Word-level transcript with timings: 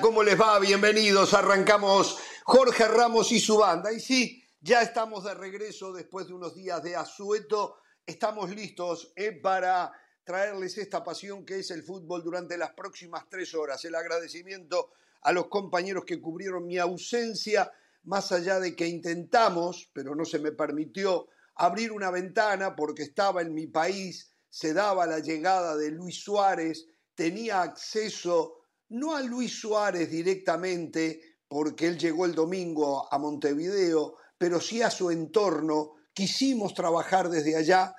¿cómo 0.00 0.22
les 0.22 0.40
va? 0.40 0.58
Bienvenidos. 0.60 1.34
Arrancamos 1.34 2.18
Jorge 2.44 2.88
Ramos 2.88 3.30
y 3.32 3.38
su 3.38 3.58
banda. 3.58 3.92
Y 3.92 4.00
sí, 4.00 4.42
ya 4.62 4.80
estamos 4.80 5.24
de 5.24 5.34
regreso 5.34 5.92
después 5.92 6.26
de 6.26 6.32
unos 6.32 6.54
días 6.54 6.82
de 6.82 6.96
asueto. 6.96 7.76
Estamos 8.06 8.48
listos 8.48 9.12
eh, 9.14 9.32
para 9.32 9.92
traerles 10.24 10.78
esta 10.78 11.04
pasión 11.04 11.44
que 11.44 11.58
es 11.58 11.70
el 11.70 11.82
fútbol 11.82 12.24
durante 12.24 12.56
las 12.56 12.72
próximas 12.72 13.28
tres 13.28 13.54
horas. 13.54 13.84
El 13.84 13.94
agradecimiento 13.94 14.92
a 15.20 15.32
los 15.32 15.48
compañeros 15.48 16.06
que 16.06 16.20
cubrieron 16.20 16.66
mi 16.66 16.78
ausencia, 16.78 17.70
más 18.04 18.32
allá 18.32 18.60
de 18.60 18.74
que 18.74 18.88
intentamos, 18.88 19.90
pero 19.92 20.14
no 20.14 20.24
se 20.24 20.38
me 20.38 20.52
permitió, 20.52 21.28
abrir 21.56 21.92
una 21.92 22.10
ventana 22.10 22.74
porque 22.74 23.02
estaba 23.02 23.42
en 23.42 23.52
mi 23.52 23.66
país, 23.66 24.30
se 24.48 24.72
daba 24.72 25.04
la 25.06 25.18
llegada 25.18 25.76
de 25.76 25.90
Luis 25.90 26.24
Suárez, 26.24 26.86
tenía 27.14 27.60
acceso 27.60 28.63
no 28.88 29.14
a 29.14 29.22
Luis 29.22 29.58
Suárez 29.58 30.10
directamente, 30.10 31.38
porque 31.48 31.86
él 31.86 31.98
llegó 31.98 32.26
el 32.26 32.34
domingo 32.34 33.12
a 33.12 33.18
Montevideo, 33.18 34.16
pero 34.38 34.60
sí 34.60 34.82
a 34.82 34.90
su 34.90 35.10
entorno. 35.10 35.94
Quisimos 36.12 36.74
trabajar 36.74 37.28
desde 37.28 37.56
allá 37.56 37.94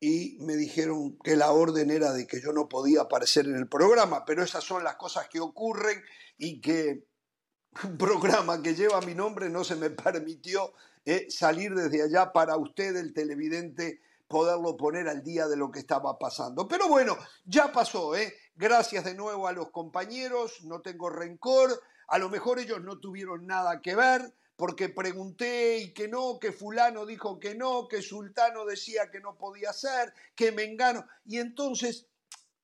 y 0.00 0.38
me 0.40 0.56
dijeron 0.56 1.18
que 1.22 1.36
la 1.36 1.52
orden 1.52 1.90
era 1.90 2.12
de 2.12 2.26
que 2.26 2.40
yo 2.40 2.52
no 2.52 2.68
podía 2.68 3.02
aparecer 3.02 3.46
en 3.46 3.56
el 3.56 3.68
programa, 3.68 4.24
pero 4.24 4.42
esas 4.42 4.64
son 4.64 4.84
las 4.84 4.96
cosas 4.96 5.28
que 5.28 5.40
ocurren 5.40 6.00
y 6.36 6.60
que 6.60 7.08
un 7.84 7.98
programa 7.98 8.62
que 8.62 8.74
lleva 8.74 9.00
mi 9.00 9.14
nombre 9.14 9.50
no 9.50 9.64
se 9.64 9.76
me 9.76 9.90
permitió 9.90 10.72
eh, 11.04 11.26
salir 11.30 11.74
desde 11.74 12.02
allá 12.02 12.32
para 12.32 12.56
usted, 12.56 12.96
el 12.96 13.12
televidente, 13.12 14.00
poderlo 14.28 14.76
poner 14.76 15.08
al 15.08 15.22
día 15.22 15.48
de 15.48 15.56
lo 15.56 15.70
que 15.70 15.78
estaba 15.78 16.18
pasando. 16.18 16.68
Pero 16.68 16.88
bueno, 16.88 17.16
ya 17.44 17.72
pasó, 17.72 18.14
¿eh? 18.14 18.34
Gracias 18.58 19.04
de 19.04 19.14
nuevo 19.14 19.46
a 19.46 19.52
los 19.52 19.70
compañeros, 19.70 20.64
no 20.64 20.80
tengo 20.80 21.08
rencor, 21.08 21.80
a 22.08 22.18
lo 22.18 22.28
mejor 22.28 22.58
ellos 22.58 22.82
no 22.82 22.98
tuvieron 22.98 23.46
nada 23.46 23.80
que 23.80 23.94
ver, 23.94 24.34
porque 24.56 24.88
pregunté 24.88 25.78
y 25.78 25.94
que 25.94 26.08
no, 26.08 26.40
que 26.40 26.50
fulano 26.50 27.06
dijo 27.06 27.38
que 27.38 27.54
no, 27.54 27.86
que 27.86 28.02
sultano 28.02 28.64
decía 28.64 29.12
que 29.12 29.20
no 29.20 29.38
podía 29.38 29.72
ser, 29.72 30.12
que 30.34 30.50
mengano. 30.50 31.06
Y 31.24 31.38
entonces 31.38 32.08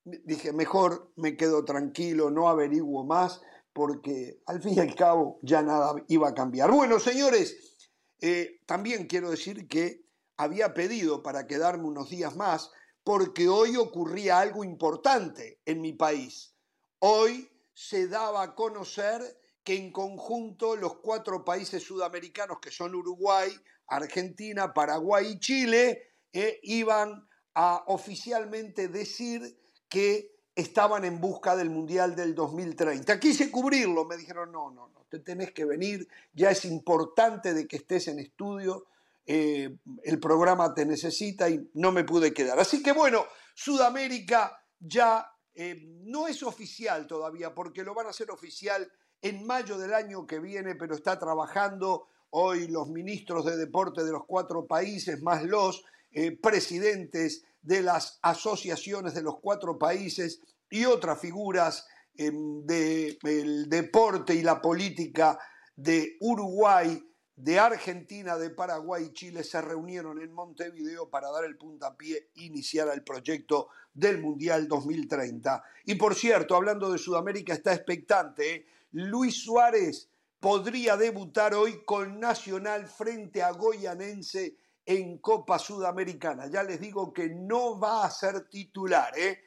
dije, 0.04 0.52
mejor 0.52 1.12
me 1.14 1.36
quedo 1.36 1.64
tranquilo, 1.64 2.28
no 2.28 2.48
averiguo 2.48 3.04
más, 3.04 3.40
porque 3.72 4.40
al 4.46 4.60
fin 4.60 4.74
y 4.74 4.80
al 4.80 4.96
cabo 4.96 5.38
ya 5.42 5.62
nada 5.62 5.94
iba 6.08 6.28
a 6.28 6.34
cambiar. 6.34 6.72
Bueno, 6.72 6.98
señores, 6.98 7.76
eh, 8.20 8.58
también 8.66 9.06
quiero 9.06 9.30
decir 9.30 9.68
que 9.68 10.04
había 10.36 10.74
pedido 10.74 11.22
para 11.22 11.46
quedarme 11.46 11.84
unos 11.84 12.10
días 12.10 12.34
más, 12.34 12.72
porque 13.04 13.48
hoy 13.48 13.76
ocurría 13.76 14.40
algo 14.40 14.64
importante 14.64 15.60
en 15.66 15.82
mi 15.82 15.92
país. 15.92 16.56
Hoy 16.98 17.50
se 17.74 18.08
daba 18.08 18.42
a 18.42 18.54
conocer 18.54 19.20
que 19.62 19.76
en 19.76 19.92
conjunto 19.92 20.74
los 20.76 20.96
cuatro 20.96 21.44
países 21.44 21.82
sudamericanos, 21.82 22.58
que 22.60 22.70
son 22.70 22.94
Uruguay, 22.94 23.50
Argentina, 23.86 24.72
Paraguay 24.72 25.32
y 25.32 25.38
Chile, 25.38 26.02
eh, 26.32 26.60
iban 26.62 27.28
a 27.54 27.84
oficialmente 27.86 28.88
decir 28.88 29.58
que 29.88 30.34
estaban 30.54 31.04
en 31.04 31.20
busca 31.20 31.56
del 31.56 31.70
Mundial 31.70 32.16
del 32.16 32.34
2030. 32.34 33.20
Quise 33.20 33.50
cubrirlo, 33.50 34.04
me 34.04 34.16
dijeron, 34.16 34.50
no, 34.50 34.70
no, 34.70 34.88
no, 34.88 35.06
te 35.08 35.18
tenés 35.18 35.52
que 35.52 35.64
venir, 35.64 36.08
ya 36.32 36.50
es 36.50 36.64
importante 36.64 37.54
de 37.54 37.66
que 37.66 37.76
estés 37.76 38.08
en 38.08 38.18
estudio, 38.18 38.86
eh, 39.26 39.78
el 40.02 40.20
programa 40.20 40.74
te 40.74 40.84
necesita 40.84 41.48
y 41.48 41.70
no 41.74 41.92
me 41.92 42.04
pude 42.04 42.34
quedar. 42.34 42.58
Así 42.58 42.82
que 42.82 42.92
bueno, 42.92 43.24
Sudamérica 43.54 44.58
ya 44.78 45.26
eh, 45.54 45.80
no 46.02 46.28
es 46.28 46.42
oficial 46.42 47.06
todavía, 47.06 47.54
porque 47.54 47.84
lo 47.84 47.94
van 47.94 48.06
a 48.06 48.10
hacer 48.10 48.30
oficial 48.30 48.90
en 49.22 49.46
mayo 49.46 49.78
del 49.78 49.94
año 49.94 50.26
que 50.26 50.40
viene, 50.40 50.74
pero 50.74 50.94
está 50.94 51.18
trabajando 51.18 52.08
hoy 52.30 52.68
los 52.68 52.88
ministros 52.88 53.46
de 53.46 53.56
deporte 53.56 54.04
de 54.04 54.12
los 54.12 54.26
cuatro 54.26 54.66
países, 54.66 55.22
más 55.22 55.42
los 55.44 55.84
eh, 56.10 56.36
presidentes 56.36 57.44
de 57.62 57.80
las 57.80 58.18
asociaciones 58.20 59.14
de 59.14 59.22
los 59.22 59.40
cuatro 59.40 59.78
países 59.78 60.40
y 60.68 60.84
otras 60.84 61.18
figuras 61.18 61.86
del 62.16 63.68
deporte 63.68 64.34
y 64.34 64.42
la 64.42 64.60
política 64.60 65.36
de 65.74 66.16
Uruguay, 66.20 67.02
de 67.36 67.58
Argentina, 67.58 68.36
de 68.38 68.50
Paraguay 68.50 69.06
y 69.06 69.12
Chile 69.12 69.42
se 69.42 69.60
reunieron 69.60 70.20
en 70.22 70.32
Montevideo 70.32 71.10
para 71.10 71.30
dar 71.30 71.44
el 71.44 71.56
puntapié 71.56 72.30
e 72.36 72.44
iniciar 72.44 72.88
proyecto 73.02 73.68
del 73.92 74.20
Mundial 74.20 74.68
2030. 74.68 75.62
Y 75.86 75.96
por 75.96 76.14
cierto, 76.14 76.54
hablando 76.54 76.92
de 76.92 76.98
Sudamérica, 76.98 77.52
está 77.52 77.74
expectante. 77.74 78.54
¿eh? 78.54 78.66
Luis 78.92 79.42
Suárez 79.42 80.08
podría 80.38 80.96
debutar 80.96 81.54
hoy 81.54 81.84
con 81.84 82.20
Nacional 82.20 82.86
frente 82.86 83.42
a 83.42 83.50
Goyanense 83.50 84.56
en 84.86 85.18
Copa 85.18 85.58
Sudamericana. 85.58 86.46
Ya 86.48 86.62
les 86.62 86.78
digo 86.80 87.12
que 87.12 87.30
no 87.30 87.78
va 87.78 88.04
a 88.04 88.10
ser 88.10 88.48
titular, 88.48 89.18
¿eh? 89.18 89.40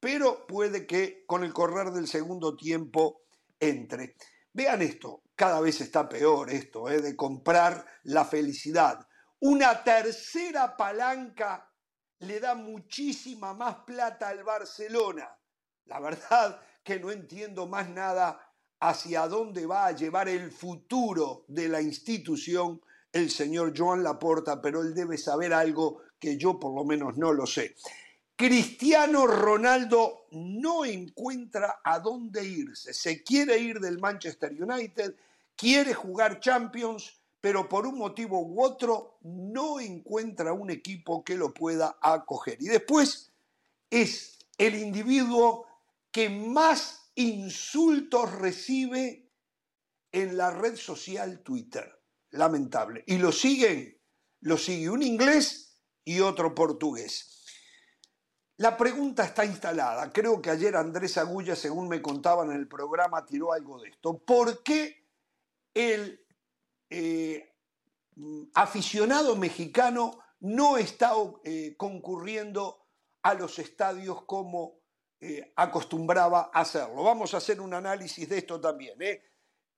pero 0.00 0.46
puede 0.46 0.86
que 0.86 1.24
con 1.26 1.44
el 1.44 1.52
correr 1.52 1.90
del 1.90 2.08
segundo 2.08 2.56
tiempo 2.56 3.22
entre. 3.60 4.14
Vean 4.54 4.82
esto, 4.82 5.24
cada 5.34 5.60
vez 5.60 5.80
está 5.80 6.08
peor 6.08 6.48
esto, 6.48 6.88
¿eh? 6.88 7.02
de 7.02 7.16
comprar 7.16 7.84
la 8.04 8.24
felicidad. 8.24 9.04
Una 9.40 9.82
tercera 9.82 10.76
palanca 10.76 11.70
le 12.20 12.38
da 12.38 12.54
muchísima 12.54 13.52
más 13.52 13.78
plata 13.84 14.28
al 14.28 14.44
Barcelona. 14.44 15.36
La 15.86 15.98
verdad 15.98 16.60
que 16.84 17.00
no 17.00 17.10
entiendo 17.10 17.66
más 17.66 17.88
nada 17.88 18.40
hacia 18.78 19.26
dónde 19.26 19.66
va 19.66 19.86
a 19.86 19.92
llevar 19.92 20.28
el 20.28 20.52
futuro 20.52 21.44
de 21.48 21.68
la 21.68 21.82
institución 21.82 22.80
el 23.10 23.30
señor 23.30 23.72
Joan 23.76 24.02
Laporta, 24.02 24.60
pero 24.60 24.82
él 24.82 24.94
debe 24.94 25.18
saber 25.18 25.52
algo 25.52 26.02
que 26.18 26.36
yo 26.36 26.60
por 26.60 26.74
lo 26.74 26.84
menos 26.84 27.16
no 27.16 27.32
lo 27.32 27.46
sé. 27.46 27.74
Cristiano 28.36 29.28
Ronaldo 29.28 30.26
no 30.32 30.84
encuentra 30.84 31.80
a 31.84 32.00
dónde 32.00 32.44
irse. 32.44 32.92
Se 32.92 33.22
quiere 33.22 33.58
ir 33.58 33.78
del 33.78 34.00
Manchester 34.00 34.52
United, 34.60 35.14
quiere 35.54 35.94
jugar 35.94 36.40
Champions, 36.40 37.20
pero 37.40 37.68
por 37.68 37.86
un 37.86 37.96
motivo 37.96 38.40
u 38.40 38.60
otro 38.60 39.18
no 39.22 39.78
encuentra 39.78 40.52
un 40.52 40.70
equipo 40.70 41.22
que 41.22 41.36
lo 41.36 41.54
pueda 41.54 41.98
acoger. 42.00 42.60
Y 42.60 42.66
después 42.66 43.30
es 43.88 44.38
el 44.58 44.74
individuo 44.74 45.66
que 46.10 46.28
más 46.28 47.12
insultos 47.14 48.32
recibe 48.32 49.30
en 50.10 50.36
la 50.36 50.50
red 50.50 50.76
social 50.76 51.40
Twitter. 51.40 52.00
Lamentable. 52.30 53.04
Y 53.06 53.18
lo 53.18 53.30
siguen, 53.30 53.96
lo 54.40 54.58
sigue 54.58 54.90
un 54.90 55.02
inglés 55.02 55.78
y 56.04 56.18
otro 56.18 56.52
portugués. 56.52 57.33
La 58.58 58.76
pregunta 58.76 59.24
está 59.24 59.44
instalada. 59.44 60.12
Creo 60.12 60.40
que 60.40 60.50
ayer 60.50 60.76
Andrés 60.76 61.18
Agulla, 61.18 61.56
según 61.56 61.88
me 61.88 62.00
contaban 62.00 62.50
en 62.52 62.56
el 62.56 62.68
programa, 62.68 63.26
tiró 63.26 63.52
algo 63.52 63.80
de 63.80 63.88
esto. 63.88 64.16
¿Por 64.18 64.62
qué 64.62 65.08
el 65.74 66.24
eh, 66.88 67.52
aficionado 68.54 69.34
mexicano 69.34 70.20
no 70.40 70.76
está 70.76 71.14
eh, 71.42 71.74
concurriendo 71.76 72.86
a 73.22 73.34
los 73.34 73.58
estadios 73.58 74.22
como 74.22 74.78
eh, 75.20 75.52
acostumbraba 75.56 76.50
a 76.52 76.60
hacerlo? 76.60 77.02
Vamos 77.02 77.34
a 77.34 77.38
hacer 77.38 77.60
un 77.60 77.74
análisis 77.74 78.28
de 78.28 78.38
esto 78.38 78.60
también. 78.60 78.96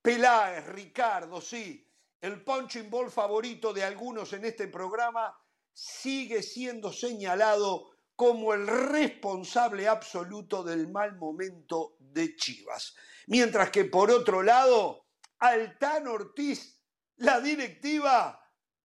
Peláez, 0.02 0.66
Ricardo, 0.66 1.40
sí, 1.40 1.90
el 2.20 2.44
punching 2.44 2.90
ball 2.90 3.10
favorito 3.10 3.72
de 3.72 3.84
algunos 3.84 4.34
en 4.34 4.44
este 4.44 4.68
programa 4.68 5.34
sigue 5.72 6.42
siendo 6.42 6.92
señalado 6.92 7.95
como 8.16 8.54
el 8.54 8.66
responsable 8.66 9.86
absoluto 9.86 10.64
del 10.64 10.88
mal 10.88 11.16
momento 11.16 11.96
de 12.00 12.34
Chivas. 12.34 12.96
Mientras 13.26 13.70
que 13.70 13.84
por 13.84 14.10
otro 14.10 14.42
lado, 14.42 15.06
Altán 15.38 16.08
Ortiz, 16.08 16.82
la 17.16 17.40
directiva, 17.40 18.42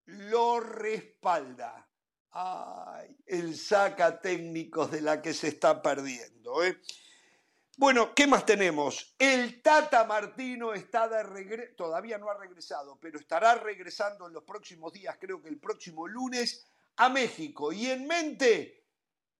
lo 0.05 0.61
respalda. 0.61 1.89
Ay, 2.33 3.17
el 3.27 3.57
saca 3.57 4.21
técnicos 4.21 4.91
de 4.91 5.01
la 5.01 5.23
que 5.23 5.33
se 5.33 5.49
está 5.49 5.81
perdiendo. 5.81 6.63
¿eh? 6.63 6.79
Bueno, 7.77 8.15
¿qué 8.15 8.27
más 8.27 8.45
tenemos? 8.45 9.15
El 9.19 9.63
Tata 9.63 10.05
Martino 10.05 10.75
está 10.75 11.09
de 11.09 11.23
regreso, 11.23 11.73
todavía 11.77 12.19
no 12.19 12.29
ha 12.29 12.37
regresado, 12.37 12.99
pero 13.01 13.19
estará 13.19 13.55
regresando 13.55 14.27
en 14.27 14.35
los 14.35 14.45
próximos 14.45 14.93
días, 14.93 15.17
creo 15.19 15.41
que 15.41 15.49
el 15.49 15.59
próximo 15.59 16.07
lunes, 16.07 16.67
a 16.97 17.09
México. 17.09 17.73
Y 17.73 17.87
en 17.87 18.07
mente 18.07 18.84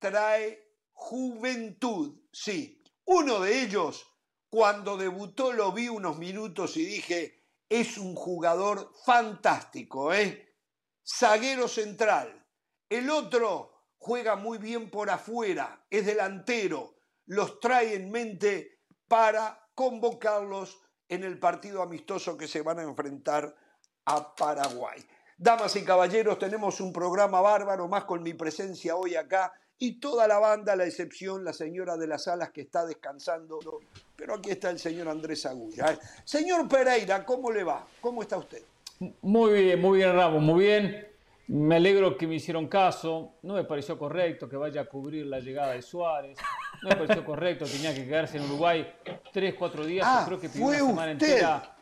trae 0.05 0.63
juventud. 0.93 2.21
Sí, 2.31 2.85
uno 3.07 3.41
de 3.41 3.63
ellos, 3.63 4.07
cuando 4.51 4.99
debutó 4.99 5.55
lo 5.55 5.73
vi 5.73 5.89
unos 5.89 6.19
minutos 6.19 6.77
y 6.77 6.85
dije, 6.85 7.43
es 7.71 7.97
un 7.97 8.15
jugador 8.15 8.93
fantástico, 9.07 10.13
¿eh? 10.13 10.59
Zaguero 11.03 11.69
central. 11.69 12.47
El 12.91 13.09
otro 13.09 13.87
juega 13.97 14.37
muy 14.37 14.59
bien 14.59 14.91
por 14.91 15.09
afuera, 15.09 15.87
es 15.89 16.05
delantero, 16.05 16.97
los 17.25 17.59
trae 17.59 17.95
en 17.95 18.11
mente 18.11 18.83
para 19.09 19.71
convocarlos 19.75 20.83
en 21.09 21.25
el 21.25 21.39
partido 21.39 21.81
amistoso 21.81 22.37
que 22.37 22.47
se 22.47 22.61
van 22.61 22.79
a 22.79 22.83
enfrentar 22.83 23.57
a 24.05 24.35
Paraguay. 24.35 25.03
Damas 25.39 25.75
y 25.77 25.83
caballeros, 25.83 26.39
tenemos 26.39 26.79
un 26.81 26.93
programa 26.93 27.41
bárbaro, 27.41 27.89
más 27.89 28.05
con 28.05 28.23
mi 28.23 28.35
presencia 28.35 28.97
hoy 28.97 29.17
acá 29.17 29.53
y 29.79 29.99
toda 30.01 30.27
la 30.29 30.39
banda, 30.39 30.73
a 30.73 30.77
la 30.77 30.87
excepción 30.87 31.45
la 31.45 31.53
señora 31.53 31.97
de 31.97 32.07
las 32.07 32.29
alas 32.29 32.51
que 32.51 32.63
está 32.63 32.87
descansando. 32.87 33.59
Pero 34.17 34.35
aquí 34.35 34.51
está 34.51 34.71
el 34.71 34.79
señor 34.79 35.09
Andrés 35.09 35.45
Agulla. 35.47 35.99
Señor 36.25 36.69
Pereira, 36.69 37.25
¿cómo 37.25 37.51
le 37.51 37.65
va? 37.65 37.87
¿Cómo 38.01 38.23
está 38.23 38.37
usted? 38.37 38.63
Muy 39.23 39.53
bien, 39.63 39.81
muy 39.81 39.99
bien, 39.99 40.15
Ramos, 40.15 40.43
muy 40.43 40.65
bien. 40.65 41.09
Me 41.49 41.77
alegro 41.77 42.17
que 42.17 42.27
me 42.27 42.37
hicieron 42.37 42.69
caso. 42.69 43.35
No 43.43 43.55
me 43.55 43.65
pareció 43.65 43.99
correcto 43.99 44.49
que 44.49 44.57
vaya 44.57 44.83
a 44.83 44.85
cubrir 44.87 45.27
la 45.27 45.41
llegada 45.41 45.73
de 45.73 45.83
Suárez. 45.83 46.39
No 46.83 46.89
me 46.91 46.97
pareció 46.97 47.25
correcto, 47.25 47.67
tenía 47.67 47.95
que 47.95 48.05
quedarse 48.07 48.39
en 48.39 48.45
Uruguay 48.45 48.87
tres, 49.33 49.55
cuatro 49.59 49.85
días. 49.85 50.07
Ah, 50.09 50.25
creo 50.27 50.41
que 50.41 50.49
fue 50.49 50.81
una 50.81 50.91
semana 50.91 51.13
usted. 51.13 51.29
entera. 51.29 51.77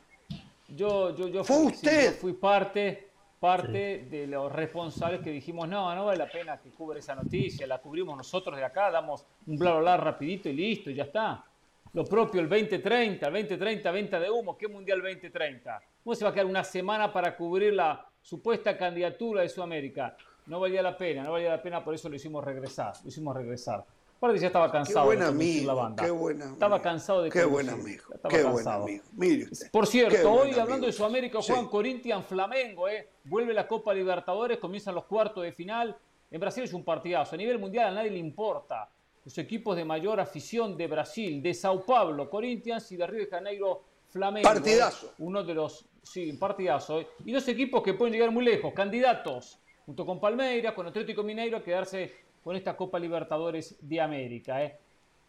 Yo, 0.69 1.15
yo, 1.15 1.29
yo 1.29 1.45
fue 1.45 1.57
fui, 1.57 1.67
usted. 1.67 2.19
fui 2.19 2.33
parte, 2.33 3.12
parte 3.43 4.07
de 4.09 4.29
los 4.29 4.53
responsables 4.53 5.21
que 5.21 5.31
dijimos, 5.31 5.69
no, 5.69 5.93
no 5.97 6.05
vale 6.05 6.17
la 6.17 6.31
pena 6.31 6.61
que 6.61 6.71
cubra 6.71 7.01
esa 7.01 7.17
noticia, 7.17 7.67
la 7.67 7.79
cubrimos 7.79 8.17
nosotros 8.17 8.57
de 8.57 8.65
acá, 8.65 8.89
damos 8.89 9.27
un 9.49 9.59
bla, 9.59 9.73
bla, 9.73 9.81
bla 9.81 9.97
rapidito 9.97 10.49
y 10.49 10.53
listo, 10.53 10.91
y 10.91 10.95
ya 10.95 11.03
está. 11.03 11.45
Lo 11.93 12.05
propio 12.05 12.41
el 12.41 12.49
2030, 12.49 13.27
el 13.27 13.33
2030, 13.33 13.91
venta 13.91 14.21
de 14.21 14.31
humo, 14.31 14.57
¿qué 14.57 14.69
Mundial 14.69 15.03
2030? 15.03 15.83
¿Cómo 16.05 16.15
se 16.15 16.25
va 16.25 16.31
a 16.31 16.33
quedar 16.33 16.47
una 16.47 16.63
semana 16.63 17.13
para 17.13 17.37
cubrir 17.37 17.75
la 17.75 18.07
supuesta 18.21 18.79
candidatura 18.79 19.43
de 19.43 19.49
Sudamérica? 19.49 20.17
No 20.47 20.61
valía 20.61 20.81
la 20.81 20.97
pena, 20.97 21.25
no 21.25 21.33
valía 21.33 21.51
la 21.51 21.61
pena, 21.61 21.83
por 21.83 21.95
eso 21.95 22.09
lo 22.09 22.15
hicimos 22.15 22.45
regresar, 22.45 22.95
lo 23.03 23.09
hicimos 23.09 23.35
regresar. 23.35 23.85
Aparte 24.23 24.39
ya 24.39 24.47
estaba 24.47 24.71
cansado 24.71 25.01
qué 25.01 25.07
buen 25.17 25.19
de 25.19 25.25
amigo, 25.25 25.67
la 25.67 25.75
banda. 25.75 26.05
Qué 26.05 26.11
buen 26.13 26.37
amigo. 26.41 26.53
Estaba 26.55 26.81
cansado 26.81 27.23
de 27.25 27.31
Qué 27.31 27.45
buen 27.45 27.69
amigo, 27.69 28.05
estaba 28.15 28.33
qué 28.33 28.43
cansado. 28.45 28.83
buen 28.83 28.95
amigo. 28.95 29.05
Mire 29.17 29.45
usted. 29.51 29.71
Por 29.73 29.85
cierto, 29.89 30.33
hoy 30.33 30.43
amigo. 30.51 30.61
hablando 30.63 30.87
de 30.87 30.93
Sudamérica, 30.93 31.43
juegan 31.43 31.65
Sí. 31.65 31.71
Corinthians 31.73 32.27
Flamengo, 32.27 32.89
¿eh? 32.89 33.09
vuelve 33.25 33.53
la 33.53 33.67
Copa 33.67 33.93
Libertadores, 33.93 34.59
comienzan 34.59 34.95
los 34.95 35.07
cuartos 35.07 35.43
de 35.43 35.51
final. 35.51 35.97
En 36.31 36.41
Brasil 36.41 36.63
es 36.63 36.73
un 36.73 36.85
partidazo. 36.85 37.35
A 37.35 37.37
nivel 37.37 37.59
mundial 37.59 37.89
a 37.89 37.91
nadie 37.91 38.13
le 38.13 38.19
importa. 38.19 38.89
Los 39.25 39.37
equipos 39.39 39.75
de 39.75 39.85
mayor 39.85 40.21
afición 40.21 40.77
de 40.77 40.87
Brasil, 40.87 41.43
de 41.43 41.53
Sao 41.53 41.85
Paulo, 41.85 42.31
Corinthians 42.31 42.93
y 42.93 42.97
de 42.97 43.07
Río 43.09 43.25
de 43.25 43.27
Janeiro, 43.27 43.83
Flamengo. 44.09 44.49
¿eh? 44.49 44.53
Partidazo. 44.55 45.15
Uno 45.19 45.43
de 45.43 45.53
los, 45.53 45.85
sí, 46.01 46.31
un 46.31 46.39
partidazo. 46.39 47.01
¿eh? 47.01 47.09
Y 47.27 47.33
dos 47.33 47.49
equipos 47.49 47.83
que 47.83 47.95
pueden 47.95 48.13
llegar 48.13 48.31
muy 48.31 48.45
lejos, 48.45 48.73
candidatos, 48.73 49.59
junto 49.85 50.07
con 50.07 50.21
Palmeiras, 50.21 50.75
con 50.75 50.87
Atlético 50.87 51.25
Mineiro, 51.25 51.57
a 51.57 51.63
quedarse 51.65 52.22
con 52.43 52.57
esta 52.57 52.77
Copa 52.77 52.99
Libertadores 52.99 53.77
de 53.81 54.01
América. 54.01 54.63
¿eh? 54.63 54.79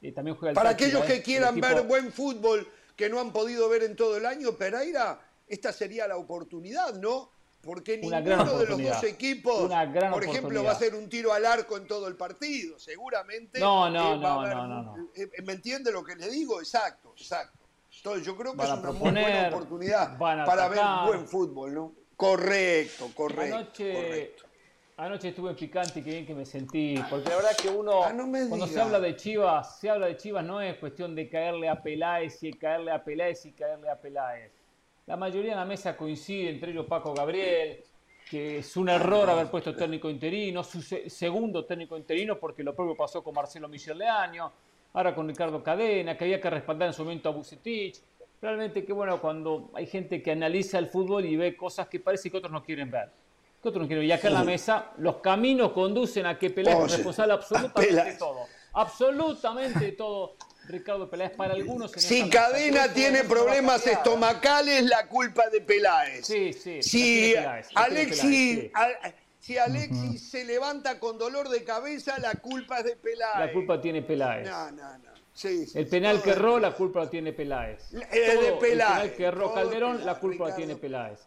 Eh, 0.02 0.12
también 0.12 0.36
juega 0.36 0.52
el 0.52 0.56
Para 0.56 0.72
Táchira, 0.72 0.88
aquellos 1.00 1.04
¿eh? 1.04 1.08
que 1.08 1.18
El 1.20 1.24
quieran 1.24 1.58
equipo- 1.58 1.76
ver 1.76 1.84
buen 1.86 2.12
fútbol 2.12 2.68
que 2.96 3.10
no 3.10 3.20
han 3.20 3.32
podido 3.32 3.70
ver 3.70 3.84
en 3.84 3.96
todo 3.96 4.18
el 4.18 4.26
año, 4.26 4.54
Pereira, 4.54 5.20
esta 5.48 5.72
sería 5.74 6.08
la 6.08 6.18
oportunidad, 6.18 6.94
¿no? 6.96 7.30
Porque 7.62 8.00
Una 8.04 8.20
ninguno 8.20 8.58
de 8.58 8.66
los 8.66 8.78
dos 8.84 9.04
equipos, 9.06 9.72
por 10.12 10.24
ejemplo, 10.26 10.64
va 10.66 10.72
a 10.72 10.76
ser 10.76 10.96
un 10.96 11.08
tiro 11.08 11.32
al 11.32 11.46
arco 11.46 11.78
en 11.78 11.88
todo 11.88 12.10
el 12.10 12.16
partido. 12.18 12.78
Seguramente. 12.78 13.58
No, 13.58 13.90
no, 13.90 14.16
eh, 14.16 14.18
no, 14.18 14.42
haber- 14.42 14.56
no, 14.56 14.68
no, 14.68 14.82
no. 14.98 15.10
eh, 15.16 15.30
¿Me 15.44 15.54
entiende 15.54 15.90
lo 15.92 16.04
que 16.04 16.16
le 16.18 16.30
digo? 16.30 16.60
Exacto, 16.60 17.14
exacto. 17.18 17.60
Entonces, 17.96 18.26
yo 18.26 18.36
creo 18.36 18.52
que 18.52 18.58
Van 18.58 18.68
es 18.68 18.80
una 18.80 18.92
muy 18.92 19.12
buena 19.12 19.48
oportunidad 19.48 20.18
para 20.18 20.68
ver 20.68 20.82
buen 21.08 21.26
fútbol, 21.28 21.74
¿no? 21.74 21.94
Correcto, 22.18 23.10
correcto. 23.16 23.56
Anoche, 23.56 23.94
correcto. 23.94 24.44
Anoche 24.98 25.30
estuve 25.30 25.52
en 25.52 25.56
picante 25.56 26.00
y 26.00 26.04
qué 26.04 26.12
bien 26.12 26.26
que 26.26 26.36
me 26.36 26.46
sentí. 26.46 26.96
Porque 27.10 27.30
la 27.30 27.36
verdad 27.36 27.52
que 27.62 27.70
uno, 27.70 28.04
Ah, 28.04 28.14
no 28.14 28.26
cuando 28.48 28.68
se 28.68 28.80
habla 28.82 29.00
de 29.00 29.16
Chivas, 29.16 29.80
se 29.80 29.90
habla 29.90 30.08
de 30.08 30.18
Chivas 30.18 30.44
no 30.46 30.62
es 30.62 30.78
cuestión 30.78 31.16
de 31.16 31.30
caerle 31.30 31.70
a 31.70 31.82
Peláez 31.82 32.42
y 32.44 32.54
caerle 32.54 32.92
a 32.92 33.04
Peláez 33.04 33.46
y 33.46 33.52
caerle 33.54 33.90
a 33.90 34.00
Peláez. 34.00 34.52
La 35.06 35.18
mayoría 35.18 35.52
en 35.54 35.58
la 35.60 35.66
mesa 35.66 35.98
coincide, 35.98 36.50
entre 36.50 36.72
ellos 36.72 36.86
Paco 36.86 37.14
Gabriel, 37.14 37.84
que 38.30 38.60
es 38.60 38.78
un 38.78 38.88
error 38.90 39.30
haber 39.30 39.48
puesto 39.52 39.76
técnico 39.76 40.10
interino, 40.10 40.64
su 40.64 40.82
se- 40.82 41.10
segundo 41.10 41.66
técnico 41.66 41.98
interino, 41.98 42.40
porque 42.40 42.64
lo 42.64 42.74
propio 42.74 42.96
pasó 42.96 43.22
con 43.24 43.34
Marcelo 43.34 43.68
Micheleaño, 43.68 44.52
ahora 44.94 45.14
con 45.14 45.28
Ricardo 45.28 45.62
Cadena, 45.62 46.16
que 46.18 46.24
había 46.24 46.40
que 46.40 46.50
respaldar 46.50 46.88
en 46.88 46.94
su 46.94 47.04
momento 47.04 47.28
a 47.30 47.32
Bucetich. 47.34 48.00
Realmente 48.42 48.86
que 48.86 48.94
bueno 48.94 49.20
cuando 49.22 49.72
hay 49.74 49.86
gente 49.88 50.22
que 50.22 50.32
analiza 50.32 50.78
el 50.80 50.88
fútbol 50.88 51.26
y 51.26 51.36
ve 51.36 51.56
cosas 51.56 51.88
que 51.88 52.00
parece 52.00 52.30
que 52.32 52.38
otros 52.38 52.52
no 52.52 52.64
quieren 52.64 52.90
ver. 52.92 53.10
No 53.64 53.72
quieren 53.72 53.88
ver. 53.90 54.04
Y 54.04 54.12
acá 54.12 54.28
en 54.28 54.34
la 54.34 54.44
mesa 54.44 54.92
los 54.98 55.18
caminos 55.18 55.72
conducen 55.72 56.26
a 56.26 56.38
que 56.38 56.50
Peláez 56.50 56.78
Oh, 56.80 56.86
es 56.86 56.92
responsable 56.94 57.34
absolutamente 57.34 58.04
de 58.04 58.14
todo. 58.14 58.46
Absolutamente 58.74 59.80
de 59.80 59.92
todo. 59.94 60.36
Ricardo 60.68 61.10
Peláez 61.10 61.32
para 61.36 61.54
algunos 61.54 61.94
en 61.94 62.00
Si 62.02 62.24
mesa. 62.24 62.30
Cadena 62.50 62.94
tiene 62.94 63.24
problemas 63.26 63.86
estomacales, 63.86 64.84
la 64.86 65.08
culpa 65.08 65.44
es 65.44 65.52
de 65.52 65.62
Peláez. 65.62 66.26
Sí, 66.26 66.54
sí. 66.54 66.76
la 66.78 66.84
Si 66.84 67.34
Peláez, 67.36 67.68
la 67.74 67.82
Alexis, 67.82 68.20
Peláez, 68.22 68.62
sí. 68.62 68.72
a- 68.74 69.14
si 69.40 69.58
Alexis 69.58 70.30
se 70.30 70.46
levanta 70.46 71.00
con 71.02 71.18
dolor 71.18 71.50
de 71.50 71.66
cabeza, 71.66 72.18
la 72.20 72.36
culpa 72.36 72.80
es 72.80 72.86
de 72.86 72.96
Peláez. 72.96 73.40
La 73.48 73.52
culpa 73.52 73.82
tiene 73.82 74.02
Peláez. 74.04 74.50
No, 74.50 74.72
no, 74.72 74.98
no. 75.00 75.14
Sí, 75.34 75.66
sí, 75.66 75.78
El 75.80 75.88
penal 75.88 76.22
que 76.22 76.30
erró, 76.30 76.60
la 76.60 76.72
culpa 76.74 77.02
la 77.02 77.10
tiene 77.10 77.34
Peláez. 77.34 77.92
La- 77.92 78.06
de 78.08 78.08
Peláez, 78.08 78.48
El 78.54 78.58
penal 78.60 79.14
que 79.16 79.24
erró 79.26 79.54
Calderón, 79.54 79.92
Peláez, 79.98 80.06
la 80.06 80.20
culpa 80.20 80.44
la 80.46 80.46
Ricardo. 80.52 80.56
tiene 80.56 80.76
Peláez. 80.78 81.20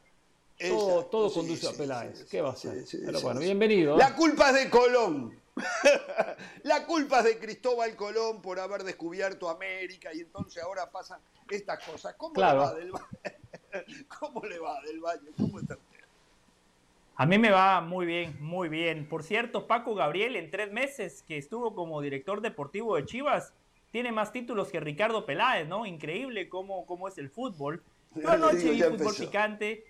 Todo, 0.58 1.04
todo 1.06 1.28
sí, 1.28 1.34
conduce 1.40 1.68
a 1.68 1.72
Peláez. 1.72 2.18
sí, 2.20 2.24
¿Qué 2.30 2.40
va 2.40 2.50
a 2.50 2.56
sí, 2.56 2.68
Pero 3.04 3.20
bueno, 3.20 3.40
bienvenido. 3.40 3.94
¿eh? 3.94 3.98
La 3.98 4.14
culpa 4.14 4.48
es 4.50 4.54
de 4.64 4.70
Colón. 4.70 5.38
la 6.64 6.86
culpa 6.86 7.18
es 7.20 7.24
de 7.24 7.38
Cristóbal 7.38 7.94
Colón 7.96 8.40
por 8.42 8.58
haber 8.58 8.84
descubierto 8.84 9.48
América 9.48 10.12
y 10.14 10.20
entonces 10.20 10.62
ahora 10.62 10.90
pasan 10.90 11.20
estas 11.50 11.82
cosas. 11.84 12.14
¿Cómo 12.16 12.34
Claro. 12.34 12.60
le 12.60 12.64
va 12.66 12.74
del 12.74 12.92
Valle? 12.92 14.06
¿Cómo 14.20 14.40
le 14.44 14.58
va 14.58 14.80
del 14.82 15.00
Valle? 15.00 15.30
¿Cómo 15.36 15.58
está 15.60 15.74
usted? 15.74 15.96
A 17.18 17.24
mí 17.24 17.38
me 17.38 17.50
va 17.50 17.80
muy 17.80 18.04
bien, 18.04 18.36
muy 18.40 18.68
bien. 18.68 19.08
Por 19.08 19.22
cierto, 19.22 19.66
Paco 19.66 19.94
Gabriel, 19.94 20.36
en 20.36 20.50
tres 20.50 20.70
meses 20.70 21.22
que 21.26 21.38
estuvo 21.38 21.74
como 21.74 22.02
director 22.02 22.42
deportivo 22.42 22.96
de 22.96 23.06
Chivas, 23.06 23.54
tiene 23.90 24.12
más 24.12 24.32
títulos 24.32 24.68
que 24.68 24.80
Ricardo 24.80 25.24
Peláez, 25.24 25.66
¿no? 25.66 25.86
Increíble 25.86 26.50
cómo, 26.50 26.84
cómo 26.84 27.08
es 27.08 27.16
el 27.16 27.30
fútbol. 27.30 27.82
Yo 28.14 28.28
anoche 28.28 28.70
vi 28.70 28.82
fútbol 28.82 28.92
empezó. 29.00 29.24
picante. 29.24 29.84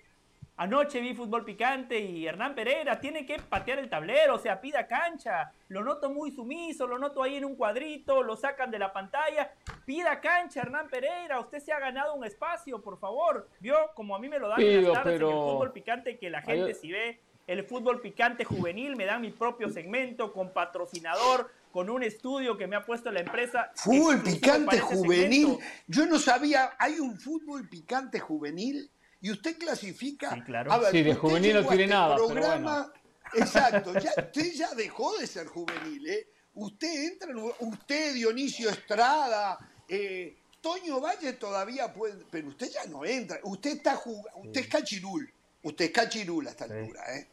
Anoche 0.58 1.00
vi 1.00 1.14
fútbol 1.14 1.44
picante 1.44 1.98
y 1.98 2.26
Hernán 2.26 2.54
Pereira 2.54 2.98
tiene 2.98 3.26
que 3.26 3.38
patear 3.38 3.78
el 3.78 3.90
tablero, 3.90 4.36
o 4.36 4.38
sea, 4.38 4.58
pida 4.58 4.86
cancha. 4.86 5.52
Lo 5.68 5.84
noto 5.84 6.08
muy 6.08 6.30
sumiso, 6.30 6.86
lo 6.86 6.98
noto 6.98 7.22
ahí 7.22 7.36
en 7.36 7.44
un 7.44 7.56
cuadrito, 7.56 8.22
lo 8.22 8.36
sacan 8.36 8.70
de 8.70 8.78
la 8.78 8.90
pantalla. 8.90 9.52
Pida 9.84 10.18
cancha, 10.18 10.62
Hernán 10.62 10.88
Pereira. 10.88 11.40
Usted 11.40 11.58
se 11.58 11.72
ha 11.72 11.78
ganado 11.78 12.14
un 12.14 12.24
espacio, 12.24 12.80
por 12.80 12.98
favor. 12.98 13.48
Vio 13.60 13.76
como 13.94 14.16
a 14.16 14.18
mí 14.18 14.30
me 14.30 14.38
lo 14.38 14.48
dan 14.48 14.60
en 14.62 14.80
Pido, 14.80 14.94
las 14.94 15.02
tardes 15.02 15.20
en 15.20 15.26
el 15.26 15.32
fútbol 15.34 15.72
picante 15.72 16.16
que 16.16 16.30
la 16.30 16.40
gente 16.40 16.68
Ay, 16.68 16.74
si 16.74 16.90
ve 16.90 17.20
el 17.46 17.62
fútbol 17.64 18.00
picante 18.00 18.44
juvenil, 18.44 18.96
me 18.96 19.04
dan 19.04 19.20
mi 19.20 19.32
propio 19.32 19.68
segmento 19.68 20.32
con 20.32 20.54
patrocinador, 20.54 21.50
con 21.70 21.90
un 21.90 22.02
estudio 22.02 22.56
que 22.56 22.66
me 22.66 22.76
ha 22.76 22.84
puesto 22.86 23.12
la 23.12 23.20
empresa. 23.20 23.70
Fútbol 23.74 24.22
picante 24.22 24.80
juvenil. 24.80 25.46
segmento. 25.48 25.64
Yo 25.86 26.06
no 26.06 26.18
sabía, 26.18 26.70
¿hay 26.78 26.98
un 26.98 27.18
fútbol 27.18 27.68
picante 27.68 28.18
juvenil? 28.18 28.90
Y 29.20 29.30
usted 29.30 29.56
clasifica. 29.58 30.30
Sí, 30.34 30.40
claro. 30.42 30.72
A 30.72 30.78
ver, 30.78 30.90
Sí, 30.92 31.02
de 31.02 31.14
juvenil 31.14 31.54
no 31.54 31.60
tiene 31.66 31.84
este 31.84 31.94
nada, 31.94 32.16
pero 32.16 32.28
programa- 32.28 32.92
Exacto, 33.34 33.92
ya, 33.98 34.10
usted 34.16 34.52
ya 34.54 34.74
dejó 34.74 35.16
de 35.18 35.26
ser 35.26 35.46
juvenil, 35.46 36.06
¿eh? 36.08 36.28
Usted 36.54 37.12
entra, 37.12 37.30
en- 37.30 37.52
usted, 37.68 38.14
Dionisio 38.14 38.70
Estrada, 38.70 39.58
eh, 39.88 40.36
Toño 40.60 41.00
Valle 41.00 41.32
todavía 41.34 41.92
puede, 41.92 42.24
pero 42.30 42.48
usted 42.48 42.68
ya 42.70 42.84
no 42.90 43.04
entra. 43.04 43.38
Usted 43.42 43.72
está 43.76 43.96
jugando, 43.96 44.30
usted 44.48 44.60
es 44.62 44.68
cachirul. 44.68 45.32
Usted 45.62 45.86
es 45.86 45.90
cachirul 45.90 46.46
a 46.46 46.50
esta 46.50 46.66
Sí. 46.66 46.72
altura, 46.72 47.02
¿eh? 47.16 47.28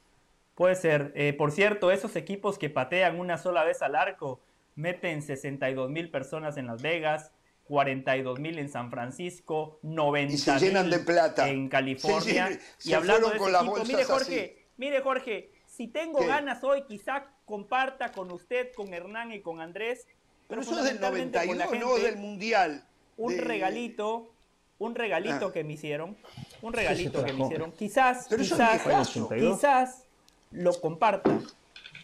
Puede 0.56 0.76
ser. 0.76 1.12
Eh, 1.16 1.34
por 1.34 1.52
cierto, 1.52 1.92
esos 1.92 2.16
equipos 2.16 2.58
que 2.60 2.70
patean 2.70 3.20
una 3.20 3.38
sola 3.38 3.64
vez 3.64 3.82
al 3.82 3.96
arco 3.96 4.40
meten 4.76 5.22
62 5.22 5.90
mil 5.90 6.10
personas 6.12 6.58
en 6.58 6.68
Las 6.68 6.82
Vegas, 6.82 7.32
42 7.68 8.40
mil 8.40 8.60
en 8.60 8.70
San 8.70 8.90
Francisco, 8.92 9.80
90 9.84 10.34
Y 10.34 10.38
se 10.38 10.60
llenan 10.60 10.90
de 10.90 11.00
plata. 11.00 11.48
en 11.50 11.70
California. 11.70 12.48
Sí, 12.48 12.54
sí, 12.78 12.90
y 12.90 12.92
se 12.92 12.96
hablando 12.96 13.30
de 13.30 13.38
con 13.38 13.48
ese 13.48 13.52
las 13.54 13.62
equipo, 13.62 13.78
bolsas 13.78 13.88
mire 13.88 14.04
Jorge, 14.06 14.56
así. 14.58 14.66
mire 14.78 15.02
Jorge, 15.02 15.52
si 15.66 15.88
tengo 15.88 16.20
¿Qué? 16.20 16.28
ganas 16.28 16.64
hoy, 16.64 16.84
quizá 16.88 17.26
comparta 17.46 18.12
con 18.12 18.32
usted, 18.32 18.72
con 18.76 18.94
Hernán 18.94 19.32
y 19.32 19.42
con 19.42 19.62
Andrés. 19.62 20.06
Pero 20.48 20.62
Pero 20.62 20.62
eso 20.62 20.72
es 20.72 20.84
del 20.86 20.94
fundamentalmente 20.96 21.48
con 21.48 21.58
la 21.58 21.66
92, 21.66 21.90
no 21.90 21.96
gente, 21.96 22.12
del 22.12 22.20
Mundial. 22.22 22.86
un 23.18 23.36
de- 23.36 23.42
regalito, 23.42 24.34
un 24.80 24.96
regalito 24.96 25.48
Ah. 25.48 25.54
que 25.54 25.64
me 25.64 25.74
hicieron, 25.74 26.18
un 26.62 26.74
regalito 26.74 27.24
que 27.24 27.32
me 27.34 27.46
hicieron. 27.46 27.72
Quizás, 27.72 28.28
Pero 28.30 28.44
eso 28.44 28.56
es 28.62 28.82
quizás, 28.82 29.12
quizás 29.40 30.04
lo 30.52 30.80
comparta, 30.82 31.40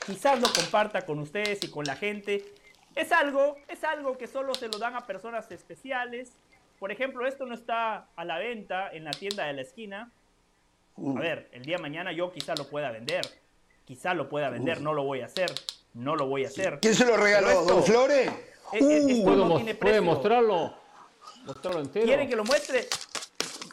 quizás 0.05 0.39
lo 0.39 0.47
comparta 0.53 1.01
con 1.05 1.19
ustedes 1.19 1.59
y 1.63 1.67
con 1.69 1.85
la 1.85 1.95
gente. 1.95 2.45
Es 2.99 3.11
algo, 3.13 3.55
es 3.69 3.81
algo 3.85 4.17
que 4.17 4.27
solo 4.27 4.53
se 4.53 4.67
lo 4.67 4.77
dan 4.77 4.93
a 4.95 5.05
personas 5.05 5.49
especiales. 5.51 6.33
Por 6.79 6.91
ejemplo, 6.91 7.25
esto 7.25 7.45
no 7.45 7.53
está 7.55 8.07
a 8.15 8.25
la 8.25 8.37
venta 8.37 8.89
en 8.91 9.05
la 9.05 9.11
tienda 9.11 9.45
de 9.45 9.53
la 9.53 9.61
esquina. 9.61 10.11
A 10.97 11.19
ver, 11.19 11.47
el 11.53 11.63
día 11.63 11.77
de 11.77 11.81
mañana 11.81 12.11
yo 12.11 12.29
quizá 12.31 12.55
lo 12.55 12.67
pueda 12.67 12.91
vender. 12.91 13.21
Quizá 13.85 14.13
lo 14.13 14.27
pueda 14.27 14.49
vender, 14.49 14.81
no 14.81 14.93
lo 14.93 15.03
voy 15.03 15.21
a 15.21 15.27
hacer. 15.27 15.49
No 15.93 16.17
lo 16.17 16.27
voy 16.27 16.43
a 16.43 16.47
hacer. 16.49 16.79
¿Quién 16.81 16.93
se 16.93 17.05
lo 17.05 17.15
regaló? 17.15 17.49
Esto- 17.49 17.63
¿Don 17.65 17.83
Flores? 17.83 18.27
Eh, 18.27 18.33
esto 18.73 18.85
Uh, 18.85 19.23
¿Puedo 19.23 19.45
no 19.47 19.55
tiene 19.55 19.75
¿Puede 19.75 20.01
mostrarlo? 20.01 20.75
Mostrarlo 21.45 21.79
entero. 21.79 22.05
¿Quieren 22.05 22.27
que 22.29 22.35
lo 22.35 22.43
muestre? 22.43 22.85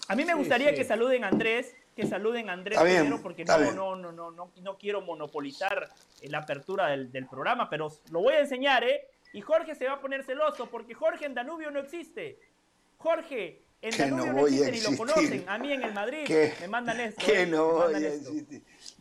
A 0.09 0.15
mí 0.15 0.25
me 0.25 0.33
Sí, 0.35 0.39
gustaría 0.39 0.71
sí. 0.71 0.77
que 0.77 0.85
saluden 0.85 1.25
a 1.25 1.29
Andrés, 1.29 1.75
que 1.97 2.07
saluden 2.07 2.49
a 2.49 2.53
Andrés 2.53 2.83
bien, 2.85 2.99
primero, 3.01 3.23
porque 3.23 3.45
no, 3.45 3.59
no, 3.73 3.97
no, 3.97 4.13
no, 4.13 4.31
no, 4.31 4.51
no 4.63 4.79
quiero 4.79 5.01
monopolizar 5.03 5.89
la 6.23 6.39
apertura 6.39 6.87
del, 6.87 7.11
del 7.11 7.27
programa, 7.27 7.69
pero 7.69 7.93
lo 8.13 8.21
voy 8.21 8.35
a 8.35 8.41
enseñar, 8.41 8.85
¿eh? 8.85 9.07
Y 9.33 9.41
Jorge 9.43 9.75
se 9.75 9.87
va 9.87 9.95
a 9.95 10.01
poner 10.01 10.25
celoso, 10.25 10.69
porque 10.71 10.95
Jorge 10.95 11.27
en 11.27 11.35
Danubio 11.35 11.71
no 11.71 11.81
existe. 11.81 12.39
Jorge 12.99 13.63
en 13.83 13.91
Que 13.91 13.99
Danubio 14.05 14.27
no 14.27 14.33
no, 14.33 14.41
voy 14.41 14.63
a 14.63 14.69
existe 14.69 14.89
ni 14.91 14.97
lo 14.97 14.99
conocen. 14.99 15.49
A 15.49 15.59
mí 15.59 15.73
en 15.73 15.83
el 15.83 15.93
Madrid 15.93 16.25
Que- 16.27 16.55
me 16.61 16.69
mandan 16.69 16.99
esto. 17.01 17.25
Que 17.25 17.43
¿eh? 17.43 17.47
no 17.47 17.73
voy 17.73 17.95
a 17.95 18.09
esto. 18.09 18.33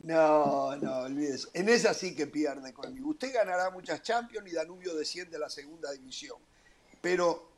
No, 0.03 0.75
no, 0.75 0.97
olvídese. 0.99 1.47
En 1.53 1.69
esa 1.69 1.93
sí 1.93 2.15
que 2.15 2.27
pierde 2.27 2.73
conmigo. 2.73 3.09
Usted 3.09 3.33
ganará 3.33 3.69
muchas 3.71 4.01
Champions 4.01 4.47
y 4.51 4.53
Danubio 4.55 4.93
desciende 4.95 5.37
a 5.37 5.39
la 5.39 5.49
segunda 5.49 5.91
división. 5.91 6.37
Pero, 7.01 7.51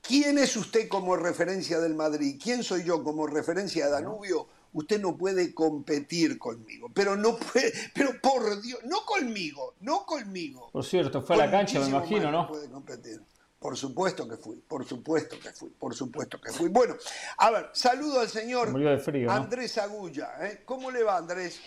¿quién 0.00 0.38
es 0.38 0.56
usted 0.56 0.88
como 0.88 1.16
referencia 1.16 1.78
del 1.80 1.94
Madrid? 1.94 2.40
¿Quién 2.42 2.62
soy 2.62 2.84
yo 2.84 3.02
como 3.04 3.26
referencia 3.26 3.86
de 3.86 3.92
Danubio? 3.92 4.48
Usted 4.72 5.00
no 5.00 5.16
puede 5.16 5.52
competir 5.54 6.38
conmigo. 6.38 6.90
Pero 6.94 7.16
no 7.16 7.36
puede, 7.36 7.72
pero 7.94 8.20
por 8.20 8.60
Dios, 8.62 8.80
no 8.84 9.04
conmigo, 9.04 9.74
no 9.80 10.04
conmigo. 10.06 10.70
Por 10.72 10.84
cierto, 10.84 11.22
fue 11.22 11.36
a 11.36 11.40
la 11.40 11.50
cancha, 11.50 11.78
me 11.80 11.88
imagino, 11.88 12.30
¿no? 12.30 12.48
Puede 12.48 12.68
competir. 12.70 13.20
Por 13.58 13.76
supuesto 13.76 14.28
que 14.28 14.36
fui, 14.36 14.56
por 14.56 14.84
supuesto 14.84 15.38
que 15.38 15.52
fui, 15.52 15.70
por 15.70 15.94
supuesto 15.94 16.40
que 16.40 16.50
fui. 16.50 16.68
Bueno, 16.68 16.96
a 17.38 17.50
ver, 17.52 17.70
saludo 17.72 18.18
al 18.20 18.28
señor 18.28 18.66
Se 18.66 18.72
murió 18.72 18.90
de 18.90 18.98
frío, 18.98 19.26
¿no? 19.28 19.32
Andrés 19.32 19.78
Agulla. 19.78 20.30
¿eh? 20.40 20.62
¿Cómo 20.64 20.90
le 20.90 21.04
va, 21.04 21.18
Andrés? 21.18 21.60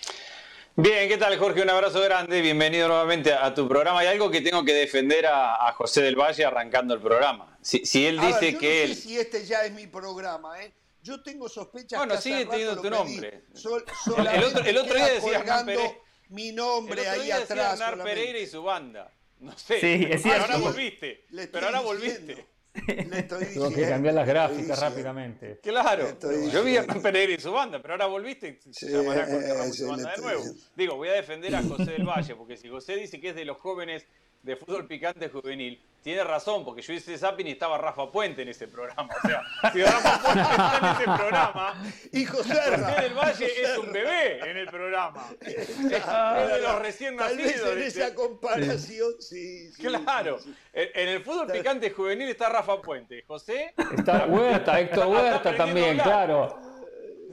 Bien, 0.76 1.08
¿qué 1.08 1.18
tal 1.18 1.38
Jorge? 1.38 1.62
Un 1.62 1.70
abrazo 1.70 2.02
grande, 2.02 2.42
bienvenido 2.42 2.90
nuevamente 2.90 3.32
a 3.32 3.54
tu 3.54 3.66
programa. 3.70 4.00
Hay 4.00 4.08
algo 4.08 4.30
que 4.30 4.42
tengo 4.42 4.66
que 4.66 4.74
defender 4.74 5.26
a, 5.26 5.70
a 5.70 5.72
José 5.72 6.02
del 6.02 6.18
Valle 6.18 6.44
arrancando 6.44 6.94
el 6.94 7.00
programa. 7.00 7.58
Si, 7.62 7.86
si 7.86 8.06
él 8.06 8.20
A 8.20 8.24
ver, 8.24 8.34
dice 8.34 8.52
yo 8.52 8.60
que 8.60 8.68
no 8.68 8.92
él... 8.92 8.96
sé 8.96 9.02
si 9.02 9.18
este 9.18 9.46
ya 9.46 9.62
es 9.64 9.72
mi 9.72 9.88
programa, 9.88 10.62
¿eh? 10.62 10.74
Yo 11.06 11.22
tengo 11.22 11.48
sospechas 11.48 12.00
Bueno, 12.00 12.14
que 12.14 12.18
hace 12.18 12.30
sigue 12.32 12.46
teniendo 12.48 12.82
tu 12.82 12.90
nombre. 12.90 13.44
Sol- 13.54 13.86
El- 14.18 14.28
el 14.28 14.44
otro- 14.44 14.66
el 14.66 14.78
otro 14.78 14.96
día 14.96 15.08
decía 15.14 15.38
Hernán 15.40 15.66
Pérez. 15.68 15.92
mi 16.30 16.50
El 16.50 16.56
nombre 16.56 17.02
otro 17.02 17.12
ahí 17.14 17.22
día 17.26 17.40
decía 17.40 17.54
atrás. 17.56 17.74
Hernán 17.74 17.90
solamente. 17.92 18.20
Pereira 18.22 18.40
y 18.40 18.48
su 18.48 18.64
banda. 18.64 19.12
No 19.40 19.58
sé. 19.58 19.80
Sí, 19.80 19.88
es 19.94 20.08
pero 20.08 20.20
cierto. 20.20 20.42
ahora 20.42 20.58
volviste. 20.58 21.26
Le 21.30 21.44
estoy 21.44 21.62
Pero 21.62 21.66
ahora 21.78 21.80
diciendo. 21.94 22.34
volviste. 22.34 22.56
Le 22.88 23.20
estoy 23.20 23.46
Tuvo 23.54 23.64
que 23.66 23.70
diciendo, 23.70 23.90
cambiar 23.90 24.14
las 24.16 24.28
gráficas 24.28 24.58
diciendo. 24.68 24.82
rápidamente. 24.82 25.60
Claro. 25.62 26.18
Yo 26.22 26.30
vi 26.30 26.36
diciendo. 26.46 26.80
a 26.80 26.84
Hernán 26.84 27.02
Pereira 27.04 27.34
y 27.34 27.40
su 27.40 27.52
banda, 27.52 27.82
pero 27.82 27.94
ahora 27.94 28.06
volviste. 28.08 28.48
y 28.66 28.74
Sí, 28.74 28.88
Se 28.88 28.92
llamará 28.92 29.26
sí, 29.28 29.32
su 29.78 29.84
le 29.86 29.92
banda 29.92 30.12
de 30.16 30.22
nuevo. 30.22 30.40
diciendo. 30.42 30.64
Digo, 30.76 30.96
voy 30.96 31.10
a 31.10 31.14
defender 31.14 31.56
a 31.56 31.62
José 31.64 31.92
del 31.92 32.06
Valle, 32.06 32.36
porque 32.36 32.58
si 32.58 32.68
José 32.68 32.96
dice 32.98 33.22
que 33.22 33.30
es 33.30 33.36
de 33.36 33.46
los 33.46 33.58
jóvenes 33.58 34.06
de 34.46 34.56
fútbol 34.56 34.86
picante 34.88 35.28
juvenil, 35.30 35.82
tiene 36.04 36.24
razón, 36.24 36.64
porque 36.64 36.84
yo 36.84 36.94
hice 36.94 37.18
zapping 37.18 37.48
y 37.48 37.52
estaba 37.54 37.80
Rafa 37.80 38.12
Puente 38.12 38.44
en 38.44 38.50
ese 38.50 38.68
programa. 38.68 39.10
O 39.24 39.28
sea, 39.28 39.42
si 39.74 39.82
Rafa 39.84 40.22
Puente 40.22 40.42
está 40.42 40.78
en 40.78 40.86
ese 40.96 41.04
programa, 41.18 41.84
Hijo. 42.14 42.38
José 42.38 42.54
del 43.02 43.14
Valle 43.16 43.46
hijo 43.46 43.72
es 43.72 43.78
un 43.80 43.92
bebé 43.92 44.40
en 44.52 44.58
el 44.58 44.68
programa. 44.68 45.26
Es 45.42 45.70
es 45.70 46.48
de 46.50 46.62
los 46.62 46.80
recién 46.80 47.18
Tal 47.18 47.36
vez 47.36 47.48
nacidos. 47.48 47.70
en 47.74 47.80
de- 47.80 47.88
esa 47.88 48.14
comparación, 48.14 49.12
sí. 49.20 49.72
sí, 49.74 49.82
Claro, 49.84 50.38
sí, 50.40 50.54
sí. 50.54 50.82
en 50.94 51.10
el 51.10 51.24
fútbol 51.24 51.48
picante 51.52 51.90
juvenil 51.90 52.30
está 52.30 52.50
Rafa 52.50 52.80
Puente. 52.82 53.24
José, 53.26 53.74
Está 53.98 54.28
Huerta, 54.28 54.80
Héctor 54.80 55.08
Huerta 55.08 55.56
también, 55.58 55.98
claro. 55.98 56.60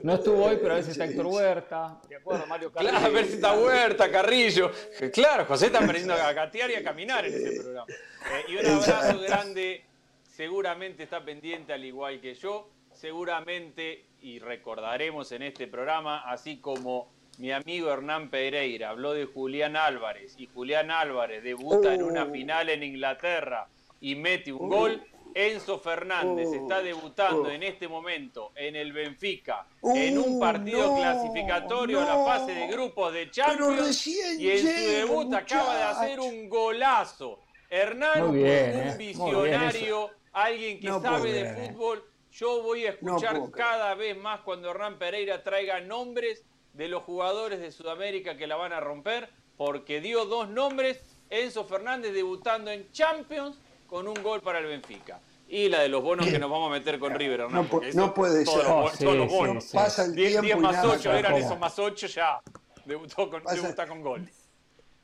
No 0.03 0.15
estuvo 0.15 0.43
hoy, 0.45 0.57
pero 0.61 0.73
a 0.73 0.75
veces 0.77 0.91
está 0.91 1.05
Héctor 1.05 1.27
Huerta. 1.27 2.01
De 2.09 2.17
acuerdo, 2.17 2.45
Mario 2.45 2.71
Carrillo. 2.71 2.91
claro, 2.91 3.05
a 3.05 3.09
ver 3.09 3.25
si 3.25 3.33
está 3.35 3.53
Huerta, 3.53 4.11
Carrillo. 4.11 4.71
Claro, 5.13 5.45
José 5.45 5.67
está 5.67 5.79
aprendiendo 5.79 6.13
a 6.13 6.33
gatear 6.33 6.69
y 6.71 6.75
a 6.75 6.83
caminar 6.83 7.25
en 7.25 7.33
ese 7.33 7.61
programa. 7.61 7.87
Eh, 7.89 8.51
y 8.51 8.55
un 8.57 8.65
abrazo 8.65 9.19
grande, 9.21 9.85
seguramente 10.29 11.03
está 11.03 11.23
pendiente 11.23 11.71
al 11.71 11.85
igual 11.85 12.19
que 12.19 12.33
yo, 12.35 12.69
seguramente, 12.93 14.05
y 14.21 14.39
recordaremos 14.39 15.31
en 15.31 15.43
este 15.43 15.67
programa, 15.67 16.29
así 16.29 16.57
como 16.57 17.09
mi 17.37 17.51
amigo 17.53 17.89
Hernán 17.91 18.29
Pereira 18.29 18.89
habló 18.89 19.13
de 19.13 19.25
Julián 19.25 19.77
Álvarez, 19.77 20.35
y 20.37 20.47
Julián 20.47 20.91
Álvarez 20.91 21.43
debuta 21.43 21.93
en 21.93 22.03
una 22.03 22.23
Oh. 22.25 22.31
final 22.31 22.69
en 22.69 22.83
Inglaterra 22.83 23.67
y 24.01 24.15
mete 24.15 24.51
un 24.51 24.67
gol, 24.67 25.01
Enzo 25.35 25.79
Fernández 25.79 26.47
Oh. 26.51 26.53
está 26.55 26.81
debutando 26.81 27.43
Oh. 27.43 27.49
en 27.51 27.63
este 27.63 27.87
momento 27.87 28.51
en 28.55 28.75
el 28.75 28.91
Benfica, 28.93 29.65
Uh, 29.81 29.95
en 29.95 30.17
un 30.17 30.39
partido 30.39 30.87
no, 30.87 30.97
clasificatorio 30.97 32.01
a 32.01 32.05
la 32.05 32.23
fase 32.25 32.53
de 32.53 32.67
grupos 32.67 33.13
de 33.13 33.29
Champions, 33.31 34.07
y 34.07 34.49
en 34.51 34.59
su 34.59 34.65
debut 34.91 35.33
acaba 35.33 35.75
de 35.77 35.83
hacer 35.83 36.19
un 36.19 36.47
golazo. 36.49 37.39
Hernán, 37.69 38.31
bien, 38.33 38.75
un 38.75 38.87
eh, 38.89 38.95
visionario, 38.97 40.11
alguien 40.31 40.79
que 40.79 40.87
No 40.87 41.01
sabe 41.01 41.31
de 41.31 41.41
creer. 41.53 41.71
fútbol. 41.73 42.03
Yo 42.31 42.61
voy 42.63 42.85
a 42.85 42.89
escuchar 42.91 43.39
cada 43.51 43.93
vez 43.95 44.17
más 44.17 44.41
cuando 44.41 44.69
Hernán 44.71 44.97
Pereira 44.97 45.43
traiga 45.43 45.79
nombres 45.81 46.43
de 46.73 46.87
los 46.87 47.03
jugadores 47.03 47.59
de 47.59 47.71
Sudamérica 47.71 48.37
que 48.37 48.47
la 48.47 48.55
van 48.55 48.73
a 48.73 48.79
romper, 48.79 49.29
porque 49.57 50.01
dio 50.01 50.25
dos 50.25 50.49
nombres, 50.49 51.03
Enzo 51.29 51.63
Fernández 51.65 52.13
debutando 52.13 52.71
en 52.71 52.91
Champions 52.91 53.59
con 53.93 54.07
un 54.07 54.23
gol 54.23 54.41
para 54.41 54.57
el 54.57 54.65
Benfica. 54.65 55.19
Y 55.47 55.69
la 55.69 55.81
de 55.81 55.87
los 55.87 56.01
bonos 56.01 56.25
que 56.25 56.39
nos 56.39 56.49
vamos 56.49 56.67
a 56.71 56.73
meter 56.73 56.97
con 56.97 57.13
River, 57.13 57.41
Hernán. 57.41 57.69
No 57.71 57.81
no 57.93 58.13
puede 58.15 58.43
todos 58.43 58.57
ser. 58.63 58.67
los 58.67 58.91
Oh, 58.91 58.97
sí, 58.97 59.03
todos 59.03 59.17
los 59.17 59.29
sí, 59.29 59.37
bonos. 59.37 59.63
sí. 59.65 59.77
Pasa 59.77 60.05
el 60.05 60.15
10, 60.15 60.29
tiempo 60.31 60.45
10 60.47 60.57
y 60.57 60.61
más 60.61 60.73
nada 60.73 60.93
8, 60.95 61.13
eran 61.13 61.31
¿Cómo? 61.33 61.45
esos 61.45 61.59
más 61.59 61.77
8 61.77 62.07
ya. 62.07 62.41
Debutó 62.85 63.29
con, 63.29 63.43
Pasa- 63.43 63.61
debuta 63.61 63.87
con 63.87 64.01
gol. 64.01 64.27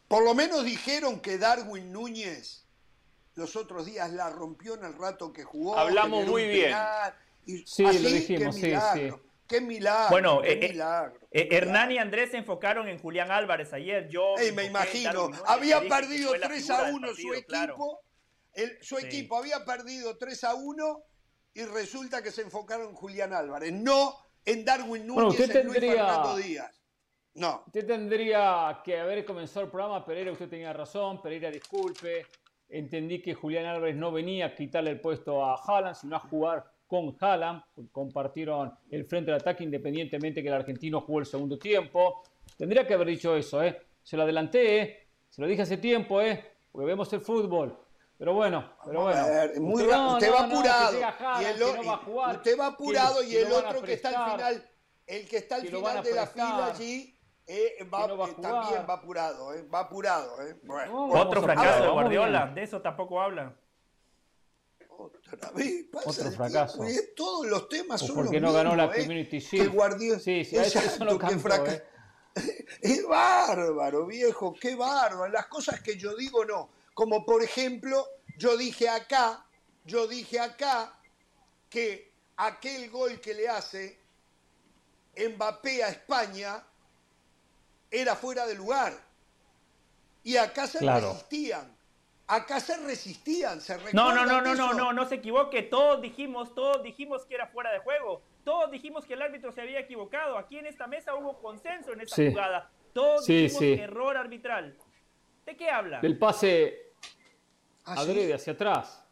Por 0.08 0.24
lo 0.24 0.34
menos 0.34 0.66
dijeron 0.66 1.20
que 1.20 1.38
Darwin 1.38 1.92
Núñez 1.94 2.66
los 3.36 3.56
otros 3.56 3.86
días 3.86 4.12
la 4.12 4.32
rompió 4.32 4.74
en 4.74 4.84
el 4.86 4.96
rato 4.98 5.32
que 5.32 5.44
jugó. 5.44 5.78
Hablamos 5.78 6.26
muy 6.26 6.48
bien. 6.48 6.76
y 7.46 7.60
Sí, 7.68 7.86
así, 7.86 8.00
lo 8.00 8.10
dijimos, 8.10 8.56
qué 8.56 8.62
sí, 8.62 8.68
milagro, 8.70 9.16
sí. 9.18 9.22
Qué 9.48 9.62
milagro. 9.62 10.10
Bueno, 10.10 10.42
qué 10.42 10.54
eh, 10.54 10.60
eh, 10.66 10.70
milagro. 10.70 11.20
Eh, 11.30 11.48
Hernán 11.52 11.92
y 11.92 12.00
Andrés 12.00 12.32
se 12.32 12.38
enfocaron 12.38 12.88
en 12.88 12.98
Julián 12.98 13.30
Álvarez 13.30 13.72
ayer. 13.72 14.10
Yo 14.10 14.36
Ey, 14.40 14.52
me 14.52 14.66
imagino, 14.66 15.30
había 15.46 15.80
perdido 15.82 16.30
fue 16.30 16.40
la 16.40 16.48
3 16.48 16.60
figura 16.64 16.80
a 16.80 16.86
del 16.86 16.96
1 16.96 17.08
su 17.10 17.14
partido, 17.14 17.46
claro. 17.48 18.00
El- 18.54 18.78
su 18.82 18.98
Sí. 18.98 19.06
equipo 19.06 19.38
había 19.38 19.64
perdido 19.66 20.18
3 20.18 20.44
a 20.44 20.56
1 20.56 21.04
y 21.54 21.64
resulta 21.64 22.22
que 22.22 22.32
se 22.32 22.42
enfocaron 22.42 22.90
en 22.90 22.96
Julián 22.96 23.34
Álvarez, 23.34 23.74
no 23.74 24.16
en 24.46 24.64
Darwin 24.66 25.06
Núñez, 25.06 25.14
Bueno, 25.14 25.30
usted 25.30 25.56
en 25.56 25.68
Luis 25.68 25.80
tendría- 25.80 26.06
Fernando 26.06 26.38
Díaz. 26.38 26.82
No. 27.36 27.64
Usted 27.68 27.86
tendría 27.86 28.82
que 28.84 29.00
haber 29.00 29.24
comenzado 29.26 29.66
el 29.66 29.72
programa, 29.72 30.04
Pereira, 30.06 30.32
usted 30.32 30.50
tenía 30.50 30.74
razón, 30.74 31.22
Pereira, 31.22 31.50
disculpe. 31.52 32.26
Entendí 32.68 33.22
que 33.22 33.34
Julián 33.34 33.66
Álvarez 33.66 33.96
no 33.96 34.12
venía 34.12 34.48
a 34.48 34.56
quitarle 34.56 34.92
el 34.92 35.00
puesto 35.02 35.44
a 35.44 35.56
Haaland, 35.56 35.96
sino 35.96 36.16
a 36.16 36.20
jugar 36.20 36.66
con 36.88 37.16
Haaland. 37.20 37.64
Compartieron 37.92 38.74
el 38.92 39.06
frente 39.06 39.32
del 39.32 39.40
ataque 39.40 39.64
independientemente 39.64 40.42
que 40.42 40.48
el 40.50 40.54
argentino 40.54 41.02
jugó 41.02 41.20
el 41.20 41.26
segundo 41.26 41.58
tiempo. 41.58 42.24
Tendría 42.58 42.86
que 42.86 42.94
haber 42.94 43.08
dicho 43.08 43.36
eso, 43.36 43.64
¿eh? 43.64 43.80
Se 44.04 44.18
lo 44.18 44.24
adelanté, 44.24 44.80
¿eh? 44.82 45.08
Se 45.30 45.42
lo 45.42 45.48
dije 45.48 45.62
hace 45.62 45.78
tiempo, 45.78 46.22
¿eh? 46.22 46.44
Porque 46.72 46.86
vemos 46.88 47.12
el 47.14 47.22
fútbol. 47.22 47.78
Pero 48.20 48.34
bueno, 48.34 48.74
pero 48.86 49.04
bueno. 49.04 49.26
ver, 49.28 49.60
muy 49.62 49.74
Usted 49.82 49.90
ra- 49.92 49.98
no, 49.98 50.14
usted 50.16 50.28
no, 50.30 50.34
va 50.36 50.40
apurado. 50.44 51.00
y 51.42 51.46
el 51.46 51.56
que 51.58 51.64
o- 51.64 51.76
no 51.78 51.84
va 51.86 51.94
a 51.94 51.98
jugar, 51.98 52.36
usted 52.36 52.60
va 52.60 52.66
apurado 52.68 53.20
que- 53.22 53.28
y 53.28 53.36
el 53.38 53.52
otro 53.54 53.82
que 53.82 53.94
está 53.94 54.10
al 54.10 54.32
final, 54.32 54.70
el 55.08 55.28
que 55.30 55.38
está 55.38 55.56
al 55.56 55.62
que 55.62 55.68
final 55.70 56.04
de 56.04 56.14
la 56.14 56.28
fila 56.28 56.66
allí, 56.66 57.18
eh, 57.48 57.88
va, 57.92 58.06
eh, 58.06 58.36
también 58.42 58.86
va 58.88 58.94
apurado, 58.96 59.54
eh, 59.54 59.66
va 59.74 59.80
apurado. 59.80 60.42
Eh. 60.46 60.60
Bueno, 60.64 60.92
No, 60.92 61.08
bueno, 61.08 61.24
Otro 61.30 61.42
fracaso 61.44 61.84
de 61.84 61.90
Guardiola. 61.90 62.48
De 62.54 62.62
eso 62.64 62.82
tampoco 62.82 63.22
habla. 63.22 63.56
otra 64.98 65.52
vez 65.52 65.86
pasa 65.90 66.10
Otro 66.10 66.32
fracaso. 66.32 66.84
tiempo, 66.84 66.92
y 67.02 67.16
todos 67.16 67.48
los 67.48 67.70
temas 67.70 68.02
O 68.04 68.08
son 68.08 68.16
porque 68.18 68.40
los 68.42 68.52
no 68.52 68.54
ganó 68.58 68.76
la 68.76 68.86
eh, 68.94 69.00
Community 69.04 69.40
Shield. 69.40 69.74
Guardiola, 69.74 70.20
Sí, 70.20 70.44
sí, 70.44 70.58
eso- 70.58 70.80
eso 70.80 70.80
Exacto, 70.80 71.18
que 71.18 71.18
cambio, 71.20 71.40
fraca- 71.40 71.74
eh. 71.74 71.84
Es 72.82 73.08
bárbaro, 73.08 74.06
viejo, 74.06 74.54
qué 74.60 74.76
bárbaro. 74.76 75.30
Las 75.30 75.46
cosas 75.48 75.80
que 75.82 75.98
yo 75.98 76.16
digo 76.18 76.44
no. 76.44 76.70
Como 77.00 77.26
por 77.26 77.42
ejemplo, 77.42 78.06
yo 78.38 78.58
dije 78.58 78.90
acá, 78.90 79.46
yo 79.86 80.06
dije 80.06 80.38
acá 80.38 81.00
que 81.70 82.12
aquel 82.36 82.90
gol 82.90 83.22
que 83.22 83.34
le 83.34 83.48
hace 83.48 83.98
Mbappé 85.16 85.82
a 85.82 85.88
España 85.92 86.62
era 87.90 88.18
fuera 88.18 88.46
de 88.46 88.56
lugar. 88.56 88.92
Y 90.26 90.36
acá 90.36 90.68
se 90.68 90.80
Claro. 90.80 91.14
resistían. 91.14 91.74
Acá 92.28 92.60
se 92.60 92.76
resistían, 92.86 93.62
se 93.62 93.78
No, 93.94 94.14
no, 94.14 94.26
no, 94.26 94.42
no, 94.42 94.54
no, 94.54 94.74
no, 94.74 94.92
no 94.92 95.06
se 95.08 95.16
equivoque. 95.16 95.62
Todos 95.64 96.02
dijimos, 96.02 96.54
todos 96.54 96.84
dijimos 96.84 97.26
que 97.26 97.36
era 97.36 97.48
fuera 97.48 97.72
de 97.72 97.80
juego. 97.80 98.22
Todos 98.44 98.70
dijimos 98.72 99.06
que 99.06 99.14
el 99.14 99.22
árbitro 99.22 99.54
se 99.54 99.62
había 99.62 99.80
equivocado. 99.80 100.38
Aquí 100.38 100.58
en 100.58 100.66
esta 100.66 100.86
mesa 100.86 101.16
hubo 101.16 101.40
consenso 101.42 101.94
en 101.94 102.06
Sí. 102.10 102.28
jugada. 102.28 102.70
Todos 102.92 103.24
Sí, 103.24 103.44
dijimos 103.44 103.60
sí. 103.62 103.72
error 103.84 104.18
arbitral. 104.18 104.78
¿De 105.46 105.56
qué 105.56 105.70
habla? 105.70 106.02
Del 106.02 106.20
pase. 106.20 106.89
Adrede 107.98 108.34
hacia 108.34 108.54
atrás. 108.54 109.04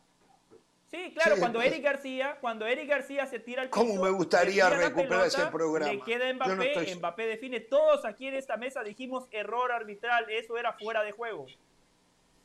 Sí, 0.90 1.12
claro, 1.14 1.36
Sí, 1.36 1.42
cuando 1.42 1.60
pues. 1.60 1.72
Eric 1.72 1.84
García, 1.84 2.38
cuando 2.40 2.66
Eric 2.66 2.90
García 2.90 3.26
se 3.28 3.40
tira 3.40 3.62
al 3.62 3.70
¿Cómo 3.70 3.92
piso, 3.92 4.04
me 4.04 4.10
gustaría 4.12 4.70
recuperar 4.70 5.28
ese 5.28 5.46
programa? 5.48 5.92
Le 5.92 6.02
queda 6.02 6.34
Mbappé, 6.34 6.56
no 6.56 6.64
estoy- 6.64 6.96
Mbappé 6.96 7.26
define. 7.28 7.60
Todos 7.60 8.06
aquí 8.06 8.28
en 8.28 8.36
esta 8.36 8.56
mesa 8.56 8.84
dijimos 8.84 9.26
error 9.32 9.72
arbitral, 9.74 10.30
eso 10.30 10.58
era 10.58 10.74
fuera 10.74 11.04
de 11.04 11.12
juego. 11.12 11.46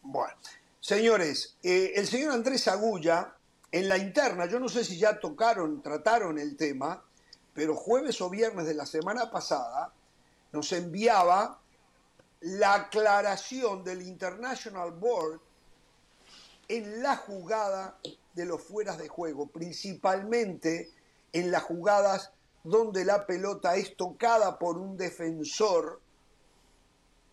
Bueno, 0.02 0.34
señores, 0.80 1.56
eh, 1.62 1.92
el 1.94 2.06
señor 2.08 2.32
Andrés 2.32 2.66
Agulla 2.66 3.36
en 3.70 3.88
la 3.88 3.96
interna, 3.96 4.46
yo 4.46 4.58
no 4.58 4.68
sé 4.68 4.84
si 4.84 4.98
ya 4.98 5.20
tocaron, 5.20 5.80
trataron 5.80 6.36
el 6.38 6.56
tema, 6.56 7.04
pero 7.54 7.76
jueves 7.76 8.20
o 8.20 8.28
viernes 8.28 8.66
de 8.66 8.74
la 8.74 8.86
semana 8.86 9.30
pasada 9.30 9.92
nos 10.50 10.72
enviaba 10.72 11.60
la 12.40 12.74
aclaración 12.74 13.84
del 13.84 14.02
International 14.02 14.90
Board 14.90 15.40
en 16.72 17.02
la 17.02 17.16
jugada 17.16 17.98
de 18.32 18.46
los 18.46 18.62
fueras 18.62 18.96
de 18.96 19.06
juego, 19.06 19.46
principalmente 19.46 20.90
en 21.30 21.50
las 21.50 21.64
jugadas 21.64 22.32
donde 22.64 23.04
la 23.04 23.26
pelota 23.26 23.76
es 23.76 23.94
tocada 23.94 24.58
por 24.58 24.78
un 24.78 24.96
defensor, 24.96 26.00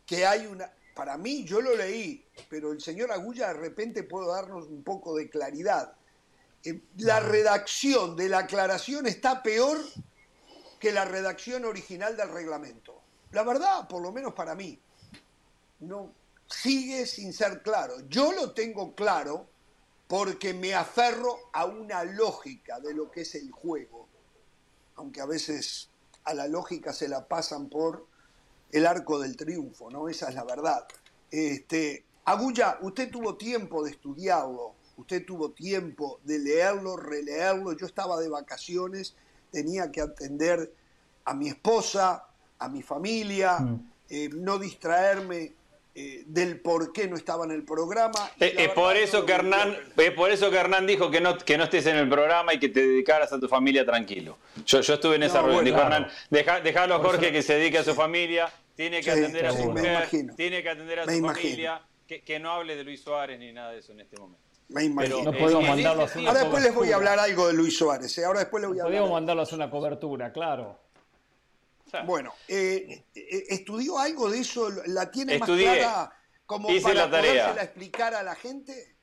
que 0.05 0.25
hay 0.25 0.45
una... 0.45 0.73
Para 0.93 1.17
mí, 1.17 1.45
yo 1.45 1.61
lo 1.61 1.73
leí, 1.73 2.25
pero 2.49 2.73
el 2.73 2.81
señor 2.81 3.13
Agulla 3.13 3.47
de 3.47 3.53
repente 3.53 4.03
puede 4.03 4.27
darnos 4.27 4.67
un 4.67 4.83
poco 4.83 5.15
de 5.15 5.29
claridad. 5.29 5.93
Eh, 6.65 6.81
la 6.97 7.21
redacción 7.21 8.17
de 8.17 8.27
la 8.27 8.39
aclaración 8.39 9.07
está 9.07 9.41
peor 9.41 9.77
que 10.81 10.91
la 10.91 11.05
redacción 11.05 11.63
original 11.63 12.17
del 12.17 12.29
reglamento. 12.29 13.01
La 13.31 13.43
verdad, 13.43 13.87
por 13.87 14.01
lo 14.01 14.11
menos 14.11 14.33
para 14.33 14.55
mí, 14.55 14.77
no 15.79 16.18
sigue 16.49 17.05
sin 17.05 17.33
ser 17.33 17.61
claro. 17.61 17.95
Yo 18.09 18.31
lo 18.33 18.51
tengo 18.51 18.95
claro 18.95 19.47
porque 20.07 20.53
me 20.53 20.73
aferro 20.73 21.37
a 21.53 21.65
una 21.65 22.03
lógica 22.03 22.79
de 22.79 22.93
lo 22.93 23.11
que 23.11 23.21
es 23.21 23.35
el 23.35 23.51
juego, 23.51 24.07
aunque 24.95 25.21
a 25.21 25.25
veces 25.25 25.89
a 26.23 26.33
la 26.33 26.47
lógica 26.47 26.93
se 26.93 27.07
la 27.07 27.27
pasan 27.27 27.69
por 27.69 28.07
el 28.71 28.85
arco 28.85 29.19
del 29.19 29.35
triunfo, 29.35 29.89
¿no? 29.89 30.09
Esa 30.09 30.29
es 30.29 30.35
la 30.35 30.43
verdad. 30.43 30.87
Este, 31.31 32.03
Agulla, 32.25 32.79
usted 32.81 33.09
tuvo 33.09 33.35
tiempo 33.35 33.83
de 33.83 33.91
estudiarlo, 33.91 34.73
usted 34.97 35.25
tuvo 35.25 35.51
tiempo 35.51 36.19
de 36.23 36.39
leerlo, 36.39 36.97
releerlo, 36.97 37.73
yo 37.73 37.85
estaba 37.85 38.19
de 38.19 38.29
vacaciones, 38.29 39.15
tenía 39.51 39.91
que 39.91 40.01
atender 40.01 40.73
a 41.25 41.33
mi 41.33 41.49
esposa, 41.49 42.25
a 42.57 42.67
mi 42.67 42.81
familia, 42.81 43.59
mm. 43.59 43.91
eh, 44.09 44.29
no 44.33 44.57
distraerme 44.57 45.53
eh, 46.01 46.23
del 46.27 46.61
por 46.61 46.93
qué 46.93 47.09
no 47.09 47.17
estaba 47.17 47.43
en 47.43 47.51
el 47.51 47.65
programa. 47.65 48.31
Es, 48.39 48.53
eh, 48.57 48.71
por 48.73 48.95
eso 48.95 49.25
que 49.25 49.33
Hernán, 49.33 49.75
es 49.97 50.11
por 50.11 50.31
eso 50.31 50.49
que 50.49 50.55
Hernán 50.55 50.87
dijo 50.87 51.11
que 51.11 51.19
no, 51.19 51.37
que 51.37 51.57
no 51.57 51.65
estés 51.65 51.87
en 51.87 51.97
el 51.97 52.07
programa 52.07 52.53
y 52.53 52.59
que 52.59 52.69
te 52.69 52.87
dedicaras 52.87 53.33
a 53.33 53.39
tu 53.39 53.49
familia 53.49 53.85
tranquilo. 53.85 54.37
Yo, 54.65 54.79
yo 54.79 54.93
estuve 54.93 55.17
en 55.17 55.23
esa 55.23 55.41
reunión. 55.41 55.65
dijo 55.65 55.77
Hernán, 55.77 56.07
déjalo 56.29 56.95
a 56.95 56.99
Jorge 56.99 57.33
que 57.33 57.41
se 57.41 57.55
dedique 57.55 57.79
a 57.79 57.83
su 57.83 57.95
familia, 57.95 58.49
tiene 58.75 59.01
que 59.01 59.11
atender 59.11 59.47
a 59.47 59.51
su 59.51 59.65
mujer, 59.65 60.07
tiene 60.37 60.63
que 60.63 60.69
atender 60.69 60.99
a 60.99 61.03
su 61.03 61.19
familia, 61.19 61.81
que, 62.07 62.39
no 62.39 62.51
hable 62.51 62.77
de 62.77 62.85
Luis 62.85 63.01
Suárez 63.01 63.37
ni 63.37 63.51
nada 63.51 63.73
de 63.73 63.79
eso 63.79 63.91
en 63.91 63.99
este 63.99 64.15
momento. 64.15 64.41
Me 64.69 64.85
imagino. 64.85 65.21
no 65.21 65.33
podemos 65.33 65.67
mandarlo 65.67 66.03
a 66.03 66.05
hacer 66.05 66.25
Ahora 66.25 66.39
después 66.39 66.63
les 66.63 66.73
voy 66.73 66.91
a 66.93 66.95
hablar 66.95 67.19
algo 67.19 67.47
de 67.47 67.53
Luis 67.55 67.77
Suárez. 67.77 68.17
Ahora 68.19 68.39
después 68.39 68.61
les 68.61 68.69
voy 68.69 68.79
a 68.79 68.83
hablar. 68.83 68.99
Podemos 68.99 69.19
mandarlo 69.19 69.41
a 69.41 69.43
hacer 69.43 69.55
una 69.55 69.69
cobertura, 69.69 70.31
claro. 70.31 70.79
Bueno, 72.05 72.33
eh, 72.47 73.03
eh, 73.15 73.43
¿estudió 73.49 73.99
algo 73.99 74.29
de 74.29 74.39
eso? 74.39 74.69
¿La 74.87 75.11
tiene 75.11 75.37
más 75.37 75.49
clara 75.49 76.13
como 76.45 76.69
Hice 76.71 76.83
para 76.83 77.05
la 77.05 77.11
tarea. 77.11 77.51
explicar 77.61 78.13
a 78.13 78.23
la 78.23 78.35
gente? 78.35 78.95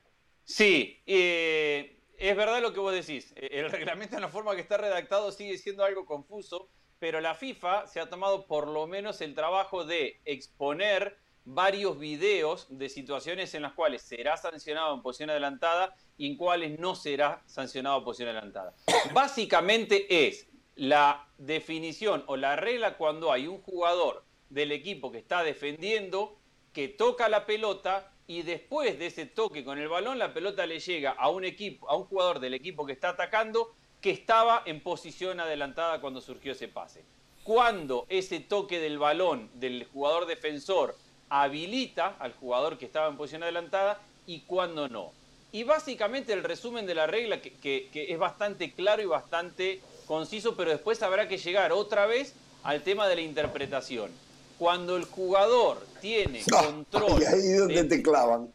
Sí, 0.43 1.01
eh, 1.05 2.01
es 2.17 2.35
verdad 2.35 2.61
lo 2.61 2.73
que 2.73 2.79
vos 2.79 2.93
decís. 2.93 3.33
El 3.35 3.69
reglamento 3.69 4.15
en 4.15 4.21
la 4.21 4.29
forma 4.29 4.55
que 4.55 4.61
está 4.61 4.77
redactado 4.77 5.31
sigue 5.31 5.57
siendo 5.57 5.83
algo 5.83 6.05
confuso, 6.05 6.69
pero 6.99 7.21
la 7.21 7.35
FIFA 7.35 7.87
se 7.87 7.99
ha 7.99 8.09
tomado 8.09 8.47
por 8.47 8.67
lo 8.67 8.87
menos 8.87 9.21
el 9.21 9.35
trabajo 9.35 9.85
de 9.85 10.19
exponer 10.25 11.17
varios 11.49 11.97
videos 11.97 12.67
de 12.69 12.89
situaciones 12.89 13.53
en 13.53 13.61
las 13.61 13.73
cuales 13.73 14.01
será 14.01 14.35
sancionado 14.35 14.93
en 14.93 15.01
posición 15.01 15.29
adelantada 15.29 15.95
y 16.17 16.27
en 16.27 16.35
cuales 16.35 16.77
no 16.77 16.93
será 16.93 17.41
sancionado 17.45 17.99
en 17.99 18.03
posición 18.03 18.29
adelantada. 18.29 18.75
Básicamente 19.13 20.27
es 20.27 20.47
la 20.77 21.27
definición 21.37 22.23
o 22.27 22.37
la 22.37 22.55
regla 22.55 22.97
cuando 22.97 23.31
hay 23.31 23.47
un 23.47 23.61
jugador 23.61 24.23
del 24.49 24.71
equipo 24.71 25.11
que 25.11 25.17
está 25.17 25.43
defendiendo, 25.43 26.37
que 26.71 26.87
toca 26.87 27.27
la 27.29 27.45
pelota 27.45 28.11
y 28.27 28.43
después 28.43 28.99
de 28.99 29.07
ese 29.07 29.25
toque 29.25 29.63
con 29.63 29.79
el 29.79 29.87
balón 29.87 30.19
la 30.19 30.33
pelota 30.33 30.65
le 30.65 30.79
llega 30.79 31.11
a 31.11 31.29
un 31.29 31.43
equipo, 31.45 31.89
a 31.89 31.95
un 31.95 32.05
jugador 32.05 32.39
del 32.39 32.53
equipo 32.53 32.85
que 32.85 32.93
está 32.93 33.09
atacando 33.09 33.73
que 34.01 34.11
estaba 34.11 34.61
en 34.65 34.81
posición 34.81 35.39
adelantada 35.39 35.99
cuando 35.99 36.21
surgió 36.21 36.51
ese 36.51 36.67
pase. 36.67 37.03
Cuando 37.43 38.05
ese 38.09 38.39
toque 38.39 38.79
del 38.79 38.99
balón 38.99 39.49
del 39.55 39.87
jugador 39.91 40.27
defensor 40.27 40.95
habilita 41.29 42.15
al 42.19 42.33
jugador 42.33 42.77
que 42.77 42.85
estaba 42.85 43.07
en 43.07 43.17
posición 43.17 43.43
adelantada 43.43 43.99
y 44.27 44.41
cuando 44.41 44.87
no. 44.87 45.11
Y 45.51 45.63
básicamente 45.63 46.33
el 46.33 46.43
resumen 46.43 46.85
de 46.85 46.93
la 46.93 47.07
regla, 47.07 47.41
que, 47.41 47.53
que 47.59 48.07
es 48.09 48.19
bastante 48.19 48.73
claro 48.73 49.01
y 49.01 49.05
bastante 49.05 49.81
conciso, 50.07 50.55
pero 50.55 50.71
después 50.71 51.01
habrá 51.03 51.27
que 51.27 51.37
llegar 51.37 51.71
otra 51.71 52.05
vez 52.05 52.33
al 52.63 52.81
tema 52.81 53.07
de 53.07 53.15
la 53.15 53.21
interpretación. 53.21 54.11
Cuando 54.57 54.97
el 54.97 55.05
jugador 55.05 55.85
tiene 56.01 56.41
control. 56.49 57.21
Y 57.21 57.25
ahí 57.25 57.51
es 57.51 57.59
donde 57.59 57.83
te 57.83 58.01
clavan. 58.01 58.51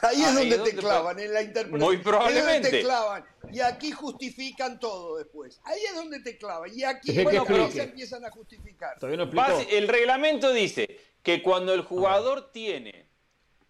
Ahí 0.00 0.22
es 0.22 0.34
donde, 0.34 0.58
te 0.58 0.74
clavan, 0.74 1.18
en 1.18 1.34
la 1.34 1.42
interpretación. 1.42 1.80
Muy 1.80 1.98
probablemente. 1.98 2.70
te 2.70 2.80
clavan. 2.80 3.24
Y 3.52 3.60
aquí 3.60 3.90
justifican 3.90 4.80
todo 4.80 5.18
después. 5.18 5.60
Ahí 5.64 5.80
es 5.84 5.94
donde 5.94 6.20
te 6.20 6.38
clavan. 6.38 6.70
Y 6.74 6.84
aquí 6.84 7.22
bueno, 7.22 7.44
se 7.70 7.82
empiezan 7.82 8.24
a 8.24 8.30
justificar. 8.30 8.96
el 9.70 9.88
reglamento 9.88 10.52
dice 10.52 10.98
que 11.22 11.42
cuando 11.42 11.74
el 11.74 11.82
jugador 11.82 12.50
tiene 12.52 13.06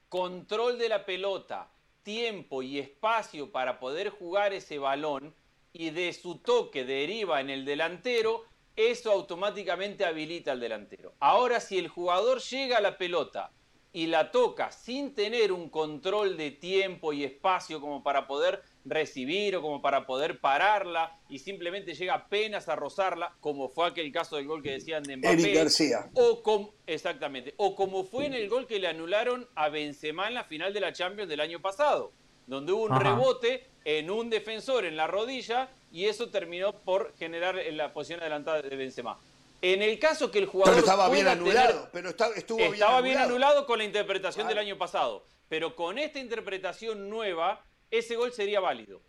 control 0.08 0.78
de 0.78 0.88
la 0.88 1.04
pelota, 1.04 1.70
tiempo 2.02 2.62
y 2.62 2.78
espacio 2.78 3.50
para 3.50 3.80
poder 3.80 4.10
jugar 4.10 4.52
ese 4.52 4.78
balón, 4.78 5.34
y 5.72 5.90
de 5.90 6.12
su 6.12 6.38
toque 6.38 6.84
deriva 6.84 7.40
en 7.40 7.50
el 7.50 7.64
delantero, 7.64 8.44
eso 8.76 9.10
automáticamente 9.10 10.04
habilita 10.04 10.52
al 10.52 10.60
delantero. 10.60 11.14
Ahora, 11.20 11.60
si 11.60 11.78
el 11.78 11.88
jugador 11.88 12.40
llega 12.40 12.78
a 12.78 12.80
la 12.80 12.98
pelota 12.98 13.52
y 13.92 14.06
la 14.06 14.30
toca 14.30 14.72
sin 14.72 15.14
tener 15.14 15.52
un 15.52 15.68
control 15.68 16.36
de 16.38 16.50
tiempo 16.50 17.12
y 17.12 17.24
espacio 17.24 17.80
como 17.80 18.02
para 18.02 18.26
poder 18.26 18.62
recibir 18.84 19.54
o 19.56 19.62
como 19.62 19.82
para 19.82 20.06
poder 20.06 20.40
pararla 20.40 21.18
y 21.28 21.38
simplemente 21.38 21.94
llega 21.94 22.14
apenas 22.14 22.68
a 22.68 22.76
rozarla, 22.76 23.34
como 23.40 23.68
fue 23.68 23.86
aquel 23.86 24.10
caso 24.10 24.36
del 24.36 24.46
gol 24.46 24.62
que 24.62 24.72
decían 24.72 25.02
de 25.02 25.18
Mbappé. 25.18 25.52
García. 25.52 26.10
O 26.14 26.42
como, 26.42 26.74
exactamente. 26.86 27.54
O 27.58 27.76
como 27.76 28.04
fue 28.04 28.26
en 28.26 28.34
el 28.34 28.48
gol 28.48 28.66
que 28.66 28.78
le 28.78 28.88
anularon 28.88 29.46
a 29.54 29.68
Benzema 29.68 30.28
en 30.28 30.34
la 30.34 30.44
final 30.44 30.72
de 30.72 30.80
la 30.80 30.92
Champions 30.92 31.28
del 31.28 31.40
año 31.40 31.60
pasado, 31.60 32.12
donde 32.46 32.72
hubo 32.72 32.84
un 32.84 33.00
rebote 33.00 33.66
en 33.84 34.10
un 34.10 34.30
defensor 34.30 34.84
en 34.84 34.96
la 34.96 35.06
rodilla 35.06 35.68
y 35.90 36.06
eso 36.06 36.30
terminó 36.30 36.72
por 36.72 37.14
generar 37.16 37.60
la 37.72 37.92
posición 37.92 38.20
adelantada 38.20 38.62
de 38.62 38.76
Benzema. 38.76 39.18
En 39.60 39.80
el 39.82 39.98
caso 39.98 40.30
que 40.30 40.40
el 40.40 40.46
jugador 40.46 40.74
pero 40.74 40.84
estaba 40.84 41.08
bien 41.08 41.28
anulado, 41.28 41.88
pero 41.92 42.10
estuvo 42.34 42.58
estaba 42.58 43.00
bien 43.00 43.18
anulado. 43.18 43.66
con 43.66 43.78
la 43.78 43.84
interpretación 43.84 44.48
del 44.48 44.58
año 44.58 44.76
pasado, 44.76 45.24
pero 45.48 45.76
con 45.76 45.98
esta 45.98 46.18
interpretación 46.18 47.08
nueva 47.08 47.64
ese 47.90 48.16
gol 48.16 48.32
sería 48.32 48.58
válido, 48.58 49.00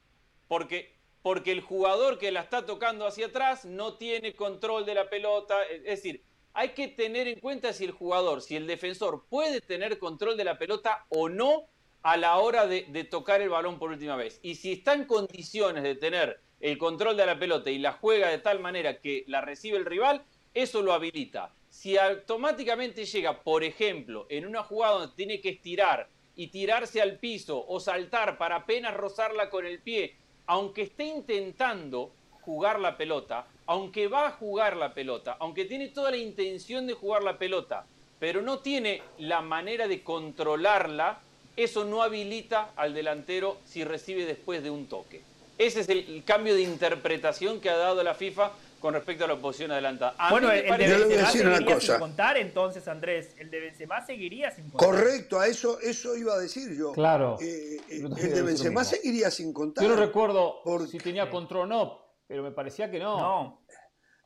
porque 0.47 0.93
porque 1.23 1.53
el 1.53 1.61
jugador 1.61 2.19
que 2.19 2.31
la 2.31 2.41
está 2.41 2.65
tocando 2.65 3.07
hacia 3.07 3.27
atrás 3.27 3.63
no 3.63 3.93
tiene 3.95 4.35
control 4.35 4.85
de 4.85 4.93
la 4.93 5.09
pelota, 5.09 5.63
es 5.63 5.83
decir, 5.83 6.21
hay 6.53 6.69
que 6.69 6.89
tener 6.89 7.27
en 7.27 7.39
cuenta 7.39 7.73
si 7.73 7.85
el 7.85 7.91
jugador, 7.91 8.41
si 8.41 8.55
el 8.57 8.67
defensor 8.67 9.25
puede 9.29 9.61
tener 9.61 9.97
control 9.97 10.37
de 10.37 10.43
la 10.43 10.59
pelota 10.59 11.05
o 11.09 11.29
no 11.29 11.63
a 12.03 12.17
la 12.17 12.37
hora 12.37 12.67
de, 12.67 12.83
tocar 13.09 13.41
el 13.41 13.49
balón 13.49 13.79
por 13.79 13.89
última 13.89 14.17
vez. 14.17 14.39
Y 14.43 14.55
si 14.55 14.73
está 14.73 14.93
en 14.93 15.05
condiciones 15.05 15.83
de 15.83 15.95
tener 15.95 16.39
el 16.59 16.77
control 16.77 17.17
de 17.17 17.25
la 17.25 17.39
pelota 17.39 17.69
y 17.71 17.79
la 17.79 17.93
juega 17.93 18.27
de 18.27 18.39
tal 18.39 18.59
manera 18.59 18.99
que 18.99 19.23
la 19.27 19.41
recibe 19.41 19.77
el 19.77 19.85
rival, 19.85 20.23
eso 20.53 20.81
lo 20.81 20.93
habilita. 20.93 21.51
Si 21.69 21.97
automáticamente 21.97 23.05
llega, 23.05 23.41
por 23.41 23.63
ejemplo, 23.63 24.27
en 24.29 24.45
una 24.45 24.63
jugada 24.63 24.99
donde 24.99 25.15
tiene 25.15 25.41
que 25.41 25.49
estirar 25.49 26.09
y 26.35 26.47
tirarse 26.47 27.01
al 27.01 27.17
piso 27.19 27.65
o 27.67 27.79
saltar 27.79 28.37
para 28.37 28.57
apenas 28.57 28.93
rozarla 28.93 29.49
con 29.49 29.65
el 29.65 29.79
pie, 29.79 30.15
aunque 30.45 30.83
esté 30.83 31.05
intentando 31.05 32.11
jugar 32.41 32.79
la 32.79 32.97
pelota, 32.97 33.47
aunque 33.65 34.07
va 34.07 34.27
a 34.27 34.31
jugar 34.31 34.75
la 34.75 34.93
pelota, 34.93 35.37
aunque 35.39 35.65
tiene 35.65 35.87
toda 35.87 36.11
la 36.11 36.17
intención 36.17 36.85
de 36.85 36.93
jugar 36.93 37.23
la 37.23 37.37
pelota, 37.37 37.85
pero 38.19 38.41
no 38.41 38.59
tiene 38.59 39.01
la 39.17 39.41
manera 39.41 39.87
de 39.87 40.03
controlarla, 40.03 41.21
eso 41.55 41.85
no 41.85 42.01
habilita 42.01 42.71
al 42.75 42.93
delantero 42.93 43.57
si 43.65 43.83
recibe 43.83 44.25
después 44.25 44.63
de 44.63 44.69
un 44.69 44.87
toque. 44.87 45.21
Ese 45.57 45.81
es 45.81 45.89
el, 45.89 46.23
cambio 46.25 46.55
de 46.55 46.61
interpretación 46.61 47.59
que 47.59 47.69
ha 47.69 47.77
dado 47.77 48.03
la 48.03 48.15
FIFA 48.15 48.51
con 48.79 48.95
respecto 48.95 49.23
a 49.23 49.27
la 49.27 49.37
posición 49.37 49.71
adelantada. 49.71 50.15
bueno, 50.29 50.51
el 50.51 50.65
de 50.65 50.87
Benzema 50.87 51.31
seguiría 51.31 51.79
sin 51.79 51.99
contar 51.99 52.37
entonces, 52.37 52.87
Andrés. 52.87 53.33
El 53.37 53.49
de 53.49 53.59
Benzema 53.61 54.05
seguiría 54.05 54.51
sin 54.51 54.69
contar. 54.69 54.89
Correcto, 54.89 55.39
a 55.39 55.47
eso, 55.47 55.79
eso 55.79 56.17
iba 56.17 56.33
a 56.33 56.39
decir 56.39 56.75
yo. 56.75 56.91
Claro. 56.91 57.37
Eh, 57.39 57.77
eh, 57.89 58.03
el 58.17 58.33
de 58.33 58.41
Benzema 58.41 58.83
seguiría 58.83 59.31
sin 59.31 59.53
contar. 59.53 59.83
Yo 59.83 59.89
no 59.89 59.95
recuerdo 59.95 60.61
si 60.89 60.97
tenía 60.97 61.29
control 61.29 61.61
o 61.61 61.67
no, 61.67 61.99
pero 62.27 62.43
me 62.43 62.51
parecía 62.51 62.91
que 62.91 62.99
no. 62.99 63.17
No. 63.19 63.62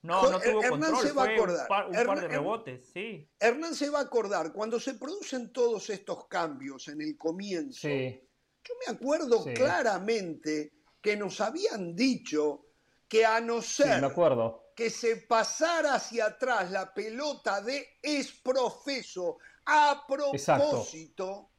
No, 0.08 0.32
no 0.32 0.40
tuvo 0.40 0.64
Hernán 0.64 0.92
control, 0.92 1.08
se 1.08 1.12
va 1.14 1.24
a 1.24 1.34
acordar. 1.34 1.62
Un 1.62 1.68
par, 1.68 1.88
un 1.90 2.06
par 2.08 2.22
de 2.22 2.28
rebotes, 2.30 2.90
sí. 2.94 3.30
Hernán 3.40 3.76
se 3.76 3.90
va 3.90 4.00
a 4.00 4.04
acordar, 4.04 4.54
cuando 4.54 4.80
se 4.80 4.94
producen 4.96 5.52
todos 5.52 5.90
estos 5.90 6.28
cambios 6.28 6.88
en 6.88 7.02
el 7.02 7.18
comienzo, 7.18 7.88
yo 7.88 8.74
me 8.86 8.94
acuerdo 8.96 9.44
claramente 9.54 10.74
que 11.02 11.16
nos 11.16 11.40
habían 11.42 11.96
dicho 11.96 12.66
que 13.08 13.26
a 13.26 13.40
no 13.40 13.62
ser 13.62 14.02
me 14.02 14.08
acuerdo. 14.08 14.72
que 14.76 14.90
se 14.90 15.18
pasara 15.18 15.96
hacia 15.96 16.26
atrás 16.26 16.72
la 16.72 16.94
pelota 16.94 17.62
de 17.62 18.00
Esprofeso 18.02 19.38
a 19.66 20.06
propósito, 20.08 21.52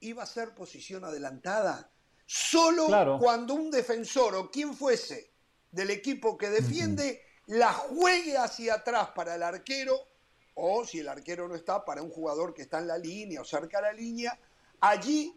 iba 0.00 0.22
a 0.22 0.26
ser 0.26 0.54
posición 0.54 1.04
adelantada. 1.04 1.90
Solo 2.26 2.86
Claro. 2.86 3.18
cuando 3.18 3.54
un 3.54 3.70
defensor 3.70 4.34
o 4.36 4.50
quien 4.50 4.74
fuese 4.74 5.31
del 5.72 5.90
equipo 5.90 6.36
que 6.38 6.48
defiende 6.50 7.20
la 7.46 7.72
juegue 7.72 8.36
hacia 8.38 8.74
atrás 8.74 9.08
para 9.14 9.34
el 9.34 9.42
arquero 9.42 9.96
o 10.54 10.84
si 10.84 11.00
el 11.00 11.08
arquero 11.08 11.48
no 11.48 11.54
está 11.54 11.84
para 11.84 12.02
un 12.02 12.10
jugador 12.10 12.54
que 12.54 12.62
está 12.62 12.78
en 12.78 12.86
la 12.86 12.98
línea 12.98 13.40
o 13.40 13.44
cerca 13.44 13.78
de 13.78 13.84
la 13.88 13.92
línea, 13.92 14.38
allí 14.80 15.34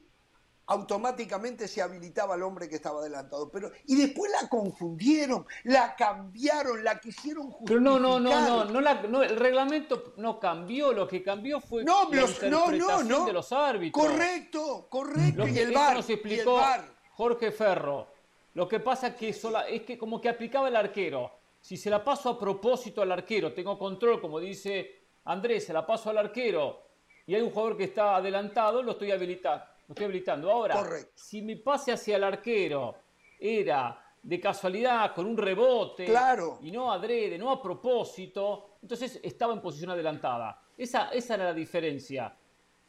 automáticamente 0.68 1.68
se 1.68 1.82
habilitaba 1.82 2.34
al 2.34 2.42
hombre 2.44 2.68
que 2.68 2.76
estaba 2.76 3.00
adelantado. 3.00 3.50
Pero, 3.52 3.72
y 3.86 3.96
después 3.96 4.32
la 4.42 4.50
confundieron, 4.50 5.46
la 5.64 5.96
cambiaron, 5.96 6.84
la 6.84 7.00
quisieron 7.00 7.52
justificar. 7.52 7.68
Pero 7.68 7.80
no, 7.82 8.00
no, 8.00 8.20
no, 8.20 8.32
no, 8.42 8.66
no, 8.66 8.82
la- 8.82 9.04
no, 9.04 9.22
el 9.24 9.38
reglamento 9.38 10.14
no 10.18 10.40
cambió, 10.40 10.92
lo 10.92 11.08
que 11.08 11.22
cambió 11.24 11.62
fue 11.62 11.84
No, 11.84 12.10
la 12.12 12.22
los- 12.22 12.42
no, 12.44 12.50
no, 12.50 12.58
interpretación 12.76 13.08
no. 13.08 13.26
de 13.26 13.34
los 13.34 13.52
árbitros. 13.52 14.06
Correcto, 14.08 14.88
correcto. 14.90 15.38
Lo 15.38 15.48
y 15.48 15.60
el 15.60 15.72
VAR, 15.72 15.96
nos 15.98 16.10
y 16.10 16.14
el 16.14 16.20
explicó 16.20 16.56
VAR. 16.56 16.84
Jorge 17.12 17.52
Ferro. 17.52 18.08
Lo 18.56 18.68
que 18.68 18.80
pasa 18.80 19.16
que 19.16 19.32
sola, 19.34 19.68
es 19.68 19.84
que 19.84 19.98
como 19.98 20.20
que 20.20 20.30
aplicaba 20.30 20.68
el 20.70 20.76
arquero. 20.76 21.32
Si 21.62 21.78
se 21.78 21.90
la 21.90 22.04
paso 22.04 22.30
a 22.30 22.40
propósito 22.40 23.02
al 23.02 23.12
arquero, 23.12 23.54
tengo 23.54 23.78
control, 23.78 24.22
como 24.22 24.40
dice 24.40 25.02
Andrés, 25.26 25.66
se 25.66 25.74
la 25.74 25.86
paso 25.86 26.10
al 26.10 26.18
arquero 26.18 26.82
y 27.28 27.36
hay 27.36 27.42
un 27.42 27.50
jugador 27.50 27.76
que 27.76 27.86
está 27.86 28.16
adelantado, 28.16 28.82
lo 28.82 28.92
estoy 28.94 29.12
habilitando. 29.12 29.66
Lo 29.88 29.94
estoy 29.94 30.06
habilitando. 30.06 30.52
Ahora, 30.52 30.76
Correcto. 30.76 31.12
si 31.16 31.42
mi 31.42 31.56
pase 31.58 31.92
hacia 31.92 32.16
el 32.16 32.24
arquero 32.24 32.96
era 33.40 34.02
de 34.24 34.40
casualidad, 34.40 35.14
con 35.14 35.26
un 35.28 35.38
rebote, 35.38 36.06
Claro. 36.06 36.58
y 36.62 36.72
no 36.72 36.92
adrede, 36.92 37.38
no 37.38 37.52
a 37.52 37.62
propósito, 37.62 38.78
entonces 38.82 39.20
estaba 39.22 39.54
en 39.54 39.62
posición 39.62 39.92
adelantada. 39.92 40.60
Esa, 40.78 41.10
esa 41.10 41.36
era 41.36 41.44
la 41.46 41.54
diferencia. 41.54 42.36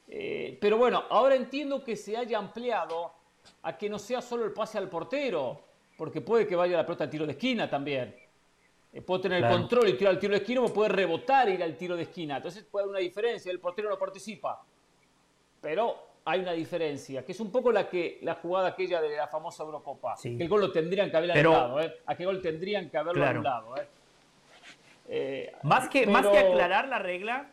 Eh, 0.09 0.57
pero 0.61 0.79
bueno, 0.79 1.05
ahora 1.11 1.35
entiendo 1.35 1.83
que 1.83 1.97
se 1.97 2.17
haya 2.17 2.39
ampliado 2.39 3.13
a 3.63 3.77
que 3.77 3.89
no 3.89 3.99
sea 3.99 4.21
solo 4.23 4.45
el 4.45 4.53
pase 4.53 4.79
al 4.79 4.89
portero, 4.89 5.61
porque 5.97 6.21
puede 6.21 6.47
que 6.47 6.57
vaya 6.57 6.77
la 6.77 6.85
pelota 6.87 7.05
al 7.05 7.11
tiro 7.11 7.27
de 7.27 7.33
esquina 7.33 7.69
también. 7.71 8.15
Eh, 8.93 9.03
puedo 9.03 9.21
tener 9.21 9.41
Claro. 9.41 9.55
el 9.55 9.61
control 9.61 9.89
y 9.89 9.93
tirar 9.97 10.15
al 10.15 10.21
tiro 10.21 10.33
de 10.33 10.39
esquina, 10.39 10.61
o 10.63 10.73
puede 10.73 10.89
rebotar 10.91 11.49
e 11.49 11.55
ir 11.55 11.63
al 11.63 11.77
tiro 11.77 11.97
de 11.97 12.05
esquina. 12.05 12.37
Entonces 12.37 12.65
puede 12.65 12.85
haber 12.85 12.91
una 12.91 13.01
diferencia, 13.01 13.51
el 13.53 13.61
portero 13.61 13.89
no 13.91 13.99
participa. 13.99 14.63
Pero 15.61 15.97
hay 16.25 16.41
una 16.41 16.53
diferencia, 16.53 17.25
que 17.25 17.33
es 17.33 17.41
un 17.41 17.51
poco 17.53 17.71
la 17.73 17.89
que 17.89 18.19
la 18.23 18.35
jugada 18.35 18.69
aquella 18.69 19.01
de 19.01 19.17
la 19.17 19.29
famosa 19.29 19.63
Eurocopa. 19.65 20.17
Sí. 20.17 20.37
Que 20.37 20.45
el 20.45 20.49
gol 20.49 20.61
lo 20.61 20.73
tendrían 20.73 21.11
que 21.11 21.17
haber 21.17 21.33
Pero- 21.33 21.51
anulado, 21.55 21.81
¿eh? 21.81 21.95
¿A 22.07 22.15
qué 22.17 22.25
gol 22.25 22.41
tendrían 22.43 22.89
que 22.91 22.97
haberlo 22.99 23.23
Claro. 23.23 23.39
anulado? 23.41 23.77
¿eh? 23.77 23.87
Eh, 25.09 25.53
Más 25.63 25.89
que, 25.89 26.07
más 26.07 26.27
que 26.27 26.39
aclarar 26.39 26.89
la 26.89 26.99
regla, 26.99 27.49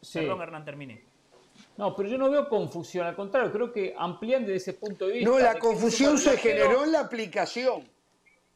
Sí. 0.00 0.20
perdón, 0.20 0.40
Hernán, 0.42 0.64
termine. 0.64 1.02
No, 1.76 1.94
pero 1.94 2.08
yo 2.08 2.16
no 2.18 2.30
veo 2.30 2.48
confusión, 2.48 3.06
al 3.06 3.14
contrario, 3.14 3.52
creo 3.52 3.72
que 3.72 3.94
amplían 3.98 4.42
desde 4.46 4.56
ese 4.56 4.72
punto 4.74 5.06
de 5.06 5.14
vista. 5.14 5.30
No, 5.30 5.36
de 5.36 5.42
la 5.42 5.58
confusión 5.58 6.18
se 6.18 6.36
generó 6.38 6.84
en 6.84 6.92
la 6.92 7.00
aplicación. 7.00 7.88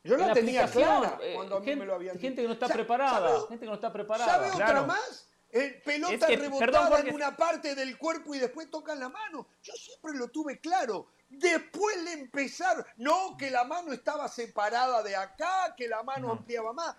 Yo 0.02 0.16
la 0.16 0.28
la 0.28 0.32
tenía 0.32 0.66
clara 0.66 1.18
eh, 1.20 1.34
cuando 1.34 1.56
a 1.56 1.60
mí 1.60 1.66
gente, 1.66 1.80
me 1.80 1.86
lo 1.86 1.94
habían 1.96 2.14
gente 2.18 2.28
dicho. 2.28 2.42
que 2.42 2.46
no 2.48 2.52
está 2.54 2.68
preparada, 2.68 3.28
¿sabe- 3.28 3.48
gente 3.48 3.64
que 3.64 3.68
no 3.68 3.74
está 3.74 3.92
preparada. 3.92 4.32
¿Sabe 4.50 4.50
otra 4.64 4.82
más? 4.84 5.26
El 5.50 5.82
pelota 5.82 6.14
Es 6.14 6.24
que, 6.24 6.36
rebotada 6.36 6.88
perdón, 6.88 7.08
en 7.08 7.14
una 7.14 7.36
parte 7.36 7.74
del 7.74 7.98
cuerpo 7.98 8.34
y 8.34 8.38
después 8.38 8.70
tocan 8.70 8.98
la 9.00 9.08
mano. 9.10 9.46
Yo 9.62 9.74
siempre 9.74 10.12
lo 10.14 10.28
tuve 10.28 10.58
claro. 10.60 11.08
Después 11.28 12.02
le 12.04 12.12
empezaron. 12.14 12.86
No, 12.96 13.36
que 13.36 13.50
la 13.50 13.64
mano 13.64 13.92
estaba 13.92 14.28
separada 14.28 15.02
de 15.02 15.14
acá, 15.16 15.74
que 15.76 15.86
la 15.88 16.02
mano 16.02 16.28
No. 16.28 16.32
ampliaba 16.34 16.72
más. 16.72 16.96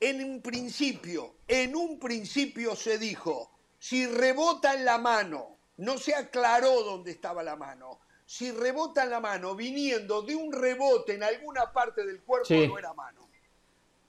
En 0.00 0.24
un 0.24 0.40
principio, 0.40 1.34
en 1.48 1.74
un 1.76 1.98
principio 1.98 2.74
se 2.76 2.96
dijo, 2.96 3.50
si 3.78 4.06
rebota 4.06 4.74
en 4.74 4.84
la 4.84 4.98
mano, 4.98 5.56
no 5.78 5.98
se 5.98 6.14
aclaró 6.14 6.82
dónde 6.82 7.12
estaba 7.12 7.42
la 7.42 7.56
mano. 7.56 8.00
Si 8.26 8.50
rebota 8.50 9.04
en 9.04 9.10
la 9.10 9.20
mano 9.20 9.54
viniendo 9.54 10.22
de 10.22 10.34
un 10.34 10.52
rebote 10.52 11.14
en 11.14 11.22
alguna 11.22 11.72
parte 11.72 12.04
del 12.04 12.20
cuerpo, 12.22 12.46
Sí. 12.46 12.66
no 12.68 12.78
era 12.78 12.92
mano. 12.92 13.28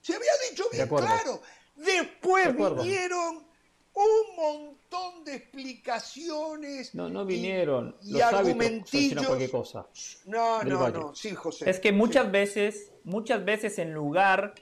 Se 0.01 0.15
había 0.15 0.31
dicho 0.49 0.63
bien 0.71 0.87
claro. 0.87 1.41
Después 1.75 2.45
De 2.57 2.69
vinieron 2.83 3.45
un 3.93 4.35
montón 4.35 5.23
de 5.23 5.35
explicaciones. 5.35 6.93
No, 6.95 7.09
no 7.09 7.23
y- 7.23 7.25
vinieron. 7.25 7.95
Y, 8.01 8.13
Los 8.13 8.21
árbitros 8.23 8.39
argumentillos. 8.39 9.25
cualquier 9.25 9.51
cosa. 9.51 9.87
No, 10.25 10.63
no, 10.63 10.89
no. 10.89 11.15
Sí, 11.15 11.35
José. 11.35 11.69
Es 11.69 11.79
que 11.79 11.91
muchas 11.91 12.31
veces, 12.31 12.91
muchas 13.03 13.43
veces 13.45 13.77
en 13.79 13.93
lugar 13.93 14.53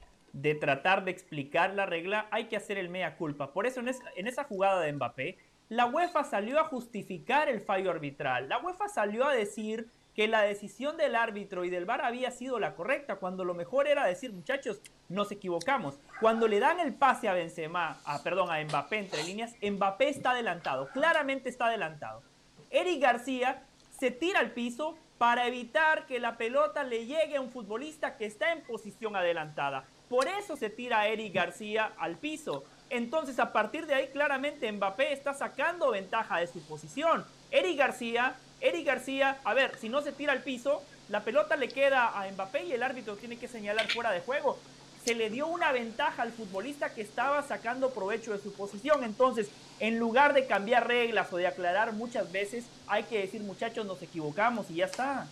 de 0.41 0.55
tratar 0.55 1.03
de 1.03 1.11
explicar 1.11 1.73
la 1.73 1.85
regla, 1.85 2.27
hay 2.31 2.45
que 2.45 2.57
hacer 2.57 2.77
el 2.77 2.89
mea 2.89 3.15
culpa. 3.17 3.51
Por 3.53 3.65
eso 3.65 3.79
en, 3.79 3.87
es- 3.89 4.01
en 4.15 4.27
esa 4.27 4.43
jugada 4.43 4.81
de 4.81 4.93
Mbappé, 4.93 5.37
la 5.69 5.85
UEFA 5.85 6.23
salió 6.23 6.59
a 6.59 6.65
justificar 6.65 7.49
el 7.49 7.59
fallo 7.61 7.91
arbitral. 7.91 8.47
La 8.47 8.59
UEFA 8.59 8.87
salió 8.87 9.25
a 9.25 9.33
decir 9.33 9.87
que 10.15 10.27
la 10.27 10.41
decisión 10.41 10.97
del 10.97 11.15
árbitro 11.15 11.63
y 11.65 11.69
del 11.69 11.85
VAR 11.85 12.03
había 12.03 12.31
sido 12.31 12.59
la 12.59 12.73
correcta, 12.75 13.17
cuando 13.17 13.45
lo 13.45 13.53
mejor 13.53 13.87
era 13.87 14.05
decir, 14.05 14.31
muchachos, 14.33 14.81
nos 15.09 15.31
equivocamos. 15.31 15.99
Cuando 16.21 16.47
le 16.47 16.59
dan 16.59 16.79
el 16.79 16.93
pase 16.93 17.27
a 17.29 17.33
Benzema, 17.33 17.97
a, 18.05 18.23
perdón, 18.23 18.49
a 18.51 18.63
Mbappé 18.63 18.97
entre 18.97 19.23
líneas, 19.23 19.55
Mbappé 19.61 20.09
está 20.09 20.31
adelantado, 20.31 20.87
claramente 20.89 21.49
está 21.49 21.67
adelantado. 21.67 22.23
Eric 22.71 23.01
García 23.01 23.63
se 23.99 24.09
tira 24.11 24.39
al 24.39 24.51
piso 24.51 24.97
para 25.19 25.47
evitar 25.47 26.05
que 26.07 26.19
la 26.19 26.37
pelota 26.37 26.83
le 26.83 27.05
llegue 27.05 27.37
a 27.37 27.41
un 27.41 27.51
futbolista 27.51 28.17
que 28.17 28.25
está 28.25 28.53
en 28.53 28.61
posición 28.63 29.15
adelantada. 29.15 29.85
Por 30.09 30.27
eso 30.27 30.55
se 30.55 30.69
tira 30.69 31.01
a 31.01 31.07
Eric 31.07 31.33
García 31.33 31.91
al 31.97 32.17
piso. 32.17 32.63
Entonces, 32.89 33.39
a 33.39 33.51
partir 33.51 33.85
de 33.85 33.95
ahí, 33.95 34.07
claramente 34.07 34.71
Mbappé 34.71 35.11
está 35.11 35.33
sacando 35.33 35.91
ventaja 35.91 36.37
de 36.37 36.47
su 36.47 36.61
posición. 36.61 37.25
Eric 37.51 37.77
García, 37.77 38.35
Eric 38.61 38.85
García, 38.85 39.39
a 39.43 39.53
ver, 39.53 39.77
si 39.77 39.89
no 39.89 40.01
se 40.01 40.13
tira 40.13 40.31
al 40.31 40.43
piso, 40.43 40.81
la 41.09 41.23
pelota 41.23 41.57
le 41.57 41.67
queda 41.67 42.17
a 42.17 42.29
Mbappé 42.31 42.65
y 42.65 42.71
el 42.73 42.83
árbitro 42.83 43.17
tiene 43.17 43.37
que 43.37 43.47
señalar 43.47 43.89
fuera 43.89 44.11
de 44.11 44.21
juego. 44.21 44.57
Se 45.03 45.15
le 45.15 45.29
dio 45.29 45.47
una 45.47 45.71
ventaja 45.71 46.21
al 46.21 46.31
futbolista 46.31 46.93
que 46.93 47.01
estaba 47.01 47.41
sacando 47.43 47.91
provecho 47.91 48.31
de 48.31 48.39
su 48.39 48.53
posición. 48.53 49.03
Entonces, 49.03 49.49
en 49.79 49.99
lugar 49.99 50.33
de 50.33 50.47
cambiar 50.47 50.87
reglas 50.87 51.31
o 51.31 51.37
de 51.37 51.47
aclarar 51.47 51.93
muchas 51.93 52.31
veces, 52.31 52.65
hay 52.87 53.03
que 53.03 53.19
decir, 53.19 53.41
muchachos, 53.41 53.85
nos 53.85 54.01
equivocamos 54.01 54.69
y 54.69 54.75
ya 54.75 54.85
está. 54.85 55.27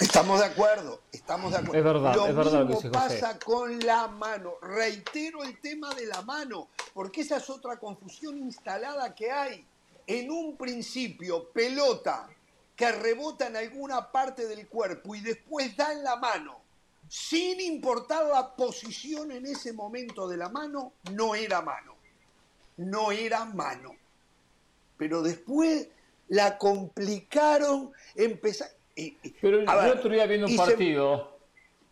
Estamos 0.00 0.40
de 0.40 0.46
acuerdo, 0.46 1.02
estamos 1.12 1.52
de 1.52 1.58
acuerdo. 1.58 1.78
Es 1.78 1.84
verdad, 1.84 2.14
lo 2.16 2.26
es 2.26 2.34
verdad 2.34 2.64
mismo 2.64 2.76
dice 2.76 2.88
José. 2.88 2.90
pasa 2.90 3.38
con 3.38 3.78
la 3.80 4.08
mano. 4.08 4.54
Reitero 4.60 5.44
el 5.44 5.60
tema 5.60 5.94
de 5.94 6.06
la 6.06 6.22
mano, 6.22 6.68
porque 6.92 7.20
esa 7.20 7.36
es 7.36 7.48
otra 7.48 7.78
confusión 7.78 8.36
instalada 8.38 9.14
que 9.14 9.30
hay. 9.30 9.66
En 10.06 10.30
un 10.30 10.56
principio, 10.56 11.48
pelota 11.50 12.28
que 12.76 12.90
rebota 12.90 13.46
en 13.46 13.56
alguna 13.56 14.10
parte 14.10 14.46
del 14.46 14.68
cuerpo 14.68 15.14
y 15.14 15.20
después 15.20 15.76
da 15.76 15.92
en 15.92 16.02
la 16.02 16.16
mano, 16.16 16.58
sin 17.08 17.60
importar 17.60 18.26
la 18.26 18.54
posición 18.54 19.30
en 19.30 19.46
ese 19.46 19.72
momento 19.72 20.26
de 20.26 20.36
la 20.36 20.48
mano, 20.48 20.94
no 21.12 21.34
era 21.34 21.62
mano. 21.62 21.94
No 22.76 23.12
era 23.12 23.44
mano. 23.44 23.94
Pero 24.96 25.22
después 25.22 25.88
la 26.28 26.58
complicaron, 26.58 27.92
empezaron... 28.16 28.74
Pero 29.40 29.58
el, 29.58 29.66
ver, 29.66 29.96
otro 29.98 30.10
día 30.10 30.26
viendo 30.26 30.46
un 30.46 30.52
y 30.52 30.56
se- 30.56 30.64
partido, 30.64 31.38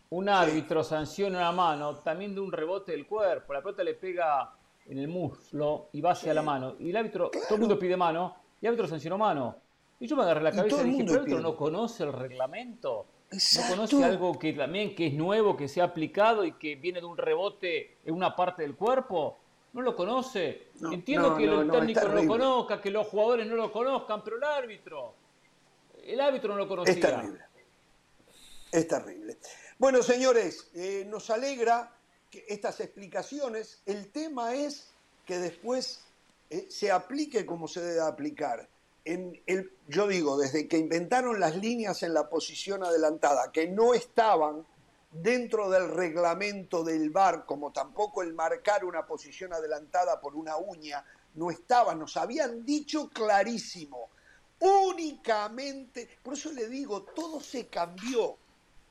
un 0.09 0.29
árbitro 0.29 0.83
sanciona 0.83 1.37
una 1.39 1.51
mano 1.51 1.97
también 1.97 2.33
de 2.33 2.41
un 2.41 2.51
rebote 2.51 2.91
del 2.93 3.05
cuerpo. 3.05 3.53
La 3.53 3.61
pelota 3.61 3.83
le 3.83 3.95
pega 3.95 4.53
en 4.85 4.97
el 4.99 5.07
muslo 5.07 5.89
y 5.93 6.01
va 6.01 6.11
hacia 6.11 6.33
la 6.33 6.41
mano. 6.41 6.75
Y 6.79 6.89
el 6.89 6.97
árbitro, 6.97 7.29
todo 7.29 7.55
el 7.55 7.59
mundo 7.61 7.77
pide 7.79 7.97
mano, 7.97 8.35
y 8.61 8.65
el 8.65 8.69
árbitro 8.69 8.87
sancionó 8.87 9.17
mano. 9.17 9.55
Y 9.99 10.07
yo 10.07 10.15
me 10.15 10.23
agarré 10.23 10.41
la 10.43 10.49
Y 10.49 10.55
cabeza 10.55 10.69
todo 10.77 10.85
y 10.85 10.89
el 10.89 10.91
dije, 10.91 10.97
mundo 11.03 11.11
pero 11.13 11.23
el 11.25 11.31
árbitro 11.33 11.51
no 11.51 11.57
conoce 11.57 12.03
el 12.03 12.13
reglamento. 12.13 13.05
No 13.31 13.61
conoce 13.69 14.03
algo 14.03 14.37
que 14.37 14.53
también 14.53 14.93
que 14.95 15.07
es 15.07 15.13
nuevo, 15.13 15.57
que 15.57 15.67
se 15.67 15.81
ha 15.81 15.85
aplicado 15.85 16.45
y 16.45 16.51
que 16.53 16.75
viene 16.75 16.99
de 16.99 17.05
un 17.07 17.17
rebote 17.17 17.97
en 18.05 18.13
una 18.13 18.35
parte 18.35 18.61
del 18.61 18.75
cuerpo. 18.75 19.39
No 19.73 19.81
lo 19.81 19.95
conoce. 19.95 20.67
No, 20.81 20.91
Entiendo 20.91 21.31
no, 21.31 21.37
que 21.37 21.47
no, 21.47 21.61
el 21.61 21.67
no, 21.67 21.73
técnico 21.73 22.07
no 22.07 22.13
lo 22.13 22.27
conozca, 22.27 22.79
que 22.79 22.91
los 22.91 23.07
jugadores 23.07 23.47
no 23.47 23.55
lo 23.55 23.71
conozcan, 23.71 24.21
pero 24.23 24.37
el 24.37 24.43
árbitro, 24.43 25.15
el 26.03 26.21
árbitro 26.21 26.53
no 26.53 26.57
lo 26.59 26.67
conocía. 26.67 26.93
Es 26.93 26.99
terrible. 26.99 27.39
Es 28.71 28.87
terrible. 28.87 29.37
Bueno, 29.77 30.01
señores, 30.01 30.69
eh, 30.73 31.05
nos 31.07 31.29
alegra 31.29 31.91
que 32.29 32.45
estas 32.47 32.79
explicaciones. 32.79 33.81
El 33.85 34.11
tema 34.11 34.55
es 34.55 34.87
que 35.25 35.37
después 35.37 36.01
eh, 36.49 36.67
se 36.69 36.91
aplique 36.91 37.45
como 37.45 37.67
se 37.67 37.81
debe 37.81 38.01
aplicar. 38.01 38.67
Yo 39.87 40.07
digo, 40.07 40.37
desde 40.37 40.67
que 40.67 40.77
inventaron 40.77 41.39
las 41.39 41.57
líneas 41.57 42.03
en 42.03 42.13
la 42.13 42.29
posición 42.29 42.83
adelantada, 42.83 43.51
que 43.51 43.67
no 43.67 43.93
estaban 43.93 44.65
dentro 45.11 45.69
del 45.69 45.89
reglamento 45.89 46.83
del 46.83 47.09
VAR, 47.09 47.45
como 47.45 47.71
tampoco 47.71 48.23
el 48.23 48.33
marcar 48.33 48.85
una 48.85 49.05
posición 49.05 49.53
adelantada 49.53 50.19
por 50.21 50.35
una 50.35 50.57
uña, 50.57 51.05
no 51.35 51.51
estaba, 51.51 51.93
nos 51.95 52.17
habían 52.17 52.65
dicho 52.65 53.09
clarísimo, 53.09 54.09
únicamente, 54.63 56.07
por 56.23 56.33
eso 56.33 56.51
le 56.51 56.69
digo, 56.69 57.03
todo 57.03 57.41
se 57.41 57.67
cambió, 57.67 58.37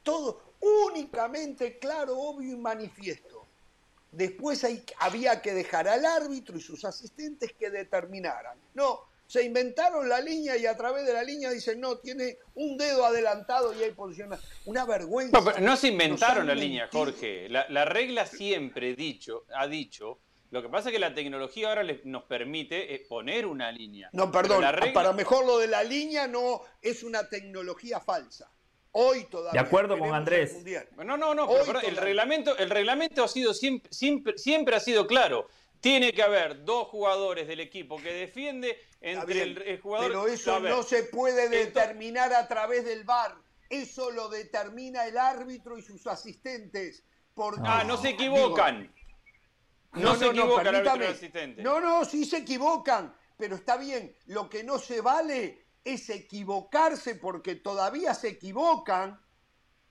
todo 0.02 0.42
únicamente 0.60 1.78
claro, 1.78 2.18
obvio 2.18 2.52
y 2.52 2.56
manifiesto. 2.56 3.46
Después 4.10 4.62
hay, 4.64 4.84
había 4.98 5.40
que 5.40 5.54
dejar 5.54 5.88
al 5.88 6.04
árbitro 6.04 6.58
y 6.58 6.60
sus 6.60 6.84
asistentes 6.84 7.52
que 7.58 7.70
determinaran. 7.70 8.58
No, 8.74 9.00
se 9.26 9.42
inventaron 9.42 10.06
la 10.08 10.20
línea 10.20 10.58
y 10.58 10.66
a 10.66 10.76
través 10.76 11.06
de 11.06 11.14
la 11.14 11.22
línea 11.22 11.50
dicen, 11.50 11.80
no, 11.80 11.96
tiene 11.96 12.36
un 12.54 12.76
dedo 12.76 13.06
adelantado 13.06 13.72
y 13.72 13.82
hay 13.82 13.92
posición. 13.92 14.38
Una 14.66 14.84
vergüenza. 14.84 15.40
No, 15.40 15.58
no 15.58 15.76
se 15.76 15.88
inventaron 15.88 16.46
la 16.46 16.54
línea, 16.54 16.88
Jorge. 16.92 17.48
La, 17.48 17.66
la, 17.70 17.86
regla 17.86 18.26
siempre 18.26 18.94
dicho, 18.94 19.46
ha 19.56 19.66
dicho. 19.66 20.18
Lo 20.52 20.60
que 20.60 20.68
pasa 20.68 20.90
es 20.90 20.92
que 20.92 20.98
la 20.98 21.14
tecnología 21.14 21.70
ahora 21.70 21.82
les, 21.82 22.04
nos 22.04 22.24
permite 22.24 22.94
eh, 22.94 23.06
poner 23.08 23.46
una 23.46 23.72
línea. 23.72 24.10
No, 24.12 24.30
perdón, 24.30 24.62
regla... 24.62 24.92
para 24.92 25.14
mejor 25.14 25.46
lo 25.46 25.58
de 25.58 25.66
la 25.66 25.82
línea 25.82 26.26
no 26.26 26.60
es 26.82 27.02
una 27.02 27.26
tecnología 27.26 28.00
falsa. 28.00 28.52
Hoy 28.90 29.24
todavía. 29.30 29.62
De 29.62 29.66
acuerdo 29.66 29.98
con 29.98 30.14
Andrés. 30.14 30.62
No, 30.98 31.16
no, 31.16 31.34
no, 31.34 31.48
pero, 31.48 31.64
pero 31.64 31.80
el, 31.80 31.96
reglamento, 31.96 32.54
el 32.58 32.68
reglamento 32.68 33.24
ha 33.24 33.28
sido 33.28 33.54
siempre, 33.54 33.90
siempre, 33.90 34.36
siempre 34.36 34.76
ha 34.76 34.80
sido 34.80 35.06
claro. 35.06 35.48
Tiene 35.80 36.12
que 36.12 36.22
haber 36.22 36.66
dos 36.66 36.88
jugadores 36.88 37.48
del 37.48 37.60
equipo 37.60 37.96
que 37.96 38.12
defiende 38.12 38.76
entre 39.00 39.44
el, 39.44 39.62
el, 39.62 39.80
jugador. 39.80 40.08
Pero 40.08 40.26
eso 40.28 40.60
no 40.60 40.82
se 40.82 41.04
puede 41.04 41.48
determinar 41.48 42.30
a 42.34 42.46
través 42.46 42.84
del 42.84 43.04
VAR. 43.04 43.34
Eso 43.70 44.10
lo 44.10 44.28
determina 44.28 45.06
el 45.06 45.16
árbitro 45.16 45.78
y 45.78 45.82
sus 45.82 46.06
asistentes. 46.06 47.02
Porque, 47.32 47.62
ah, 47.64 47.84
no 47.86 47.96
se 47.96 48.10
equivocan. 48.10 48.82
Digo, 48.82 49.01
no, 49.92 50.02
no, 50.02 50.14
se 50.16 50.26
equivocan 50.26 50.64
no, 50.64 50.78
el 50.78 50.88
árbitro 50.88 51.08
asistente. 51.10 51.62
No, 51.62 51.80
no, 51.80 52.04
sí 52.04 52.24
se 52.24 52.38
equivocan. 52.38 53.14
Pero 53.36 53.56
está 53.56 53.76
bien. 53.76 54.14
Lo 54.26 54.48
que 54.48 54.64
no 54.64 54.78
se 54.78 55.00
vale 55.00 55.66
es 55.84 56.08
equivocarse 56.10 57.16
porque 57.16 57.56
todavía 57.56 58.14
se 58.14 58.28
equivocan. 58.28 59.20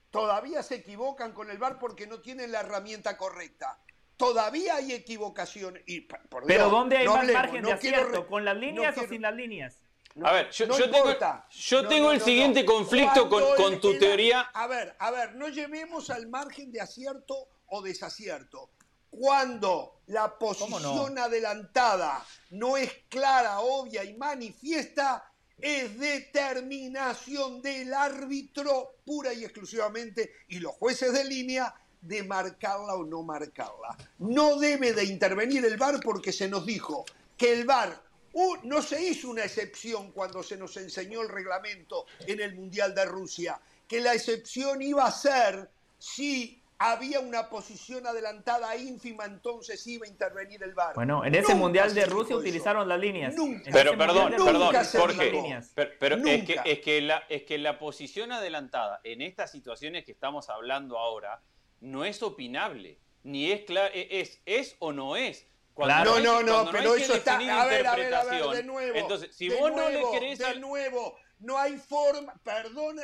Todavía 0.09 0.61
se 0.63 0.75
equivocan 0.75 1.33
con 1.33 1.49
el 1.49 1.57
VAR 1.57 1.79
porque 1.79 2.07
no 2.07 2.19
tienen 2.19 2.51
la 2.51 2.61
herramienta 2.61 3.17
correcta 3.17 3.81
todavía 4.21 4.75
hay 4.75 4.93
equivocación. 4.93 5.79
Y, 5.87 6.01
por 6.01 6.45
Dios, 6.45 6.47
Pero 6.47 6.69
¿dónde 6.69 6.97
hay 6.97 7.05
no 7.05 7.13
más 7.13 7.21
hablemos, 7.21 7.41
margen 7.43 7.63
de 7.63 7.71
acierto? 7.73 8.27
¿Con 8.27 8.45
las 8.45 8.55
líneas 8.55 8.93
quiero, 8.93 9.07
o 9.07 9.09
sin 9.09 9.21
las 9.23 9.35
líneas? 9.35 9.77
a 10.23 10.33
ver, 10.33 10.51
yo, 10.51 10.65
yo 10.65 10.91
tengo, 10.91 11.17
yo 11.49 11.87
tengo 11.87 12.11
el 12.11 12.21
siguiente 12.21 12.65
conflicto 12.65 13.27
con, 13.29 13.43
con, 13.55 13.79
tu 13.79 13.91
el, 13.91 13.99
teoría. 13.99 14.41
A 14.41 14.67
ver, 14.67 14.95
a 14.99 15.09
ver, 15.09 15.35
no 15.35 15.47
llevemos 15.47 16.09
al 16.11 16.27
margen 16.27 16.71
de 16.71 16.81
acierto 16.81 17.47
o 17.67 17.81
desacierto. 17.81 18.69
Cuando 19.11 19.99
la 20.07 20.37
posición 20.39 21.13
no? 21.13 21.23
adelantada 21.23 22.25
no 22.51 22.77
es 22.77 22.91
clara, 23.09 23.59
obvia 23.59 24.03
y 24.03 24.13
manifiesta, 24.13 25.31
es 25.59 25.99
determinación 25.99 27.61
del 27.61 27.93
árbitro 27.93 28.95
pura 29.05 29.31
y 29.33 29.43
exclusivamente 29.43 30.33
y 30.47 30.59
los 30.59 30.73
jueces 30.73 31.13
de 31.13 31.23
línea 31.25 31.75
de 32.01 32.23
marcarla 32.23 32.95
o 32.95 33.05
no 33.05 33.21
marcarla. 33.21 33.95
No 34.19 34.57
debe 34.57 34.93
de 34.93 35.03
intervenir 35.03 35.63
el 35.65 35.77
VAR 35.77 35.99
porque 36.01 36.31
se 36.31 36.47
nos 36.47 36.65
dijo 36.65 37.05
que 37.37 37.53
el 37.53 37.65
VAR 37.65 38.01
uh, 38.33 38.55
no 38.63 38.81
se 38.81 39.05
hizo 39.05 39.29
una 39.29 39.43
excepción 39.43 40.11
cuando 40.11 40.41
se 40.41 40.57
nos 40.57 40.75
enseñó 40.77 41.21
el 41.21 41.29
reglamento 41.29 42.05
en 42.25 42.39
el 42.39 42.55
Mundial 42.55 42.95
de 42.95 43.05
Rusia, 43.05 43.59
que 43.87 44.01
la 44.01 44.15
excepción 44.15 44.81
iba 44.81 45.05
a 45.05 45.11
ser 45.11 45.69
si 45.99 46.60
había 46.83 47.19
una 47.19 47.47
posición 47.47 48.07
adelantada 48.07 48.75
ínfima, 48.75 49.25
entonces 49.25 49.85
iba 49.85 50.05
a 50.07 50.09
intervenir 50.09 50.63
el 50.63 50.73
VAR. 50.73 50.95
Bueno, 50.95 51.23
en 51.23 51.35
ese 51.35 51.43
Nunca 51.53 51.55
Mundial 51.55 51.93
de 51.93 52.05
Rusia 52.07 52.35
utilizaron 52.35 52.81
eso. 52.83 52.89
las 52.89 52.99
líneas. 52.99 53.35
Nunca. 53.35 53.69
Pero 53.71 53.95
perdón, 53.97 54.31
perdón, 54.31 54.73
Jorge. 54.91 55.17
las 55.25 55.31
líneas. 55.31 55.71
Pero, 55.75 55.91
pero 55.99 56.15
es, 56.15 56.43
que, 56.45 56.59
es, 56.65 56.79
que 56.79 57.01
la, 57.01 57.23
es 57.29 57.43
que 57.43 57.59
la 57.59 57.77
posición 57.77 58.31
adelantada 58.31 58.99
en 59.03 59.21
estas 59.21 59.51
situaciones 59.51 60.05
que 60.05 60.11
estamos 60.11 60.49
hablando 60.49 60.97
ahora 60.97 61.43
no 61.81 62.03
es 62.03 62.23
opinable, 62.23 62.99
ni 63.23 63.51
es 63.51 63.61
claro, 63.61 63.91
es, 63.93 64.41
es 64.45 64.75
o 64.79 64.91
no 64.91 65.15
es. 65.15 65.47
Claro. 65.75 66.15
hay- 66.15 66.23
No, 66.23 66.41
no, 66.41 66.43
no, 66.43 66.53
cuando 66.53 66.71
pero 66.71 66.95
eso 66.95 67.13
está. 67.13 67.35
A 67.35 67.65
ver, 67.65 67.85
a 67.85 67.95
ver, 67.95 68.13
a 68.13 68.23
ver, 68.23 68.43
de 68.57 68.63
nuevo. 68.63 68.97
Entonces, 68.97 69.35
si 69.35 69.49
vos 69.49 69.69
no 69.71 69.89
nuevo, 69.89 70.11
le 70.13 70.19
querés 70.19 70.39
De 70.39 70.45
al- 70.45 70.61
nuevo, 70.61 71.15
no 71.39 71.57
hay 71.59 71.77
forma. 71.77 72.33
Perdón, 72.43 72.97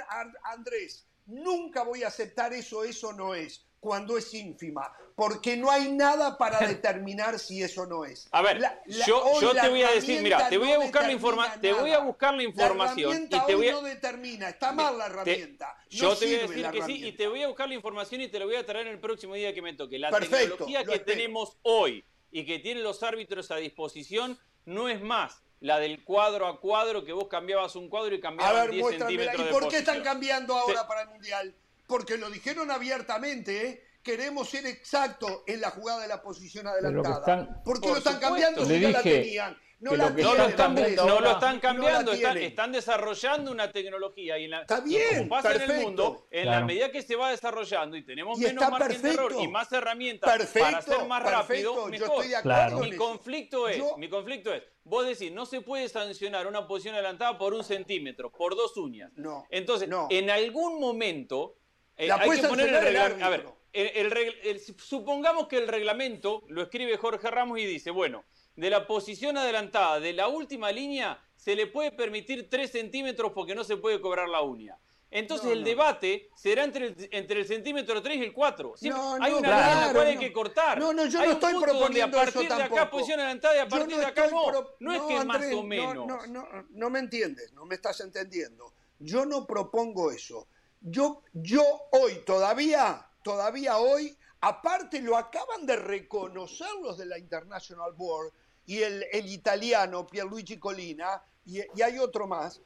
Andrés, 0.43 1.07
nunca 1.27 1.83
voy 1.83 2.03
a 2.03 2.07
aceptar 2.07 2.53
eso, 2.53 2.83
eso 2.83 3.13
no 3.13 3.35
es, 3.35 3.66
cuando 3.79 4.17
es 4.17 4.33
ínfima, 4.33 4.91
porque 5.15 5.55
no 5.57 5.69
hay 5.71 5.91
nada 5.91 6.37
para 6.37 6.59
determinar 6.67 7.39
si 7.39 7.61
eso 7.63 7.85
no 7.85 8.05
es. 8.05 8.27
A 8.31 8.41
ver, 8.41 8.59
La- 8.59 8.79
la- 8.85 9.05
yo, 9.05 9.23
te 9.59 9.69
voy 9.69 9.83
a 9.83 9.91
decir, 9.91 10.21
mira, 10.21 10.49
te 10.49 10.57
voy 10.57 10.71
a 10.71 10.75
no 10.75 10.81
buscar 10.81 11.05
la 11.05 11.11
información, 11.13 11.61
te 11.61 11.73
voy 11.73 11.91
a 11.91 11.99
buscar 11.99 12.33
la 12.35 12.43
información 12.43 12.97
La 12.97 13.01
y 13.01 13.11
herramienta 13.11 13.45
te 13.45 13.55
voy 13.55 13.67
a 13.69 13.71
no 13.73 13.81
determina, 13.81 14.49
está 14.49 14.71
mal 14.71 14.97
la 14.97 15.05
te- 15.05 15.11
herramienta. 15.11 15.77
yo 15.89 16.15
te 16.15 16.25
voy 16.25 16.35
a 16.35 16.39
decir 16.47 16.71
que 16.71 16.81
sí 16.83 17.05
y 17.07 17.11
te 17.13 17.27
voy 17.27 17.43
a 17.43 17.47
buscar 17.47 17.67
la 17.67 17.75
información 17.75 18.21
y 18.21 18.27
te 18.27 18.39
la 18.39 18.45
voy 18.45 18.55
a 18.55 18.65
traer 18.65 18.87
el 18.87 18.99
próximo 18.99 19.35
día 19.35 19.53
que 19.53 19.61
me 19.61 19.73
toque. 19.73 19.97
La 19.99 20.09
Perfecto, 20.09 20.37
tecnología 20.37 20.83
lo 20.83 20.91
que 20.93 20.99
tenemos 20.99 21.57
hoy 21.61 22.03
y 22.31 22.45
que 22.45 22.59
tienen 22.59 22.83
los 22.83 23.03
árbitros 23.03 23.51
a 23.51 23.55
disposición 23.57 24.37
no 24.65 24.89
es 24.89 25.01
más 25.01 25.41
la 25.59 25.79
del 25.79 26.03
cuadro 26.03 26.45
a 26.45 26.59
cuadro 26.59 27.03
que 27.03 27.13
vos 27.13 27.27
cambiabas 27.29 27.75
un 27.75 27.89
cuadro 27.89 28.13
y 28.13 28.19
cambiabas 28.19 28.63
ver, 28.63 28.71
10 28.71 28.81
muéstramela. 28.83 29.31
centímetros 29.31 29.41
¿Y 29.41 29.45
de 29.45 29.59
por 29.59 29.69
qué 29.71 29.77
están 29.77 30.03
cambiando 30.03 30.55
ahora 30.55 30.81
Sí. 30.81 30.85
para 30.87 31.01
el 31.03 31.09
Mundial? 31.09 31.55
Porque 31.87 32.17
lo 32.17 32.29
dijeron 32.29 32.69
abiertamente, 32.69 33.67
¿eh? 33.67 33.83
Queremos 34.03 34.49
ser 34.49 34.65
exactos 34.65 35.41
en 35.47 35.59
la 35.61 35.71
jugada 35.71 36.01
de 36.01 36.07
la 36.07 36.21
posición 36.21 36.63
que 36.65 36.69
adelantada. 36.69 37.19
están- 37.19 37.63
¿Por 37.63 37.75
qué 37.79 37.81
Por 37.87 37.89
lo 37.91 37.97
están 37.97 38.13
supuesto. 38.13 38.19
cambiando 38.27 38.65
si 38.65 38.79
no 38.79 38.89
la 38.89 39.01
tenían? 39.01 39.57
No 39.79 39.95
la 39.95 40.09
lo 40.09 40.15
que 40.15 40.21
No 40.23 40.29
lo, 40.29 40.33
tienen, 40.35 40.49
están, 40.49 40.75
no 41.07 41.19
lo 41.21 41.31
están 41.31 41.59
cambiando, 41.59 42.11
no 42.11 42.15
están, 42.17 42.33
tienen. 42.33 42.49
están 42.49 42.71
desarrollando 42.71 43.51
una 43.51 43.71
tecnología 43.71 44.39
y, 44.39 44.45
en 44.45 44.51
la- 44.51 44.61
Está 44.61 44.79
y 44.83 44.89
bien, 44.89 45.17
como 45.17 45.29
pasa 45.29 45.53
en 45.53 45.69
el 45.69 45.81
mundo, 45.83 46.27
en 46.31 46.45
la 46.47 46.61
medida 46.65 46.91
que 46.91 47.03
se 47.03 47.15
va 47.15 47.29
desarrollando 47.29 47.95
y 47.95 48.03
tenemos 48.03 48.39
Y 48.39 48.45
menos 48.45 48.69
margen 48.71 49.01
de 49.03 49.09
error 49.11 49.33
y 49.39 49.47
más 49.47 49.71
herramientas 49.71 50.31
Perfecto, 50.35 50.59
para 50.65 50.77
hacer 50.79 51.05
más 51.07 51.21
rápido, 51.23 51.85
mejor. 51.87 51.93
estoy 52.09 52.27
de 52.29 52.35
acuerdo 52.37 52.41
Claro. 52.41 52.79
Mi 52.79 52.95
conflicto 52.95 53.67
es, 53.69 53.77
Yo- 53.77 53.97
mi 53.97 54.09
conflicto 54.09 54.51
es, 54.51 54.63
vos 54.83 55.05
decís, 55.05 55.31
no 55.31 55.45
se 55.45 55.61
puede 55.61 55.87
sancionar 55.89 56.47
una 56.47 56.65
posición 56.67 56.95
adelantada 56.95 57.37
por 57.37 57.53
un 57.53 57.63
centímetro, 57.63 58.31
por 58.31 58.55
dos 58.55 58.75
uñas. 58.77 59.11
No, 59.15 59.45
Entonces, 59.51 59.87
no. 59.87 60.07
en 60.09 60.31
algún 60.31 60.79
momento 60.79 61.55
eh, 61.97 62.07
La 62.07 62.15
hay 62.15 62.29
que 62.41 62.47
poner 62.47 62.67
el 62.69 62.81
reglamento. 62.81 63.25
A 63.25 63.29
ver, 63.29 63.39
árbitro. 63.41 63.57
el- 63.73 63.87
el 64.05 64.11
reg- 64.11 64.35
el- 64.43 64.59
supongamos 64.59 65.47
que 65.47 65.57
el 65.57 65.67
reglamento 65.67 66.43
lo 66.47 66.61
escribe 66.61 66.95
Jorge 66.97 67.29
Ramos 67.31 67.59
y 67.59 67.65
dice, 67.65 67.89
bueno, 67.91 68.23
de 68.55 68.69
la 68.69 68.87
posición 68.87 69.37
adelantada 69.37 69.99
de 69.99 70.13
la 70.13 70.27
última 70.27 70.71
línea 70.71 71.19
se 71.35 71.55
le 71.55 71.67
puede 71.67 71.91
permitir 71.91 72.49
3 72.49 72.71
centímetros 72.71 73.31
porque 73.33 73.55
no 73.55 73.63
se 73.63 73.77
puede 73.77 73.99
cobrar 74.01 74.29
la 74.29 74.41
uña. 74.41 74.77
Entonces 75.09 75.45
No, 75.45 75.53
el 75.53 75.59
no. 75.61 75.65
debate 75.65 76.29
será 76.35 76.65
entre 76.65 76.87
el, 76.87 77.09
entre 77.11 77.39
el 77.39 77.47
centímetro 77.47 78.01
3 78.01 78.17
y 78.17 78.23
el 78.23 78.33
4. 78.33 78.75
Siempre 78.75 79.01
No, 79.01 79.13
hay 79.13 79.17
una 79.19 79.27
línea 79.27 79.37
en 79.37 79.43
la 79.59 79.71
claro, 79.73 79.93
cual 79.93 80.07
hay 80.07 80.15
no. 80.15 80.19
que 80.21 80.33
cortar. 80.33 80.79
No, 80.79 80.91
no, 80.93 81.05
yo 81.05 81.19
Hay 81.21 81.27
no 81.27 81.33
estoy 81.33 81.53
proponiendo 81.61 82.19
a 82.19 82.23
eso 82.23 82.31
partir 82.33 82.49
de 82.49 82.55
acá 82.55 82.63
tampoco. 82.75 82.91
posición 82.91 83.19
adelantada 83.21 83.55
y 83.55 83.59
a 83.59 83.67
partir 83.69 83.95
no 83.95 83.97
de 83.99 84.05
acá 84.05 84.27
no. 84.29 84.51
No 84.79 84.93
es 84.93 85.01
que 85.03 85.25
más 85.25 85.53
o 85.53 85.63
menos. 85.63 85.95
No, 85.95 86.05
no, 86.05 86.27
no, 86.27 86.47
no 86.69 86.89
me 86.89 86.99
entiendes, 86.99 87.53
no 87.53 87.65
me 87.65 87.75
estás 87.75 88.01
entendiendo. 88.01 88.73
Yo 88.99 89.25
no 89.25 89.45
propongo 89.47 90.11
eso. 90.11 90.47
Yo, 90.81 91.23
yo 91.33 91.63
hoy, 91.91 92.23
todavía, 92.25 93.05
todavía 93.23 93.77
hoy, 93.77 94.17
aparte 94.41 95.01
lo 95.01 95.17
acaban 95.17 95.65
de 95.65 95.75
reconocer 95.75 96.69
los 96.81 96.97
de 96.97 97.05
la 97.05 97.17
International 97.17 97.93
Board 97.93 98.31
y 98.65 98.81
el, 98.81 99.05
el 99.11 99.27
italiano 99.31 100.05
Pierluigi 100.05 100.57
Colina, 100.57 101.21
y, 101.45 101.59
y 101.59 101.81
hay 101.81 101.97
otro 101.97 102.27
más, 102.27 102.61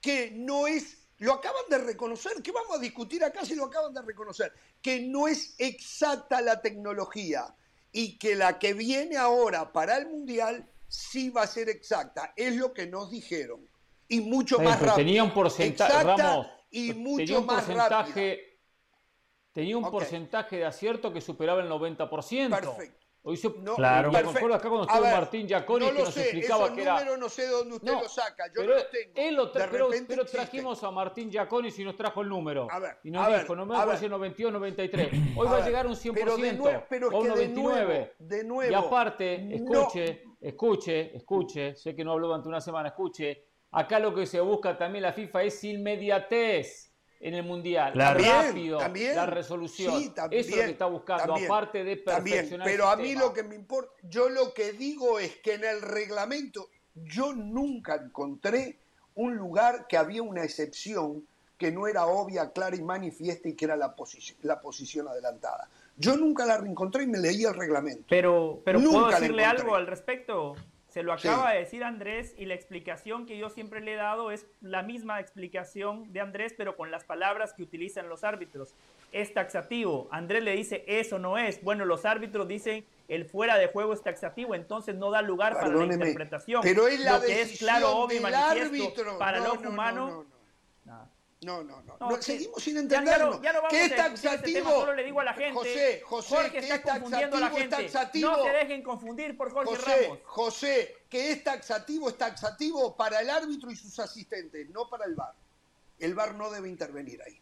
que 0.00 0.30
no 0.32 0.66
es, 0.66 0.98
lo 1.18 1.32
acaban 1.34 1.64
de 1.68 1.78
reconocer, 1.78 2.42
que 2.42 2.52
vamos 2.52 2.76
a 2.76 2.80
discutir 2.80 3.24
acá 3.24 3.44
si 3.44 3.54
lo 3.54 3.64
acaban 3.64 3.94
de 3.94 4.02
reconocer, 4.02 4.52
que 4.80 5.00
no 5.00 5.28
es 5.28 5.54
exacta 5.58 6.40
la 6.40 6.60
tecnología 6.60 7.54
y 7.92 8.18
que 8.18 8.34
la 8.34 8.58
que 8.58 8.74
viene 8.74 9.16
ahora 9.16 9.72
para 9.72 9.96
el 9.98 10.08
Mundial 10.08 10.68
sí 10.88 11.30
va 11.30 11.42
a 11.42 11.46
ser 11.46 11.68
exacta, 11.68 12.32
es 12.36 12.56
lo 12.56 12.72
que 12.72 12.86
nos 12.86 13.10
dijeron. 13.10 13.66
Y 14.08 14.20
mucho 14.20 14.58
más 14.58 14.78
rápido. 14.78 14.96
tenía 14.96 15.24
un 15.24 15.32
porcentaje, 15.32 16.04
Ramos, 16.04 16.46
y 16.72 16.88
tenía 16.92 17.02
mucho 17.08 17.40
un 17.40 17.46
más 17.46 17.64
porcentaje, 17.64 18.58
tenía 19.52 19.76
un 19.76 19.84
Ok. 19.84 19.90
porcentaje 19.92 20.56
de 20.56 20.64
acierto 20.64 21.12
que 21.12 21.20
superaba 21.20 21.60
el 21.62 21.68
90%. 21.68 22.50
Perfecto. 22.50 22.98
Hoy 23.24 23.36
se, 23.36 23.50
No, 23.50 23.76
Claro. 23.76 24.10
me 24.10 24.18
acuerdo 24.18 24.54
acá 24.56 24.68
cuando 24.68 24.82
estuvo 24.88 25.02
ver, 25.02 25.12
Martín 25.14 25.46
Giaconi 25.46 25.84
no 25.86 25.92
que 25.92 25.98
lo 25.98 26.04
nos 26.06 26.14
sé, 26.14 26.22
explicaba 26.22 26.64
esos 26.64 26.74
que 26.74 26.82
era 26.82 27.16
no 27.16 27.28
sé 27.28 27.46
dónde 27.46 27.76
usted 27.76 27.92
No, 27.92 28.02
los 28.02 28.12
saca, 28.12 28.46
yo 28.48 28.52
pero 28.56 28.66
no 28.70 28.74
los 28.74 28.90
tengo. 28.90 29.12
Él 29.14 29.34
lo 29.36 29.52
tra- 29.52 29.68
pero, 29.70 29.88
pero 30.08 30.24
trajimos 30.24 30.82
a 30.82 30.90
Martín 30.90 31.30
Giaconi 31.30 31.70
si 31.70 31.84
nos 31.84 31.94
trajo 31.96 32.22
el 32.22 32.28
número. 32.28 32.66
A 32.68 32.80
ver, 32.80 32.96
y 33.04 33.12
nos 33.12 33.24
a 33.24 33.28
ver, 33.28 33.40
dijo, 33.42 33.54
no 33.54 33.64
me 33.64 33.74
acuerdo 33.74 33.90
ver. 33.92 34.00
si 34.00 34.08
92, 34.08 34.52
93. 34.52 35.08
Hoy 35.36 35.46
A 35.46 35.50
va 35.50 35.56
a 35.56 35.58
ver, 35.60 35.66
llegar 35.66 35.86
a 35.86 35.88
un 35.90 35.94
100%. 35.94 36.14
pero 36.14 36.36
de 36.36 36.52
nuevo- 36.54 36.84
pero 36.88 37.06
es 37.08 37.14
o 37.14 37.18
un 37.18 37.22
que 37.22 37.28
de 37.28 37.48
99. 37.48 37.84
nuevo, 37.94 38.10
de 38.18 38.44
nuevo, 38.44 38.72
y 38.72 38.74
aparte, 38.74 39.38
no- 39.38 39.54
escuche, 39.82 40.24
escuche, 40.40 41.16
escuche, 41.16 41.76
sé 41.76 41.94
que 41.94 42.02
no 42.04 42.10
habló 42.12 42.26
durante 42.26 42.48
una 42.48 42.60
semana, 42.60 42.88
escuche. 42.88 43.44
Acá 43.72 43.98
lo 43.98 44.14
que 44.14 44.26
se 44.26 44.40
busca 44.40 44.76
también 44.76 45.02
la 45.02 45.12
FIFA 45.12 45.44
es 45.44 45.64
inmediatez 45.64 46.92
en 47.20 47.34
el 47.34 47.44
Mundial. 47.44 47.92
Claro. 47.92 48.22
Rápido, 48.22 48.78
también. 48.78 49.16
la 49.16 49.26
resolución. 49.26 49.98
Sí, 49.98 50.10
también, 50.10 50.40
Eso 50.40 50.50
es 50.50 50.56
lo 50.56 50.62
que 50.64 50.70
está 50.70 50.86
buscando, 50.86 51.24
también, 51.24 51.46
aparte 51.46 51.84
de 51.84 51.96
También, 51.96 52.36
perfeccionar 52.36 52.66
pero 52.66 52.84
el 52.84 52.90
a 52.90 52.96
mí 53.02 53.14
lo 53.14 53.32
que 53.32 53.42
me 53.44 53.54
importa, 53.54 53.92
yo 54.02 54.28
lo 54.28 54.52
que 54.52 54.72
digo 54.72 55.18
es 55.18 55.36
que 55.36 55.54
en 55.54 55.64
el 55.64 55.80
reglamento 55.80 56.68
yo 56.94 57.32
nunca 57.32 57.94
encontré 57.94 58.76
un 59.14 59.36
lugar 59.36 59.86
que 59.88 59.96
había 59.96 60.22
una 60.22 60.44
excepción 60.44 61.26
que 61.56 61.70
no 61.70 61.86
era 61.86 62.06
obvia, 62.06 62.50
clara 62.50 62.74
y 62.74 62.82
manifiesta 62.82 63.48
y 63.48 63.54
que 63.54 63.66
era 63.66 63.76
la, 63.76 63.94
posición, 63.94 64.36
la 64.42 64.60
posición 64.60 65.06
adelantada. 65.06 65.68
Yo 65.96 66.16
nunca 66.16 66.44
la 66.44 66.58
reencontré 66.58 67.04
y 67.04 67.06
me 67.06 67.18
leí 67.18 67.44
el 67.44 67.54
reglamento. 67.54 68.04
Pero, 68.08 68.60
pero 68.64 68.80
¿puedo 68.80 69.08
decirle 69.08 69.44
algo 69.44 69.76
al 69.76 69.86
respecto? 69.86 70.56
Se 70.92 71.02
lo 71.02 71.14
acaba 71.14 71.52
de 71.52 71.60
decir 71.60 71.84
Andrés 71.84 72.34
y 72.36 72.44
la 72.44 72.52
explicación 72.52 73.24
que 73.24 73.38
yo 73.38 73.48
siempre 73.48 73.80
le 73.80 73.94
he 73.94 73.96
dado 73.96 74.30
es 74.30 74.46
la 74.60 74.82
misma 74.82 75.20
explicación 75.20 76.12
de 76.12 76.20
Andrés, 76.20 76.52
pero 76.54 76.76
con 76.76 76.90
las 76.90 77.02
palabras 77.02 77.54
que 77.54 77.62
utilizan 77.62 78.10
los 78.10 78.24
árbitros. 78.24 78.74
Es 79.10 79.32
taxativo. 79.32 80.06
Andrés 80.10 80.44
le 80.44 80.52
dice, 80.54 80.84
eso 80.86 81.18
no 81.18 81.38
es. 81.38 81.64
Bueno, 81.64 81.86
los 81.86 82.04
árbitros 82.04 82.46
dicen, 82.46 82.84
el 83.08 83.24
fuera 83.24 83.56
de 83.56 83.68
juego 83.68 83.94
es 83.94 84.02
taxativo, 84.02 84.54
entonces 84.54 84.94
no 84.94 85.10
da 85.10 85.22
lugar 85.22 85.54
para 85.54 85.68
la 85.68 85.84
interpretación. 85.84 86.60
Pero 86.62 86.86
es 86.86 87.00
la 87.00 87.18
Lo 87.18 87.24
que 87.24 87.40
es 87.40 87.58
claro, 87.58 87.96
obvio 87.96 88.18
y 88.18 88.20
manifiesto 88.20 88.66
árbitro. 88.66 89.18
para 89.18 89.38
no, 89.38 89.44
el 89.44 89.50
ojo 89.50 89.62
no, 89.62 89.70
humano. 89.70 90.26
No, 90.84 91.08
no, 91.42 91.62
no. 91.64 91.82
No, 91.82 91.96
no 91.98 92.16
que- 92.16 92.22
seguimos 92.22 92.62
sin 92.62 92.74
Ya, 92.74 92.80
entenderlo. 92.80 93.42
ya 93.42 93.52
no, 93.52 93.60
ya 93.60 93.62
no 93.62 93.68
¿Qué 93.68 93.84
es 93.86 93.96
taxativo? 93.96 94.58
tema, 94.58 94.70
solo 94.70 94.94
le 94.94 95.04
digo 95.04 95.20
a 95.20 95.24
la 95.24 95.34
gente. 95.34 95.52
José, 95.52 96.02
José, 96.04 96.34
Jorge 96.36 96.50
¿qué 96.52 96.58
está 96.58 96.74
es 96.76 97.00
confundiendo 97.02 97.36
a 97.36 97.40
la 97.40 97.46
taxativo? 97.46 97.70
gente. 97.76 97.86
Es 97.86 97.92
taxativo. 97.92 98.30
No 98.30 98.42
se 98.44 98.50
dejen 98.50 98.82
confundir 98.82 99.36
por 99.36 99.52
Jorge 99.52 99.76
José, 99.76 100.02
Ramos. 100.02 100.18
José, 100.24 100.96
que 101.08 101.30
es 101.32 101.44
taxativo, 101.44 102.08
es 102.08 102.18
taxativo 102.18 102.96
para 102.96 103.20
el 103.20 103.30
árbitro 103.30 103.70
y 103.70 103.76
sus 103.76 103.98
asistentes, 103.98 104.68
no 104.70 104.88
para 104.88 105.04
el 105.04 105.14
VAR. 105.14 105.34
El 105.98 106.14
VAR 106.14 106.34
no 106.34 106.50
debe 106.50 106.68
intervenir 106.68 107.20
ahí. 107.22 107.40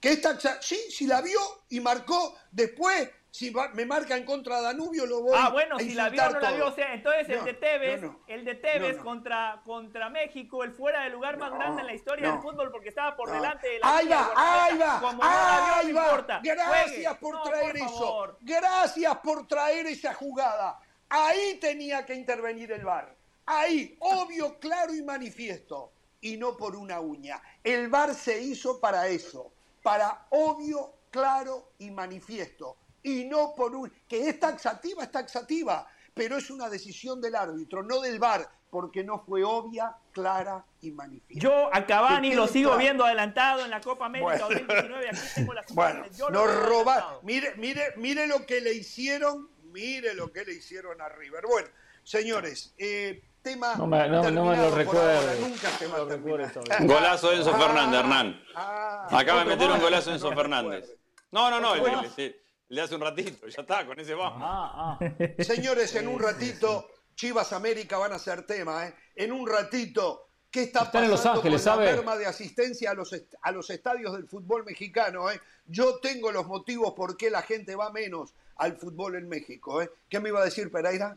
Que 0.00 0.10
es 0.12 0.20
taxa, 0.22 0.60
sí, 0.62 0.78
si 0.90 1.06
la 1.06 1.20
vio 1.20 1.40
y 1.70 1.80
marcó, 1.80 2.36
después, 2.52 3.08
si 3.36 3.50
va- 3.50 3.68
me 3.74 3.84
marca 3.84 4.16
en 4.16 4.24
contra 4.24 4.62
Danubio, 4.62 5.04
lo 5.04 5.20
voy 5.20 5.38
Ah, 5.38 5.50
bueno, 5.50 5.76
a 5.76 5.78
si 5.78 5.92
la 5.92 6.08
vio 6.08 6.22
o 6.26 6.30
no 6.30 6.40
la 6.40 6.52
vio, 6.52 6.66
o 6.68 6.72
sea, 6.74 6.94
entonces 6.94 7.28
el 7.28 7.44
de 7.44 7.52
Tevez, 7.52 8.00
no, 8.00 8.08
no. 8.12 8.20
el 8.28 8.44
de 8.46 8.54
Tevez. 8.54 8.96
Contra, 8.96 9.60
contra 9.62 10.08
México, 10.08 10.64
el 10.64 10.72
fuera 10.72 11.02
de 11.04 11.10
lugar 11.10 11.36
más 11.36 11.52
grande 11.52 11.82
en 11.82 11.86
la 11.86 11.94
historia 11.94 12.30
del 12.32 12.40
fútbol 12.40 12.70
porque 12.72 12.88
estaba 12.88 13.14
por 13.14 13.30
delante 13.30 13.68
de 13.68 13.78
la 13.80 13.96
Ahí 13.96 14.08
va, 14.08 14.32
ahí 14.34 14.78
va, 14.78 15.00
Como 15.00 15.20
vio, 15.20 15.30
ahí 15.30 15.92
va. 15.92 16.04
importa. 16.06 16.40
Gracias 16.42 17.18
Juegue. 17.18 17.20
por 17.20 17.42
traer 17.42 17.66
por 17.72 17.76
eso. 17.76 17.98
favor. 17.98 18.38
Gracias 18.40 19.16
por 19.18 19.46
traer 19.46 19.86
esa 19.86 20.14
jugada. 20.14 20.80
Ahí 21.10 21.58
tenía 21.60 22.06
que 22.06 22.14
intervenir 22.14 22.72
el 22.72 22.84
VAR. 22.86 23.14
Ahí, 23.44 23.96
obvio, 24.00 24.58
claro 24.58 24.94
y 24.94 25.02
manifiesto. 25.02 25.92
Y 26.22 26.38
no 26.38 26.56
por 26.56 26.74
una 26.74 27.00
uña. 27.00 27.42
El 27.62 27.88
VAR 27.88 28.14
se 28.14 28.40
hizo 28.40 28.80
para 28.80 29.08
eso. 29.08 29.52
Para 29.82 30.26
obvio, 30.30 30.94
claro 31.10 31.72
y 31.78 31.90
manifiesto. 31.90 32.78
Y 33.06 33.24
no 33.24 33.54
por 33.56 33.74
un... 33.76 33.90
Que 34.08 34.28
es 34.28 34.40
taxativa, 34.40 35.04
es 35.04 35.10
taxativa. 35.12 35.86
Pero 36.12 36.36
es 36.38 36.50
una 36.50 36.68
decisión 36.68 37.20
del 37.20 37.34
árbitro, 37.36 37.82
no 37.82 38.00
del 38.00 38.18
VAR. 38.18 38.48
Porque 38.68 39.04
no 39.04 39.20
fue 39.20 39.44
obvia, 39.44 39.94
clara 40.12 40.64
y 40.82 40.90
manifiesta. 40.90 41.40
Yo 41.48 41.70
a 41.72 41.86
Cavani 41.86 42.34
lo 42.34 42.48
sigo 42.48 42.70
claro. 42.70 42.80
viendo 42.82 43.04
adelantado 43.04 43.64
en 43.64 43.70
la 43.70 43.80
Copa 43.80 44.06
América 44.06 44.46
Bueno. 44.46 44.48
2019. 44.48 45.08
Aquí 45.08 45.18
tengo 45.36 45.54
las 45.54 45.66
Bueno. 45.74 46.04
Yo 46.18 46.28
lo 46.30 46.46
nos 46.46 46.66
robaron. 46.66 47.18
Mire, 47.22 47.54
mire, 47.56 47.94
mire 47.96 48.26
lo 48.26 48.44
que 48.44 48.60
le 48.60 48.74
hicieron, 48.74 49.48
mire 49.72 50.14
lo 50.14 50.32
que 50.32 50.44
le 50.44 50.52
hicieron 50.54 51.00
a 51.00 51.08
River. 51.08 51.44
Bueno, 51.48 51.68
señores, 52.02 52.74
eh, 52.76 53.22
tema. 53.40 53.76
No 53.76 53.86
me- 53.86 54.08
no- 54.08 54.30
no 54.32 54.44
me 54.46 54.56
lo 54.56 54.74
recuerde. 54.74 55.40
Nunca 55.40 55.70
se 55.70 55.84
No 55.86 55.90
va 55.92 55.96
a 55.96 55.98
lo 56.00 56.08
recuerde 56.08 56.48
terminar. 56.48 56.64
todavía. 56.64 56.86
Golazo 56.94 57.30
de 57.30 57.36
Enzo 57.36 57.54
Ah, 57.54 57.58
Fernández, 57.58 58.00
Hernán. 58.00 58.42
ah, 58.56 59.08
Acaba 59.12 59.38
de 59.44 59.44
meter 59.46 59.70
un 59.70 59.80
golazo 59.80 60.10
Enzo 60.12 60.30
No 60.30 60.36
Fernández. 60.36 60.90
No, 61.30 61.50
no, 61.50 61.60
no, 61.60 61.74
el, 61.76 61.82
el- 61.86 62.10
el- 62.16 62.40
el 62.68 62.76
de 62.76 62.82
hace 62.82 62.94
un 62.94 63.00
ratito, 63.00 63.46
ya 63.46 63.60
está, 63.62 63.86
con 63.86 63.98
ese 64.00 64.14
vamos. 64.14 64.40
Ah, 64.44 64.98
ah. 65.00 65.08
Señores, 65.42 65.94
en 65.94 66.08
un 66.08 66.18
ratito, 66.20 66.88
Chivas 67.14 67.52
América 67.52 67.98
van 67.98 68.12
a 68.12 68.18
ser 68.18 68.44
tema, 68.44 68.86
¿eh? 68.86 68.94
En 69.14 69.32
un 69.32 69.46
ratito, 69.48 70.28
¿qué 70.50 70.64
está 70.64 70.82
Están 70.84 71.04
en 71.04 71.10
pasando 71.10 71.36
Los 71.42 71.44
Ángeles, 71.44 71.62
con 71.64 71.84
la 71.84 71.92
merma 71.92 72.16
de 72.16 72.26
asistencia 72.26 72.90
a 72.90 72.94
los, 72.94 73.14
a 73.42 73.50
los 73.52 73.70
estadios 73.70 74.12
del 74.14 74.26
fútbol 74.26 74.64
mexicano, 74.64 75.30
¿eh? 75.30 75.40
Yo 75.66 75.98
tengo 76.00 76.32
los 76.32 76.46
motivos 76.46 76.92
por 76.94 77.16
qué 77.16 77.30
la 77.30 77.42
gente 77.42 77.74
va 77.76 77.90
menos 77.92 78.34
al 78.56 78.76
fútbol 78.76 79.16
en 79.16 79.28
México, 79.28 79.80
¿eh? 79.82 79.90
¿Qué 80.08 80.18
me 80.20 80.30
iba 80.30 80.40
a 80.40 80.44
decir 80.44 80.70
Pereira? 80.70 81.16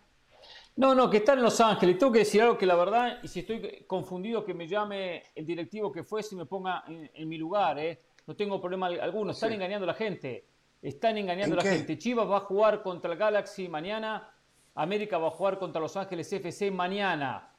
No, 0.75 0.95
no, 0.95 1.09
que 1.09 1.17
está 1.17 1.33
en 1.33 1.41
Los 1.41 1.59
Ángeles. 1.59 1.97
Tengo 1.97 2.12
que 2.13 2.19
decir 2.19 2.41
algo 2.41 2.57
que 2.57 2.65
la 2.65 2.75
verdad, 2.75 3.19
y 3.21 3.27
si 3.27 3.41
estoy 3.41 3.83
confundido, 3.85 4.45
que 4.45 4.53
me 4.53 4.67
llame 4.67 5.23
el 5.35 5.45
directivo 5.45 5.91
que 5.91 6.03
fuese 6.03 6.35
y 6.35 6.38
me 6.38 6.45
ponga 6.45 6.83
en, 6.88 7.09
en 7.13 7.27
mi 7.27 7.38
lugar, 7.38 7.77
¿eh? 7.79 8.01
No 8.27 8.35
tengo 8.35 8.62
problema 8.62 8.88
al- 8.88 9.01
alguno. 9.01 9.31
Están 9.31 9.49
Sí. 9.49 9.55
engañando 9.55 9.83
a 9.85 9.88
la 9.88 9.93
gente. 9.95 10.45
Están 10.81 11.17
engañando 11.17 11.55
a 11.55 11.59
¿En 11.59 11.65
la 11.65 11.71
qué? 11.71 11.77
gente. 11.77 11.97
Chivas 11.97 12.29
va 12.29 12.37
a 12.37 12.41
jugar 12.41 12.81
contra 12.81 13.11
el 13.11 13.17
Galaxy 13.17 13.67
mañana. 13.67 14.31
América 14.75 15.17
va 15.17 15.27
a 15.27 15.31
jugar 15.31 15.59
contra 15.59 15.81
Los 15.81 15.97
Ángeles 15.97 16.31
FC 16.31 16.71
mañana. 16.71 17.51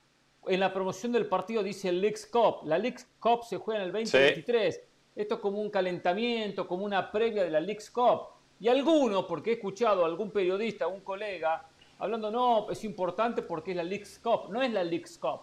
En 0.46 0.58
la 0.58 0.72
promoción 0.72 1.12
del 1.12 1.26
partido 1.26 1.62
dice 1.62 1.92
Leagues 1.92 2.26
Cup. 2.26 2.60
La 2.64 2.78
Leagues 2.78 3.06
Cup 3.18 3.44
se 3.44 3.58
juega 3.58 3.80
en 3.80 3.86
el 3.86 3.92
2023. 3.92 4.80
Esto 5.16 5.34
es 5.34 5.40
como 5.40 5.60
un 5.60 5.68
calentamiento, 5.68 6.66
como 6.66 6.84
una 6.84 7.10
previa 7.10 7.44
de 7.44 7.50
la 7.50 7.60
Leagues 7.60 7.90
Cup. 7.90 8.28
Y 8.58 8.68
alguno, 8.68 9.26
porque 9.26 9.50
he 9.50 9.52
escuchado 9.54 10.04
a 10.04 10.06
algún 10.06 10.30
periodista, 10.30 10.86
a 10.86 10.88
un 10.88 11.00
colega, 11.00 11.66
hablando, 11.98 12.30
no, 12.30 12.70
es 12.70 12.84
importante 12.84 13.42
porque 13.42 13.72
es 13.72 13.76
la 13.76 13.84
Leagues 13.84 14.18
Cup. 14.22 14.50
No 14.50 14.62
es 14.62 14.72
la 14.72 14.82
Leagues 14.82 15.18
Cup. 15.18 15.40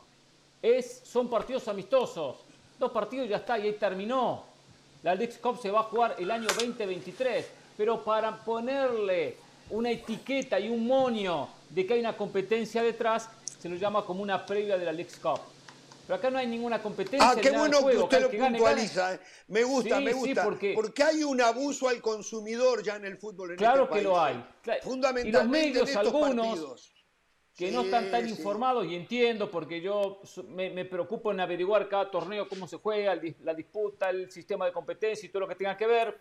Es, 0.63 1.01
son 1.03 1.29
partidos 1.29 1.67
amistosos. 1.67 2.37
Dos 2.79 2.91
partidos 2.91 3.27
y 3.27 3.29
ya 3.29 3.37
está, 3.37 3.59
y 3.59 3.67
ahí 3.67 3.73
terminó. 3.73 4.45
La 5.03 5.13
Leagues 5.13 5.37
Cup 5.37 5.59
se 5.61 5.69
va 5.69 5.81
a 5.81 5.83
jugar 5.83 6.15
el 6.17 6.31
año 6.31 6.47
2023. 6.47 7.51
Pero 7.77 8.03
para 8.03 8.43
ponerle 8.43 9.37
una 9.69 9.91
etiqueta 9.91 10.59
y 10.59 10.69
un 10.69 10.87
monio 10.87 11.47
de 11.69 11.85
que 11.85 11.93
hay 11.93 11.99
una 11.99 12.17
competencia 12.17 12.81
detrás, 12.81 13.29
se 13.59 13.69
lo 13.69 13.75
llama 13.75 14.03
como 14.05 14.23
una 14.23 14.45
previa 14.45 14.77
de 14.77 14.85
la 14.85 14.91
Leagues 14.91 15.17
Cup. 15.17 15.39
Pero 16.07 16.15
acá 16.17 16.29
no 16.29 16.37
hay 16.37 16.47
ninguna 16.47 16.81
competencia. 16.81 17.29
Ah, 17.31 17.35
qué 17.39 17.51
bueno 17.51 17.85
que 17.85 17.97
usted 17.97 18.21
lo 18.21 18.29
que 18.29 18.37
gane, 18.37 18.57
puntualiza. 18.57 19.15
¿eh? 19.15 19.19
Me 19.49 19.63
gusta, 19.63 19.97
Sí, 19.97 20.03
me 20.05 20.13
sí, 20.13 20.17
gusta. 20.19 20.43
porque- 20.43 20.73
porque 20.73 21.03
hay 21.03 21.23
un 21.23 21.41
abuso 21.41 21.89
al 21.89 22.01
consumidor 22.01 22.81
ya 22.81 22.95
en 22.95 23.05
el 23.05 23.17
fútbol 23.17 23.51
en 23.51 23.57
Claro 23.57 23.83
este 23.83 23.87
que 23.87 23.91
país, 23.95 24.03
lo 24.05 24.21
hay. 24.21 24.45
Fundamentalmente 24.83 25.27
y 25.29 25.31
los 25.33 25.45
medios, 25.47 25.89
en 25.89 25.97
estos 25.97 26.13
algunos, 26.13 26.47
partidos. 26.47 26.91
que 27.57 27.71
no 27.71 27.81
Sí, 27.81 27.85
están 27.87 28.09
tan 28.11 28.23
sí. 28.23 28.29
informados 28.29 28.85
y 28.85 28.95
entiendo 28.95 29.51
porque 29.51 29.81
yo 29.81 30.21
me, 30.47 30.69
me 30.69 30.85
preocupo 30.85 31.31
en 31.33 31.41
averiguar 31.41 31.89
cada 31.89 32.09
torneo 32.09 32.47
cómo 32.47 32.67
se 32.69 32.77
juega, 32.77 33.19
la 33.43 33.53
disputa, 33.53 34.09
el 34.09 34.31
sistema 34.31 34.65
de 34.65 34.71
competencia 34.71 35.25
y 35.25 35.29
todo 35.29 35.41
lo 35.41 35.47
que 35.49 35.55
tenga 35.55 35.75
que 35.75 35.87
ver. 35.87 36.17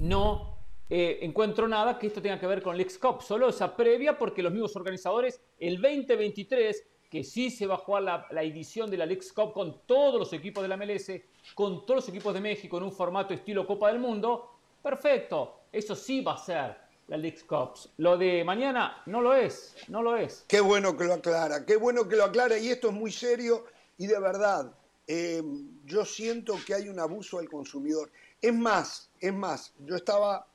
No 0.00 0.56
eh, 0.88 1.18
encuentro 1.20 1.68
nada 1.68 1.98
que 1.98 2.06
esto 2.06 2.22
tenga 2.22 2.40
que 2.40 2.46
ver 2.46 2.62
con 2.62 2.74
Leagues 2.74 2.98
Cup, 2.98 3.22
solo 3.22 3.50
esa 3.50 3.76
previa 3.76 4.16
porque 4.16 4.42
los 4.42 4.50
mismos 4.50 4.74
organizadores 4.74 5.40
el 5.58 5.80
2023 5.80 6.84
que 7.10 7.22
sí 7.22 7.50
se 7.50 7.66
va 7.66 7.74
a 7.74 7.78
jugar 7.78 8.02
la, 8.04 8.26
la 8.30 8.42
edición 8.42 8.90
de 8.90 8.96
la 8.96 9.04
Leagues 9.04 9.30
Cup 9.30 9.52
con 9.52 9.82
todos 9.84 10.18
los 10.18 10.32
equipos 10.32 10.62
de 10.62 10.68
la 10.68 10.78
MLS, 10.78 11.12
con 11.54 11.84
todos 11.84 11.96
los 11.96 12.08
equipos 12.08 12.32
de 12.32 12.40
México 12.40 12.78
en 12.78 12.84
un 12.84 12.92
formato 12.92 13.34
estilo 13.34 13.66
Copa 13.66 13.88
del 13.88 13.98
Mundo, 13.98 14.52
perfecto, 14.82 15.64
eso 15.70 15.94
sí 15.94 16.22
va 16.22 16.32
a 16.32 16.38
ser 16.38 16.76
la 17.08 17.18
Leagues 17.18 17.44
Cup. 17.44 17.74
Lo 17.98 18.16
de 18.16 18.42
mañana 18.42 19.02
no 19.04 19.20
lo 19.20 19.34
es, 19.34 19.76
no 19.88 20.02
lo 20.02 20.16
es. 20.16 20.46
Qué 20.48 20.60
bueno 20.60 20.96
que 20.96 21.04
lo 21.04 21.12
aclara, 21.12 21.66
qué 21.66 21.76
bueno 21.76 22.08
que 22.08 22.16
lo 22.16 22.24
aclara 22.24 22.56
y 22.56 22.68
esto 22.68 22.88
es 22.88 22.94
muy 22.94 23.12
serio 23.12 23.66
y 23.98 24.06
de 24.06 24.18
verdad, 24.18 24.72
eh, 25.06 25.42
yo 25.84 26.04
siento 26.06 26.56
que 26.64 26.72
hay 26.72 26.88
un 26.88 27.00
abuso 27.00 27.38
al 27.38 27.50
consumidor. 27.50 28.10
Es 28.42 28.54
más, 28.54 29.10
es 29.20 29.32
más, 29.34 29.72
yo 29.86 29.96
estaba 29.96 30.46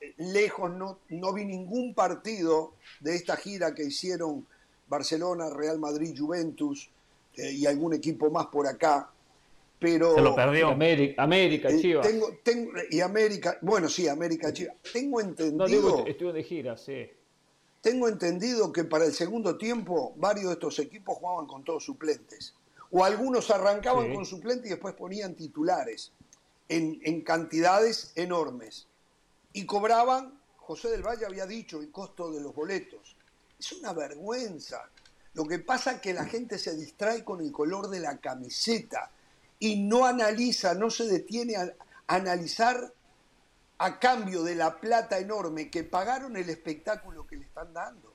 eh, 0.00 0.14
lejos, 0.18 0.70
no, 0.70 0.98
no 1.08 1.32
vi 1.32 1.44
ningún 1.44 1.94
partido 1.94 2.74
de 3.00 3.14
esta 3.16 3.36
gira 3.36 3.74
que 3.74 3.84
hicieron 3.84 4.46
Barcelona, 4.88 5.48
Real 5.50 5.78
Madrid, 5.78 6.14
Juventus 6.18 6.90
eh, 7.36 7.52
y 7.52 7.66
algún 7.66 7.94
equipo 7.94 8.30
más 8.30 8.46
por 8.46 8.66
acá, 8.66 9.08
pero... 9.78 10.14
Se 10.14 10.20
lo 10.20 10.34
perdió. 10.34 10.68
América, 10.68 11.22
América 11.22 11.70
eh, 11.70 11.78
Chivas. 11.80 12.06
tengo, 12.06 12.28
tengo- 12.44 12.72
y 12.90 13.00
América, 13.00 13.56
bueno, 13.62 13.88
sí, 13.88 14.06
América, 14.08 14.52
Chivas. 14.52 14.76
Tengo 14.92 15.20
No 15.22 15.28
entendido... 15.28 15.66
digo, 15.66 16.04
estuve 16.06 16.32
de 16.34 16.42
gira, 16.42 16.76
sí. 16.76 17.08
Tengo 17.80 18.08
entendido 18.08 18.70
que 18.72 18.84
para 18.84 19.06
el 19.06 19.12
segundo 19.14 19.56
tiempo 19.56 20.12
varios 20.16 20.48
de 20.48 20.52
estos 20.52 20.78
equipos 20.80 21.16
jugaban 21.16 21.46
con 21.46 21.64
todos 21.64 21.82
suplentes. 21.84 22.54
O 22.90 23.02
algunos 23.04 23.50
arrancaban 23.50 24.08
Sí. 24.08 24.14
con 24.14 24.26
suplentes 24.26 24.66
y 24.66 24.70
después 24.70 24.92
ponían 24.94 25.34
titulares 25.34 26.12
en, 26.70 27.22
cantidades 27.22 28.12
enormes. 28.14 28.86
Y 29.52 29.66
cobraban, 29.66 30.40
José 30.56 30.88
del 30.88 31.02
Valle 31.02 31.26
había 31.26 31.44
dicho, 31.46 31.80
el 31.80 31.90
costo 31.90 32.30
de 32.30 32.40
los 32.40 32.54
boletos. 32.54 33.16
Es 33.58 33.72
una 33.72 33.92
vergüenza. 33.92 34.88
Lo 35.34 35.44
que 35.44 35.58
pasa 35.58 35.92
es 35.92 36.00
que 36.00 36.14
la 36.14 36.24
gente 36.24 36.58
se 36.58 36.76
distrae 36.76 37.24
con 37.24 37.40
el 37.40 37.52
color 37.52 37.88
de 37.88 38.00
la 38.00 38.18
camiseta 38.18 39.10
y 39.58 39.82
no 39.82 40.06
analiza, 40.06 40.74
no 40.74 40.90
se 40.90 41.06
detiene 41.06 41.56
a 41.56 41.72
a 42.10 42.16
analizar 42.16 42.92
a 43.78 44.00
cambio 44.00 44.42
de 44.42 44.56
la 44.56 44.80
plata 44.80 45.20
enorme 45.20 45.70
que 45.70 45.84
pagaron 45.84 46.36
el 46.36 46.50
espectáculo 46.50 47.24
que 47.24 47.36
le 47.36 47.44
están 47.44 47.72
dando. 47.72 48.12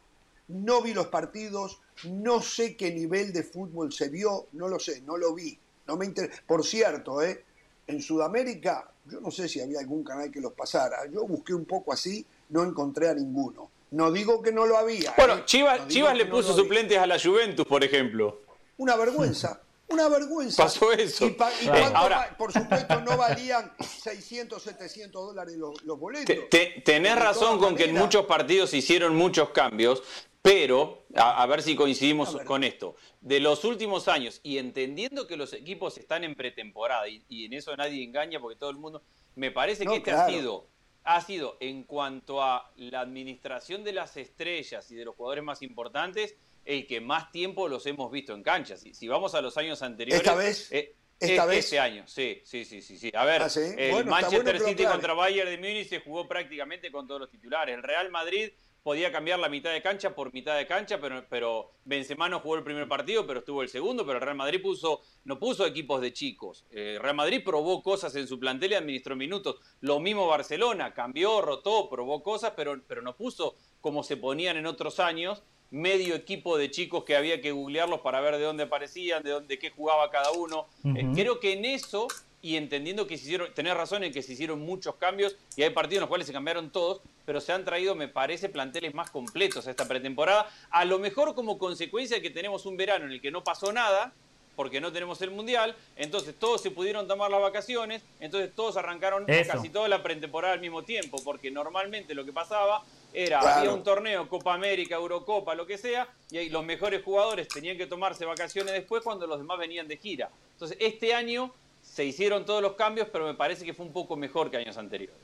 No 0.50 0.82
vi 0.82 0.94
los 0.94 1.08
partidos, 1.08 1.80
no 2.04 2.42
sé 2.42 2.76
qué 2.76 2.92
nivel 2.92 3.32
de 3.32 3.44
fútbol 3.44 3.94
se 3.94 4.10
vio, 4.10 4.48
no 4.52 4.68
lo 4.68 4.80
sé, 4.80 5.00
no 5.00 5.16
lo 5.16 5.34
vi. 5.34 5.58
No 5.88 5.96
me 5.96 6.06
inter- 6.08 6.30
Por 6.46 6.66
cierto, 6.66 7.22
¿eh? 7.22 7.46
En 7.88 8.02
Sudamérica, 8.02 8.90
yo 9.06 9.20
no 9.22 9.30
sé 9.32 9.48
si 9.48 9.62
había 9.62 9.80
algún 9.80 10.04
canal 10.04 10.32
que 10.32 10.42
los 10.42 10.54
pasara. 10.54 10.98
Yo 11.12 11.26
busqué 11.28 11.54
un 11.54 11.66
poco 11.66 11.94
así, 11.94 12.26
no 12.50 12.64
encontré 12.64 13.10
a 13.10 13.14
ninguno. 13.14 13.70
No 13.92 14.12
digo 14.12 14.42
que 14.42 14.52
no 14.52 14.66
lo 14.66 14.78
había. 14.78 15.14
Bueno, 15.18 15.36
¿eh? 15.36 15.44
Chivas, 15.46 15.80
No 15.88 16.14
le 16.14 16.26
no 16.26 16.32
puso 16.32 16.52
había. 16.52 16.64
suplentes 16.64 16.98
a 16.98 17.06
la 17.08 17.20
Juventus, 17.20 17.66
por 17.66 17.84
ejemplo. 17.84 18.42
Una 18.78 18.96
vergüenza. 18.96 19.62
Una 19.88 20.10
vergüenza. 20.10 20.64
Pasó 20.64 20.92
eso. 20.92 21.28
Y, 21.28 21.30
pa- 21.32 21.52
y 21.62 21.66
Claro. 21.66 21.80
cuánto 21.82 21.98
Ahora- 22.00 22.36
por 22.38 22.52
supuesto, 22.52 23.02
no 23.02 23.16
valían 23.18 23.72
600, 23.80 24.62
700 24.64 25.28
dólares 25.28 25.56
los, 25.58 25.84
los 25.84 26.00
boletos. 26.00 26.26
Te- 26.26 26.48
te- 26.50 26.82
tenés 26.84 27.16
razón 27.16 27.60
con 27.60 27.76
que 27.76 27.86
en 27.86 27.94
muchos 27.96 28.26
partidos 28.26 28.72
se 28.72 28.78
hicieron 28.78 29.16
muchos 29.16 29.50
cambios, 29.52 30.02
pero 30.42 31.05
a, 31.16 31.42
a 31.42 31.46
ver 31.46 31.62
si 31.62 31.76
coincidimos 31.76 32.36
con 32.44 32.64
esto. 32.64 32.96
De 33.22 33.40
los 33.40 33.64
últimos 33.66 34.08
años, 34.08 34.40
y 34.44 34.58
entendiendo 34.58 35.28
que 35.28 35.38
los 35.38 35.54
equipos 35.54 35.98
están 35.98 36.24
en 36.24 36.36
pretemporada, 36.36 37.08
y, 37.08 37.24
y 37.30 37.46
en 37.46 37.54
eso 37.54 37.76
nadie 37.76 38.04
engaña 38.04 38.40
porque 38.40 38.58
todo 38.58 38.70
el 38.70 38.78
mundo. 38.78 39.02
Me 39.36 39.52
parece 39.52 39.84
No, 39.86 39.92
que 39.92 39.98
este 39.98 40.12
claro. 40.12 40.24
ha 40.24 40.30
sido. 40.38 40.68
Ha 41.08 41.22
sido 41.22 41.58
en 41.60 41.84
cuanto 41.84 42.42
a 42.42 42.72
la 42.78 43.02
administración 43.02 43.84
de 43.84 43.94
las 43.94 44.18
estrellas 44.18 44.90
y 44.90 44.96
de 44.96 45.06
los 45.06 45.16
jugadores 45.16 45.44
más 45.44 45.62
importantes, 45.62 46.36
el 46.66 46.88
que 46.88 47.00
más 47.00 47.32
tiempo 47.32 47.68
los 47.68 47.86
hemos 47.86 48.12
visto 48.12 48.34
en 48.34 48.42
cancha. 48.42 48.76
Si, 48.76 48.96
si 48.96 49.08
vamos 49.08 49.36
a 49.36 49.42
los 49.42 49.56
años 49.58 49.84
anteriores. 49.84 50.22
¿Esta 50.26 50.36
vez? 50.36 50.72
eh, 50.72 50.96
¿Esta 51.20 51.44
eh, 51.44 51.48
vez? 51.48 51.66
Este 51.66 51.80
año, 51.80 52.06
sí, 52.08 52.42
sí, 52.44 52.66
sí, 52.66 52.82
sí. 52.82 52.98
sí. 52.98 53.12
A 53.14 53.24
ver, 53.24 53.44
Ah, 53.44 53.50
¿sí? 53.50 53.60
el 53.78 53.92
Bueno, 53.92 54.10
Manchester 54.10 54.56
bueno 54.56 54.68
City 54.68 54.84
contra 54.86 55.14
Bayern 55.14 55.48
de 55.52 55.58
Múnich 55.60 55.88
se 55.90 56.00
jugó 56.00 56.28
prácticamente 56.28 56.92
con 56.92 57.08
todos 57.08 57.22
los 57.22 57.30
titulares. 57.30 57.76
El 57.76 57.84
Real 57.84 58.10
Madrid 58.10 58.50
podía 58.86 59.12
cambiar 59.12 59.40
la 59.40 59.50
mitad 59.50 59.72
de 59.72 59.82
cancha 59.82 60.14
por 60.14 60.32
mitad 60.32 60.56
de 60.56 60.68
cancha, 60.68 61.00
pero, 61.02 61.26
pero 61.28 61.72
Benzema 61.86 62.30
no 62.30 62.40
jugó 62.40 62.58
el 62.58 62.64
primer 62.64 62.88
partido, 62.88 63.26
pero 63.26 63.40
estuvo 63.40 63.64
el 63.64 63.70
segundo, 63.70 64.06
pero 64.06 64.20
el 64.20 64.24
Real 64.24 64.38
Madrid 64.38 64.62
puso, 64.62 65.02
no 65.24 65.40
puso 65.40 65.66
equipos 65.66 66.02
de 66.02 66.14
chicos. 66.14 66.68
El 66.70 67.00
Real 67.00 67.16
Madrid 67.16 67.42
probó 67.44 67.82
cosas 67.82 68.16
en 68.16 68.28
su 68.28 68.40
plantel 68.40 68.74
y 68.74 68.76
administró 68.76 69.16
minutos. 69.16 69.56
Lo 69.82 70.00
mismo 70.00 70.28
Barcelona, 70.28 70.94
cambió, 70.94 71.42
rotó, 71.42 71.90
probó 71.90 72.22
cosas, 72.22 72.54
pero, 72.56 72.80
pero 72.88 73.02
no 73.02 73.16
puso 73.16 73.56
como 73.82 74.04
se 74.04 74.18
ponían 74.18 74.56
en 74.56 74.68
otros 74.68 75.00
años, 75.00 75.42
medio 75.72 76.14
equipo 76.14 76.56
de 76.56 76.70
chicos 76.70 77.06
que 77.06 77.16
había 77.16 77.42
que 77.42 77.54
googlearlos 77.54 78.02
para 78.02 78.22
ver 78.22 78.38
de 78.38 78.44
dónde 78.44 78.66
aparecían, 78.66 79.24
de 79.24 79.32
dónde 79.32 79.58
qué 79.58 79.72
jugaba 79.72 80.12
cada 80.12 80.32
uno. 80.32 80.68
Eh, 80.96 81.08
creo 81.16 81.40
que 81.40 81.54
en 81.54 81.66
eso 81.66 82.08
y 82.46 82.58
entendiendo 82.58 83.08
que 83.08 83.18
se 83.18 83.24
hicieron, 83.24 83.52
tenés 83.56 83.74
razón 83.76 84.04
en 84.04 84.14
que 84.14 84.22
se 84.22 84.34
hicieron 84.34 84.60
muchos 84.60 84.98
cambios 84.98 85.36
y 85.56 85.64
hay 85.64 85.72
partidos 85.72 85.96
en 85.98 86.02
los 86.02 86.10
cuales 86.10 86.28
se 86.28 86.34
cambiaron 86.34 86.70
todos, 86.70 87.02
pero 87.26 87.42
se 87.42 87.52
han 87.52 87.66
traído, 87.66 87.96
me 87.96 88.08
parece, 88.08 88.50
planteles 88.50 88.94
más 88.94 89.10
completos 89.10 89.66
a 89.66 89.72
esta 89.72 89.88
pretemporada. 89.88 90.48
A 90.70 90.86
lo 90.86 91.00
mejor 91.00 91.34
como 91.34 91.58
consecuencia 91.58 92.18
de 92.18 92.22
que 92.22 92.30
tenemos 92.30 92.68
un 92.68 92.78
verano 92.78 93.06
en 93.06 93.14
el 93.14 93.20
que 93.20 93.32
no 93.32 93.44
pasó 93.44 93.74
nada, 93.74 94.14
porque 94.56 94.80
no 94.80 94.92
tenemos 94.92 95.20
el 95.24 95.32
mundial, 95.32 95.76
entonces 95.96 96.36
todos 96.38 96.62
se 96.62 96.70
pudieron 96.70 97.08
tomar 97.08 97.32
las 97.32 97.42
vacaciones, 97.42 98.04
entonces 98.20 98.54
todos 98.56 98.78
arrancaron 98.78 99.24
Eso. 99.28 99.52
casi 99.54 99.70
toda 99.70 99.88
la 99.88 100.04
pretemporada 100.04 100.54
al 100.54 100.60
mismo 100.62 100.84
tiempo, 100.84 101.18
porque 101.26 101.50
normalmente 101.50 102.14
lo 102.14 102.26
que 102.26 102.32
pasaba 102.32 102.84
era, 103.12 103.40
Claro. 103.40 103.56
había 103.62 103.74
un 103.74 103.84
torneo, 103.84 104.30
Copa 104.30 104.54
América, 104.54 104.98
Eurocopa, 104.98 105.56
lo 105.56 105.66
que 105.66 105.80
sea, 105.80 106.08
y 106.30 106.38
ahí 106.38 106.50
los 106.50 106.64
mejores 106.64 107.04
jugadores 107.04 107.48
tenían 107.48 107.76
que 107.76 107.88
tomarse 107.88 108.24
vacaciones 108.24 108.72
después 108.72 109.02
cuando 109.02 109.26
los 109.26 109.40
demás 109.40 109.58
venían 109.58 109.88
de 109.88 109.98
gira. 109.98 110.30
Entonces, 110.54 110.78
este 110.80 111.12
año 111.16 111.52
se 111.94 112.04
hicieron 112.04 112.46
todos 112.46 112.62
los 112.62 112.74
cambios, 112.74 113.08
pero 113.12 113.26
me 113.26 113.36
parece 113.36 113.64
que 113.64 113.74
fue 113.74 113.86
un 113.86 113.94
poco 113.94 114.18
mejor 114.18 114.52
que 114.52 114.58
años 114.58 114.78
anteriores. 114.78 115.16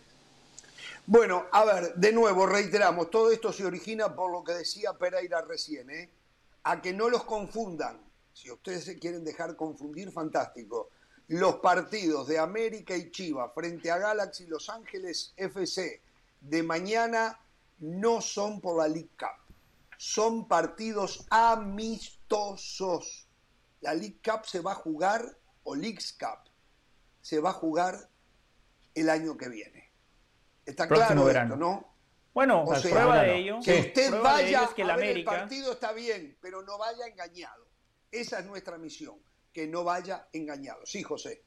Bueno, 1.06 1.48
a 1.52 1.66
ver, 1.66 1.96
de 1.96 2.14
nuevo, 2.14 2.46
reiteramos, 2.46 3.10
todo 3.10 3.32
esto 3.32 3.52
se 3.52 3.66
origina 3.66 4.16
por 4.16 4.32
lo 4.32 4.44
que 4.44 4.54
decía 4.54 4.94
Pereira 4.94 5.42
recién, 5.42 5.90
¿eh? 5.90 6.10
A 6.64 6.82
que 6.82 6.94
no 6.94 7.10
los 7.10 7.24
confundan, 7.24 8.00
si 8.34 8.52
ustedes 8.52 8.86
se 8.86 9.00
quieren 9.00 9.24
dejar 9.24 9.56
confundir, 9.56 10.12
fantástico. 10.12 10.90
Los 11.28 11.56
partidos 11.56 12.28
de 12.28 12.38
América 12.38 12.96
y 12.96 13.10
Chivas 13.10 13.52
frente 13.54 13.90
a 13.90 13.98
Galaxy 13.98 14.46
Los 14.46 14.70
Ángeles 14.70 15.34
FC 15.36 16.02
de 16.40 16.64
mañana 16.64 17.40
no 17.80 18.22
son 18.22 18.62
por 18.62 18.78
la 18.78 18.88
League 18.88 19.10
Cup, 19.18 19.56
son 19.98 20.48
partidos 20.48 21.26
amistosos. 21.30 23.28
La 23.82 23.94
League 23.94 24.20
Cup 24.24 24.46
se 24.46 24.60
va 24.60 24.74
a 24.74 24.76
jugar, 24.76 25.36
o 25.64 25.76
Leagues 25.76 26.14
Cup, 26.14 26.51
se 27.22 27.40
va 27.40 27.52
a 27.52 27.54
jugar 27.54 28.10
el 28.96 29.10
año 29.10 29.38
que 29.38 29.50
viene. 29.50 29.92
Está 30.66 30.88
Próximo 30.88 31.08
claro 31.10 31.26
verano. 31.26 31.54
esto, 31.56 31.66
¿no? 31.66 31.92
Bueno, 32.34 32.64
O 32.64 32.76
sea, 32.76 32.92
prueba 32.92 33.24
de 33.24 33.38
ello. 33.38 33.60
Que 33.64 33.80
usted 33.80 34.08
prueba 34.10 34.34
vaya 34.34 34.64
es 34.64 34.70
que 34.70 34.82
el 34.84 34.90
a 34.90 34.96
ver 34.96 35.06
el 35.06 35.12
América. 35.12 35.32
partido 35.32 35.72
está 35.74 35.92
bien, 35.92 36.38
pero 36.42 36.62
no 36.62 36.78
vaya 36.78 37.08
engañado. 37.08 37.66
Esa 38.12 38.40
es 38.40 38.46
nuestra 38.46 38.78
misión, 38.78 39.16
que 39.54 39.68
no 39.68 39.84
vaya 39.84 40.28
engañado. 40.34 40.86
Sí, 40.86 41.04
José. 41.04 41.44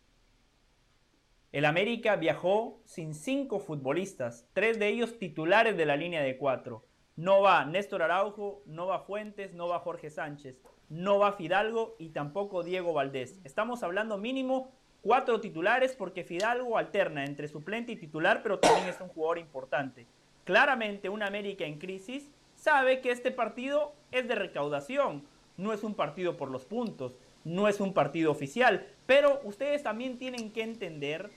El 1.52 1.64
América 1.64 2.16
viajó 2.16 2.80
sin 2.84 3.14
cinco 3.14 3.60
futbolistas, 3.60 4.46
tres 4.52 4.78
de 4.78 4.88
ellos 4.88 5.18
titulares 5.18 5.76
de 5.76 5.86
la 5.86 5.96
línea 5.96 6.20
de 6.22 6.36
cuatro. 6.36 6.84
No 7.16 7.40
va 7.42 7.64
Néstor 7.64 8.02
Araujo, 8.02 8.62
no 8.66 8.86
va 8.88 9.04
Fuentes, 9.04 9.54
no 9.54 9.68
va 9.68 9.78
Jorge 9.78 10.10
Sánchez, 10.10 10.56
no 10.88 11.18
va 11.20 11.34
Fidalgo 11.34 11.94
y 11.98 12.10
tampoco 12.10 12.64
Diego 12.64 12.92
Valdés. 12.92 13.38
Estamos 13.44 13.84
hablando 13.84 14.18
mínimo 14.18 14.72
cuatro 15.04 15.38
titulares 15.38 15.94
porque 15.94 16.24
Fidalgo 16.24 16.78
alterna 16.78 17.26
entre 17.26 17.46
suplente 17.46 17.92
y 17.92 17.96
titular, 17.96 18.42
pero 18.42 18.58
también 18.58 18.88
es 18.88 19.00
un 19.00 19.08
jugador 19.08 19.38
importante. 19.38 20.06
Claramente 20.44 21.10
un 21.10 21.22
América 21.22 21.64
en 21.64 21.78
crisis 21.78 22.26
sabe 22.56 23.00
que 23.02 23.10
este 23.10 23.30
partido 23.30 23.92
es 24.10 24.26
de 24.26 24.34
recaudación, 24.34 25.22
no 25.58 25.74
es 25.74 25.84
un 25.84 25.94
partido 25.94 26.38
por 26.38 26.50
los 26.50 26.64
puntos, 26.64 27.12
no 27.44 27.68
es 27.68 27.80
un 27.80 27.92
partido 27.92 28.30
oficial, 28.30 28.86
pero 29.06 29.40
ustedes 29.44 29.82
también 29.82 30.18
tienen 30.18 30.50
que 30.50 30.62
entender 30.62 31.30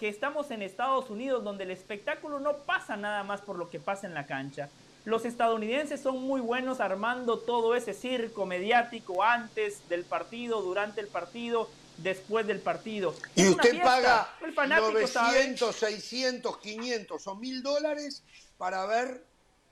que 0.00 0.08
estamos 0.08 0.50
en 0.50 0.62
Estados 0.62 1.10
Unidos 1.10 1.44
donde 1.44 1.64
el 1.64 1.70
espectáculo 1.70 2.40
no 2.40 2.54
pasa 2.58 2.96
nada 2.96 3.22
más 3.22 3.40
por 3.40 3.56
lo 3.56 3.70
que 3.70 3.78
pasa 3.78 4.08
en 4.08 4.14
la 4.14 4.26
cancha. 4.26 4.68
Los 5.04 5.24
estadounidenses 5.24 6.00
son 6.00 6.20
muy 6.22 6.40
buenos 6.40 6.80
armando 6.80 7.38
todo 7.38 7.76
ese 7.76 7.94
circo 7.94 8.46
mediático 8.46 9.22
antes 9.22 9.88
del 9.88 10.04
partido, 10.04 10.60
durante 10.60 11.00
el 11.00 11.06
partido, 11.06 11.68
después 12.02 12.46
del 12.46 12.60
partido. 12.60 13.14
Y 13.34 13.42
Es 13.42 13.48
usted 13.50 13.80
paga 13.82 14.34
El 14.44 14.52
fanático 14.52 15.06
sabe. 15.06 15.38
900, 15.38 15.76
600, 15.76 16.58
500 16.58 17.26
o 17.26 17.36
1000 17.36 17.62
dólares 17.62 18.24
para 18.58 18.86
ver 18.86 19.24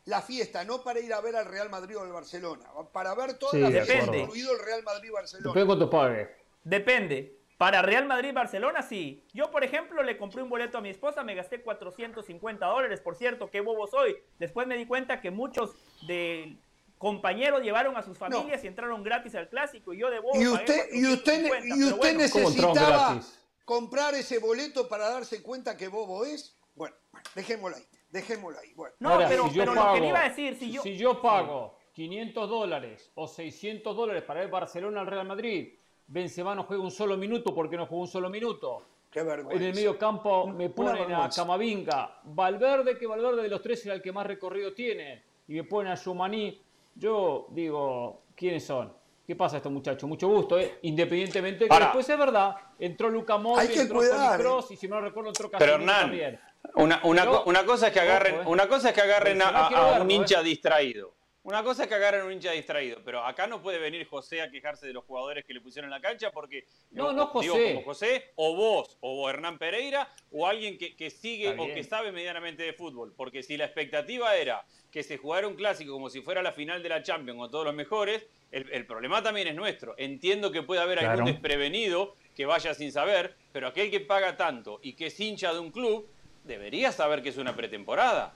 la 0.05 0.23
fiesta, 0.23 0.65
no 0.65 0.83
para 0.83 1.01
ir 1.01 1.13
a 1.13 1.21
ver 1.21 1.37
al 1.37 1.45
Real 1.47 1.69
Madrid 1.69 1.99
o 1.99 2.03
al 2.03 2.13
Barcelona, 2.13 2.65
para 2.93 3.15
ver 3.15 3.35
toda 3.35 3.53
Sí, 3.53 3.61
la 3.61 3.69
de 3.71 3.83
fiesta, 3.85 4.05
acuerdo. 4.05 4.23
incluido 4.23 4.53
el 4.53 4.65
Real 4.65 4.83
Madrid-Barcelona. 4.83 5.49
Depende 5.51 5.61
de 5.61 5.67
cuánto 5.67 5.91
pague. 5.91 6.29
Depende. 6.65 7.35
Para 7.59 7.83
Real 7.83 8.07
Madrid-Barcelona, 8.07 8.83
sí. 8.83 9.25
Yo, 9.35 9.51
por 9.51 9.65
ejemplo, 9.65 10.03
le 10.03 10.17
compré 10.17 10.43
un 10.43 10.49
boleto 10.49 10.79
a 10.79 10.81
mi 10.81 10.91
esposa, 10.91 11.25
me 11.25 11.35
gasté 11.35 11.61
450 11.61 12.65
dólares. 12.65 13.01
Por 13.01 13.17
cierto, 13.17 13.51
qué 13.51 13.61
bobo 13.61 13.87
soy. 13.89 14.17
Después 14.39 14.67
me 14.67 14.77
di 14.77 14.87
cuenta 14.87 15.21
que 15.21 15.31
muchos 15.31 15.73
de 16.07 16.57
compañeros 16.99 17.63
llevaron 17.63 17.97
a 17.97 18.03
sus 18.03 18.19
familias 18.19 18.63
y 18.65 18.67
entraron 18.67 19.03
gratis 19.03 19.35
al 19.35 19.49
clásico. 19.49 19.93
Y 19.93 19.99
yo 19.99 20.11
de 20.11 20.19
bobo 20.19 20.41
Y 20.41 20.47
usted, 20.49 20.89
y 20.93 21.07
usted, 21.07 21.49
450, 21.49 21.67
y 21.67 21.83
usted 21.85 21.97
bueno. 21.97 22.29
¿Cómo 22.33 22.49
entraron 22.49 22.77
necesitaba 22.77 23.21
comprar 23.65 24.15
ese 24.15 24.39
boleto 24.39 24.89
para 24.89 25.09
darse 25.11 25.43
cuenta 25.43 25.77
que 25.77 25.89
bobo 25.89 26.25
es. 26.25 26.57
Bueno, 26.75 26.97
dejémoslo 27.35 27.77
ahí, 27.77 27.85
dejémoslo 28.11 28.59
ahí. 28.59 28.73
Bueno, 28.75 28.95
No, 28.99 29.11
Ahora, 29.11 29.29
pero, 29.29 29.49
si 29.49 29.55
yo 29.55 29.63
pero 29.63 29.75
lo 29.75 29.81
que 29.81 29.87
pago- 29.87 30.01
le 30.01 30.09
iba 30.09 30.21
a 30.21 30.29
decir, 30.29 30.57
si 30.57 30.97
yo... 30.97 31.21
pago 31.21 31.79
500 31.93 32.49
dólares 32.49 33.11
o 33.15 33.27
600 33.27 33.97
dólares 33.97 34.23
para 34.23 34.41
ver 34.41 34.49
Barcelona 34.51 35.01
al 35.01 35.07
Real 35.07 35.27
Madrid, 35.27 35.75
Benzema 36.07 36.55
no 36.55 36.63
juega 36.65 36.83
un 36.83 36.91
solo 36.91 37.17
minuto 37.17 37.55
porque 37.55 37.77
no 37.77 37.87
jugó 37.87 38.03
un 38.03 38.09
solo 38.09 38.31
minuto. 38.31 38.87
qué 39.11 39.23
vergüenza. 39.23 39.61
En 39.63 39.69
el 39.69 39.75
medio 39.75 39.99
campo 39.99 40.47
me 40.47 40.71
ponen 40.71 41.13
a. 41.13 41.29
Camavinga, 41.29 42.21
Valverde, 42.25 42.97
que 42.97 43.07
Valverde 43.07 43.43
de 43.43 43.49
los 43.49 43.61
tres 43.61 43.85
era 43.85 43.95
el 43.95 44.01
que 44.01 44.13
más 44.13 44.27
recorrido 44.27 44.73
tiene, 44.73 45.25
y 45.49 45.55
me 45.55 45.65
ponen 45.65 45.93
a 45.93 45.97
Shumaní. 45.97 46.63
Yo 46.99 47.47
digo, 47.51 48.25
¿quiénes 48.35 48.65
son? 48.67 48.93
¿Qué 49.27 49.37
pasa 49.37 49.59
estos 49.59 49.71
muchachos? 49.71 50.09
Mucho 50.09 50.27
gusto, 50.29 50.59
¿eh? 50.59 50.79
Independientemente 50.83 51.65
de 51.65 51.69
que 51.69 51.73
Ahora- 51.73 51.87
después 51.87 52.09
es 52.09 52.19
verdad, 52.19 52.57
entró 52.79 53.09
Luca 53.09 53.39
que 53.75 53.83
entró 53.83 53.99
cuidar, 53.99 54.31
Toni 54.33 54.43
Kroos, 54.43 54.71
¿eh? 54.71 54.75
y 54.75 54.77
si 54.77 54.89
no 54.89 55.01
recuerdo 55.01 55.29
entró 55.31 55.51
Pero 55.51 55.59
Casemiro 55.59 55.81
Hernán, 55.93 56.01
también. 56.01 56.41
Una, 56.75 57.01
una, 57.05 57.25
Yo- 57.25 57.31
co- 57.31 57.43
una 57.51 57.65
cosa 57.65 57.87
es 57.89 57.93
que 57.93 58.01
agarren, 58.01 58.35
Ojo, 58.41 58.43
eh. 58.43 58.53
una 58.53 58.69
cosa 58.69 58.89
es 58.89 58.95
que 58.95 59.01
agarren 59.01 59.41
a, 59.43 59.49
a 59.49 60.01
un 60.03 60.11
eh. 60.11 60.15
hincha 60.15 60.43
distraído. 60.43 61.13
Una 61.49 61.65
cosa 61.65 61.85
es 61.85 61.89
que 61.89 61.95
agarren 61.95 62.27
un 62.27 62.33
hincha 62.33 62.53
distraído, 62.53 63.01
pero 63.03 63.25
acá 63.25 63.47
no 63.47 63.63
puede 63.63 63.79
venir 63.79 64.07
José 64.07 64.43
a 64.43 64.51
quejarse 64.51 64.87
de 64.87 64.93
los 64.93 65.03
jugadores 65.05 65.47
que 65.47 65.55
le 65.55 65.63
pusieron 65.63 65.91
en 65.91 65.93
la 65.93 66.01
cancha 66.03 66.31
porque 66.31 66.67
No, 66.91 67.11
no, 67.11 67.31
digo, 67.41 67.55
José. 67.55 67.73
como 67.73 67.85
José 67.87 68.33
o 68.35 68.55
vos 68.55 68.99
o 69.01 69.31
Hernán 69.31 69.57
Pereira 69.57 70.13
o 70.31 70.47
alguien 70.47 70.77
que, 70.77 70.95
que 70.95 71.09
sigue 71.09 71.49
o 71.59 71.67
que 71.73 71.83
sabe 71.85 72.13
medianamente 72.13 72.65
de 72.65 72.75
fútbol, 72.75 73.15
porque 73.17 73.43
si 73.43 73.57
la 73.57 73.65
expectativa 73.65 74.37
era 74.37 74.63
que 74.93 75.03
se 75.03 75.17
jugara 75.17 75.49
un 75.49 75.55
clásico 75.55 75.95
como 75.95 76.11
si 76.11 76.21
fuera 76.21 76.43
la 76.43 76.53
final 76.53 76.83
de 76.83 76.91
la 76.91 77.03
Champions 77.03 77.39
con 77.39 77.51
todos 77.51 77.65
los 77.65 77.75
mejores, 77.75 78.27
el, 78.53 78.71
el 78.71 78.85
problema 78.85 79.23
también 79.23 79.49
es 79.49 79.55
nuestro. 79.55 79.95
Entiendo 79.97 80.53
que 80.53 80.63
puede 80.63 80.83
haber 80.83 80.99
algún 80.99 81.25
desprevenido 81.33 82.15
que 82.37 82.45
vaya 82.45 82.75
sin 82.75 82.93
saber, 82.93 83.35
pero 83.53 83.69
aquel 83.69 83.91
que 83.91 84.01
paga 84.01 84.37
tanto 84.37 84.81
y 84.83 84.93
que 84.93 85.07
es 85.07 85.19
hincha 85.19 85.55
de 85.55 85.61
un 85.61 85.71
club 85.71 86.07
debería 86.45 86.93
saber 86.93 87.23
que 87.23 87.31
es 87.31 87.39
una 87.39 87.57
pretemporada. 87.57 88.35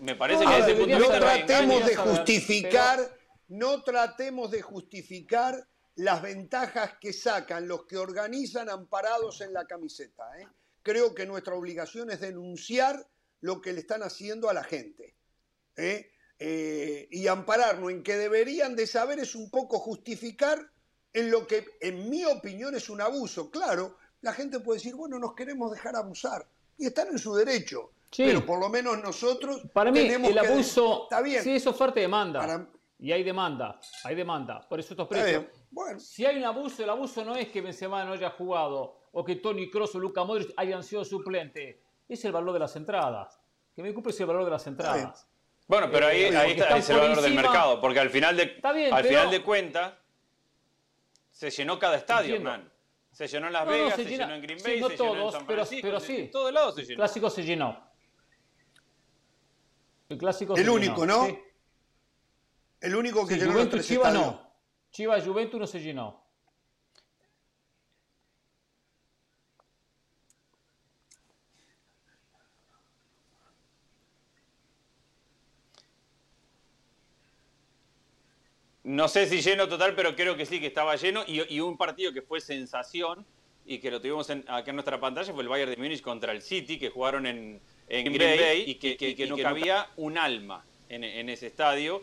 Me 0.00 0.14
parece 0.16 0.44
No, 0.44 0.50
que 0.50 0.56
a 0.56 0.66
desde 0.66 0.72
ver, 0.72 0.74
ese 0.74 0.80
punto 0.80 0.98
no 0.98 0.98
de 0.98 1.08
vista 1.08 1.20
no 1.20 1.26
hay 1.26 1.46
tratemos 1.46 1.86
de 1.86 1.96
justificar, 1.96 3.18
no 3.48 3.82
tratemos 3.82 4.50
de 4.50 4.62
justificar 4.62 5.68
las 5.96 6.22
ventajas 6.22 6.94
que 7.00 7.12
sacan 7.12 7.68
los 7.68 7.84
que 7.84 7.98
organizan 7.98 8.70
amparados 8.70 9.42
en 9.42 9.52
la 9.52 9.66
camiseta. 9.66 10.24
¿eh? 10.38 10.46
Creo 10.82 11.14
que 11.14 11.26
nuestra 11.26 11.54
obligación 11.54 12.10
es 12.10 12.20
denunciar 12.20 13.06
lo 13.42 13.60
que 13.60 13.72
le 13.72 13.80
están 13.80 14.02
haciendo 14.02 14.48
a 14.48 14.54
la 14.54 14.64
gente. 14.64 15.14
¿eh? 15.76 16.10
Eh, 16.38 17.08
y 17.10 17.26
ampararnos 17.26 17.90
en 17.90 18.02
que 18.02 18.16
deberían 18.16 18.74
de 18.74 18.86
saber 18.86 19.18
es 19.18 19.34
un 19.34 19.50
poco 19.50 19.78
justificar 19.78 20.70
en 21.12 21.30
lo 21.30 21.46
que 21.46 21.66
en 21.80 22.08
mi 22.08 22.24
opinión 22.24 22.74
es 22.74 22.88
un 22.88 23.02
abuso. 23.02 23.50
Claro, 23.50 23.98
la 24.22 24.32
gente 24.32 24.60
puede 24.60 24.78
decir, 24.78 24.94
bueno, 24.94 25.18
nos 25.18 25.34
queremos 25.34 25.70
dejar 25.70 25.96
abusar. 25.96 26.46
Y 26.78 26.86
están 26.86 27.08
en 27.08 27.18
su 27.18 27.34
derecho. 27.34 27.92
Sí. 28.10 28.24
Pero 28.26 28.44
por 28.44 28.58
lo 28.58 28.68
menos 28.68 29.00
nosotros 29.02 29.62
Para 29.72 29.92
mí, 29.92 30.00
tenemos 30.00 30.30
el 30.30 30.40
que- 30.40 30.46
abuso, 30.48 31.04
Está 31.04 31.20
bien. 31.22 31.42
sí 31.44 31.54
es 31.54 31.66
oferta 31.66 32.00
y 32.00 32.02
demanda. 32.02 32.40
Para- 32.40 32.66
Y 32.98 33.12
hay 33.12 33.22
demanda, 33.22 33.80
hay 34.04 34.14
demanda. 34.14 34.60
Por 34.68 34.78
eso 34.80 34.92
estos 34.92 35.08
precios. 35.08 35.44
Bueno, 35.70 35.98
Si 36.00 36.26
hay 36.26 36.36
un 36.36 36.44
abuso, 36.44 36.82
el 36.82 36.90
abuso 36.90 37.24
no 37.24 37.34
es 37.36 37.48
que 37.48 37.60
Benzema 37.62 38.04
no 38.04 38.12
haya 38.12 38.30
jugado 38.30 38.98
o 39.12 39.24
que 39.24 39.36
Tony 39.36 39.70
Kroos 39.70 39.94
o 39.94 39.98
Luka 40.00 40.22
Modric 40.24 40.52
hayan 40.56 40.82
sido 40.82 41.02
suplente. 41.04 41.82
Es 42.08 42.22
el 42.26 42.32
valor 42.32 42.52
de 42.52 42.58
las 42.58 42.74
entradas. 42.76 43.40
Que 43.74 43.82
me 43.82 43.90
ocupe 43.90 44.10
es 44.10 44.20
el 44.20 44.26
valor 44.26 44.44
de 44.44 44.50
las 44.50 44.66
entradas. 44.66 45.26
Bueno, 45.68 45.88
pero 45.90 46.08
ahí, 46.08 46.24
Eh, 46.24 46.36
ahí 46.36 46.50
está, 46.52 46.76
es 46.76 46.90
el 46.90 46.98
valor 46.98 47.22
del 47.22 47.34
mercado, 47.34 47.80
porque 47.80 48.00
al 48.00 48.10
final 48.10 48.36
de, 48.36 48.42
Está 48.42 48.72
bien, 48.72 48.92
al 48.92 49.02
pero- 49.02 49.08
final 49.14 49.30
de 49.30 49.42
cuentas 49.42 49.94
se 51.30 51.50
llenó 51.50 51.78
cada 51.78 51.96
estadio, 51.96 52.34
Entiendo. 52.36 52.50
man. 52.50 52.72
Se 53.12 53.26
llenó 53.26 53.46
en 53.46 53.52
Las 53.52 53.64
No, 53.64 53.70
no, 53.72 53.76
Vegas, 53.78 53.94
se 53.96 54.04
llenó 54.04 54.34
en 54.34 54.42
Green 54.42 54.60
sí, 54.60 54.70
Bay, 54.70 54.80
no 54.80 54.88
se 54.88 54.96
llenó 54.98 55.26
en 55.26 55.32
San 55.32 55.46
Francisco, 55.46 55.86
pero 55.88 56.00
se- 56.00 56.06
sí. 56.06 56.16
en 56.22 56.30
todos 56.30 56.52
lados 56.52 56.74
se 56.74 56.82
llenó. 56.82 56.96
clásico 56.96 57.30
se 57.30 57.42
llenó. 57.44 57.89
El 60.10 60.18
clásico 60.18 60.56
El 60.56 60.68
único, 60.68 61.02
llenó, 61.02 61.18
¿no? 61.18 61.26
sí. 61.26 61.38
el 62.80 62.94
único 62.96 63.26
que 63.26 63.34
Sí, 63.34 63.40
llenó 63.40 63.52
los 63.52 63.54
Juventus 63.62 63.76
tres 63.78 63.86
Chivas 63.86 64.08
estadios. 64.08 64.34
no. 64.34 64.50
Chivas 64.90 65.24
Juventus 65.24 65.60
no 65.60 65.66
se 65.68 65.80
llenó. 65.80 66.20
No 78.82 79.08
sé 79.08 79.26
si 79.26 79.42
lleno 79.42 79.68
total, 79.68 79.94
pero 79.94 80.16
creo 80.16 80.36
que 80.36 80.46
sí, 80.46 80.58
que 80.58 80.66
estaba 80.68 80.96
lleno. 80.96 81.22
Y, 81.26 81.54
y 81.54 81.60
un 81.60 81.76
partido 81.76 82.12
que 82.12 82.22
fue 82.22 82.40
sensación 82.40 83.26
y 83.66 83.78
que 83.78 83.90
lo 83.90 84.00
tuvimos 84.00 84.30
en- 84.30 84.44
acá 84.48 84.70
en 84.70 84.76
nuestra 84.76 84.98
pantalla 84.98 85.32
fue 85.32 85.42
el 85.42 85.48
Bayern 85.48 85.70
de 85.70 85.76
Múnich 85.76 86.00
contra 86.02 86.32
el 86.32 86.40
City, 86.40 86.78
que 86.78 86.88
jugaron 86.88 87.26
en, 87.26 87.60
en 87.90 88.04
Green 88.12 88.40
Bay 88.40 88.64
y 88.66 88.74
que, 88.76 88.96
y 88.98 89.14
que 89.14 89.26
no 89.26 89.36
cabía 89.36 89.86
un 89.96 90.16
alma 90.16 90.64
en, 90.88 91.04
en 91.04 91.28
ese 91.28 91.48
estadio. 91.48 92.02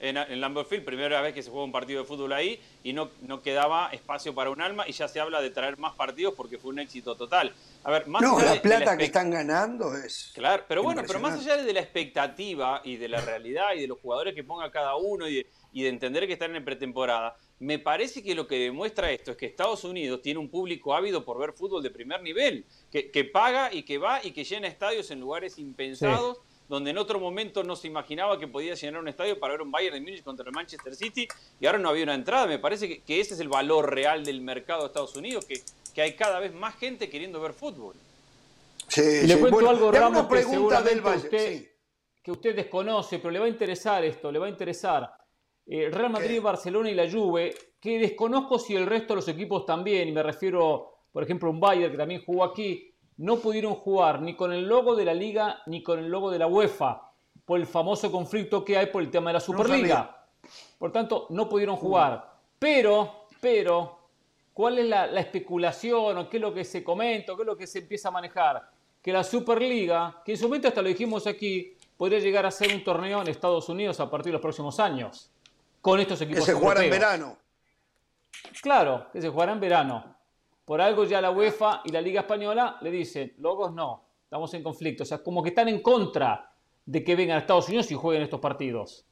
En, 0.00 0.16
en 0.16 0.40
Lambeau 0.40 0.64
Field, 0.64 0.84
primera 0.84 1.20
vez 1.22 1.34
que 1.34 1.42
se 1.42 1.50
juega 1.50 1.64
un 1.64 1.72
partido 1.72 2.00
de 2.02 2.06
fútbol 2.06 2.32
ahí 2.32 2.60
y 2.84 2.92
no, 2.92 3.10
no 3.22 3.42
quedaba 3.42 3.88
espacio 3.92 4.32
para 4.32 4.48
un 4.48 4.60
alma 4.62 4.84
y 4.86 4.92
ya 4.92 5.08
se 5.08 5.18
habla 5.18 5.40
de 5.40 5.50
traer 5.50 5.76
más 5.76 5.96
partidos 5.96 6.34
porque 6.36 6.56
fue 6.56 6.70
un 6.70 6.78
éxito 6.78 7.16
total. 7.16 7.52
A 7.82 7.90
ver, 7.90 8.06
más 8.06 8.22
No, 8.22 8.36
allá 8.36 8.44
la 8.44 8.50
de- 8.52 8.56
de 8.58 8.60
plata 8.62 8.96
que 8.96 9.04
están 9.06 9.28
ganando 9.28 9.92
es. 9.96 10.30
Claro, 10.36 10.62
pero 10.68 10.84
bueno, 10.84 11.02
pero 11.04 11.18
más 11.18 11.40
allá 11.40 11.56
de 11.60 11.72
la 11.72 11.80
expectativa 11.80 12.80
y 12.84 12.96
de 12.96 13.08
la 13.08 13.20
realidad 13.20 13.74
y 13.76 13.80
de 13.80 13.86
los 13.88 13.98
jugadores 13.98 14.34
que 14.36 14.44
ponga 14.44 14.70
cada 14.70 14.94
uno 14.94 15.26
y 15.28 15.34
de, 15.36 15.46
y 15.72 15.82
de 15.82 15.88
entender 15.88 16.28
que 16.28 16.34
están 16.34 16.54
en 16.54 16.64
pretemporada, 16.64 17.36
me 17.60 17.78
parece 17.78 18.22
que 18.22 18.34
lo 18.34 18.46
que 18.46 18.58
demuestra 18.58 19.10
esto 19.10 19.32
es 19.32 19.36
que 19.36 19.46
Estados 19.46 19.84
Unidos 19.84 20.22
tiene 20.22 20.38
un 20.38 20.48
público 20.48 20.94
ávido 20.94 21.24
por 21.24 21.38
ver 21.38 21.52
fútbol 21.52 21.82
de 21.82 21.90
primer 21.90 22.22
nivel, 22.22 22.64
que, 22.90 23.10
que 23.10 23.24
paga 23.24 23.72
y 23.72 23.82
que 23.82 23.98
va 23.98 24.24
y 24.24 24.30
que 24.30 24.44
llena 24.44 24.68
estadios 24.68 25.10
en 25.10 25.20
lugares 25.20 25.58
impensados. 25.58 26.38
Donde 26.68 26.90
en 26.90 26.98
otro 26.98 27.18
momento 27.18 27.64
no 27.64 27.76
se 27.76 27.86
imaginaba 27.86 28.38
que 28.38 28.46
podía 28.46 28.74
llenar 28.74 29.00
un 29.00 29.08
estadio 29.08 29.40
para 29.40 29.54
ver 29.54 29.62
un 29.62 29.70
Bayern 29.70 29.94
de 29.94 30.00
Múnich 30.02 30.22
contra 30.22 30.44
el 30.46 30.52
Manchester 30.52 30.94
City 30.94 31.26
y 31.58 31.64
ahora 31.64 31.78
no 31.78 31.88
había 31.88 32.02
una 32.02 32.12
entrada. 32.12 32.46
Me 32.46 32.58
parece 32.58 32.86
que, 32.86 33.00
que 33.00 33.20
ese 33.20 33.32
es 33.32 33.40
el 33.40 33.48
valor 33.48 33.90
real 33.90 34.22
del 34.22 34.42
mercado 34.42 34.82
de 34.82 34.88
Estados 34.88 35.16
Unidos, 35.16 35.46
que, 35.46 35.62
que 35.94 36.02
hay 36.02 36.14
cada 36.14 36.38
vez 36.40 36.52
más 36.52 36.76
gente 36.76 37.08
queriendo 37.08 37.40
ver 37.40 37.54
fútbol. 37.54 37.94
Sí, 38.86 39.00
le 39.00 39.34
sí. 39.34 39.40
cuento 39.40 39.50
Bueno, 39.50 39.70
algo, 39.70 39.90
Ramos, 39.90 40.26
una 40.26 40.28
que 40.28 40.34
pregunta 40.34 40.82
del 40.82 41.00
Valle. 41.00 41.16
usted, 41.24 41.58
sí. 41.58 41.68
que 42.22 42.32
usted 42.32 42.54
desconoce, 42.54 43.18
pero 43.18 43.30
le 43.30 43.38
va 43.38 43.46
a 43.46 43.48
interesar 43.48 44.04
esto, 44.04 44.30
le 44.30 44.38
va 44.38 44.44
a 44.44 44.50
interesar. 44.50 45.17
Eh, 45.70 45.90
Real 45.92 46.10
Madrid, 46.10 46.36
¿Qué? 46.36 46.40
Barcelona 46.40 46.90
y 46.90 46.94
la 46.94 47.10
Juve, 47.10 47.54
que 47.78 47.98
desconozco 47.98 48.58
si 48.58 48.74
el 48.74 48.86
resto 48.86 49.12
de 49.12 49.16
los 49.16 49.28
equipos 49.28 49.66
también, 49.66 50.08
y 50.08 50.12
me 50.12 50.22
refiero, 50.22 50.94
por 51.12 51.22
ejemplo, 51.22 51.48
a 51.48 51.52
un 51.52 51.60
Bayern 51.60 51.92
que 51.92 51.98
también 51.98 52.24
jugó 52.24 52.42
aquí, 52.42 52.90
no 53.18 53.36
pudieron 53.36 53.74
jugar 53.74 54.22
ni 54.22 54.34
con 54.34 54.50
el 54.52 54.66
logo 54.66 54.96
de 54.96 55.04
la 55.04 55.12
Liga 55.12 55.60
ni 55.66 55.82
con 55.82 55.98
el 55.98 56.08
logo 56.08 56.30
de 56.30 56.38
la 56.38 56.46
UEFA, 56.46 57.12
por 57.44 57.60
el 57.60 57.66
famoso 57.66 58.10
conflicto 58.10 58.64
que 58.64 58.78
hay 58.78 58.86
por 58.86 59.02
el 59.02 59.10
tema 59.10 59.28
de 59.28 59.34
la 59.34 59.40
Superliga. 59.40 60.26
Por 60.78 60.90
tanto, 60.90 61.26
no 61.30 61.48
pudieron 61.48 61.76
jugar. 61.76 62.32
Pero, 62.58 63.26
pero, 63.38 63.98
¿cuál 64.54 64.78
es 64.78 64.86
la, 64.86 65.06
la 65.06 65.20
especulación 65.20 66.16
o 66.16 66.30
qué 66.30 66.38
es 66.38 66.40
lo 66.40 66.54
que 66.54 66.64
se 66.64 66.82
comenta 66.82 67.32
o 67.32 67.36
qué 67.36 67.42
es 67.42 67.46
lo 67.46 67.56
que 67.58 67.66
se 67.66 67.80
empieza 67.80 68.08
a 68.08 68.12
manejar? 68.12 68.70
Que 69.02 69.12
la 69.12 69.22
Superliga, 69.22 70.22
que 70.24 70.32
en 70.32 70.38
su 70.38 70.44
momento 70.44 70.68
hasta 70.68 70.80
lo 70.80 70.88
dijimos 70.88 71.26
aquí, 71.26 71.76
podría 71.98 72.20
llegar 72.20 72.46
a 72.46 72.50
ser 72.50 72.74
un 72.74 72.82
torneo 72.82 73.20
en 73.20 73.28
Estados 73.28 73.68
Unidos 73.68 74.00
a 74.00 74.08
partir 74.08 74.30
de 74.30 74.34
los 74.34 74.42
próximos 74.42 74.80
años. 74.80 75.30
Con 75.80 76.00
estos 76.00 76.18
Que 76.18 76.24
equipos 76.26 76.44
se 76.44 76.54
jugará 76.54 76.84
en 76.84 76.90
verano. 76.90 77.38
Claro, 78.62 79.06
que 79.12 79.20
se 79.20 79.28
jugará 79.28 79.52
en 79.52 79.60
verano. 79.60 80.16
Por 80.64 80.80
algo 80.80 81.04
ya 81.04 81.20
la 81.20 81.30
UEFA 81.30 81.82
y 81.84 81.92
la 81.92 82.00
Liga 82.00 82.20
Española 82.22 82.76
le 82.82 82.90
dicen, 82.90 83.34
logos 83.38 83.72
no, 83.72 84.04
estamos 84.24 84.52
en 84.54 84.62
conflicto. 84.62 85.02
O 85.02 85.06
sea, 85.06 85.22
como 85.22 85.42
que 85.42 85.50
están 85.50 85.68
en 85.68 85.80
contra 85.80 86.52
de 86.84 87.04
que 87.04 87.16
vengan 87.16 87.36
a 87.36 87.40
Estados 87.40 87.68
Unidos 87.68 87.90
y 87.90 87.94
jueguen 87.94 88.22
estos 88.22 88.40
partidos. 88.40 89.04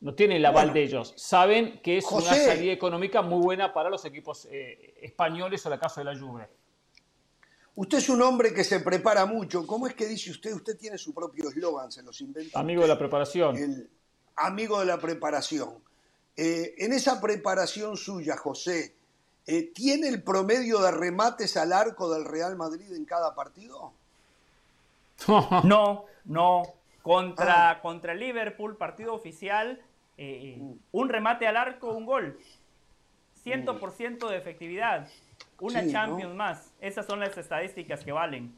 No 0.00 0.14
tienen 0.14 0.38
el 0.38 0.46
aval 0.46 0.66
Bueno. 0.66 0.74
de 0.74 0.82
ellos. 0.82 1.12
Saben 1.16 1.80
que 1.82 1.98
es 1.98 2.10
una 2.10 2.22
salida 2.34 2.72
económica 2.72 3.20
muy 3.20 3.42
buena 3.42 3.72
para 3.74 3.90
los 3.90 4.02
equipos 4.06 4.48
eh, 4.50 4.94
españoles 5.02 5.64
o 5.66 5.72
el 5.72 5.78
caso 5.78 6.00
de 6.00 6.04
la 6.04 6.18
Juve. 6.18 6.48
Usted 7.74 7.98
es 7.98 8.08
un 8.08 8.22
hombre 8.22 8.52
que 8.54 8.64
se 8.64 8.80
prepara 8.80 9.26
mucho. 9.26 9.66
¿Cómo 9.66 9.86
es 9.86 9.94
que 9.94 10.06
dice 10.06 10.30
usted? 10.30 10.54
Usted 10.54 10.76
tiene 10.78 10.96
su 10.96 11.12
propio 11.12 11.50
eslogan, 11.50 11.92
se 11.92 12.02
los 12.02 12.18
inventa. 12.22 12.58
Amigo 12.58 12.82
de 12.82 12.88
la 12.88 12.98
preparación. 12.98 13.56
El 13.56 13.90
amigo 14.40 14.80
de 14.80 14.86
la 14.86 14.98
preparación. 14.98 15.74
Eh, 16.36 16.74
en 16.78 16.92
esa 16.92 17.20
preparación 17.20 17.96
suya, 17.96 18.36
José, 18.36 18.94
eh, 19.46 19.70
¿tiene 19.74 20.08
el 20.08 20.22
promedio 20.22 20.80
de 20.80 20.90
remates 20.90 21.56
al 21.56 21.72
arco 21.72 22.12
del 22.12 22.24
Real 22.24 22.56
Madrid 22.56 22.92
en 22.94 23.04
cada 23.04 23.34
partido? 23.34 23.92
No, 25.64 26.06
no. 26.24 26.62
Contra, 27.02 27.70
Ah. 27.70 27.80
contra 27.80 28.12
el 28.12 28.20
Liverpool, 28.20 28.76
partido 28.76 29.14
oficial, 29.14 29.80
eh, 30.18 30.60
un 30.92 31.08
remate 31.08 31.46
al 31.46 31.56
arco, 31.56 31.92
un 31.92 32.04
gol. 32.06 32.38
100% 33.44 34.28
de 34.28 34.36
efectividad. 34.36 35.08
Una 35.58 35.80
Sí, 35.80 35.86
¿no? 35.86 35.92
Champions 35.92 36.34
más. 36.34 36.70
Esas 36.80 37.06
son 37.06 37.20
las 37.20 37.36
estadísticas 37.38 38.04
que 38.04 38.12
valen. 38.12 38.54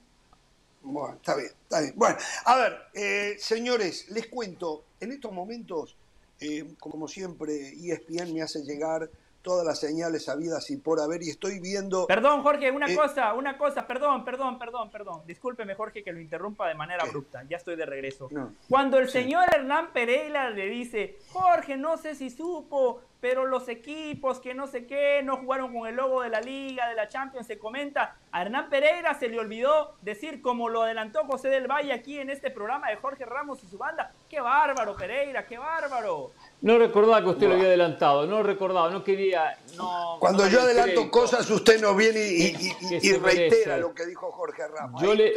Bueno, 0.83 1.15
está 1.15 1.37
bien, 1.37 1.51
está 1.63 1.81
bien. 1.81 1.93
Bueno, 1.97 2.17
a 2.45 2.57
ver, 2.57 2.79
eh, 2.95 3.37
señores, 3.39 4.09
les 4.11 4.27
cuento, 4.27 4.83
en 5.03 5.13
estos 5.13 5.33
momentos, 5.33 5.97
eh, 6.41 6.65
como 6.79 7.09
siempre, 7.09 7.71
ESPN 7.71 8.33
me 8.33 8.43
hace 8.43 8.63
llegar 8.63 9.11
todas 9.43 9.67
las 9.67 9.81
señales 9.81 10.29
habidas 10.29 10.71
y 10.71 10.77
por 10.77 11.01
haber, 11.01 11.21
y 11.25 11.31
estoy 11.31 11.59
viendo... 11.59 12.07
Perdón, 12.07 12.43
Jorge, 12.43 12.71
una 12.71 12.87
Eh, 12.89 12.95
cosa, 12.95 13.35
una 13.35 13.59
cosa, 13.59 13.89
perdón, 13.89 14.25
perdón, 14.25 14.57
perdón, 14.57 14.89
perdón. 14.93 15.23
Discúlpeme, 15.27 15.75
Jorge, 15.75 16.05
que 16.05 16.13
lo 16.13 16.21
interrumpa 16.21 16.69
de 16.69 16.77
manera 16.77 17.03
abrupta. 17.03 17.43
Ya 17.51 17.57
estoy 17.57 17.75
de 17.75 17.85
regreso. 17.85 18.29
No. 18.31 18.55
Cuando 18.69 18.99
el 19.01 19.09
señor 19.09 19.45
Hernán 19.53 19.93
Pereira 19.93 20.49
le 20.51 20.67
dice, 20.67 21.19
Jorge, 21.33 21.77
no 21.77 21.97
sé 21.97 22.15
si 22.15 22.31
supo, 22.31 23.01
pero 23.23 23.47
los 23.47 23.69
equipos 23.69 24.41
que 24.41 24.53
no 24.53 24.67
sé 24.67 24.85
qué, 24.85 25.23
no 25.23 25.37
jugaron 25.37 25.73
con 25.73 25.87
el 25.89 25.95
logo 25.95 26.23
de 26.23 26.29
la 26.29 26.41
Liga, 26.41 26.89
de 26.89 26.97
la 26.97 27.09
Champions, 27.09 27.47
se 27.47 27.57
comenta, 27.57 28.17
a 28.33 28.43
Hernán 28.43 28.69
Pereira 28.69 29.15
se 29.15 29.29
le 29.29 29.39
olvidó 29.39 29.95
decir, 30.03 30.43
como 30.43 30.69
lo 30.69 30.83
adelantó 30.83 31.25
José 31.25 31.49
del 31.49 31.69
Valle 31.69 31.93
aquí 31.93 32.19
en 32.19 32.31
este 32.31 32.51
programa 32.51 32.91
de 32.91 32.97
Jorge 32.97 33.25
Ramos 33.25 33.63
y 33.63 33.69
su 33.69 33.79
banda, 33.79 34.13
qué 34.29 34.41
bárbaro, 34.41 34.97
Pereira, 34.97 35.47
qué 35.47 35.57
bárbaro. 35.57 36.33
No 36.63 36.77
recordaba 36.79 37.23
que 37.23 37.29
usted 37.29 37.47
lo 37.47 37.55
había 37.55 37.67
adelantado, 37.69 38.27
no 38.27 38.43
recordaba, 38.43 38.91
no 38.91 39.05
quería. 39.05 39.57
No, 39.77 40.17
Cuando 40.19 40.43
no 40.45 40.51
yo 40.51 40.61
adelanto 40.63 40.93
crédito. 40.95 41.11
cosas, 41.13 41.49
usted 41.49 41.81
no 41.81 41.95
viene 41.95 42.27
y, 42.27 42.43
y- 42.43 42.73
y- 42.81 42.89
Que 42.89 42.97
y 42.97 43.01
se 43.03 43.19
reitera 43.21 43.77
lo 43.77 43.95
que 43.95 44.05
dijo 44.05 44.33
Jorge 44.33 44.67
Ramos. 44.67 45.01
Yo, 45.01 45.15
le, 45.15 45.33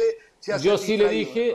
yo 0.60 0.76
sí 0.76 0.96
le 0.96 1.08
dije 1.08 1.54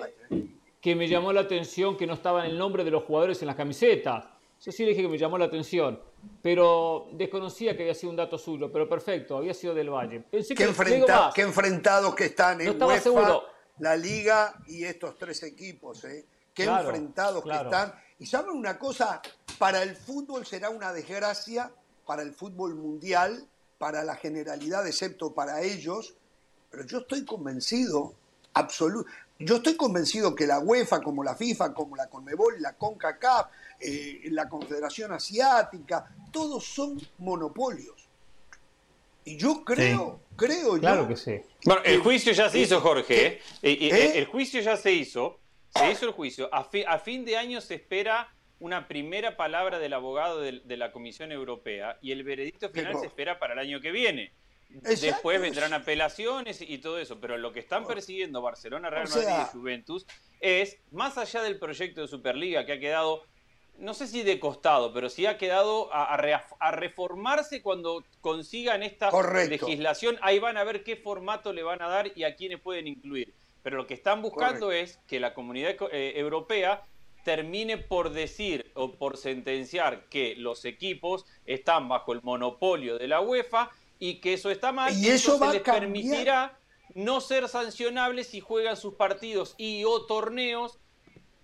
que 0.79 0.95
me 0.95 1.09
llamó 1.09 1.33
la 1.33 1.41
atención 1.41 1.97
que 1.97 2.07
no 2.07 2.13
estaba 2.13 2.45
en 2.45 2.51
el 2.51 2.57
nombre 2.57 2.85
de 2.85 2.91
los 2.91 3.03
jugadores 3.03 3.41
en 3.41 3.47
las 3.47 3.57
camisetas. 3.57 4.23
Yo 4.63 4.71
sí 4.71 4.83
le 4.83 4.89
dije 4.91 5.01
que 5.01 5.07
me 5.09 5.17
llamó 5.17 5.37
la 5.37 5.45
atención, 5.45 5.99
pero 6.41 7.07
desconocía 7.13 7.75
que 7.75 7.83
había 7.83 7.95
sido 7.95 8.09
un 8.11 8.15
dato 8.15 8.37
suyo, 8.37 8.71
pero 8.71 8.87
perfecto, 8.89 9.37
había 9.37 9.53
sido 9.53 9.73
del 9.73 9.89
Valle. 9.89 10.21
Pensé 10.21 10.55
Qué, 10.55 10.63
que 10.63 10.69
enfrenta- 10.69 11.31
enfrentados 11.35 12.15
que 12.15 12.25
están 12.25 12.61
en 12.61 12.69
estaba 12.69 12.93
UEFA, 12.93 13.03
seguro. 13.03 13.43
la 13.79 13.95
Liga 13.95 14.53
y 14.67 14.83
estos 14.83 15.17
tres 15.17 15.43
equipos. 15.43 16.03
¿eh? 16.05 16.25
Qué 16.53 16.63
Claro, 16.63 16.89
enfrentados 16.89 17.43
claro. 17.43 17.69
que 17.69 17.75
están. 17.75 17.93
Y 18.19 18.25
saben 18.25 18.51
una 18.55 18.77
cosa, 18.77 19.21
para 19.57 19.81
el 19.83 19.95
fútbol 19.95 20.45
será 20.45 20.69
una 20.69 20.91
desgracia, 20.93 21.71
para 22.05 22.21
el 22.23 22.33
fútbol 22.33 22.75
mundial, 22.75 23.47
para 23.77 24.03
la 24.03 24.15
generalidad, 24.15 24.85
excepto 24.87 25.33
para 25.33 25.61
ellos, 25.61 26.13
pero 26.69 26.85
yo 26.85 26.99
estoy 26.99 27.25
convencido, 27.25 28.13
absoluto, 28.53 29.09
yo 29.45 29.57
estoy 29.57 29.75
convencido 29.75 30.35
que 30.35 30.47
la 30.47 30.59
UEFA, 30.59 31.01
como 31.01 31.23
la 31.23 31.35
FIFA, 31.35 31.73
como 31.73 31.95
la 31.95 32.07
CONMEBOL, 32.07 32.61
la 32.61 32.73
CONCACAF, 32.73 33.47
eh, 33.79 34.21
la 34.31 34.47
Confederación 34.49 35.11
Asiática, 35.11 36.09
todos 36.31 36.65
son 36.65 36.99
monopolios. 37.17 38.07
Y 39.23 39.37
yo 39.37 39.63
creo, 39.63 40.19
creo 40.35 40.79
Claro 40.79 41.03
yo, 41.03 41.07
que 41.09 41.15
sí. 41.15 41.41
Bueno, 41.65 41.81
el 41.85 41.99
juicio 41.99 42.31
ya 42.33 42.49
se 42.49 42.57
eh, 42.57 42.61
hizo, 42.61 42.81
Jorge. 42.81 43.25
eh, 43.27 43.41
¿eh? 43.61 43.77
Eh. 43.91 44.11
El 44.15 44.25
juicio 44.25 44.61
ya 44.61 44.77
se 44.77 44.91
hizo. 44.91 45.39
Se 45.75 45.91
hizo 45.91 46.05
el 46.05 46.11
juicio. 46.11 46.49
A, 46.53 46.63
fi- 46.63 46.83
a 46.87 46.97
fin 46.99 47.23
de 47.23 47.37
año 47.37 47.61
se 47.61 47.75
espera 47.75 48.33
una 48.59 48.87
primera 48.87 49.37
palabra 49.37 49.79
del 49.79 49.93
abogado 49.93 50.41
de, 50.41 50.61
de 50.65 50.77
la 50.77 50.91
Comisión 50.91 51.31
Europea 51.31 51.97
y 52.01 52.11
el 52.11 52.23
veredicto 52.23 52.69
final 52.69 52.99
se 52.99 53.05
espera 53.07 53.39
para 53.39 53.53
el 53.53 53.59
año 53.59 53.79
que 53.79 53.91
viene. 53.91 54.33
Exacto. 54.75 55.05
Después 55.05 55.41
vendrán 55.41 55.73
apelaciones 55.73 56.61
y 56.61 56.77
todo 56.79 56.99
eso, 56.99 57.19
pero 57.19 57.37
lo 57.37 57.51
que 57.51 57.59
están 57.59 57.85
persiguiendo 57.85 58.41
Barcelona, 58.41 58.89
Real 58.89 59.05
O 59.05 59.07
sea- 59.07 59.29
Madrid 59.29 59.45
y 59.49 59.57
Juventus 59.57 60.05
es, 60.39 60.77
más 60.91 61.17
allá 61.17 61.41
del 61.43 61.59
proyecto 61.59 62.01
de 62.01 62.07
Superliga 62.07 62.65
que 62.65 62.73
ha 62.73 62.79
quedado, 62.79 63.23
no 63.77 63.93
sé 63.93 64.07
si 64.07 64.23
de 64.23 64.39
costado, 64.39 64.93
pero 64.93 65.09
sí 65.09 65.25
ha 65.25 65.37
quedado 65.37 65.93
a, 65.93 66.13
a 66.13 66.17
reaf- 66.17 66.55
a 66.59 66.71
reformarse 66.71 67.61
cuando 67.61 68.03
consigan 68.21 68.83
esta 68.83 69.09
Correcto. 69.09 69.65
legislación, 69.67 70.17
ahí 70.21 70.39
van 70.39 70.57
a 70.57 70.63
ver 70.63 70.83
qué 70.83 70.95
formato 70.95 71.53
le 71.53 71.63
van 71.63 71.81
a 71.81 71.87
dar 71.89 72.11
y 72.15 72.23
a 72.23 72.35
quiénes 72.35 72.59
pueden 72.59 72.87
incluir. 72.87 73.33
Pero 73.63 73.77
lo 73.77 73.85
que 73.87 73.93
están 73.93 74.21
buscando 74.21 74.71
es 74.71 74.99
que 75.07 75.19
la 75.19 75.33
comunidad 75.35 75.75
eh, 75.91 76.13
europea 76.15 76.83
termine 77.23 77.77
por 77.77 78.09
decir 78.11 78.71
o 78.73 78.93
por 78.97 79.15
sentenciar 79.17 80.05
que 80.09 80.35
los 80.35 80.65
equipos 80.65 81.25
están 81.45 81.87
bajo 81.87 82.13
el 82.13 82.21
monopolio 82.23 82.97
de 82.97 83.07
la 83.07 83.21
UEFA 83.21 83.69
y 84.01 84.19
que 84.19 84.33
eso 84.33 84.49
está 84.49 84.71
mal 84.71 84.91
Y 84.97 85.07
eso 85.09 85.37
va 85.37 85.49
se 85.49 85.53
les 85.53 85.61
cambiar. 85.61 85.83
permitirá 85.83 86.59
no 86.95 87.21
ser 87.21 87.47
sancionables 87.47 88.27
si 88.27 88.39
juegan 88.39 88.75
sus 88.75 88.95
partidos 88.95 89.53
y 89.59 89.83
o 89.85 90.07
torneos 90.07 90.79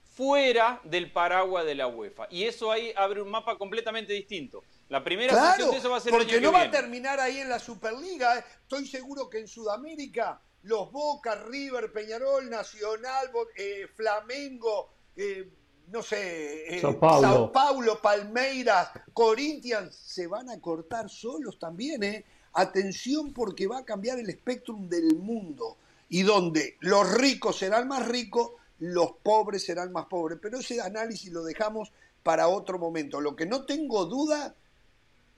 fuera 0.03 0.81
del 0.83 1.11
paraguas 1.11 1.65
de 1.65 1.75
la 1.75 1.85
UEFA. 1.87 2.27
Y 2.31 2.45
eso 2.45 2.71
ahí 2.71 2.91
abre 2.97 3.21
un 3.21 3.29
mapa 3.29 3.59
completamente 3.59 4.11
distinto. 4.13 4.63
La 4.89 5.03
primera 5.03 5.33
Claro, 5.33 5.49
sanción 5.49 5.71
de 5.71 5.77
eso 5.77 5.89
va 5.91 5.97
a 5.97 5.99
ser 5.99 6.13
el 6.13 6.17
porque 6.19 6.33
año 6.37 6.41
no 6.47 6.51
que 6.51 6.57
va 6.57 6.63
a 6.63 6.71
terminar 6.71 7.19
ahí 7.19 7.37
en 7.37 7.49
la 7.49 7.59
Superliga. 7.59 8.39
¿eh? 8.39 8.43
Estoy 8.63 8.87
seguro 8.87 9.29
que 9.29 9.37
en 9.37 9.47
Sudamérica 9.47 10.41
los 10.63 10.91
Boca, 10.91 11.35
River, 11.35 11.93
Peñarol, 11.93 12.49
Nacional, 12.49 13.29
eh, 13.55 13.87
Flamengo, 13.95 14.89
eh, 15.15 15.47
no 15.89 16.01
sé, 16.01 16.75
eh, 16.75 16.81
Sao 16.81 16.99
Paulo. 16.99 17.21
Sao 17.21 17.51
Paulo, 17.51 18.01
Palmeiras, 18.01 18.89
Corinthians, 19.13 19.95
se 19.95 20.25
van 20.25 20.49
a 20.49 20.59
cortar 20.59 21.07
solos 21.07 21.59
también. 21.59 22.01
¿eh? 22.03 22.25
Atención 22.59 23.33
porque 23.33 23.67
va 23.67 23.79
a 23.79 23.85
cambiar 23.85 24.17
el 24.19 24.29
espectrum 24.29 24.89
del 24.89 25.15
mundo 25.15 25.77
y 26.09 26.23
donde 26.23 26.75
los 26.79 27.13
ricos 27.13 27.59
serán 27.59 27.87
más 27.87 28.07
ricos, 28.07 28.51
los 28.79 29.11
pobres 29.21 29.63
serán 29.63 29.91
más 29.91 30.05
pobres. 30.07 30.39
Pero 30.41 30.59
ese 30.59 30.81
análisis 30.81 31.31
lo 31.31 31.43
dejamos 31.43 31.91
para 32.23 32.47
otro 32.47 32.79
momento. 32.79 33.21
Lo 33.21 33.35
que 33.35 33.45
no 33.45 33.65
tengo 33.65 34.05
duda 34.05 34.55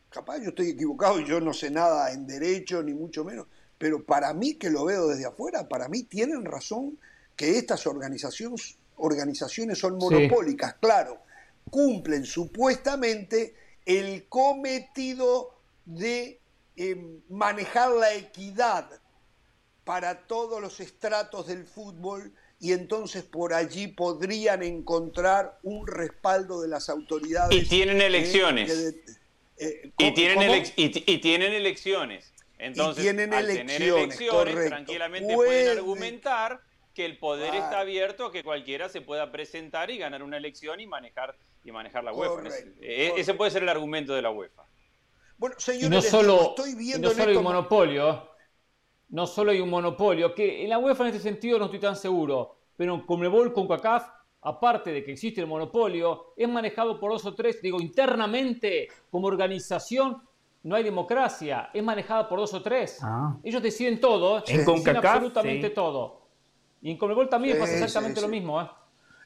capaz 0.10 0.40
yo 0.40 0.50
estoy 0.50 0.70
equivocado 0.70 1.20
y 1.20 1.26
yo 1.28 1.40
no 1.40 1.54
sé 1.54 1.70
nada 1.70 2.12
en 2.12 2.26
derecho, 2.26 2.82
ni 2.82 2.94
mucho 2.94 3.24
menos, 3.24 3.48
pero 3.78 4.04
para 4.04 4.34
mí 4.34 4.56
que 4.56 4.70
lo 4.70 4.86
veo 4.86 5.08
desde 5.08 5.26
afuera, 5.26 5.68
para 5.68 5.88
mí 5.88 6.04
tienen 6.04 6.46
razón 6.46 6.98
que 7.36 7.58
estas 7.58 7.86
organizaciones, 7.86 8.76
organizaciones 8.98 9.78
son 9.78 10.00
Sí. 10.00 10.06
monopólicas, 10.06 10.76
claro, 10.76 11.20
cumplen 11.70 12.26
supuestamente 12.26 13.56
el 13.86 14.26
cometido 14.28 15.52
de 15.86 16.39
eh, 16.82 16.96
manejar 17.30 17.92
la 17.92 18.14
equidad 18.14 18.90
para 19.84 20.26
todos 20.28 20.62
los 20.62 20.80
estratos 20.80 21.48
del 21.48 21.66
fútbol 21.66 22.32
y 22.60 22.72
entonces 22.72 23.24
por 23.24 23.54
allí 23.54 23.88
podrían 23.88 24.64
encontrar 24.64 25.60
un 25.64 25.86
respaldo 25.88 26.62
de 26.62 26.70
las 26.70 26.88
autoridades. 26.90 27.56
Y 27.56 27.68
tienen 27.68 28.02
elecciones. 28.02 28.68
de- 29.06 29.14
eh, 29.58 29.82
Y 29.86 29.92
¿cómo- 29.92 30.14
tienen, 30.14 30.64
y, 30.78 30.90
ti- 30.90 31.04
y 31.06 31.18
tienen 31.18 31.52
elecciones. 31.54 32.34
Entonces, 32.58 33.04
tienen 33.04 33.34
al 33.34 33.46
tener 33.48 33.82
elecciones, 33.82 34.30
correcto. 34.30 34.70
tranquilamente 34.70 35.34
Puede- 35.34 35.48
pueden 35.50 35.78
argumentar 35.80 36.62
que 36.94 37.06
el 37.06 37.18
poder 37.18 37.56
está 37.56 37.80
abierto 37.82 38.26
a 38.28 38.32
que 38.32 38.44
cualquiera 38.44 38.88
se 38.90 39.02
pueda 39.02 39.32
presentar 39.32 39.90
y 39.92 39.98
ganar 39.98 40.24
una 40.24 40.38
elección 40.38 40.80
y 40.80 40.88
manejar 40.88 41.36
y 41.66 41.72
manejar 41.74 42.04
la 42.06 42.14
UEFA. 42.14 42.36
Correcto, 42.36 42.72
Eh, 42.82 43.14
Ese 43.18 43.34
puede 43.34 43.52
ser 43.52 43.64
el 43.64 43.70
argumento 43.70 44.14
de 44.14 44.22
la 44.22 44.32
UEFA. 44.32 44.64
Bueno, 45.40 45.56
Y 45.58 45.62
señores, 45.62 45.90
no 45.90 46.02
solo, 46.02 46.34
digo, 46.34 46.50
estoy 46.50 46.72
y 46.72 46.76
viendo 46.76 47.08
no 47.08 47.12
en 47.14 47.18
solo 47.18 47.30
hay 47.32 47.38
un 47.38 47.44
monopolio, 47.44 48.30
no 49.10 49.26
solo 49.26 49.52
hay 49.52 49.62
un 49.62 49.70
monopolio, 49.70 50.36
que 50.36 50.64
en 50.64 50.70
la 50.70 50.78
UEFA 50.78 51.04
en 51.08 51.16
este 51.16 51.22
sentido 51.24 51.58
no 51.58 51.66
estoy 51.66 51.80
tan 51.80 51.96
seguro, 51.96 52.58
pero 52.76 52.94
en 52.96 53.02
Conmebol 53.06 53.54
con 53.54 53.68
CACAF, 53.68 54.08
aparte 54.42 54.92
de 54.92 55.04
que 55.04 55.14
existe 55.14 55.42
el 55.42 55.48
monopolio, 55.48 56.34
es 56.38 56.48
manejado 56.50 57.00
por 57.00 57.12
dos 57.12 57.26
o 57.26 57.34
tres, 57.36 57.62
digo, 57.62 57.80
internamente, 57.82 58.88
como 59.10 59.28
organización, 59.28 60.22
no 60.64 60.76
hay 60.76 60.84
democracia, 60.84 61.70
es 61.74 61.84
manejada 61.84 62.28
por 62.28 62.40
dos 62.40 62.54
o 62.54 62.62
tres. 62.62 63.00
Ah. 63.02 63.38
Ellos 63.44 63.62
deciden 63.64 64.00
todo, 64.00 64.44
En 64.48 64.58
deciden 64.58 64.66
CONCACAF, 64.66 65.06
absolutamente 65.06 65.70
sí. 65.70 65.74
todo. 65.74 66.22
Y 66.82 66.92
en 66.92 66.98
Conmebol 66.98 67.30
también 67.30 67.56
Sí, 67.56 67.62
pasa 67.62 67.74
exactamente 67.74 68.20
sí, 68.20 68.26
lo 68.26 68.30
mismo. 68.30 68.62
¿eh? 68.62 68.70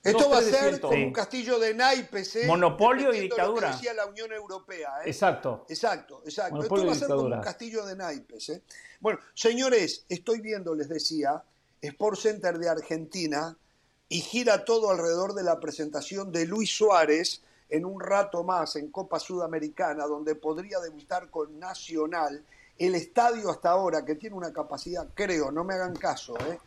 Esto 0.04 0.30
va 0.30 0.40
a 0.40 0.42
ser 0.42 0.82
como 0.82 0.94
un 0.94 1.14
castillo 1.14 1.58
de 1.60 1.74
naipes, 1.74 2.36
¿eh? 2.36 2.46
Monopolio 2.46 3.04
y 3.06 3.06
lo 3.06 3.12
que 3.14 3.22
dictadura. 3.22 3.72
decía 3.72 3.94
la 3.94 4.06
Unión 4.06 4.34
Europea, 4.34 4.90
¿eh? 5.06 5.10
Exacto. 5.10 5.66
Exacto, 5.70 6.22
exacto. 6.26 6.56
Monopolio 6.58 6.92
Esto 6.92 6.92
va 6.92 6.94
y 6.94 6.96
a 6.96 7.00
ser 7.00 7.08
como 7.08 7.20
un 7.22 7.26
dictadura. 7.30 7.42
castillo 7.52 7.86
de 7.86 7.96
naipes. 7.96 8.50
¿eh? 8.50 8.62
Bueno, 9.00 9.20
señores, 9.34 10.06
estoy 10.10 10.42
viendo, 10.42 10.76
les 10.76 10.90
decía, 10.90 11.42
Sport 11.82 12.20
Center 12.20 12.58
de 12.58 12.68
Argentina 12.70 13.56
y 14.10 14.20
gira 14.22 14.66
todo 14.66 14.92
alrededor 14.92 15.34
de 15.34 15.44
la 15.44 15.60
presentación 15.60 16.32
de 16.34 16.46
Luis 16.48 16.70
Suárez 16.76 17.42
en 17.70 17.86
un 17.86 18.00
rato 18.02 18.44
más 18.44 18.76
en 18.76 18.92
Copa 18.92 19.20
Sudamericana, 19.20 20.06
donde 20.06 20.36
podría 20.36 20.80
debutar 20.80 21.30
con 21.30 21.58
Nacional. 21.60 22.44
El 22.78 22.96
estadio 22.96 23.50
hasta 23.50 23.70
ahora, 23.70 24.04
que 24.04 24.16
tiene 24.16 24.36
una 24.36 24.52
capacidad, 24.52 25.08
creo, 25.14 25.52
no 25.52 25.64
me 25.64 25.76
hagan 25.76 25.96
caso, 25.96 26.36
¿eh? 26.40 26.60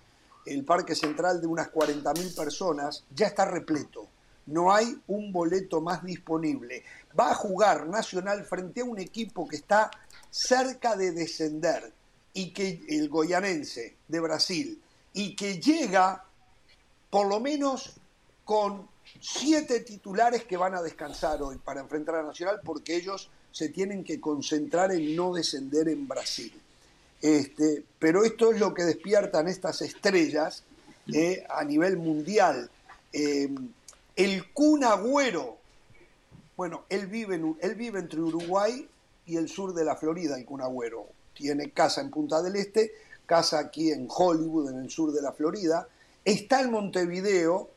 El 0.47 0.65
Parque 0.65 0.95
Central 0.95 1.41
de 1.41 1.47
unas 1.47 1.71
40.000 1.73 2.37
personas, 2.37 3.05
ya 3.15 3.27
está 3.27 3.45
repleto. 3.45 4.09
No 4.47 4.73
hay 4.73 4.97
un 5.09 5.33
boleto 5.33 5.81
más 5.81 6.05
disponible. 6.05 6.85
Va 7.19 7.33
a 7.33 7.35
jugar 7.35 7.87
Nacional 7.89 8.45
frente 8.45 8.81
a 8.81 8.85
un 8.85 8.99
equipo 8.99 9.47
que 9.49 9.57
está 9.57 9.91
cerca 10.31 10.97
de 10.97 11.13
descender 11.13 11.93
y 12.33 12.53
que 12.53 12.85
el 12.89 13.09
goyanense 13.09 13.97
de 14.07 14.21
Brasil 14.21 14.83
y 15.15 15.35
que 15.35 15.59
llega 15.59 16.25
por 17.11 17.27
lo 17.27 17.41
menos 17.41 17.95
con 18.45 18.87
siete 19.21 19.81
titulares 19.81 20.45
que 20.45 20.57
van 20.57 20.75
a 20.75 20.83
descansar 20.83 21.43
hoy 21.43 21.57
para 21.57 21.81
enfrentar 21.81 22.17
a 22.17 22.23
Nacional 22.23 22.61
porque 22.63 22.97
ellos 22.97 23.31
se 23.51 23.71
tienen 23.71 24.05
que 24.05 24.21
concentrar 24.21 24.93
en 24.93 25.17
no 25.17 25.33
descender 25.33 25.89
en 25.89 26.07
Brasil. 26.07 26.53
Este, 27.27 27.83
pero 27.99 28.23
esto 28.23 28.53
es 28.53 28.61
lo 28.61 28.73
que 28.73 28.85
despiertan 28.85 29.49
estas 29.49 29.83
estrellas 29.83 30.63
eh, 31.13 31.45
a 31.51 31.65
nivel 31.65 31.97
mundial. 31.97 32.71
Eh, 33.13 33.53
el 34.15 34.53
Kun 34.53 34.85
Agüero, 34.85 35.57
bueno, 36.57 36.85
él 36.89 37.09
vive, 37.09 37.35
en, 37.35 37.57
entre 37.61 38.21
Uruguay 38.21 38.89
y 39.27 39.37
el 39.37 39.49
sur 39.49 39.75
de 39.75 39.85
la 39.85 39.97
Florida, 39.97 40.39
el 40.39 40.45
Kun 40.45 40.61
Agüero. 40.61 41.09
Tiene 41.35 41.73
casa 41.73 42.01
en 42.01 42.11
Punta 42.11 42.41
del 42.43 42.55
Este, 42.55 42.93
casa 43.27 43.59
aquí 43.59 43.91
en 43.91 44.07
Hollywood, 44.09 44.71
en 44.71 44.79
el 44.79 44.89
sur 44.89 45.11
de 45.13 45.21
la 45.21 45.33
Florida. 45.33 45.89
Está 46.25 46.61
en 46.61 46.71
Montevideo, 46.71 47.71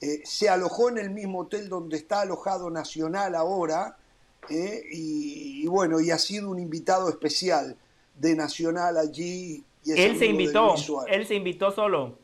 eh, 0.00 0.22
se 0.24 0.48
alojó 0.48 0.88
en 0.88 0.98
el 0.98 1.10
mismo 1.10 1.42
hotel 1.42 1.68
donde 1.68 1.96
está 1.98 2.22
alojado 2.22 2.68
Nacional 2.68 3.36
ahora, 3.36 3.96
y, 4.50 5.62
y 5.62 5.66
bueno, 5.68 6.00
y 6.00 6.10
ha 6.10 6.18
sido 6.18 6.50
un 6.50 6.58
invitado 6.58 7.08
especial 7.10 7.76
de 8.18 8.34
Nacional 8.34 8.96
allí. 8.98 9.64
Y 9.84 9.92
Él 9.92 10.18
se 10.18 10.26
invitó, 10.26 10.74
él 11.06 11.26
se 11.26 11.34
invitó 11.34 11.70
solo. 11.70 12.18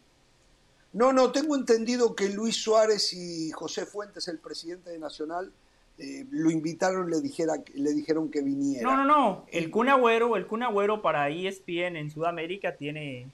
No, 0.93 1.13
no, 1.13 1.33
tengo 1.33 1.57
entendido 1.57 2.15
que 2.15 2.29
Luis 2.29 2.57
Suárez 2.57 3.13
y 3.13 3.51
José 3.51 3.85
Fuentes, 3.85 4.29
el 4.29 4.39
presidente 4.39 4.91
de 4.91 4.99
Nacional, 4.99 5.51
eh, 5.99 6.25
lo 6.31 6.51
invitaron, 6.51 7.11
le, 7.11 7.21
dijera, 7.21 7.55
le 7.75 7.93
dijeron 7.93 8.31
que 8.31 8.43
viniera. 8.43 8.89
No, 8.89 8.97
no, 8.97 9.05
no. 9.05 9.47
El 9.51 9.71
Kun 9.71 9.89
Agüero, 9.89 10.37
el 10.37 10.47
Kun 10.47 10.63
Agüero 10.63 11.03
para 11.03 11.29
ESPN 11.31 11.97
en 11.97 12.11
Sudamérica 12.11 12.77
tiene, 12.77 13.27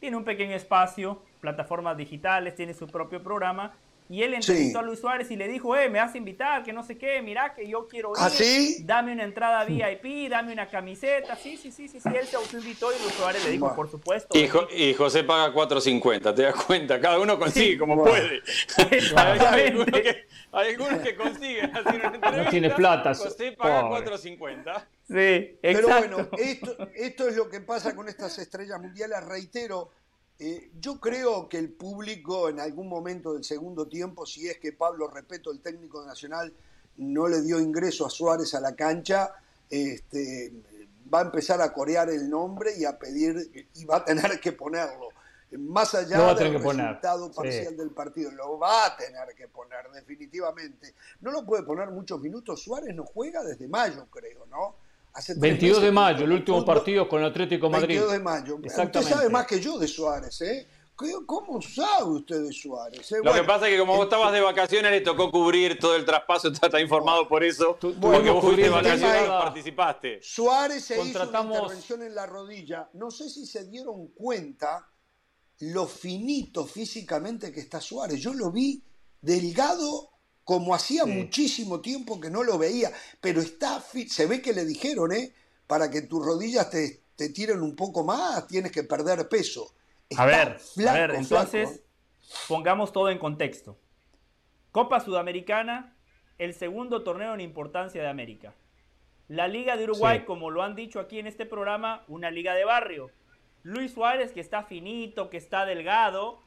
tiene 0.00 0.16
un 0.16 0.24
pequeño 0.24 0.56
espacio, 0.56 1.20
plataformas 1.40 1.96
digitales, 1.96 2.54
tiene 2.56 2.74
su 2.74 2.86
propio 2.88 3.22
programa. 3.22 3.74
Y 4.10 4.22
él 4.22 4.34
entrevistó 4.34 4.78
Sí. 4.80 4.84
a 4.84 4.86
Luis 4.86 5.00
Suárez 5.00 5.30
y 5.30 5.36
le 5.36 5.48
dijo, 5.48 5.74
eh, 5.76 5.88
me 5.88 5.98
vas 5.98 6.14
a 6.14 6.18
invitar, 6.18 6.62
que 6.62 6.74
no 6.74 6.82
sé 6.82 6.98
qué, 6.98 7.22
mira 7.22 7.54
que 7.54 7.66
yo 7.66 7.88
quiero 7.88 8.10
ir. 8.10 8.16
¿Ah, 8.18 8.28
sí? 8.28 8.82
Dame 8.84 9.12
una 9.12 9.24
entrada 9.24 9.64
VIP, 9.64 10.28
dame 10.28 10.52
una 10.52 10.68
camiseta. 10.68 11.34
Sí, 11.36 11.56
sí, 11.56 11.72
sí, 11.72 11.88
sí, 11.88 12.00
sí. 12.00 12.08
Él 12.14 12.26
se 12.26 12.36
autoinvitó 12.36 12.92
y 12.94 13.00
Luis 13.00 13.14
Suárez 13.14 13.42
le 13.46 13.52
dijo, 13.52 13.60
Bueno. 13.64 13.76
por 13.76 13.90
supuesto. 13.90 14.36
Y, 14.38 14.46
Jo- 14.46 14.68
y 14.70 14.92
José 14.92 15.24
paga 15.24 15.54
4.50, 15.54 16.34
te 16.34 16.42
das 16.42 16.54
cuenta, 16.54 17.00
cada 17.00 17.18
uno 17.18 17.38
consigue 17.38 17.78
como 17.78 17.96
Bueno. 17.96 18.10
puede. 18.12 18.42
hay, 19.16 19.68
algunos 19.68 19.86
que, 19.86 20.26
hay 20.52 20.68
algunos 20.74 20.98
que 21.00 21.16
consiguen 21.16 21.76
hacer 21.76 21.94
una 21.94 22.14
entrevista. 22.14 22.50
tiene 22.50 22.70
plata, 22.70 23.14
José 23.14 23.52
paga 23.52 23.88
pobre. 23.88 24.04
4.50. 24.04 24.86
Sí, 25.06 25.58
Pero 25.62 25.78
exacto. 25.80 26.16
bueno, 26.16 26.28
esto, 26.38 26.76
esto 26.94 27.28
es 27.28 27.36
lo 27.36 27.48
que 27.48 27.60
pasa 27.60 27.94
con 27.94 28.08
estas 28.08 28.38
estrellas 28.38 28.80
mundiales. 28.80 29.24
Reitero, 29.24 29.90
eh, 30.38 30.70
yo 30.80 30.98
creo 30.98 31.48
que 31.48 31.58
el 31.58 31.70
público 31.70 32.48
en 32.48 32.58
algún 32.58 32.88
momento 32.88 33.34
del 33.34 33.44
segundo 33.44 33.86
tiempo, 33.86 34.26
si 34.26 34.48
es 34.48 34.58
que 34.58 34.72
Pablo 34.72 35.08
Repeto, 35.08 35.52
el 35.52 35.60
técnico 35.60 36.00
de 36.00 36.08
Nacional, 36.08 36.52
no 36.96 37.28
le 37.28 37.42
dio 37.42 37.60
ingreso 37.60 38.06
a 38.06 38.10
Suárez 38.10 38.54
a 38.54 38.60
la 38.60 38.74
cancha, 38.74 39.32
este, 39.70 40.52
va 41.12 41.20
a 41.20 41.22
empezar 41.22 41.60
a 41.60 41.72
corear 41.72 42.10
el 42.10 42.28
nombre 42.28 42.72
y 42.76 42.84
a 42.84 42.98
pedir, 42.98 43.68
y 43.74 43.84
va 43.84 43.96
a 43.98 44.04
tener 44.04 44.40
que 44.40 44.52
ponerlo. 44.52 45.08
más 45.56 45.94
allá 45.94 46.34
del 46.34 46.60
poner, 46.60 46.86
resultado 46.86 47.28
sí. 47.28 47.32
parcial 47.36 47.76
del 47.76 47.90
partido. 47.90 48.30
Lo 48.32 48.58
va 48.58 48.86
a 48.86 48.96
tener 48.96 49.34
que 49.36 49.46
poner, 49.46 49.88
definitivamente. 49.92 50.94
No 51.20 51.30
lo 51.30 51.44
puede 51.44 51.62
poner 51.62 51.90
muchos 51.90 52.20
minutos. 52.20 52.60
Suárez 52.60 52.94
no 52.94 53.04
juega 53.04 53.42
desde 53.44 53.68
mayo, 53.68 54.06
creo, 54.10 54.46
¿no? 54.46 54.76
Hace 55.14 55.32
tres 55.34 55.40
22 55.40 55.82
de 55.82 55.92
mayo, 55.92 56.24
el 56.24 56.32
último 56.32 56.58
fútbol. 56.60 56.74
partido 56.74 57.08
con 57.08 57.20
el 57.22 57.26
Atlético 57.28 57.70
Madrid. 57.70 57.96
22 58.00 58.12
de 58.12 58.18
mayo. 58.18 58.56
Usted 58.62 59.02
sabe 59.02 59.28
más 59.28 59.46
que 59.46 59.60
yo 59.60 59.78
de 59.78 59.86
Suárez, 59.88 60.40
¿eh? 60.42 60.68
¿Qué- 60.98 61.12
¿Cómo 61.26 61.60
sabe 61.62 62.04
usted 62.04 62.42
de 62.44 62.52
Suárez? 62.52 63.10
eh? 63.12 63.16
Lo 63.16 63.24
Bueno, 63.24 63.40
que 63.42 63.46
pasa 63.48 63.66
es 63.66 63.72
que 63.74 63.78
como 63.80 63.96
vos 63.96 64.04
estabas 64.04 64.32
de 64.32 64.40
vacaciones, 64.40 64.90
le 64.92 65.00
tocó 65.00 65.30
cubrir 65.30 65.76
todo 65.78 65.96
el 65.96 66.04
traspaso, 66.04 66.48
está, 66.48 66.66
está 66.66 66.80
informado 66.80 67.26
por 67.28 67.42
eso. 67.42 67.76
Porque 67.80 68.30
vos 68.30 68.44
fuiste 68.44 68.62
de 68.62 68.70
vacaciones 68.70 69.22
y 69.24 69.28
participaste. 69.28 70.20
Suárez 70.22 70.84
se 70.84 70.94
hizo 71.02 71.22
una 71.22 71.40
intervención 71.42 72.02
en 72.02 72.14
la 72.14 72.26
rodilla. 72.26 72.88
No 72.94 73.10
sé 73.10 73.28
si 73.28 73.44
se 73.46 73.64
dieron 73.68 74.08
cuenta 74.14 74.86
lo 75.60 75.86
finito 75.86 76.64
físicamente 76.66 77.50
que 77.52 77.60
está 77.60 77.80
Suárez. 77.80 78.20
Yo 78.20 78.32
lo 78.34 78.50
vi 78.52 78.82
delgado 79.20 80.10
como 80.44 80.74
hacía 80.74 81.04
Sí. 81.04 81.10
muchísimo 81.10 81.80
tiempo 81.80 82.20
que 82.20 82.30
no 82.30 82.42
lo 82.42 82.58
veía, 82.58 82.90
pero 83.20 83.40
está 83.40 83.82
se 84.08 84.26
ve 84.26 84.42
que 84.42 84.52
le 84.52 84.64
dijeron, 84.64 85.12
¿eh? 85.12 85.32
Para 85.66 85.90
que 85.90 86.02
tus 86.02 86.24
rodillas 86.24 86.68
te, 86.70 87.00
te 87.16 87.30
tiren 87.30 87.62
un 87.62 87.74
poco 87.74 88.04
más, 88.04 88.46
tienes 88.46 88.70
que 88.72 88.82
perder 88.84 89.28
peso. 89.28 89.74
A 90.16 90.26
ver, 90.26 90.48
a 90.48 90.58
flaco, 90.58 90.98
ver, 90.98 91.10
entonces 91.14 91.80
pongamos 92.48 92.92
todo 92.92 93.08
en 93.10 93.18
contexto. 93.18 93.78
Copa 94.72 95.00
Sudamericana, 95.00 95.96
el 96.38 96.52
segundo 96.54 97.02
torneo 97.02 97.32
en 97.34 97.40
importancia 97.40 98.02
de 98.02 98.08
América. 98.08 98.54
La 99.28 99.48
Liga 99.48 99.76
de 99.76 99.84
Uruguay, 99.84 100.18
Sí. 100.18 100.24
como 100.26 100.50
lo 100.50 100.62
han 100.62 100.74
dicho 100.74 101.00
aquí 101.00 101.18
en 101.18 101.26
este 101.26 101.46
programa, 101.46 102.04
una 102.08 102.30
liga 102.30 102.54
de 102.54 102.64
barrio. 102.64 103.10
Luis 103.62 103.92
Suárez, 103.92 104.32
que 104.32 104.40
está 104.40 104.64
finito, 104.64 105.30
que 105.30 105.38
está 105.38 105.64
delgado, 105.64 106.40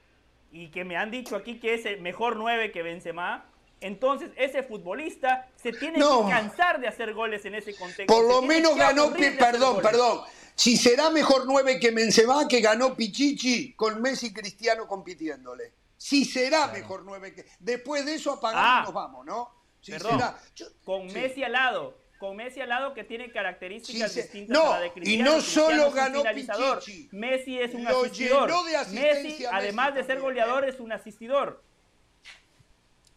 y 0.52 0.68
que 0.70 0.86
me 0.86 0.96
han 0.98 1.10
dicho 1.10 1.36
aquí 1.36 1.60
que 1.60 1.74
es 1.74 1.86
el 1.88 2.02
mejor 2.02 2.36
9 2.36 2.72
que 2.72 2.84
Benzema. 2.84 3.50
Entonces, 3.82 4.32
ese 4.38 4.64
futbolista 4.64 5.48
se 5.56 5.72
tiene 5.72 6.00
No. 6.00 6.26
que 6.26 6.32
cansar 6.32 6.80
de 6.80 6.88
hacer 6.88 7.14
goles 7.14 7.46
en 7.46 7.56
ese 7.56 7.76
contexto. 7.76 8.14
Por 8.14 8.28
lo 8.28 8.42
menos 8.42 8.76
ganó, 8.76 9.14
perdón, 9.14 9.82
perdón. 9.82 10.22
Si 10.56 10.76
será 10.76 11.12
mejor 11.12 11.44
9 11.46 11.80
que 11.80 11.92
Benzema, 11.92 12.48
que 12.48 12.62
ganó 12.62 12.96
Pichichi 12.96 13.74
con 13.74 14.02
Messi 14.02 14.28
y 14.28 14.34
Cristiano 14.34 14.88
compitiéndole. 14.88 15.74
Si 15.96 16.26
será 16.26 16.68
mejor 16.68 17.04
9 17.06 17.34
que... 17.36 17.46
Después 17.60 18.06
de 18.06 18.16
eso 18.16 18.32
apagamos 18.34 18.66
Ah. 18.68 18.80
y 18.82 18.86
nos 18.86 18.94
vamos, 18.94 19.26
¿no? 19.26 19.52
Si 19.82 19.92
Perdón. 19.92 20.12
será... 20.14 20.40
Yo- 20.56 20.66
Con 20.84 21.08
sí. 21.10 21.16
Messi 21.16 21.44
al 21.44 21.52
lado, 21.52 21.98
con 22.20 22.36
Messi 22.36 22.60
al 22.62 22.70
lado 22.70 22.96
que 22.96 23.04
tiene 23.04 23.32
características 23.32 24.16
distintas 24.16 24.58
No, 24.58 24.72
a 24.74 24.76
la 24.78 24.80
de 24.82 24.88
y 24.88 24.90
Cristiano. 24.92 25.26
no 25.32 25.38
Cristiano 25.38 25.70
solo 25.70 25.92
ganó. 25.92 26.24
Pichichi, 26.24 27.10
Messi 27.12 27.60
es 27.60 27.74
un 27.76 27.84
lo 27.84 28.02
asistidor. 28.02 28.48
llenó 28.50 28.64
de 28.64 28.72
Messi, 28.78 28.96
Messi 29.30 29.46
además 29.46 29.94
de 29.94 30.04
ser 30.04 30.20
goleador, 30.20 30.66
¿eh? 30.66 30.70
es 30.70 30.80
un 30.80 30.92
asistidor. 30.92 31.64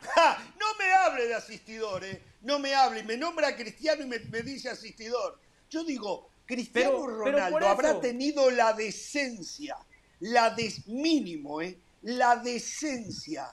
¡Ja! 0.01 0.39
No 0.59 0.67
me 0.79 0.93
hable 0.93 1.27
de 1.27 1.35
asistidor, 1.35 2.05
¿eh? 2.05 2.23
No 2.43 2.59
me 2.59 2.75
hable. 2.75 3.03
Me 3.03 3.17
nombra 3.17 3.57
Cristiano 3.57 4.03
y 4.03 4.07
me, 4.07 4.19
me 4.19 4.43
dice 4.43 4.71
asistidor. 4.71 5.39
Yo 5.69 5.85
digo, 5.85 6.29
Cristiano 6.47 7.03
Pero- 7.05 7.07
Ronaldo 7.07 7.69
habrá 7.69 8.01
tenido 8.01 8.51
la 8.51 8.73
decencia, 8.73 9.77
la 10.21 10.51
des 10.51 10.87
mínimo, 10.89 11.61
¿eh? 11.61 11.79
La 12.03 12.37
decencia 12.37 13.53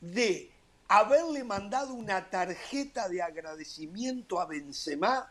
de 0.00 0.50
haberle 0.88 1.44
mandado 1.44 1.94
una 1.94 2.28
tarjeta 2.30 3.08
de 3.08 3.22
agradecimiento 3.22 4.40
a 4.40 4.46
Benzema 4.46 5.30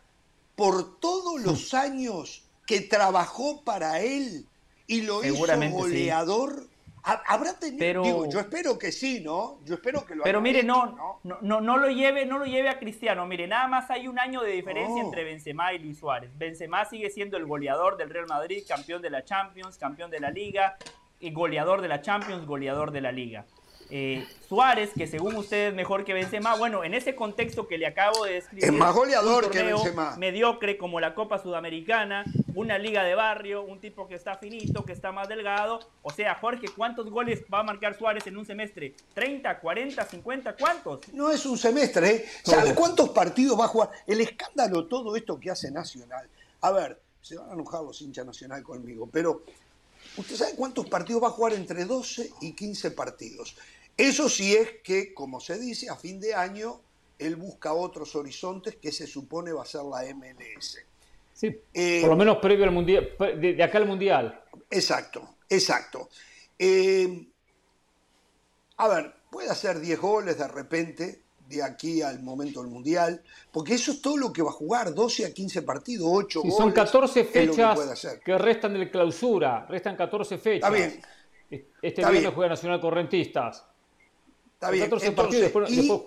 por 0.56 1.00
todos 1.00 1.42
los 1.42 1.74
años 1.74 2.44
que 2.66 2.82
trabajó 2.82 3.62
para 3.64 4.00
él 4.00 4.48
y 4.88 5.02
lo 5.02 5.22
hizo 5.34 5.46
sí. 5.90 6.10
Habrá 7.04 7.54
tenido, 7.60 7.80
Pero- 7.80 8.02
digo, 8.04 8.30
yo 8.30 8.40
espero 8.40 8.78
que 8.80 8.92
sí, 8.94 9.20
¿no? 9.20 9.60
Yo 9.66 9.76
espero 9.76 10.06
que 10.06 10.16
lo 10.16 10.24
Pero 10.24 10.38
haya 10.40 10.44
mire, 10.44 10.60
hecho, 10.60 10.68
no, 10.68 11.20
no, 11.24 11.38
no, 11.42 11.60
no 11.62 11.78
lo 11.78 11.90
lleve, 11.90 12.26
no 12.26 12.40
lo 12.40 12.46
lleve 12.46 12.70
a 12.70 12.80
Cristiano. 12.80 13.26
Mire, 13.28 13.46
nada 13.46 13.68
más 13.68 13.90
hay 13.92 14.08
un 14.08 14.18
año 14.20 14.42
de 14.42 14.52
diferencia 14.52 15.02
No. 15.02 15.10
entre 15.10 15.26
Benzema 15.26 15.74
y 15.74 15.80
Luis 15.80 16.00
Suárez. 16.00 16.32
Benzema 16.38 16.86
sigue 16.86 17.10
siendo 17.10 17.36
el 17.36 17.46
goleador 17.46 17.98
del 17.98 18.10
Real 18.10 18.28
Madrid, 18.28 18.64
campeón 18.68 19.02
de 19.02 19.10
la 19.10 19.26
Champions, 19.26 19.78
campeón 19.78 20.12
de 20.12 20.22
la 20.22 20.32
Liga, 20.32 20.78
y 21.20 21.32
goleador 21.32 21.82
de 21.82 21.90
la 21.90 22.02
Champions, 22.02 22.46
goleador 22.46 22.92
de 22.92 23.02
la 23.02 23.12
Liga. 23.12 23.46
Eh, 23.96 24.28
Suárez, 24.50 24.90
que 24.96 25.06
según 25.06 25.36
usted 25.36 25.68
es 25.68 25.74
mejor 25.76 26.04
que 26.04 26.14
Benzema, 26.14 26.56
bueno, 26.56 26.84
en 26.84 26.96
ese 26.96 27.14
contexto 27.14 27.68
que 27.68 27.78
le 27.78 27.86
acabo 27.86 28.26
de 28.26 28.34
describir, 28.34 28.66
Es 28.66 28.72
más 28.72 28.92
goleador 28.96 29.46
un 29.46 29.52
que 29.52 29.62
Benzema. 29.62 30.16
mediocre 30.18 30.80
como 30.80 31.00
la 31.00 31.14
Copa 31.14 31.38
Sudamericana, 31.38 32.26
una 32.56 32.80
liga 32.80 33.04
de 33.04 33.14
barrio, 33.14 33.62
un 33.62 33.80
tipo 33.80 34.08
que 34.08 34.16
está 34.16 34.36
finito, 34.36 34.84
que 34.84 34.94
está 34.94 35.12
más 35.12 35.30
delgado. 35.30 35.80
O 36.02 36.10
sea, 36.10 36.34
Jorge, 36.34 36.70
¿cuántos 36.76 37.08
goles 37.12 37.44
va 37.54 37.60
a 37.60 37.64
marcar 37.64 37.96
Suárez 37.96 38.26
en 38.26 38.36
un 38.36 38.48
semestre? 38.48 38.96
¿30, 39.16 39.60
40, 39.60 40.04
50? 40.04 40.56
¿Cuántos? 40.56 41.14
No 41.14 41.30
es 41.30 41.46
un 41.46 41.60
semestre, 41.60 42.10
¿eh? 42.10 42.26
¿Sabe 42.44 42.74
cuántos 42.74 43.10
partidos 43.10 43.60
va 43.60 43.66
a 43.66 43.68
jugar? 43.68 43.92
El 44.08 44.22
escándalo, 44.22 44.88
todo 44.88 45.16
esto 45.16 45.40
que 45.40 45.52
hace 45.52 45.70
Nacional. 45.70 46.28
A 46.62 46.72
ver, 46.72 47.00
se 47.22 47.38
van 47.38 47.52
a 47.52 47.54
enojar 47.54 47.84
los 47.84 48.02
hinchas 48.02 48.26
Nacional 48.26 48.64
conmigo, 48.64 49.08
pero 49.12 49.44
¿usted 50.18 50.36
sabe 50.36 50.56
cuántos 50.56 50.88
partidos 50.88 51.22
va 51.22 51.28
a 51.28 51.32
jugar 51.32 51.54
entre 51.54 51.86
12 51.86 52.32
y 52.42 52.54
15 52.54 52.90
partidos? 52.90 53.56
Eso 53.98 54.28
sí 54.30 54.56
es 54.56 54.82
que, 54.84 55.14
como 55.14 55.40
se 55.40 55.60
dice, 55.60 55.90
a 55.90 55.96
fin 55.96 56.20
de 56.20 56.34
año 56.34 56.82
él 57.20 57.36
busca 57.36 57.74
otros 57.74 58.16
horizontes 58.16 58.76
que 58.78 58.92
se 58.92 59.06
supone 59.08 59.52
va 59.54 59.62
a 59.64 59.66
ser 59.66 59.82
la 59.84 60.04
MLS. 60.16 60.80
Sí, 61.34 61.56
Eh, 61.74 62.00
por 62.02 62.10
lo 62.12 62.16
menos 62.18 62.38
previo 62.38 62.66
al 62.66 62.72
mundial, 62.72 63.10
de, 63.20 63.54
de 63.54 63.64
acá 63.64 63.78
al 63.78 63.86
mundial. 63.88 64.42
Exacto, 64.70 65.36
exacto. 65.50 66.10
Eh, 66.60 67.28
a 68.78 68.88
ver, 68.88 69.14
puede 69.30 69.50
hacer 69.50 69.80
10 69.80 70.00
goles 70.00 70.38
de 70.38 70.48
repente 70.48 71.22
de 71.48 71.62
aquí 71.62 72.02
al 72.02 72.22
momento 72.24 72.62
del 72.62 72.72
Mundial, 72.72 73.22
porque 73.52 73.74
eso 73.76 73.92
es 73.92 74.02
todo 74.02 74.16
lo 74.18 74.32
que 74.32 74.42
va 74.42 74.50
a 74.50 74.54
jugar, 74.54 74.94
12 74.94 75.26
a 75.26 75.34
15 75.34 75.62
partidos, 75.64 76.08
8 76.10 76.42
Sí, 76.42 76.48
goles. 76.48 76.58
son 76.58 76.72
14 76.72 77.20
es 77.20 77.26
lo 77.26 77.32
que 77.34 77.40
fechas 77.48 77.80
hacer. 77.80 78.20
que, 78.22 78.38
restan 78.38 78.74
de 78.80 78.90
clausura, 78.90 79.66
restan 79.68 79.96
14 79.96 80.38
fechas. 80.38 80.70
Está 80.70 80.70
bien, 80.70 81.02
Este 81.52 81.68
Está 81.82 82.02
viernes 82.10 82.22
bien. 82.22 82.34
juega 82.34 82.50
Nacional 82.50 82.80
Correntistas. 82.82 83.66
Está 84.64 84.68
Son 84.68 84.72
bien. 84.74 84.86
14 84.90 85.08
Entonces, 85.08 85.14
partidos, 85.14 85.42
después, 85.44 85.72
y, 85.72 85.76
después 85.88 86.02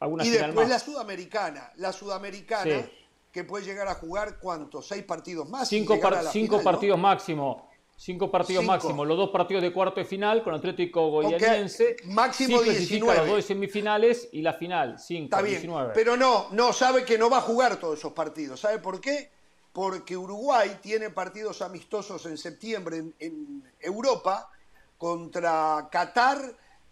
alguna 0.00 0.24
y 0.24 0.30
final 0.30 0.46
después 0.46 0.68
la. 0.68 0.78
Sudamericana, 0.78 1.72
la 1.76 1.92
Sudamericana 1.92 2.82
Sí. 2.82 2.90
que 3.32 3.44
puede 3.44 3.64
llegar 3.64 3.88
a 3.88 3.94
jugar 3.94 4.38
cuántos, 4.38 4.86
seis 4.86 5.04
partidos 5.04 5.48
más. 5.48 5.68
Cinco, 5.68 5.94
llegar 5.94 6.10
par- 6.12 6.20
a 6.20 6.22
la 6.24 6.30
cinco 6.30 6.58
final, 6.58 6.64
¿no? 6.64 6.70
partidos 6.70 6.98
máximo. 6.98 7.70
Cinco 7.96 8.28
partidos 8.28 8.62
Cinco. 8.62 8.72
máximo. 8.72 9.04
Los 9.04 9.16
dos 9.16 9.30
partidos 9.30 9.62
de 9.62 9.72
cuarto 9.72 10.00
de 10.00 10.04
final 10.06 10.42
con 10.42 10.52
Atlético 10.52 11.10
Goianiense. 11.10 11.94
máximo 12.06 12.58
Sí 12.58 12.64
clasifica 12.64 12.88
19. 12.88 13.18
los 13.20 13.28
dos 13.28 13.44
semifinales 13.44 14.28
y 14.32 14.42
la 14.42 14.52
final. 14.52 14.98
5, 14.98 15.24
Está 15.26 15.40
bien, 15.42 15.54
19. 15.60 15.92
pero 15.94 16.16
no, 16.16 16.48
no 16.50 16.72
sabe 16.72 17.04
que 17.04 17.16
no 17.16 17.30
va 17.30 17.38
a 17.38 17.42
jugar 17.42 17.76
todos 17.76 17.98
esos 18.00 18.12
partidos. 18.12 18.58
¿Sabe 18.60 18.78
por 18.80 19.00
qué? 19.00 19.30
Porque 19.72 20.16
Uruguay 20.16 20.78
tiene 20.82 21.10
partidos 21.10 21.62
amistosos 21.62 22.26
en 22.26 22.36
septiembre 22.36 22.96
en, 22.98 23.14
en 23.20 23.62
Europa 23.80 24.50
contra 24.98 25.88
Qatar 25.90 26.38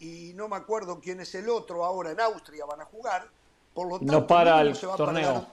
y 0.02 0.32
no 0.34 0.48
me 0.48 0.56
acuerdo 0.56 0.98
quién 1.00 1.20
es 1.20 1.32
el 1.36 1.48
otro, 1.48 1.84
ahora 1.84 2.10
en 2.10 2.20
Austria 2.20 2.64
van 2.66 2.80
a 2.80 2.84
jugar. 2.84 3.24
Por 3.72 3.88
lo 3.88 3.98
tanto, 3.98 4.12
No 4.12 4.26
para 4.26 4.60
el 4.60 4.74
se 4.74 4.86
va 4.86 4.94
a 4.94 4.96
torneo. 4.96 5.46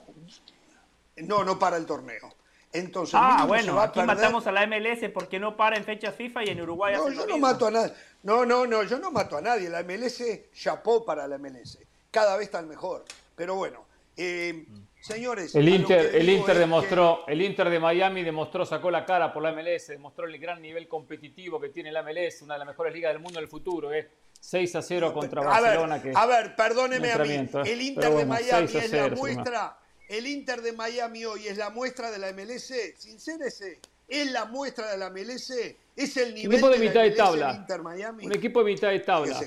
perder- 1.16 1.26
No, 1.28 1.44
no 1.44 1.58
para 1.58 1.76
el 1.76 1.86
torneo. 1.86 2.34
Entonces, 2.72 3.14
Ah, 3.16 3.44
bueno, 3.46 3.80
aquí 3.80 4.00
perder- 4.00 4.06
matamos 4.06 4.46
a 4.48 4.52
la 4.52 4.62
MLS 4.66 5.08
porque 5.10 5.38
no 5.38 5.56
para 5.56 5.76
en 5.76 5.84
fechas 5.84 6.14
FIFA 6.16 6.44
y 6.44 6.48
en 6.48 6.60
Uruguay 6.62 6.94
No, 6.96 7.08
yo 7.10 7.26
no 7.26 7.38
mato 7.38 7.66
a 7.66 7.70
nadie. 7.70 7.92
No, 8.24 8.44
no, 8.44 8.66
no, 8.66 8.82
yo 8.82 8.98
no 8.98 9.10
mato 9.12 9.36
a 9.36 9.40
nadie. 9.40 9.68
La 9.68 9.80
MLS, 9.84 10.48
chapó 10.52 11.04
para 11.04 11.26
la 11.28 11.36
MLS. 11.38 11.78
Cada 12.10 12.36
vez 12.36 12.46
están 12.46 12.68
mejor. 12.68 13.04
Pero 13.36 13.54
bueno, 13.54 13.84
eh, 14.16 14.66
señores. 15.00 15.54
El 15.54 15.68
Inter, 15.68 16.14
el 16.14 16.28
Inter 16.28 16.58
demostró, 16.58 17.24
el 17.26 17.42
Inter 17.42 17.70
de 17.70 17.78
Miami 17.78 18.22
demostró, 18.22 18.64
sacó 18.64 18.90
la 18.90 19.04
cara 19.04 19.32
por 19.32 19.42
la 19.42 19.52
MLS, 19.52 19.88
demostró 19.88 20.26
el 20.26 20.38
gran 20.38 20.60
nivel 20.62 20.88
competitivo 20.88 21.60
que 21.60 21.68
tiene 21.70 21.92
la 21.92 22.02
MLS, 22.02 22.42
una 22.42 22.54
de 22.54 22.60
las 22.60 22.68
mejores 22.68 22.92
ligas 22.92 23.12
del 23.12 23.20
mundo 23.20 23.40
del 23.40 23.48
futuro, 23.48 23.92
¿eh? 23.92 24.10
6 24.40 24.76
a 24.76 24.82
0 24.82 25.12
contra 25.12 25.42
Barcelona. 25.42 25.96
A 25.96 25.98
ver, 25.98 26.12
que, 26.12 26.18
a 26.18 26.26
ver, 26.26 26.56
perdóneme 26.56 27.12
a 27.12 27.18
mí. 27.18 27.32
¿eh? 27.32 27.50
El 27.66 27.82
Inter 27.82 28.10
de 28.10 28.24
Miami 28.24 28.68
6 28.68 28.74
a 28.74 28.84
es 28.84 28.92
la 28.92 29.04
0, 29.04 29.16
muestra. 29.16 29.78
El 30.08 30.26
Inter 30.26 30.62
de 30.62 30.72
Miami 30.72 31.24
hoy 31.24 31.46
es 31.46 31.56
la 31.56 31.70
muestra 31.70 32.10
de 32.10 32.18
la 32.18 32.32
MLS. 32.32 32.72
Sincérese. 32.96 33.80
Es 34.08 34.30
la 34.32 34.46
muestra 34.46 34.90
de 34.90 34.98
la 34.98 35.10
MLS. 35.10 35.50
Es 35.94 36.16
el 36.16 36.34
nivel 36.34 36.52
equipo 36.52 36.70
de 36.70 36.78
mitad 36.78 37.02
de 37.02 37.10
tabla. 37.12 37.50
el 37.50 37.56
Inter 37.56 37.82
Miami. 37.82 38.26
un 38.26 38.32
equipo 38.32 38.64
de 38.64 38.72
mitad 38.72 38.88
de 38.88 39.00
tabla. 39.00 39.40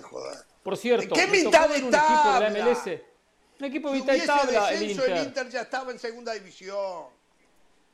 Por 0.62 0.78
cierto, 0.78 1.16
¿Qué 1.16 1.28
mitad 1.28 1.68
de 1.68 1.84
un 1.84 1.93
equipo 1.93 1.97
de 1.97 2.39
la 2.39 2.54
tabla? 2.54 2.66
MLS. 2.66 3.01
Un 3.60 3.66
equipo 3.66 3.91
de 3.91 3.99
Si 3.99 4.06
de 4.06 4.12
hubiese 4.12 4.28
tabla, 4.28 4.74
el 4.74 4.91
Inter. 4.91 5.10
el 5.12 5.24
Inter 5.28 5.49
ya 5.49 5.62
estaba 5.62 5.91
en 5.91 5.99
segunda 5.99 6.34
división. 6.34 7.06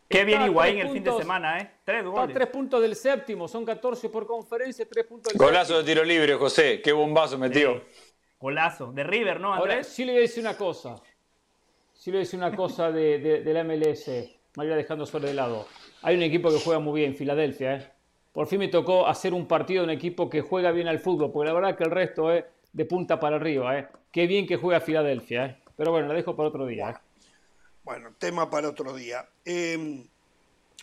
Qué 0.08 0.24
bien 0.26 0.40
Está 0.40 0.46
a 0.46 0.48
Higuaín 0.48 0.76
tres 0.78 0.86
el 0.88 0.94
fin 0.94 1.04
de 1.04 1.12
semana, 1.18 1.60
¿eh? 1.60 1.72
Tres 1.84 1.98
Está 2.00 2.10
a 2.10 2.22
goles. 2.22 2.34
tres 2.36 2.48
puntos 2.48 2.82
del 2.82 2.96
séptimo, 2.96 3.48
son 3.48 3.64
14 3.66 4.10
por 4.10 4.26
conferencia, 4.26 4.88
3 4.90 5.06
puntos 5.06 5.34
del 5.34 5.38
Golazo 5.40 5.74
de 5.74 5.80
séptimo. 5.82 5.94
tiro 5.94 6.04
libre, 6.06 6.34
José. 6.36 6.82
Qué 6.82 6.92
bombazo 6.92 7.38
metió. 7.38 7.84
Golazo. 8.40 8.92
De 8.92 9.04
River, 9.04 9.40
¿no, 9.40 9.54
Ahora, 9.54 9.74
Andrés? 9.74 9.88
sí 9.88 10.06
le 10.06 10.14
voy 10.14 10.20
a 10.20 10.22
decir 10.22 10.42
una 10.44 10.58
cosa. 10.58 10.96
Sí 11.94 12.10
le 12.10 12.18
voy 12.18 12.22
a 12.22 12.26
decir 12.26 12.40
una 12.40 12.56
cosa 12.56 12.92
de, 12.92 13.20
de- 13.20 13.42
de 13.44 13.54
la 13.54 13.64
MLS. 13.64 14.08
Me 14.56 14.66
voy 14.66 14.76
dejando 14.76 15.06
sobre 15.06 15.28
de 15.28 15.34
lado. 15.36 15.68
Hay 16.02 16.16
un 16.16 16.24
equipo 16.24 16.50
que 16.50 16.60
juega 16.60 16.80
muy 16.80 17.02
bien, 17.02 17.16
Filadelfia, 17.16 17.76
¿eh? 17.76 17.92
por 18.32 18.48
fin 18.48 18.60
me 18.60 18.68
tocó 18.70 19.06
hacer 19.06 19.34
un 19.34 19.48
partido 19.48 19.82
de 19.82 19.90
un 19.90 19.90
equipo 19.92 20.30
que 20.30 20.42
juega 20.42 20.72
bien 20.72 20.88
al 20.88 21.00
fútbol, 21.00 21.32
porque 21.32 21.48
la 21.50 21.54
verdad 21.54 21.76
que 21.78 21.84
el 21.84 21.92
resto 21.92 22.32
es 22.32 22.46
de 22.72 22.86
punta 22.86 23.20
para 23.20 23.36
arriba. 23.36 23.78
¿eh? 23.78 23.88
Qué 24.12 24.28
bien 24.28 24.48
que 24.48 24.58
juega 24.58 24.80
Filadelfia. 24.80 25.46
¿eh? 25.46 25.58
Pero 25.76 25.92
bueno, 25.92 26.08
la 26.08 26.14
dejo 26.14 26.36
para 26.36 26.50
otro 26.50 26.66
día. 26.66 26.90
¿eh? 26.90 26.96
Bueno, 27.84 28.14
tema 28.18 28.50
para 28.50 28.70
otro 28.70 28.94
día. 28.94 29.28
Em, 29.46 30.08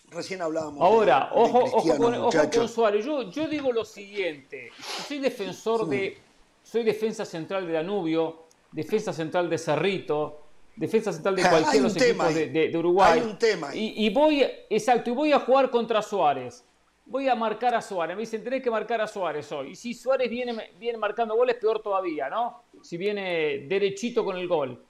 recién 0.09 0.41
hablábamos. 0.41 0.81
Ahora, 0.81 1.29
ojo, 1.33 1.59
ojo, 1.59 1.97
con, 1.97 2.13
ojo, 2.15 2.49
con, 2.53 2.69
Suárez. 2.69 3.05
Yo, 3.05 3.29
yo 3.29 3.47
digo 3.47 3.71
lo 3.71 3.85
siguiente: 3.85 4.71
soy 5.07 5.19
defensor 5.19 5.87
de. 5.87 6.17
Soy 6.63 6.83
defensa 6.83 7.23
central 7.23 7.65
de 7.65 7.73
Danubio, 7.73 8.47
defensa 8.73 9.13
central 9.13 9.49
de 9.49 9.57
Cerrito, 9.57 10.41
defensa 10.75 11.13
central 11.13 11.37
de 11.37 11.41
cualquier 11.49 11.75
de 11.75 11.79
los 11.81 11.95
equipos 11.95 12.33
de, 12.33 12.49
de, 12.49 12.77
Uruguay. 12.77 13.19
Hay 13.19 13.25
un 13.25 13.39
tema 13.39 13.73
Y, 13.73 14.05
y, 14.05 14.09
voy, 14.09 14.45
exacto, 14.69 15.11
y 15.11 15.13
voy 15.13 15.31
a 15.31 15.39
jugar 15.39 15.69
contra 15.69 16.01
Suárez 16.01 16.65
voy 17.07 17.27
a 17.27 17.35
marcar 17.35 17.73
a 17.73 17.81
Suárez. 17.81 18.15
Me 18.15 18.21
dicen, 18.21 18.43
tenés 18.43 18.61
que 18.61 18.69
marcar 18.69 19.01
a 19.01 19.07
Suárez 19.07 19.51
hoy. 19.51 19.71
Y 19.71 19.75
si 19.75 19.93
Suárez 19.93 20.29
viene, 20.29 20.71
viene 20.77 20.97
marcando 20.97 21.35
goles, 21.35 21.55
peor 21.55 21.81
todavía, 21.81 22.29
¿no? 22.29 22.63
Si 22.83 22.97
viene 22.97 23.65
derechito 23.67 24.23
con 24.23 24.37
el 24.37 24.47
gol. 24.47 24.83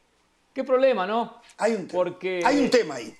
¿Qué 0.54 0.64
problema, 0.64 1.06
no? 1.06 1.42
Hay 1.58 1.74
un, 1.74 1.88
Porque 1.88 2.42
hay 2.44 2.60
un 2.60 2.70
tema 2.70 2.96
ahí. 2.96 3.16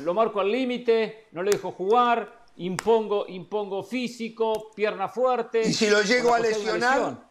Lo 0.00 0.14
marco 0.14 0.40
al 0.40 0.50
límite, 0.50 1.26
no 1.32 1.42
le 1.42 1.52
dejo 1.52 1.72
jugar, 1.72 2.44
impongo, 2.56 3.26
impongo 3.26 3.82
físico, 3.82 4.70
pierna 4.74 5.08
fuerte. 5.08 5.62
Y 5.62 5.72
si 5.72 5.88
lo 5.88 6.02
llego 6.02 6.34
a 6.34 6.40
lesionar. 6.40 7.28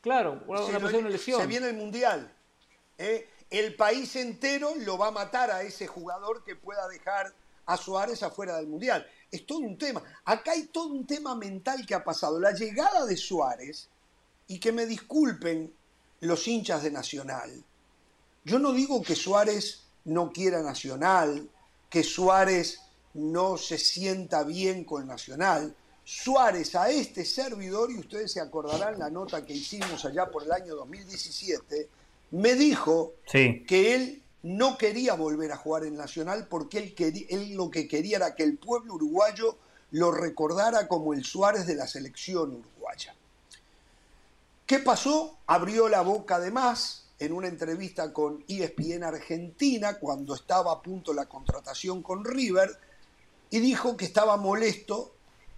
Claro, 0.00 0.42
una, 0.46 0.78
una 0.78 1.08
lesión. 1.08 1.40
Se 1.40 1.46
viene 1.46 1.68
el 1.68 1.76
mundial. 1.76 2.32
¿eh? 2.98 3.28
El 3.50 3.76
país 3.76 4.16
entero 4.16 4.72
lo 4.78 4.98
va 4.98 5.08
a 5.08 5.10
matar 5.10 5.50
a 5.50 5.62
ese 5.62 5.86
jugador 5.86 6.42
que 6.44 6.56
pueda 6.56 6.88
dejar 6.88 7.32
a 7.66 7.76
Suárez 7.76 8.22
afuera 8.22 8.56
del 8.56 8.66
mundial 8.66 9.06
es 9.30 9.46
todo 9.46 9.58
un 9.58 9.78
tema. 9.78 10.02
Acá 10.24 10.52
hay 10.52 10.64
todo 10.66 10.88
un 10.88 11.06
tema 11.06 11.34
mental 11.34 11.86
que 11.86 11.94
ha 11.94 12.02
pasado. 12.02 12.40
La 12.40 12.52
llegada 12.52 13.06
de 13.06 13.16
Suárez, 13.16 13.88
y 14.50 14.58
que 14.58 14.72
me 14.72 14.84
disculpen 14.84 15.72
los 16.22 16.48
hinchas 16.48 16.82
de 16.82 16.90
Nacional, 16.90 17.62
yo 18.44 18.58
no 18.58 18.72
digo 18.72 19.00
que 19.00 19.14
Suárez 19.14 19.84
no 20.06 20.32
quiera 20.32 20.60
Nacional, 20.60 21.48
que 21.88 22.02
Suárez 22.02 22.80
no 23.14 23.56
se 23.56 23.78
sienta 23.78 24.42
bien 24.42 24.82
con 24.82 25.06
Nacional. 25.06 25.76
Suárez 26.02 26.74
a 26.74 26.90
este 26.90 27.24
servidor, 27.24 27.92
y 27.92 28.00
ustedes 28.00 28.32
se 28.32 28.40
acordarán 28.40 28.98
la 28.98 29.08
nota 29.08 29.46
que 29.46 29.54
hicimos 29.54 30.04
allá 30.04 30.28
por 30.28 30.42
el 30.42 30.50
año 30.50 30.74
2017, 30.74 31.88
me 32.32 32.56
dijo 32.56 33.14
que 33.30 33.94
él 33.94 34.20
no 34.42 34.76
quería 34.76 35.14
volver 35.14 35.52
a 35.52 35.58
jugar 35.58 35.84
en 35.84 35.94
Nacional 35.94 36.48
porque 36.50 36.78
él, 36.78 37.26
él 37.28 37.54
lo 37.54 37.70
que 37.70 37.86
quería 37.86 38.16
era 38.16 38.34
que 38.34 38.42
el 38.42 38.58
pueblo 38.58 38.94
uruguayo 38.94 39.58
lo 39.92 40.10
recordara 40.10 40.88
como 40.88 41.14
el 41.14 41.22
Suárez 41.22 41.68
de 41.68 41.76
la 41.76 41.86
selección 41.86 42.52
uruguaya. 42.52 43.14
¿Qué 44.70 44.78
pasó? 44.78 45.38
Abrió 45.48 45.88
la 45.88 46.00
boca 46.02 46.38
de 46.38 46.52
más 46.52 47.06
en 47.18 47.32
una 47.32 47.48
entrevista 47.48 48.12
con 48.12 48.44
ESPN 48.46 49.02
Argentina 49.02 49.98
cuando 49.98 50.36
estaba 50.36 50.70
a 50.70 50.80
punto 50.80 51.12
la 51.12 51.26
contratación 51.26 52.04
con 52.04 52.24
River 52.24 52.78
y 53.50 53.58
dijo 53.58 53.96
que 53.96 54.04
estaba 54.04 54.36
molesto 54.36 55.12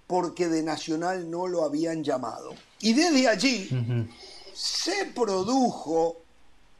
porque 0.06 0.48
de 0.48 0.62
Nacional 0.62 1.30
no 1.30 1.46
lo 1.46 1.62
habían 1.62 2.02
llamado. 2.02 2.54
Y 2.80 2.94
desde 2.94 3.28
allí 3.28 3.68
se 4.54 5.04
produjo 5.14 6.22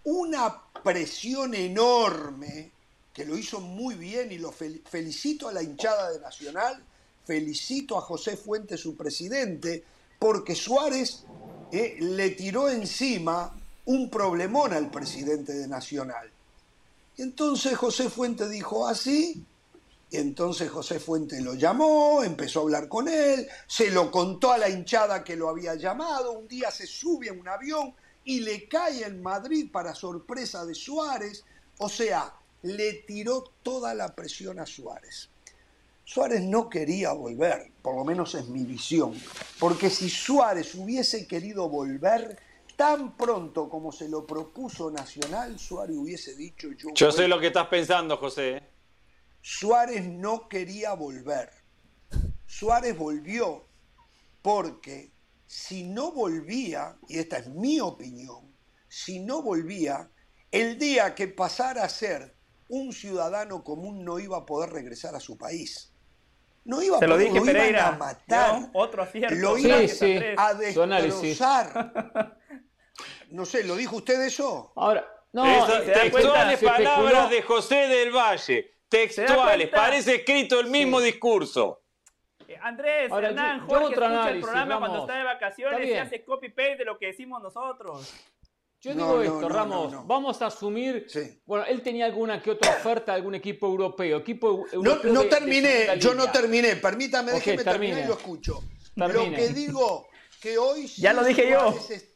una 0.05 0.59
presión 0.83 1.55
enorme, 1.55 2.70
que 3.12 3.26
lo 3.26 3.37
hizo 3.37 3.61
muy 3.61 3.95
bien 3.95 4.33
y 4.33 4.39
lo 4.39 4.53
felicito 4.53 5.49
a 5.49 5.53
la 5.53 5.62
hinchada 5.62 6.12
de 6.12 6.20
Nacional, 6.20 6.83
felicito 7.26 7.99
a 7.99 8.01
José 8.01 8.39
Fuentes, 8.39 8.80
su 8.80 8.97
presidente, 8.97 9.85
porque 10.18 10.55
Suárez 10.55 11.26
eh, 11.72 11.96
le 12.00 12.30
tiró 12.30 12.68
encima 12.68 13.52
un 13.86 14.10
problemón 14.10 14.72
al 14.72 14.90
presidente 14.90 15.54
de 15.54 15.66
Nacional. 15.66 16.30
Y 17.16 17.22
entonces 17.22 17.76
José 17.76 18.08
Fuentes 18.08 18.50
dijo 18.50 18.86
así, 18.86 19.44
y 20.10 20.16
entonces 20.18 20.70
José 20.70 21.00
Fuentes 21.00 21.42
lo 21.42 21.54
llamó, 21.54 22.22
empezó 22.22 22.60
a 22.60 22.62
hablar 22.64 22.88
con 22.88 23.08
él, 23.08 23.48
se 23.66 23.90
lo 23.90 24.10
contó 24.10 24.52
a 24.52 24.58
la 24.58 24.68
hinchada 24.68 25.24
que 25.24 25.36
lo 25.36 25.48
había 25.48 25.74
llamado, 25.74 26.32
un 26.32 26.46
día 26.46 26.70
se 26.70 26.86
sube 26.86 27.30
a 27.30 27.32
un 27.32 27.48
avión 27.48 27.94
y 28.24 28.40
le 28.40 28.68
cae 28.68 29.04
en 29.04 29.22
Madrid 29.22 29.70
para 29.72 29.94
sorpresa 29.94 30.66
de 30.66 30.74
Suárez. 30.74 31.44
O 31.78 31.88
sea, 31.88 32.34
le 32.62 32.92
tiró 33.06 33.44
toda 33.62 33.94
la 33.94 34.14
presión 34.14 34.60
a 34.60 34.66
Suárez. 34.66 35.30
Suárez 36.05 36.42
no 36.42 36.68
quería 36.68 37.12
volver, 37.12 37.72
por 37.80 37.96
lo 37.96 38.05
menos 38.05 38.34
es 38.34 38.48
mi 38.48 38.64
visión, 38.64 39.14
porque 39.59 39.88
si 39.88 40.11
Suárez 40.11 40.74
hubiese 40.74 41.26
querido 41.26 41.68
volver 41.68 42.38
tan 42.76 43.16
pronto 43.16 43.68
como 43.68 43.92
se 43.92 44.09
lo 44.09 44.26
propuso 44.26 44.90
Nacional, 44.90 45.59
Suárez 45.59 45.96
hubiese 45.96 46.34
dicho 46.34 46.68
yo... 46.72 46.88
Yo 46.94 47.12
sé 47.12 47.28
lo 47.28 47.38
que 47.38 47.48
estás 47.48 47.68
pensando, 47.68 48.16
José. 48.16 48.62
Suárez 49.40 50.05
no 50.07 50.48
quería 50.48 50.94
volver. 50.94 51.50
Suárez 52.46 52.96
volvió 52.96 53.66
porque 54.42 55.12
si 55.46 55.84
no 55.84 56.12
volvía, 56.12 56.96
y 57.09 57.18
esta 57.18 57.38
es 57.38 57.48
mi 57.48 57.80
opinión, 57.80 58.53
si 58.88 59.20
no 59.20 59.42
volvía, 59.42 60.11
el 60.50 60.78
día 60.78 61.14
que 61.14 61.28
pasara 61.28 61.84
a 61.84 61.88
ser 61.88 62.34
un 62.68 62.92
ciudadano 62.92 63.62
común 63.62 64.05
no 64.05 64.18
iba 64.18 64.38
a 64.38 64.46
poder 64.46 64.70
regresar 64.70 65.14
a 65.14 65.20
su 65.20 65.38
país. 65.38 65.91
No 66.64 66.80
iba 66.82 66.96
a 66.96 67.00
poder, 67.00 67.08
lo, 67.10 67.16
dije, 67.16 67.38
lo 67.40 67.68
iban 67.68 67.76
a 67.76 67.90
matar. 67.92 68.60
¿no? 68.60 68.70
Otro 68.74 69.02
acierto. 69.02 69.34
Lo 69.34 69.58
iban 69.58 69.84
a 70.38 70.54
destrozar. 70.54 72.34
No 73.30 73.46
sé, 73.46 73.64
¿lo 73.64 73.76
dijo 73.76 73.96
usted 73.96 74.20
eso? 74.22 74.72
Ahora, 74.76 75.08
no, 75.32 75.46
Eso, 75.46 75.80
textuales 75.90 76.62
palabras 76.62 77.30
de 77.30 77.40
José 77.40 77.74
del 77.88 78.10
Valle. 78.14 78.74
Textuales, 78.90 79.70
parece 79.70 80.16
escrito 80.16 80.60
el 80.60 80.66
mismo 80.66 81.00
discurso. 81.00 81.80
Andrés, 82.60 83.10
Ahora, 83.10 83.28
Hernán, 83.28 83.60
yo- 83.60 83.66
yo 83.66 83.68
Jorge 83.70 83.86
otro 83.86 83.88
escucha 83.94 84.06
el 84.06 84.12
análisis, 84.18 84.42
programa 84.44 84.74
Ramos. 84.74 84.88
cuando 84.88 85.06
está 85.06 85.16
de 85.18 85.24
vacaciones 85.24 85.80
Está 85.80 85.90
y 85.90 85.98
hace 85.98 86.24
copy-paste 86.24 86.76
de 86.76 86.84
lo 86.84 86.98
que 86.98 87.06
decimos 87.06 87.42
nosotros. 87.42 88.14
Yo 88.83 88.95
No, 88.97 89.01
digo 89.05 89.14
no, 89.16 89.22
esto, 89.22 89.41
no, 89.43 89.49
Ramos, 89.49 89.93
no, 89.93 90.01
no. 90.01 90.07
vamos 90.09 90.43
a 90.43 90.47
asumir, 90.47 91.07
Sí. 91.09 91.41
bueno, 91.47 91.64
él 91.66 91.83
tenía 91.83 92.05
alguna 92.07 92.43
que 92.43 92.51
otra 92.51 92.72
oferta 92.72 93.12
de 93.12 93.16
algún 93.18 93.37
equipo 93.37 93.68
europeo, 93.68 94.18
equipo 94.18 94.66
No, 94.66 94.72
europeo 94.72 95.12
no 95.12 95.20
de- 95.20 95.28
de 95.28 95.30
terminé, 95.37 95.87
yo 96.01 96.14
no 96.14 96.33
terminé. 96.33 96.74
Permítame, 96.76 97.30
Ok, 97.30 97.37
déjeme 97.39 97.62
terminar 97.62 97.80
termine. 97.80 98.01
y 98.01 98.09
lo 98.09 98.14
escucho. 98.14 98.64
Termine. 98.97 99.30
Lo 99.30 99.37
que 99.37 99.49
digo, 99.51 100.07
que 100.41 100.59
hoy 100.59 100.89
sí 100.89 101.01
Ya 101.03 101.12
lo 101.12 101.22
dije 101.22 101.49
yo. 101.49 101.68
Es- 101.89 102.09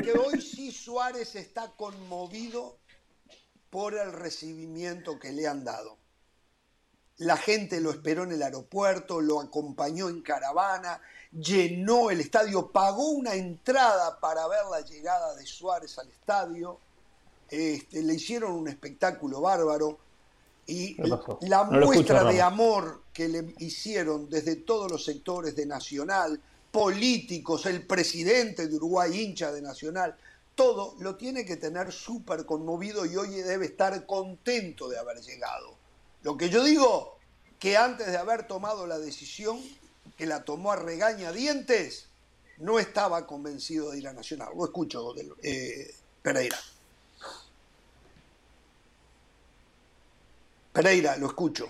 que 0.00 0.12
hoy 0.12 0.40
sí 0.40 0.70
Suárez 0.70 1.34
está 1.34 1.72
conmovido 1.76 2.78
por 3.68 3.94
el 3.94 4.12
recibimiento 4.12 5.18
que 5.18 5.32
le 5.32 5.48
han 5.48 5.64
dado. 5.64 5.98
La 7.16 7.36
gente 7.36 7.80
lo 7.80 7.90
esperó 7.90 8.22
en 8.22 8.30
el 8.32 8.42
aeropuerto, 8.44 9.20
lo 9.20 9.40
acompañó 9.40 10.08
en 10.08 10.22
caravana, 10.22 11.00
llenó 11.32 12.10
el 12.10 12.20
estadio, 12.20 12.70
pagó 12.70 13.10
una 13.10 13.34
entrada 13.34 14.18
para 14.20 14.46
ver 14.48 14.64
la 14.70 14.80
llegada 14.80 15.34
de 15.34 15.46
Suárez 15.46 15.98
al 15.98 16.08
estadio. 16.08 16.78
Este, 17.48 18.02
le 18.02 18.14
hicieron 18.14 18.52
un 18.52 18.68
espectáculo 18.68 19.40
bárbaro 19.40 19.98
y 20.66 20.96
la 21.40 21.64
No 21.64 21.86
muestra 21.86 22.18
escucho, 22.18 22.32
de 22.32 22.42
amor 22.42 23.02
que 23.12 23.28
le 23.28 23.54
hicieron 23.58 24.30
desde 24.30 24.56
todos 24.56 24.90
los 24.90 25.04
sectores 25.04 25.56
de 25.56 25.66
Nacional, 25.66 26.40
políticos, 26.70 27.66
el 27.66 27.86
presidente 27.86 28.68
de 28.68 28.76
Uruguay, 28.76 29.20
hincha 29.20 29.52
de 29.52 29.60
Nacional, 29.60 30.16
todo 30.54 30.94
lo 31.00 31.16
tiene 31.16 31.44
que 31.44 31.56
tener 31.56 31.92
súper 31.92 32.46
conmovido 32.46 33.04
y 33.04 33.16
hoy 33.16 33.28
debe 33.28 33.66
estar 33.66 34.06
contento 34.06 34.88
de 34.88 34.98
haber 34.98 35.20
llegado. 35.20 35.74
Lo 36.22 36.36
que 36.36 36.48
yo 36.48 36.62
digo, 36.62 37.18
que 37.58 37.76
antes 37.76 38.06
de 38.06 38.16
haber 38.16 38.46
tomado 38.46 38.86
la 38.86 38.98
decisión, 38.98 39.60
que 40.22 40.26
la 40.28 40.44
tomó 40.44 40.70
a 40.70 40.76
regañadientes, 40.76 42.08
no 42.58 42.78
estaba 42.78 43.26
convencido 43.26 43.90
de 43.90 43.98
ir 43.98 44.06
a 44.06 44.12
Nacional. 44.12 44.50
Lo 44.56 44.64
escucho, 44.66 45.12
del- 45.14 45.32
eh, 45.42 45.92
Pereira. 46.22 46.56
Pereira, 50.72 51.16
lo 51.16 51.26
escucho. 51.26 51.66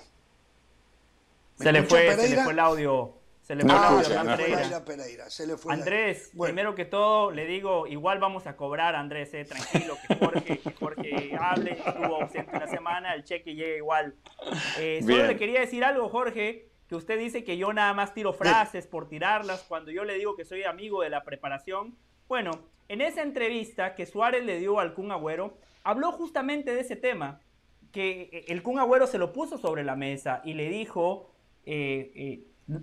¿Me 1.58 1.64
Se 1.64 1.72
le, 1.72 1.82
fue, 1.84 2.14
se 2.14 2.28
le 2.28 2.42
fue 2.44 2.52
el 2.52 2.58
audio. 2.58 3.14
Se 3.42 3.54
le 3.54 3.62
fue 3.62 3.72
el 3.72 3.78
audio 3.78 4.06
Hernán 4.06 4.36
fue 4.36 4.44
Pereira. 4.46 4.84
Pereira, 4.84 5.30
se 5.30 5.46
le 5.46 5.56
fue 5.56 5.72
Andrés. 5.72 6.28
Bueno, 6.34 6.52
primero 6.52 6.74
que 6.74 6.84
todo, 6.84 7.30
le 7.30 7.46
digo, 7.46 7.86
igual 7.86 8.18
vamos 8.18 8.46
a 8.46 8.54
cobrar, 8.54 8.94
Andrés, 8.94 9.32
eh, 9.32 9.46
tranquilo, 9.46 9.96
que 10.06 10.14
Jorge, 10.16 10.58
que 10.58 10.72
Jorge 10.74 11.36
hable, 11.40 11.72
estuvo 11.72 12.22
ausente 12.22 12.54
una 12.54 12.68
semana, 12.68 13.14
el 13.14 13.24
cheque 13.24 13.54
llega 13.54 13.76
igual. 13.78 14.14
Eh, 14.78 15.00
solo 15.02 15.26
le 15.26 15.38
quería 15.38 15.60
decir 15.60 15.82
algo, 15.84 16.10
Jorge, 16.10 16.68
que 16.92 16.96
usted 16.96 17.18
dice 17.18 17.42
que 17.42 17.56
yo 17.56 17.72
nada 17.72 17.94
más 17.94 18.12
tiro 18.12 18.34
frases 18.34 18.86
por 18.86 19.08
tirarlas, 19.08 19.64
cuando 19.66 19.90
yo 19.90 20.04
le 20.04 20.18
digo 20.18 20.36
que 20.36 20.44
soy 20.44 20.64
amigo 20.64 21.00
de 21.00 21.08
la 21.08 21.24
preparación. 21.24 21.96
Bueno, 22.28 22.50
en 22.86 23.00
esa 23.00 23.22
entrevista 23.22 23.94
que 23.94 24.04
Suárez 24.04 24.44
le 24.44 24.58
dio 24.58 24.78
al 24.78 24.92
Kun 24.92 25.10
Agüero, 25.10 25.56
habló 25.84 26.12
justamente 26.12 26.74
de 26.74 26.82
ese 26.82 26.96
tema, 26.96 27.40
que 27.92 28.28
eh, 28.30 28.44
el 28.48 28.62
Kun 28.62 28.78
Agüero 28.78 29.06
se 29.06 29.16
lo 29.16 29.32
puso 29.32 29.56
sobre 29.56 29.84
la 29.84 29.96
mesa 29.96 30.42
y 30.44 30.52
le 30.52 30.68
dijo 30.68 31.30
eh, 31.64 32.12
eh, 32.14 32.40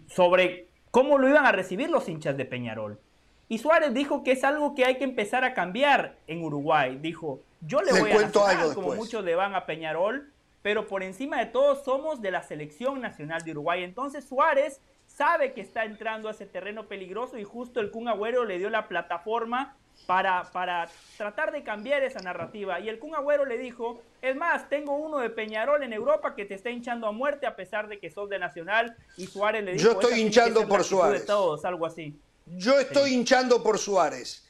sobre 0.07 0.69
cómo 0.89 1.19
lo 1.19 1.29
iban 1.29 1.45
a 1.45 1.51
recibir 1.51 1.91
los 1.91 2.09
hinchas 2.09 2.35
de 2.35 2.45
Peñarol. 2.45 2.99
Y 3.47 3.59
Suárez 3.59 3.93
dijo 3.93 4.23
que 4.23 4.31
es 4.31 4.43
algo 4.43 4.73
que 4.73 4.85
hay 4.85 4.97
que 4.97 5.03
empezar 5.03 5.43
a 5.43 5.53
cambiar 5.53 6.17
en 6.25 6.43
Uruguay. 6.43 6.97
Dijo, 6.99 7.41
yo 7.61 7.83
le, 7.83 7.91
voy 7.91 8.09
a 8.09 8.21
Nacional, 8.21 8.73
como 8.73 8.95
muchos 8.95 9.23
le 9.23 9.35
van 9.35 9.53
a 9.53 9.67
Peñarol, 9.67 10.33
pero 10.61 10.87
por 10.87 11.03
encima 11.03 11.39
de 11.39 11.45
todo 11.45 11.75
somos 11.83 12.21
de 12.21 12.31
la 12.31 12.43
selección 12.43 13.01
nacional 13.01 13.43
de 13.43 13.51
Uruguay. 13.51 13.83
Entonces 13.83 14.25
Suárez 14.25 14.81
sabe 15.07 15.53
que 15.53 15.61
está 15.61 15.85
entrando 15.85 16.27
a 16.27 16.31
ese 16.31 16.45
terreno 16.45 16.87
peligroso 16.87 17.37
y 17.37 17.43
justo 17.43 17.79
el 17.79 17.91
Kun 17.91 18.07
Agüero 18.07 18.45
le 18.45 18.57
dio 18.57 18.69
la 18.69 18.87
plataforma 18.87 19.75
para, 20.05 20.49
para 20.51 20.89
tratar 21.17 21.51
de 21.51 21.63
cambiar 21.63 22.03
esa 22.03 22.19
narrativa. 22.19 22.79
Y 22.79 22.89
el 22.89 22.99
Kun 22.99 23.15
Agüero 23.15 23.45
le 23.45 23.57
dijo, 23.57 24.01
es 24.21 24.35
más, 24.35 24.69
tengo 24.69 24.95
uno 24.95 25.19
de 25.19 25.29
Peñarol 25.29 25.83
en 25.83 25.93
Europa 25.93 26.35
que 26.35 26.45
te 26.45 26.55
está 26.55 26.69
hinchando 26.69 27.07
a 27.07 27.11
muerte 27.11 27.45
a 27.45 27.55
pesar 27.55 27.87
de 27.87 27.99
que 27.99 28.09
sos 28.09 28.29
de 28.29 28.39
Nacional. 28.39 28.95
Y 29.17 29.27
Suárez 29.27 29.63
le 29.63 29.73
dijo, 29.73 29.83
yo 29.83 29.99
estoy 29.99 30.19
hinchando 30.21 30.67
por 30.67 30.83
Suárez. 30.83 31.25
todos, 31.25 31.65
algo 31.65 31.85
así. 31.85 32.17
Yo 32.45 32.79
estoy 32.79 33.13
hinchando 33.13 33.61
por 33.61 33.77
Suárez. 33.77 34.45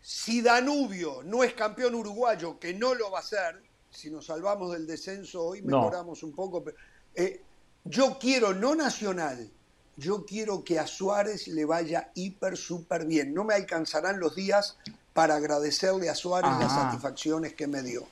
Si 0.00 0.42
Danubio 0.42 1.22
no 1.24 1.44
es 1.44 1.54
campeón 1.54 1.94
uruguayo, 1.94 2.58
que 2.58 2.74
no 2.74 2.94
lo 2.94 3.10
va 3.10 3.20
a 3.20 3.22
ser, 3.22 3.62
si 3.92 4.10
nos 4.10 4.26
salvamos 4.26 4.72
del 4.72 4.86
descenso 4.86 5.44
hoy 5.44 5.62
mejoramos 5.62 6.22
un 6.22 6.32
poco. 6.32 6.64
Eh, 7.14 7.42
yo 7.84 8.18
quiero 8.18 8.54
no 8.54 8.74
nacional, 8.74 9.50
yo 9.96 10.24
quiero 10.24 10.64
que 10.64 10.78
a 10.78 10.86
Suárez 10.86 11.48
le 11.48 11.64
vaya 11.64 12.10
hiper, 12.14 12.56
súper 12.56 13.04
bien. 13.04 13.34
No 13.34 13.44
me 13.44 13.54
alcanzarán 13.54 14.18
los 14.18 14.34
días 14.34 14.76
para 15.12 15.36
agradecerle 15.36 16.08
a 16.08 16.14
Suárez 16.14 16.50
las 16.58 16.72
satisfacciones 16.72 17.54
que 17.54 17.66
me 17.66 17.82
dio. 17.82 18.06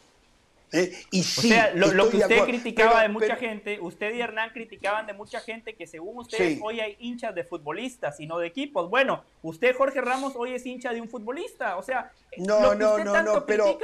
¿Eh? 0.73 0.93
Y 1.11 1.23
sí, 1.25 1.53
lo, 1.75 2.09
que 2.11 2.19
usted 2.19 2.45
criticaba 2.45 3.03
de 3.03 3.09
mucha 3.09 3.37
gente, 3.37 3.79
usted 3.81 4.15
y 4.15 4.21
Hernán 4.21 4.51
criticaban 4.51 5.07
de 5.07 5.15
mucha 5.15 5.41
gente 5.41 5.75
que 5.75 5.87
según 5.87 6.19
ustedes 6.19 6.61
hoy 6.63 6.81
hay 6.81 6.97
hinchas 7.01 7.35
de 7.35 7.45
futbolistas 7.45 8.21
y 8.21 8.27
no 8.27 8.39
de 8.39 8.47
equipos. 8.47 8.89
Bueno, 8.89 9.25
usted, 9.43 9.75
Jorge 9.77 10.01
Ramos, 10.01 10.35
hoy 10.37 10.55
es 10.55 10.65
hincha 10.65 10.93
de 10.93 11.01
un 11.01 11.09
futbolista. 11.09 11.77
O 11.77 11.83
sea, 11.83 12.13
no, 12.37 12.75
no, 12.75 12.99
no, 12.99 13.23
no, 13.23 13.47
pero, 13.47 13.79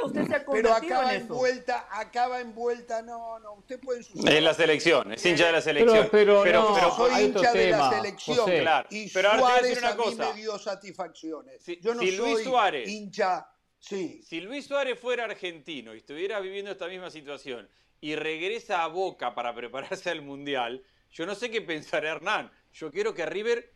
pero 0.52 0.74
acaba 0.74 1.14
en 1.14 1.22
envuelta, 1.22 1.88
acaba 1.90 2.40
envuelta, 2.40 3.02
no, 3.02 3.40
no, 3.40 3.54
usted 3.54 3.80
puede 3.80 4.00
Es 4.00 4.42
la 4.42 4.54
selección, 4.54 5.12
es 5.12 5.26
hincha 5.26 5.46
de 5.46 5.52
la 5.52 5.60
selección. 5.60 6.08
Pero, 6.12 6.42
pero, 6.44 6.72
pero, 6.72 6.94
soy 6.94 7.24
hincha 7.24 7.52
de 7.52 7.70
la 7.70 7.90
selección. 7.90 8.46
Claro. 8.46 8.88
Y 8.90 9.10
pero 9.10 9.36
Suárez 9.38 9.82
a, 9.82 9.96
mí 9.96 10.14
me 10.14 10.34
dio 10.34 10.58
satisfacciones. 10.58 11.64
Yo 11.80 11.94
no 11.94 12.00
soy 12.00 12.16
Luis 12.16 12.44
Suárez, 12.44 12.88
hincha 12.88 13.48
si 13.86 14.40
Luis 14.40 14.66
Suárez 14.66 14.98
fuera 14.98 15.24
argentino 15.24 15.94
y 15.94 15.98
estuviera 15.98 16.40
viviendo 16.40 16.72
esta 16.72 16.88
misma 16.88 17.10
situación 17.10 17.68
y 18.00 18.16
regresa 18.16 18.82
a 18.82 18.88
Boca 18.88 19.34
para 19.34 19.54
prepararse 19.54 20.10
al 20.10 20.22
Mundial, 20.22 20.82
yo 21.12 21.24
no 21.24 21.34
sé 21.34 21.50
qué 21.50 21.62
pensará 21.62 22.10
Hernán. 22.10 22.50
Yo 22.72 22.90
quiero 22.90 23.14
que 23.14 23.24
River 23.26 23.72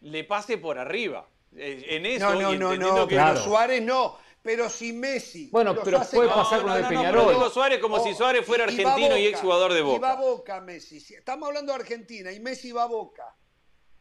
le 0.00 0.24
pase 0.24 0.58
por 0.58 0.78
arriba. 0.78 1.28
Eh, 1.54 1.86
en 1.90 2.06
eso, 2.06 2.34
no, 2.34 2.54
no, 2.54 2.76
no, 2.76 2.96
no, 2.96 3.08
pero 3.08 3.36
Suárez 3.36 3.82
no. 3.82 4.18
Pero 4.42 4.68
si 4.68 4.92
Messi. 4.92 5.48
Bueno, 5.52 5.76
pero 5.84 6.02
puede 6.12 6.28
pasar 6.28 6.62
con 6.62 6.72
el 6.72 6.84
Peñarol. 6.88 7.32
No, 7.32 7.48
Suárez 7.48 7.78
como 7.78 8.02
si 8.02 8.12
Suárez 8.12 8.44
fuera 8.44 8.64
argentino 8.64 9.16
y, 9.16 9.26
exjugador 9.26 9.72
de 9.72 9.82
Boca. 9.82 9.96
Y 9.96 10.00
va 10.00 10.12
a 10.12 10.16
Boca 10.16 10.60
Messi. 10.60 10.96
Estamos 10.96 11.46
hablando 11.46 11.72
de 11.72 11.78
Argentina 11.78 12.32
y 12.32 12.40
Messi 12.40 12.72
va 12.72 12.82
a 12.82 12.86
Boca. 12.86 13.36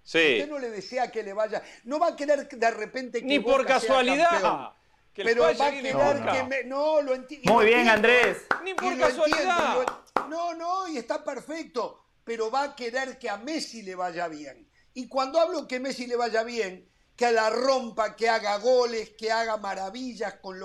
Sí. 0.01 0.17
Usted 0.17 0.49
no 0.49 0.57
le 0.57 0.71
desea 0.71 1.11
que 1.11 1.21
le 1.21 1.33
vaya. 1.33 1.61
No 1.83 1.99
va 1.99 2.07
a 2.07 2.15
querer 2.15 2.49
de 2.49 2.71
repente 2.71 3.19
que. 3.19 3.27
Ni 3.27 3.39
por 3.39 3.63
casualidad 3.67 4.73
pero 5.13 5.43
va 5.43 5.49
a 5.49 5.71
quedar 5.71 6.31
que 6.31 6.43
me, 6.43 6.63
no 6.63 7.01
lo 7.01 7.13
entiendo. 7.13 7.53
Muy 7.53 7.65
bien, 7.65 7.87
Andrés. 7.89 8.45
Ni 8.63 8.73
por 8.73 8.97
casualidad. 8.97 9.85
no, 10.29 10.53
no, 10.53 10.87
y 10.87 10.97
está 10.97 11.23
perfecto. 11.23 11.99
Pero 12.23 12.51
va 12.51 12.63
a 12.63 12.75
querer 12.75 13.17
que 13.17 13.29
a 13.29 13.37
Messi 13.37 13.81
le 13.81 13.95
vaya 13.95 14.27
bien. 14.27 14.69
Y 14.93 15.07
cuando 15.07 15.39
hablo 15.39 15.67
que 15.67 15.79
Messi 15.79 16.05
le 16.05 16.15
vaya 16.15 16.43
bien, 16.43 16.87
que 17.15 17.31
la 17.31 17.49
rompa, 17.49 18.15
que 18.15 18.29
haga 18.29 18.57
goles, 18.57 19.11
que 19.17 19.31
haga 19.31 19.57
maravillas 19.57 20.35
con, 20.35 20.57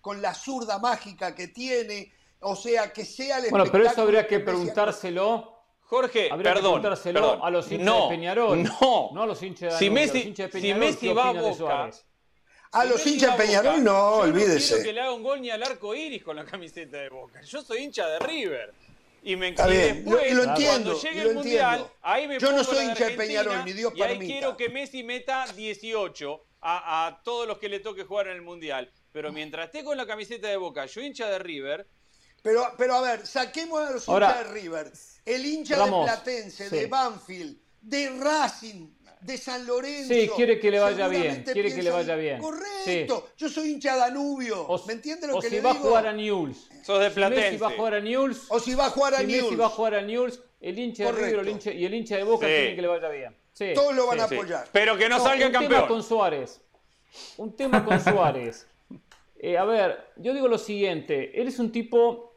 con 0.00 0.20
la 0.22 0.34
zurda 0.34 0.78
mágica 0.78 1.34
que 1.34 1.48
tiene. 1.48 2.12
O 2.40 2.54
sea, 2.54 2.92
que 2.92 3.04
sea 3.04 3.38
el 3.38 3.50
Bueno, 3.50 3.66
pero 3.70 3.86
eso 3.86 4.02
habría 4.02 4.26
que 4.26 4.40
preguntárselo. 4.40 5.54
Jorge, 5.80 6.28
habría 6.30 6.54
perdón, 6.54 6.74
que 6.74 6.80
preguntárselo 6.80 7.44
a 7.44 7.50
los 7.50 7.70
hinchas 7.70 7.94
de 7.94 8.08
Peñarol. 8.08 8.62
No, 8.62 9.10
no 9.12 9.22
a 9.22 9.26
los 9.26 9.42
hinchas 9.42 9.74
de, 9.74 9.78
si 9.78 9.90
Messi, 9.90 10.18
los 10.18 10.26
hinchas 10.26 10.46
de 10.46 10.60
Peñarol. 10.60 10.82
Si 10.82 10.90
Messi 10.90 11.08
va 11.12 11.28
a 11.28 11.32
Boca, 11.32 11.90
a 12.72 12.84
los 12.84 13.06
hinchas 13.06 13.36
de 13.36 13.44
Peñarol 13.44 13.82
no, 13.82 14.16
olvídese. 14.16 14.76
No 14.76 14.76
quiero 14.76 14.82
que 14.84 14.92
le 14.92 15.00
haga 15.00 15.12
un 15.12 15.22
gol 15.22 15.40
ni 15.40 15.50
al 15.50 15.62
arco 15.62 15.94
iris 15.94 16.22
con 16.22 16.36
la 16.36 16.44
camiseta 16.44 16.98
de 16.98 17.08
Boca. 17.08 17.40
Yo 17.42 17.62
soy 17.62 17.82
hincha 17.82 18.06
de 18.08 18.18
River. 18.20 18.74
Y 19.22 19.34
me 19.34 19.48
Está 19.48 19.66
bien, 19.66 20.04
después, 20.04 20.32
lo, 20.34 20.44
entiendo, 20.44 20.92
cuando 20.92 21.00
llegue 21.00 21.22
el 21.22 21.34
Mundial, 21.34 21.90
ahí 22.02 22.28
me 22.28 22.38
Yo 22.38 22.52
no 22.52 22.62
soy 22.62 22.84
hincha 22.84 23.06
de 23.06 23.16
Peñarol, 23.16 23.64
ni 23.64 23.72
Dios 23.72 23.92
y 23.96 24.02
ahí 24.02 24.18
quiero 24.18 24.56
que 24.56 24.68
Messi 24.68 25.02
meta 25.02 25.46
18 25.52 26.44
a, 26.60 27.06
a, 27.06 27.22
todos 27.24 27.48
los 27.48 27.58
que 27.58 27.68
le 27.68 27.80
toque 27.80 28.04
jugar 28.04 28.28
en 28.28 28.36
el 28.36 28.42
Mundial. 28.42 28.92
Pero 29.10 29.32
mientras 29.32 29.66
esté 29.66 29.82
con 29.82 29.96
la 29.96 30.06
camiseta 30.06 30.46
de 30.46 30.56
Boca, 30.56 30.86
yo 30.86 31.00
hincha 31.00 31.28
de 31.28 31.38
River... 31.38 31.88
Pero, 32.42 32.72
pero 32.78 32.94
a 32.94 33.00
ver, 33.00 33.26
saquemos 33.26 33.80
a 33.80 33.90
los 33.90 34.06
hinchas 34.06 34.38
de 34.38 34.52
River. 34.52 34.92
El 35.24 35.44
hincha 35.44 35.84
de 35.84 35.90
Platense, 35.90 36.70
de 36.70 36.86
Banfield, 36.86 37.58
de 37.80 38.10
Racing, 38.20 38.88
de 39.20 39.38
San 39.38 39.66
Lorenzo. 39.66 40.12
Sí, 40.12 40.30
quiere 40.34 40.58
que 40.58 40.70
le 40.70 40.78
vaya 40.78 41.08
bien. 41.08 41.44
Quiere 41.44 41.74
que 41.74 41.82
le 41.82 41.90
vaya 41.90 42.16
bien. 42.16 42.40
Correcto. 42.40 43.30
Yo 43.36 43.48
soy 43.48 43.70
hincha 43.70 43.94
de 43.94 44.00
Danubio. 44.00 44.66
¿Me 44.86 44.92
entiende 44.94 45.26
lo 45.26 45.40
que 45.40 45.50
le 45.50 45.56
digo? 45.56 45.68
O 45.68 45.72
si 45.72 45.78
va 45.78 45.80
a 45.80 45.82
jugar 45.82 46.06
a 46.06 46.12
Newell's. 46.12 46.68
Sos 46.82 47.00
de 47.00 47.10
Platense. 47.10 47.50
Si 47.52 47.56
va 47.56 47.68
a 47.68 47.70
jugar 47.70 47.94
a 47.94 48.00
Newell's. 48.00 48.46
O 48.48 48.60
si 48.60 48.74
va 48.74 48.86
a 48.86 48.90
jugar 48.90 49.14
a 49.14 49.18
si 49.18 49.26
Newell's. 49.26 49.44
Messi 49.44 49.56
va 49.56 49.66
a 49.66 49.70
jugar 49.70 49.94
a 49.94 50.02
Newell's, 50.02 50.40
el 50.60 50.78
hincha 50.78 51.04
de 51.04 51.12
River 51.12 51.40
el 51.40 51.48
hincha, 51.48 51.72
y 51.72 51.84
el 51.84 51.94
hincha 51.94 52.16
de 52.16 52.24
Boca 52.24 52.46
quiere 52.46 52.76
que 52.76 52.82
le 52.82 52.88
vaya 52.88 53.08
bien. 53.08 53.36
Sí. 53.52 53.72
Todos 53.74 53.94
lo 53.94 54.06
van 54.06 54.20
a 54.20 54.24
apoyar. 54.24 54.68
Pero 54.72 54.96
que 54.96 55.08
no, 55.08 55.18
salga 55.18 55.46
un 55.46 55.52
campeón. 55.52 55.72
Tema 55.72 55.88
con 55.88 56.02
Suárez. 56.02 56.60
Un 57.38 57.56
tema 57.56 57.84
con 57.84 58.00
Suárez. 58.00 58.66
Eh, 59.38 59.58
a 59.58 59.66
ver, 59.66 60.12
yo 60.16 60.32
digo 60.32 60.48
lo 60.48 60.56
siguiente. 60.56 61.38
Él 61.38 61.48
es 61.48 61.58
un 61.58 61.70
tipo 61.70 62.32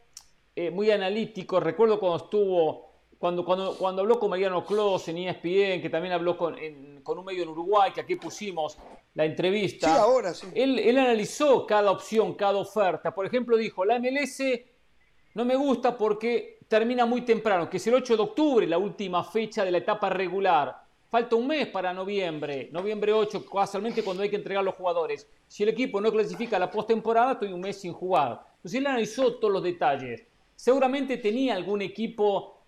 eh, 0.53 0.69
muy 0.69 0.91
analítico. 0.91 1.61
Recuerdo 1.61 1.97
cuando 1.97 2.25
estuvo 2.25 2.88
cuando, 3.19 3.43
cuando, 3.43 3.75
cuando 3.75 4.01
habló 4.01 4.17
con 4.17 4.29
Mariano 4.29 4.65
Clos 4.65 5.07
en 5.09 5.17
ESPN, 5.17 5.81
que 5.81 5.89
también 5.91 6.13
habló 6.13 6.37
con, 6.37 6.55
con 7.03 7.19
un 7.19 7.25
medio 7.25 7.43
en 7.43 7.49
Uruguay, 7.49 7.91
que 7.93 7.99
aquí 7.99 8.15
pusimos 8.15 8.77
la 9.13 9.25
entrevista. 9.25 9.93
Sí, 9.93 9.99
ahora 9.99 10.33
sí. 10.33 10.47
Él, 10.55 10.79
él 10.79 10.97
analizó 10.97 11.67
cada 11.67 11.91
opción, 11.91 12.33
cada 12.35 12.57
oferta. 12.57 13.13
Por 13.13 13.25
ejemplo, 13.25 13.57
dijo, 13.57 13.83
la 13.83 13.99
MLS 13.99 14.41
no 15.33 15.43
me 15.43 15.57
gusta 15.57 15.97
porque 15.97 16.59
termina 16.69 17.05
muy 17.05 17.21
temprano, 17.21 17.69
que 17.69 17.75
es 17.75 17.87
el 17.87 17.95
8 17.95 18.15
de 18.15 18.23
octubre, 18.23 18.67
la 18.67 18.77
última 18.77 19.21
fecha 19.23 19.65
de 19.65 19.71
la 19.71 19.79
etapa 19.79 20.09
regular. 20.09 20.81
Falta 21.09 21.35
un 21.35 21.47
mes 21.47 21.67
para 21.67 21.91
noviembre, 21.91 22.69
noviembre 22.71 23.11
8, 23.11 23.45
casualmente 23.45 24.01
cuando 24.01 24.23
hay 24.23 24.29
que 24.29 24.37
entregar 24.37 24.63
los 24.63 24.75
jugadores. 24.75 25.27
Si 25.47 25.63
el 25.63 25.69
equipo 25.69 25.99
no 25.99 26.09
clasifica 26.11 26.55
a 26.55 26.59
la 26.59 26.71
postemporada, 26.71 27.33
estoy 27.33 27.51
un 27.51 27.59
mes 27.59 27.81
sin 27.81 27.91
jugar. 27.91 28.45
Entonces 28.57 28.79
él 28.79 28.87
analizó 28.87 29.35
todos 29.35 29.51
los 29.51 29.63
detalles. 29.63 30.25
Seguramente 30.55 31.17
tenía 31.17 31.55
algún 31.55 31.81
equipo 31.81 32.58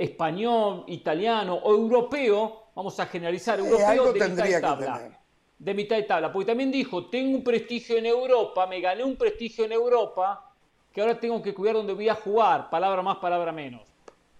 español, 0.00 0.84
italiano 0.88 1.54
o 1.54 1.74
europeo, 1.74 2.70
vamos 2.74 2.98
a 2.98 3.06
generalizar, 3.06 3.60
eh, 3.60 3.62
europeo 3.62 4.12
de 4.12 4.28
mitad 4.28 4.44
de 4.44 4.60
tabla. 4.60 5.20
De 5.58 5.74
mitad 5.74 5.96
de 5.96 6.02
tabla, 6.04 6.32
porque 6.32 6.46
también 6.46 6.70
dijo, 6.72 7.06
tengo 7.06 7.36
un 7.36 7.44
prestigio 7.44 7.98
en 7.98 8.06
Europa, 8.06 8.66
me 8.66 8.80
gané 8.80 9.04
un 9.04 9.16
prestigio 9.16 9.66
en 9.66 9.72
Europa, 9.72 10.52
que 10.90 11.02
ahora 11.02 11.20
tengo 11.20 11.42
que 11.42 11.52
cuidar 11.52 11.74
donde 11.76 11.92
voy 11.92 12.08
a 12.08 12.14
jugar, 12.14 12.70
palabra 12.70 13.02
más, 13.02 13.18
palabra 13.18 13.52
menos. 13.52 13.82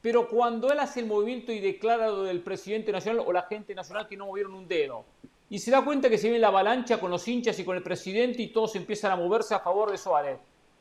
Pero 0.00 0.26
cuando 0.28 0.72
él 0.72 0.80
hace 0.80 1.00
el 1.00 1.06
movimiento 1.06 1.52
y 1.52 1.61
declara 1.61 2.08
lo 2.08 2.22
del 2.22 2.40
presidente 2.40 2.90
nacional 2.90 3.22
o 3.26 3.32
la 3.32 3.42
gente 3.42 3.74
nacional 3.74 4.08
que 4.08 4.16
no 4.16 4.26
movieron 4.26 4.54
un 4.54 4.66
dedo, 4.66 5.04
y 5.50 5.58
se 5.58 5.70
da 5.70 5.84
cuenta 5.84 6.08
que 6.08 6.16
se 6.16 6.28
viene 6.28 6.38
la 6.38 6.48
avalancha 6.48 6.98
con 6.98 7.11
los 7.11 7.26
hinchas 7.28 7.58
y 7.58 7.64
con 7.64 7.76
el 7.76 7.82
presidente 7.82 8.40
y 8.40 8.46
todos 8.48 8.74
empiezan 8.76 9.12
a 9.12 9.16
moverse 9.16 9.54
a 9.54 9.58
favor 9.58 9.90
de 9.90 9.98
Suárez. 9.98 10.38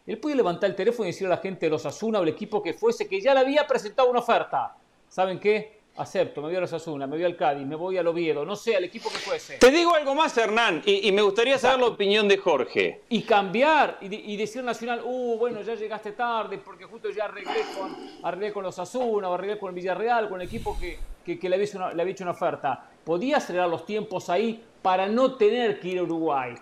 Él 0.10 0.18
puede 0.18 0.36
levantar 0.36 0.72
el 0.72 0.76
teléfono 0.76 1.08
y 1.08 1.12
decirle 1.12 1.32
a 1.32 1.36
la 1.36 1.42
gente 1.42 1.68
de 1.68 1.70
los 1.70 1.86
Asuna 1.86 2.20
o 2.20 2.24
el 2.24 2.30
equipo 2.30 2.64
que 2.64 2.74
fuese 2.74 3.08
que 3.08 3.22
ya 3.22 3.32
le 3.36 3.42
había 3.42 3.68
presentado 3.68 4.10
una 4.10 4.22
oferta. 4.22 4.76
¿Saben 5.08 5.40
qué? 5.40 5.82
Acepto, 5.98 6.42
me 6.42 6.48
voy 6.48 6.56
a 6.56 6.62
los 6.62 6.74
Asuna, 6.74 7.06
me 7.06 7.16
voy 7.16 7.26
al 7.26 7.36
Cádiz, 7.36 7.68
me 7.68 7.76
voy 7.76 7.96
al 7.96 8.08
Oviedo, 8.08 8.44
no 8.44 8.56
sé, 8.56 8.76
al 8.76 8.86
equipo 8.86 9.08
que 9.12 9.20
fuese. 9.20 9.60
Te 9.60 9.70
digo 9.70 9.94
algo 9.94 10.16
más, 10.16 10.36
Hernán, 10.36 10.82
y, 10.84 11.12
me 11.12 11.22
gustaría 11.22 11.60
saber 11.60 11.82
la 11.82 11.86
opinión 11.86 12.28
de 12.28 12.40
Jorge. 12.40 13.04
Y 13.10 13.22
cambiar 13.22 14.00
y, 14.02 14.34
y, 14.34 14.36
decir 14.36 14.64
Nacional, 14.64 15.04
uh, 15.06 15.38
bueno, 15.38 15.62
ya 15.62 15.76
llegaste 15.76 16.14
tarde 16.14 16.58
porque 16.58 16.86
justo 16.86 17.12
ya 17.12 17.26
arreglé 17.26 17.62
con, 17.78 17.96
arreglé 18.24 18.52
con 18.52 18.64
los 18.64 18.80
Asuna 18.80 19.30
o 19.30 19.34
arreglé 19.36 19.60
con 19.60 19.70
el 19.70 19.76
Villarreal, 19.76 20.28
con 20.28 20.42
el 20.42 20.48
equipo 20.48 20.76
que, 20.80 20.98
que, 21.38 21.50
le, 21.50 21.56
había 21.56 21.68
una, 21.76 21.94
le 21.94 22.02
había 22.02 22.14
hecho 22.14 22.24
una 22.24 22.32
oferta. 22.32 22.84
Podía 23.04 23.38
acelerar 23.38 23.70
los 23.70 23.86
tiempos 23.86 24.28
ahí 24.32 24.64
para 24.82 25.08
no 25.08 25.36
tener 25.36 25.80
que 25.80 25.90
ir 25.90 26.00
a 26.00 26.04
Uruguay, 26.04 26.56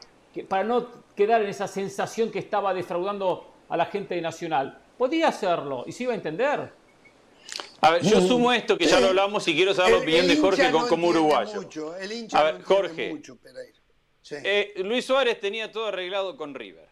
para 0.49 0.65
no 0.65 1.06
quedar 1.17 1.41
en 1.41 1.49
esa 1.49 1.67
sensación 1.67 2.31
que 2.31 2.39
estaba 2.39 2.73
defraudando 2.73 3.51
a 3.67 3.75
la 3.75 3.87
gente 3.87 4.15
de 4.15 4.21
Nacional. 4.21 4.79
Podía 4.97 5.29
hacerlo 5.29 5.83
y 5.85 5.91
se 5.91 6.03
iba 6.03 6.13
a 6.13 6.15
entender. 6.15 6.71
A 7.81 7.91
ver, 7.91 8.03
yo 8.03 8.21
sumo 8.21 8.53
esto 8.53 8.77
que 8.77 8.85
ya 8.85 8.99
lo 8.99 9.07
hablamos 9.07 9.47
y 9.47 9.55
quiero 9.55 9.73
saber 9.73 9.93
la 9.93 9.97
opinión 9.97 10.27
de 10.27 10.37
Jorge 10.37 10.71
como 10.71 11.07
uruguayo. 11.07 11.67
a 12.33 12.43
ver, 12.43 12.61
Jorge. 12.63 13.21
Eh, 14.31 14.73
Luis 14.77 15.05
Suárez 15.05 15.39
tenía 15.39 15.71
todo 15.71 15.87
arreglado 15.87 16.37
con 16.37 16.53
River. 16.53 16.87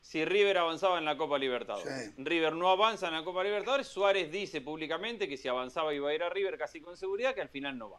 Si 0.00 0.24
River 0.24 0.58
avanzaba 0.58 0.98
en 0.98 1.04
la 1.04 1.16
Copa 1.16 1.38
Libertadores. 1.38 2.12
River 2.16 2.54
no 2.54 2.70
avanza 2.70 3.08
en 3.08 3.14
la 3.14 3.24
Copa 3.24 3.44
Libertadores. 3.44 3.86
Suárez 3.86 4.32
dice 4.32 4.60
públicamente 4.60 5.28
que 5.28 5.36
si 5.36 5.48
avanzaba 5.48 5.94
iba 5.94 6.10
a 6.10 6.14
ir 6.14 6.22
a 6.22 6.30
River 6.30 6.56
casi 6.58 6.80
con 6.80 6.96
seguridad, 6.96 7.34
que 7.34 7.42
al 7.42 7.48
final 7.48 7.78
no 7.78 7.90
va. 7.90 7.98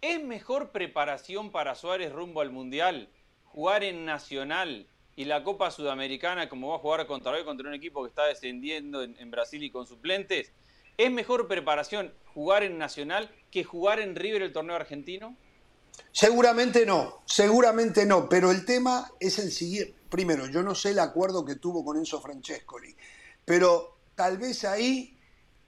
¿Es 0.00 0.22
mejor 0.22 0.70
preparación 0.70 1.50
para 1.50 1.74
Suárez 1.74 2.12
rumbo 2.12 2.40
al 2.40 2.50
Mundial 2.50 3.08
jugar 3.44 3.84
en 3.84 4.04
Nacional 4.04 4.86
y 5.16 5.24
la 5.24 5.42
Copa 5.42 5.70
Sudamericana 5.70 6.48
como 6.48 6.68
va 6.68 6.76
a 6.76 6.78
jugar 6.78 7.06
contra 7.06 7.32
hoy 7.32 7.44
contra 7.44 7.66
un 7.68 7.74
equipo 7.74 8.02
que 8.02 8.08
está 8.10 8.26
descendiendo 8.26 9.02
en, 9.02 9.16
en 9.18 9.30
Brasil 9.30 9.62
y 9.62 9.70
con 9.70 9.86
suplentes? 9.86 10.52
¿Es 10.98 11.10
mejor 11.10 11.48
preparación 11.48 12.12
jugar 12.34 12.62
en 12.62 12.78
Nacional 12.78 13.30
que 13.50 13.64
jugar 13.64 13.98
en 14.00 14.14
River 14.14 14.42
el 14.42 14.52
torneo 14.52 14.76
argentino? 14.76 15.36
Seguramente 16.12 16.84
no, 16.86 17.22
seguramente 17.26 18.04
no, 18.06 18.28
pero 18.28 18.50
el 18.50 18.64
tema 18.64 19.10
es 19.18 19.38
el 19.38 19.50
siguiente. 19.50 19.94
Primero, 20.10 20.46
yo 20.46 20.62
no 20.62 20.74
sé 20.74 20.90
el 20.90 20.98
acuerdo 20.98 21.44
que 21.44 21.56
tuvo 21.56 21.84
con 21.84 21.96
Enzo 21.96 22.20
Francescoli, 22.20 22.94
pero 23.44 23.96
tal 24.14 24.38
vez 24.38 24.64
ahí 24.64 25.18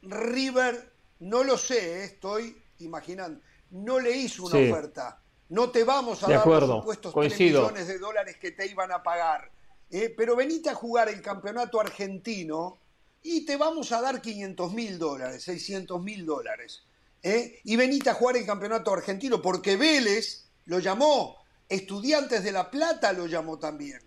River, 0.02 0.92
no 1.20 1.42
lo 1.42 1.58
sé, 1.58 2.00
eh, 2.00 2.04
estoy 2.04 2.56
imaginando, 2.78 3.40
no 3.70 3.98
le 3.98 4.12
hizo 4.16 4.44
una 4.44 4.56
Sí. 4.56 4.70
oferta. 4.70 5.20
No 5.50 5.70
te 5.70 5.84
vamos 5.84 6.22
a 6.22 6.26
De 6.26 6.32
dar 6.34 6.42
acuerdo, 6.42 6.66
los 6.68 6.76
supuestos 6.80 7.12
3 7.12 7.14
coincido. 7.14 7.62
millones 7.62 7.88
de 7.88 7.98
dólares 7.98 8.36
que 8.36 8.50
te 8.52 8.66
iban 8.66 8.92
a 8.92 9.02
pagar. 9.02 9.50
eh, 9.90 10.12
pero 10.16 10.36
venite 10.36 10.68
a 10.68 10.74
jugar 10.74 11.08
el 11.08 11.22
campeonato 11.22 11.80
argentino 11.80 12.78
y 13.22 13.46
te 13.46 13.56
vamos 13.56 13.90
a 13.92 14.00
dar 14.02 14.20
500 14.20 14.72
mil 14.74 14.98
dólares, 14.98 15.42
600 15.44 16.02
mil 16.02 16.26
dólares. 16.26 16.82
¿eh? 17.22 17.60
Y 17.64 17.76
venite 17.76 18.10
a 18.10 18.14
jugar 18.14 18.36
el 18.36 18.44
campeonato 18.46 18.92
argentino, 18.92 19.40
porque 19.40 19.76
Vélez 19.76 20.44
lo 20.66 20.78
llamó, 20.78 21.36
Estudiantes 21.68 22.44
de 22.44 22.52
La 22.52 22.70
Plata 22.70 23.12
lo 23.12 23.26
llamó 23.26 23.58
también, 23.58 24.00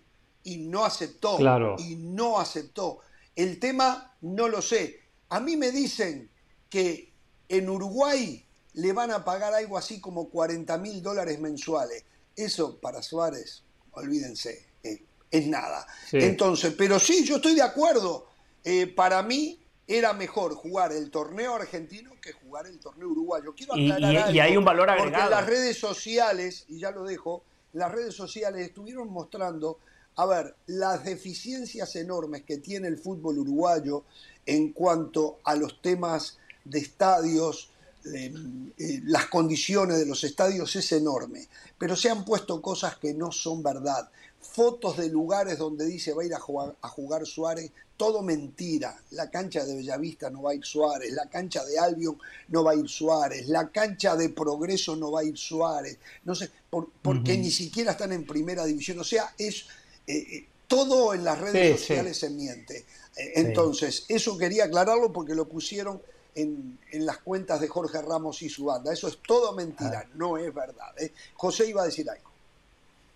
y 0.44 0.58
no 0.58 0.84
aceptó. 0.84 1.36
Claro. 1.36 1.76
Y 1.78 1.96
no 1.96 2.38
aceptó. 2.40 2.98
El 3.36 3.58
tema 3.58 4.16
no 4.22 4.48
lo 4.48 4.62
sé. 4.62 5.00
A 5.28 5.40
mí 5.40 5.56
me 5.56 5.70
dicen 5.72 6.30
que 6.70 7.12
en 7.48 7.68
Uruguay 7.68 8.44
le 8.74 8.92
van 8.92 9.10
a 9.10 9.24
pagar 9.24 9.52
algo 9.54 9.76
así 9.78 10.00
como 10.00 10.28
40 10.28 10.78
mil 10.78 11.02
dólares 11.02 11.38
mensuales. 11.40 12.04
Eso 12.36 12.78
para 12.78 13.02
Suárez, 13.02 13.62
olvídense, 13.92 14.66
eh, 14.82 15.02
es 15.30 15.46
nada. 15.46 15.86
Sí. 16.10 16.18
Entonces, 16.20 16.74
pero 16.76 16.98
sí, 16.98 17.24
yo 17.24 17.36
estoy 17.36 17.54
de 17.54 17.62
acuerdo. 17.62 18.26
Eh, 18.64 18.86
para 18.86 19.22
mí 19.22 19.58
era 19.86 20.12
mejor 20.12 20.54
jugar 20.54 20.92
el 20.92 21.10
torneo 21.10 21.54
argentino 21.56 22.12
que 22.22 22.32
jugar 22.32 22.66
el 22.66 22.78
torneo 22.78 23.08
uruguayo. 23.08 23.52
Quiero 23.54 23.76
Y- 23.76 23.90
aclarar 23.90 24.30
y- 24.30 24.36
y 24.36 24.40
algo, 24.40 24.50
hay 24.52 24.56
un 24.56 24.64
valor 24.64 24.86
Porque 24.86 25.02
agregado. 25.02 25.24
en 25.24 25.30
las 25.36 25.46
redes 25.46 25.78
sociales, 25.78 26.64
y 26.68 26.78
ya 26.78 26.90
lo 26.92 27.04
dejo, 27.04 27.42
las 27.74 27.90
redes 27.92 28.14
sociales 28.14 28.64
estuvieron 28.66 29.08
mostrando, 29.10 29.78
a 30.16 30.24
ver, 30.26 30.54
las 30.66 31.04
deficiencias 31.04 31.96
enormes 31.96 32.44
que 32.44 32.58
tiene 32.58 32.86
el 32.88 32.98
fútbol 32.98 33.38
uruguayo 33.38 34.04
en 34.46 34.72
cuanto 34.72 35.40
a 35.44 35.54
los 35.56 35.82
temas 35.82 36.38
de 36.64 36.78
estadios, 36.78 37.71
eh, 38.06 38.32
eh, 38.78 39.00
las 39.04 39.26
condiciones 39.26 39.98
de 39.98 40.06
los 40.06 40.24
estadios 40.24 40.74
es 40.76 40.92
enorme, 40.92 41.46
pero 41.78 41.96
se 41.96 42.10
han 42.10 42.24
puesto 42.24 42.60
cosas 42.62 42.96
que 42.96 43.14
no 43.14 43.30
son 43.32 43.62
verdad. 43.62 44.10
Fotos 44.40 44.96
de 44.96 45.08
lugares 45.08 45.58
donde 45.58 45.86
dice 45.86 46.12
va 46.12 46.22
a 46.22 46.26
ir 46.26 46.34
a 46.34 46.40
jugar, 46.40 46.74
a 46.82 46.88
jugar 46.88 47.24
Suárez, 47.26 47.70
todo 47.96 48.22
mentira. 48.22 49.00
La 49.12 49.30
cancha 49.30 49.64
de 49.64 49.76
Bellavista 49.76 50.30
no 50.30 50.42
va 50.42 50.50
a 50.50 50.54
ir 50.54 50.64
Suárez, 50.64 51.12
la 51.12 51.26
cancha 51.30 51.64
de 51.64 51.78
Albion 51.78 52.18
no 52.48 52.64
va 52.64 52.72
a 52.72 52.74
ir 52.74 52.88
Suárez, 52.88 53.46
la 53.48 53.70
cancha 53.70 54.16
de 54.16 54.30
Progreso 54.30 54.96
no 54.96 55.12
va 55.12 55.20
a 55.20 55.24
ir 55.24 55.38
Suárez, 55.38 55.98
no 56.24 56.34
sé, 56.34 56.50
por- 56.68 56.90
porque 57.02 57.38
ni 57.38 57.50
siquiera 57.52 57.92
están 57.92 58.12
en 58.12 58.26
primera 58.26 58.64
división. 58.64 58.98
O 58.98 59.04
sea, 59.04 59.32
es 59.38 59.66
eh, 60.08 60.46
todo 60.66 61.14
en 61.14 61.22
las 61.22 61.38
redes 61.38 61.72
Sí, 61.76 61.78
sí. 61.78 61.88
sociales 61.88 62.18
se 62.18 62.30
miente. 62.30 62.84
Entonces, 63.14 64.04
eso 64.08 64.38
quería 64.38 64.64
aclararlo 64.64 65.12
porque 65.12 65.34
lo 65.34 65.46
pusieron 65.48 66.00
en, 66.34 66.78
en 66.90 67.06
las 67.06 67.18
cuentas 67.18 67.60
de 67.60 67.68
Jorge 67.68 68.00
Ramos 68.02 68.42
y 68.42 68.48
su 68.48 68.64
banda. 68.66 68.92
Eso 68.92 69.08
es 69.08 69.18
todo 69.26 69.52
mentira, 69.54 70.06
no 70.14 70.38
es 70.38 70.52
verdad. 70.52 70.92
¿eh? 71.00 71.12
José 71.34 71.68
iba 71.68 71.82
a 71.82 71.86
decir 71.86 72.08
algo. 72.08 72.30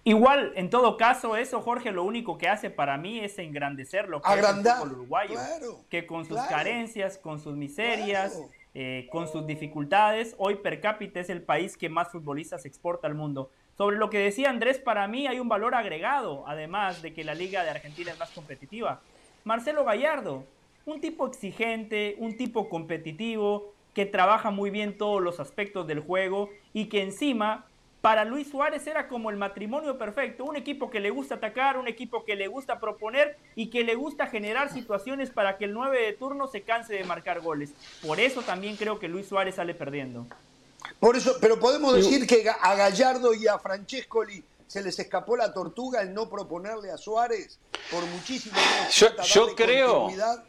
Igual, 0.05 0.53
en 0.55 0.71
todo 0.71 0.97
caso, 0.97 1.37
eso, 1.37 1.61
Jorge, 1.63 1.91
lo 1.91 2.05
único 2.05 2.39
que 2.39 2.49
hace 2.49 2.71
para 2.71 2.97
mí 2.97 3.19
es 3.19 3.39
engrandecer 3.41 4.09
lo 4.09 4.23
que 4.23 4.29
Agrandar, 4.29 4.77
es 4.77 4.83
el 4.83 4.89
fútbol 4.89 4.99
uruguayo. 5.01 5.35
claro, 5.35 5.81
que 5.91 6.07
con 6.07 6.25
sus 6.25 6.37
claro. 6.37 6.49
carencias, 6.51 7.19
con 7.19 7.41
sus 7.41 7.57
miserias, 7.57 8.33
Claro. 8.35 8.51
eh, 8.75 9.09
con 9.11 9.27
sus 9.27 9.45
dificultades, 9.49 10.37
hoy 10.39 10.57
per 10.57 10.81
cápita 10.81 11.19
es 11.19 11.29
el 11.29 11.43
país 11.43 11.77
que 11.77 11.89
más 11.89 12.09
futbolistas 12.13 12.67
exporta 12.67 13.09
al 13.09 13.15
mundo. 13.17 13.51
Sobre 13.77 13.97
lo 13.97 14.09
que 14.09 14.19
decía 14.19 14.49
Andrés, 14.49 14.79
para 14.79 15.09
mí 15.09 15.27
hay 15.27 15.41
un 15.41 15.49
valor 15.49 15.75
agregado, 15.75 16.45
además 16.47 17.03
de 17.03 17.13
que 17.13 17.25
la 17.25 17.35
Liga 17.35 17.65
de 17.65 17.71
Argentina 17.71 18.13
es 18.13 18.19
más 18.19 18.31
competitiva. 18.31 19.01
Marcelo 19.43 19.85
Gallardo, 19.85 20.45
un 20.87 21.01
tipo 21.01 21.27
exigente, 21.27 22.15
un 22.19 22.37
tipo 22.37 22.69
competitivo, 22.69 23.73
que 23.93 24.07
trabaja 24.07 24.51
muy 24.51 24.71
bien 24.71 24.97
todos 24.97 25.21
los 25.21 25.41
aspectos 25.41 25.87
del 25.87 26.01
juego 26.01 26.49
y 26.73 26.87
que 26.87 27.03
encima 27.03 27.67
para 28.03 28.25
Luis 28.25 28.49
Suárez 28.49 28.87
era 28.87 29.09
como 29.09 29.31
el 29.31 29.37
matrimonio 29.37 29.99
perfecto, 29.99 30.45
un 30.45 30.55
equipo 30.55 30.89
que 30.91 31.01
le 31.01 31.11
gusta 31.11 31.37
atacar, 31.37 31.77
un 31.77 31.89
equipo 31.89 32.25
que 32.25 32.37
le 32.37 32.47
gusta 32.47 32.79
proponer 32.79 33.37
y 33.57 33.69
que 33.69 33.83
le 33.83 33.97
gusta 33.97 34.29
generar 34.29 34.73
situaciones 34.73 35.31
para 35.31 35.59
que 35.59 35.65
el 35.65 35.73
9 35.73 36.01
de 36.01 36.13
turno 36.13 36.47
se 36.47 36.63
canse 36.63 36.95
de 36.95 37.03
marcar 37.03 37.41
goles. 37.41 37.73
Por 38.07 38.21
eso 38.21 38.43
también 38.43 38.77
creo 38.77 39.01
que 39.01 39.09
Luis 39.09 39.27
Suárez 39.27 39.57
sale 39.57 39.75
perdiendo. 39.75 40.27
Por 41.01 41.17
eso, 41.17 41.35
pero 41.41 41.59
podemos 41.59 41.95
decir 41.97 42.29
que 42.29 42.49
a 42.49 42.75
Gallardo 42.77 43.35
y 43.35 43.49
a 43.49 43.59
Francescoli 43.59 44.45
se 44.69 44.83
les 44.85 44.97
escapó 45.01 45.37
la 45.37 45.53
tortuga 45.53 46.01
el 46.03 46.15
no 46.15 46.29
proponerle 46.29 46.93
a 46.93 46.97
Suárez 46.97 47.59
por 47.91 48.05
muchísimo 48.07 48.57
Yo- 48.93 49.55
creo- 49.57 50.01
continuidad. 50.01 50.45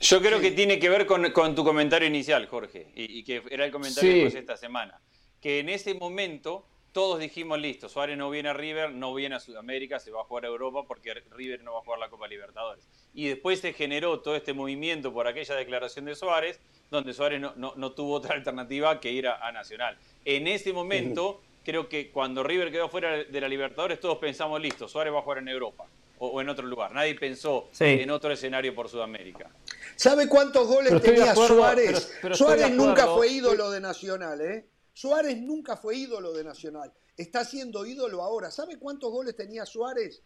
Yo 0.00 0.20
creo 0.20 0.38
Sí. 0.38 0.44
que 0.44 0.50
tiene 0.52 0.78
que 0.78 0.88
ver 0.88 1.06
con, 1.06 1.30
con 1.32 1.54
tu 1.54 1.62
comentario 1.64 2.08
inicial, 2.08 2.46
Jorge, 2.46 2.88
y, 2.94 3.18
y 3.18 3.22
que 3.24 3.42
era 3.50 3.64
el 3.66 3.70
comentario 3.70 4.10
Sí. 4.28 4.32
que 4.32 4.38
esta 4.38 4.56
semana. 4.56 4.98
Que 5.40 5.58
en 5.60 5.68
ese 5.68 5.94
momento 5.94 6.64
todos 6.92 7.20
dijimos, 7.20 7.58
listo, 7.60 7.88
Suárez 7.88 8.16
no 8.18 8.30
viene 8.30 8.48
a 8.48 8.52
River, 8.52 8.90
no 8.92 9.14
viene 9.14 9.36
a 9.36 9.40
Sudamérica, 9.40 10.00
se 10.00 10.10
va 10.10 10.22
a 10.22 10.24
jugar 10.24 10.44
a 10.44 10.48
Europa 10.48 10.84
porque 10.88 11.14
River 11.36 11.62
no 11.62 11.74
va 11.74 11.78
a 11.78 11.82
jugar 11.82 12.00
la 12.00 12.08
Copa 12.08 12.26
Libertadores. 12.26 12.88
Y 13.14 13.28
después 13.28 13.60
se 13.60 13.72
generó 13.74 14.20
todo 14.20 14.34
este 14.36 14.52
movimiento 14.54 15.12
por 15.12 15.28
aquella 15.28 15.54
declaración 15.54 16.06
de 16.06 16.16
Suárez, 16.16 16.58
donde 16.90 17.12
Suárez 17.14 17.40
no, 17.40 17.52
no- 17.56 17.74
no 17.76 17.92
tuvo 17.92 18.14
otra 18.14 18.34
alternativa 18.34 18.98
que 19.00 19.12
ir 19.12 19.28
a, 19.28 19.46
a 19.46 19.52
Nacional. 19.52 19.96
En 20.24 20.48
ese 20.48 20.72
momento, 20.72 21.40
creo 21.64 21.88
que 21.88 22.10
cuando 22.10 22.42
River 22.42 22.72
quedó 22.72 22.88
fuera 22.88 23.22
de 23.22 23.40
la 23.40 23.48
Libertadores, 23.48 24.00
todos 24.00 24.18
pensamos, 24.18 24.60
listo, 24.60 24.88
Suárez 24.88 25.12
va 25.14 25.18
a 25.20 25.22
jugar 25.22 25.38
en 25.38 25.48
Europa 25.48 25.86
o, 26.18 26.26
o 26.28 26.40
en 26.40 26.48
otro 26.48 26.66
lugar. 26.66 26.90
Nadie 26.92 27.14
pensó 27.14 27.68
en 27.78 28.10
otro 28.10 28.32
escenario 28.32 28.74
por 28.74 28.88
Sudamérica. 28.88 29.48
¿Sabe 30.00 30.28
cuántos 30.30 30.66
goles 30.66 30.88
Pero 30.88 31.02
tenía 31.02 31.32
acuerdo, 31.32 31.56
Suárez? 31.56 31.86
pero- 31.92 32.18
pero 32.22 32.34
estoy 32.34 32.46
Suárez 32.46 32.70
nunca 32.74 33.06
fue 33.06 33.28
ídolo 33.28 33.70
de 33.70 33.80
Nacional, 33.82 34.40
¿eh? 34.40 34.66
Suárez 34.94 35.36
nunca 35.42 35.76
fue 35.76 35.94
ídolo 35.96 36.32
de 36.32 36.42
Nacional. 36.42 36.90
Está 37.18 37.44
siendo 37.44 37.84
ídolo 37.84 38.22
ahora. 38.22 38.50
¿Sabe 38.50 38.78
cuántos 38.78 39.10
goles 39.10 39.36
tenía 39.36 39.66
Suárez 39.66 40.22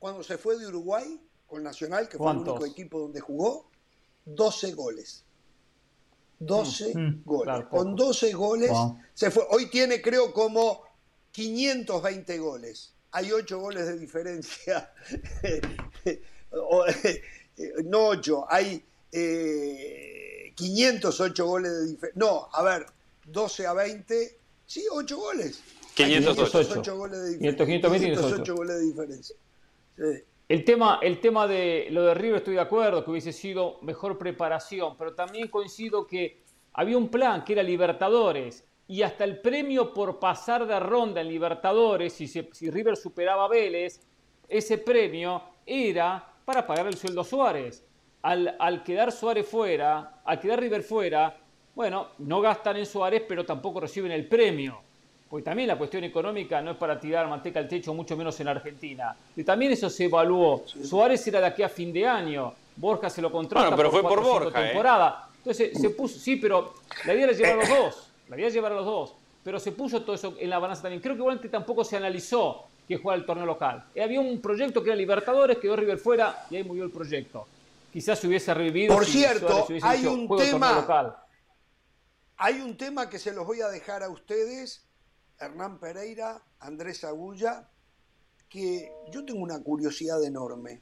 cuando 0.00 0.24
se 0.24 0.36
fue 0.36 0.58
de 0.58 0.66
Uruguay 0.66 1.20
con 1.46 1.62
Nacional, 1.62 2.08
que 2.08 2.18
fue 2.18 2.28
el 2.32 2.38
único 2.38 2.66
equipo 2.66 2.98
donde 2.98 3.20
jugó? 3.20 3.70
12 4.24 4.72
goles. 4.72 5.22
12 6.40 6.92
Mm, 6.92 7.22
goles. 7.24 7.44
claro, 7.44 7.68
poco. 7.70 7.76
con 7.84 7.94
12 7.94 8.32
goles 8.32 8.70
Wow. 8.70 8.98
se 9.14 9.30
fue. 9.30 9.46
Hoy 9.50 9.70
tiene 9.70 10.02
creo 10.02 10.32
como 10.32 10.82
520 11.30 12.36
goles. 12.38 12.92
Hay 13.12 13.30
8 13.30 13.60
goles 13.60 13.86
de 13.86 13.96
diferencia. 13.96 14.92
Eh, 17.56 17.80
no 17.84 18.08
8, 18.08 18.46
hay 18.48 18.84
eh, 19.14 20.52
508 20.54 21.46
goles 21.46 21.72
de 21.72 21.86
diferencia. 21.86 22.12
No, 22.14 22.48
a 22.52 22.62
ver, 22.62 22.86
12 23.26 23.66
a 23.66 23.72
20, 23.72 24.38
sí, 24.66 24.84
8 24.90 25.16
goles. 25.16 25.62
Hay 25.98 26.06
508. 26.16 26.44
508 26.44 26.96
goles 26.96 27.18
de 27.22 27.28
diferencia. 27.30 27.64
520 27.66 28.06
y 28.06 28.10
508 28.14 28.54
goles 28.54 28.76
de 28.76 28.82
diferencia. 28.84 29.36
Sí. 29.96 30.24
El 30.48 30.64
tema, 30.64 30.98
el 31.02 31.20
tema 31.20 31.46
de 31.46 31.86
lo 31.90 32.02
de 32.02 32.14
River 32.14 32.36
estoy 32.38 32.54
de 32.54 32.60
acuerdo, 32.60 33.02
que 33.04 33.10
hubiese 33.10 33.32
sido 33.32 33.78
mejor 33.80 34.18
preparación, 34.18 34.96
pero 34.98 35.14
también 35.14 35.48
coincido 35.48 36.06
que 36.06 36.42
había 36.74 36.98
un 36.98 37.08
plan 37.08 37.44
que 37.44 37.54
era 37.54 37.62
Libertadores 37.62 38.64
y 38.86 39.00
hasta 39.02 39.24
el 39.24 39.40
premio 39.40 39.94
por 39.94 40.18
pasar 40.18 40.66
de 40.66 40.78
ronda 40.80 41.22
en 41.22 41.28
Libertadores, 41.28 42.12
si, 42.12 42.28
se- 42.28 42.50
si 42.52 42.70
River 42.70 42.96
superaba 42.96 43.46
a 43.46 43.48
Vélez, 43.48 44.00
ese 44.48 44.76
premio 44.76 45.42
era 45.64 46.30
para 46.44 46.66
pagar 46.66 46.88
el 46.88 46.96
sueldo 46.98 47.22
a 47.22 47.24
Suárez. 47.24 47.82
Al, 48.24 48.56
al 48.58 48.82
quedar 48.82 49.12
Suárez 49.12 49.46
fuera, 49.46 50.20
al 50.24 50.40
quedar 50.40 50.58
River 50.58 50.82
fuera, 50.82 51.36
bueno, 51.74 52.08
no 52.18 52.40
gastan 52.40 52.78
en 52.78 52.86
Suárez, 52.86 53.22
pero 53.28 53.44
tampoco 53.44 53.80
reciben 53.80 54.12
el 54.12 54.26
premio. 54.26 54.80
Porque 55.28 55.44
también 55.44 55.68
la 55.68 55.76
cuestión 55.76 56.04
económica 56.04 56.62
no 56.62 56.70
es 56.70 56.76
para 56.76 56.98
tirar 56.98 57.28
manteca 57.28 57.58
al 57.58 57.68
techo, 57.68 57.92
mucho 57.92 58.16
menos 58.16 58.38
en 58.40 58.48
Argentina. 58.48 59.14
Y 59.36 59.44
también 59.44 59.72
eso 59.72 59.90
se 59.90 60.04
evaluó. 60.04 60.62
Suárez 60.66 61.26
era 61.26 61.40
de 61.40 61.46
aquí 61.46 61.62
a 61.62 61.68
fin 61.68 61.92
de 61.92 62.06
año. 62.06 62.54
Borja 62.76 63.10
se 63.10 63.20
lo 63.20 63.30
contrata 63.30 63.66
Bueno, 63.66 63.76
pero 63.76 63.90
fue 63.90 64.02
por 64.02 64.18
o 64.18 64.22
cinco 64.22 64.40
Borja, 64.44 64.62
¿eh? 64.62 64.66
temporadas. 64.68 65.14
Entonces 65.38 65.78
se 65.78 65.90
puso, 65.90 66.18
sí, 66.18 66.36
pero 66.36 66.74
la 67.04 67.14
idea 67.14 67.24
era 67.24 67.32
llevar 67.32 67.52
a 67.52 67.56
los 67.56 67.68
dos. 67.68 68.08
La 68.28 68.36
idea 68.36 68.46
era 68.46 68.54
llevar 68.54 68.72
a 68.72 68.76
los 68.76 68.86
dos. 68.86 69.14
Pero 69.42 69.60
se 69.60 69.72
puso 69.72 70.02
todo 70.02 70.14
eso 70.14 70.34
en 70.38 70.48
la 70.48 70.58
balanza 70.58 70.82
también. 70.82 71.02
Creo 71.02 71.14
que 71.14 71.20
igualmente 71.20 71.50
tampoco 71.50 71.84
se 71.84 71.96
analizó 71.98 72.64
que 72.88 72.96
juega 72.96 73.16
el 73.18 73.26
torneo 73.26 73.44
local. 73.44 73.84
Eh, 73.94 74.02
había 74.02 74.20
un 74.20 74.40
proyecto 74.40 74.82
que 74.82 74.88
era 74.90 74.96
Libertadores, 74.96 75.58
quedó 75.58 75.76
River 75.76 75.98
fuera 75.98 76.46
y 76.50 76.56
ahí 76.56 76.64
murió 76.64 76.84
el 76.84 76.90
proyecto. 76.90 77.46
Quizás 77.94 78.18
se 78.18 78.26
hubiese 78.26 78.52
revivido. 78.52 78.92
Por 78.92 79.06
si 79.06 79.12
cierto, 79.12 79.66
hubiese 79.68 79.86
hay 79.86 80.04
un 80.04 80.26
"Juego 80.26 80.42
el 80.42 80.50
torneo 80.50 80.68
tema- 80.68 80.80
local". 80.80 81.16
Hay 82.38 82.60
un 82.60 82.76
tema 82.76 83.08
que 83.08 83.20
se 83.20 83.32
los 83.32 83.46
voy 83.46 83.60
a 83.60 83.68
dejar 83.68 84.02
a 84.02 84.08
ustedes 84.08 84.84
Hernán 85.38 85.78
Pereira, 85.78 86.42
Andrés 86.58 87.04
Agulla, 87.04 87.68
que 88.48 88.90
yo 89.12 89.24
tengo 89.24 89.44
una 89.44 89.62
curiosidad 89.62 90.20
enorme. 90.24 90.80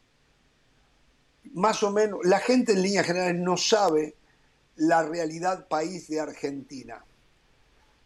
Más 1.53 1.83
o 1.83 1.91
menos, 1.91 2.21
la 2.25 2.39
gente 2.39 2.73
en 2.73 2.81
líneas 2.81 3.05
generales 3.05 3.39
no 3.43 3.59
sabe 3.59 4.17
la 4.77 5.03
realidad 5.03 5.69
país 5.69 6.09
de 6.09 6.19
Argentina, 6.19 7.05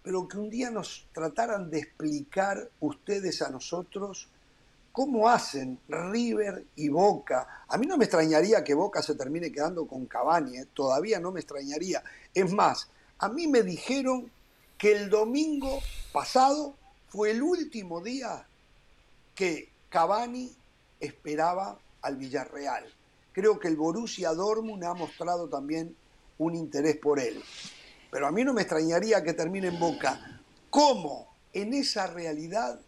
pero 0.02 0.26
que 0.26 0.36
un 0.36 0.50
día 0.50 0.68
nos 0.70 1.06
trataran 1.12 1.70
de 1.70 1.78
explicar 1.78 2.70
ustedes 2.80 3.40
a 3.40 3.50
nosotros 3.50 4.28
cómo 4.96 5.28
hacen 5.28 5.78
River 5.88 6.64
y 6.74 6.88
Boca. 6.88 7.64
A 7.68 7.76
mí 7.76 7.86
no 7.86 7.98
me 7.98 8.06
extrañaría 8.06 8.64
que 8.64 8.72
Boca 8.72 9.02
se 9.02 9.14
termine 9.14 9.52
quedando 9.52 9.86
con 9.86 10.06
Cavani, 10.06 10.56
¿eh? 10.56 10.66
todavía 10.72 11.20
no 11.20 11.32
me 11.32 11.40
extrañaría. 11.40 12.02
Es 12.32 12.50
más, 12.50 12.88
a 13.18 13.28
mí 13.28 13.46
me 13.46 13.62
dijeron 13.62 14.32
que 14.78 14.92
el 14.92 15.10
domingo 15.10 15.80
pasado 16.14 16.76
fue 17.08 17.32
el 17.32 17.42
último 17.42 18.00
día 18.00 18.46
que 19.34 19.68
Cavani 19.90 20.56
esperaba 20.98 21.78
al 22.00 22.16
Villarreal. 22.16 22.86
Creo 23.34 23.58
que 23.58 23.68
el 23.68 23.76
Borussia 23.76 24.32
Dortmund 24.32 24.82
ha 24.84 24.94
mostrado 24.94 25.46
también 25.50 25.94
un 26.38 26.54
interés 26.54 26.96
por 26.96 27.20
él. 27.20 27.44
Pero 28.10 28.28
a 28.28 28.32
mí 28.32 28.44
no 28.44 28.54
me 28.54 28.62
extrañaría 28.62 29.22
que 29.22 29.34
termine 29.34 29.68
en 29.68 29.78
Boca. 29.78 30.40
¿Cómo 30.70 31.28
en 31.52 31.74
esa 31.74 32.06
realidad 32.06 32.80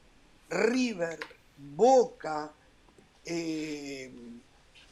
River, 0.48 1.18
Boca, 1.58 2.52
eh, 3.24 4.10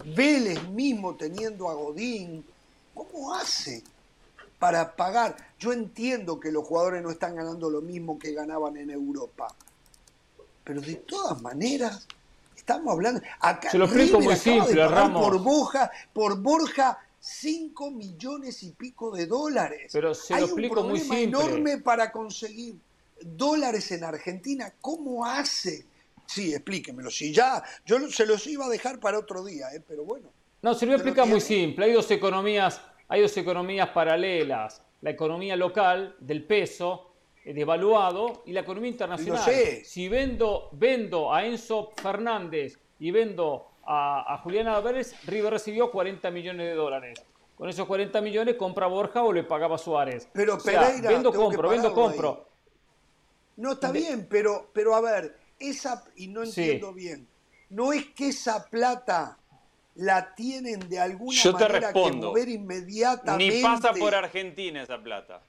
Vélez 0.04 0.62
mismo 0.68 1.14
teniendo 1.14 1.68
a 1.68 1.74
Godín, 1.74 2.44
¿cómo 2.92 3.34
hace 3.34 3.82
para 4.58 4.94
pagar? 4.94 5.36
Yo 5.58 5.72
entiendo 5.72 6.38
que 6.40 6.50
los 6.50 6.64
jugadores 6.64 7.02
no 7.02 7.10
están 7.10 7.36
ganando 7.36 7.70
lo 7.70 7.80
mismo 7.80 8.18
que 8.18 8.32
ganaban 8.32 8.76
en 8.76 8.90
Europa, 8.90 9.54
pero 10.64 10.80
de 10.80 10.96
todas 10.96 11.40
maneras 11.40 12.06
estamos 12.56 12.92
hablando. 12.92 13.22
Acá 13.40 13.70
Se 13.70 13.78
lo 13.78 13.84
explico 13.84 14.20
muy 14.20 14.36
simple, 14.36 14.86
Ramos. 14.88 15.22
Por 15.22 15.40
Borja, 15.40 15.90
por 16.12 16.40
Borja 16.40 16.98
5 17.20 17.90
millones 17.92 18.62
y 18.62 18.70
pico 18.70 19.10
de 19.14 19.26
dólares. 19.26 19.90
Pero 19.92 20.14
se 20.14 20.34
Hay 20.34 20.40
lo 20.40 20.46
explico 20.46 20.80
un 20.80 20.88
problema 20.88 21.14
muy 21.14 21.22
enorme 21.22 21.78
para 21.78 22.12
conseguir 22.12 22.76
dólares 23.20 23.90
en 23.92 24.04
Argentina. 24.04 24.72
¿Cómo 24.80 25.24
hace? 25.24 25.84
Sí, 26.26 26.52
explíquemelo. 26.52 27.10
Si 27.10 27.32
ya, 27.32 27.62
yo 27.84 27.98
se 28.10 28.26
los 28.26 28.46
iba 28.46 28.66
a 28.66 28.68
dejar 28.68 28.98
para 29.00 29.18
otro 29.18 29.44
día, 29.44 29.66
¿eh? 29.74 29.82
pero 29.86 30.04
bueno. 30.04 30.28
No, 30.62 30.74
se 30.74 30.86
lo 30.86 30.92
explica 30.94 31.24
muy 31.24 31.40
simple. 31.40 31.84
Hay 31.86 31.92
dos 31.92 32.10
economías, 32.10 32.80
hay 33.08 33.22
dos 33.22 33.36
economías 33.36 33.88
paralelas. 33.90 34.82
La 35.02 35.10
economía 35.10 35.54
local 35.56 36.16
del 36.18 36.44
peso 36.44 37.12
eh, 37.44 37.52
devaluado 37.54 38.42
y 38.46 38.52
la 38.52 38.60
economía 38.60 38.90
internacional. 38.90 39.44
sé. 39.44 39.84
Si 39.84 40.08
vendo, 40.08 40.68
vendo 40.72 41.32
a 41.32 41.44
Enzo 41.46 41.92
Fernández 41.96 42.78
y 42.98 43.10
vendo 43.12 43.68
a, 43.84 44.34
a 44.34 44.38
Julián 44.38 44.66
Álvarez, 44.66 45.14
River 45.26 45.52
recibió 45.52 45.90
40 45.92 46.30
millones 46.30 46.66
de 46.66 46.74
dólares. 46.74 47.22
Con 47.56 47.68
esos 47.68 47.86
40 47.86 48.20
millones 48.20 48.56
compra 48.56 48.86
Borja 48.86 49.22
o 49.22 49.32
le 49.32 49.44
pagaba 49.44 49.78
Suárez. 49.78 50.28
Pero 50.32 50.56
O 50.56 50.60
sea, 50.60 50.80
Pereira, 50.88 51.08
vendo, 51.10 51.32
compro, 51.32 51.68
vendo, 51.68 51.92
compro. 51.94 52.30
ahí. 52.30 52.52
No 53.56 53.72
está 53.72 53.92
De- 53.92 54.00
bien, 54.00 54.26
pero, 54.28 54.68
pero 54.72 54.94
a 54.94 55.00
ver, 55.00 55.36
esa, 55.58 56.04
y 56.16 56.28
no 56.28 56.44
Sí. 56.46 56.62
entiendo 56.62 56.92
bien, 56.92 57.28
no 57.70 57.92
es 57.92 58.04
que 58.06 58.28
esa 58.28 58.68
plata 58.68 59.38
la 59.94 60.34
tienen 60.34 60.80
de 60.88 60.98
alguna 60.98 61.38
Yo 61.40 61.54
te 61.56 61.64
manera 61.64 61.92
que 61.92 62.12
mover 62.12 62.48
inmediatamente. 62.48 63.56
Ni 63.56 63.62
pasa 63.62 63.92
por 63.94 64.14
Argentina 64.14 64.82
esa 64.82 65.02
plata. 65.02 65.42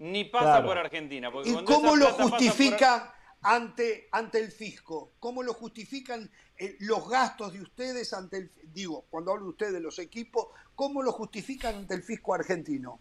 Ni 0.00 0.24
pasa 0.24 0.44
Claro. 0.46 0.66
por 0.66 0.78
Argentina. 0.78 1.30
porque 1.30 1.50
¿Y 1.50 1.64
cómo 1.64 1.94
lo 1.96 2.16
por- 2.16 2.30
justifican 2.30 3.04
ante, 3.42 4.08
ante 4.12 4.38
el 4.40 4.50
fisco? 4.50 5.12
¿Cómo 5.20 5.42
lo 5.42 5.54
justifican 5.54 6.28
eh, 6.60 6.76
los 6.80 7.08
gastos 7.08 7.52
de 7.52 7.60
ustedes 7.60 8.12
ante 8.12 8.36
el 8.38 8.50
digo, 8.72 9.04
cuando 9.10 9.30
hablo 9.30 9.44
de 9.44 9.50
ustedes 9.50 9.72
de 9.74 9.80
los 9.80 10.00
equipos, 10.00 10.48
cómo 10.74 11.02
lo 11.02 11.12
justifican 11.12 11.76
ante 11.76 11.94
el 11.94 12.02
fisco 12.02 12.34
argentino? 12.34 12.98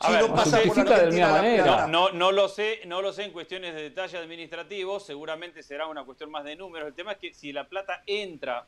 A 0.00 0.06
Si 0.06 0.12
ver, 0.12 0.22
no 0.22 0.28
no 0.28 0.34
pasa 0.36 0.58
sé- 0.58 0.66
por 0.68 0.76
justifica 0.76 0.98
de 1.06 1.18
la 1.20 1.28
manera. 1.28 1.86
No, 1.88 2.10
no 2.12 2.30
lo 2.30 2.48
sé, 2.48 2.80
no 2.86 3.02
lo 3.02 3.12
sé 3.12 3.24
en 3.24 3.32
cuestiones 3.32 3.74
de 3.74 3.82
detalle 3.82 4.16
administrativos, 4.18 5.04
seguramente 5.04 5.62
será 5.62 5.86
una 5.88 6.04
cuestión 6.04 6.30
más 6.30 6.44
de 6.44 6.54
números. 6.54 6.86
El 6.88 6.94
tema 6.94 7.12
es 7.12 7.18
que 7.18 7.34
si 7.34 7.52
la 7.52 7.68
plata 7.68 8.02
entra 8.06 8.64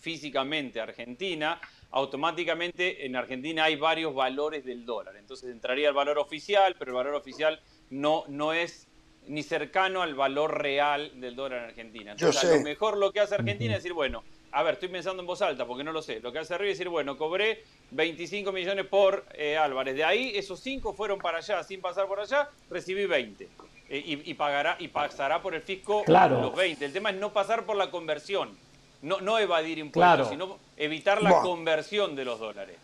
físicamente 0.00 0.80
a 0.80 0.84
Argentina, 0.84 1.60
automáticamente 1.90 3.04
en 3.04 3.16
Argentina 3.16 3.64
hay 3.64 3.76
varios 3.76 4.14
valores 4.14 4.64
del 4.64 4.84
dólar. 4.86 5.16
Entonces 5.16 5.50
entraría 5.50 5.88
el 5.88 5.94
valor 5.94 6.18
oficial, 6.18 6.74
pero 6.78 6.92
el 6.92 6.96
valor 6.96 7.14
oficial 7.14 7.60
no, 7.90 8.24
no 8.28 8.52
es 8.54 8.88
ni 9.28 9.42
cercano 9.42 10.02
al 10.02 10.14
valor 10.14 10.60
real 10.60 11.20
del 11.20 11.36
dólar 11.36 11.58
en 11.60 11.64
Argentina. 11.66 12.14
Yo 12.16 12.28
Entonces, 12.28 12.48
sé. 12.48 12.54
a 12.54 12.58
lo 12.58 12.64
mejor 12.64 12.96
lo 12.96 13.12
que 13.12 13.20
hace 13.20 13.34
Argentina 13.34 13.72
es 13.76 13.82
decir, 13.82 13.92
bueno, 13.92 14.24
a 14.50 14.62
ver, 14.62 14.74
estoy 14.74 14.88
pensando 14.88 15.22
en 15.22 15.26
voz 15.26 15.40
alta 15.42 15.66
porque 15.66 15.84
no 15.84 15.92
lo 15.92 16.02
sé. 16.02 16.18
Lo 16.20 16.32
que 16.32 16.40
hace 16.40 16.56
River 16.58 16.72
es 16.72 16.78
decir, 16.78 16.88
bueno, 16.88 17.16
cobré 17.16 17.62
25 17.92 18.52
millones 18.52 18.86
por 18.86 19.24
eh, 19.34 19.56
Álvarez. 19.56 19.94
De 19.94 20.04
ahí, 20.04 20.32
esos 20.34 20.60
5 20.60 20.94
fueron 20.94 21.18
para 21.18 21.38
allá 21.38 21.62
sin 21.62 21.80
pasar 21.80 22.06
por 22.06 22.20
allá, 22.20 22.48
recibí 22.70 23.06
20. 23.06 23.48
Eh, 23.88 24.02
y, 24.04 24.30
y 24.30 24.34
pagará, 24.34 24.76
y 24.78 24.88
pasará 24.88 25.42
por 25.42 25.54
el 25.54 25.62
fisco 25.62 26.02
Claro. 26.04 26.40
los 26.40 26.54
20. 26.56 26.84
El 26.84 26.92
tema 26.92 27.10
es 27.10 27.16
no 27.16 27.32
pasar 27.32 27.64
por 27.66 27.76
la 27.76 27.90
conversión. 27.90 28.56
No, 29.02 29.20
no 29.20 29.38
evadir 29.38 29.78
impuestos, 29.78 30.00
Claro. 30.00 30.24
sino 30.28 30.58
evitar 30.76 31.22
la 31.22 31.40
conversión 31.40 32.14
de 32.16 32.24
los 32.24 32.38
dólares. 32.38 32.76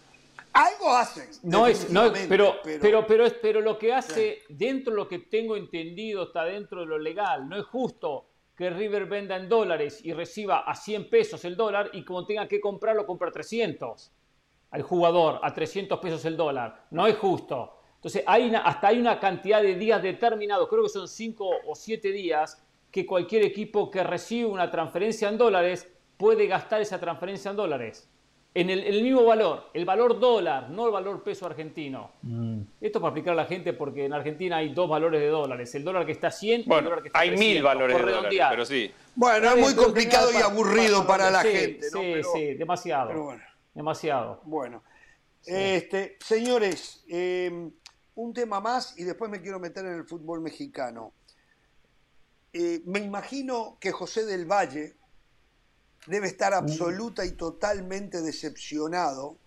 Algo 0.52 0.94
hacen. 0.96 1.28
No 1.44 1.66
es, 1.68 1.88
no 1.90 2.06
es- 2.06 2.12
definitivamente, 2.14 2.28
pero, 2.28 2.80
pero, 2.80 3.06
pero, 3.06 3.26
es, 3.26 3.32
pero 3.34 3.60
lo 3.60 3.78
que 3.78 3.92
hace, 3.94 4.42
dentro 4.48 4.92
de 4.92 4.96
lo 4.96 5.08
que 5.08 5.20
tengo 5.20 5.56
entendido, 5.56 6.24
está 6.24 6.44
dentro 6.44 6.80
de 6.80 6.86
lo 6.86 6.98
legal. 6.98 7.48
No 7.48 7.56
es 7.56 7.64
justo 7.66 8.26
que 8.56 8.68
River 8.70 9.06
venda 9.06 9.36
en 9.36 9.48
dólares 9.48 10.00
y 10.04 10.12
reciba 10.12 10.60
a 10.60 10.74
100 10.74 11.08
pesos 11.08 11.44
el 11.44 11.56
dólar 11.56 11.90
y 11.92 12.02
como 12.04 12.26
tenga 12.26 12.48
que 12.48 12.60
comprarlo, 12.60 13.06
compra 13.06 13.30
300 13.30 14.10
al 14.70 14.82
jugador, 14.82 15.40
a 15.42 15.52
300 15.52 15.98
pesos 15.98 16.24
el 16.24 16.36
dólar. 16.36 16.84
No 16.90 17.06
es 17.06 17.16
justo. 17.16 17.74
Entonces, 17.96 18.22
hay 18.26 18.48
una- 18.48 18.60
hasta 18.60 18.88
hay 18.88 18.98
una 19.00 19.18
cantidad 19.18 19.60
de 19.62 19.74
días 19.74 20.02
determinados, 20.02 20.68
creo 20.68 20.82
que 20.82 20.88
son 20.88 21.08
5 21.08 21.48
o 21.66 21.74
7 21.74 22.12
días, 22.12 22.62
que 22.90 23.04
cualquier 23.04 23.42
equipo 23.44 23.90
que 23.90 24.02
recibe 24.04 24.46
una 24.48 24.70
transferencia 24.70 25.28
en 25.28 25.36
dólares 25.38 25.90
puede 26.16 26.46
gastar 26.46 26.80
esa 26.80 26.98
transferencia 26.98 27.50
en 27.50 27.56
dólares. 27.56 28.08
En 28.54 28.70
el, 28.70 28.80
el 28.82 29.02
mismo 29.02 29.24
valor, 29.24 29.64
el 29.74 29.84
valor 29.84 30.18
dólar, 30.18 30.70
no 30.70 30.86
el 30.86 30.90
valor 30.92 31.22
peso 31.22 31.46
argentino. 31.46 32.10
Esto 32.80 32.98
para 33.00 33.10
explicar 33.10 33.34
a 33.34 33.36
la 33.36 33.44
gente 33.44 33.72
porque 33.72 34.06
en 34.06 34.12
Argentina 34.14 34.56
hay 34.56 34.70
dos 34.70 34.88
valores 34.88 35.20
de 35.20 35.28
dólares, 35.28 35.72
el 35.74 35.84
dólar 35.84 36.06
que 36.06 36.12
está 36.12 36.28
a 36.28 36.30
100 36.32 36.62
y 36.66 36.72
el 36.72 36.84
dólar 36.84 37.02
que 37.02 37.08
está 37.08 37.18
hay 37.20 37.28
300, 37.28 37.54
mil 37.54 37.62
valores 37.62 37.96
por 37.96 38.06
de 38.06 38.12
dólares, 38.12 38.40
pero 38.50 38.64
sí. 38.64 38.90
Bueno, 39.14 39.50
es 39.50 39.56
muy 39.58 39.74
complicado 39.74 40.30
y 40.30 40.34
para- 40.34 40.46
aburrido 40.46 41.06
para 41.06 41.30
la 41.30 41.42
sí, 41.42 41.48
gente, 41.48 41.86
¿no? 41.92 42.00
Sí, 42.00 42.10
Pero- 42.14 42.28
sí, 42.32 42.54
demasiado. 42.54 43.08
pero 43.08 43.24
bueno. 43.24 43.42
Demasiado. 43.78 44.40
Bueno, 44.42 44.82
este, 45.46 46.18
señores, 46.18 47.04
eh, 47.06 47.70
un 48.16 48.34
tema 48.34 48.60
más 48.60 48.98
y 48.98 49.04
después 49.04 49.30
me 49.30 49.40
quiero 49.40 49.60
meter 49.60 49.86
en 49.86 49.92
el 49.92 50.04
fútbol 50.04 50.40
mexicano. 50.40 51.12
Eh, 52.52 52.82
me 52.86 52.98
imagino 52.98 53.78
que 53.78 53.92
José 53.92 54.26
del 54.26 54.46
Valle 54.46 54.96
debe 56.08 56.26
estar 56.26 56.54
absoluta 56.54 57.24
y 57.24 57.30
totalmente 57.30 58.20
decepcionado 58.20 59.38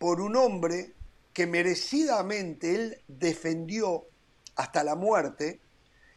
por 0.00 0.20
un 0.20 0.34
hombre 0.34 0.94
que 1.32 1.46
merecidamente 1.46 2.74
él 2.74 3.02
defendió 3.06 4.06
hasta 4.56 4.82
la 4.82 4.96
muerte 4.96 5.60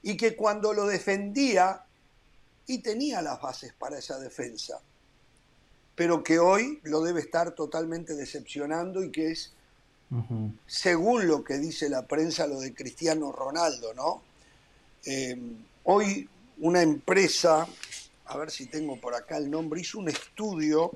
y 0.02 0.18
que 0.18 0.36
cuando 0.36 0.74
lo 0.74 0.88
defendía 0.88 1.86
y 2.66 2.80
tenía 2.80 3.22
las 3.22 3.40
bases 3.40 3.72
para 3.74 4.00
esa 4.00 4.18
defensa 4.18 4.82
pero 5.96 6.24
que 6.24 6.40
hoy 6.40 6.80
lo 6.84 7.02
debe 7.02 7.20
estar 7.20 7.52
totalmente 7.52 8.16
decepcionando 8.16 9.04
y 9.04 9.12
que 9.12 9.32
es, 9.32 9.54
según 10.68 11.28
lo 11.28 11.44
que 11.44 11.58
dice 11.58 11.90
la 11.90 12.06
prensa, 12.06 12.48
lo 12.48 12.60
de 12.60 12.74
Cristiano 12.74 13.32
Ronaldo, 13.32 13.94
¿no? 13.94 14.22
Eh, 15.06 15.38
hoy 15.84 16.30
una 16.60 16.82
empresa, 16.82 17.68
a 18.26 18.38
ver 18.38 18.52
si 18.52 18.68
tengo 18.68 19.00
por 19.00 19.16
acá 19.16 19.38
el 19.38 19.50
nombre, 19.50 19.82
hizo 19.82 20.00
un 20.00 20.10
estudio 20.10 20.92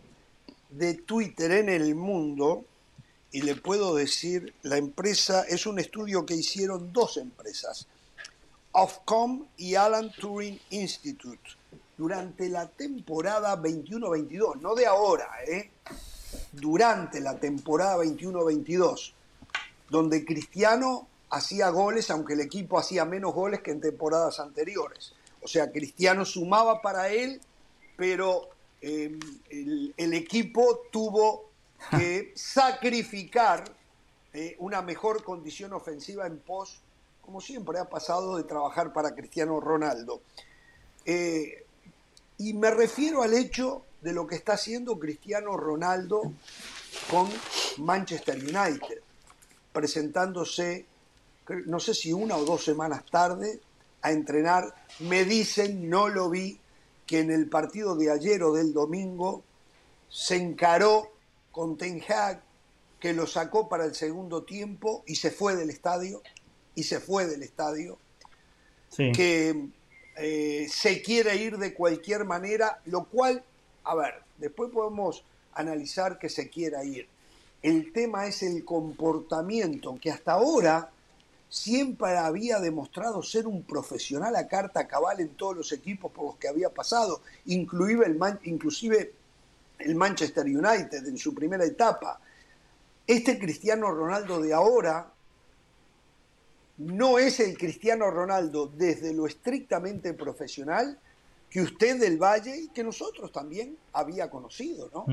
de 0.69 0.93
Twitter 0.95 1.51
en 1.51 1.69
el 1.69 1.95
mundo 1.95 2.65
y 3.31 3.41
le 3.41 3.55
puedo 3.55 3.95
decir, 3.95 4.53
la 4.63 4.77
empresa 4.77 5.43
es 5.43 5.65
un 5.65 5.79
estudio 5.79 6.25
que 6.25 6.35
hicieron 6.35 6.93
dos 6.93 7.17
empresas, 7.17 7.87
Ofcom 8.71 9.47
y 9.57 9.75
Alan 9.75 10.11
Turing 10.11 10.59
Institute, 10.69 11.56
durante 11.97 12.49
la 12.49 12.67
temporada 12.67 13.57
21-22, 13.61 14.59
no 14.61 14.75
de 14.75 14.85
ahora, 14.85 15.29
¿eh? 15.47 15.71
durante 16.51 17.19
la 17.19 17.39
temporada 17.39 17.97
21-22, 17.97 19.13
donde 19.89 20.25
Cristiano 20.25 21.07
hacía 21.29 21.69
goles, 21.69 22.09
aunque 22.11 22.33
el 22.33 22.41
equipo 22.41 22.77
hacía 22.77 23.05
menos 23.05 23.33
goles 23.33 23.61
que 23.61 23.71
en 23.71 23.81
temporadas 23.81 24.39
anteriores. 24.39 25.13
O 25.41 25.47
sea, 25.47 25.71
Cristiano 25.71 26.25
sumaba 26.25 26.81
para 26.81 27.09
él, 27.09 27.41
pero 27.95 28.49
eh, 28.81 29.17
el, 29.49 29.93
el 29.97 30.13
equipo 30.13 30.83
tuvo 30.91 31.49
que 31.91 32.31
sacrificar 32.35 33.63
eh, 34.33 34.55
una 34.59 34.81
mejor 34.81 35.23
condición 35.23 35.73
ofensiva 35.73 36.27
en 36.27 36.37
pos 36.39 36.81
como 37.27 37.41
siempre 37.41 37.77
ha 37.77 37.83
pasado, 37.83 38.37
de 38.37 38.45
trabajar 38.45 38.93
para 38.93 39.13
Cristiano 39.13 39.59
Ronaldo. 39.59 40.21
Eh, 41.05 41.65
y 42.37 42.53
me 42.53 42.71
refiero 42.71 43.23
al 43.23 43.33
hecho 43.33 43.83
de 44.01 44.13
lo 44.13 44.27
que 44.27 44.35
está 44.35 44.53
haciendo 44.53 44.99
Cristiano 44.99 45.57
Ronaldo 45.57 46.33
con 47.09 47.29
Manchester 47.77 48.37
United, 48.37 49.01
presentándose, 49.73 50.85
no 51.65 51.79
sé 51.79 51.93
si 51.93 52.13
una 52.13 52.37
o 52.37 52.45
dos 52.45 52.63
semanas 52.63 53.03
tarde, 53.09 53.59
a 54.01 54.11
entrenar. 54.11 54.73
Me 54.99 55.25
dicen, 55.25 55.89
no 55.89 56.09
lo 56.09 56.29
vi, 56.29 56.59
que 57.05 57.19
en 57.19 57.31
el 57.31 57.47
partido 57.47 57.95
de 57.95 58.11
ayer 58.11 58.43
o 58.43 58.53
del 58.53 58.73
domingo 58.73 59.43
se 60.09 60.35
encaró 60.35 61.11
con 61.51 61.77
Ten 61.77 62.03
Hag, 62.07 62.41
que 62.99 63.13
lo 63.13 63.25
sacó 63.27 63.69
para 63.69 63.85
el 63.85 63.95
segundo 63.95 64.43
tiempo 64.43 65.03
y 65.07 65.15
se 65.15 65.31
fue 65.31 65.55
del 65.55 65.69
estadio, 65.69 66.21
y 66.75 66.83
se 66.83 66.99
fue 66.99 67.25
del 67.25 67.43
estadio, 67.43 67.97
que 68.95 69.69
eh, 70.19 70.67
se 70.69 71.01
quiere 71.01 71.35
ir 71.35 71.57
de 71.57 71.73
cualquier 71.73 72.25
manera, 72.25 72.81
lo 72.85 73.05
cual, 73.05 73.43
a 73.83 73.95
ver, 73.95 74.15
después 74.37 74.71
podemos 74.71 75.23
analizar 75.53 76.17
que 76.17 76.29
se 76.29 76.49
quiera 76.49 76.83
ir. 76.83 77.07
El 77.61 77.91
tema 77.91 78.27
es 78.27 78.43
el 78.43 78.63
comportamiento 78.63 79.97
que 80.01 80.11
hasta 80.11 80.33
ahora 80.33 80.91
siempre 81.49 82.17
había 82.17 82.59
demostrado 82.59 83.23
ser 83.23 83.47
un 83.47 83.63
profesional 83.63 84.35
a 84.35 84.47
carta 84.47 84.87
cabal 84.87 85.19
en 85.19 85.29
todos 85.29 85.55
los 85.55 85.71
equipos 85.71 86.11
por 86.11 86.25
los 86.25 86.35
que 86.37 86.47
había 86.47 86.69
pasado, 86.69 87.21
inclusive 87.45 88.05
el, 88.05 88.19
inclusive 88.43 89.13
el 89.79 89.95
Manchester 89.95 90.45
United 90.45 91.05
en 91.05 91.17
su 91.17 91.33
primera 91.33 91.65
etapa. 91.65 92.19
Este 93.05 93.39
Cristiano 93.39 93.91
Ronaldo 93.91 94.41
de 94.41 94.53
ahora 94.53 95.11
no 96.77 97.19
es 97.19 97.39
el 97.39 97.57
Cristiano 97.57 98.09
Ronaldo 98.11 98.67
desde 98.67 99.13
lo 99.13 99.25
estrictamente 99.25 100.13
profesional 100.13 100.97
que 101.49 101.61
usted 101.61 101.99
del 101.99 102.17
Valle 102.17 102.55
y 102.55 102.67
que 102.69 102.83
nosotros 102.83 103.31
también 103.31 103.77
había 103.93 104.29
conocido, 104.29 104.89
¿no? 104.93 105.05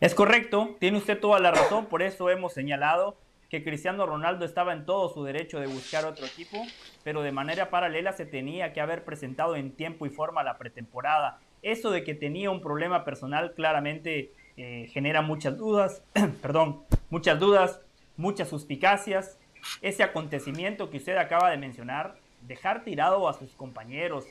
Es 0.00 0.14
correcto, 0.14 0.76
tiene 0.78 0.98
usted 0.98 1.18
toda 1.18 1.40
la 1.40 1.50
razón, 1.50 1.86
por 1.86 2.02
eso 2.02 2.30
hemos 2.30 2.52
señalado 2.52 3.16
que 3.48 3.62
Cristiano 3.62 4.06
Ronaldo 4.06 4.44
estaba 4.44 4.72
en 4.72 4.84
todo 4.84 5.08
su 5.08 5.24
derecho 5.24 5.60
de 5.60 5.66
buscar 5.66 6.04
otro 6.04 6.26
equipo, 6.26 6.58
pero 7.04 7.22
de 7.22 7.32
manera 7.32 7.70
paralela 7.70 8.12
se 8.12 8.26
tenía 8.26 8.72
que 8.72 8.80
haber 8.80 9.04
presentado 9.04 9.56
en 9.56 9.72
tiempo 9.72 10.06
y 10.06 10.10
forma 10.10 10.42
la 10.42 10.58
pretemporada. 10.58 11.38
Eso 11.62 11.90
de 11.90 12.04
que 12.04 12.14
tenía 12.14 12.50
un 12.50 12.60
problema 12.60 13.04
personal 13.04 13.54
claramente 13.54 14.32
eh, 14.56 14.88
genera 14.92 15.22
muchas 15.22 15.56
dudas, 15.56 16.02
perdón, 16.42 16.82
muchas 17.10 17.38
dudas, 17.38 17.80
muchas 18.16 18.48
suspicacias. 18.48 19.38
Ese 19.82 20.02
acontecimiento 20.02 20.90
que 20.90 20.98
usted 20.98 21.16
acaba 21.16 21.50
de 21.50 21.56
mencionar, 21.56 22.16
dejar 22.42 22.84
tirado 22.84 23.28
a 23.28 23.34
sus 23.34 23.52
compañeros, 23.52 24.24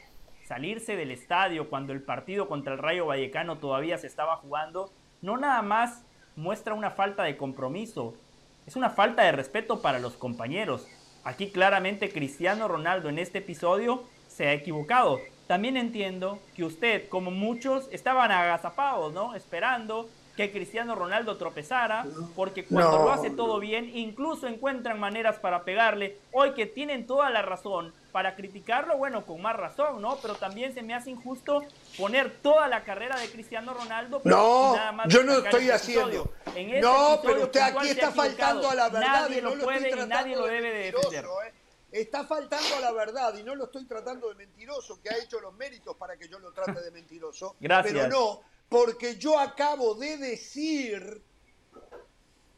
salirse 0.45 0.95
del 0.95 1.12
estadio 1.12 1.70
cuando 1.70 1.94
el 1.94 2.02
partido 2.02 2.48
contra 2.48 2.74
el 2.74 2.80
Rayo 2.80 3.07
Vallecano 3.07 3.57
todavía 3.57 3.98
se 3.98 4.07
estaba 4.07 4.38
jugando, 4.38 4.91
no 5.22 5.38
nada 5.38 5.62
más 5.62 6.03
muestra 6.36 6.74
una 6.74 6.91
falta 6.91 7.24
de 7.24 7.38
compromiso, 7.38 8.14
es 8.66 8.76
una 8.76 8.90
falta 8.90 9.24
de 9.24 9.32
respeto 9.32 9.82
para 9.82 9.99
los 9.99 10.14
compañeros. 10.14 10.88
Aquí 11.24 11.49
claramente 11.49 12.12
Cristiano 12.12 12.68
Ronaldo 12.68 13.10
en 13.10 13.20
este 13.20 13.40
episodio 13.40 14.03
se 14.28 14.48
ha 14.48 14.53
equivocado. 14.53 15.20
También 15.48 15.78
entiendo 15.78 16.40
que 16.56 16.64
usted, 16.64 17.07
como 17.10 17.32
muchos, 17.32 17.88
estaban 17.91 18.32
agazapados, 18.32 19.14
¿no? 19.14 19.36
Esperando 19.36 20.10
que 20.36 20.52
Cristiano 20.52 20.95
Ronaldo 20.95 21.38
tropezara, 21.38 22.06
porque 22.36 22.66
cuando 22.66 22.99
lo 22.99 23.12
hace 23.12 23.30
todo 23.30 23.60
bien, 23.60 23.90
incluso 23.95 24.48
encuentran 24.48 24.99
maneras 24.99 25.40
para 25.40 25.64
pegarle. 25.64 26.18
Hoy 26.32 26.53
que 26.53 26.66
tienen 26.66 27.07
toda 27.07 27.30
la 27.30 27.41
razón 27.41 27.94
para 28.12 28.36
criticarlo, 28.36 28.98
bueno, 28.98 29.26
con 29.26 29.41
más 29.41 29.56
razón, 29.56 30.02
¿no? 30.02 30.18
Pero 30.22 30.36
también 30.36 30.74
se 30.74 30.82
me 30.82 30.94
hace 30.94 31.10
injusto 31.10 31.64
poner 31.98 32.32
toda 32.41 32.68
la 32.68 32.84
carrera 32.84 33.18
de 33.18 33.30
Cristiano 33.30 33.74
Ronaldo. 33.74 34.22
no, 34.26 34.76
yo 35.07 35.24
no 35.24 35.38
estoy 35.38 35.64
este 35.64 35.74
haciendo. 35.74 36.32
Este 36.48 36.82
no, 36.82 37.20
pero 37.24 37.44
usted 37.44 37.62
aquí 37.62 37.90
está 37.90 38.12
faltando 38.12 38.70
a 38.70 38.76
la 38.76 38.90
verdad. 38.90 39.22
Nadie 39.22 39.41
lo 39.41 39.57
puede 39.57 39.90
y 39.90 40.07
nadie 40.07 40.36
lo 40.36 40.48
debe 40.48 40.70
de 40.72 40.91
defender. 40.91 41.26
¿eh? 41.26 41.53
Está 41.91 42.26
faltando 42.26 42.76
a 42.76 42.80
la 42.82 42.91
verdad 42.91 43.34
y 43.38 43.44
no 43.44 43.56
lo 43.56 43.66
estoy 43.66 43.86
tratando 43.86 44.28
de 44.28 44.36
mentiroso, 44.36 45.02
que 45.02 45.10
ha 45.10 45.18
hecho 45.18 45.40
los 45.40 45.53
méritos 45.53 45.95
para 45.95 46.18
que 46.18 46.28
yo 46.28 46.40
lo 46.40 46.52
trate 46.52 46.82
de 46.82 46.91
mentiroso. 46.91 47.56
Gracias. 47.62 47.94
Pero 47.94 48.10
no, 48.10 48.41
porque 48.70 49.18
yo 49.18 49.40
acabo 49.40 49.96
de 49.96 50.18
decir 50.18 51.22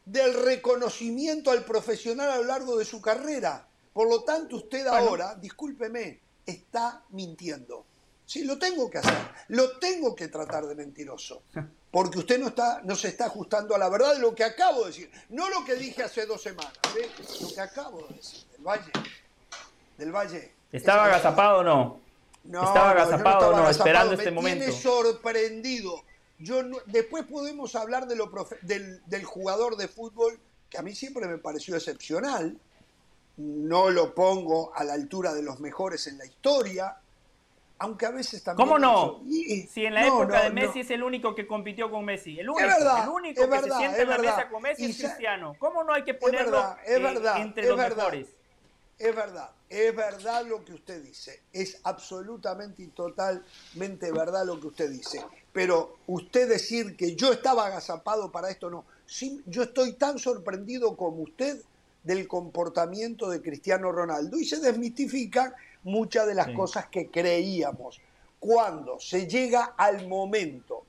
del 0.05 0.33
reconocimiento 0.33 1.51
al 1.51 1.65
profesional 1.65 2.29
a 2.29 2.37
lo 2.37 2.43
largo 2.45 2.77
de 2.77 2.85
su 2.85 3.01
carrera. 3.01 3.67
Por 3.91 4.09
lo 4.09 4.23
tanto, 4.23 4.57
usted 4.57 4.87
ahora, 4.87 5.35
discúlpeme, 5.35 6.21
está 6.45 7.03
mintiendo. 7.09 7.85
Sí, 8.25 8.43
lo 8.43 8.57
tengo 8.57 8.89
que 8.89 8.99
hacer. 8.99 9.17
Lo 9.49 9.77
tengo 9.79 10.15
que 10.15 10.27
tratar 10.27 10.65
de 10.65 10.75
mentiroso. 10.75 11.43
Porque 11.91 12.19
usted 12.19 12.39
no, 12.39 12.49
está, 12.49 12.81
no 12.83 12.95
se 12.95 13.07
está 13.07 13.25
ajustando 13.25 13.73
a 13.73 13.77
la 13.77 13.89
verdad 13.89 14.13
de 14.13 14.19
lo 14.19 14.35
que 14.35 14.43
acabo 14.43 14.81
de 14.81 14.87
decir. 14.87 15.11
No 15.29 15.49
lo 15.49 15.63
que 15.65 15.75
dije 15.75 16.03
hace 16.03 16.25
dos 16.25 16.41
semanas, 16.41 16.73
¿eh? 16.99 17.09
lo 17.41 17.47
que 17.47 17.61
acabo 17.61 18.05
de 18.07 18.15
decir. 18.15 18.45
Del 18.51 18.61
Valle. 18.61 18.91
Del 19.97 20.11
Valle. 20.11 20.53
¿Estaba 20.71 21.05
agazapado 21.05 21.59
o 21.59 21.63
no? 21.63 22.06
No, 22.47 22.63
estaba 22.63 22.91
agazapado 22.91 23.51
no, 23.51 23.63
no, 23.63 23.69
esperando 23.69 24.13
este 24.13 24.25
Me 24.25 24.31
momento. 24.31 24.63
Tiene 24.65 24.79
sorprendido. 24.79 26.03
Yo 26.39 26.61
después 26.85 27.25
podemos 27.25 27.75
hablar 27.75 28.07
de 28.07 28.15
lo 28.15 28.31
del, 28.61 29.01
del, 29.05 29.23
jugador 29.25 29.75
de 29.75 29.87
fútbol 29.87 30.39
que 30.69 30.77
a 30.77 30.81
mí 30.81 30.93
siempre 30.95 31.27
me 31.27 31.37
pareció 31.37 31.75
excepcional. 31.75 32.57
No 33.37 33.89
lo 33.89 34.15
pongo 34.15 34.73
a 34.75 34.83
la 34.83 34.93
altura 34.93 35.33
de 35.33 35.43
los 35.43 35.59
mejores 35.59 36.07
en 36.07 36.17
la 36.17 36.25
historia, 36.25 36.97
aunque 37.79 38.05
a 38.05 38.11
veces 38.11 38.43
también. 38.43 38.67
¿Cómo 38.67 38.79
no? 38.79 39.21
Y, 39.27 39.63
si 39.63 39.85
en 39.85 39.93
la 39.93 40.01
no, 40.01 40.07
época 40.23 40.37
no, 40.37 40.43
de 40.45 40.49
Messi 40.51 40.79
es 40.79 40.91
el 40.91 41.03
único 41.03 41.35
que 41.35 41.45
compitió 41.45 41.91
con 41.91 42.05
Messi. 42.05 42.39
El 42.39 42.49
único, 42.49 42.67
es 42.67 42.77
verdad, 42.77 43.03
el 43.03 43.09
único 43.09 43.41
es 43.41 43.45
que 43.47 43.51
verdad, 43.51 43.69
se 43.75 43.77
sienta 43.77 43.97
es 43.97 44.03
en 44.03 44.09
la 44.09 44.17
verdad. 44.17 44.37
mesa 44.37 44.49
con 44.49 44.61
Messi 44.63 44.85
Y 44.85 44.89
es 44.91 44.97
Cristiano. 44.97 45.55
¿Cómo 45.59 45.83
no 45.83 45.93
hay 45.93 46.03
que 46.03 46.13
ponerlo 46.13 46.51
verdad, 46.51 46.77
es 46.85 46.97
eh, 46.97 46.99
verdad, 46.99 47.41
entre 47.41 47.63
es 47.63 47.69
los 47.69 47.77
verdad. 47.77 47.97
mejores? 47.97 48.36
Es 48.99 49.15
verdad, 49.15 49.51
es 49.69 49.95
verdad 49.95 50.43
lo 50.45 50.65
que 50.65 50.73
usted 50.73 51.03
dice, 51.03 51.41
es 51.53 51.79
absolutamente 51.83 52.81
y 52.81 52.87
totalmente 52.87 54.11
verdad 54.11 54.43
lo 54.45 54.59
que 54.59 54.67
usted 54.67 54.89
dice. 54.89 55.23
Pero 55.53 55.97
usted 56.07 56.49
decir 56.49 56.95
que 56.97 57.15
yo 57.15 57.31
estaba 57.31 57.67
agazapado 57.67 58.31
para 58.31 58.49
esto, 58.49 58.71
no. 58.71 58.85
Sí, 59.05 59.41
yo 59.45 59.63
estoy 59.63 59.93
tan 59.93 60.17
sorprendido 60.17 60.97
como 60.97 61.21
usted 61.21 61.61
del 62.03 62.27
comportamiento 62.27 63.29
de 63.29 63.41
Cristiano 63.41 63.91
Ronaldo 63.91 64.37
y 64.39 64.45
se 64.45 64.59
desmitifican 64.59 65.53
muchas 65.83 66.25
de 66.25 66.33
las 66.33 66.47
Sí. 66.47 66.53
cosas 66.55 66.87
que 66.87 67.11
creíamos. 67.11 68.01
Cuando 68.39 68.99
se 68.99 69.27
llega 69.27 69.75
al 69.77 70.07
momento 70.07 70.85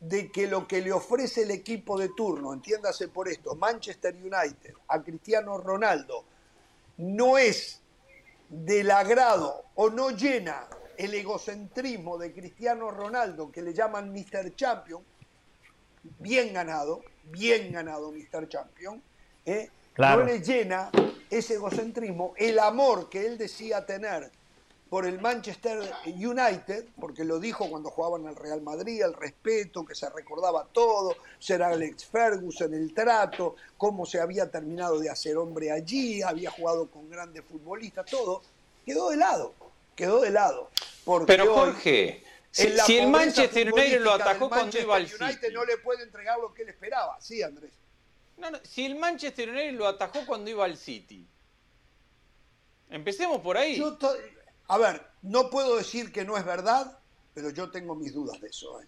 de 0.00 0.32
que 0.32 0.48
lo 0.48 0.66
que 0.66 0.80
le 0.80 0.92
ofrece 0.92 1.42
el 1.42 1.52
equipo 1.52 1.96
de 1.98 2.08
turno, 2.08 2.52
entiéndase 2.52 3.06
por 3.08 3.28
esto, 3.28 3.54
Manchester 3.54 4.16
United, 4.16 4.74
a 4.88 5.00
Cristiano 5.00 5.58
Ronaldo, 5.58 6.24
no 7.02 7.36
es 7.36 7.80
del 8.48 8.90
agrado 8.92 9.64
o 9.74 9.90
no 9.90 10.10
llena 10.10 10.68
el 10.96 11.12
egocentrismo 11.14 12.16
de 12.16 12.32
Cristiano 12.32 12.92
Ronaldo, 12.92 13.50
que 13.50 13.60
le 13.60 13.74
llaman 13.74 14.12
Mr. 14.12 14.54
Champion, 14.54 15.02
bien 16.20 16.52
ganado, 16.52 17.02
bien 17.24 17.72
ganado 17.72 18.12
Mr. 18.12 18.48
Champion, 18.48 19.02
¿eh? 19.44 19.68
Claro. 19.94 20.20
no 20.20 20.26
le 20.26 20.40
llena 20.40 20.90
ese 21.28 21.54
egocentrismo, 21.54 22.34
el 22.36 22.58
amor 22.58 23.10
que 23.10 23.26
él 23.26 23.36
decía 23.36 23.84
tener 23.84 24.30
por 24.92 25.06
el 25.06 25.22
Manchester 25.22 25.90
United, 26.04 26.84
porque 27.00 27.24
lo 27.24 27.40
dijo 27.40 27.66
cuando 27.70 27.88
jugaban 27.88 28.26
al 28.26 28.36
Real 28.36 28.60
Madrid, 28.60 29.00
el 29.02 29.14
respeto, 29.14 29.86
que 29.86 29.94
se 29.94 30.10
recordaba 30.10 30.66
todo, 30.70 31.16
ser 31.38 31.62
Alex 31.62 32.04
Ferguson, 32.04 32.74
el 32.74 32.92
trato, 32.92 33.56
cómo 33.78 34.04
se 34.04 34.20
había 34.20 34.50
terminado 34.50 34.98
de 34.98 35.08
hacer 35.08 35.38
hombre 35.38 35.72
allí, 35.72 36.20
había 36.20 36.50
jugado 36.50 36.90
con 36.90 37.08
grandes 37.08 37.42
futbolistas, 37.42 38.04
todo, 38.04 38.42
quedó 38.84 39.08
de 39.08 39.16
lado, 39.16 39.54
quedó 39.96 40.20
de 40.20 40.28
lado. 40.28 40.68
Porque 41.06 41.24
Pero 41.24 41.54
Jorge, 41.54 42.22
si, 42.50 42.98
el 42.98 43.08
Manchester 43.08 43.72
United 43.72 44.02
lo 44.02 44.12
atajó 44.12 44.50
cuando 44.50 44.78
iba 44.78 44.94
al 44.94 45.04
Manchester 45.04 45.26
United 45.26 45.40
City. 45.40 45.54
no 45.54 45.64
le 45.64 45.78
puede 45.78 46.02
entregar 46.02 46.38
lo 46.38 46.52
que 46.52 46.64
él 46.64 46.68
esperaba. 46.68 47.18
Sí, 47.18 47.42
Andrés. 47.42 47.72
No, 48.36 48.50
no, 48.50 48.58
si 48.62 48.84
el 48.84 48.96
Manchester 48.96 49.48
United 49.48 49.72
lo 49.72 49.88
atajó 49.88 50.26
cuando 50.26 50.50
iba 50.50 50.66
al 50.66 50.76
City. 50.76 51.26
Empecemos 52.90 53.40
por 53.40 53.56
ahí. 53.56 53.78
Yo 53.78 53.96
a 54.68 54.78
ver, 54.78 55.06
no 55.22 55.50
puedo 55.50 55.76
decir 55.76 56.12
que 56.12 56.24
no 56.24 56.36
es 56.36 56.44
verdad, 56.44 56.98
pero 57.34 57.50
yo 57.50 57.70
tengo 57.70 57.94
mis 57.94 58.12
dudas 58.12 58.40
de 58.40 58.48
eso. 58.48 58.80
¿eh? 58.80 58.86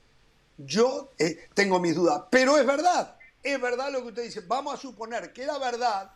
Yo 0.59 1.11
eh, 1.19 1.49
tengo 1.55 1.81
mis 1.81 1.95
dudas, 1.95 2.25
pero 2.31 2.59
es 2.59 2.67
verdad. 2.67 3.17
Es 3.43 3.61
verdad 3.61 3.93
lo 3.93 4.03
que 4.03 4.09
usted 4.09 4.23
dice. 4.25 4.41
Vamos 4.41 4.75
a 4.75 4.77
suponer 4.77 5.33
que 5.33 5.43
era 5.43 5.59
verdad. 5.59 6.13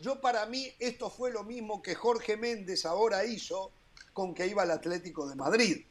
Yo 0.00 0.20
para 0.20 0.46
mí 0.46 0.72
esto 0.78 1.10
fue 1.10 1.30
lo 1.30 1.44
mismo 1.44 1.82
que 1.82 1.94
Jorge 1.94 2.36
Méndez 2.36 2.84
ahora 2.86 3.24
hizo 3.24 3.72
con 4.12 4.34
que 4.34 4.46
iba 4.46 4.62
al 4.62 4.70
Atlético 4.70 5.28
de 5.28 5.34
Madrid. 5.34 5.86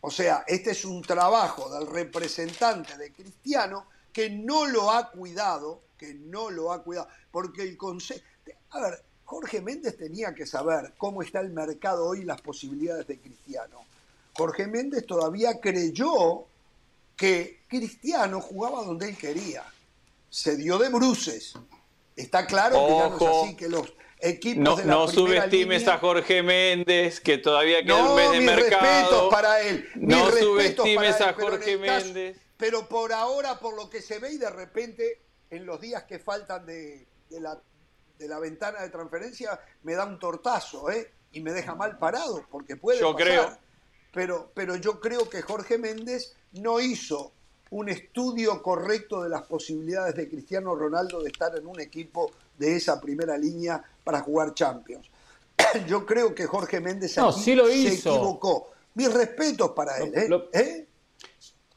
O 0.00 0.10
sea, 0.10 0.44
este 0.46 0.72
es 0.72 0.84
un 0.84 1.02
trabajo 1.02 1.72
del 1.72 1.86
representante 1.86 2.96
de 2.96 3.12
Cristiano 3.12 3.86
que 4.12 4.30
no 4.30 4.66
lo 4.66 4.90
ha 4.90 5.10
cuidado, 5.10 5.82
que 5.96 6.14
no 6.14 6.50
lo 6.50 6.72
ha 6.72 6.82
cuidado, 6.82 7.08
porque 7.30 7.62
el 7.62 7.76
consejo... 7.76 8.20
A 8.70 8.80
ver, 8.80 9.04
Jorge 9.32 9.62
Méndez 9.62 9.96
tenía 9.96 10.34
que 10.34 10.44
saber 10.44 10.92
cómo 10.98 11.22
está 11.22 11.40
el 11.40 11.48
mercado 11.50 12.04
hoy 12.06 12.20
y 12.20 12.24
las 12.24 12.42
posibilidades 12.42 13.06
de 13.06 13.18
Cristiano. 13.18 13.78
Jorge 14.34 14.66
Méndez 14.66 15.06
todavía 15.06 15.58
creyó 15.58 16.44
que 17.16 17.60
Cristiano 17.66 18.42
jugaba 18.42 18.84
donde 18.84 19.08
él 19.08 19.16
quería. 19.16 19.64
Se 20.28 20.54
dio 20.56 20.76
de 20.76 20.90
bruces. 20.90 21.54
Está 22.14 22.46
claro 22.46 22.76
que 22.86 22.92
ya 22.94 23.08
no 23.08 23.16
es 23.16 23.22
así, 23.44 23.56
que 23.56 23.68
los 23.70 23.94
equipos 24.20 24.62
no, 24.62 24.76
de 24.76 24.84
la 24.84 24.92
No 24.92 25.08
subestimes 25.08 25.80
línea- 25.80 25.94
a 25.94 25.98
Jorge 25.98 26.42
Méndez, 26.42 27.18
que 27.20 27.38
todavía 27.38 27.82
queda 27.82 27.96
no, 28.02 28.10
un 28.10 28.16
mes 28.16 28.30
de 28.32 28.36
mis 28.38 28.46
mercado. 28.46 28.82
respetos 29.00 29.28
para 29.32 29.60
él. 29.62 29.88
mis 29.94 30.08
No 30.08 30.30
subestimes 30.30 31.16
para 31.16 31.26
a 31.26 31.30
él, 31.30 31.34
Jorge 31.36 31.80
caso- 31.80 32.04
Méndez. 32.04 32.36
Pero 32.58 32.86
por 32.86 33.14
ahora, 33.14 33.58
por 33.58 33.74
lo 33.76 33.88
que 33.88 34.02
se 34.02 34.18
ve 34.18 34.34
y 34.34 34.36
de 34.36 34.50
repente, 34.50 35.22
en 35.50 35.64
los 35.64 35.80
días 35.80 36.02
que 36.02 36.18
faltan 36.18 36.66
de, 36.66 37.06
de 37.30 37.40
la, 37.40 37.58
de 38.18 38.28
la 38.28 38.38
ventana 38.38 38.82
de 38.82 38.88
transferencia, 38.90 39.58
me 39.82 39.94
da 39.94 40.04
un 40.06 40.18
tortazo, 40.18 40.90
¿eh? 40.90 41.10
Y 41.32 41.40
me 41.40 41.52
deja 41.52 41.74
mal 41.74 41.98
parado, 41.98 42.44
porque 42.50 42.76
puede 42.76 43.00
Yo 43.00 43.12
pasar. 43.12 43.26
creo. 43.26 43.58
Pero, 44.12 44.50
pero 44.54 44.76
yo 44.76 45.00
creo 45.00 45.28
que 45.30 45.40
Jorge 45.42 45.78
Méndez 45.78 46.34
no 46.52 46.78
hizo 46.80 47.32
un 47.70 47.88
estudio 47.88 48.62
correcto 48.62 49.22
de 49.22 49.30
las 49.30 49.42
posibilidades 49.42 50.14
de 50.14 50.28
Cristiano 50.28 50.74
Ronaldo 50.74 51.22
de 51.22 51.30
estar 51.30 51.56
en 51.56 51.66
un 51.66 51.80
equipo 51.80 52.30
de 52.58 52.76
esa 52.76 53.00
primera 53.00 53.38
línea 53.38 53.82
para 54.04 54.20
jugar 54.20 54.52
Champions. 54.52 55.08
Yo 55.88 56.04
creo 56.04 56.34
que 56.34 56.44
Jorge 56.44 56.80
Méndez 56.80 57.16
No, 57.16 57.30
aquí 57.30 57.40
sí 57.40 57.54
lo 57.54 57.66
se 57.66 57.74
hizo. 57.76 58.10
equivocó. 58.14 58.68
Mis 58.94 59.10
respetos 59.12 59.70
para 59.70 59.98
Lo- 59.98 60.04
él, 60.04 60.14
¿eh? 60.14 60.28
lo- 60.28 60.48
¿Eh? 60.52 60.86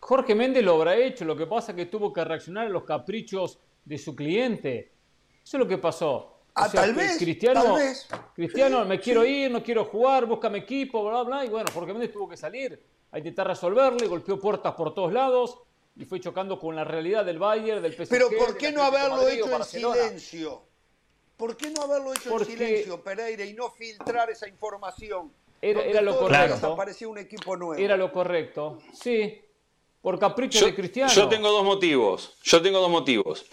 Jorge 0.01 0.35
Méndez 0.35 0.63
lo 0.63 0.75
habrá 0.75 0.97
hecho, 0.97 1.23
lo 1.25 1.35
que 1.37 1.47
pasa 1.47 1.71
es 1.71 1.77
que 1.77 1.85
tuvo 1.85 2.11
que 2.13 2.23
reaccionar 2.25 2.67
a 2.67 2.69
los 2.69 2.83
caprichos 2.83 3.57
de 3.85 3.97
su 3.97 4.15
cliente. 4.15 4.91
Eso 5.45 5.57
es 5.57 5.59
lo 5.59 5.67
que 5.67 5.77
pasó. 5.77 6.31
Ah, 6.55 6.69
tal 6.71 6.93
que 6.95 7.01
vez, 7.01 7.17
Cristiano, 7.17 7.61
tal 7.63 7.75
vez. 7.75 8.07
Cristiano, 8.33 8.83
Sí, 8.83 8.87
me 8.89 8.99
quiero 8.99 9.23
sí. 9.23 9.29
ir, 9.29 9.51
no 9.51 9.61
quiero 9.61 9.85
jugar, 9.85 10.25
búscame 10.25 10.59
equipo, 10.59 11.03
bla, 11.07 11.23
bla. 11.23 11.45
Y 11.45 11.49
bueno, 11.49 11.69
Jorge 11.73 11.91
Méndez 11.93 12.11
tuvo 12.13 12.29
que 12.29 12.37
salir 12.37 12.81
a 13.11 13.17
intentar 13.17 13.45
resolverle, 13.47 14.07
golpeó 14.07 14.39
puertas 14.39 14.73
por 14.73 14.93
todos 14.93 15.11
lados 15.13 15.59
y 15.97 16.05
fue 16.05 16.19
chocando 16.19 16.57
con 16.59 16.75
la 16.75 16.83
realidad 16.85 17.25
del 17.25 17.39
Bayern, 17.39 17.81
del 17.81 17.93
PSG. 17.93 18.09
Pero 18.09 18.29
¿por 18.37 18.57
qué 18.57 18.71
no 18.71 18.83
haberlo 18.83 19.17
Madrid 19.17 19.35
hecho 19.35 19.45
en 19.45 19.51
Barcelona. 19.51 19.95
silencio? 20.01 20.61
¿Por 21.37 21.57
qué 21.57 21.69
no 21.71 21.81
haberlo 21.83 22.13
hecho 22.13 22.29
Porque- 22.29 22.53
en 22.53 22.57
silencio, 22.59 23.03
Pereira, 23.03 23.43
y 23.45 23.53
no 23.53 23.69
filtrar 23.69 24.29
esa 24.29 24.47
información? 24.47 25.31
Era- 25.61 26.01
lo 26.01 26.17
correcto. 26.17 26.77
un 27.09 27.17
equipo 27.17 27.57
nuevo. 27.57 27.81
Era 27.83 27.97
lo 27.97 28.11
correcto. 28.11 28.79
Sí, 28.93 29.41
por 30.01 30.17
capricho 30.19 30.59
Yo, 30.59 30.65
de 30.67 30.75
Cristiano. 30.75 31.11
yo 31.11 31.27
tengo 31.27 31.49
dos 31.51 31.63
motivos. 31.65 32.37
Yo 32.43 32.61
tengo 32.61 32.79
dos 32.79 32.89
motivos. 32.89 33.45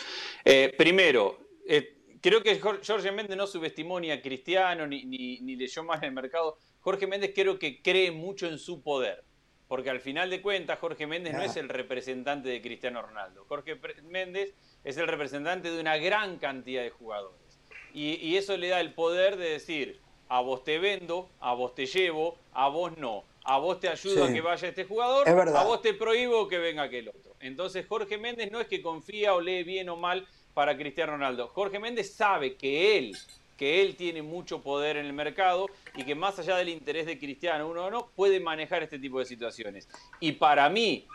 Eh, 0.45 0.73
primero, 0.77 1.39
eh, 1.67 1.97
creo 2.21 2.43
que 2.43 2.61
Jor- 2.61 2.81
Jorge 2.87 3.13
Méndez 3.13 3.37
no 3.37 3.47
subestimó 3.47 3.99
ni 4.01 4.11
a 4.11 4.21
Cristiano 4.23 4.87
ni, 4.87 5.05
ni, 5.05 5.41
ni 5.41 5.57
leyó 5.57 5.83
más 5.85 5.99
en 6.03 6.09
el 6.09 6.13
mercado. 6.13 6.57
Jorge 6.81 7.07
Méndez 7.07 7.33
creo 7.35 7.59
que 7.59 7.83
cree 7.83 8.11
mucho 8.11 8.47
en 8.47 8.59
su 8.59 8.83
poder. 8.83 9.25
Porque 9.69 9.89
al 9.89 10.01
final 10.01 10.29
de 10.29 10.43
cuentas, 10.43 10.79
Jorge 10.81 11.07
Méndez 11.07 11.33
no 11.33 11.43
es 11.43 11.57
el 11.57 11.71
representante 11.71 12.51
de 12.51 12.61
Cristiano 12.61 13.01
Ronaldo. 13.01 13.47
Jorge 13.49 13.79
Méndez 14.03 14.53
es 14.85 14.99
el 14.99 15.07
representante 15.09 15.71
de 15.71 15.81
una 15.81 15.97
gran 15.97 16.37
cantidad 16.39 16.83
de 16.83 16.91
jugadores. 16.91 17.59
Y, 17.95 18.17
y 18.17 18.37
eso 18.37 18.57
le 18.59 18.69
da 18.69 18.81
el 18.81 18.93
poder 18.93 19.37
de 19.39 19.49
decir, 19.49 19.99
a 20.29 20.43
vos 20.43 20.63
te 20.63 20.79
vendo, 20.79 21.31
a 21.41 21.55
vos 21.55 21.75
te 21.75 21.87
llevo, 21.87 22.37
a 22.53 22.69
vos 22.69 22.99
no. 22.99 23.25
A 23.45 23.59
vos 23.59 23.81
te 23.81 23.89
ayudo 23.89 24.27
Sí. 24.27 24.31
a 24.31 24.35
que 24.35 24.41
vaya 24.43 24.69
este 24.69 24.85
jugador, 24.85 25.27
a 25.29 25.65
vos 25.65 25.81
te 25.81 25.95
prohíbo 25.95 26.47
que 26.49 26.59
venga 26.59 26.83
aquel 26.83 27.09
otro. 27.09 27.35
Entonces 27.41 27.87
Jorge 27.89 28.19
Méndez 28.19 28.53
no 28.53 28.61
es 28.61 28.69
que 28.69 28.83
confía 28.83 29.35
o 29.35 29.41
lee 29.41 29.63
bien 29.65 29.89
o 29.89 29.97
mal 29.97 30.29
para 30.55 30.77
Cristiano 30.77 31.13
Ronaldo. 31.13 31.49
Jorge 31.49 31.79
Méndez 31.79 32.15
sabe 32.15 32.55
que 32.57 32.99
él, 32.99 33.17
que 33.57 33.83
él 33.83 33.97
tiene 33.97 34.23
mucho 34.23 34.63
poder 34.63 34.97
en 34.97 35.07
el 35.07 35.13
mercado 35.13 35.67
y 35.97 36.05
que 36.05 36.15
más 36.15 36.39
allá 36.39 36.57
del 36.57 36.69
interés 36.69 37.07
de 37.07 37.19
Cristiano, 37.19 37.69
uno 37.69 37.87
o 37.87 37.91
no, 37.91 38.09
puede 38.15 38.41
manejar 38.41 38.83
este 38.83 38.99
tipo 38.99 39.19
de 39.19 39.25
situaciones. 39.25 39.89
Y 40.21 40.33
para 40.33 40.69
mí, 40.69 41.07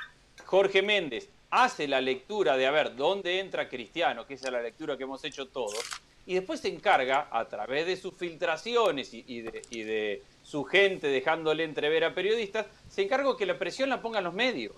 Jorge 0.45 0.81
Méndez 0.81 1.30
hace 1.49 1.88
la 1.88 2.01
lectura 2.01 2.57
de 2.57 2.68
a 2.68 2.72
ver 2.72 2.95
dónde 2.95 3.39
entra 3.39 3.69
Cristiano, 3.69 4.26
que 4.26 4.35
es 4.35 4.41
la 4.43 4.61
lectura 4.61 4.97
que 4.97 5.03
hemos 5.03 5.23
hecho 5.23 5.47
todos, 5.47 5.80
y 6.26 6.34
después 6.34 6.59
se 6.59 6.68
encarga, 6.68 7.30
a 7.31 7.47
través 7.47 7.88
de 7.88 7.95
sus 7.95 8.14
filtraciones 8.14 9.14
y 9.14 9.41
de, 9.41 9.61
y 9.69 9.84
de 9.84 10.23
su 10.43 10.65
gente 10.65 11.07
dejándole 11.07 11.64
entrever 11.64 12.03
a 12.03 12.14
periodistas, 12.14 12.65
se 12.89 13.01
encarga 13.03 13.38
que 13.38 13.45
la 13.45 13.57
presión 13.57 13.89
la 13.89 14.01
pongan 14.01 14.26
los 14.26 14.34
medios. 14.34 14.73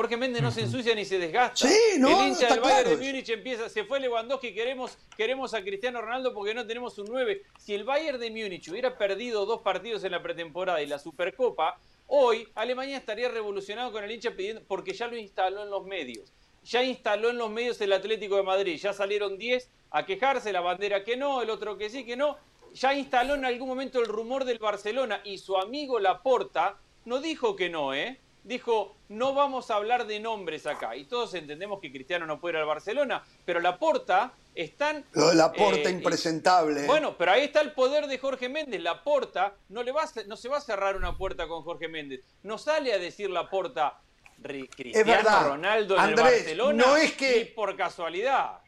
Jorge 0.00 0.16
Méndez 0.16 0.40
no 0.40 0.50
se 0.50 0.62
ensucia 0.62 0.94
ni 0.94 1.04
se 1.04 1.18
desgasta. 1.18 1.68
Sí, 1.68 1.98
no, 1.98 2.22
el 2.22 2.28
hincha 2.28 2.48
del 2.48 2.60
Bayern 2.60 2.84
claro 2.84 2.96
de. 2.96 3.06
Múnich 3.06 3.28
empieza, 3.28 3.68
se 3.68 3.84
fue 3.84 4.00
Lewandowski, 4.00 4.54
queremos, 4.54 4.96
queremos 5.14 5.52
a 5.52 5.60
Cristiano 5.60 6.00
Ronaldo 6.00 6.32
porque 6.32 6.54
no 6.54 6.66
tenemos 6.66 6.96
un 6.96 7.08
9. 7.10 7.42
Si 7.58 7.74
el 7.74 7.84
Bayern 7.84 8.18
de 8.18 8.30
Múnich 8.30 8.66
hubiera 8.70 8.96
perdido 8.96 9.44
dos 9.44 9.60
partidos 9.60 10.02
en 10.04 10.12
la 10.12 10.22
pretemporada 10.22 10.80
y 10.80 10.86
la 10.86 10.98
Supercopa, 10.98 11.78
hoy 12.06 12.48
Alemania 12.54 12.96
estaría 12.96 13.28
revolucionado 13.28 13.92
con 13.92 14.02
el 14.02 14.10
hincha 14.10 14.30
pidiendo, 14.30 14.62
porque 14.66 14.94
ya 14.94 15.06
lo 15.06 15.18
instaló 15.18 15.64
en 15.64 15.68
los 15.68 15.84
medios. 15.84 16.32
Ya 16.64 16.82
instaló 16.82 17.28
en 17.28 17.36
los 17.36 17.50
medios 17.50 17.78
el 17.82 17.92
Atlético 17.92 18.36
de 18.36 18.42
Madrid. 18.42 18.80
Ya 18.80 18.94
salieron 18.94 19.36
10 19.36 19.68
a 19.90 20.06
quejarse, 20.06 20.50
la 20.50 20.62
bandera 20.62 21.04
que 21.04 21.18
no, 21.18 21.42
el 21.42 21.50
otro 21.50 21.76
que 21.76 21.90
sí, 21.90 22.06
que 22.06 22.16
no. 22.16 22.38
Ya 22.72 22.94
instaló 22.94 23.34
en 23.34 23.44
algún 23.44 23.68
momento 23.68 24.00
el 24.00 24.06
rumor 24.06 24.46
del 24.46 24.60
Barcelona 24.60 25.20
y 25.24 25.36
su 25.36 25.58
amigo 25.58 26.00
Laporta 26.00 26.78
no 27.04 27.20
dijo 27.20 27.54
que 27.54 27.68
no, 27.68 27.92
¿eh? 27.92 28.18
Dijo, 28.42 28.96
no 29.10 29.34
vamos 29.34 29.70
a 29.70 29.76
hablar 29.76 30.06
de 30.06 30.18
nombres 30.18 30.66
acá. 30.66 30.96
Y 30.96 31.04
todos 31.04 31.34
entendemos 31.34 31.80
que 31.80 31.92
Cristiano 31.92 32.26
no 32.26 32.40
puede 32.40 32.54
ir 32.54 32.60
al 32.60 32.66
Barcelona, 32.66 33.22
pero 33.44 33.60
Laporta 33.60 34.32
están... 34.54 35.04
Lo 35.12 35.28
de 35.28 35.34
la 35.34 35.52
porta 35.52 35.88
eh, 35.88 35.92
impresentable. 35.92 36.84
¿eh? 36.84 36.86
bueno, 36.86 37.16
pero 37.18 37.32
ahí 37.32 37.44
está 37.44 37.60
el 37.60 37.72
poder 37.72 38.06
de 38.06 38.18
Jorge 38.18 38.48
Méndez. 38.48 38.80
La 38.80 39.02
porta 39.04 39.54
no, 39.68 39.82
le 39.82 39.92
va 39.92 40.04
a, 40.04 40.08
no 40.26 40.36
se 40.36 40.48
va 40.48 40.56
a 40.56 40.60
cerrar 40.60 40.96
una 40.96 41.16
puerta 41.16 41.46
con 41.46 41.62
Jorge 41.62 41.88
Méndez. 41.88 42.22
No 42.42 42.56
sale 42.58 42.92
a 42.92 42.98
decir 42.98 43.28
la 43.30 43.48
porta 43.50 44.00
Cristiano 44.42 45.04
verdad. 45.06 45.48
Ronaldo 45.48 45.94
en 45.96 46.00
Andrés, 46.00 46.26
el 46.26 46.32
Barcelona 46.32 46.84
no 46.86 46.96
es 46.96 47.12
que- 47.12 47.36
ni 47.38 47.44
por 47.44 47.76
casualidad. 47.76 48.58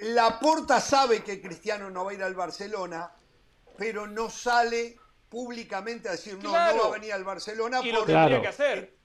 La 0.00 0.38
Porta 0.38 0.80
sabe 0.80 1.24
que 1.24 1.40
Cristiano 1.40 1.90
no 1.90 2.04
va 2.04 2.12
a 2.12 2.14
ir 2.14 2.22
al 2.22 2.34
Barcelona, 2.34 3.10
pero 3.76 4.06
no 4.06 4.30
sale 4.30 4.96
públicamente 5.28 6.08
a 6.08 6.12
decir 6.12 6.34
no, 6.34 6.50
Claro. 6.50 6.76
no 6.76 6.82
va 6.84 6.88
a 6.88 6.92
venir 6.92 7.12
al 7.12 7.24
Barcelona 7.24 7.80
Y 7.82 7.90
lo 7.92 7.98
porque- 8.00 8.12
tendría 8.14 8.40
que 8.40 8.48
hacer. 8.48 8.97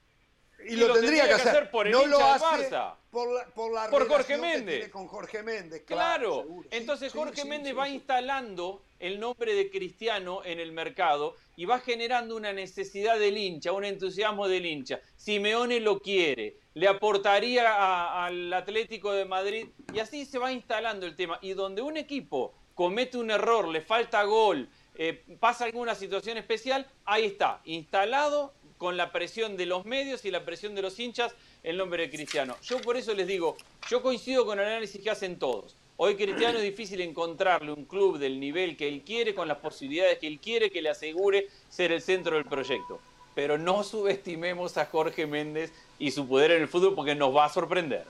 Y 0.68 0.76
lo 0.76 0.92
tendría 0.92 1.26
que 1.26 1.34
hacer 1.34 1.70
por 1.70 1.86
el 1.86 1.92
no 1.92 2.06
lo 2.06 2.18
hace 2.24 2.44
Barça. 2.44 2.94
por 3.10 3.32
la, 3.32 3.44
por 3.46 3.72
la 3.72 3.88
Por 3.90 4.08
Jorge 4.08 4.36
Méndez. 4.36 4.88
con 4.90 5.06
Jorge 5.06 5.42
Méndez. 5.42 5.82
Claro, 5.86 6.42
seguro. 6.42 6.68
Entonces 6.70 7.12
sí, 7.12 7.18
Jorge 7.18 7.42
sí, 7.42 7.48
Méndez 7.48 7.70
sí, 7.72 7.76
va 7.76 7.86
sí. 7.86 7.94
instalando 7.94 8.82
el 8.98 9.20
nombre 9.20 9.54
de 9.54 9.70
Cristiano 9.70 10.42
en 10.44 10.60
el 10.60 10.72
mercado 10.72 11.36
y 11.56 11.64
va 11.66 11.78
generando 11.80 12.36
una 12.36 12.52
necesidad 12.52 13.18
del 13.18 13.36
hincha, 13.36 13.72
un 13.72 13.84
entusiasmo 13.84 14.48
del 14.48 14.66
hincha. 14.66 15.00
Simeone 15.16 15.80
lo 15.80 16.00
quiere, 16.00 16.56
le 16.74 16.88
aportaría 16.88 17.68
a- 17.74 18.26
al 18.26 18.52
Atlético 18.52 19.12
de 19.12 19.24
Madrid 19.24 19.68
y 19.92 19.98
así 20.00 20.24
se 20.24 20.38
va 20.38 20.52
instalando 20.52 21.06
el 21.06 21.16
tema. 21.16 21.38
Y 21.42 21.52
donde 21.52 21.82
un 21.82 21.96
equipo 21.96 22.54
comete 22.74 23.18
un 23.18 23.30
error, 23.30 23.68
le 23.68 23.80
falta 23.82 24.22
gol, 24.24 24.68
eh, 24.96 25.24
pasa 25.38 25.64
alguna 25.64 25.94
situación 25.94 26.38
especial, 26.38 26.86
ahí 27.04 27.24
está, 27.26 27.60
instalado 27.64 28.54
con 28.84 28.98
la 28.98 29.12
presión 29.12 29.56
de 29.56 29.64
los 29.64 29.86
medios 29.86 30.26
y 30.26 30.30
la 30.30 30.44
presión 30.44 30.74
de 30.74 30.82
los 30.82 31.00
hinchas 31.00 31.34
el 31.62 31.78
nombre 31.78 32.02
de 32.02 32.10
Cristiano. 32.10 32.54
Yo 32.62 32.82
por 32.82 32.98
eso 32.98 33.14
les 33.14 33.26
digo, 33.26 33.56
yo 33.88 34.02
coincido 34.02 34.44
con 34.44 34.60
el 34.60 34.66
análisis 34.66 35.00
que 35.02 35.08
hacen 35.08 35.38
todos. 35.38 35.74
Hoy 35.96 36.16
Cristiano 36.16 36.58
es 36.58 36.64
difícil 36.64 37.00
encontrarle 37.00 37.72
un 37.72 37.86
club 37.86 38.18
del 38.18 38.38
nivel 38.38 38.76
que 38.76 38.86
él 38.86 39.00
quiere, 39.02 39.34
con 39.34 39.48
las 39.48 39.56
posibilidades 39.56 40.18
que 40.18 40.26
él 40.26 40.38
quiere, 40.38 40.70
que 40.70 40.82
le 40.82 40.90
asegure 40.90 41.48
ser 41.70 41.92
el 41.92 42.02
centro 42.02 42.36
del 42.36 42.44
proyecto. 42.44 43.00
Pero 43.34 43.56
no 43.56 43.82
subestimemos 43.84 44.76
a 44.76 44.84
Jorge 44.84 45.26
Méndez 45.26 45.72
y 45.98 46.10
su 46.10 46.28
poder 46.28 46.50
en 46.50 46.60
el 46.60 46.68
fútbol 46.68 46.94
porque 46.94 47.14
nos 47.14 47.34
va 47.34 47.46
a 47.46 47.48
sorprender. 47.48 48.04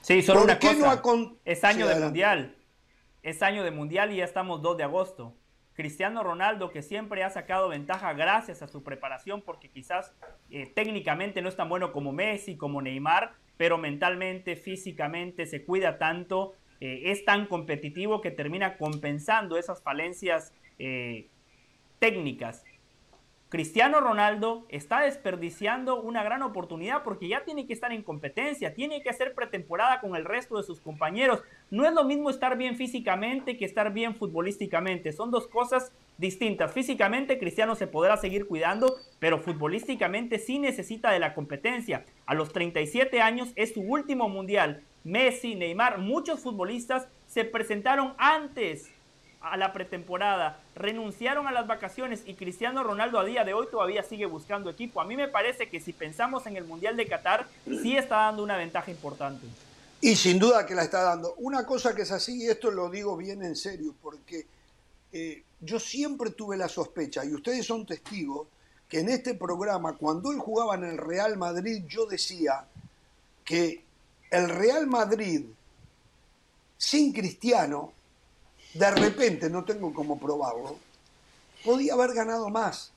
Sí, 0.00 0.22
solo 0.22 0.38
¿Por 0.42 0.44
una 0.50 0.58
qué 0.60 0.68
cosa. 0.68 0.78
no 0.78 0.90
ha 0.92 1.02
con- 1.02 1.38
Es 1.44 1.64
año 1.64 1.72
Sí, 1.72 1.78
de 1.78 1.84
adelante. 1.86 2.04
mundial. 2.04 2.54
Es 3.24 3.42
año 3.42 3.64
de 3.64 3.72
mundial 3.72 4.12
y 4.12 4.18
ya 4.18 4.24
estamos 4.24 4.62
2 4.62 4.76
de 4.76 4.84
agosto. 4.84 5.32
Cristiano 5.74 6.22
Ronaldo, 6.22 6.70
que 6.70 6.82
siempre 6.82 7.24
ha 7.24 7.30
sacado 7.30 7.68
ventaja 7.68 8.12
gracias 8.12 8.62
a 8.62 8.68
su 8.68 8.82
preparación, 8.82 9.42
porque 9.42 9.68
quizás 9.68 10.14
eh, 10.50 10.66
técnicamente 10.72 11.42
no 11.42 11.48
es 11.48 11.56
tan 11.56 11.68
bueno 11.68 11.92
como 11.92 12.12
Messi, 12.12 12.56
como 12.56 12.80
Neymar, 12.80 13.32
pero 13.56 13.76
mentalmente, 13.76 14.56
físicamente 14.56 15.46
se 15.46 15.64
cuida 15.64 15.98
tanto, 15.98 16.54
eh, 16.80 17.02
es 17.06 17.24
tan 17.24 17.46
competitivo 17.46 18.20
que 18.20 18.30
termina 18.30 18.76
compensando 18.76 19.56
esas 19.56 19.82
falencias 19.82 20.52
eh, 20.78 21.28
técnicas. 21.98 22.64
Cristiano 23.54 24.00
Ronaldo 24.00 24.66
está 24.68 25.02
desperdiciando 25.02 26.02
una 26.02 26.24
gran 26.24 26.42
oportunidad 26.42 27.04
porque 27.04 27.28
ya 27.28 27.44
tiene 27.44 27.68
que 27.68 27.72
estar 27.72 27.92
en 27.92 28.02
competencia, 28.02 28.74
tiene 28.74 29.00
que 29.00 29.10
hacer 29.10 29.32
pretemporada 29.32 30.00
con 30.00 30.16
el 30.16 30.24
resto 30.24 30.56
de 30.56 30.64
sus 30.64 30.80
compañeros. 30.80 31.40
No 31.70 31.86
es 31.86 31.92
lo 31.92 32.02
mismo 32.02 32.30
estar 32.30 32.58
bien 32.58 32.74
físicamente 32.74 33.56
que 33.56 33.64
estar 33.64 33.92
bien 33.92 34.16
futbolísticamente, 34.16 35.12
son 35.12 35.30
dos 35.30 35.46
cosas 35.46 35.92
distintas. 36.18 36.72
Físicamente 36.72 37.38
Cristiano 37.38 37.76
se 37.76 37.86
podrá 37.86 38.16
seguir 38.16 38.48
cuidando, 38.48 38.96
pero 39.20 39.38
futbolísticamente 39.38 40.40
sí 40.40 40.58
necesita 40.58 41.12
de 41.12 41.20
la 41.20 41.32
competencia. 41.32 42.04
A 42.26 42.34
los 42.34 42.52
37 42.52 43.20
años 43.20 43.52
es 43.54 43.72
su 43.72 43.82
último 43.82 44.28
mundial. 44.28 44.82
Messi, 45.04 45.54
Neymar, 45.54 45.98
muchos 45.98 46.40
futbolistas 46.40 47.06
se 47.26 47.44
presentaron 47.44 48.14
antes 48.18 48.92
a 49.44 49.56
la 49.56 49.72
pretemporada, 49.72 50.60
renunciaron 50.74 51.46
a 51.46 51.52
las 51.52 51.66
vacaciones 51.66 52.22
y 52.26 52.34
Cristiano 52.34 52.82
Ronaldo 52.82 53.18
a 53.18 53.24
día 53.24 53.44
de 53.44 53.54
hoy 53.54 53.66
todavía 53.70 54.02
sigue 54.02 54.26
buscando 54.26 54.70
equipo. 54.70 55.00
A 55.00 55.04
mí 55.04 55.16
me 55.16 55.28
parece 55.28 55.68
que 55.68 55.80
si 55.80 55.92
pensamos 55.92 56.46
en 56.46 56.56
el 56.56 56.64
Mundial 56.64 56.96
de 56.96 57.06
Qatar, 57.06 57.46
sí 57.66 57.96
está 57.96 58.16
dando 58.16 58.42
una 58.42 58.56
ventaja 58.56 58.90
importante. 58.90 59.46
Y 60.00 60.16
sin 60.16 60.38
duda 60.38 60.66
que 60.66 60.74
la 60.74 60.82
está 60.82 61.02
dando. 61.02 61.34
Una 61.38 61.64
cosa 61.64 61.94
que 61.94 62.02
es 62.02 62.12
así, 62.12 62.44
y 62.44 62.48
esto 62.48 62.70
lo 62.70 62.90
digo 62.90 63.16
bien 63.16 63.42
en 63.42 63.56
serio, 63.56 63.94
porque 64.02 64.46
eh, 65.12 65.42
yo 65.60 65.78
siempre 65.78 66.30
tuve 66.30 66.56
la 66.56 66.68
sospecha, 66.68 67.24
y 67.24 67.32
ustedes 67.32 67.66
son 67.66 67.86
testigos, 67.86 68.48
que 68.88 69.00
en 69.00 69.08
este 69.08 69.34
programa, 69.34 69.94
cuando 69.94 70.30
él 70.30 70.38
jugaba 70.38 70.74
en 70.74 70.84
el 70.84 70.98
Real 70.98 71.36
Madrid, 71.36 71.84
yo 71.88 72.06
decía 72.06 72.66
que 73.44 73.82
el 74.30 74.48
Real 74.48 74.86
Madrid 74.86 75.44
sin 76.76 77.12
Cristiano, 77.12 77.93
de 78.74 78.90
repente, 78.90 79.48
no 79.48 79.64
tengo 79.64 79.94
cómo 79.94 80.18
probarlo, 80.18 80.76
podía 81.64 81.94
haber 81.94 82.12
ganado 82.12 82.50
más, 82.50 82.92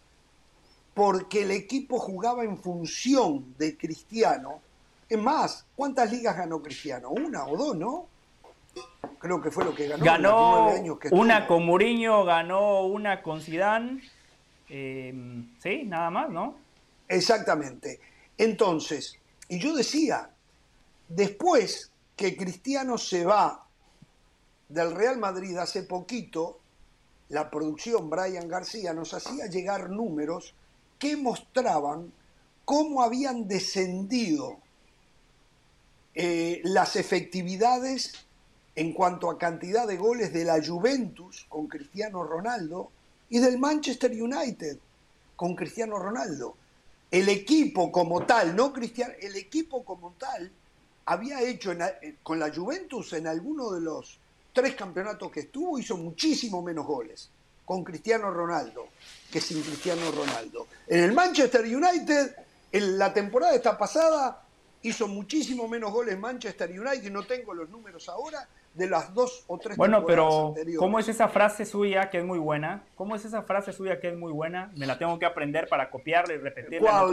porque 0.93 1.43
el 1.43 1.51
equipo 1.51 1.99
jugaba 1.99 2.43
en 2.43 2.57
función 2.57 3.53
de 3.57 3.77
Cristiano. 3.77 4.59
Es 5.07 5.19
más, 5.19 5.65
¿cuántas 5.75 6.11
ligas 6.11 6.35
ganó 6.35 6.61
Cristiano? 6.61 7.09
¿Una 7.09 7.45
o 7.45 7.55
dos, 7.55 7.77
no? 7.77 8.07
Creo 9.19 9.41
que 9.41 9.51
fue 9.51 9.65
lo 9.65 9.73
que 9.73 9.87
ganó. 9.87 10.03
Ganó 10.03 10.73
una 11.11 11.47
con 11.47 11.65
Mourinho, 11.65 12.25
ganó 12.25 12.85
una 12.85 13.21
con 13.21 13.41
Zidane. 13.41 14.01
Em, 14.69 15.55
sí, 15.59 15.83
nada 15.83 16.09
más, 16.09 16.29
¿no? 16.29 16.55
Exactamente. 17.07 17.99
Entonces, 18.37 19.17
y 19.47 19.59
yo 19.59 19.75
decía, 19.75 20.29
después 21.07 21.91
que 22.15 22.35
Cristiano 22.35 22.97
se 22.97 23.23
va 23.23 23.66
del 24.69 24.95
Real 24.95 25.17
Madrid 25.17 25.57
hace 25.57 25.83
poquito, 25.83 26.59
la 27.29 27.49
producción 27.49 28.09
Brian 28.09 28.47
García 28.47 28.93
nos 28.93 29.13
hacía 29.13 29.47
llegar 29.47 29.89
números 29.89 30.53
que 30.99 31.15
mostraban 31.15 32.11
cómo 32.65 33.01
habían 33.01 33.47
descendido 33.47 34.57
eh, 36.15 36.61
las 36.63 36.95
efectividades 36.95 38.13
en 38.75 38.93
cuanto 38.93 39.29
a 39.29 39.37
cantidad 39.37 39.87
de 39.87 39.97
goles 39.97 40.33
de 40.33 40.45
la 40.45 40.63
Juventus 40.63 41.45
con 41.49 41.67
Cristiano 41.67 42.23
Ronaldo 42.23 42.91
y 43.29 43.39
del 43.39 43.57
Manchester 43.57 44.11
United 44.11 44.77
con 45.35 45.55
Cristiano 45.55 45.99
Ronaldo. 45.99 46.55
El 47.09 47.29
equipo 47.29 47.91
como 47.91 48.25
tal, 48.25 48.55
no 48.55 48.73
Cristiano, 48.73 49.13
el 49.21 49.35
equipo 49.35 49.83
como 49.83 50.11
tal 50.13 50.51
había 51.05 51.41
hecho 51.41 51.71
con 52.21 52.39
la 52.39 52.53
Juventus 52.53 53.13
en 53.13 53.27
alguno 53.27 53.71
de 53.71 53.81
los 53.81 54.19
tres 54.57 54.73
campeonatos 54.73 55.31
que 55.31 55.41
estuvo, 55.41 55.77
hizo 55.77 55.95
muchísimo 55.97 56.63
menos 56.63 56.87
goles 56.87 57.29
con 57.63 57.83
Cristiano 57.83 58.31
Ronaldo 58.31 58.87
que 59.31 59.39
sin 59.39 59.61
Cristiano 59.61 60.09
Ronaldo. 60.09 60.65
En 60.87 61.03
el 61.03 61.13
Manchester 61.13 61.61
United, 61.63 62.35
en 62.71 62.97
la 62.97 63.13
temporada 63.13 63.53
esta 63.53 63.77
pasada, 63.77 64.41
hizo 64.81 65.07
muchísimo 65.07 65.67
menos 65.67 65.91
goles 65.91 66.17
Manchester 66.17 66.71
United, 66.71 67.11
no 67.11 67.23
tengo 67.23 67.53
los 67.53 67.69
números 67.69 68.09
ahora, 68.09 68.47
de 68.73 68.89
las 68.89 69.13
dos 69.13 69.43
o 69.45 69.59
tres 69.59 69.77
Bueno, 69.77 70.03
pero 70.07 70.55
¿cómo 70.79 70.97
es 70.97 71.07
esa 71.07 71.27
frase 71.27 71.63
suya 71.63 72.09
que 72.09 72.17
es 72.17 72.25
muy 72.25 72.39
buena? 72.39 72.83
¿Cómo 72.95 73.15
es 73.15 73.25
esa 73.25 73.43
frase 73.43 73.73
suya 73.73 73.99
que 73.99 74.09
es 74.09 74.17
muy 74.17 74.31
buena? 74.31 74.71
Me 74.75 74.87
la 74.87 74.97
tengo 74.97 75.19
que 75.19 75.27
aprender 75.27 75.67
para 75.67 75.91
copiarla 75.91 76.33
y 76.33 76.37
repetirla. 76.37 77.05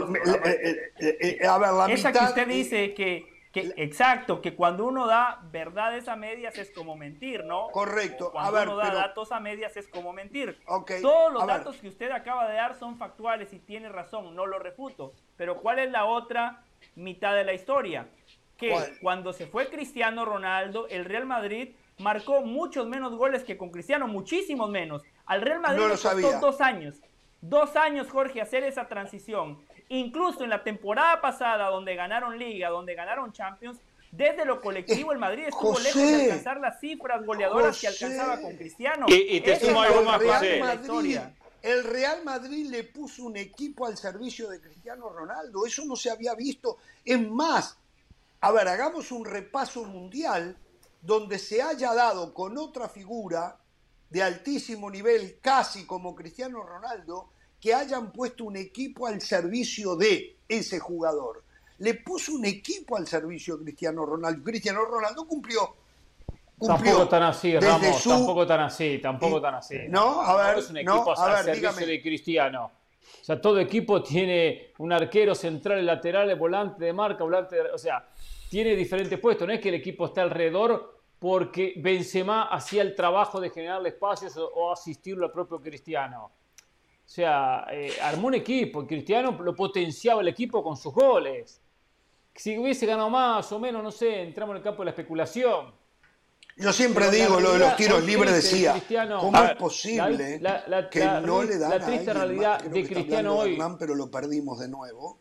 Eh, 0.45 0.91
eh, 0.99 1.37
eh, 1.41 1.47
a 1.47 1.59
ver, 1.59 1.73
la 1.73 1.85
esa 1.91 2.11
que 2.11 2.23
usted 2.23 2.47
dice 2.47 2.95
que 2.95 3.34
exacto, 3.61 4.41
que 4.41 4.55
cuando 4.55 4.85
uno 4.85 5.07
da 5.07 5.41
verdades 5.51 6.07
a 6.07 6.15
medias 6.15 6.57
es 6.57 6.71
como 6.71 6.95
mentir, 6.95 7.43
¿no? 7.45 7.67
Correcto. 7.71 8.31
Cuando 8.31 8.49
a 8.49 8.59
ver, 8.59 8.67
uno 8.67 8.77
da 8.77 8.93
datos 8.93 9.31
a 9.31 9.39
medias 9.39 9.75
es 9.77 9.87
como 9.87 10.13
mentir. 10.13 10.59
Okay. 10.65 11.01
Todos 11.01 11.33
los 11.33 11.45
datos 11.45 11.77
que 11.77 11.87
usted 11.87 12.11
acaba 12.11 12.47
de 12.47 12.55
dar 12.55 12.77
son 12.77 12.97
factuales 12.97 13.53
y 13.53 13.59
tiene 13.59 13.89
razón, 13.89 14.35
no 14.35 14.45
lo 14.45 14.59
refuto. 14.59 15.13
Pero 15.37 15.61
¿cuál 15.61 15.79
es 15.79 15.91
la 15.91 16.05
otra 16.05 16.63
mitad 16.95 17.35
de 17.35 17.43
la 17.43 17.53
historia? 17.53 18.07
Que 18.57 18.73
cuando 19.01 19.33
se 19.33 19.47
fue 19.47 19.69
Cristiano 19.69 20.25
Ronaldo, 20.25 20.87
el 20.87 21.05
Real 21.05 21.25
Madrid 21.25 21.75
marcó 21.99 22.41
muchos 22.41 22.87
menos 22.87 23.15
goles 23.15 23.43
que 23.43 23.57
con 23.57 23.69
Cristiano, 23.69 24.07
muchísimos 24.07 24.69
menos. 24.69 25.03
Al 25.25 25.41
Real 25.41 25.59
Madrid 25.59 25.83
le 25.83 26.21
costó 26.21 26.39
dos 26.39 26.61
años. 26.61 27.01
Dos 27.41 27.75
años, 27.75 28.09
Jorge, 28.09 28.41
hacer 28.41 28.63
esa 28.63 28.87
transición. 28.87 29.59
Incluso 29.89 30.43
en 30.43 30.49
la 30.49 30.63
temporada 30.63 31.21
pasada, 31.21 31.69
donde 31.69 31.95
ganaron 31.95 32.37
Liga, 32.37 32.69
donde 32.69 32.95
ganaron 32.95 33.31
Champions, 33.31 33.79
desde 34.11 34.45
lo 34.45 34.61
colectivo 34.61 35.11
el 35.11 35.19
Madrid 35.19 35.45
estuvo 35.47 35.77
lejos 35.77 36.01
de 36.01 36.23
alcanzar 36.23 36.59
las 36.59 36.79
cifras 36.79 37.25
goleadoras 37.25 37.79
que 37.79 37.87
alcanzaba 37.87 38.39
con 38.39 38.55
Cristiano. 38.55 39.05
Y, 39.09 39.41
te 39.41 39.59
sumo 39.59 39.81
algo 39.81 40.03
más, 40.03 40.21
José. 40.21 40.61
el 41.61 41.83
Real 41.83 42.23
Madrid 42.23 42.67
le 42.69 42.83
puso 42.85 43.23
un 43.23 43.35
equipo 43.35 43.85
al 43.85 43.97
servicio 43.97 44.49
de 44.49 44.61
Cristiano 44.61 45.09
Ronaldo. 45.09 45.65
Eso 45.65 45.83
no 45.85 45.95
se 45.95 46.09
había 46.09 46.33
visto. 46.33 46.77
Es 47.03 47.19
más, 47.29 47.77
a 48.39 48.51
ver, 48.51 48.67
hagamos 48.67 49.11
un 49.11 49.25
repaso 49.25 49.83
mundial 49.83 50.55
donde 51.01 51.37
se 51.37 51.61
haya 51.61 51.93
dado 51.93 52.33
con 52.33 52.57
otra 52.57 52.87
figura 52.87 53.57
de 54.09 54.23
altísimo 54.23 54.89
nivel, 54.89 55.39
casi 55.41 55.85
como 55.85 56.15
Cristiano 56.15 56.63
Ronaldo, 56.63 57.29
que 57.65 57.73
hayan 57.73 58.11
puesto 58.11 58.43
un 58.43 58.57
equipo 58.57 59.07
al 59.07 59.19
servicio 59.21 59.95
de 59.95 60.37
ese 60.47 60.77
jugador. 60.77 61.43
Le 61.79 61.95
puso 61.95 62.33
un 62.33 62.45
equipo 62.45 62.95
al 62.95 63.07
servicio 63.07 63.57
de 63.57 63.63
Cristiano 63.63 64.05
Ronaldo. 64.05 64.43
Cristiano 64.43 64.85
Ronaldo 64.85 65.25
cumplió. 65.25 65.75
tampoco 66.59 67.07
tan 67.07 67.23
así, 67.23 67.59
Ramos, 67.59 68.03
tampoco 68.03 68.45
tan 68.45 68.59
así, 68.59 68.99
tampoco 68.99 69.41
tan 69.41 69.55
así. 69.55 69.79
No, 69.89 70.21
a 70.21 70.37
ver, 70.37 70.53
no 70.53 70.59
es 70.59 70.69
un 70.69 70.77
equipo 70.77 71.19
al 71.19 71.43
servicio 71.43 71.87
de 71.87 72.01
Cristiano. 72.03 72.71
O 73.19 73.25
sea, 73.25 73.41
todo 73.41 73.59
equipo 73.59 74.03
tiene 74.03 74.73
un 74.77 74.93
arquero 74.93 75.33
central, 75.33 75.83
lateral, 75.83 76.35
volante 76.35 76.85
de 76.85 76.93
marca, 76.93 77.23
volante 77.23 77.55
de, 77.55 77.61
o 77.71 77.79
sea, 77.79 78.07
tiene 78.47 78.75
diferentes 78.75 79.17
puestos. 79.17 79.47
No 79.47 79.55
es 79.55 79.59
que 79.59 79.69
el 79.69 79.75
equipo 79.75 80.05
esté 80.05 80.21
alrededor 80.21 81.01
porque 81.17 81.73
Benzema 81.77 82.43
hacía 82.43 82.83
el 82.83 82.93
trabajo 82.93 83.39
de 83.39 83.49
generarle 83.49 83.89
espacios 83.89 84.37
o 84.37 84.71
asistirlo 84.71 85.25
al 85.25 85.31
propio 85.31 85.59
Cristiano. 85.59 86.29
O 87.05 87.07
sea, 87.07 87.67
eh, 87.71 87.93
armó 88.01 88.27
un 88.27 88.33
equipo 88.33 88.83
y 88.83 88.87
Cristiano 88.87 89.31
lo 89.31 89.55
potenciaba 89.55 90.21
el 90.21 90.27
equipo 90.27 90.63
con 90.63 90.75
sus 90.75 90.93
goles. 90.93 91.61
Si 92.33 92.57
hubiese 92.57 92.85
ganado 92.85 93.09
más 93.09 93.51
o 93.51 93.59
menos, 93.59 93.83
no 93.83 93.91
sé, 93.91 94.23
entramos 94.23 94.53
en 94.53 94.57
el 94.57 94.63
campo 94.63 94.81
de 94.81 94.85
la 94.85 94.91
especulación. 94.91 95.73
Yo 96.57 96.71
siempre 96.71 97.11
digo 97.11 97.39
lo 97.39 97.53
de 97.53 97.59
los 97.59 97.75
tiros 97.75 98.03
libres, 98.03 98.33
decía, 98.33 98.81
¿cómo 99.19 99.43
es 99.43 99.55
posible 99.55 100.41
que 100.89 101.05
no 101.05 101.43
le 101.43 101.57
dan 101.57 101.69
la 101.69 101.85
triste 101.85 102.13
realidad 102.13 102.63
de 102.63 102.87
Cristiano 102.87 103.37
hoy? 103.37 103.57
pero 103.77 103.93
lo 103.93 104.09
perdimos 104.09 104.59
de 104.59 104.69
nuevo. 104.69 105.19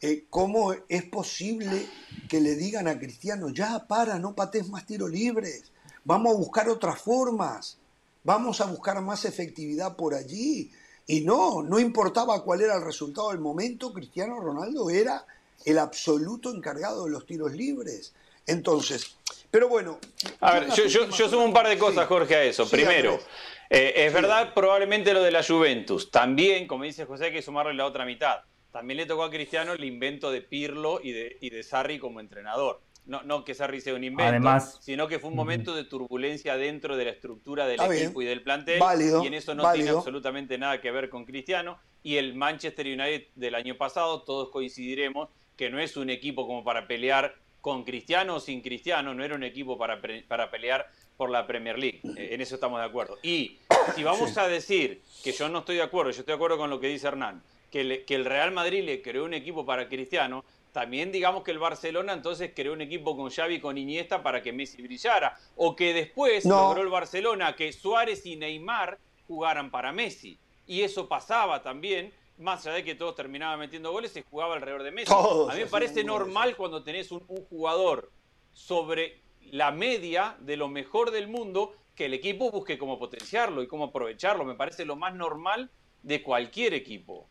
Eh, 0.00 0.26
¿Cómo 0.28 0.74
es 0.88 1.04
posible 1.04 1.86
que 2.28 2.40
le 2.40 2.56
digan 2.56 2.88
a 2.88 2.98
Cristiano, 2.98 3.50
ya 3.50 3.86
para, 3.86 4.18
no 4.18 4.34
pates 4.34 4.68
más 4.68 4.84
tiros 4.84 5.10
libres, 5.10 5.72
vamos 6.04 6.34
a 6.34 6.38
buscar 6.38 6.68
otras 6.68 7.00
formas, 7.00 7.78
vamos 8.24 8.60
a 8.60 8.66
buscar 8.66 9.00
más 9.00 9.24
efectividad 9.24 9.94
por 9.94 10.14
allí? 10.14 10.72
Y 11.06 11.22
no, 11.22 11.62
no 11.62 11.78
importaba 11.78 12.42
cuál 12.42 12.60
era 12.60 12.76
el 12.76 12.84
resultado 12.84 13.30
del 13.30 13.40
momento, 13.40 13.92
Cristiano 13.92 14.38
Ronaldo 14.40 14.88
era 14.90 15.24
el 15.64 15.78
absoluto 15.78 16.50
encargado 16.50 17.04
de 17.04 17.10
los 17.10 17.26
tiros 17.26 17.52
libres. 17.52 18.14
Entonces, 18.46 19.16
pero 19.50 19.68
bueno. 19.68 19.98
A 20.40 20.54
ver, 20.54 20.70
yo, 20.70 21.10
sumo 21.10 21.44
un 21.44 21.52
par 21.52 21.68
de 21.68 21.78
cosas, 21.78 22.06
Jorge, 22.06 22.36
a 22.36 22.42
eso. 22.44 22.68
Primero, 22.68 23.20
eh, 23.68 23.92
es 23.96 24.12
verdad 24.12 24.54
probablemente 24.54 25.12
lo 25.12 25.22
de 25.22 25.30
la 25.30 25.44
Juventus. 25.44 26.10
También, 26.10 26.66
como 26.66 26.84
dice 26.84 27.04
José, 27.04 27.26
hay 27.26 27.32
que 27.32 27.42
sumarle 27.42 27.74
la 27.74 27.86
otra 27.86 28.04
mitad. 28.04 28.40
También 28.70 28.96
le 28.96 29.06
tocó 29.06 29.24
a 29.24 29.30
Cristiano 29.30 29.72
el 29.72 29.84
invento 29.84 30.30
de 30.30 30.40
Pirlo 30.40 31.00
y 31.02 31.12
de, 31.12 31.36
y 31.40 31.50
de 31.50 31.62
Sarri 31.62 31.98
como 31.98 32.20
entrenador 32.20 32.80
no, 33.04 33.22
no 33.22 33.44
que 33.44 33.54
Sarri 33.54 33.80
sea 33.80 33.94
un 33.94 34.04
invento, 34.04 34.48
sino 34.80 35.08
que 35.08 35.18
fue 35.18 35.30
un 35.30 35.36
momento 35.36 35.74
de 35.74 35.84
turbulencia 35.84 36.56
dentro 36.56 36.96
de 36.96 37.04
la 37.06 37.10
estructura 37.10 37.66
del 37.66 37.80
equipo 37.80 38.22
y 38.22 38.26
del 38.26 38.42
plantel, 38.42 38.80
y 39.22 39.26
en 39.26 39.34
eso 39.34 39.54
no 39.54 39.70
tiene 39.72 39.90
absolutamente 39.90 40.56
nada 40.58 40.80
que 40.80 40.90
ver 40.90 41.08
con 41.08 41.24
Cristiano. 41.24 41.78
Y 42.04 42.16
el 42.16 42.34
Manchester 42.34 42.86
United 42.86 43.28
del 43.36 43.54
año 43.54 43.76
pasado, 43.76 44.22
todos 44.22 44.50
coincidiremos 44.50 45.28
que 45.56 45.70
no 45.70 45.78
es 45.78 45.96
un 45.96 46.10
equipo 46.10 46.46
como 46.46 46.64
para 46.64 46.86
pelear 46.86 47.36
con 47.60 47.84
Cristiano 47.84 48.36
o 48.36 48.40
sin 48.40 48.60
Cristiano, 48.60 49.14
no 49.14 49.22
era 49.22 49.36
un 49.36 49.44
equipo 49.44 49.78
para, 49.78 50.00
para 50.26 50.50
pelear 50.50 50.90
por 51.16 51.30
la 51.30 51.46
Premier 51.46 51.78
League. 51.78 52.00
Eh, 52.16 52.30
en 52.32 52.40
eso 52.40 52.56
estamos 52.56 52.80
de 52.80 52.86
acuerdo. 52.86 53.18
Y 53.22 53.58
si 53.94 54.02
vamos 54.02 54.36
a 54.36 54.48
decir 54.48 55.00
que 55.22 55.30
yo 55.30 55.48
no 55.48 55.60
estoy 55.60 55.76
de 55.76 55.82
acuerdo, 55.82 56.10
yo 56.10 56.20
estoy 56.20 56.32
de 56.32 56.36
acuerdo 56.36 56.58
con 56.58 56.70
lo 56.70 56.80
que 56.80 56.88
dice 56.88 57.06
Hernán, 57.06 57.40
que, 57.70 58.04
que 58.04 58.14
el 58.16 58.24
Real 58.24 58.50
Madrid 58.50 58.82
le 58.82 59.00
creó 59.00 59.24
un 59.24 59.34
equipo 59.34 59.64
para 59.64 59.88
Cristiano, 59.88 60.44
también 60.72 61.12
digamos 61.12 61.44
que 61.44 61.50
el 61.50 61.58
Barcelona 61.58 62.14
entonces 62.14 62.52
creó 62.56 62.72
un 62.72 62.80
equipo 62.80 63.14
con 63.14 63.30
Xavi 63.30 63.56
y 63.56 63.60
con 63.60 63.76
Iniesta 63.76 64.22
para 64.22 64.42
que 64.42 64.52
Messi 64.52 64.82
brillara. 64.82 65.38
O 65.54 65.76
que 65.76 65.92
después 65.92 66.46
logró 66.46 66.80
el 66.80 66.88
Barcelona 66.88 67.54
que 67.54 67.72
Suárez 67.72 68.24
y 68.24 68.36
Neymar 68.36 68.98
jugaran 69.26 69.70
para 69.70 69.92
Messi. 69.92 70.38
Y 70.66 70.80
eso 70.80 71.08
pasaba 71.08 71.62
también, 71.62 72.12
más 72.38 72.66
allá 72.66 72.76
de 72.76 72.84
que 72.84 72.94
todos 72.94 73.14
terminaban 73.14 73.58
metiendo 73.58 73.92
goles, 73.92 74.12
se 74.12 74.22
jugaba 74.22 74.54
alrededor 74.54 74.82
de 74.82 74.92
Messi. 74.92 75.12
A 75.12 75.54
mí 75.54 75.60
me 75.60 75.66
parece 75.66 76.04
normal 76.04 76.56
cuando 76.56 76.82
tenés 76.82 77.12
un, 77.12 77.20
jugador 77.20 78.10
sobre 78.54 79.20
la 79.50 79.72
media 79.72 80.36
de 80.40 80.56
lo 80.56 80.68
mejor 80.68 81.10
del 81.10 81.28
mundo 81.28 81.74
que 81.94 82.06
el 82.06 82.14
equipo 82.14 82.50
busque 82.50 82.78
cómo 82.78 82.98
potenciarlo 82.98 83.62
y 83.62 83.66
cómo 83.66 83.84
aprovecharlo. 83.84 84.46
Me 84.46 84.54
parece 84.54 84.86
lo 84.86 84.96
más 84.96 85.14
normal 85.14 85.70
de 86.02 86.22
cualquier 86.22 86.72
equipo. 86.72 87.28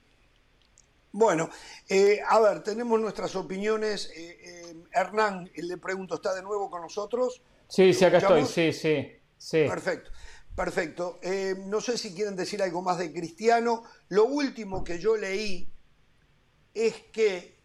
Bueno, 1.12 1.50
eh, 1.90 2.22
a 2.28 2.40
ver, 2.40 2.64
tenemos 2.64 3.00
nuestras 3.00 3.36
opiniones. 3.36 4.12
Eh, 4.16 4.38
eh, 4.44 4.76
Hernán, 4.94 5.50
le 5.54 5.78
pregunto, 5.78 6.16
¿está 6.16 6.34
de 6.34 6.42
nuevo 6.42 6.70
con 6.70 6.82
nosotros? 6.82 7.42
Sí, 7.68 7.94
sí, 7.94 8.06
acá 8.06 8.18
estoy, 8.18 8.46
sí, 8.46 8.72
sí, 8.72 9.08
sí. 9.38 9.66
Perfecto, 9.68 10.12
perfecto. 10.56 11.20
no 11.68 11.82
sé 11.82 11.98
si 11.98 12.14
quieren 12.14 12.36
decir 12.36 12.62
algo 12.62 12.82
más 12.82 12.98
de 12.98 13.12
Cristiano. 13.12 13.84
Lo 14.10 14.26
último 14.26 14.84
que 14.84 15.00
yo 15.00 15.18
leí 15.18 15.70
es 16.74 16.96
que 17.12 17.60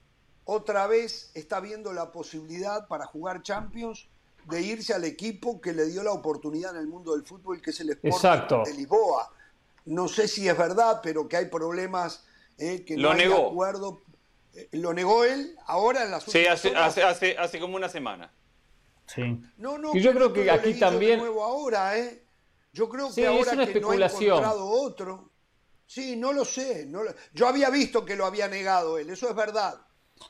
otra 0.44 0.86
vez 0.86 1.30
está 1.34 1.60
viendo 1.60 1.92
la 1.92 2.12
posibilidad 2.12 2.86
para 2.88 3.06
jugar 3.06 3.42
Champions 3.42 4.08
de 4.48 4.62
irse 4.62 4.94
al 4.94 5.04
equipo 5.04 5.60
que 5.60 5.72
le 5.72 5.86
dio 5.86 6.04
la 6.04 6.12
oportunidad 6.12 6.74
en 6.74 6.80
el 6.80 6.86
mundo 6.86 7.12
del 7.12 7.26
fútbol, 7.26 7.60
que 7.60 7.70
es 7.70 7.80
el 7.80 7.90
Sporting 7.90 8.64
de 8.64 8.74
Lisboa. 8.74 9.32
No 9.86 10.06
sé 10.08 10.28
si 10.28 10.48
es 10.48 10.56
verdad, 10.56 11.00
pero 11.02 11.28
que 11.28 11.36
hay 11.36 11.46
problemas 11.46 12.25
eh, 12.58 12.84
que 12.84 12.96
lo 12.96 13.10
no 13.10 13.14
negó. 13.14 13.36
hay 13.36 13.46
acuerdo. 13.46 14.02
Eh, 14.54 14.68
¿Lo 14.72 14.94
negó 14.94 15.24
él 15.24 15.56
ahora 15.66 16.04
en 16.04 16.10
las 16.10 16.24
Sí, 16.24 16.46
hace, 16.46 16.74
hace, 16.74 17.02
hace, 17.02 17.36
hace, 17.38 17.60
como 17.60 17.76
una 17.76 17.88
semana. 17.88 18.32
Sí. 19.06 19.40
No, 19.56 19.78
no, 19.78 19.94
y 19.94 20.00
yo 20.00 20.12
creo 20.12 20.32
que 20.32 20.50
aquí 20.50 20.74
también. 20.74 21.12
De 21.12 21.16
nuevo 21.18 21.44
ahora, 21.44 21.98
¿eh? 21.98 22.24
Yo 22.72 22.88
creo 22.88 23.08
que 23.08 23.14
sí, 23.14 23.24
ahora 23.24 23.40
es 23.40 23.52
una 23.52 23.64
que 23.64 23.70
especulación. 23.72 24.28
no 24.28 24.34
ha 24.34 24.38
encontrado 24.38 24.66
otro. 24.68 25.30
Sí, 25.86 26.16
no 26.16 26.32
lo 26.32 26.44
sé. 26.44 26.86
No 26.86 27.02
lo... 27.02 27.14
Yo 27.32 27.46
había 27.46 27.70
visto 27.70 28.04
que 28.04 28.16
lo 28.16 28.26
había 28.26 28.48
negado 28.48 28.98
él, 28.98 29.08
eso 29.10 29.28
es 29.28 29.36
verdad. 29.36 29.80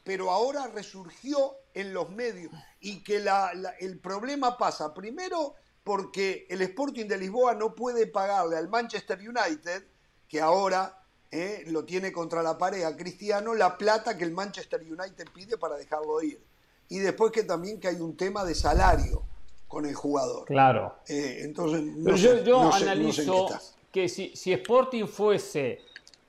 Pero 0.05 0.31
ahora 0.31 0.67
resurgió 0.67 1.57
en 1.73 1.95
los 1.95 2.11
medios 2.11 2.53
y 2.81 3.03
que 3.03 3.21
la, 3.21 3.53
la, 3.55 3.71
el 3.79 4.01
problema 4.01 4.59
pasa 4.59 4.93
primero 4.93 5.55
porque 5.83 6.47
el 6.51 6.63
Sporting 6.63 7.07
de 7.07 7.17
Lisboa 7.17 7.55
no 7.55 7.75
puede 7.75 8.09
pagarle 8.09 8.57
al 8.57 8.69
Manchester 8.69 9.19
United, 9.21 9.87
que 10.29 10.41
ahora 10.41 11.06
eh, 11.31 11.65
lo 11.67 11.85
tiene 11.85 12.13
contra 12.13 12.43
la 12.43 12.57
pared 12.57 12.85
a 12.85 12.97
Cristiano, 12.97 13.55
la 13.55 13.77
plata 13.77 14.17
que 14.17 14.25
el 14.25 14.33
Manchester 14.33 14.81
United 14.83 15.27
pide 15.35 15.57
para 15.59 15.77
dejarlo 15.77 16.23
ir. 16.23 16.41
Y 16.89 16.99
después 16.99 17.33
que 17.33 17.43
también 17.43 17.81
que 17.81 17.89
hay 17.89 17.97
un 17.97 18.17
tema 18.17 18.45
de 18.45 18.55
salario 18.55 19.23
con 19.67 19.87
el 19.87 19.95
jugador. 19.95 20.45
Claro. 20.47 20.97
Eh, 21.09 21.39
entonces, 21.43 21.83
no 21.83 22.05
Pero 22.05 22.17
sé, 22.17 22.23
yo, 22.23 22.45
yo 22.45 22.63
no 22.65 22.73
sé, 22.73 22.83
analizo 22.85 23.23
no 23.25 23.59
sé 23.59 23.75
que 23.91 24.09
si, 24.09 24.37
si 24.37 24.53
Sporting 24.53 25.07
fuese 25.07 25.81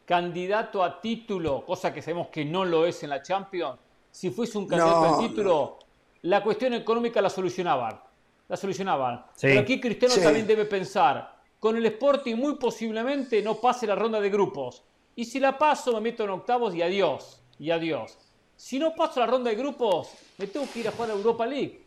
candidato 0.06 0.84
a 0.84 1.02
título, 1.02 1.66
cosa 1.66 1.94
que 1.94 2.02
sabemos 2.02 2.28
que 2.30 2.46
no 2.46 2.66
lo 2.66 2.86
es 2.86 3.04
en 3.04 3.10
la 3.10 3.22
Champions, 3.22 3.78
si 4.10 4.32
fuese 4.32 4.58
un 4.58 4.66
candidato 4.68 5.02
No, 5.02 5.14
al 5.20 5.28
título, 5.28 5.80
la 6.24 6.42
cuestión 6.44 6.74
económica 6.74 7.22
la 7.22 7.30
solucionaban. 7.30 8.00
La 8.48 8.56
solucionaban. 8.58 9.26
Sí. 9.36 9.48
Pero 9.48 9.60
aquí 9.60 9.80
Cristiano 9.80 10.16
Sí. 10.16 10.22
también 10.22 10.48
debe 10.48 10.66
pensar, 10.66 11.37
con 11.60 11.76
el 11.78 11.86
Sporting 11.88 12.36
muy 12.36 12.56
posiblemente 12.56 13.42
no 13.42 13.56
pase 13.56 13.88
la 13.88 13.96
ronda 13.96 14.20
de 14.22 14.30
grupos. 14.30 14.84
Y 15.16 15.26
si 15.26 15.40
la 15.40 15.58
paso, 15.58 15.94
me 15.94 16.02
meto 16.02 16.24
en 16.24 16.30
octavos 16.30 16.76
y 16.76 16.82
adiós. 16.82 17.42
Y 17.60 17.72
adiós. 17.72 18.18
Si 18.56 18.78
no 18.80 18.94
paso 18.96 19.20
la 19.20 19.26
ronda 19.26 19.50
de 19.50 19.56
grupos, 19.56 20.10
me 20.38 20.48
tengo 20.48 20.68
que 20.72 20.80
ir 20.80 20.88
a 20.88 20.92
jugar 20.92 21.12
a 21.12 21.14
Europa 21.14 21.46
League. 21.46 21.82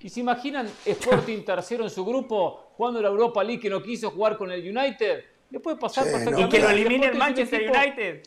Y 0.00 0.08
se 0.10 0.20
imaginan 0.20 0.70
Sporting 0.84 1.42
tercero 1.46 1.84
en 1.84 1.90
su 1.90 2.04
grupo, 2.04 2.72
jugando 2.76 3.00
la 3.00 3.08
Europa 3.08 3.42
League 3.42 3.60
que 3.60 3.70
no 3.70 3.82
quiso 3.82 4.10
jugar 4.10 4.36
con 4.36 4.50
el 4.52 4.60
United. 4.76 5.24
Le 5.50 5.60
puede 5.60 5.76
pasar 5.76 6.04
Sí, 6.04 6.30
no. 6.30 6.38
Y 6.40 6.48
que 6.48 6.58
lo 6.58 6.68
El 6.68 6.78
elimine 6.78 7.06
el 7.06 7.16
Manchester 7.16 7.62
equipo- 7.62 7.78
United. 7.78 8.22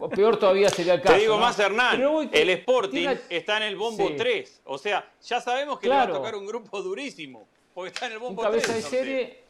o 0.00 0.08
Peor 0.10 0.36
todavía 0.38 0.68
sería 0.68 0.94
el 0.94 1.00
caso. 1.00 1.14
Te 1.14 1.20
digo 1.20 1.34
¿no? 1.34 1.40
más, 1.40 1.58
Hernán, 1.58 2.02
el 2.32 2.50
Sporting 2.50 2.90
tiene- 2.98 3.20
está 3.30 3.56
en 3.58 3.62
el 3.64 3.76
bombo 3.76 4.08
Sí. 4.08 4.14
3. 4.16 4.60
O 4.64 4.76
sea, 4.76 5.10
ya 5.22 5.40
sabemos 5.40 5.78
que 5.78 5.88
le 5.88 5.94
va 5.94 6.02
a 6.02 6.10
tocar 6.12 6.34
un 6.34 6.46
grupo 6.46 6.82
durísimo. 6.82 7.46
Porque 7.72 7.88
está 7.92 8.06
en 8.06 8.12
el 8.12 8.18
un 8.18 8.24
bombo 8.24 8.42
cabeza 8.42 8.72
3. 8.72 8.84
de 8.84 8.90
serie, 8.90 9.43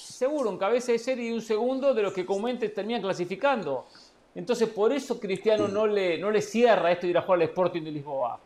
seguro, 0.00 0.50
un 0.50 0.58
cabeza 0.58 0.92
de 0.92 0.98
serie 0.98 1.28
y 1.28 1.32
un 1.32 1.42
segundo 1.42 1.94
de 1.94 2.02
los 2.02 2.12
que 2.12 2.26
comúnmente 2.26 2.68
terminan 2.68 3.02
clasificando. 3.02 3.86
Entonces, 4.34 4.68
por 4.68 4.92
eso 4.92 5.18
Cristiano 5.18 5.68
no 5.68 5.86
le, 5.86 6.18
no 6.18 6.30
le 6.30 6.40
cierra 6.40 6.92
esto 6.92 7.06
de 7.06 7.10
ir 7.10 7.18
a 7.18 7.22
jugar 7.22 7.40
al 7.40 7.48
Sporting 7.48 7.82
de 7.82 7.90
Lisboa. 7.90 8.40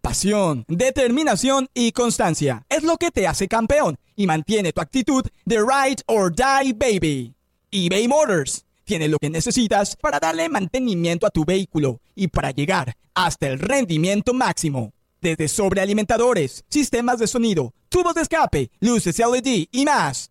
Pasión, 0.00 0.64
determinación 0.68 1.68
y 1.74 1.92
constancia 1.92 2.64
es 2.68 2.84
lo 2.84 2.96
que 2.96 3.10
te 3.10 3.26
hace 3.26 3.48
campeón 3.48 3.96
y 4.14 4.26
mantiene 4.26 4.72
tu 4.72 4.80
actitud 4.80 5.24
de 5.44 5.58
ride 5.58 6.02
or 6.06 6.32
die 6.32 6.72
baby. 6.72 7.34
eBay 7.70 8.06
Motors 8.06 8.64
tiene 8.84 9.08
lo 9.08 9.18
que 9.18 9.30
necesitas 9.30 9.96
para 9.96 10.20
darle 10.20 10.48
mantenimiento 10.48 11.26
a 11.26 11.30
tu 11.30 11.44
vehículo 11.44 12.00
y 12.14 12.28
para 12.28 12.52
llegar 12.52 12.94
hasta 13.14 13.48
el 13.48 13.58
rendimiento 13.58 14.32
máximo. 14.32 14.92
Desde 15.20 15.48
sobrealimentadores, 15.48 16.64
sistemas 16.68 17.18
de 17.18 17.26
sonido, 17.26 17.74
tubos 17.88 18.14
de 18.14 18.22
escape, 18.22 18.70
luces 18.78 19.18
LED 19.18 19.66
y 19.72 19.84
más. 19.84 20.30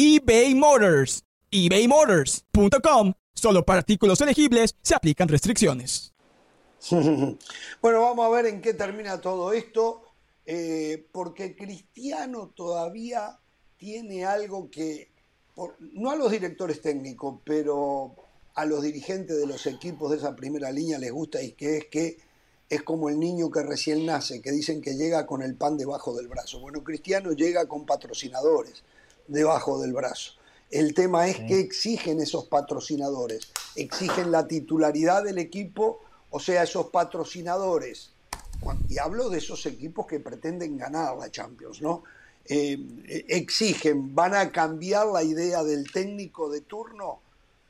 eBay 0.00 0.54
Motors. 0.54 1.24
ebaymotors.com. 1.50 3.14
Solo 3.34 3.66
para 3.66 3.80
artículos 3.80 4.20
elegibles 4.20 4.76
se 4.80 4.94
aplican 4.94 5.26
restricciones. 5.26 6.12
Bueno, 7.82 8.02
vamos 8.02 8.24
a 8.24 8.28
ver 8.28 8.46
en 8.46 8.60
qué 8.60 8.74
termina 8.74 9.20
todo 9.20 9.52
esto, 9.52 10.02
eh, 10.46 11.04
porque 11.10 11.56
Cristiano 11.56 12.52
todavía 12.54 13.40
tiene 13.76 14.24
algo 14.24 14.70
que, 14.70 15.10
no 15.80 16.12
a 16.12 16.16
los 16.16 16.30
directores 16.30 16.80
técnicos, 16.80 17.40
pero 17.42 18.14
a 18.54 18.64
los 18.66 18.82
dirigentes 18.82 19.36
de 19.36 19.46
los 19.48 19.66
equipos 19.66 20.12
de 20.12 20.18
esa 20.18 20.36
primera 20.36 20.70
línea 20.70 20.98
les 20.98 21.10
gusta 21.10 21.42
y 21.42 21.52
que 21.52 21.78
es 21.78 21.86
que 21.86 22.18
es 22.68 22.82
como 22.82 23.08
el 23.08 23.18
niño 23.18 23.50
que 23.50 23.64
recién 23.64 24.06
nace, 24.06 24.40
que 24.40 24.52
dicen 24.52 24.80
que 24.80 24.94
llega 24.94 25.26
con 25.26 25.42
el 25.42 25.56
pan 25.56 25.76
debajo 25.76 26.14
del 26.14 26.28
brazo. 26.28 26.60
Bueno, 26.60 26.84
Cristiano 26.84 27.32
llega 27.32 27.66
con 27.66 27.84
patrocinadores 27.84 28.84
debajo 29.28 29.80
del 29.80 29.92
brazo. 29.92 30.32
El 30.70 30.92
tema 30.92 31.28
es 31.28 31.38
que 31.38 31.60
exigen 31.60 32.20
esos 32.20 32.46
patrocinadores, 32.46 33.52
exigen 33.74 34.30
la 34.30 34.46
titularidad 34.46 35.24
del 35.24 35.38
equipo, 35.38 36.00
o 36.30 36.40
sea, 36.40 36.62
esos 36.62 36.88
patrocinadores. 36.88 38.10
Y 38.88 38.98
hablo 38.98 39.30
de 39.30 39.38
esos 39.38 39.64
equipos 39.66 40.06
que 40.06 40.20
pretenden 40.20 40.76
ganar 40.76 41.16
la 41.16 41.30
Champions, 41.30 41.80
¿no? 41.80 42.02
Eh, 42.44 42.78
eh, 43.06 43.24
exigen, 43.28 44.14
van 44.14 44.34
a 44.34 44.50
cambiar 44.50 45.06
la 45.06 45.22
idea 45.22 45.62
del 45.62 45.90
técnico 45.90 46.50
de 46.50 46.62
turno 46.62 47.20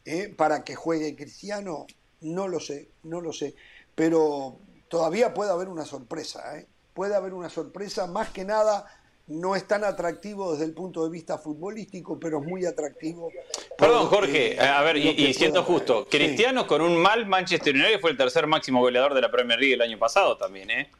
eh, 0.04 0.32
para 0.36 0.64
que 0.64 0.74
juegue 0.74 1.14
Cristiano. 1.14 1.86
No 2.20 2.48
lo 2.48 2.58
sé, 2.58 2.88
no 3.04 3.20
lo 3.20 3.32
sé. 3.32 3.54
Pero 3.94 4.58
todavía 4.88 5.34
puede 5.34 5.50
haber 5.50 5.68
una 5.68 5.84
sorpresa, 5.84 6.58
¿eh? 6.58 6.66
Puede 6.94 7.14
haber 7.14 7.34
una 7.34 7.48
sorpresa, 7.48 8.06
más 8.08 8.30
que 8.30 8.44
nada 8.44 8.86
no 9.28 9.54
es 9.54 9.66
tan 9.66 9.84
atractivo 9.84 10.52
desde 10.52 10.64
el 10.64 10.72
punto 10.72 11.04
de 11.04 11.10
vista 11.10 11.38
futbolístico, 11.38 12.18
pero 12.18 12.40
es 12.40 12.46
muy 12.46 12.64
atractivo. 12.66 13.30
Perdón, 13.76 14.06
Jorge, 14.06 14.58
a 14.58 14.82
ver, 14.82 14.96
y, 14.96 15.08
y 15.10 15.34
siendo 15.34 15.62
justo. 15.62 16.06
Sí. 16.10 16.18
Cristiano 16.18 16.66
con 16.66 16.80
un 16.80 16.96
mal 16.96 17.26
Manchester 17.26 17.74
United 17.74 18.00
fue 18.00 18.10
el 18.10 18.16
tercer 18.16 18.46
máximo 18.46 18.80
goleador 18.80 19.14
de 19.14 19.20
la 19.20 19.30
Premier 19.30 19.58
League 19.58 19.74
el 19.74 19.82
año 19.82 19.98
pasado 19.98 20.36
también, 20.36 20.70
¿eh? 20.70 20.90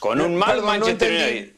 Con 0.00 0.20
un 0.20 0.36
mal 0.36 0.56
Perdón, 0.56 0.66
Manchester. 0.66 1.10
United. 1.10 1.56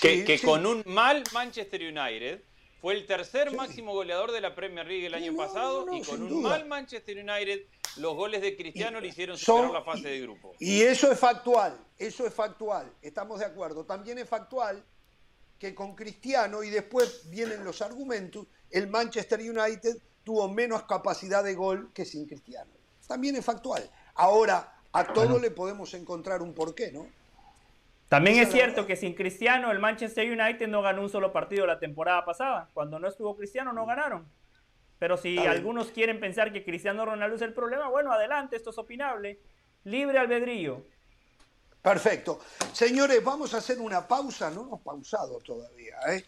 Que, 0.00 0.16
Sí, 0.18 0.24
que 0.24 0.38
sí. 0.38 0.44
con 0.46 0.66
un 0.66 0.82
mal 0.86 1.22
Manchester 1.32 1.80
United 1.80 2.40
fue 2.82 2.94
el 2.94 3.06
tercer 3.06 3.54
máximo 3.54 3.94
goleador 3.94 4.32
de 4.32 4.40
la 4.40 4.54
Premier 4.56 4.84
League 4.86 5.06
el 5.06 5.14
año 5.14 5.30
no, 5.32 5.38
pasado 5.38 5.86
no, 5.86 5.96
y 5.96 6.02
con 6.02 6.20
un 6.20 6.28
duda. 6.28 6.48
mal 6.50 6.66
Manchester 6.66 7.16
United 7.16 7.60
los 7.96 8.14
goles 8.16 8.42
de 8.42 8.56
Cristiano 8.56 9.00
le 9.00 9.08
hicieron 9.08 9.38
Son- 9.38 9.66
superar 9.66 9.72
la 9.72 9.84
fase 9.84 10.08
de 10.08 10.20
grupo. 10.20 10.54
Y 10.58 10.82
eso 10.82 11.10
es 11.12 11.18
factual, 11.18 11.78
eso 11.96 12.26
es 12.26 12.34
factual, 12.34 12.92
estamos 13.00 13.38
de 13.38 13.46
acuerdo. 13.46 13.84
También 13.84 14.18
es 14.18 14.28
factual 14.28 14.84
que 15.60 15.74
con 15.76 15.94
Cristiano, 15.94 16.64
y 16.64 16.70
después 16.70 17.30
vienen 17.30 17.64
los 17.64 17.82
argumentos, 17.82 18.46
el 18.70 18.88
Manchester 18.88 19.38
United 19.38 19.96
tuvo 20.24 20.48
menos 20.48 20.82
capacidad 20.82 21.44
de 21.44 21.54
gol 21.54 21.92
que 21.94 22.04
sin 22.04 22.26
Cristiano. 22.26 22.72
También 23.06 23.36
es 23.36 23.44
factual. 23.44 23.88
Ahora, 24.14 24.74
a 24.92 25.12
todo 25.12 25.38
le 25.38 25.52
podemos 25.52 25.94
encontrar 25.94 26.42
un 26.42 26.52
porqué, 26.52 26.90
¿no? 26.90 27.06
También 28.12 28.36
es 28.40 28.52
cierto 28.52 28.86
que 28.86 28.94
sin 28.94 29.14
Cristiano 29.14 29.72
el 29.72 29.78
Manchester 29.78 30.30
United 30.30 30.68
no 30.68 30.82
ganó 30.82 31.00
un 31.00 31.08
solo 31.08 31.32
partido 31.32 31.64
la 31.64 31.78
temporada 31.78 32.26
pasada. 32.26 32.68
Cuando 32.74 32.98
no 32.98 33.08
estuvo 33.08 33.34
Cristiano 33.38 33.72
no 33.72 33.86
ganaron. 33.86 34.28
Pero 34.98 35.16
si 35.16 35.38
algunos 35.38 35.92
quieren 35.92 36.20
pensar 36.20 36.52
que 36.52 36.62
Cristiano 36.62 37.06
Ronaldo 37.06 37.36
es 37.36 37.40
el 37.40 37.54
problema, 37.54 37.88
bueno, 37.88 38.12
adelante, 38.12 38.56
esto 38.56 38.68
es 38.68 38.76
opinable. 38.76 39.40
Libre 39.84 40.18
albedrío. 40.18 40.84
Perfecto. 41.80 42.40
Señores, 42.74 43.24
vamos 43.24 43.54
a 43.54 43.56
hacer 43.56 43.80
una 43.80 44.06
pausa, 44.06 44.50
no 44.50 44.60
hemos 44.60 44.82
pausado 44.82 45.38
todavía. 45.38 45.96
¿eh? 46.10 46.22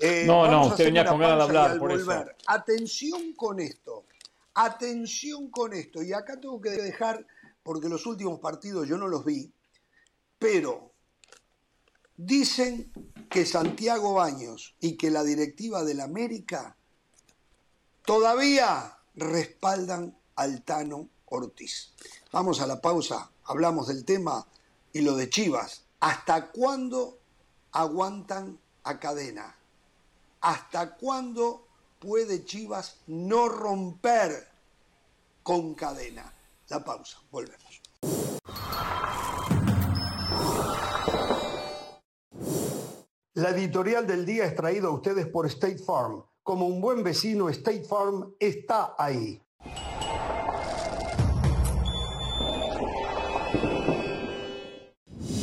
Eh, 0.00 0.24
no, 0.26 0.40
vamos 0.40 0.66
no, 0.66 0.72
usted 0.72 0.86
venía 0.86 1.04
con 1.04 1.20
ganas 1.20 1.38
de 1.38 1.44
hablar, 1.44 1.78
por 1.78 1.92
eso. 1.92 2.10
Atención 2.48 3.32
con 3.34 3.60
esto, 3.60 4.06
atención 4.54 5.52
con 5.52 5.72
esto. 5.72 6.02
Y 6.02 6.12
acá 6.12 6.40
tengo 6.40 6.60
que 6.60 6.70
dejar, 6.70 7.24
porque 7.62 7.88
los 7.88 8.06
últimos 8.06 8.40
partidos 8.40 8.88
yo 8.88 8.98
no 8.98 9.06
los 9.06 9.24
vi, 9.24 9.52
pero 10.40 10.97
dicen 12.18 12.92
que 13.30 13.46
Santiago 13.46 14.14
Baños 14.14 14.74
y 14.80 14.96
que 14.96 15.10
la 15.10 15.22
directiva 15.22 15.84
del 15.84 16.00
América 16.00 16.76
todavía 18.04 18.98
respaldan 19.14 20.18
al 20.34 20.62
Tano 20.62 21.08
Ortiz. 21.26 21.92
Vamos 22.32 22.60
a 22.60 22.66
la 22.66 22.80
pausa, 22.80 23.30
hablamos 23.44 23.88
del 23.88 24.04
tema 24.04 24.46
y 24.92 25.00
lo 25.00 25.16
de 25.16 25.30
Chivas. 25.30 25.84
¿Hasta 26.00 26.50
cuándo 26.50 27.18
aguantan 27.72 28.58
a 28.82 28.98
cadena? 28.98 29.56
¿Hasta 30.40 30.96
cuándo 30.96 31.66
puede 31.98 32.44
Chivas 32.44 32.96
no 33.06 33.48
romper 33.48 34.48
con 35.42 35.74
cadena? 35.74 36.32
La 36.68 36.84
pausa, 36.84 37.18
volvemos. 37.30 37.80
La 43.38 43.50
editorial 43.50 44.04
del 44.04 44.26
día 44.26 44.46
es 44.46 44.56
traída 44.56 44.88
a 44.88 44.90
ustedes 44.90 45.28
por 45.28 45.46
State 45.46 45.78
Farm. 45.78 46.24
Como 46.42 46.66
un 46.66 46.80
buen 46.80 47.04
vecino, 47.04 47.48
State 47.48 47.84
Farm 47.84 48.34
está 48.40 48.96
ahí. 48.98 49.40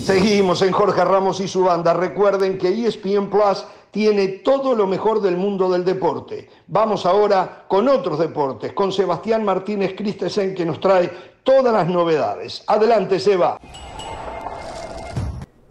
Seguimos 0.03 0.61
en 0.61 0.73
Jorge 0.73 1.05
Ramos 1.05 1.39
y 1.39 1.47
su 1.47 1.63
banda. 1.63 1.93
Recuerden 1.93 2.57
que 2.57 2.67
ESPN 2.67 3.29
Plus 3.29 3.65
tiene 3.91 4.27
todo 4.27 4.75
lo 4.75 4.87
mejor 4.87 5.21
del 5.21 5.37
mundo 5.37 5.71
del 5.71 5.85
deporte. 5.85 6.49
Vamos 6.67 7.05
ahora 7.05 7.63
con 7.69 7.87
otros 7.87 8.19
deportes, 8.19 8.73
con 8.73 8.91
Sebastián 8.91 9.45
Martínez 9.45 9.95
Christensen 9.95 10.53
que 10.53 10.65
nos 10.65 10.81
trae 10.81 11.09
todas 11.43 11.71
las 11.71 11.87
novedades. 11.87 12.61
Adelante, 12.67 13.21
Seba. 13.21 13.57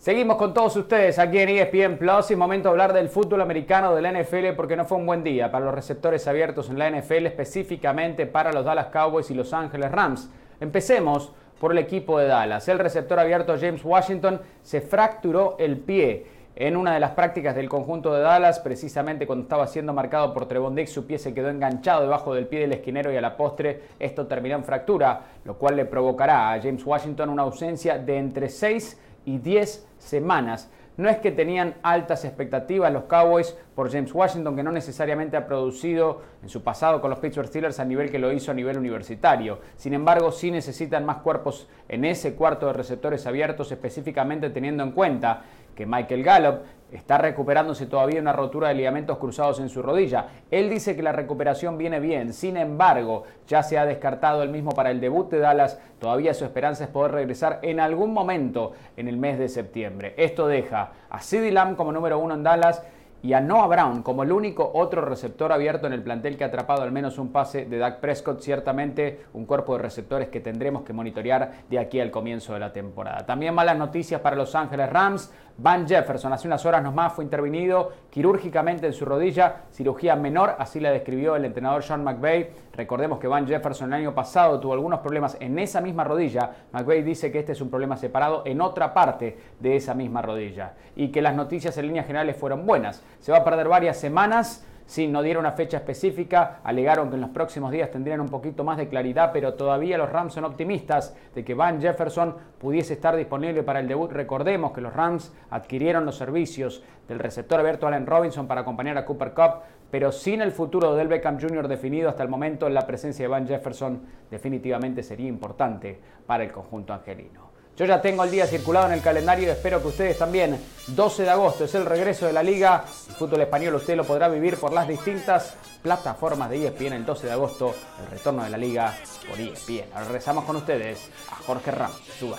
Seguimos 0.05 0.37
con 0.37 0.53
todos 0.53 0.77
ustedes 0.77 1.19
aquí 1.19 1.39
en 1.39 1.49
ESPN 1.49 1.97
Plus 1.97 2.31
y 2.31 2.37
momento 2.37 2.69
de 2.69 2.73
hablar 2.73 2.93
del 2.93 3.09
fútbol 3.09 3.41
americano 3.41 3.95
de 3.95 4.03
la 4.03 4.13
NFL 4.13 4.53
porque 4.55 4.77
no 4.77 4.85
fue 4.85 4.99
un 4.99 5.07
buen 5.07 5.25
día 5.25 5.51
para 5.51 5.65
los 5.65 5.75
receptores 5.75 6.29
abiertos 6.29 6.69
en 6.69 6.79
la 6.79 6.91
NFL, 6.91 7.25
específicamente 7.25 8.27
para 8.27 8.53
los 8.53 8.67
Dallas 8.67 8.89
Cowboys 8.89 9.31
y 9.31 9.35
Los 9.35 9.55
Ángeles 9.55 9.91
Rams. 9.91 10.29
Empecemos 10.61 11.33
por 11.59 11.73
el 11.73 11.79
equipo 11.79 12.19
de 12.19 12.27
Dallas. 12.27 12.69
El 12.69 12.81
receptor 12.81 13.19
abierto 13.19 13.57
James 13.59 13.83
Washington 13.83 14.43
se 14.61 14.83
fracturó 14.83 15.57
el 15.59 15.79
pie 15.79 16.27
en 16.55 16.77
una 16.77 16.93
de 16.93 17.01
las 17.01 17.13
prácticas 17.13 17.57
del 17.57 17.71
conjunto 17.71 18.13
de 18.13 18.21
Dallas, 18.21 18.61
precisamente 18.61 19.27
cuando 19.27 19.45
estaba 19.45 19.67
siendo 19.67 19.95
marcado 19.95 20.35
por 20.35 20.47
Trevon 20.47 20.75
Dix, 20.75 20.93
su 20.93 21.07
pie 21.07 21.19
se 21.19 21.33
quedó 21.33 21.49
enganchado 21.49 22.03
debajo 22.03 22.35
del 22.35 22.47
pie 22.47 22.61
del 22.61 22.75
esquinero 22.75 23.11
y 23.11 23.17
a 23.17 23.23
la 23.23 23.39
postre 23.39 23.81
esto 23.99 24.27
terminó 24.27 24.57
en 24.57 24.65
fractura, 24.65 25.23
lo 25.47 25.55
cual 25.55 25.77
le 25.77 25.87
provocará 25.87 26.53
a 26.53 26.61
James 26.61 26.85
Washington 26.85 27.31
una 27.31 27.43
ausencia 27.43 27.97
de 27.97 28.19
entre 28.19 28.51
6 28.51 29.01
y 29.25 29.39
10 29.39 29.87
semanas. 29.99 30.71
No 30.97 31.09
es 31.09 31.19
que 31.19 31.33
tenían 31.33 31.75
altas 31.83 32.25
expectativas 32.25 32.93
los 32.93 33.05
Cowboys 33.05 33.57
por 33.75 33.91
James 33.91 34.15
Washington, 34.15 34.55
que 34.55 34.63
no 34.63 34.71
necesariamente 34.71 35.37
ha 35.37 35.45
producido 35.45 36.23
en 36.41 36.49
su 36.49 36.63
pasado 36.63 37.01
con 37.01 37.11
los 37.11 37.19
Pittsburgh 37.19 37.49
Steelers 37.49 37.81
a 37.81 37.85
nivel 37.85 38.13
que 38.13 38.21
lo 38.21 38.33
hizo 38.33 38.53
a 38.53 38.55
nivel 38.55 38.79
universitario. 38.79 39.59
Sin 39.77 39.93
embargo, 39.93 40.31
sí 40.31 40.53
necesitan 40.53 41.05
más 41.05 41.17
cuerpos 41.17 41.67
en 41.89 42.05
ese 42.05 42.37
cuarto 42.37 42.69
de 42.69 42.75
receptores 42.75 43.27
abiertos, 43.27 43.73
específicamente 43.73 44.51
teniendo 44.51 44.85
en 44.85 44.93
cuenta 44.93 45.43
que 45.75 45.87
Michael 45.87 46.23
Gallup 46.23 46.61
está 46.93 47.19
recuperándose 47.19 47.87
todavía 47.87 48.21
una 48.21 48.33
rotura 48.33 48.69
de 48.69 48.75
ligamentos 48.75 49.19
cruzados 49.19 49.59
en 49.59 49.69
su 49.69 49.83
rodilla. 49.83 50.29
Él 50.51 50.71
dice 50.71 50.95
que 50.95 51.03
la 51.03 51.13
recuperación 51.13 51.77
viene 51.77 51.99
bien, 51.99 52.33
sin 52.33 52.57
embargo, 52.57 53.25
ya 53.49 53.63
se 53.63 53.79
ha 53.79 53.85
descartado 53.85 54.43
el 54.43 54.51
mismo 54.51 54.71
para 54.71 54.91
el 54.91 55.01
debut 55.01 55.29
de 55.31 55.41
Dallas. 55.41 55.81
Todavía 55.99 56.35
su 56.35 56.45
esperanza 56.45 56.85
es 56.85 56.91
poder 56.91 57.13
regresar 57.13 57.59
en 57.63 57.81
algún 57.81 58.13
momento 58.13 58.73
en 58.97 59.09
el 59.09 59.17
mes 59.17 59.39
de 59.39 59.49
septiembre. 59.49 60.15
Esto 60.17 60.47
deja 60.47 60.93
a 61.11 61.21
CeeDee 61.21 61.51
Lamb 61.51 61.77
como 61.77 61.91
número 61.91 62.19
uno 62.19 62.35
en 62.35 62.45
Dallas 62.45 62.83
y 63.25 63.33
a 63.33 63.41
Noah 63.41 63.69
Brown 63.69 64.03
como 64.03 64.23
el 64.23 64.31
único 64.31 64.71
otro 64.75 65.01
receptor 65.01 65.51
abierto 65.51 65.87
en 65.87 65.95
el 65.95 66.03
plantel 66.03 66.37
que 66.37 66.45
ha 66.45 66.49
atrapado 66.49 66.83
al 66.83 66.93
menos 66.93 67.17
un 67.17 67.33
pase 67.33 67.65
de 67.65 67.79
Dak 67.79 67.99
Prescott, 67.99 68.43
ciertamente 68.43 69.25
un 69.33 69.47
cuerpo 69.47 69.75
de 69.77 69.83
receptores 69.83 70.29
que 70.29 70.41
tendremos 70.41 70.83
que 70.83 70.93
monitorear 70.93 71.65
de 71.71 71.79
aquí 71.79 72.01
al 72.01 72.11
comienzo 72.11 72.53
de 72.53 72.61
la 72.61 72.75
temporada. 72.75 73.25
También 73.25 73.55
malas 73.55 73.79
noticias 73.79 74.21
para 74.21 74.37
Los 74.37 74.55
Ángeles 74.55 74.91
Rams. 74.91 75.33
Van 75.57 75.89
Jefferson 75.89 76.35
hace 76.35 76.47
unas 76.49 76.67
horas 76.67 76.83
nomás 76.83 77.15
fue 77.15 77.25
intervenido 77.25 77.93
quirúrgicamente 78.11 78.89
en 78.89 78.93
su 78.93 79.07
rodilla, 79.07 79.63
cirugía 79.73 80.17
menor, 80.17 80.57
así 80.59 80.79
la 80.79 80.91
describió 80.91 81.35
el 81.35 81.47
entrenador 81.47 81.83
Sean 81.83 82.05
McVay. 82.05 82.51
Recordemos 82.77 83.19
que 83.19 83.29
Van 83.29 83.47
Jefferson 83.47 83.93
el 83.93 84.01
año 84.01 84.15
pasado 84.15 84.59
tuvo 84.59 84.73
algunos 84.73 85.01
problemas 85.01 85.37
en 85.41 85.59
esa 85.59 85.81
misma 85.81 86.05
rodilla. 86.05 86.51
McVay 86.73 87.03
dice 87.03 87.31
que 87.31 87.39
este 87.39 87.53
es 87.53 87.61
un 87.61 87.71
problema 87.71 87.97
separado 87.97 88.43
en 88.45 88.61
otra 88.61 88.93
parte 88.93 89.39
de 89.61 89.77
esa 89.77 89.95
misma 89.95 90.23
rodilla 90.23 90.75
y 90.97 91.09
que 91.09 91.23
las 91.23 91.35
noticias 91.35 91.77
en 91.79 91.87
líneas 91.87 92.07
generales 92.07 92.37
fueron 92.37 92.67
buenas. 92.67 93.03
Se 93.21 93.33
va 93.33 93.39
a 93.39 93.45
perder 93.45 93.69
varias 93.69 93.97
semanas. 93.99 94.67
Sí, 94.87 95.09
no 95.09 95.23
dieron 95.23 95.41
una 95.41 95.53
fecha 95.53 95.79
específica, 95.79 96.61
alegaron 96.63 97.09
que 97.09 97.15
en 97.15 97.23
los 97.23 97.31
próximos 97.31 97.73
días 97.73 97.91
tendrían 97.91 98.21
un 98.21 98.29
poquito 98.29 98.65
más 98.65 98.77
de 98.77 98.89
claridad, 98.89 99.31
pero 99.33 99.55
todavía 99.55 99.97
los 99.97 100.11
Rams 100.11 100.35
son 100.35 100.45
optimistas 100.45 101.17
de 101.35 101.43
que 101.43 101.55
Van 101.55 101.81
Jefferson 101.81 102.37
pudiese 102.59 102.93
estar 102.93 103.17
disponible 103.17 103.63
para 103.63 103.81
el 103.81 103.89
debut. 103.89 104.13
Recordemos 104.13 104.73
que 104.73 104.83
los 104.83 104.93
Rams 104.93 105.33
adquirieron 105.51 106.05
los 106.05 106.17
servicios 106.17 106.83
del 107.09 107.19
receptor 107.19 107.61
abierto 107.61 107.87
Allen 107.87 108.07
Robinson 108.07 108.47
para 108.47 108.61
acompañar 108.61 108.99
a 108.99 109.07
Cooper 109.07 109.33
Cup, 109.33 109.63
pero 109.91 110.13
sin 110.13 110.43
el 110.43 110.53
futuro 110.53 110.95
del 110.95 111.09
Beckham 111.09 111.41
Jr. 111.41 111.67
definido 111.67 112.11
hasta 112.11 112.23
el 112.23 112.29
momento, 112.29 112.69
la 112.69 112.87
presencia 112.87 113.25
de 113.25 113.29
Van 113.29 113.49
Jefferson 113.49 114.03
definitivamente 114.31 115.03
sería 115.03 115.29
importante 115.29 115.99
para 116.27 116.45
el 116.45 116.53
conjunto 116.53 116.93
angelino. 116.93 117.44
Yo 117.77 117.85
ya 117.87 118.01
tengo 118.01 118.23
el 118.23 118.31
día 118.31 118.47
circulado 118.47 118.87
en 118.87 118.93
el 118.93 119.03
calendario 119.03 119.49
y 119.49 119.51
espero 119.51 119.83
que 119.83 119.89
ustedes 119.89 120.17
también. 120.17 120.61
12 120.87 121.25
de 121.25 121.31
agosto 121.31 121.65
es 121.65 121.75
el 121.75 121.85
regreso 121.85 122.27
de 122.27 122.33
la 122.33 122.43
liga. 122.43 122.85
El 123.09 123.15
fútbol 123.17 123.41
español 123.41 123.75
usted 123.75 123.97
lo 123.97 124.05
podrá 124.05 124.29
vivir 124.29 124.57
por 124.59 124.73
las 124.73 124.87
distintas 124.87 125.55
plataformas 125.83 126.51
de 126.51 126.69
ESPN 126.69 126.93
el 126.93 127.05
12 127.05 127.27
de 127.27 127.33
agosto. 127.33 127.75
El 128.01 128.11
retorno 128.13 128.45
de 128.45 128.51
la 128.51 128.59
liga 128.59 128.97
por 129.29 129.41
ESPN. 129.41 129.93
Ahora 129.93 130.05
regresamos 130.05 130.45
con 130.45 130.57
ustedes 130.57 131.09
a 131.33 131.37
Jorge 131.45 131.73
Ramos. 131.73 131.99
Suba. 132.19 132.39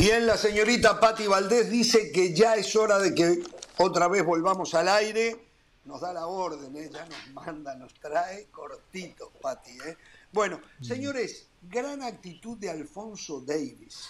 Bien, 0.00 0.26
la 0.26 0.38
señorita 0.38 0.98
Patti 0.98 1.26
Valdés 1.26 1.68
dice 1.68 2.10
que 2.10 2.32
ya 2.32 2.54
es 2.54 2.74
hora 2.74 2.98
de 2.98 3.14
que 3.14 3.42
otra 3.76 4.08
vez 4.08 4.24
volvamos 4.24 4.72
al 4.72 4.88
aire. 4.88 5.36
Nos 5.84 6.00
da 6.00 6.14
la 6.14 6.26
orden, 6.26 6.74
¿eh? 6.74 6.88
ya 6.90 7.04
nos 7.04 7.34
manda, 7.34 7.74
nos 7.74 7.92
trae 7.92 8.46
cortito, 8.46 9.30
Patti. 9.42 9.72
¿eh? 9.72 9.98
Bueno, 10.32 10.58
señores, 10.80 11.48
gran 11.60 12.00
actitud 12.00 12.56
de 12.56 12.70
Alfonso 12.70 13.42
Davis, 13.42 14.08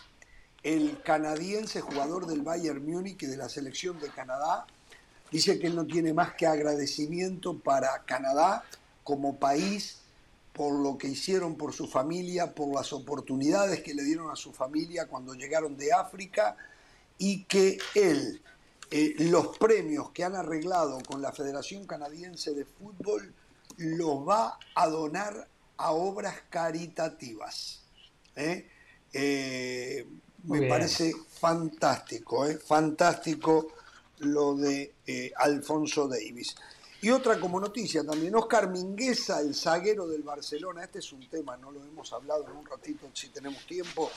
el 0.62 1.02
canadiense 1.02 1.80
jugador 1.80 2.28
del 2.28 2.42
Bayern 2.42 2.86
Múnich 2.88 3.24
y 3.24 3.26
de 3.26 3.36
la 3.36 3.48
selección 3.48 3.98
de 3.98 4.10
Canadá. 4.10 4.66
Dice 5.32 5.58
que 5.58 5.66
él 5.66 5.74
no 5.74 5.86
tiene 5.86 6.14
más 6.14 6.34
que 6.34 6.46
agradecimiento 6.46 7.58
para 7.58 8.04
Canadá 8.04 8.62
como 9.02 9.40
país 9.40 9.99
por 10.60 10.78
lo 10.78 10.98
que 10.98 11.08
hicieron 11.08 11.56
por 11.56 11.72
su 11.72 11.86
familia, 11.86 12.54
por 12.54 12.74
las 12.74 12.92
oportunidades 12.92 13.80
que 13.80 13.94
le 13.94 14.02
dieron 14.02 14.30
a 14.30 14.36
su 14.36 14.52
familia 14.52 15.06
cuando 15.06 15.32
llegaron 15.32 15.74
de 15.74 15.90
África 15.90 16.54
y 17.16 17.44
que 17.44 17.78
él, 17.94 18.42
eh, 18.90 19.14
los 19.20 19.56
premios 19.56 20.10
que 20.10 20.22
han 20.22 20.36
arreglado 20.36 20.98
con 21.08 21.22
la 21.22 21.32
Federación 21.32 21.86
Canadiense 21.86 22.52
de 22.52 22.66
Fútbol, 22.66 23.32
los 23.78 24.28
va 24.28 24.58
a 24.74 24.86
donar 24.86 25.48
a 25.78 25.92
obras 25.92 26.34
caritativas. 26.50 27.80
¿eh? 28.36 28.68
Eh, 29.14 30.06
me 30.44 30.58
bien. 30.58 30.68
parece 30.70 31.14
fantástico, 31.40 32.44
fantástico 32.66 33.68
lo 34.18 34.56
de 34.56 34.92
Alfonso 35.38 36.06
Davis. 36.06 36.54
Y 37.02 37.10
otra 37.10 37.40
como 37.40 37.58
noticia 37.58 38.04
también, 38.04 38.34
Oscar 38.34 38.68
Mingueza, 38.68 39.40
el 39.40 39.54
zaguero 39.54 40.06
del 40.06 40.22
Barcelona, 40.22 40.84
este 40.84 40.98
es 40.98 41.12
un 41.12 41.26
tema, 41.28 41.56
no 41.56 41.70
lo 41.70 41.82
hemos 41.82 42.12
hablado 42.12 42.46
en 42.50 42.56
un 42.56 42.66
ratito 42.66 43.06
si 43.14 43.28
tenemos 43.28 43.64
tiempo, 43.66 44.10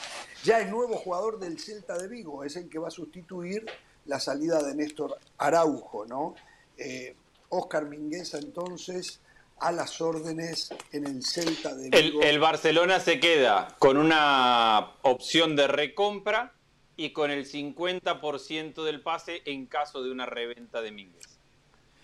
ya 0.43 0.59
es 0.59 0.69
nuevo 0.69 0.95
jugador 0.97 1.39
del 1.39 1.59
Celta 1.59 1.97
de 1.97 2.09
Vigo, 2.09 2.43
es 2.43 2.57
el 2.57 2.69
que 2.69 2.79
va 2.79 2.89
a 2.89 2.91
sustituir 2.91 3.65
la 4.05 4.19
salida 4.19 4.61
de 4.61 4.75
Néstor 4.75 5.17
Araujo, 5.37 6.05
¿no? 6.05 6.35
Eh, 6.77 7.15
Oscar 7.49 7.85
Mingueza 7.85 8.37
entonces 8.39 9.21
a 9.59 9.71
las 9.71 10.01
órdenes 10.01 10.69
en 10.91 11.07
el 11.07 11.23
Celta 11.23 11.73
de 11.73 11.89
Vigo. 11.89 12.21
el 12.21 12.39
Barcelona 12.39 12.99
se 12.99 13.19
queda 13.21 13.77
con 13.79 13.95
una 13.95 14.97
opción 15.03 15.55
de 15.55 15.67
recompra 15.67 16.53
y 16.97 17.11
con 17.11 17.31
el 17.31 17.45
50% 17.45 18.83
del 18.83 19.01
pase 19.01 19.41
en 19.45 19.67
caso 19.67 20.03
de 20.03 20.11
una 20.11 20.25
reventa 20.25 20.81
de 20.81 20.91
Mínguez. 20.91 21.32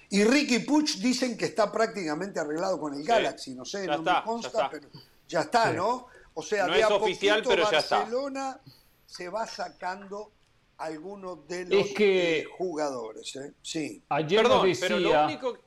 Y 0.10 0.24
Ricky 0.24 0.60
Puch 0.60 0.96
dicen 0.98 1.38
que 1.38 1.46
está 1.46 1.72
prácticamente 1.72 2.40
arreglado 2.40 2.80
con 2.80 2.94
el 2.96 3.04
Galaxy, 3.04 3.54
no 3.54 3.64
sé, 3.64 3.86
Ya 3.86 3.94
no 3.94 4.00
está, 4.00 4.12
me 4.14 4.18
ya 4.20 4.24
consta, 4.24 4.48
está. 4.50 4.70
pero 4.70 4.90
ya 5.28 5.42
está, 5.42 5.70
Sí. 5.72 5.78
¿no? 5.78 6.08
O 6.34 6.42
sea, 6.42 6.66
No 6.68 6.74
de 6.74 6.80
es 6.80 6.86
a 6.86 6.96
oficial, 6.96 7.38
poquito 7.44 7.50
pero 7.56 7.72
ya 7.72 7.78
está. 7.80 7.98
Barcelona 8.00 8.60
se 9.06 9.30
va 9.30 9.46
sacando 9.46 10.32
algunos 10.78 11.48
de 11.48 11.66
los 11.66 11.88
Es 11.88 11.94
que- 11.94 12.40
eh, 12.40 12.44
jugadores, 12.58 13.36
¿eh? 13.36 13.54
Sí. 13.62 14.02
Ayer 14.10 14.42
Perdón, 14.44 14.68
nos 14.68 14.80
pero 14.80 14.98
lo 14.98 15.10
decía, 15.10 15.26
único... 15.26 15.58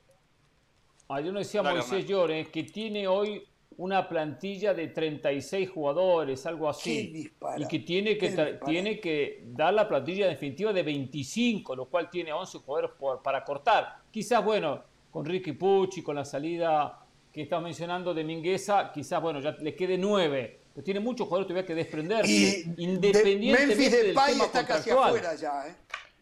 ayer 1.09 1.33
nos 1.33 1.45
decía 1.45 1.61
Dale, 1.61 1.79
Moisés. 1.79 2.05
Llores 2.05 2.49
que 2.49 2.63
tiene 2.63 3.07
hoy 3.07 3.47
una 3.77 4.07
plantilla 4.09 4.73
de 4.73 4.87
36 4.87 5.69
jugadores, 5.69 6.45
algo 6.45 6.69
así. 6.69 7.07
disparate, 7.07 7.63
Y 7.63 7.67
que 7.67 7.79
tiene 7.79 8.17
que, 8.17 8.59
tiene 8.65 8.99
que 8.99 9.43
dar 9.47 9.73
la 9.73 9.87
plantilla 9.87 10.27
definitiva 10.27 10.73
de 10.73 10.83
25, 10.83 11.75
lo 11.75 11.85
cual 11.89 12.09
tiene 12.09 12.33
11 12.33 12.57
jugadores 12.59 12.91
por- 12.99 13.21
para 13.23 13.43
cortar. 13.43 14.02
Quizás, 14.13 14.45
bueno, 14.45 14.83
con 15.09 15.25
Ricky 15.25 15.53
Pucci, 15.53 16.03
con 16.03 16.15
la 16.15 16.23
salida 16.23 16.99
que 17.33 17.41
estaba 17.41 17.63
mencionando 17.63 18.13
de 18.13 18.23
Mingueza, 18.23 18.91
quizás, 18.93 19.19
bueno, 19.19 19.39
ya 19.39 19.53
le 19.59 19.73
quede 19.75 19.97
9. 19.97 20.59
Pero 20.75 20.83
tiene 20.85 20.99
muchos 20.99 21.27
jugadores 21.27 21.47
todavía 21.47 21.65
que 21.65 21.73
desprenderse, 21.73 22.31
Y 22.31 22.45
de- 22.63 22.83
independientemente 22.83 23.65
Memphis 23.75 23.91
del 23.91 24.07
Depay 24.09 24.33
tema 24.33 24.45
está 24.45 24.67
casi 24.67 24.91
afuera 24.91 25.33
ya, 25.33 25.67
¿eh? 25.67 25.75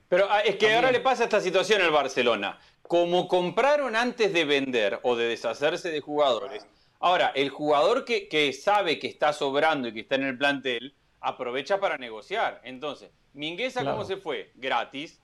Pero 0.07 0.25
ah, 0.29 0.39
es 0.39 0.51
que 0.55 0.59
También. 0.59 0.75
ahora 0.75 0.91
le 0.93 1.01
pasa 1.01 1.25
esta 1.25 1.41
situación 1.41 1.81
al 1.81 1.91
Barcelona. 1.91 2.57
Como 2.81 3.27
compraron 3.27 3.97
antes 3.97 4.31
de 4.31 4.45
vender 4.45 4.99
o 5.03 5.17
de 5.17 5.25
deshacerse 5.27 5.89
de 5.91 5.99
jugadores, 5.99 6.65
ahora 7.01 7.33
el 7.35 7.49
jugador 7.49 8.05
que, 8.05 8.29
que 8.29 8.53
sabe 8.53 8.99
que 8.99 9.07
está 9.07 9.33
sobrando 9.33 9.89
y 9.89 9.93
que 9.93 9.99
está 10.01 10.15
en 10.15 10.23
el 10.23 10.37
plantel, 10.37 10.93
aprovecha 11.19 11.77
para 11.81 11.97
negociar. 11.97 12.61
Entonces, 12.63 13.11
Mingueza, 13.33 13.81
Claro. 13.81 13.97
¿cómo 13.97 14.07
se 14.07 14.15
fue? 14.17 14.51
Gratis. 14.55 15.19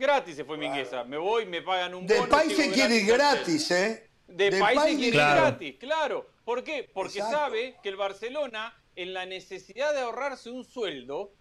Gratis 0.00 0.34
se 0.34 0.44
fue 0.44 0.56
Claro. 0.56 0.72
Mingueza. 0.72 1.04
Me 1.04 1.18
voy, 1.18 1.44
me 1.44 1.60
pagan 1.60 1.94
un 1.94 2.06
bono. 2.06 2.22
Depay 2.22 2.48
sigo 2.48 2.62
se 2.62 2.70
quiere 2.72 2.96
ir 2.96 3.06
gratis, 3.06 3.70
¿eh? 3.70 4.10
De 4.26 4.50
Depay 4.50 4.74
país 4.74 4.80
se 4.92 4.96
quiere 4.96 5.06
ir 5.08 5.12
Claro. 5.12 5.40
gratis, 5.42 5.76
claro. 5.78 6.30
¿Por 6.44 6.64
qué? 6.64 6.90
Porque 6.92 7.18
Exacto. 7.18 7.36
sabe 7.36 7.76
que 7.82 7.90
el 7.90 7.96
Barcelona, 7.96 8.74
en 8.96 9.12
la 9.12 9.26
necesidad 9.26 9.92
de 9.92 10.00
ahorrarse 10.00 10.50
un 10.50 10.64
sueldo, 10.64 11.34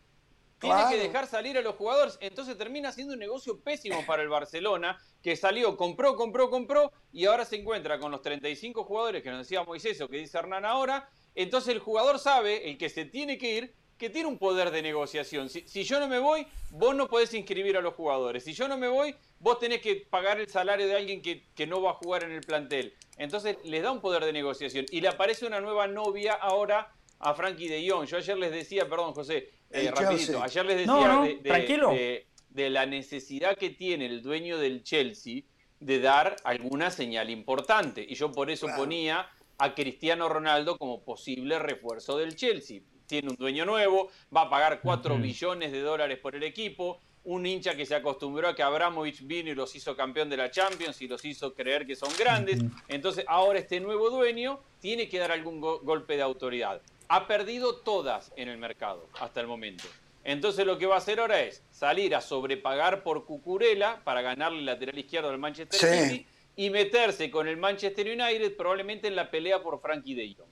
tiene 0.60 0.76
Claro. 0.76 0.90
que 0.90 0.98
dejar 0.98 1.28
salir 1.28 1.58
a 1.58 1.62
los 1.62 1.76
jugadores. 1.76 2.18
Entonces 2.20 2.58
termina 2.58 2.92
siendo 2.92 3.14
un 3.14 3.20
negocio 3.20 3.62
pésimo 3.62 4.06
para 4.06 4.24
el 4.24 4.28
Barcelona, 4.28 4.98
que 5.24 5.38
salió, 5.38 5.78
compró, 5.78 6.18
compró, 6.18 6.50
compró, 6.50 6.92
y 7.14 7.26
ahora 7.28 7.46
se 7.46 7.56
encuentra 7.56 7.98
con 7.98 8.12
los 8.12 8.22
35 8.22 8.84
jugadores 8.84 9.24
que 9.24 9.30
nos 9.30 9.40
decía 9.40 9.64
Moisés 9.64 10.02
o 10.02 10.10
que 10.10 10.18
dice 10.18 10.38
Hernán 10.38 10.66
ahora. 10.66 11.08
Entonces 11.34 11.74
el 11.74 11.80
jugador 11.80 12.20
sabe, 12.20 12.70
el 12.70 12.78
que 12.78 12.90
se 12.90 13.06
tiene 13.06 13.38
que 13.38 13.54
ir, 13.56 13.76
que 14.00 14.10
tiene 14.10 14.30
un 14.30 14.38
poder 14.40 14.72
de 14.72 14.82
negociación. 14.82 15.50
Si, 15.50 15.68
si 15.68 15.84
yo 15.84 16.00
no 16.00 16.08
me 16.08 16.20
voy, 16.20 16.48
vos 16.72 16.96
no 16.96 17.08
podés 17.10 17.34
inscribir 17.34 17.76
a 17.78 17.82
los 17.82 17.94
jugadores. 17.96 18.46
Si 18.46 18.54
yo 18.54 18.68
no 18.70 18.78
me 18.78 18.88
voy, 18.88 19.14
vos 19.40 19.60
tenés 19.60 19.82
que 19.82 19.98
pagar 20.10 20.40
el 20.40 20.48
salario 20.50 20.88
de 20.88 20.96
alguien 20.96 21.22
que, 21.22 21.44
que 21.54 21.68
no 21.68 21.82
va 21.82 21.92
a 21.92 21.94
jugar 21.96 22.24
en 22.24 22.32
el 22.32 22.40
plantel. 22.42 22.94
Entonces 23.18 23.58
les 23.66 23.84
da 23.84 23.92
un 23.92 24.00
poder 24.00 24.24
de 24.24 24.32
negociación. 24.32 24.86
Y 24.90 25.02
le 25.02 25.10
aparece 25.10 25.46
una 25.46 25.60
nueva 25.60 25.86
novia 25.88 26.34
ahora 26.34 26.92
a 27.20 27.34
Frankie 27.34 27.68
de 27.68 27.88
Jong. 27.90 28.06
Yo 28.08 28.16
ayer 28.18 28.38
les 28.38 28.52
decía, 28.52 28.88
perdón 28.90 29.14
José, 29.14 29.50
El 29.70 29.88
eh, 29.88 29.92
rapidito, 29.92 30.42
ayer 30.42 30.66
les 30.66 30.78
decía 30.78 30.94
No, 30.94 31.08
no, 31.08 31.24
de, 31.26 31.36
de- 31.36 31.42
tranquilo. 31.50 31.92
de- 31.92 32.26
de 32.50 32.70
la 32.72 32.86
necesidad 32.88 33.56
que 33.58 33.70
tiene 33.70 34.06
el 34.08 34.24
dueño 34.24 34.58
del 34.58 34.82
Chelsea 34.84 35.42
de 35.82 36.00
dar 36.00 36.38
alguna 36.46 36.90
señal 36.90 37.30
importante. 37.30 38.04
Y 38.08 38.16
yo 38.16 38.32
por 38.32 38.50
eso 38.50 38.66
Claro. 38.66 38.82
ponía 38.82 39.30
a 39.58 39.76
Cristiano 39.76 40.28
Ronaldo 40.30 40.78
como 40.78 41.04
posible 41.04 41.60
refuerzo 41.60 42.18
del 42.18 42.36
Chelsea. 42.38 42.80
Tiene 43.10 43.30
un 43.32 43.36
dueño 43.38 43.66
nuevo, 43.66 44.12
va 44.36 44.42
a 44.42 44.50
pagar 44.52 44.82
4 44.84 45.16
Ujú. 45.16 45.24
billones 45.24 45.72
de 45.72 45.82
dólares 45.82 46.20
por 46.20 46.36
el 46.36 46.44
equipo, 46.44 47.02
un 47.24 47.44
hincha 47.44 47.76
que 47.76 47.84
se 47.88 47.96
acostumbró 47.96 48.48
a 48.48 48.56
que 48.56 48.62
Abramovich 48.62 49.26
vino 49.26 49.50
y 49.50 49.56
los 49.56 49.76
hizo 49.76 49.96
campeón 49.96 50.30
de 50.30 50.38
la 50.38 50.52
Champions 50.52 51.02
y 51.02 51.08
los 51.08 51.26
hizo 51.26 51.56
creer 51.56 51.88
que 51.88 51.96
son 51.96 52.12
grandes. 52.20 52.60
Entonces 52.88 53.26
ahora 53.28 53.58
este 53.58 53.80
nuevo 53.80 54.12
dueño 54.12 54.60
tiene 54.80 55.10
que 55.10 55.18
dar 55.18 55.32
algún 55.32 55.60
go- 55.60 55.80
golpe 55.80 56.18
de 56.18 56.22
autoridad. 56.22 56.84
Ha 57.08 57.26
perdido 57.26 57.78
todas 57.78 58.32
en 58.36 58.48
el 58.48 58.60
mercado 58.60 59.10
hasta 59.20 59.42
el 59.42 59.48
momento. 59.48 59.86
Entonces 60.24 60.64
lo 60.68 60.78
que 60.78 60.86
va 60.86 60.94
a 60.96 60.98
hacer 61.00 61.20
ahora 61.20 61.42
es 61.42 61.64
salir 61.72 62.14
a 62.16 62.22
sobrepagar 62.22 63.02
por 63.02 63.26
Cucurella 63.26 64.02
para 64.04 64.22
ganarle 64.22 64.60
el 64.60 64.66
lateral 64.68 65.00
izquierdo 65.00 65.30
al 65.32 65.40
Manchester 65.40 65.80
Sí. 65.80 66.10
City 66.10 66.28
y 66.58 66.70
meterse 66.70 67.32
con 67.32 67.48
el 67.48 67.58
Manchester 67.58 68.06
United 68.08 68.56
probablemente 68.56 69.08
en 69.08 69.16
la 69.16 69.32
pelea 69.32 69.64
por 69.64 69.82
Frankie 69.82 70.14
de 70.14 70.36
Jong, 70.36 70.48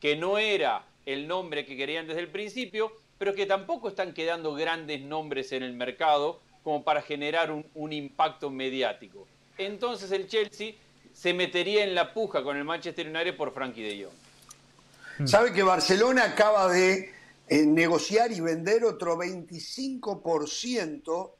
que 0.00 0.16
no 0.16 0.38
era 0.38 0.86
el 1.08 1.26
nombre 1.26 1.64
que 1.64 1.76
querían 1.76 2.06
desde 2.06 2.20
el 2.20 2.28
principio, 2.28 2.92
pero 3.16 3.34
que 3.34 3.46
tampoco 3.46 3.88
están 3.88 4.12
quedando 4.12 4.54
grandes 4.54 5.00
nombres 5.00 5.52
en 5.52 5.62
el 5.62 5.72
mercado 5.72 6.40
como 6.62 6.84
para 6.84 7.00
generar 7.00 7.50
un, 7.50 7.64
un 7.74 7.94
impacto 7.94 8.50
mediático. 8.50 9.26
Entonces 9.56 10.12
el 10.12 10.28
Chelsea 10.28 10.74
se 11.14 11.32
metería 11.32 11.82
en 11.82 11.94
la 11.94 12.12
puja 12.12 12.42
con 12.42 12.58
el 12.58 12.64
Manchester 12.64 13.08
United 13.08 13.36
por 13.36 13.54
Frankie 13.54 13.82
de 13.82 14.04
Jong. 14.04 15.26
¿Sabe 15.26 15.52
que 15.52 15.62
Barcelona 15.62 16.24
acaba 16.24 16.70
de 16.70 17.10
eh, 17.48 17.64
negociar 17.64 18.30
y 18.30 18.40
vender 18.40 18.84
otro 18.84 19.16
25% 19.16 21.30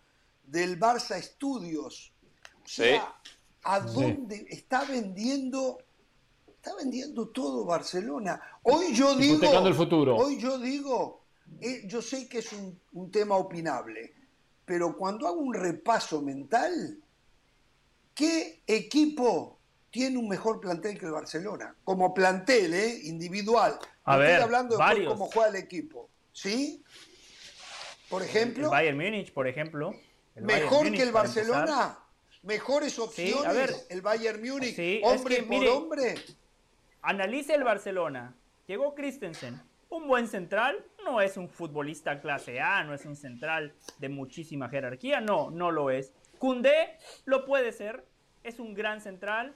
del 0.45 0.81
Barça 0.81 1.23
Studios? 1.23 2.11
O 2.65 2.69
sea, 2.69 3.15
¿a 3.65 3.81
dónde 3.81 4.47
está 4.49 4.85
vendiendo? 4.85 5.79
Está 6.69 6.77
vendiendo 6.83 7.29
todo 7.29 7.65
Barcelona. 7.65 8.41
Hoy 8.63 8.95
yo 8.95 9.15
digo, 9.17 9.37
Hipotecando 9.37 9.69
el 9.71 9.75
futuro. 9.75 10.17
hoy 10.17 10.39
yo 10.39 10.59
digo, 10.59 11.25
eh, 11.63 11.83
yo 11.87 12.03
sé 12.03 12.29
que 12.29 12.39
es 12.41 12.53
un, 12.53 12.79
un 12.93 13.11
tema 13.11 13.37
opinable, 13.37 14.13
pero 14.67 14.95
cuando 14.95 15.27
hago 15.27 15.39
un 15.41 15.55
repaso 15.55 16.21
mental, 16.21 16.99
¿qué 18.15 18.61
equipo 18.67 19.59
tiene 19.91 20.19
un 20.19 20.29
mejor 20.29 20.61
plantel 20.61 20.99
que 20.99 21.07
el 21.07 21.13
Barcelona? 21.13 21.75
Como 21.85 22.13
plantel, 22.13 22.75
¿eh? 22.75 23.01
individual. 23.05 23.79
A 24.05 24.13
No 24.15 24.19
ver, 24.19 24.31
estoy 24.33 24.45
hablando 24.45 24.75
de 24.75 24.79
varios. 24.79 25.13
cómo 25.15 25.27
juega 25.33 25.49
el 25.49 25.57
equipo. 25.57 26.11
¿Sí? 26.33 26.85
Por 28.11 28.21
El 28.23 28.29
ejemplo, 28.29 28.69
Bayern 28.69 28.99
Múnich, 28.99 29.33
por 29.33 29.49
ejemplo. 29.49 29.95
El 30.35 30.45
mejor 30.45 30.85
Múnich, 30.85 30.97
que 30.97 31.03
el 31.03 31.09
empezar. 31.09 31.13
Barcelona. 31.47 31.99
Mejores 32.43 32.99
opciones. 32.99 33.45
a 33.47 33.53
ver. 33.53 33.75
el 33.89 34.01
Bayern 34.03 34.41
Múnich, 34.47 34.77
Sí, 34.77 35.01
es 35.03 35.11
hombre 35.17 35.37
que, 35.37 35.43
por 35.45 35.51
mire, 35.51 35.69
hombre. 35.71 36.15
Analice 37.03 37.55
el 37.55 37.65
Barcelona. 37.65 38.35
Llegó 38.67 38.95
Christensen. 38.95 39.61
Un 39.89 40.09
buen 40.09 40.29
central. 40.29 40.85
No 41.05 41.21
es 41.21 41.37
un 41.37 41.49
futbolista 41.49 42.21
clase 42.21 42.61
A, 42.61 42.85
no 42.85 42.93
es 42.93 43.07
un 43.07 43.17
central 43.17 43.73
de 43.99 44.09
muchísima 44.09 44.69
jerarquía. 44.69 45.21
No, 45.21 45.51
no 45.51 45.71
lo 45.71 45.91
es. 45.91 46.13
Koundé 46.39 46.99
lo 47.25 47.45
puede 47.45 47.73
ser. 47.73 48.05
Es 48.43 48.59
un 48.59 48.75
gran 48.75 49.01
central. 49.01 49.55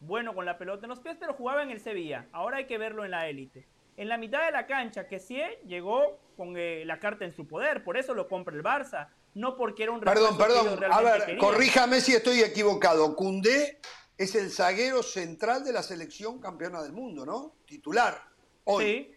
Bueno 0.00 0.34
con 0.34 0.44
la 0.44 0.58
pelota 0.58 0.86
en 0.86 0.90
los 0.90 1.00
pies, 1.00 1.16
pero 1.18 1.34
jugaba 1.34 1.62
en 1.62 1.70
el 1.70 1.80
Sevilla. 1.80 2.26
Ahora 2.32 2.58
hay 2.58 2.66
que 2.66 2.78
verlo 2.78 3.04
en 3.04 3.12
la 3.12 3.28
élite. 3.28 3.66
En 3.96 4.08
la 4.08 4.16
mitad 4.16 4.44
de 4.44 4.52
la 4.52 4.66
cancha, 4.66 5.06
que 5.06 5.18
sí 5.18 5.40
llegó 5.66 6.18
con 6.36 6.56
eh, 6.56 6.84
la 6.86 6.98
carta 6.98 7.24
en 7.24 7.32
su 7.32 7.46
poder. 7.46 7.84
Por 7.84 7.96
eso 7.98 8.14
lo 8.14 8.28
compra 8.28 8.56
el 8.56 8.62
Barça. 8.62 9.08
No 9.34 9.56
porque 9.56 9.84
era 9.84 9.92
un 9.92 10.00
Perdón, 10.00 10.36
perdón. 10.36 10.80
A 10.90 11.00
ver, 11.02 11.36
corríjame 11.38 12.00
si 12.00 12.14
estoy 12.14 12.40
equivocado. 12.40 13.14
Cundé 13.14 13.78
es 14.20 14.34
el 14.34 14.50
zaguero 14.50 15.02
central 15.02 15.64
de 15.64 15.72
la 15.72 15.82
selección 15.82 16.38
campeona 16.40 16.82
del 16.82 16.92
mundo, 16.92 17.24
¿no? 17.24 17.54
Titular. 17.64 18.22
Hoy. 18.64 19.14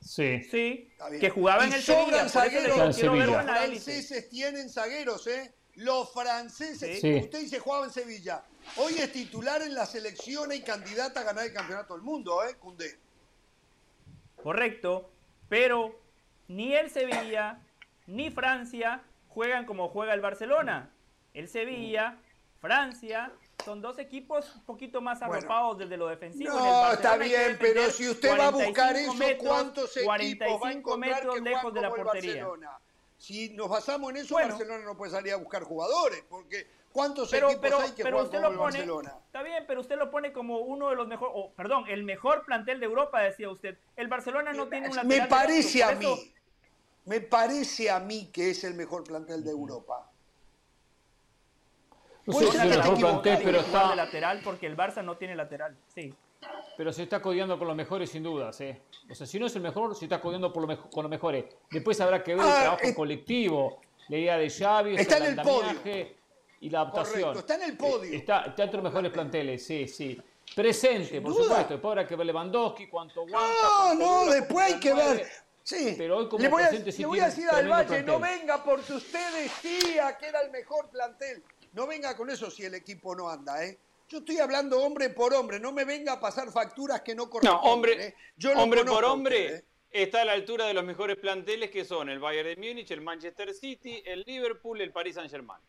Sí, 0.00 0.40
Sí. 0.40 0.48
sí. 0.50 0.92
Que 1.20 1.28
jugaba 1.28 1.64
Y 1.64 1.68
en 1.68 1.74
el 1.74 1.82
Sevilla. 1.82 2.04
Por 2.06 2.14
eso 2.14 2.24
le 2.24 2.30
zagueros. 2.30 2.96
Sevilla. 2.96 3.26
Los 3.26 3.44
franceses 3.44 4.28
tienen 4.30 4.70
zagueros, 4.70 5.26
¿eh? 5.26 5.52
Los 5.74 6.10
franceses. 6.14 7.02
Sí. 7.02 7.16
Usted 7.16 7.40
dice 7.40 7.58
jugaba 7.58 7.84
en 7.84 7.90
Sevilla. 7.92 8.42
Hoy 8.78 8.94
es 8.94 9.12
titular 9.12 9.60
en 9.60 9.74
la 9.74 9.84
selección 9.84 10.50
y 10.52 10.62
candidata 10.62 11.20
a 11.20 11.24
ganar 11.24 11.44
el 11.44 11.52
campeonato 11.52 11.92
del 11.92 12.02
mundo, 12.02 12.42
¿eh? 12.42 12.54
Cundé. 12.58 12.98
Correcto, 14.42 15.10
pero 15.50 16.00
ni 16.48 16.74
el 16.74 16.88
Sevilla 16.88 17.60
ni 18.06 18.30
Francia 18.30 19.02
juegan 19.28 19.66
como 19.66 19.90
juega 19.90 20.14
el 20.14 20.22
Barcelona. 20.22 20.90
El 21.34 21.46
Sevilla, 21.46 22.16
Francia, 22.62 23.32
son 23.64 23.80
dos 23.80 23.98
equipos 23.98 24.54
un 24.56 24.62
poquito 24.64 25.00
más 25.00 25.18
Bueno. 25.20 25.34
arropados 25.34 25.78
desde 25.78 25.96
lo 25.96 26.08
defensivo. 26.08 26.50
En 26.58 26.64
el 26.64 26.70
No, 26.70 26.92
está 26.92 27.16
bien, 27.16 27.56
pero 27.60 27.90
si 27.90 28.08
usted 28.08 28.38
va 28.38 28.46
a 28.48 28.50
buscar 28.50 28.92
45 28.94 29.12
eso, 29.12 29.14
metros, 29.14 29.48
¿cuántos 29.48 29.96
equipos 29.96 30.08
va 30.08 30.14
a 30.14 30.18
45 30.18 30.68
encontrar 30.70 31.20
que 31.20 31.26
metros 31.26 31.40
lejos 31.42 31.74
de 31.74 31.80
la 31.80 31.88
portería. 31.90 32.32
Barcelona? 32.44 32.78
Si 33.18 33.50
nos 33.50 33.68
basamos 33.68 34.10
en 34.10 34.16
eso, 34.18 34.34
Bueno. 34.34 34.48
Barcelona 34.54 34.84
no 34.84 34.96
puede 34.96 35.12
salir 35.12 35.32
a 35.34 35.36
buscar 35.36 35.62
jugadores, 35.62 36.24
porque 36.28 36.66
¿cuántos 36.90 37.30
Pero, 37.30 37.48
equipos 37.50 37.62
pero, 37.62 37.80
hay 37.80 37.90
que 37.92 38.02
pero 38.02 38.16
juegan 38.16 38.24
usted 38.26 38.38
como 38.38 38.48
lo 38.48 38.52
el 38.52 38.58
pone, 38.58 38.78
Barcelona? 38.78 39.14
está 39.26 39.42
bien, 39.42 39.64
pero 39.66 39.80
usted 39.80 39.96
lo 39.98 40.10
pone 40.10 40.32
como 40.32 40.58
uno 40.60 40.88
de 40.88 40.96
los 40.96 41.06
mejores, 41.06 41.32
o 41.36 41.50
perdón, 41.52 41.84
el 41.88 42.02
mejor 42.04 42.44
plantel 42.46 42.80
de 42.80 42.86
Europa, 42.86 43.20
decía 43.20 43.50
usted. 43.50 43.76
El 43.96 44.08
Barcelona 44.08 44.52
no 44.54 44.68
tiene 44.68 44.88
un 44.88 45.06
Me 45.06 45.26
parece 45.26 45.80
derecho, 45.80 45.86
a 45.86 45.92
eso- 45.92 46.16
mí, 46.16 46.34
me 47.04 47.20
parece 47.20 47.90
a 47.90 48.00
mí 48.00 48.30
que 48.32 48.50
es 48.50 48.64
el 48.64 48.74
mejor 48.74 49.04
plantel 49.04 49.44
de 49.44 49.50
Europa. 49.50 50.09
Puede 52.30 52.46
ser 52.46 52.52
que 52.52 52.56
es 52.58 52.62
el 52.64 52.70
esté 52.70 52.82
mejor 52.82 52.98
plantel, 53.00 53.32
equivocado. 53.34 53.44
pero 53.44 53.62
jugar 53.62 53.82
de 53.82 53.88
está, 53.90 54.04
lateral 54.04 54.40
porque 54.44 54.66
el 54.66 54.76
Barça 54.76 55.04
no 55.04 55.16
tiene 55.16 55.34
lateral. 55.36 55.76
Sí. 55.94 56.14
pero 56.76 56.90
se 56.92 57.02
está 57.02 57.20
codeando 57.20 57.58
con 57.58 57.66
los 57.68 57.76
mejores 57.76 58.08
sin 58.10 58.22
dudas, 58.22 58.58
¿eh? 58.62 58.80
O 59.10 59.14
sea, 59.14 59.26
si 59.26 59.38
no 59.38 59.44
es 59.46 59.54
el 59.56 59.60
mejor, 59.62 59.94
se 59.94 60.06
está 60.06 60.20
codeando 60.22 60.50
por 60.50 60.62
lo 60.62 60.68
mejo- 60.68 60.88
con 60.88 61.02
los 61.02 61.10
mejores. 61.10 61.44
Después 61.70 62.00
habrá 62.00 62.22
que 62.22 62.34
ver 62.34 62.42
el 62.46 62.50
Ah, 62.50 62.60
trabajo 62.62 62.82
es- 62.84 62.96
colectivo, 62.96 63.78
la 64.08 64.16
idea 64.16 64.38
de 64.38 64.48
Xavi, 64.48 64.96
Está 64.96 65.18
el 65.18 65.24
en 65.26 65.38
el 65.38 65.44
podio. 65.44 66.06
y 66.62 66.70
la 66.70 66.80
adaptación. 66.80 67.20
Correcto, 67.34 67.40
está 67.40 67.54
en 67.56 67.62
el 67.70 67.76
podio. 67.76 68.10
Eh, 68.12 68.16
Está, 68.16 68.40
está 68.46 68.62
entre 68.62 68.76
los 68.80 68.84
mejores 68.90 69.12
planteles, 69.12 69.66
sí, 69.66 69.86
sí. 69.86 70.18
Presente, 70.54 71.20
por 71.20 71.34
supuesto. 71.34 71.74
Después 71.74 71.90
habrá 71.92 72.06
que 72.06 72.16
ver 72.16 72.26
Lewandowski, 72.26 72.88
cuánto 72.88 73.20
aguanta. 73.20 73.38
No, 73.38 73.94
no, 73.94 74.20
dura, 74.24 74.34
después 74.36 74.72
hay 74.72 74.80
que 74.80 74.94
ver. 74.94 75.26
Sí. 75.62 75.94
Pero 75.98 76.16
hoy 76.18 76.28
como 76.28 76.42
le 76.42 76.48
voy 76.48 76.62
a, 76.62 76.68
presente 76.68 76.90
sí 76.90 77.02
le 77.02 77.06
voy 77.06 77.20
a 77.20 77.26
decir 77.26 77.48
al 77.50 77.68
Valle, 77.68 78.02
no 78.02 78.18
venga 78.18 78.64
porque 78.64 78.94
usted 78.94 79.42
decía 79.42 80.16
que 80.18 80.26
era 80.26 80.40
el 80.40 80.50
mejor 80.50 80.88
plantel. 80.88 81.42
No 81.72 81.86
venga 81.86 82.16
con 82.16 82.30
eso 82.30 82.50
si 82.50 82.64
el 82.64 82.74
equipo 82.74 83.14
no 83.14 83.28
anda, 83.28 83.64
¿eh? 83.64 83.78
Yo 84.08 84.18
estoy 84.18 84.38
hablando 84.38 84.82
hombre 84.82 85.10
por 85.10 85.32
hombre, 85.34 85.60
no 85.60 85.70
me 85.72 85.84
venga 85.84 86.14
a 86.14 86.20
pasar 86.20 86.50
facturas 86.50 87.02
que 87.02 87.14
no 87.14 87.24
No, 87.24 87.30
corresponden. 87.30 87.70
hombre, 87.72 88.06
¿eh? 88.08 88.14
Yo 88.36 88.52
hombre 88.52 88.84
por 88.84 89.04
hombre 89.04 89.36
usted, 89.44 89.56
¿eh? 89.58 89.64
está 89.92 90.22
a 90.22 90.24
la 90.24 90.32
altura 90.32 90.66
de 90.66 90.74
los 90.74 90.82
mejores 90.84 91.16
planteles 91.16 91.70
que 91.70 91.84
son 91.84 92.08
el 92.10 92.18
Bayern 92.18 92.48
de 92.48 92.56
Múnich, 92.56 92.90
el 92.90 93.00
Manchester 93.02 93.54
City, 93.54 94.02
el 94.04 94.22
Liverpool, 94.26 94.80
el 94.80 94.90
Paris 94.90 95.14
Saint-Germain. 95.14 95.60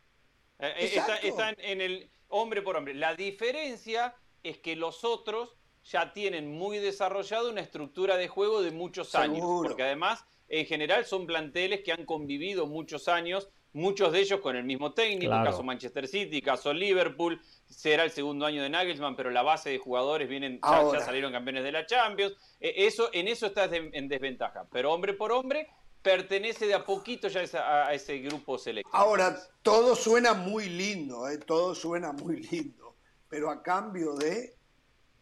Eh, 0.57 0.73
está- 0.80 1.18
están 1.18 1.56
en 1.60 1.82
el 1.82 2.10
hombre 2.30 2.61
por 2.64 2.76
hombre. 2.78 2.95
La 2.95 3.14
diferencia 3.15 4.15
es 4.41 4.57
que 4.57 4.76
los 4.76 5.03
otros 5.03 5.56
ya 5.84 6.11
tienen 6.14 6.52
muy 6.52 6.80
desarrollado 6.80 7.49
una 7.49 7.61
estructura 7.61 8.18
de 8.18 8.28
juego 8.28 8.61
de 8.64 8.72
muchos 8.72 9.14
años, 9.14 9.38
Seguro. 9.38 9.69
porque 9.69 9.84
además 9.84 10.23
en 10.49 10.65
general 10.65 11.06
son 11.06 11.26
planteles 11.28 11.82
que 11.82 11.91
han 11.91 12.06
convivido 12.06 12.65
muchos 12.68 13.07
años, 13.07 13.49
muchos 13.73 14.11
de 14.11 14.19
ellos 14.19 14.39
con 14.41 14.56
el 14.56 14.64
mismo 14.64 14.93
técnico, 14.93 15.31
Claro. 15.31 15.52
caso 15.52 15.64
Manchester 15.64 16.07
City, 16.07 16.41
caso 16.41 16.73
Liverpool, 16.73 17.39
será 17.68 18.03
el 18.03 18.11
segundo 18.11 18.45
año 18.45 18.61
de 18.61 18.69
Nagelsmann, 18.69 19.15
pero 19.15 19.30
la 19.30 19.43
base 19.43 19.69
de 19.69 19.77
jugadores 19.77 20.27
vienen, 20.27 20.60
ya- 20.61 20.99
salieron 20.99 21.31
campeones 21.31 21.64
de 21.64 21.72
la 21.72 21.85
Champions, 21.85 22.34
Eh, 22.60 22.85
eso, 22.85 23.10
en 23.14 23.27
eso 23.27 23.48
estás 23.48 23.72
de- 23.72 23.89
en 23.93 24.07
desventaja, 24.07 24.68
pero 24.72 24.91
hombre 24.93 25.14
por 25.14 25.31
hombre 25.31 25.68
pertenece 26.03 26.68
de 26.68 26.73
a 26.73 26.84
poquito 26.85 27.27
ya 27.27 27.39
a, 27.39 27.43
esa- 27.43 27.88
a 27.88 27.93
ese 27.93 28.19
grupo 28.19 28.57
selecto. 28.57 28.89
Ahora, 28.93 29.38
todo 29.64 29.95
suena 29.95 30.34
muy 30.34 30.68
lindo, 30.69 31.27
¿eh? 31.30 31.38
todo 31.39 31.73
suena 31.73 32.11
muy 32.11 32.41
lindo, 32.43 32.95
pero 33.30 33.49
a 33.49 33.64
cambio 33.64 34.15
de 34.15 34.56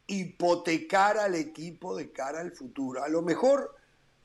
hipotecar 0.08 1.18
al 1.18 1.36
equipo 1.36 1.96
de 1.96 2.12
cara 2.12 2.40
al 2.40 2.52
futuro. 2.52 3.04
A 3.04 3.10
lo 3.10 3.22
mejor 3.22 3.76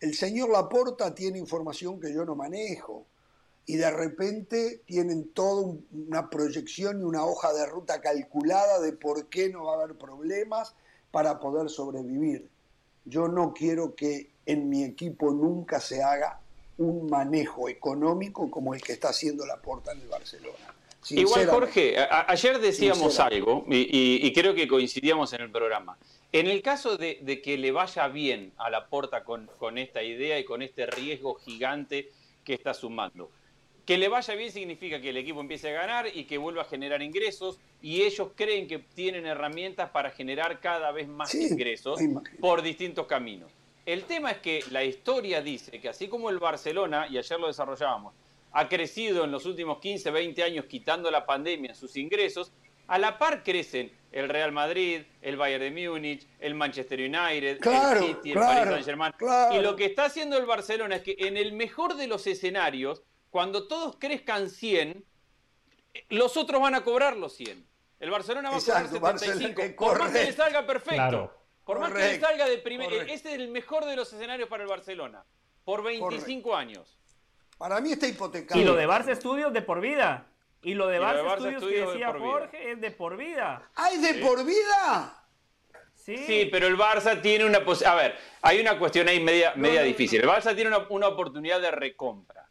el 0.01 0.14
señor 0.14 0.51
Laporta 0.51 1.14
tiene 1.14 1.38
información 1.38 2.01
que 2.01 2.12
yo 2.12 2.24
no 2.24 2.34
manejo 2.34 3.06
y 3.66 3.76
de 3.76 3.90
repente 3.90 4.82
tienen 4.86 5.28
toda 5.32 5.62
un- 5.62 5.86
una 6.08 6.28
proyección 6.28 7.00
y 7.00 7.04
una 7.04 7.24
hoja 7.24 7.52
de 7.52 7.66
ruta 7.66 8.00
calculada 8.00 8.80
de 8.80 8.92
por 8.92 9.26
qué 9.26 9.48
no 9.48 9.64
va 9.64 9.72
a 9.74 9.82
haber 9.82 9.96
problemas 9.96 10.74
para 11.10 11.38
poder 11.40 11.70
sobrevivir. 11.70 12.48
Yo 13.04 13.28
no 13.28 13.52
quiero 13.54 13.94
que 13.94 14.30
en 14.46 14.68
mi 14.68 14.84
equipo 14.84 15.30
nunca 15.30 15.80
se 15.80 16.02
haga 16.02 16.40
un 16.76 17.08
manejo 17.08 17.68
económico 17.68 18.50
como 18.50 18.74
el 18.74 18.82
que 18.82 18.92
está 18.92 19.08
haciendo 19.10 19.46
Laporta 19.46 19.92
en 19.92 20.00
el 20.00 20.08
Barcelona. 20.08 20.74
Igual. 21.10 21.46
Jorge, 21.48 21.96
ayer 21.98 22.58
decíamos 22.58 23.20
algo 23.20 23.64
y, 23.68 23.76
y- 23.76 24.26
y 24.26 24.32
creo 24.32 24.54
que 24.54 24.66
coincidíamos 24.66 25.32
en 25.34 25.42
el 25.42 25.50
programa. 25.52 25.98
En 26.32 26.46
el 26.48 26.62
caso 26.62 26.96
de, 26.96 27.18
de 27.22 27.40
que 27.42 27.56
le 27.58 27.70
vaya 27.72 28.08
bien 28.08 28.52
a 28.56 28.70
la 28.70 28.88
porta 28.88 29.22
con, 29.22 29.48
con 29.58 29.76
esta 29.78 30.02
idea 30.02 30.38
y 30.38 30.44
con 30.44 30.62
este 30.62 30.86
riesgo 30.86 31.34
gigante 31.36 32.10
que 32.42 32.54
está 32.54 32.72
sumando, 32.74 33.30
que 33.85 33.98
le 33.98 34.09
vaya 34.09 34.35
bien 34.35 34.51
significa 34.51 35.01
que 35.01 35.11
el 35.11 35.16
equipo 35.19 35.40
empiece 35.40 35.69
a 35.69 35.73
ganar 35.73 36.06
y 36.12 36.24
que 36.24 36.39
vuelva 36.39 36.62
a 36.62 36.65
generar 36.65 37.02
ingresos 37.02 37.59
y 37.82 38.02
ellos 38.02 38.28
creen 38.35 38.66
que 38.66 38.78
tienen 38.78 39.27
herramientas 39.27 39.90
para 39.90 40.11
generar 40.11 40.61
cada 40.61 40.90
vez 40.90 41.06
más 41.06 41.31
Sí, 41.31 41.48
ingresos 41.51 42.01
por 42.40 42.62
distintos 42.62 43.06
caminos. 43.06 43.51
El 43.85 44.05
tema 44.05 44.31
es 44.31 44.39
que 44.39 44.65
la 44.70 44.82
historia 44.85 45.43
dice 45.43 45.78
que 45.81 45.90
así 45.90 46.09
como 46.09 46.31
el 46.31 46.39
Barcelona, 46.39 47.06
y 47.11 47.19
ayer 47.19 47.39
lo 47.39 47.48
desarrollábamos, 47.48 48.15
ha 48.52 48.69
crecido 48.69 49.24
en 49.24 49.31
los 49.32 49.44
últimos 49.44 49.78
15, 49.81 50.11
20 50.11 50.43
años 50.43 50.65
quitando 50.65 51.11
la 51.11 51.27
pandemia 51.27 51.74
sus 51.74 51.97
ingresos, 51.97 52.52
a 52.86 52.98
la 52.98 53.19
par 53.19 53.43
crecen 53.43 53.90
el 54.12 54.28
Real 54.28 54.52
Madrid, 54.52 55.02
el 55.20 55.36
Bayern 55.36 55.74
de 55.74 55.89
Múnich, 55.89 56.27
el 56.39 56.55
Manchester 56.55 57.01
United, 57.01 57.59
Claro, 57.61 58.01
el 58.01 58.06
City, 58.15 58.28
el 58.31 58.35
claro, 58.36 58.55
Paris 58.55 58.69
Saint-Germain. 58.73 59.12
claro. 59.19 59.59
Y 59.59 59.62
lo 59.62 59.74
que 59.77 59.86
está 59.86 60.05
haciendo 60.05 60.39
el 60.39 60.47
Barcelona 60.47 60.97
es 60.97 61.02
que 61.02 61.16
en 61.19 61.36
el 61.36 61.52
mejor 61.52 61.97
de 61.97 62.06
los 62.06 62.27
escenarios, 62.27 63.02
cuando 63.35 63.66
todos 63.66 63.97
crezcan 63.97 64.48
100, 64.48 65.05
eh, 65.93 66.06
los 66.11 66.36
otros 66.36 66.62
van 66.62 66.77
a 66.77 66.85
cobrar 66.85 67.16
los 67.16 67.32
100. 67.32 67.66
El 67.98 68.11
Barcelona 68.11 68.48
va 68.48 68.59
Exacto, 68.59 68.90
a 68.90 69.01
cobrar 69.01 69.12
Barcelona, 69.15 69.40
75. 69.40 69.62
eh, 69.62 69.70
por 69.70 69.98
más 69.98 70.12
que 70.12 70.24
le 70.27 70.32
salga 70.32 70.65
perfecto. 70.65 70.94
Claro. 70.94 71.35
Por 71.65 71.81
más 71.81 71.93
que 71.93 71.98
le 71.98 72.20
salga 72.20 72.47
de 72.47 72.59
primer. 72.59 72.93
Ese 72.93 73.12
es 73.31 73.35
el 73.35 73.48
mejor 73.48 73.86
de 73.86 73.97
los 73.97 74.12
escenarios 74.12 74.48
para 74.48 74.62
el 74.62 74.69
Barcelona. 74.69 75.24
Por 75.65 75.82
25 75.82 76.55
años. 76.55 76.97
Para 77.59 77.81
mí 77.81 77.90
está 77.90 78.06
hipotecado. 78.06 78.61
Y 78.61 78.62
lo 78.62 78.77
de 78.77 78.86
Barça 78.86 79.09
Estudios 79.09 79.52
de 79.52 79.62
por 79.62 79.81
vida. 79.81 80.28
Y 80.62 80.74
lo 80.74 80.86
de 80.86 81.01
Barça, 81.01 81.24
Barça 81.24 81.32
Estudios 81.55 81.65
que 81.65 81.81
de 81.81 81.86
decía. 81.86 82.12
Jorge 82.12 82.70
es 82.70 82.81
de 82.81 82.90
por 82.93 83.16
vida. 83.16 83.69
¡Ay, 83.74 83.98
de 83.98 84.15
por 84.24 84.44
vida! 84.44 85.27
Sí. 85.97 86.19
Sí, 86.19 86.48
pero 86.52 86.69
el 86.69 86.78
Barça 86.78 87.20
tiene 87.20 87.44
una 87.47 87.65
pos- 87.65 87.85
A 87.85 87.97
ver, 87.97 88.16
hay 88.43 88.61
una 88.61 88.78
cuestión 88.78 89.09
ahí 89.09 89.19
media, 89.19 89.55
media 89.56 89.81
no, 89.81 89.86
difícil. 89.89 90.20
El 90.20 90.28
Barça 90.28 90.55
tiene 90.55 90.69
una, 90.69 90.86
una 90.89 91.09
oportunidad 91.09 91.61
de 91.61 91.73
recompra. 91.73 92.43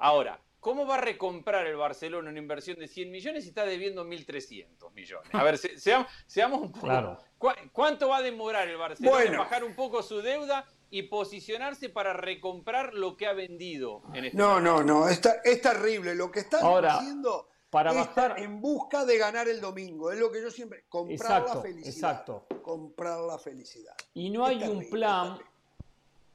Ahora, 0.00 0.40
¿cómo 0.60 0.86
va 0.86 0.96
a 0.96 1.00
recomprar 1.00 1.66
el 1.66 1.76
Barcelona 1.76 2.30
una 2.30 2.38
inversión 2.38 2.78
de 2.78 2.88
100 2.88 3.10
millones 3.10 3.44
si 3.44 3.50
está 3.50 3.64
debiendo 3.64 4.04
1.300 4.04 4.92
millones? 4.92 5.28
A 5.34 5.42
ver, 5.44 5.58
se- 5.58 5.78
seamos, 5.78 6.06
seamos 6.26 6.60
un 6.60 6.72
poco. 6.72 6.86
Claro. 6.86 7.18
¿Cu- 7.38 7.50
¿Cuánto 7.72 8.08
va 8.08 8.18
a 8.18 8.22
demorar 8.22 8.68
el 8.68 8.76
Barcelona 8.76 9.18
en 9.20 9.26
Bueno. 9.28 9.38
bajar 9.42 9.64
un 9.64 9.74
poco 9.74 10.02
su 10.02 10.20
deuda 10.22 10.66
y 10.90 11.02
posicionarse 11.04 11.88
para 11.88 12.12
recomprar 12.14 12.94
lo 12.94 13.16
que 13.16 13.26
ha 13.26 13.32
vendido 13.32 14.02
en 14.12 14.24
este 14.26 14.36
No, 14.36 14.60
no, 14.60 14.82
no, 14.82 15.08
está, 15.08 15.36
es 15.44 15.60
terrible. 15.62 16.14
Lo 16.14 16.30
que 16.30 16.40
están 16.40 16.64
Ahora, 16.64 16.96
haciendo 16.96 17.48
para 17.70 17.90
es 17.92 17.96
bajar- 17.98 18.38
en 18.40 18.60
busca 18.60 19.04
de 19.04 19.16
ganar 19.16 19.48
el 19.48 19.60
domingo. 19.60 20.10
Es 20.10 20.18
lo 20.18 20.32
que 20.32 20.42
yo 20.42 20.50
siempre... 20.50 20.84
Comprar 20.88 21.14
Exacto, 21.14 21.54
la 21.54 21.60
felicidad. 21.62 21.94
exacto. 21.94 22.46
Comprar 22.62 23.20
la 23.20 23.38
felicidad. 23.38 23.94
Y 24.14 24.30
no 24.30 24.44
hay 24.44 24.62
un 24.64 24.88
plan. 24.90 25.38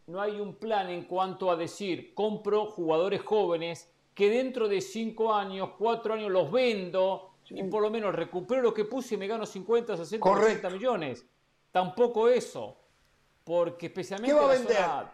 No 0.08 0.22
hay 0.22 0.40
un 0.40 0.56
plan 0.56 0.90
en 0.90 1.04
cuanto 1.06 1.50
a 1.52 1.56
decir, 1.56 2.14
compro 2.14 2.66
jugadores 2.68 3.22
jóvenes 3.22 3.92
que 4.14 4.30
dentro 4.30 4.68
de 4.68 4.82
5 4.82 5.34
años, 5.34 5.72
4 5.78 6.14
años 6.14 6.32
los 6.32 6.52
vendo 6.52 7.32
y 7.50 7.64
por 7.64 7.82
lo 7.82 7.90
menos 7.90 8.14
recupero 8.16 8.62
lo 8.62 8.74
que 8.74 8.86
puse 8.86 9.16
y 9.16 9.18
me 9.18 9.28
gano 9.28 9.46
50, 9.46 9.98
60, 9.98 10.22
Correcto. 10.24 10.68
80 10.68 10.70
millones. 10.70 11.26
Tampoco 11.72 12.30
eso. 12.30 12.78
Porque 13.44 13.88
especialmente 13.88 14.34
¿Qué 14.34 14.40
va 14.40 14.46
a 14.46 14.54
la 14.54 14.58
vender? 14.60 14.78
zona 14.78 15.12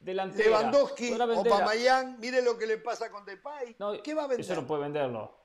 delantera. 0.00 0.44
Lewandowski, 0.48 1.12
a- 1.12 1.24
Opamayán, 1.24 2.16
mire 2.18 2.42
lo 2.42 2.56
que 2.58 2.66
le 2.66 2.78
pasa 2.78 3.10
con 3.10 3.24
Depay. 3.24 3.76
No, 3.78 4.02
¿Qué 4.02 4.14
va 4.14 4.24
a 4.24 4.26
vender? 4.26 4.40
Eso 4.44 4.60
no 4.60 4.66
puede 4.66 4.82
venderlo. 4.82 5.36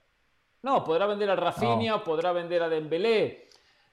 No, 0.64 0.84
podrá 0.84 1.06
vender 1.06 1.30
a 1.30 1.36
Rafinha, 1.36 2.03
podrá 2.03 2.32
vender 2.32 2.64
a 2.64 2.70
Dembélé. 2.70 3.49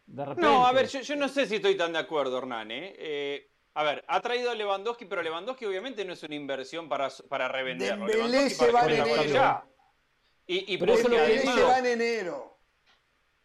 De 0.07 0.25
repente. 0.25 0.43
No, 0.49 0.67
a 0.67 0.73
ver, 0.73 0.87
yo, 0.89 1.01
yo 1.01 1.17
no 1.17 1.29
sé 1.29 1.47
si 1.47 1.57
estoy 1.57 1.77
tan 1.77 1.93
de 1.93 1.99
acuerdo, 1.99 2.39
Hernán. 2.39 2.71
¿eh? 2.71 2.95
Eh, 2.97 3.52
a 3.75 3.83
ver, 3.85 4.05
ha 4.07 4.21
traído 4.21 4.51
a 4.51 4.55
Lewandowski, 4.55 5.07
pero 5.07 5.23
Lewandowski 5.23 5.65
obviamente 5.65 6.05
no 6.05 6.13
es 6.13 6.23
una 6.23 6.35
inversión 6.35 6.89
para, 6.89 7.09
para 7.29 7.49
revenderlo. 7.49 8.07
Dembélé 8.07 8.51
se 8.51 8.71
va 8.71 8.83
en 8.85 8.91
enero. 8.91 9.25
ya. 9.25 9.65
Y, 10.47 10.75
y 10.75 10.79
Pero 10.79 10.95
eso 10.95 11.09
se 11.09 11.63
va 11.63 11.79
en 11.79 11.87
enero. 11.87 12.59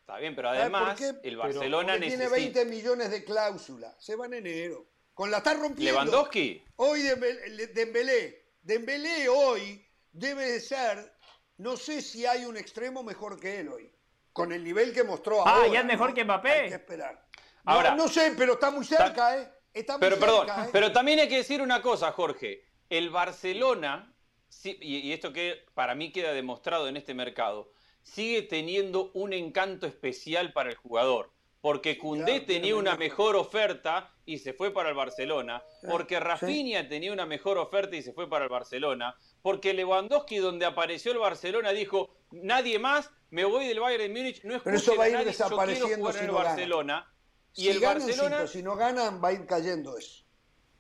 está 0.02 0.18
bien, 0.18 0.36
pero 0.36 0.50
¿Sabe 0.50 0.70
por 0.70 0.76
además 0.80 1.02
el 1.02 1.16
Pero- 1.22 1.40
Barcelona 1.40 1.94
Porque 1.94 2.08
tiene 2.08 2.24
necesita 2.26 2.60
20 2.64 2.66
millones 2.66 3.12
de 3.12 3.24
cláusula. 3.24 3.96
Se 4.00 4.16
va 4.16 4.26
en 4.26 4.34
enero. 4.34 4.86
Con 5.14 5.32
la 5.32 5.38
está 5.38 5.54
rompiendo. 5.54 5.84
Lewandowski. 6.02 6.64
Hoy 6.78 7.02
Dembélé, 7.04 7.68
Dembélé, 7.68 8.46
Dembélé 8.62 9.30
hoy 9.30 9.84
debe 10.12 10.52
de 10.52 10.60
ser, 10.60 11.14
no 11.58 11.78
sé 11.78 12.02
si 12.02 12.26
hay 12.26 12.46
un 12.46 12.58
extremo 12.58 13.02
mejor 13.04 13.40
que 13.40 13.60
él 13.62 13.70
hoy. 13.70 13.92
Con 14.34 14.52
el 14.52 14.64
nivel 14.64 14.94
que 14.94 15.04
mostró 15.04 15.48
Ah, 15.48 15.56
ahora. 15.56 15.68
ya 15.74 15.80
es 15.80 15.86
mejor 15.86 16.10
¿no? 16.10 16.16
que 16.16 16.24
Mbappé. 16.24 16.52
Hay 16.52 16.70
que 16.70 16.76
esperar. 16.76 17.26
Ahora- 17.66 17.96
no 17.96 18.08
sé, 18.08 18.34
pero 18.38 18.54
está 18.54 18.70
muy 18.72 18.86
cerca, 18.86 19.38
¿eh? 19.38 19.52
Está 19.78 20.00
Pero 20.00 20.18
perdón, 20.20 20.48
¿eh? 20.50 20.70
pero 20.72 20.92
también 20.92 21.20
hay 21.20 21.28
que 21.28 21.38
decir 21.38 21.62
una 21.62 21.82
cosa, 21.82 22.12
Jorge. 22.12 22.64
El 22.90 23.10
Barcelona, 23.10 24.14
sí, 24.50 24.78
y, 24.82 24.98
y 24.98 25.14
esto 25.14 25.32
que 25.34 25.66
para 25.74 25.96
mí 25.96 26.12
queda 26.12 26.34
demostrado 26.34 26.88
en 26.88 26.98
este 26.98 27.14
mercado, 27.14 27.72
sigue 28.02 28.42
teniendo 28.42 29.12
un 29.14 29.34
encanto 29.34 29.86
especial 29.86 30.54
para 30.54 30.70
el 30.70 30.76
jugador. 30.76 31.32
porque 31.62 31.98
Cundé 31.98 32.40
tenía 32.40 32.76
una 32.76 32.96
mejor 32.96 33.36
oferta 33.36 34.10
y 34.26 34.38
se 34.38 34.54
fue 34.54 34.72
para 34.72 34.90
el 34.90 34.96
Barcelona, 34.96 35.64
porque 35.90 36.20
Rafinha 36.20 36.88
tenía 36.88 37.12
una 37.12 37.26
mejor 37.26 37.58
oferta 37.58 37.96
y 37.96 38.02
se 38.02 38.14
fue 38.14 38.30
para 38.30 38.46
el 38.46 38.50
Barcelona, 38.50 39.16
porque 39.42 39.74
Lewandowski 39.74 40.38
donde 40.38 40.66
apareció 40.66 41.12
el 41.12 41.18
Barcelona 41.18 41.72
dijo, 41.72 42.10
nadie 42.32 42.80
más, 42.80 43.10
me 43.32 43.44
voy 43.44 43.68
del 43.68 43.80
Bayern 43.80 44.04
de 44.04 44.10
Múnich, 44.10 44.44
no 44.44 44.56
es 44.56 44.62
Pero 44.62 44.78
eso 44.78 44.96
va 44.96 45.06
a 45.06 45.10
ir 45.10 45.26
desapareciendo 45.26 46.10
en 46.12 46.18
el 46.18 46.32
Barcelona. 46.32 47.14
Y 47.58 47.64
si 47.64 47.70
el 47.70 47.80
Barcelona 47.80 48.48
si 48.48 48.62
no 48.64 48.76
ganan 48.76 49.22
va 49.22 49.30
a 49.30 49.34
ir 49.34 49.46
cayendo 49.46 49.98
eso. 49.98 50.24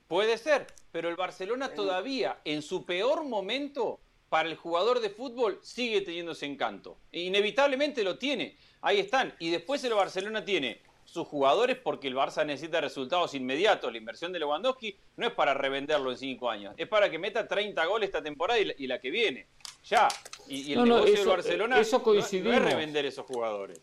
Puede 0.07 0.37
ser, 0.37 0.67
pero 0.91 1.09
el 1.09 1.15
Barcelona 1.15 1.73
todavía 1.73 2.39
en 2.45 2.61
su 2.61 2.85
peor 2.85 3.25
momento 3.25 3.99
para 4.29 4.47
el 4.47 4.55
jugador 4.55 4.99
de 4.99 5.09
fútbol 5.09 5.59
sigue 5.63 6.01
teniendo 6.01 6.33
ese 6.33 6.45
encanto. 6.45 6.97
Inevitablemente 7.11 8.03
lo 8.03 8.17
tiene. 8.17 8.57
Ahí 8.81 8.99
están. 8.99 9.33
Y 9.39 9.49
después 9.49 9.83
el 9.83 9.93
Barcelona 9.93 10.45
tiene 10.45 10.81
sus 11.03 11.27
jugadores 11.27 11.77
porque 11.77 12.07
el 12.07 12.15
Barça 12.15 12.45
necesita 12.45 12.79
resultados 12.79 13.33
inmediatos. 13.33 13.91
La 13.91 13.97
inversión 13.97 14.31
de 14.31 14.39
Lewandowski 14.39 14.95
no 15.15 15.27
es 15.27 15.33
para 15.33 15.53
revenderlo 15.53 16.11
en 16.11 16.17
cinco 16.17 16.49
años, 16.49 16.75
es 16.77 16.87
para 16.87 17.09
que 17.09 17.17
meta 17.17 17.47
30 17.47 17.83
goles 17.85 18.07
esta 18.07 18.21
temporada 18.21 18.59
y 18.59 18.87
la, 18.87 18.99
que 18.99 19.09
viene. 19.09 19.47
Ya. 19.85 20.07
Y, 20.47 20.73
el 20.73 20.83
negocio 20.83 21.15
del 21.15 21.27
Barcelona 21.27 21.79
eso 21.79 22.03
no, 22.05 22.13
es 22.13 22.31
revender 22.61 23.05
esos 23.05 23.25
jugadores. 23.25 23.81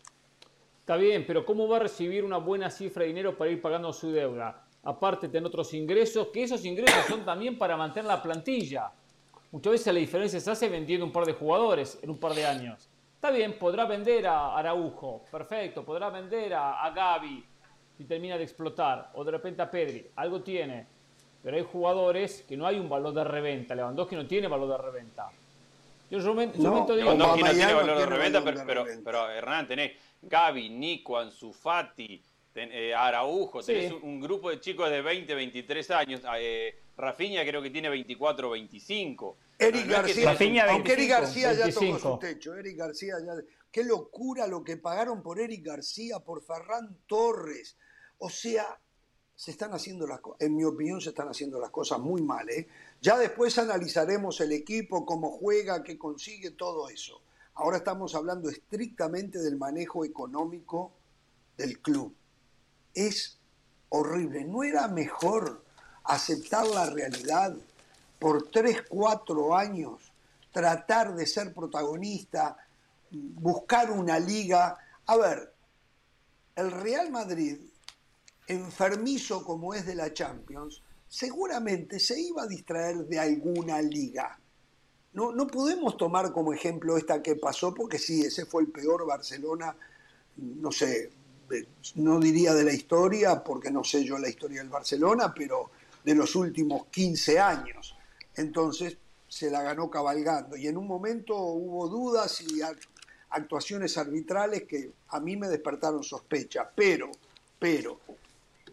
Está 0.85 0.99
bien, 0.99 1.25
pero 1.27 1.47
¿cómo 1.47 1.67
va 1.67 1.77
a 1.77 1.81
recibir 1.81 2.27
una 2.27 2.37
buena 2.37 2.69
cifra 2.69 3.05
de 3.05 3.09
dinero 3.09 3.39
para 3.39 3.51
ir 3.51 3.63
pagando 3.63 3.91
su 3.91 4.13
deuda? 4.13 4.67
Aparte, 4.83 5.31
tener 5.31 5.47
otros 5.47 5.73
ingresos, 5.73 6.29
que 6.29 6.43
esos 6.43 6.63
ingresos 6.67 7.07
son 7.09 7.25
también 7.25 7.57
para 7.57 7.75
mantener 7.75 8.05
la 8.05 8.23
plantilla. 8.23 8.93
Muchas 9.51 9.71
veces 9.73 9.95
la 9.95 10.01
diferencia 10.01 10.39
se 10.39 10.51
hace 10.51 10.69
vendiendo 10.69 11.07
un 11.07 11.11
par 11.11 11.25
de 11.25 11.33
jugadores 11.33 11.99
en 12.03 12.11
un 12.11 12.19
par 12.19 12.35
de 12.35 12.45
años. 12.45 12.87
Está 13.15 13.31
bien, 13.31 13.59
podrá 13.59 13.87
vender 13.87 14.27
a 14.27 14.59
Araujo, 14.59 15.25
perfecto, 15.31 15.83
podrá 15.87 16.11
vender 16.11 16.53
a, 16.53 16.85
a 16.85 16.91
Gaby 16.91 17.43
si 17.97 18.05
termina 18.05 18.37
de 18.37 18.45
explotar, 18.45 19.11
o 19.15 19.25
de 19.25 19.31
repente 19.31 19.63
a 19.63 19.71
Pedri, 19.71 20.07
algo 20.17 20.43
tiene. 20.43 20.87
Pero 21.43 21.57
hay 21.57 21.65
jugadores 21.65 22.45
que 22.47 22.59
no 22.59 22.67
hay 22.67 22.79
un 22.79 22.91
valor 22.91 23.15
de 23.15 23.25
reventa. 23.25 23.75
Lewandowski 23.75 24.17
no 24.17 24.27
tiene 24.27 24.49
valor 24.49 24.69
de 24.69 24.77
reventa. 24.77 25.31
Yo 26.11 26.19
en 26.19 26.27
momento, 26.27 26.59
no, 26.59 26.85
digo, 26.85 26.97
Lewandowski 26.97 27.43
no 27.43 27.51
tiene 27.53 27.73
valor 27.73 27.99
de 27.99 28.07
reventa, 28.07 28.45
pero, 28.45 28.85
pero, 29.03 29.31
Hernán, 29.31 29.67
tenés 29.67 29.93
Gaby, 30.29 30.71
Nico, 30.71 31.19
Ansu 31.19 31.53
Fati, 31.53 32.23
eh, 32.55 32.95
Araujo, 32.95 33.63
tenés 33.63 33.93
un, 33.93 34.21
grupo 34.21 34.51
de 34.51 34.61
chicos 34.61 34.89
de 34.91 35.03
20, 35.03 35.35
23 35.35 35.91
años. 35.91 36.21
Eh, 36.39 36.83
Rafinha 36.97 37.45
creo 37.45 37.61
que 37.61 37.71
tiene 37.71 37.89
24 37.89 38.49
o 38.49 38.53
25. 38.53 39.37
Eric 39.59 39.87
García, 39.87 40.67
aunque 40.71 40.93
Eric 40.93 41.09
García 41.11 41.53
ya 41.53 41.73
tocó 41.73 41.99
su 41.99 42.19
techo, 42.19 42.55
Eric 42.55 42.77
García 42.77 43.15
ya... 43.25 43.33
Qué 43.71 43.83
locura 43.83 44.47
lo 44.47 44.63
que 44.63 44.77
pagaron 44.77 45.21
por 45.21 45.41
Eric 45.41 45.67
García, 45.67 46.21
por 46.21 46.45
Ferran 46.45 46.97
Torres. 47.09 47.77
O 48.19 48.31
sea, 48.31 48.79
se 49.35 49.51
están 49.51 49.73
haciendo 49.73 50.07
las 50.07 50.21
cosas, 50.21 50.43
en 50.43 50.55
mi 50.55 50.63
opinión 50.63 51.01
se 51.01 51.09
están 51.09 51.29
haciendo 51.29 51.59
las 51.59 51.71
cosas 51.71 51.99
muy 51.99 52.23
mal. 52.23 52.49
¿eh? 52.51 52.69
Ya 53.01 53.19
después 53.19 53.59
analizaremos 53.59 54.41
el 54.41 54.53
equipo, 54.53 55.05
cómo 55.05 55.33
juega, 55.33 55.83
qué 55.83 55.99
consigue, 55.99 56.53
todo 56.53 56.89
eso. 56.89 57.21
Ahora 57.55 57.79
estamos 57.79 58.15
hablando 58.15 58.49
estrictamente 58.49 59.39
del 59.39 59.57
manejo 59.57 60.05
económico 60.05 60.93
del 61.57 61.81
club. 61.81 62.15
Es 62.95 63.39
horrible. 63.89 64.45
¿No 64.45 64.63
era 64.65 64.89
mejor 64.89 65.65
aceptar 66.05 66.67
la 66.67 66.87
realidad? 66.87 67.57
por 68.25 68.49
tres, 68.51 68.85
cuatro 68.89 69.55
años, 69.55 70.01
tratar 70.51 71.15
de 71.15 71.27
ser 71.27 71.53
protagonista, 71.53 72.57
buscar 73.11 73.91
una 73.91 74.19
liga. 74.19 74.79
A 75.05 75.17
ver, 75.19 75.53
el 76.57 76.71
Real 76.71 77.11
Madrid, 77.11 77.59
enfermizo 78.47 79.45
como 79.45 79.75
es 79.75 79.85
de 79.85 79.95
la 79.95 80.11
Champions, 80.15 80.83
seguramente 81.07 82.01
se 82.01 82.19
iba 82.19 82.45
a 82.45 82.47
distraer 82.47 83.05
de 83.05 83.19
alguna 83.19 83.83
liga. 83.83 84.39
No, 85.15 85.33
no 85.33 85.47
podemos 85.47 85.97
tomar 85.97 86.33
como 86.33 86.53
ejemplo 86.53 86.97
esta 86.97 87.23
que 87.23 87.37
pasó, 87.37 87.73
porque 87.73 87.99
sí, 87.99 88.23
ese 88.23 88.47
fue 88.47 88.63
el 88.63 88.69
peor 88.69 89.07
Barcelona, 89.07 89.75
no 90.37 90.73
sé, 90.73 91.11
no 91.97 92.21
diría 92.21 92.53
de 92.55 92.65
la 92.65 92.73
historia, 92.73 93.43
porque 93.43 93.71
no 93.71 93.85
sé 93.85 94.05
yo 94.05 94.19
la 94.19 94.29
historia 94.29 94.61
del 94.61 94.71
Barcelona, 94.71 95.33
pero 95.35 95.71
de 96.05 96.15
los 96.15 96.35
últimos 96.35 96.87
15 96.87 97.39
años 97.39 97.97
entonces 98.37 98.97
se 99.29 99.51
la 99.51 99.63
ganó 99.63 99.91
cabalgando. 99.91 100.57
Y 100.57 100.67
en 100.67 100.77
un 100.77 100.87
momento 100.87 101.37
hubo 101.37 101.89
dudas 101.89 102.41
y 102.41 102.61
actuaciones 103.31 103.97
arbitrales 103.99 104.65
que 104.65 104.93
a 105.09 105.21
mí 105.21 105.37
me 105.37 105.49
despertaron 105.49 106.03
sospecha, 106.03 106.71
pero, 106.75 107.11
pero, 107.59 108.01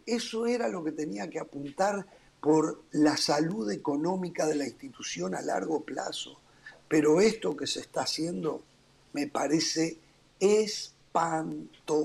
eso 0.05 0.45
era 0.45 0.67
lo 0.67 0.83
que 0.83 0.91
tenía 0.91 1.29
que 1.29 1.39
apuntar 1.39 2.05
por 2.41 2.81
la 2.91 3.15
salud 3.17 3.71
económica 3.71 4.45
de 4.45 4.55
la 4.55 4.65
institución 4.65 5.35
a 5.35 5.41
largo 5.41 5.83
plazo. 5.83 6.37
Pero 6.87 7.21
esto 7.21 7.55
que 7.55 7.67
se 7.67 7.79
está 7.79 8.01
haciendo 8.01 8.63
me 9.13 9.27
parece 9.27 9.97
espantoso 10.39 11.99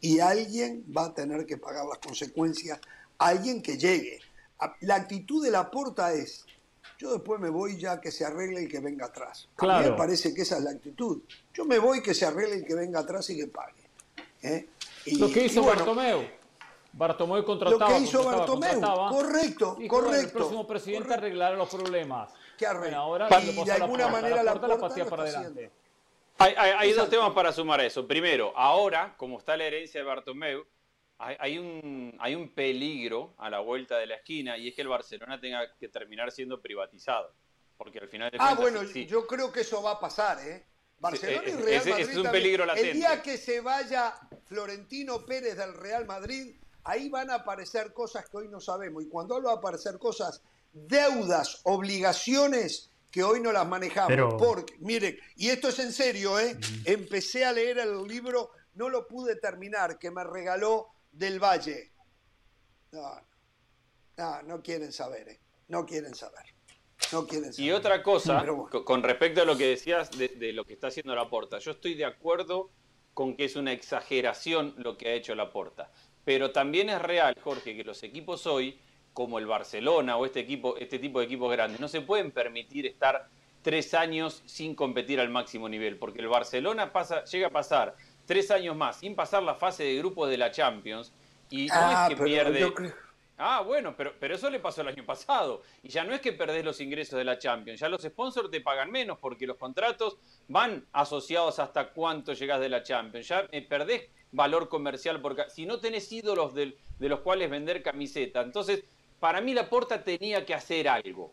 y 0.00 0.18
alguien 0.18 0.84
va 0.94 1.06
a 1.06 1.14
tener 1.14 1.46
que 1.46 1.56
pagar 1.56 1.86
las 1.86 1.98
consecuencias, 1.98 2.78
alguien 3.18 3.62
que 3.62 3.78
llegue 3.78 4.20
la 4.80 4.96
actitud 4.96 5.44
de 5.44 5.50
la 5.50 5.70
porta 5.70 6.12
es, 6.12 6.44
yo 6.98 7.12
después 7.12 7.40
me 7.40 7.48
voy 7.48 7.78
ya 7.78 8.00
que 8.00 8.10
se 8.10 8.24
arregle 8.24 8.62
el 8.62 8.68
que 8.68 8.80
venga 8.80 9.06
atrás. 9.06 9.48
A 9.58 9.80
mí 9.80 9.90
me 9.90 9.96
parece 9.96 10.34
que 10.34 10.42
esa 10.42 10.58
es 10.58 10.64
la 10.64 10.70
actitud. 10.70 11.22
Yo 11.52 11.64
me 11.64 11.78
voy 11.78 12.02
que 12.02 12.14
se 12.14 12.24
arregle 12.24 12.56
el 12.56 12.64
que 12.64 12.74
venga 12.74 13.00
atrás 13.00 13.28
y 13.30 13.36
que 13.36 13.46
pague. 13.46 13.82
¿eh? 14.42 14.68
lo 15.18 15.30
que 15.30 15.46
hizo 15.46 15.62
Bartomeu. 15.62 16.22
Bartomeu 16.96 17.44
contrataba. 17.44 17.90
Lo 17.90 17.96
que 17.96 18.02
hizo 18.02 18.24
Bartomeu, 18.24 18.80
correcto, 19.10 19.76
correcto. 19.88 20.14
el 20.14 20.30
próximo 20.30 20.66
presidente 20.66 21.14
arreglará 21.14 21.56
los 21.56 21.68
problemas. 21.68 22.32
¿Qué 22.56 22.66
arregla? 22.66 22.98
ahora 22.98 23.28
y 23.42 23.64
de 23.64 23.72
alguna 23.72 24.08
manera 24.08 24.42
la 24.42 24.54
porta, 24.54 24.96
la, 24.96 25.04
para 25.06 25.22
adelante. 25.24 25.70
Hay, 26.38 26.54
hay 26.54 26.92
dos 26.92 27.08
temas 27.10 27.32
para 27.32 27.52
sumar 27.52 27.80
a 27.80 27.86
eso. 27.86 28.06
Primero, 28.06 28.52
ahora, 28.56 29.14
como 29.16 29.38
está 29.38 29.56
la 29.56 29.64
herencia 29.64 30.00
de 30.00 30.06
Bartomeu, 30.06 30.64
hay, 31.18 31.58
un, 31.58 32.16
hay 32.20 32.34
un 32.34 32.50
peligro 32.50 33.34
a 33.38 33.48
la 33.48 33.60
vuelta 33.60 33.98
de 33.98 34.06
la 34.06 34.16
esquina 34.16 34.58
y 34.58 34.68
es 34.68 34.74
que 34.74 34.82
el 34.82 34.88
Barcelona 34.88 35.40
tenga 35.40 35.74
que 35.76 35.88
terminar 35.88 36.30
siendo 36.30 36.60
privatizado. 36.60 37.32
Porque 37.76 37.98
al 37.98 38.08
final 38.08 38.30
de 38.30 38.38
Ah, 38.40 38.54
bueno, 38.54 38.82
yo 38.82 39.26
creo 39.26 39.50
que 39.50 39.60
eso 39.60 39.82
va 39.82 39.92
a 39.92 40.00
pasar, 40.00 40.38
¿eh? 40.46 40.64
Barcelona 40.98 41.42
y 41.46 41.52
Real 41.52 41.86
Madrid. 41.86 42.08
Es 42.08 42.16
un 42.16 42.30
peligro 42.30 42.66
latente. 42.66 42.90
El 42.90 42.96
día 42.98 43.22
que 43.22 43.36
se 43.36 43.60
vaya 43.60 44.14
Florentino 44.46 45.24
Pérez 45.24 45.56
del 45.56 45.74
Real 45.74 46.06
Madrid, 46.06 46.54
ahí 46.84 47.08
van 47.08 47.30
a 47.30 47.36
aparecer 47.36 47.92
cosas 47.92 48.28
que 48.28 48.36
hoy 48.36 48.48
no 48.48 48.60
sabemos. 48.60 49.02
Y 49.02 49.08
cuando 49.08 49.34
hablo 49.34 49.48
de 49.48 49.56
aparecer 49.56 49.98
cosas, 49.98 50.42
deudas, 50.72 51.60
obligaciones 51.64 52.90
que 53.10 53.22
hoy 53.22 53.40
no 53.40 53.52
las 53.52 53.66
manejamos. 53.66 54.34
Porque, 54.34 54.74
miren, 54.80 55.16
y 55.36 55.48
esto 55.48 55.68
es 55.68 55.78
en 55.78 55.92
serio, 55.92 56.38
¿eh? 56.38 56.58
Empecé 56.84 57.44
a 57.44 57.52
leer 57.52 57.78
el 57.78 58.06
libro, 58.06 58.50
no 58.74 58.88
lo 58.88 59.06
pude 59.06 59.36
terminar, 59.36 59.98
que 59.98 60.10
me 60.10 60.24
regaló 60.24 60.88
del 61.12 61.38
Valle. 61.38 61.92
No, 62.92 63.20
no, 64.16 64.42
no 64.42 64.62
quieren 64.62 64.92
saber, 64.92 65.28
¿eh? 65.28 65.40
no 65.68 65.86
quieren 65.86 66.14
saber. 66.14 66.44
No 67.12 67.26
quieren 67.26 67.52
saber. 67.52 67.68
Y 67.68 67.72
otra 67.72 68.02
cosa, 68.02 68.44
con 68.84 69.02
respecto 69.02 69.42
a 69.42 69.44
lo 69.44 69.56
que 69.56 69.68
decías 69.68 70.10
de, 70.10 70.52
lo 70.52 70.64
que 70.64 70.74
está 70.74 70.88
haciendo 70.88 71.14
la 71.14 71.28
Porta, 71.28 71.58
yo 71.58 71.72
estoy 71.72 71.94
de 71.94 72.04
acuerdo 72.04 72.70
con 73.12 73.36
que 73.36 73.44
es 73.44 73.56
una 73.56 73.72
exageración 73.72 74.74
lo 74.78 74.96
que 74.98 75.08
ha 75.08 75.12
hecho 75.12 75.34
la 75.34 75.52
Porta. 75.52 75.90
Pero 76.24 76.50
también 76.50 76.88
es 76.88 77.00
real, 77.00 77.34
Jorge, 77.42 77.76
que 77.76 77.84
los 77.84 78.02
equipos 78.02 78.46
hoy, 78.46 78.78
como 79.12 79.38
el 79.38 79.46
Barcelona 79.46 80.16
o 80.16 80.26
este, 80.26 80.40
equipo, 80.40 80.76
este 80.78 80.98
tipo 80.98 81.20
de 81.20 81.26
equipos 81.26 81.50
grandes, 81.52 81.80
no 81.80 81.88
se 81.88 82.00
pueden 82.00 82.30
permitir 82.30 82.86
estar 82.86 83.28
tres 83.62 83.94
años 83.94 84.42
sin 84.46 84.74
competir 84.74 85.20
al 85.20 85.30
máximo 85.30 85.68
nivel, 85.68 85.96
porque 85.96 86.20
el 86.20 86.28
Barcelona 86.28 86.92
pasa, 86.92 87.24
llega 87.24 87.48
a 87.48 87.50
pasar 87.50 87.96
tres 88.26 88.50
años 88.50 88.76
más 88.76 88.96
sin 88.96 89.14
pasar 89.14 89.42
la 89.42 89.54
fase 89.54 89.84
de 89.84 89.98
grupos 89.98 90.30
de 90.30 90.38
la 90.38 90.50
Champions 90.50 91.12
y 91.50 91.66
no 91.66 91.74
es 91.74 91.96
ah, 91.96 92.06
que 92.08 92.16
pierde. 92.16 92.72
Ah, 93.36 93.62
bueno, 93.62 93.96
pero, 93.96 94.14
pero 94.18 94.36
eso 94.36 94.48
le 94.48 94.60
pasó 94.60 94.82
el 94.82 94.88
año 94.88 95.04
pasado. 95.04 95.62
Y 95.82 95.88
ya 95.88 96.04
no 96.04 96.14
es 96.14 96.20
que 96.20 96.32
perdés 96.32 96.64
los 96.64 96.80
ingresos 96.80 97.18
de 97.18 97.24
la 97.24 97.38
Champions, 97.38 97.80
ya 97.80 97.88
los 97.88 98.02
sponsors 98.02 98.50
te 98.50 98.60
pagan 98.60 98.90
menos 98.90 99.18
porque 99.18 99.46
los 99.46 99.56
contratos 99.56 100.18
van 100.48 100.86
asociados 100.92 101.58
hasta 101.58 101.90
cuánto 101.90 102.32
llegas 102.32 102.60
de 102.60 102.68
la 102.68 102.82
Champions. 102.82 103.26
Ya 103.26 103.48
eh, 103.50 103.62
perdés 103.62 104.08
valor 104.30 104.68
comercial 104.68 105.20
porque 105.20 105.44
si 105.48 105.66
no 105.66 105.80
tenés 105.80 106.10
ídolos 106.12 106.54
de, 106.54 106.76
de 106.98 107.08
los 107.08 107.20
cuales 107.20 107.50
vender 107.50 107.82
camiseta. 107.82 108.40
Entonces, 108.42 108.84
para 109.18 109.40
mí 109.40 109.54
la 109.54 109.68
Porta 109.68 110.02
tenía 110.02 110.44
que 110.44 110.54
hacer 110.54 110.88
algo. 110.88 111.32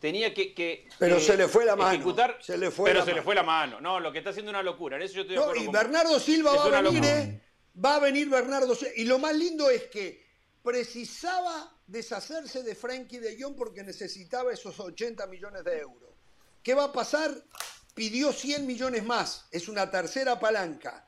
Tenía 0.00 0.32
que, 0.32 0.88
pero 0.98 1.20
se 1.20 1.36
le 1.36 1.46
fue 1.46 1.66
la 1.66 1.76
mano. 1.76 2.16
se 2.40 2.56
le 2.56 2.70
fue 2.70 2.90
pero 2.90 3.04
se 3.04 3.12
le 3.12 3.20
fue 3.20 3.34
la 3.34 3.42
mano. 3.42 3.82
No 3.82 4.00
lo 4.00 4.10
que 4.10 4.18
está 4.18 4.30
haciendo 4.30 4.50
una 4.50 4.62
locura. 4.62 4.96
En 4.96 5.02
eso 5.02 5.16
yo 5.16 5.20
estoy 5.22 5.36
de 5.36 5.42
acuerdo 5.42 5.62
y 5.62 5.68
Bernardo 5.68 6.18
Silva 6.18 6.54
va 6.54 6.78
a 6.78 6.82
venir 6.82 7.04
¿eh? 7.04 7.40
va 7.84 7.96
a 7.96 7.98
venir 7.98 8.30
Bernardo 8.30 8.74
Silva. 8.74 8.92
Y 8.96 9.04
lo 9.04 9.18
más 9.18 9.36
lindo 9.36 9.68
es 9.68 9.84
que 9.88 10.29
precisaba 10.62 11.76
deshacerse 11.86 12.62
de 12.62 12.74
Frankie 12.74 13.18
de 13.18 13.40
Jong 13.40 13.56
porque 13.56 13.82
necesitaba 13.82 14.52
esos 14.52 14.78
80 14.78 15.26
millones 15.26 15.64
de 15.64 15.78
euros 15.78 16.10
¿qué 16.62 16.74
va 16.74 16.84
a 16.84 16.92
pasar? 16.92 17.30
pidió 17.94 18.32
100 18.32 18.66
millones 18.66 19.04
más 19.04 19.46
es 19.50 19.68
una 19.68 19.90
tercera 19.90 20.38
palanca 20.38 21.06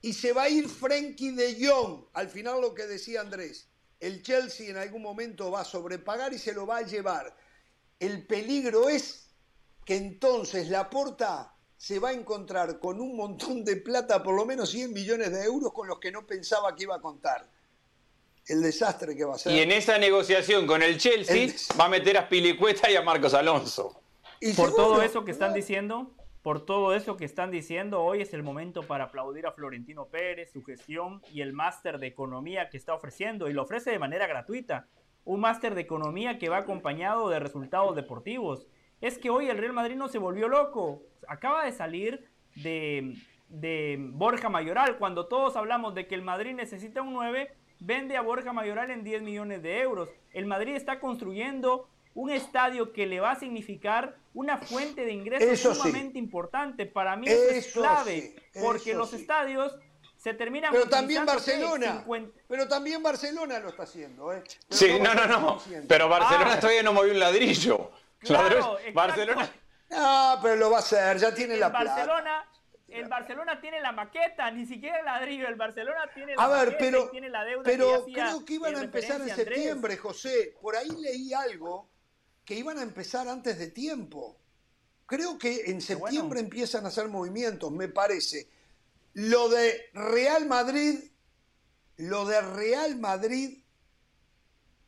y 0.00 0.12
se 0.12 0.32
va 0.32 0.44
a 0.44 0.48
ir 0.48 0.68
Frenkie 0.68 1.32
de 1.32 1.66
Jong. 1.66 2.06
Al 2.12 2.28
final 2.28 2.60
lo 2.60 2.74
que 2.74 2.86
decía 2.86 3.20
Andrés, 3.20 3.68
el 4.00 4.22
Chelsea 4.22 4.70
en 4.70 4.76
algún 4.76 5.02
momento 5.02 5.50
va 5.50 5.62
a 5.62 5.64
sobrepagar 5.64 6.32
y 6.32 6.38
se 6.38 6.52
lo 6.52 6.66
va 6.66 6.78
a 6.78 6.82
llevar. 6.82 7.36
El 7.98 8.26
peligro 8.26 8.88
es 8.88 9.30
que 9.84 9.96
entonces 9.96 10.68
la 10.68 10.88
porta 10.88 11.54
se 11.76 11.98
va 11.98 12.10
a 12.10 12.12
encontrar 12.12 12.78
con 12.78 13.00
un 13.00 13.16
montón 13.16 13.64
de 13.64 13.76
plata, 13.76 14.22
por 14.22 14.34
lo 14.34 14.44
menos 14.44 14.70
100 14.70 14.92
millones 14.92 15.32
de 15.32 15.44
euros 15.44 15.72
con 15.72 15.88
los 15.88 15.98
que 15.98 16.12
no 16.12 16.26
pensaba 16.26 16.74
que 16.74 16.84
iba 16.84 16.96
a 16.96 17.00
contar. 17.00 17.48
El 18.48 18.62
desastre 18.62 19.14
que 19.14 19.24
va 19.24 19.34
a 19.34 19.38
ser. 19.38 19.52
Y 19.52 19.60
en 19.60 19.70
esa 19.70 19.98
negociación 19.98 20.66
con 20.66 20.82
el 20.82 20.98
Chelsea 20.98 21.48
va 21.78 21.84
a 21.84 21.88
meter 21.88 22.16
a 22.16 22.28
Pilicueta 22.28 22.90
y 22.90 22.96
a 22.96 23.02
Marcos 23.02 23.34
Alonso. 23.34 24.00
Y 24.40 24.54
por 24.54 24.74
todo 24.74 25.02
eso 25.02 25.24
que 25.24 25.32
están 25.32 25.52
diciendo, 25.52 26.12
por 26.42 26.64
todo 26.64 26.94
eso 26.94 27.16
que 27.16 27.24
están 27.24 27.50
diciendo, 27.50 28.02
hoy 28.02 28.22
es 28.22 28.32
el 28.32 28.42
momento 28.42 28.82
para 28.82 29.04
aplaudir 29.04 29.46
a 29.46 29.52
Florentino 29.52 30.06
Pérez, 30.06 30.50
su 30.52 30.62
gestión 30.62 31.20
y 31.32 31.42
el 31.42 31.52
máster 31.52 31.98
de 31.98 32.06
economía 32.06 32.70
que 32.70 32.78
está 32.78 32.94
ofreciendo 32.94 33.50
y 33.50 33.52
lo 33.52 33.62
ofrece 33.62 33.90
de 33.90 33.98
manera 33.98 34.26
gratuita. 34.26 34.86
Un 35.24 35.40
máster 35.40 35.74
de 35.74 35.82
economía 35.82 36.38
que 36.38 36.48
va 36.48 36.58
acompañado 36.58 37.28
de 37.28 37.38
resultados 37.38 37.94
deportivos. 37.94 38.66
Es 39.02 39.18
que 39.18 39.28
hoy 39.28 39.48
el 39.50 39.58
Real 39.58 39.74
Madrid 39.74 39.96
no 39.96 40.08
se 40.08 40.16
volvió 40.16 40.48
loco. 40.48 41.02
Acaba 41.26 41.66
de 41.66 41.72
salir 41.72 42.30
de, 42.54 43.14
de 43.48 43.98
Borja 43.98 44.48
Mayoral. 44.48 44.96
Cuando 44.96 45.26
todos 45.26 45.54
hablamos 45.56 45.94
de 45.94 46.06
que 46.06 46.14
el 46.14 46.22
Madrid 46.22 46.54
necesita 46.54 47.02
un 47.02 47.12
9, 47.12 47.54
vende 47.80 48.16
a 48.16 48.22
Borja 48.22 48.52
Mayoral 48.52 48.90
en 48.90 49.04
10 49.04 49.22
millones 49.22 49.62
de 49.62 49.80
euros. 49.80 50.08
El 50.32 50.46
Madrid 50.46 50.74
está 50.74 51.00
construyendo 51.00 51.88
un 52.14 52.30
estadio 52.30 52.92
que 52.92 53.06
le 53.06 53.20
va 53.20 53.32
a 53.32 53.38
significar 53.38 54.16
una 54.34 54.58
fuente 54.58 55.04
de 55.04 55.12
ingresos 55.12 55.76
sumamente 55.76 56.18
importante. 56.18 56.86
Para 56.86 57.16
mí 57.16 57.28
eso, 57.28 57.50
es 57.50 57.66
clave, 57.68 58.34
porque 58.60 58.94
los 58.94 59.12
estadios 59.12 59.74
se 60.16 60.34
terminan 60.34 60.72
pero 60.72 60.88
también 60.88 61.24
Barcelona 61.24 62.04
pero 62.48 62.66
también 62.66 63.00
Barcelona 63.00 63.60
lo 63.60 63.68
está 63.68 63.84
haciendo 63.84 64.32
¿eh? 64.32 64.42
sí 64.68 64.98
no 65.00 65.14
no 65.14 65.26
no 65.28 65.62
pero 65.86 66.08
Barcelona 66.08 66.54
ah. 66.54 66.60
todavía 66.60 66.82
no 66.82 66.92
movió 66.92 67.12
un 67.12 67.20
ladrillo 67.20 67.92
claro, 68.18 68.78
Barcelona 68.92 69.48
ah 69.92 70.40
pero 70.42 70.56
lo 70.56 70.70
va 70.70 70.78
a 70.78 70.80
hacer 70.80 71.18
ya 71.18 71.32
tiene 71.32 71.56
la 71.56 71.68
Barcelona 71.68 72.47
el 72.88 73.08
Barcelona 73.08 73.60
tiene 73.60 73.80
la 73.80 73.92
maqueta, 73.92 74.50
ni 74.50 74.66
siquiera 74.66 74.98
el 74.98 75.04
ladrillo. 75.04 75.46
El 75.46 75.56
Barcelona 75.56 76.10
tiene 76.14 76.34
la 76.34 76.42
a 76.42 76.48
ver, 76.48 76.58
maqueta 76.58 76.78
pero, 76.78 77.10
tiene 77.10 77.28
la 77.28 77.44
deuda. 77.44 77.62
Pero 77.64 78.04
creo 78.04 78.44
que 78.44 78.54
iban 78.54 78.76
a 78.76 78.80
empezar 78.80 79.20
en 79.20 79.34
septiembre, 79.34 79.96
José. 79.96 80.56
Por 80.60 80.76
ahí 80.76 80.90
leí 80.90 81.32
algo 81.32 81.88
que 82.44 82.54
iban 82.54 82.78
a 82.78 82.82
empezar 82.82 83.28
antes 83.28 83.58
de 83.58 83.68
tiempo. 83.68 84.38
Creo 85.06 85.38
que 85.38 85.70
en 85.70 85.80
septiembre 85.80 86.40
empiezan 86.40 86.84
a 86.84 86.88
hacer 86.88 87.08
movimientos, 87.08 87.70
me 87.72 87.88
parece. 87.88 88.48
Lo 89.14 89.48
de 89.48 89.90
Real 89.92 90.46
Madrid, 90.46 90.98
lo 91.96 92.24
de 92.24 92.40
Real 92.40 92.96
Madrid, 92.96 93.62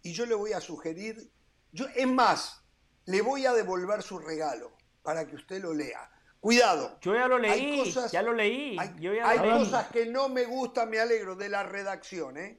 y 0.02 0.12
yo 0.12 0.26
le 0.26 0.34
voy 0.34 0.52
a 0.52 0.60
sugerir, 0.60 1.30
yo, 1.72 1.86
es 1.94 2.06
más, 2.06 2.62
le 3.06 3.22
voy 3.22 3.46
a 3.46 3.52
devolver 3.52 4.02
su 4.02 4.18
regalo 4.18 4.72
para 5.02 5.26
que 5.26 5.36
usted 5.36 5.62
lo 5.62 5.74
lea. 5.74 6.10
Cuidado. 6.40 6.98
Yo 7.02 7.14
ya 7.14 7.28
lo 7.28 7.38
leí, 7.38 7.92
ya 8.10 8.22
lo 8.22 8.32
leí. 8.32 8.76
Hay, 8.78 9.38
cosas 9.38 9.88
que 9.88 10.06
no 10.06 10.28
me 10.28 10.44
gustan, 10.44 10.88
me 10.88 10.98
alegro, 10.98 11.36
de 11.36 11.50
la 11.50 11.62
redacción. 11.62 12.38
¿eh? 12.38 12.58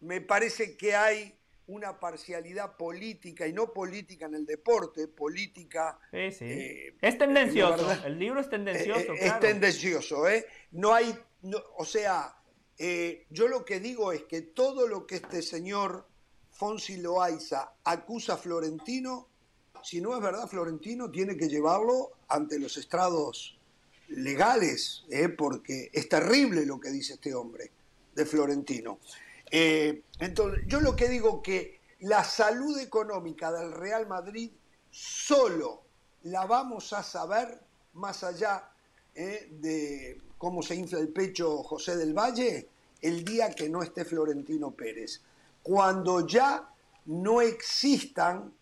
Me 0.00 0.20
parece 0.20 0.76
que 0.76 0.96
hay 0.96 1.38
una 1.66 1.98
parcialidad 1.98 2.76
política 2.76 3.46
y 3.46 3.52
no 3.52 3.72
política 3.72 4.26
en 4.26 4.34
el 4.34 4.46
deporte, 4.46 5.08
política... 5.08 5.98
Sí, 6.10 6.30
sí. 6.32 6.44
Eh, 6.44 6.96
es 7.00 7.16
tendencioso, 7.16 7.90
el 8.04 8.18
libro 8.18 8.40
es 8.40 8.50
tendencioso. 8.50 9.12
Eh, 9.14 9.18
es 9.26 9.40
tendencioso, 9.40 10.28
¿eh? 10.28 10.46
No 10.72 10.92
hay, 10.92 11.16
o 11.76 11.84
sea, 11.84 12.36
eh, 12.76 13.26
yo 13.30 13.48
lo 13.48 13.64
que 13.64 13.80
digo 13.80 14.12
es 14.12 14.24
que 14.24 14.42
todo 14.42 14.86
lo 14.86 15.06
que 15.06 15.16
este 15.16 15.40
señor 15.40 16.06
Fonsi 16.50 16.98
Loaiza 16.98 17.74
acusa 17.84 18.34
a 18.34 18.36
Florentino, 18.36 19.30
si 19.84 20.00
no 20.00 20.14
es 20.14 20.22
verdad 20.22 20.48
Florentino, 20.48 21.10
tiene 21.10 21.36
que 21.36 21.48
llevarlo 21.48 22.12
ante 22.28 22.58
los 22.58 22.76
estrados 22.76 23.56
legales, 24.08 25.04
porque 25.36 25.90
es 25.92 26.08
terrible 26.08 26.64
lo 26.64 26.80
que 26.80 26.90
dice 26.90 27.14
este 27.14 27.34
hombre 27.34 27.70
de 28.14 28.24
Florentino. 28.24 28.98
Eh, 29.50 30.02
entonces, 30.18 30.64
yo 30.66 30.80
lo 30.80 30.96
que 30.96 31.08
digo 31.08 31.42
que 31.42 31.80
la 32.00 32.24
salud 32.24 32.78
económica 32.78 33.52
del 33.52 33.72
Real 33.72 34.06
Madrid 34.06 34.50
solo 34.90 35.82
la 36.24 36.46
vamos 36.46 36.92
a 36.92 37.02
saber 37.02 37.60
más 37.94 38.24
allá 38.24 38.70
eh, 39.14 39.48
de 39.60 40.20
cómo 40.38 40.62
se 40.62 40.74
infla 40.74 40.98
el 40.98 41.08
pecho 41.08 41.62
José 41.62 41.96
del 41.96 42.14
Valle 42.14 42.68
el 43.00 43.24
día 43.24 43.50
que 43.50 43.68
no 43.68 43.82
esté 43.82 44.04
Florentino 44.04 44.70
Pérez. 44.70 45.20
Cuando 45.62 46.26
ya 46.26 46.70
no 47.06 47.40
existan 47.42 48.52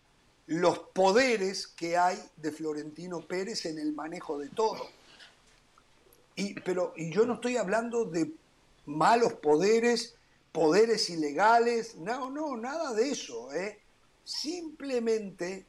los 0.47 0.79
poderes 0.79 1.67
que 1.67 1.97
hay 1.97 2.19
de 2.37 2.51
Florentino 2.51 3.21
Pérez 3.21 3.65
en 3.65 3.79
el 3.79 3.93
manejo 3.93 4.37
de 4.37 4.49
todo. 4.49 4.87
Y, 6.35 6.55
pero, 6.61 6.93
y 6.95 7.11
yo 7.11 7.25
no 7.25 7.35
estoy 7.35 7.57
hablando 7.57 8.05
de 8.05 8.33
malos 8.85 9.33
poderes 9.33 10.15
poderes 10.53 11.09
ilegales, 11.09 11.95
no, 11.95 12.29
no, 12.29 12.55
nada 12.55 12.93
de 12.93 13.09
eso. 13.09 13.51
¿eh? 13.51 13.79
Simplemente 14.23 15.65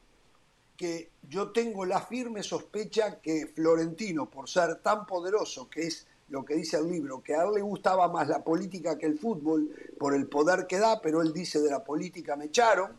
que 0.77 1.09
yo 1.27 1.51
tengo 1.51 1.85
la 1.85 2.01
firme 2.01 2.43
sospecha 2.43 3.19
que 3.19 3.47
Florentino, 3.47 4.29
por 4.29 4.47
ser 4.47 4.75
tan 4.75 5.05
poderoso, 5.05 5.69
que 5.69 5.87
es 5.87 6.07
lo 6.29 6.45
que 6.45 6.55
dice 6.55 6.77
el 6.77 6.89
libro, 6.89 7.21
que 7.21 7.35
a 7.35 7.43
él 7.43 7.55
le 7.55 7.61
gustaba 7.61 8.07
más 8.07 8.27
la 8.27 8.43
política 8.43 8.97
que 8.97 9.07
el 9.07 9.17
fútbol 9.17 9.69
por 9.97 10.13
el 10.13 10.27
poder 10.27 10.67
que 10.67 10.77
da, 10.77 11.01
pero 11.01 11.21
él 11.21 11.33
dice 11.33 11.59
de 11.59 11.71
la 11.71 11.83
política 11.83 12.35
me 12.35 12.45
echaron, 12.45 12.91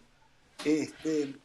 este, 0.64 1.36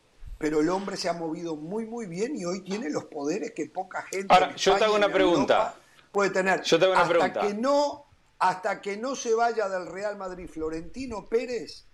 pero 0.41 0.61
el 0.61 0.69
hombre 0.69 0.97
se 0.97 1.07
ha 1.07 1.13
movido 1.13 1.55
muy, 1.55 1.85
muy 1.85 2.07
bien 2.07 2.35
y 2.35 2.43
hoy 2.45 2.61
tiene 2.61 2.89
los 2.89 3.05
poderes 3.05 3.51
que 3.51 3.67
poca 3.67 4.01
gente... 4.01 4.33
Ahora, 4.33 4.55
yo 4.55 4.75
te 4.75 4.83
hago 4.83 4.95
una 4.95 5.11
pregunta. 5.11 5.75
Puede 6.11 6.31
tener. 6.31 6.61
Yo 6.63 6.79
te 6.79 6.85
hago 6.85 6.93
una 6.93 7.03
Hasta 7.03 7.13
pregunta. 7.13 7.41
que 7.41 7.53
no 7.53 8.05
hasta 8.39 8.81
que 8.81 8.97
no 8.97 9.15
se 9.15 9.35
vaya 9.35 9.69
del 9.69 9.85
Real 9.85 10.17
Madrid 10.17 10.49
Florentino 10.49 11.27
Pérez, 11.29 11.85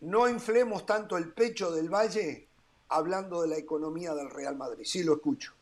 no 0.00 0.28
inflemos 0.28 0.84
tanto 0.84 1.16
el 1.16 1.32
pecho 1.32 1.70
del 1.70 1.88
Valle 1.88 2.48
hablando 2.88 3.42
de 3.42 3.48
la 3.48 3.56
economía 3.56 4.12
del 4.14 4.30
Real 4.30 4.56
Madrid. 4.56 4.84
Sí, 4.84 5.04
lo 5.04 5.14
escucho. 5.14 5.52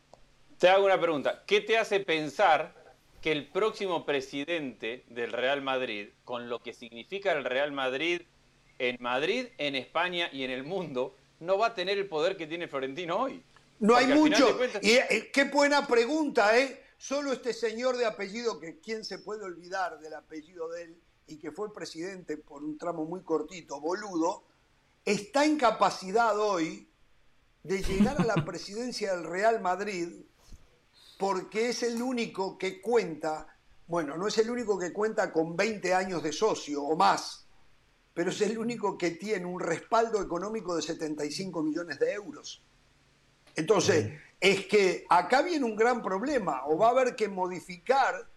Te 0.57 0.67
hago 0.67 0.85
una 0.85 0.99
pregunta. 0.99 1.43
¿Qué 1.45 1.61
te 1.61 1.77
hace 1.77 1.99
pensar 1.99 2.73
que 3.21 3.31
el 3.31 3.49
próximo 3.49 4.03
presidente 4.03 5.03
del 5.09 5.31
Real 5.31 5.61
Madrid, 5.61 6.09
con 6.25 6.49
lo 6.49 6.57
que 6.57 6.73
significa 6.73 7.31
el 7.33 7.45
Real 7.45 7.71
Madrid 7.71 8.23
en 8.79 8.97
Madrid, 8.99 9.49
en 9.59 9.75
España 9.75 10.29
y 10.31 10.43
en 10.43 10.49
el 10.49 10.63
mundo, 10.63 11.13
no 11.39 11.57
va 11.57 11.67
a 11.67 11.75
tener 11.75 11.97
el 11.97 12.07
poder 12.07 12.37
que 12.37 12.47
tiene 12.47 12.67
Florentino 12.67 13.17
hoy? 13.17 13.43
No 13.79 13.95
hay 13.95 14.07
mucho. 14.07 14.59
Y 14.81 14.91
eh, 14.91 15.29
qué 15.33 15.45
buena 15.45 15.87
pregunta, 15.87 16.57
¿eh? 16.57 16.83
Solo 16.97 17.31
este 17.31 17.53
señor 17.53 17.97
de 17.97 18.05
apellido, 18.05 18.59
que 18.59 18.79
quién 18.79 19.05
se 19.05 19.19
puede 19.19 19.43
olvidar 19.43 19.99
del 19.99 20.13
apellido 20.13 20.69
de 20.69 20.83
él 20.83 21.01
y 21.27 21.37
que 21.37 21.51
fue 21.51 21.73
presidente 21.73 22.37
por 22.37 22.63
un 22.63 22.77
tramo 22.77 23.05
muy 23.05 23.21
cortito, 23.21 23.79
boludo, 23.79 24.43
está 25.05 25.45
en 25.45 25.57
capacidad 25.57 26.37
hoy 26.37 26.89
de 27.63 27.81
llegar 27.83 28.19
a 28.19 28.25
la 28.25 28.35
presidencia 28.45 29.15
del 29.15 29.23
Real 29.23 29.61
Madrid 29.61 30.09
porque 31.19 31.69
es 31.69 31.83
el 31.83 32.01
único 32.01 32.57
que 32.57 32.81
cuenta, 32.81 33.47
bueno, 33.87 34.17
no 34.17 34.27
es 34.27 34.37
el 34.37 34.49
único 34.49 34.79
que 34.79 34.93
cuenta 34.93 35.31
con 35.31 35.55
20 35.55 35.93
años 35.93 36.23
de 36.23 36.31
socio 36.31 36.81
o 36.81 36.95
más, 36.95 37.38
pero 38.19 38.31
es 38.31 38.41
el 38.41 38.57
único 38.57 38.97
que 38.97 39.11
tiene 39.11 39.45
un 39.45 39.61
respaldo 39.61 40.21
económico 40.21 40.75
de 40.75 40.81
75 40.81 41.63
millones 41.63 41.99
de 41.99 42.11
euros. 42.11 42.61
Entonces, 43.55 44.11
es 44.41 44.65
que 44.65 45.05
acá 45.07 45.41
viene 45.41 45.63
un 45.63 45.77
gran 45.77 46.01
problema, 46.01 46.65
o 46.65 46.77
va 46.77 46.87
a 46.87 46.89
haber 46.89 47.15
que 47.15 47.29
modificar 47.29 48.27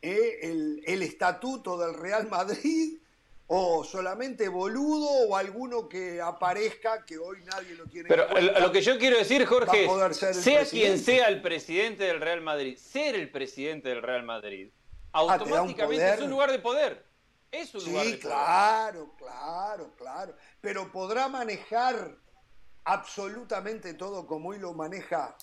eh, 0.00 0.80
el, 0.86 1.02
estatuto 1.02 1.76
del 1.76 1.92
Real 1.92 2.26
Madrid, 2.30 2.96
o 3.48 3.84
solamente 3.84 4.48
boludo, 4.48 5.10
o 5.28 5.36
alguno 5.36 5.90
que 5.90 6.22
aparezca 6.22 7.04
que 7.04 7.18
hoy 7.18 7.40
nadie 7.44 7.74
lo 7.74 7.84
tiene. 7.84 8.08
Pero 8.08 8.28
lo 8.58 8.72
que 8.72 8.80
yo 8.80 8.96
quiero 8.96 9.18
decir, 9.18 9.44
Jorge, 9.44 9.86
sea 10.14 10.64
quien 10.64 10.98
sea 10.98 11.28
el 11.28 11.42
presidente 11.42 12.04
del 12.04 12.22
Real 12.22 12.40
Madrid, 12.40 12.78
ser 12.78 13.14
el 13.14 13.30
presidente 13.30 13.90
del 13.90 14.00
Real 14.00 14.22
Madrid, 14.22 14.70
ah, 15.12 15.18
automáticamente 15.18 16.14
es 16.14 16.20
un 16.22 16.30
lugar 16.30 16.50
de 16.50 16.60
poder. 16.60 17.07
Es 17.50 17.74
un 17.74 17.84
lugar 17.84 18.06
de 18.06 18.18
claro, 18.18 19.14
claro, 19.16 19.90
claro. 19.96 20.34
Pero 20.60 20.92
podrá 20.92 21.28
manejar 21.28 22.16
absolutamente 22.84 23.94
todo 23.94 24.26
como 24.26 24.50
hoy 24.50 24.58
lo 24.58 24.74
maneja 24.74 25.36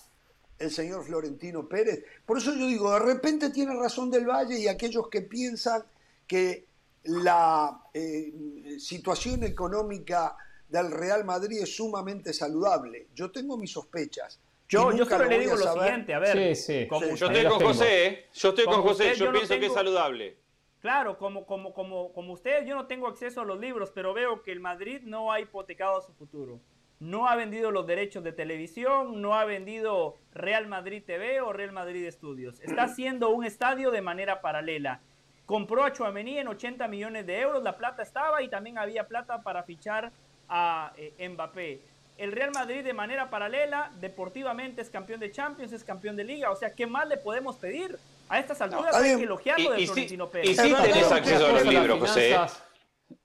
el 0.58 0.70
señor 0.70 1.04
Florentino 1.04 1.68
Pérez. 1.68 2.04
Por 2.24 2.38
eso 2.38 2.54
yo 2.54 2.66
digo, 2.66 2.92
de 2.92 3.00
repente 3.00 3.50
tiene 3.50 3.74
razón 3.74 4.10
del 4.10 4.26
Valle 4.26 4.58
y 4.58 4.68
aquellos 4.68 5.08
que 5.08 5.22
piensan 5.22 5.84
que 6.26 6.66
la 7.04 7.82
eh, 7.92 8.76
situación 8.78 9.44
económica 9.44 10.36
del 10.68 10.90
Real 10.90 11.24
Madrid 11.24 11.60
es 11.62 11.76
sumamente 11.76 12.32
saludable. 12.32 13.08
Yo 13.14 13.30
tengo 13.30 13.56
mis 13.56 13.70
sospechas. 13.70 14.40
Yo, 14.68 14.92
yo 14.92 15.04
solo 15.04 15.26
le 15.26 15.38
digo 15.38 15.54
lo 15.54 15.62
saber. 15.62 15.84
siguiente, 15.84 16.14
a 16.14 16.18
ver. 16.18 16.56
Sí, 16.56 16.62
sí. 16.62 16.88
como 16.88 17.06
Sí, 17.06 17.14
Yo 17.14 17.26
estoy 17.26 17.44
con 17.44 17.60
José, 17.60 18.06
¿eh? 18.06 18.26
Yo 18.32 18.48
estoy 18.48 18.64
con 18.64 18.82
José. 18.82 18.90
usted, 18.90 19.14
Yo 19.14 19.24
yo 19.26 19.26
no 19.26 19.38
pienso 19.38 19.60
que 19.60 19.66
es 19.66 19.72
saludable. 19.74 20.36
Claro, 20.80 21.18
como, 21.18 21.46
como, 21.46 21.72
como, 21.72 22.12
como 22.12 22.32
ustedes, 22.32 22.66
yo 22.66 22.74
no 22.74 22.86
tengo 22.86 23.08
acceso 23.08 23.40
a 23.40 23.44
los 23.44 23.58
libros, 23.58 23.90
pero 23.94 24.14
veo 24.14 24.42
que 24.42 24.52
el 24.52 24.60
Madrid 24.60 25.00
no 25.04 25.32
ha 25.32 25.40
hipotecado 25.40 26.00
su 26.02 26.12
futuro. 26.12 26.60
No 26.98 27.28
ha 27.28 27.36
vendido 27.36 27.70
los 27.70 27.86
derechos 27.86 28.24
de 28.24 28.32
televisión, 28.32 29.20
no 29.20 29.34
ha 29.34 29.44
vendido 29.44 30.16
Real 30.32 30.66
Madrid 30.66 31.02
TV 31.04 31.40
o 31.40 31.52
Real 31.52 31.72
Madrid 31.72 32.10
Studios. 32.10 32.60
Está 32.60 32.84
haciendo 32.84 33.30
un 33.30 33.44
estadio 33.44 33.90
de 33.90 34.00
manera 34.00 34.40
paralela. 34.40 35.00
Compró 35.44 35.84
a 35.84 35.92
Chouameni 35.92 36.38
en 36.38 36.48
80 36.48 36.88
millones 36.88 37.26
de 37.26 37.40
euros, 37.40 37.62
la 37.62 37.76
plata 37.76 38.02
estaba 38.02 38.42
y 38.42 38.48
también 38.48 38.78
había 38.78 39.06
plata 39.06 39.42
para 39.42 39.62
fichar 39.62 40.10
a 40.48 40.92
eh, 40.96 41.28
Mbappé. 41.28 41.80
El 42.16 42.32
Real 42.32 42.50
Madrid 42.52 42.82
de 42.82 42.94
manera 42.94 43.28
paralela, 43.28 43.92
deportivamente 44.00 44.80
es 44.80 44.88
campeón 44.88 45.20
de 45.20 45.30
Champions, 45.30 45.72
es 45.72 45.84
campeón 45.84 46.16
de 46.16 46.24
Liga. 46.24 46.50
O 46.50 46.56
sea, 46.56 46.74
¿qué 46.74 46.86
más 46.86 47.06
le 47.06 47.18
podemos 47.18 47.56
pedir? 47.56 47.98
A 48.28 48.40
estas 48.40 48.60
alturas 48.60 48.94
hay 48.94 49.16
que 49.16 49.22
elogiarlo 49.22 49.70
de 49.72 49.80
Y, 49.80 49.82
y 49.82 49.86
sí, 49.86 49.92
Florentino 49.92 50.24
y 50.24 50.28
Pérez. 50.28 50.56
sí 50.56 50.62
Es 50.62 50.72
verdad, 50.72 50.84
tenés 50.84 51.12
acceso 51.12 51.46
a 51.46 51.52
los 51.52 51.64
libros, 51.64 52.00
José. 52.00 52.36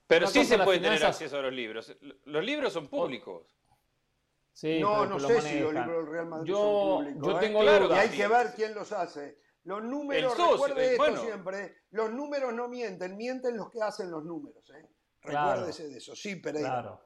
Pero 0.08 0.28
sí 0.28 0.46
se 0.46 0.58
puede 0.60 0.80
tener 0.80 1.06
acceso 1.06 1.38
a 1.38 1.42
los 1.42 1.54
libros. 1.54 1.96
Los 2.26 2.44
libros 2.44 2.74
son 2.74 2.88
públicos. 2.88 3.56
Sí, 4.54 4.80
no, 4.80 5.06
no 5.06 5.20
sé 5.20 5.42
si 5.42 5.60
los 5.60 5.74
libros 5.74 6.06
del 6.06 6.08
Real 6.08 6.26
Madrid 6.26 6.50
yo, 6.50 6.58
son 6.58 7.06
públicos. 7.06 7.28
Yo 7.28 7.38
¿eh? 7.38 7.40
tengo 7.40 7.62
Claro, 7.62 7.88
Y 7.88 7.94
hay 7.94 8.10
que 8.10 8.28
ver 8.28 8.54
quién 8.54 8.76
los 8.76 8.92
hace. 8.92 9.40
Los 9.64 9.84
números, 9.84 10.34
socio, 10.34 10.52
recuerde 10.54 10.84
eh, 10.84 10.92
esto 10.92 11.04
bueno. 11.04 11.22
siempre, 11.22 11.76
los 11.92 12.12
números 12.12 12.54
no 12.54 12.68
mienten, 12.68 13.16
mienten 13.16 13.56
los 13.56 13.70
que 13.70 13.82
hacen 13.82 14.10
los 14.10 14.24
números. 14.26 14.70
¿eh? 14.72 14.90
Claro. 15.22 15.52
Recuérdese 15.52 15.88
de 15.88 15.98
eso. 15.98 16.16
Sí, 16.16 16.36
Pereira. 16.38 16.70
Claro. 16.70 17.02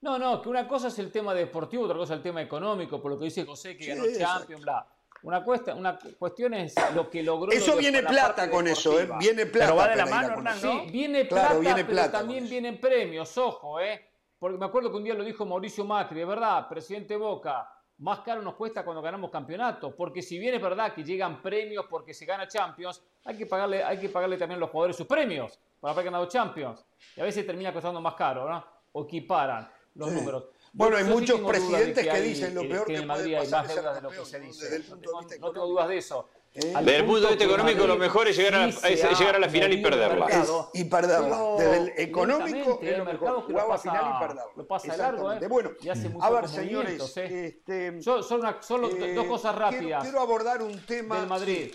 No, 0.00 0.18
no, 0.18 0.40
que 0.42 0.48
una 0.48 0.66
cosa 0.66 0.88
es 0.88 0.98
el 0.98 1.12
tema 1.12 1.34
deportivo, 1.34 1.84
otra 1.84 1.96
cosa 1.96 2.14
es 2.14 2.18
el 2.18 2.22
tema 2.22 2.42
económico, 2.42 3.00
por 3.00 3.12
lo 3.12 3.18
que 3.18 3.26
dice 3.26 3.44
José, 3.44 3.76
que 3.76 3.84
Sí, 3.84 3.90
ganó. 3.90 4.04
Champions, 4.18 4.62
bla. 4.62 4.95
Una, 5.26 5.42
cuesta, 5.42 5.74
una 5.74 5.98
cuestión 6.18 6.54
es 6.54 6.72
lo 6.94 7.10
que 7.10 7.20
logró. 7.20 7.50
Eso 7.50 7.72
lo 7.72 7.78
viene 7.78 8.00
la 8.00 8.08
plata 8.10 8.48
con 8.48 8.68
eso, 8.68 9.00
¿eh? 9.00 9.08
Viene 9.18 9.44
plata. 9.46 9.74
va 9.74 9.88
de 9.88 9.96
la 9.96 10.06
mano, 10.06 10.34
Hernán. 10.34 10.58
¿no? 10.62 10.70
Sí, 10.84 10.90
viene 10.92 11.26
Claro, 11.26 11.48
plata, 11.48 11.58
viene 11.58 11.84
pero 11.84 11.88
plata 11.88 12.12
también 12.18 12.38
con 12.40 12.44
eso. 12.46 12.50
vienen 12.52 12.80
premios, 12.80 13.36
ojo, 13.38 13.80
¿eh? 13.80 14.08
Porque 14.38 14.56
me 14.56 14.66
acuerdo 14.66 14.88
que 14.92 14.98
un 14.98 15.02
día 15.02 15.14
lo 15.14 15.24
dijo 15.24 15.44
Mauricio 15.44 15.84
Macri, 15.84 16.20
es 16.20 16.28
verdad, 16.28 16.68
presidente 16.68 17.16
Boca, 17.16 17.68
más 17.98 18.20
caro 18.20 18.40
nos 18.40 18.54
cuesta 18.54 18.84
cuando 18.84 19.02
ganamos 19.02 19.30
campeonatos, 19.32 19.94
porque 19.94 20.22
si 20.22 20.38
bien 20.38 20.54
es 20.54 20.62
verdad 20.62 20.92
que 20.94 21.02
llegan 21.02 21.42
premios 21.42 21.86
porque 21.90 22.14
se 22.14 22.24
gana 22.24 22.46
Champions, 22.46 23.02
hay 23.24 23.36
que 23.36 23.46
pagarle, 23.46 23.82
hay 23.82 23.98
que 23.98 24.08
pagarle 24.10 24.36
también 24.36 24.58
a 24.58 24.60
los 24.60 24.70
jugadores 24.70 24.94
sus 24.96 25.06
premios 25.08 25.58
por 25.80 25.90
haber 25.90 26.04
ganado 26.04 26.26
Champions. 26.26 26.86
Y 27.16 27.20
a 27.20 27.24
veces 27.24 27.44
termina 27.44 27.72
costando 27.72 28.00
más 28.00 28.14
caro, 28.14 28.48
¿no? 28.48 28.64
O 28.92 29.02
equiparan 29.04 29.68
los 29.96 30.08
Sí. 30.10 30.14
números. 30.14 30.44
Bueno, 30.76 30.96
hay 30.98 31.04
Yo 31.04 31.08
sí 31.08 31.14
muchos 31.14 31.40
presidentes 31.40 32.04
que 32.04 32.10
hay- 32.10 32.22
dicen 32.28 32.54
lo 32.54 32.60
eh, 32.62 32.68
peor 32.68 32.86
que 32.86 32.92
que 32.94 32.98
en 33.00 33.06
Madrid 33.06 33.24
puede 33.24 33.36
hay 33.38 33.44
pasar 33.50 33.64
más 33.66 33.74
deudas 33.74 33.94
de 33.94 34.02
lo 34.02 34.08
que 34.10 34.24
se 34.26 34.38
¿no? 34.38 34.46
dice. 34.46 34.64
Desde 34.64 34.76
el 34.76 34.82
No 34.82 34.88
punto 34.88 35.00
de 35.00 35.06
tengo, 35.06 35.18
vista 35.20 35.22
no 35.22 35.30
tengo 35.30 35.46
económico. 35.48 35.66
dudas 35.72 35.88
de 35.88 35.96
eso. 35.98 36.28
¿Eh? 36.52 36.60
Desde 36.60 36.96
el 36.96 37.04
punto 37.04 37.20
de 37.20 37.26
vista 37.28 37.38
que 37.38 37.44
económico, 37.44 37.86
lo 37.86 37.96
mejor 37.96 38.28
es 38.28 38.36
llegar 38.36 38.54
a 38.54 38.66
es 38.68 39.18
llegar 39.18 39.36
a 39.36 39.38
la 39.38 39.46
ha 39.46 39.50
final 39.50 39.72
y 39.72 39.82
perderla. 39.82 40.26
mercado, 40.26 40.70
Es- 40.74 40.80
y 40.80 40.84
perderla. 40.84 41.28
pero 41.28 41.56
Desde 41.58 41.76
el 41.78 41.92
económico 41.96 42.78
es 42.82 42.90
lo 42.90 42.96
el 42.96 43.04
mejor. 43.04 43.52
la 43.52 43.66
pasa- 43.66 43.90
final 43.90 44.04
y 44.14 44.18
perderla. 44.20 44.42
Lo 44.56 44.66
pasa 44.66 44.96
largo, 44.98 45.32
¿eh? 45.32 45.48
Bueno, 45.48 45.70
Y 45.80 45.88
hace 45.88 46.10
a 46.20 46.30
ver, 46.30 46.48
señores, 46.48 47.16
¿eh? 47.16 47.46
este, 47.46 48.02
Son, 48.02 48.22
son 48.22 48.40
una- 48.40 48.62
son 48.62 48.84
eh, 48.84 49.14
dos 49.14 49.26
cosas 49.26 49.52
quiero- 49.54 49.70
rápidas 49.70 50.02
Quiero, 50.02 50.20
abordar 50.20 50.62
un 50.62 50.78
tema. 50.84 51.18
del 51.20 51.26
Madrid. 51.28 51.74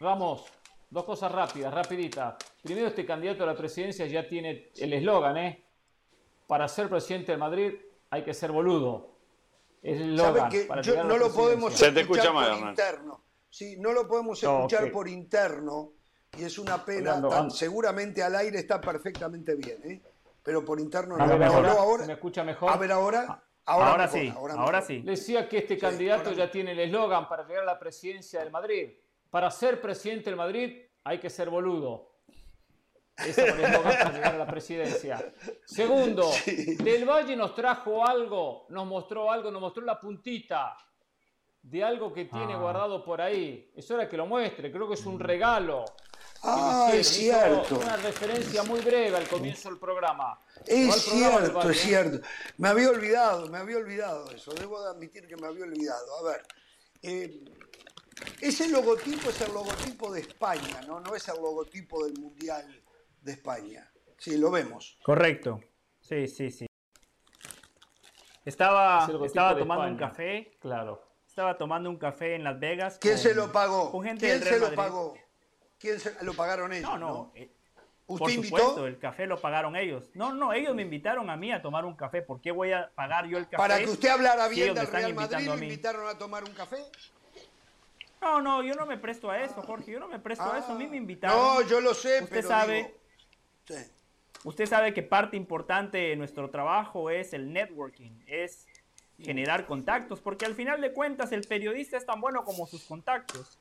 Ramos, 0.00 0.44
dos 0.90 1.04
cosas 1.04 1.30
rápidas, 1.32 1.72
rapiditas. 1.72 2.34
Primero, 2.62 2.88
este 2.88 3.04
candidato 3.06 3.42
a 3.44 3.46
la 3.46 3.56
presidencia 3.56 4.06
ya 4.06 4.26
tiene 4.28 4.70
el 4.76 4.92
eslogan, 4.92 5.36
¿eh? 5.36 5.64
Para 6.46 6.66
ser 6.68 6.88
presidente 6.88 7.32
del 7.32 7.38
Madrid 7.40 7.74
hay 8.10 8.22
que 8.24 8.34
ser 8.34 8.52
boludo. 8.52 9.16
Es 9.82 10.00
el 10.00 10.16
¿Sabe 10.18 10.30
eslogan 10.30 10.50
que 10.50 10.60
para 10.62 10.82
yo- 10.82 11.04
no 11.04 11.16
lo 11.16 11.32
podemos 11.32 11.72
Se 11.74 11.92
te 11.92 12.00
escuchar 12.00 12.26
escucha 12.26 12.32
mal, 12.32 12.58
por 12.60 12.68
interno. 12.70 13.24
Sí, 13.50 13.76
no 13.78 13.92
lo 13.92 14.06
podemos 14.08 14.42
escuchar 14.42 14.90
por 14.90 15.08
interno 15.08 15.92
y 16.36 16.44
es 16.44 16.58
una 16.58 16.84
pena. 16.84 17.10
Orlando, 17.10 17.28
tan- 17.28 17.44
an- 17.44 17.50
seguramente 17.50 18.22
al 18.22 18.34
aire 18.36 18.58
está 18.58 18.80
perfectamente 18.80 19.54
bien, 19.54 19.78
¿eh? 19.84 20.02
pero 20.42 20.64
por 20.64 20.80
interno 20.80 21.16
no. 21.16 21.22
A 21.24 21.26
ver, 21.26 21.38
¿Me 21.38 21.46
ahora, 21.46 21.72
ahora? 21.72 22.02
¿se 22.02 22.08
me 22.08 22.14
escucha 22.14 22.44
mejor? 22.44 22.70
A 22.70 22.76
ver 22.76 22.92
ahora. 22.92 23.44
Ahora, 23.64 24.06
mejor, 24.06 24.18
sí, 24.18 24.32
ahora, 24.34 24.80
sí. 24.80 25.02
Decía 25.02 25.46
que 25.46 25.58
este 25.58 25.76
candidato 25.76 26.30
ahora 26.30 26.36
ya 26.46 26.50
tiene 26.50 26.72
el 26.72 26.78
eslogan 26.80 27.28
para 27.28 27.46
llegar 27.46 27.64
a 27.64 27.66
la 27.66 27.78
presidencia 27.78 28.40
del 28.40 28.50
Madrid. 28.50 28.92
Para 29.30 29.50
ser 29.50 29.78
presidente 29.82 30.30
del 30.30 30.36
Madrid 30.36 30.84
hay 31.04 31.20
que 31.20 31.28
ser 31.28 31.50
boludo. 31.50 32.07
Ese 33.26 33.30
es 33.48 33.54
el 33.54 33.60
eslogan 33.64 33.98
para 33.98 34.12
llegar 34.12 34.34
a 34.34 34.38
la 34.38 34.46
presidencia. 34.46 35.32
Segundo, 35.66 36.30
Del 36.46 37.04
Valle 37.04 37.34
nos 37.36 37.54
trajo 37.54 38.06
algo, 38.06 38.66
nos 38.70 38.86
mostró 38.86 39.30
algo, 39.30 39.50
nos 39.50 39.60
mostró 39.60 39.82
la 39.84 40.00
puntita 40.00 40.76
de 41.62 41.82
algo 41.84 42.12
que 42.12 42.26
tiene 42.26 42.54
Ah. 42.54 42.58
guardado 42.58 43.04
por 43.04 43.20
ahí. 43.20 43.70
Es 43.76 43.90
hora 43.90 44.08
que 44.08 44.16
lo 44.16 44.26
muestre, 44.26 44.70
creo 44.70 44.86
que 44.88 44.94
es 44.94 45.04
un 45.06 45.18
regalo. 45.18 45.84
que 46.40 46.46
le 46.48 46.52
Ah, 46.54 46.90
es. 46.94 47.00
Hizo 47.10 47.20
cierto. 47.20 47.78
Una 47.80 47.96
referencia 47.96 48.62
muy 48.62 48.80
breve 48.80 49.16
al 49.16 49.26
comienzo 49.28 49.68
del 49.70 49.78
programa. 49.78 50.40
Es 50.64 51.04
programa 51.04 51.38
cierto, 51.40 51.58
Valle, 51.58 51.70
es 51.72 51.76
¿eh? 51.76 51.80
cierto. 51.88 52.26
Me 52.58 52.68
había 52.68 52.90
olvidado, 52.90 53.46
me 53.48 53.58
había 53.58 53.76
olvidado 53.78 54.30
eso. 54.30 54.52
Debo 54.54 54.80
de 54.80 54.90
admitir 54.90 55.26
que 55.26 55.36
me 55.36 55.48
había 55.48 55.64
olvidado. 55.64 56.16
A 56.20 56.22
ver, 56.30 56.42
eh, 57.02 57.40
ese 58.40 58.68
logotipo 58.68 59.30
es 59.30 59.40
el 59.40 59.52
logotipo 59.52 60.12
de 60.12 60.20
España, 60.20 60.80
¿no? 60.86 61.00
No 61.00 61.14
es 61.16 61.26
el 61.28 61.34
logotipo 61.42 62.04
del 62.04 62.14
Mundial 62.20 62.64
de 63.28 63.34
España. 63.34 63.90
Sí, 64.16 64.36
lo 64.36 64.50
vemos. 64.50 64.98
Correcto. 65.04 65.60
Sí, 66.00 66.26
sí, 66.26 66.50
sí. 66.50 66.66
Estaba, 68.44 69.06
Es 69.06 69.26
estaba 69.26 69.56
tomando 69.58 69.86
un 69.86 69.96
café. 69.96 70.56
Claro. 70.60 71.04
Estaba 71.26 71.56
tomando 71.56 71.90
un 71.90 71.98
café 71.98 72.34
en 72.34 72.42
Las 72.44 72.58
Vegas. 72.58 72.98
¿Quién 73.00 73.14
con- 73.14 73.22
se 73.22 73.34
lo 73.34 73.52
pagó? 73.52 73.92
con 73.92 74.02
gente 74.02 74.26
¿Quién 74.26 74.40
del 74.40 74.48
se 74.48 74.54
lo 74.58 74.62
Madrid. 74.64 74.76
pagó? 74.76 75.14
¿Quién 75.78 76.00
se 76.00 76.24
lo 76.24 76.34
pagaron 76.34 76.72
ellos? 76.72 76.90
No, 76.90 76.98
no. 76.98 77.32
eh, 77.36 77.52
¿Usted 78.06 78.18
por 78.24 78.30
invitó? 78.32 78.56
supuesto, 78.56 78.86
el 78.86 78.98
café 78.98 79.26
lo 79.26 79.38
pagaron 79.40 79.76
ellos. 79.76 80.10
No, 80.14 80.32
no, 80.32 80.52
ellos 80.54 80.74
me 80.74 80.80
invitaron 80.82 81.28
a 81.28 81.36
mí 81.36 81.52
a 81.52 81.60
tomar 81.60 81.84
un 81.84 81.94
café. 81.94 82.22
¿Por 82.22 82.40
qué 82.40 82.50
voy 82.50 82.72
a 82.72 82.90
pagar 82.94 83.26
yo 83.26 83.36
el 83.36 83.44
café? 83.44 83.56
Para 83.58 83.78
que 83.78 83.84
usted 83.90 84.08
hablara 84.08 84.48
bien 84.48 84.74
del 84.74 84.86
Real 84.86 85.14
Madrid, 85.14 85.36
invitando 85.36 85.56
¿lo 85.56 85.62
invitaron 85.62 86.08
a 86.08 86.16
tomar 86.18 86.42
un 86.44 86.52
café? 86.54 86.78
No, 88.22 88.40
no, 88.40 88.62
yo 88.64 88.74
no 88.74 88.86
me 88.86 88.96
presto 88.98 89.30
a 89.30 89.38
eso, 89.40 89.62
Jorge. 89.62 89.92
Yo 89.92 90.00
no 90.00 90.08
me 90.08 90.18
presto 90.18 90.50
a 90.50 90.58
eso. 90.58 90.72
A 90.72 90.74
mí 90.74 90.88
me 90.88 90.96
invitaron. 90.96 91.36
No, 91.38 91.60
yo 91.68 91.80
lo 91.80 91.92
sé, 91.94 92.22
Usted 92.22 92.28
pero 92.36 92.48
sabe. 92.48 92.76
digo, 92.78 92.97
sí. 93.68 93.74
Usted 94.44 94.66
sabe 94.66 94.94
que 94.94 95.02
parte 95.02 95.36
importante 95.36 95.98
de 95.98 96.16
nuestro 96.16 96.48
trabajo 96.48 97.10
es 97.10 97.32
el 97.32 97.52
networking, 97.52 98.12
es 98.26 98.66
generar 99.20 99.66
contactos, 99.66 100.20
porque 100.20 100.46
al 100.46 100.54
final 100.54 100.80
de 100.80 100.92
cuentas 100.92 101.32
el 101.32 101.42
periodista 101.42 101.96
es 101.96 102.06
tan 102.06 102.20
bueno 102.20 102.44
como 102.44 102.66
sus 102.68 102.84
contactos. 102.84 103.58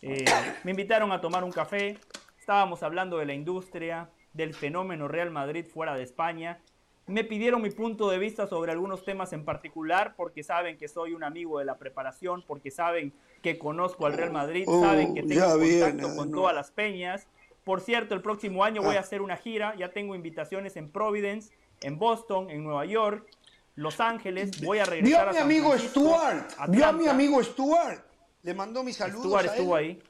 Eh, 0.00 0.24
me 0.62 0.70
invitaron 0.70 1.10
a 1.10 1.20
tomar 1.20 1.42
un 1.42 1.50
café, 1.50 1.98
estábamos 2.38 2.84
hablando 2.84 3.18
de 3.18 3.26
la 3.26 3.34
industria, 3.34 4.10
del 4.32 4.54
fenómeno 4.54 5.08
Real 5.08 5.30
Madrid 5.30 5.66
fuera 5.66 5.96
de 5.96 6.04
España. 6.04 6.60
Me 7.08 7.24
pidieron 7.24 7.60
mi 7.60 7.70
punto 7.70 8.08
de 8.08 8.18
vista 8.18 8.46
sobre 8.46 8.70
algunos 8.70 9.04
temas 9.04 9.32
en 9.32 9.44
particular, 9.44 10.14
porque 10.16 10.44
saben 10.44 10.78
que 10.78 10.86
soy 10.86 11.14
un 11.14 11.24
amigo 11.24 11.58
de 11.58 11.64
la 11.64 11.78
preparación, 11.78 12.44
porque 12.46 12.70
saben 12.70 13.12
que 13.42 13.58
conozco 13.58 14.06
al 14.06 14.12
Real 14.12 14.30
Madrid, 14.30 14.64
Oh, 14.68 14.84
saben 14.84 15.14
que 15.14 15.24
tengo 15.24 15.40
contacto 15.42 15.58
viene, 15.58 16.16
con 16.16 16.30
no. 16.30 16.36
todas 16.36 16.54
las 16.54 16.70
peñas. 16.70 17.26
Por 17.64 17.80
cierto, 17.80 18.14
el 18.14 18.22
próximo 18.22 18.64
año 18.64 18.82
voy 18.82 18.96
a 18.96 18.98
Ah. 18.98 19.02
hacer 19.02 19.22
una 19.22 19.36
gira, 19.36 19.74
ya 19.76 19.92
tengo 19.92 20.14
invitaciones 20.14 20.76
en 20.76 20.90
Providence, 20.90 21.52
en 21.80 21.98
Boston, 21.98 22.50
en 22.50 22.64
Nueva 22.64 22.84
York, 22.86 23.26
Los 23.74 24.00
Ángeles, 24.00 24.60
voy 24.62 24.78
a 24.80 24.84
Vio 24.84 24.90
regresar 24.90 25.20
a 25.20 25.30
a 25.30 25.32
mi 25.32 25.38
San 25.38 25.44
amigo 25.46 25.78
Stuart. 25.78 26.52
Vio 26.68 26.86
a 26.86 26.92
mi 26.92 27.06
amigo 27.08 27.42
Stuart. 27.42 28.04
Le 28.42 28.54
mandó 28.54 28.82
mis 28.82 28.96
saludos. 28.96 29.24
Stuart 29.24 29.46
a 29.48 29.54
él. 29.54 29.58
estuvo 29.58 29.76
ahí. 29.76 30.02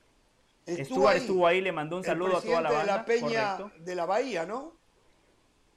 Stuart 0.85 1.16
estuvo 1.16 1.47
ahí, 1.47 1.61
le 1.61 1.73
mandó 1.73 1.97
un 1.99 2.05
saludo 2.05 2.39
a 2.39 2.43
toda 2.43 2.61
la 2.61 2.69
presidente 2.69 2.77
banda. 2.77 2.83
de 2.83 2.87
la 2.87 3.05
Peña 3.05 3.57
correcto. 3.57 3.85
de 3.85 3.95
la 3.95 4.07
Bahía, 4.07 4.47
¿no? 4.47 4.73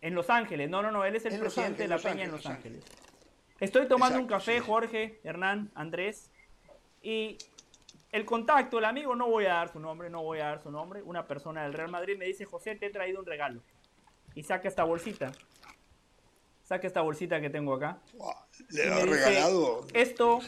En 0.01 0.15
Los 0.15 0.29
Ángeles, 0.29 0.69
no, 0.69 0.81
no, 0.81 0.91
no, 0.91 1.03
él 1.05 1.15
es 1.15 1.25
el 1.25 1.33
En 1.33 1.39
presidente 1.41 1.83
de 1.83 1.87
la 1.89 1.95
Ángeles, 1.95 2.13
Peña 2.13 2.25
en 2.25 2.31
Los 2.31 2.45
Ángeles, 2.45 2.83
Ángeles. 2.83 3.05
Estoy 3.59 3.87
tomando 3.87 4.19
un 4.19 4.27
café, 4.27 4.59
sí. 4.59 4.63
Jorge, 4.65 5.19
Hernán, 5.23 5.71
Andrés, 5.75 6.31
y 7.01 7.37
el 8.15 8.23
contacto, 8.23 8.79
el 8.79 8.85
amigo, 8.85 9.13
no 9.13 9.27
voy 9.27 9.45
a 9.45 9.55
dar 9.55 9.73
su 9.73 9.77
nombre, 9.77 10.09
no 10.09 10.23
voy 10.23 10.39
a 10.39 10.45
dar 10.45 10.63
su 10.63 10.71
nombre, 10.71 11.03
una 11.03 11.27
persona 11.27 11.63
del 11.63 11.73
Real 11.73 11.91
Madrid 11.91 12.17
me 12.17 12.23
dice, 12.23 12.45
José, 12.45 12.75
te 12.75 12.85
he 12.85 12.89
traído 12.89 13.19
un 13.19 13.25
regalo. 13.25 13.61
Y 14.33 14.43
saca 14.43 14.69
esta 14.69 14.85
bolsita. 14.85 15.33
Saca 16.63 16.87
esta 16.87 17.01
bolsita 17.01 17.41
que 17.41 17.49
tengo 17.49 17.73
acá. 17.73 17.99
Wow, 18.13 18.33
Le 18.69 18.83
dice, 18.83 19.05
regalado. 19.05 19.85
Esto, 19.93 20.39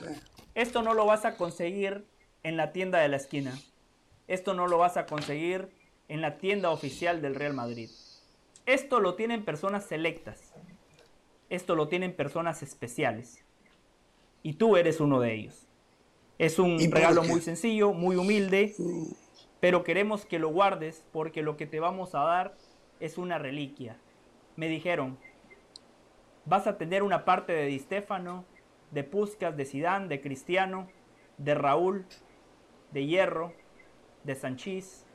esto 0.56 0.82
no 0.82 0.94
lo 0.94 1.06
vas 1.06 1.26
a 1.26 1.36
conseguir 1.36 2.06
en 2.42 2.56
la 2.56 2.72
tienda 2.72 3.00
de 3.00 3.10
la 3.10 3.18
esquina. 3.18 3.54
Esto 4.30 4.54
no 4.54 4.68
lo 4.68 4.78
vas 4.78 4.96
a 4.96 5.06
conseguir 5.06 5.70
en 6.08 6.22
la 6.22 6.38
tienda 6.38 6.70
oficial 6.70 7.22
del 7.22 7.36
Real 7.36 7.54
Madrid. 7.54 7.90
Esto 8.66 9.02
lo 9.02 9.16
tienen 9.16 9.44
personas 9.44 9.86
selectas. 9.86 10.54
Esto 11.50 11.76
lo 11.76 11.90
tienen 11.90 12.16
personas 12.16 12.64
especiales. 12.64 13.44
Y 14.42 14.54
tú 14.54 14.78
eres 14.78 15.02
uno 15.02 15.20
de 15.20 15.34
ellos. 15.34 15.67
Es 16.38 16.60
un 16.60 16.80
¿Y 16.80 16.88
por 16.88 16.98
regalo 17.00 17.24
muy 17.24 17.42
sencillo, 17.42 17.94
muy 17.94 18.16
humilde, 18.16 18.76
pero 19.60 19.84
queremos 19.84 20.26
que 20.26 20.40
lo 20.40 20.50
guardes 20.50 21.04
porque 21.12 21.42
lo 21.42 21.58
que 21.58 21.66
te 21.66 21.80
vamos 21.80 22.14
a 22.16 22.20
dar 22.20 22.56
es 23.00 23.18
una 23.18 23.38
reliquia. 23.40 23.98
Me 24.56 24.68
dijeron, 24.68 25.18
vas 26.46 26.68
a 26.68 26.78
tener 26.78 27.04
una 27.04 27.26
parte 27.26 27.54
de 27.54 27.66
Di 27.66 27.80
Stefano, 27.80 28.46
de 28.92 29.04
Puskas, 29.04 29.58
de 29.58 29.66
Sidán, 29.66 30.10
de 30.10 30.22
Cristiano, 30.22 30.88
de 31.38 31.56
Raúl, 31.56 32.06
de 32.92 33.06
Hierro, 33.06 33.54
de 34.24 34.36
Sanchís, 34.36 35.06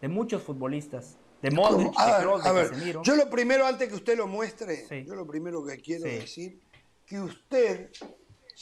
de 0.00 0.08
muchos 0.08 0.42
futbolistas, 0.42 1.18
de 1.42 1.50
Modric, 1.50 1.92
A 1.96 2.16
de 2.18 2.22
Kroos, 2.22 2.44
de 2.44 2.52
ver, 2.52 2.70
Casemiro. 2.70 3.02
yo 3.02 3.16
lo 3.16 3.28
primero, 3.30 3.66
antes 3.66 3.88
que 3.88 3.94
usted 3.94 4.16
lo 4.16 4.26
muestre, 4.26 4.76
Sí. 4.86 5.04
yo 5.06 5.14
lo 5.14 5.26
primero 5.26 5.64
que 5.64 5.78
quiero 5.80 6.04
Sí. 6.04 6.10
decir, 6.10 6.60
que 7.06 7.20
usted, 7.20 7.90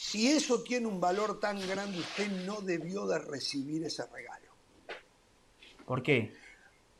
si 0.01 0.29
eso 0.31 0.63
tiene 0.63 0.87
un 0.87 1.01
valor 1.01 1.41
tan 1.41 1.59
grande, 1.67 1.99
usted 1.99 2.31
no 2.45 2.61
debió 2.61 3.05
de 3.05 3.19
recibir 3.19 3.83
ese 3.83 4.05
regalo. 4.07 4.47
¿Por 5.85 6.01
qué? 6.01 6.33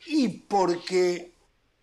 Y 0.06 0.28
porque, 0.28 1.32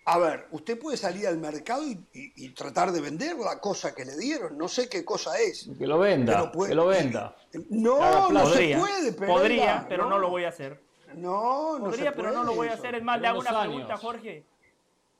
a 0.04 0.18
ver, 0.18 0.46
usted 0.50 0.78
puede 0.78 0.98
salir 0.98 1.26
al 1.26 1.38
mercado 1.38 1.82
y, 1.84 1.92
y- 2.12 2.32
y 2.44 2.48
tratar 2.50 2.92
de 2.92 3.00
vender 3.00 3.34
la 3.38 3.58
cosa 3.60 3.94
que 3.94 4.04
le 4.04 4.14
dieron, 4.18 4.58
no 4.58 4.68
sé 4.68 4.90
qué 4.90 5.06
cosa 5.06 5.38
es. 5.38 5.70
Que 5.78 5.86
lo 5.86 5.98
venda, 5.98 6.52
puede- 6.52 6.70
que 6.70 6.74
lo 6.74 6.86
venda. 6.86 7.34
No, 7.70 8.30
no 8.30 8.44
se 8.46 8.52
Podría, 8.52 8.78
puede, 8.78 9.12
pero 9.12 9.32
podría, 9.32 9.86
pero 9.88 10.10
no. 10.10 10.18
lo 10.18 10.28
voy 10.28 10.44
a 10.44 10.50
hacer. 10.50 10.82
No, 11.14 11.78
no 11.78 11.84
Podría, 11.86 12.10
se 12.10 12.16
pero 12.16 12.30
no 12.32 12.40
lo 12.44 12.54
puede 12.54 12.56
voy 12.56 12.68
a 12.68 12.74
hacer. 12.74 12.94
Es 12.94 13.02
más, 13.02 13.18
le 13.22 13.26
hago 13.28 13.40
una 13.40 13.50
años. 13.50 13.64
pregunta, 13.72 13.96
Jorge. 13.96 14.44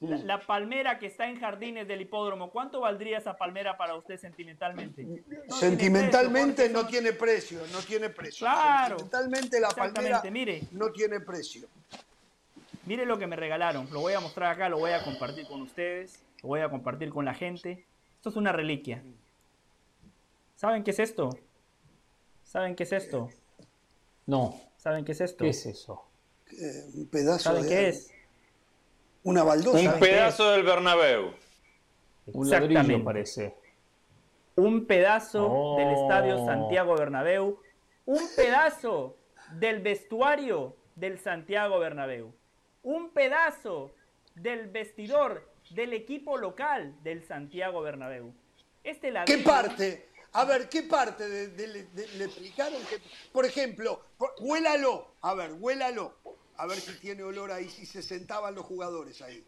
La, 0.01 0.19
la 0.19 0.41
palmera 0.47 0.99
que 0.99 1.07
está 1.07 1.27
en 1.27 1.41
jardines 1.41 1.89
del 1.89 2.03
hipódromo, 2.03 2.51
¿cuánto 2.51 2.81
valdría 2.81 3.17
esa 3.17 3.39
palmera 3.39 3.79
para 3.79 3.95
usted 3.97 4.19
sentimentalmente? 4.19 5.03
No 5.03 5.15
tiene 5.17 5.43
Sentimentalmente 5.49 6.65
precio, 6.65 6.83
no 6.83 6.87
tiene 6.87 7.13
precio, 7.13 7.61
no 7.73 7.79
tiene 7.81 8.11
precio. 8.11 8.47
Claro. 8.47 8.99
Sentimentalmente 8.99 9.59
la 9.59 9.69
palmera 9.71 10.01
Exactamente, 10.19 10.31
mire. 10.31 10.63
no 10.73 10.93
tiene 10.93 11.21
precio. 11.21 11.67
Mire 12.85 13.07
lo 13.07 13.19
que 13.19 13.27
me 13.27 13.37
regalaron. 13.37 13.89
Lo 13.91 14.01
voy 14.01 14.13
a 14.13 14.21
mostrar 14.21 14.53
acá, 14.53 14.69
lo 14.69 14.79
voy 14.79 14.93
a 14.93 15.03
compartir 15.03 15.47
con 15.47 15.63
ustedes, 15.63 16.21
lo 16.43 16.49
voy 16.49 16.61
a 16.61 16.69
compartir 16.69 17.09
con 17.09 17.25
la 17.25 17.33
gente. 17.35 17.87
Esto 18.17 18.29
es 18.29 18.37
una 18.37 18.53
reliquia. 18.53 19.03
¿Saben 20.57 20.85
qué 20.85 20.91
es 20.91 20.99
esto? 20.99 21.39
¿Saben 22.45 22.77
qué 22.77 22.83
es 22.83 22.93
esto? 22.93 23.31
No, 24.27 24.61
¿Saben 24.77 25.05
qué 25.05 25.13
es 25.13 25.21
esto? 25.21 25.43
¿qué 25.45 25.51
es 25.51 25.67
eso? 25.67 26.05
Eh, 26.53 26.85
un 26.95 27.07
pedazo 27.09 27.39
¿Saben 27.45 27.63
de 27.63 27.69
qué 27.69 27.89
es? 27.89 28.13
Una 29.27 29.43
baldosa. 29.43 29.79
Un 29.79 29.85
¿Saben 29.85 30.01
qué 30.01 30.07
pedazo 30.07 30.51
del 30.53 30.63
Bernabéu. 30.63 31.33
Un 32.33 32.51
ladrillo 32.51 32.71
Exactamente. 32.81 33.05
parece. 33.05 33.55
un 34.59 34.87
pedazo 34.87 35.47
Oh. 35.47 35.77
del 35.77 35.91
estadio 35.93 36.47
Santiago 36.47 36.97
Bernabéu, 36.97 37.61
un 38.07 38.23
pedazo 38.35 39.19
del 39.53 39.81
vestuario 39.83 40.77
del 40.95 41.19
Santiago 41.19 41.79
Bernabéu, 41.79 42.33
un 42.83 43.11
pedazo 43.11 43.91
del 44.35 44.69
vestidor 44.71 45.47
del 45.71 45.93
equipo 45.93 46.39
local 46.39 46.95
del 47.03 47.23
Santiago 47.27 47.83
Bernabéu. 47.83 48.33
Este 48.83 49.09
¿Qué 49.09 49.13
ladrillo- 49.13 49.45
parte? 49.45 50.09
A 50.33 50.45
ver, 50.47 50.69
¿qué 50.71 50.83
parte 50.85 51.29
de, 51.29 51.49
de- 51.49 51.83
de- 51.85 52.09
le 52.17 52.25
explicaron? 52.25 52.81
que- 52.89 53.01
por 53.33 53.45
ejemplo, 53.45 54.01
por- 54.17 54.35
huélalo. 54.41 55.09
A 55.21 55.35
ver, 55.35 55.53
huélalo. 55.53 56.15
A 56.59 56.67
ver 56.67 56.79
si 56.79 56.93
tiene 56.99 57.23
olor 57.23 57.53
ahí, 57.53 57.69
si 57.69 57.85
se 57.87 58.03
sentaban 58.03 58.55
los 58.55 58.65
jugadores 58.65 59.21
ahí. 59.23 59.45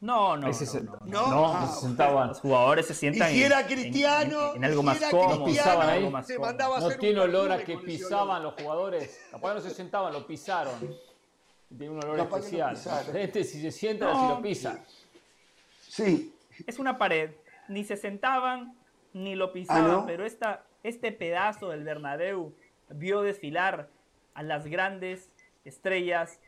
No, 0.00 0.36
no, 0.36 0.46
Ahí 0.46 0.54
se 0.54 0.80
no, 0.80 0.92
no, 0.92 0.98
no. 1.06 1.06
No, 1.06 1.30
no, 1.30 1.54
ah, 1.56 1.66
se 1.66 1.80
sentaban. 1.80 2.28
Los 2.28 2.40
jugadores 2.40 2.86
se 2.86 2.92
Y 2.92 2.96
sientan 2.96 3.30
si 3.32 3.40
en- 3.40 3.46
era 3.46 3.66
cristiano, 3.66 4.50
en, 4.50 4.58
en 4.58 4.64
algo 4.66 4.82
más 4.84 4.96
si 4.98 5.02
era 5.02 5.10
cómodo. 5.10 5.44
cristiano, 5.44 5.70
Pisaban 5.70 5.88
ahí. 5.88 5.98
algo 5.98 6.10
más 6.12 6.26
se 6.26 6.34
cómodo. 6.36 6.50
mandaba 6.52 6.76
a 6.76 6.80
No 6.80 6.86
hacer 6.86 6.98
un 6.98 7.00
tiene 7.00 7.20
olor 7.20 7.52
a 7.52 7.64
que 7.64 7.78
pisaban 7.78 8.40
olor. 8.42 8.42
los 8.54 8.62
jugadores. 8.62 9.20
Capaz 9.32 9.54
no 9.54 9.60
se 9.60 9.70
sentaban, 9.70 10.12
lo 10.12 10.24
pisaron. 10.24 10.96
Tiene 11.68 11.90
un 11.90 12.04
olor 12.04 12.16
Capaz 12.16 12.38
especial. 12.38 12.76
Este 13.16 13.42
si 13.42 13.60
se 13.60 13.72
sientan, 13.72 14.12
No. 14.12 14.20
si 14.22 14.28
lo 14.36 14.42
pisan. 14.42 14.84
Sí. 15.88 16.32
Es 16.66 16.78
una 16.78 16.96
pared. 16.96 17.30
Ni 17.68 17.82
se 17.84 17.96
sentaban 17.96 18.76
ni 19.12 19.34
lo 19.34 19.52
pisaban, 19.52 19.84
¿Ah, 19.84 19.88
no? 19.88 20.06
pero 20.06 20.24
esta, 20.24 20.62
este 20.84 21.10
pedazo 21.10 21.70
del 21.70 21.82
Bernabéu 21.82 22.52
vio 22.90 23.22
desfilar 23.22 23.88
a 24.34 24.42
las 24.44 24.64
grandes 24.66 25.28
estrellas 25.64 26.40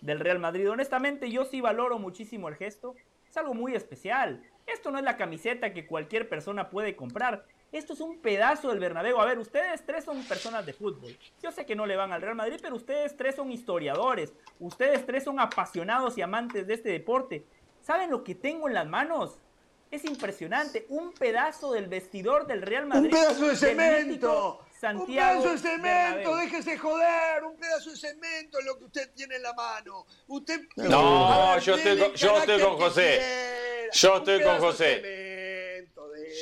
del 0.00 0.20
Real 0.20 0.38
Madrid. 0.38 0.70
Honestamente, 0.70 1.30
yo 1.30 1.44
sí 1.44 1.60
valoro 1.60 1.98
muchísimo 1.98 2.48
el 2.48 2.56
gesto. 2.56 2.94
Es 3.28 3.36
algo 3.36 3.54
muy 3.54 3.74
especial. 3.74 4.42
Esto 4.66 4.90
no 4.90 4.98
es 4.98 5.04
la 5.04 5.16
camiseta 5.16 5.72
que 5.72 5.86
cualquier 5.86 6.28
persona 6.28 6.70
puede 6.70 6.96
comprar. 6.96 7.44
Esto 7.70 7.92
es 7.92 8.00
un 8.00 8.18
pedazo 8.18 8.70
del 8.70 8.80
Bernabéu. 8.80 9.20
A 9.20 9.26
ver, 9.26 9.38
ustedes 9.38 9.84
tres 9.84 10.04
son 10.04 10.22
personas 10.24 10.64
de 10.64 10.72
fútbol. 10.72 11.16
Yo 11.42 11.52
sé 11.52 11.66
que 11.66 11.76
no 11.76 11.84
le 11.84 11.96
van 11.96 12.12
al 12.12 12.22
Real 12.22 12.34
Madrid, 12.34 12.58
pero 12.62 12.76
ustedes 12.76 13.16
tres 13.16 13.34
son 13.34 13.52
historiadores. 13.52 14.32
Ustedes 14.58 15.04
tres 15.04 15.24
son 15.24 15.38
apasionados 15.38 16.16
y 16.16 16.22
amantes 16.22 16.66
de 16.66 16.74
este 16.74 16.90
deporte. 16.90 17.44
¿Saben 17.82 18.10
lo 18.10 18.24
que 18.24 18.34
tengo 18.34 18.68
en 18.68 18.74
las 18.74 18.86
manos? 18.86 19.38
Es 19.90 20.04
impresionante. 20.04 20.86
Un 20.88 21.12
pedazo 21.12 21.72
del 21.72 21.88
vestidor 21.88 22.46
del 22.46 22.62
Real 22.62 22.86
Madrid. 22.86 23.12
Un 23.12 23.20
pedazo 23.20 23.46
de 23.48 23.56
cemento. 23.56 24.60
Un 24.80 25.06
pedazo 25.06 25.50
de 25.52 25.58
cemento, 25.58 25.82
Bernabéu. 25.82 26.36
déjese 26.36 26.78
joder. 26.78 27.44
Un 27.44 27.56
pedazo 27.56 27.90
de 27.90 27.96
cemento 27.96 28.58
es 28.60 28.64
lo 28.64 28.78
que 28.78 28.84
usted 28.84 29.10
tiene 29.14 29.36
en 29.36 29.42
la 29.42 29.52
mano. 29.54 30.06
Usted. 30.28 30.60
No, 30.76 31.52
ver, 31.54 31.62
yo 31.62 31.74
estoy 31.74 31.98
con- 31.98 32.12
yo 32.14 32.26
estoy 32.28 32.32
carácter 32.32 32.60
con 32.60 32.76
que 32.76 32.82
José. 32.84 33.88
Yo 33.92 34.12
Un 34.12 34.18
estoy 34.18 34.42
con 34.42 34.54
de 34.54 34.60
José. 34.60 35.88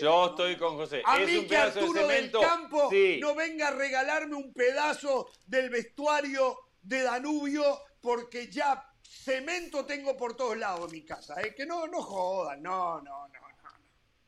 Yo 0.00 0.26
estoy 0.26 0.56
con 0.58 0.76
José. 0.76 1.02
A 1.04 1.20
es 1.20 1.26
mí 1.28 1.36
un 1.38 1.42
que 1.44 1.48
pedazo 1.48 1.74
de 1.74 1.80
Arturo 1.80 2.00
cemento. 2.08 2.38
del 2.40 2.48
Campo 2.48 2.90
Sí. 2.90 3.18
no 3.20 3.34
venga 3.34 3.68
a 3.68 3.70
regalarme 3.70 4.34
un 4.36 4.52
pedazo 4.52 5.30
del 5.46 5.70
vestuario 5.70 6.58
de 6.82 7.02
Danubio 7.02 7.80
porque 8.00 8.48
ya 8.50 8.84
cemento 9.02 9.84
tengo 9.86 10.16
por 10.16 10.36
todos 10.36 10.56
lados 10.56 10.86
en 10.86 10.92
mi 10.92 11.04
casa. 11.04 11.40
¿eh? 11.40 11.54
Que 11.54 11.64
no, 11.64 11.86
no 11.86 12.02
jodan, 12.02 12.62
no, 12.62 13.00
no, 13.00 13.28
no, 13.28 13.28
no, 13.28 13.48
no. 13.62 13.70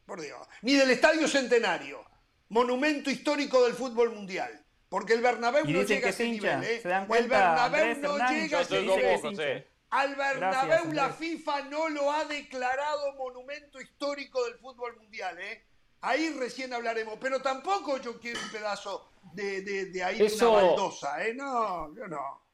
Por 0.07 0.21
Dios. 0.21 0.41
Ni 0.63 0.75
del 0.75 0.91
Estadio 0.91 1.27
Centenario, 1.29 2.05
monumento 2.49 3.11
histórico 3.11 3.63
del 3.65 3.75
fútbol 3.75 4.11
mundial. 4.11 4.65
Porque 4.89 5.13
el 5.13 5.21
Bernabéu 5.21 5.65
no 5.67 5.83
llega 5.83 6.01
que 6.01 6.07
a 6.07 6.09
es 6.09 6.15
ese 6.15 6.25
hincha. 6.25 6.57
nivel. 6.57 6.71
¿eh? 6.77 6.81
¿Se 6.81 6.89
dan 6.89 7.03
el 7.13 7.29
Bernabéu 7.29 7.83
Andrés 7.85 7.99
no 7.99 8.17
llega 8.31 8.59
a 8.59 8.63
ese. 8.63 9.19
José. 9.21 9.69
al 9.91 10.15
Bernabéu 10.17 10.69
Gracias, 10.91 10.95
la. 10.95 11.09
FIFA 11.11 11.63
no 11.65 11.89
lo 11.91 12.11
ha 12.11 12.25
declarado 12.25 13.15
monumento 13.17 13.81
histórico 13.81 14.43
del 14.45 14.55
fútbol 14.55 14.97
mundial, 14.97 15.39
¿eh? 15.39 15.65
Ahí 16.01 16.31
recién 16.39 16.73
hablaremos, 16.73 17.19
pero 17.21 17.43
tampoco 17.43 17.99
yo 17.99 18.19
quiero 18.21 18.41
un 18.41 18.51
pedazo 18.51 19.11
de, 19.35 19.63
de, 19.63 19.87
de 19.87 20.05
ahí 20.05 20.23
Eso- 20.23 20.53
una 20.53 20.63
baldosa, 20.63 21.27
¿eh? 21.27 21.35
No, 21.35 21.95
yo 21.95 22.07
no. 22.07 22.47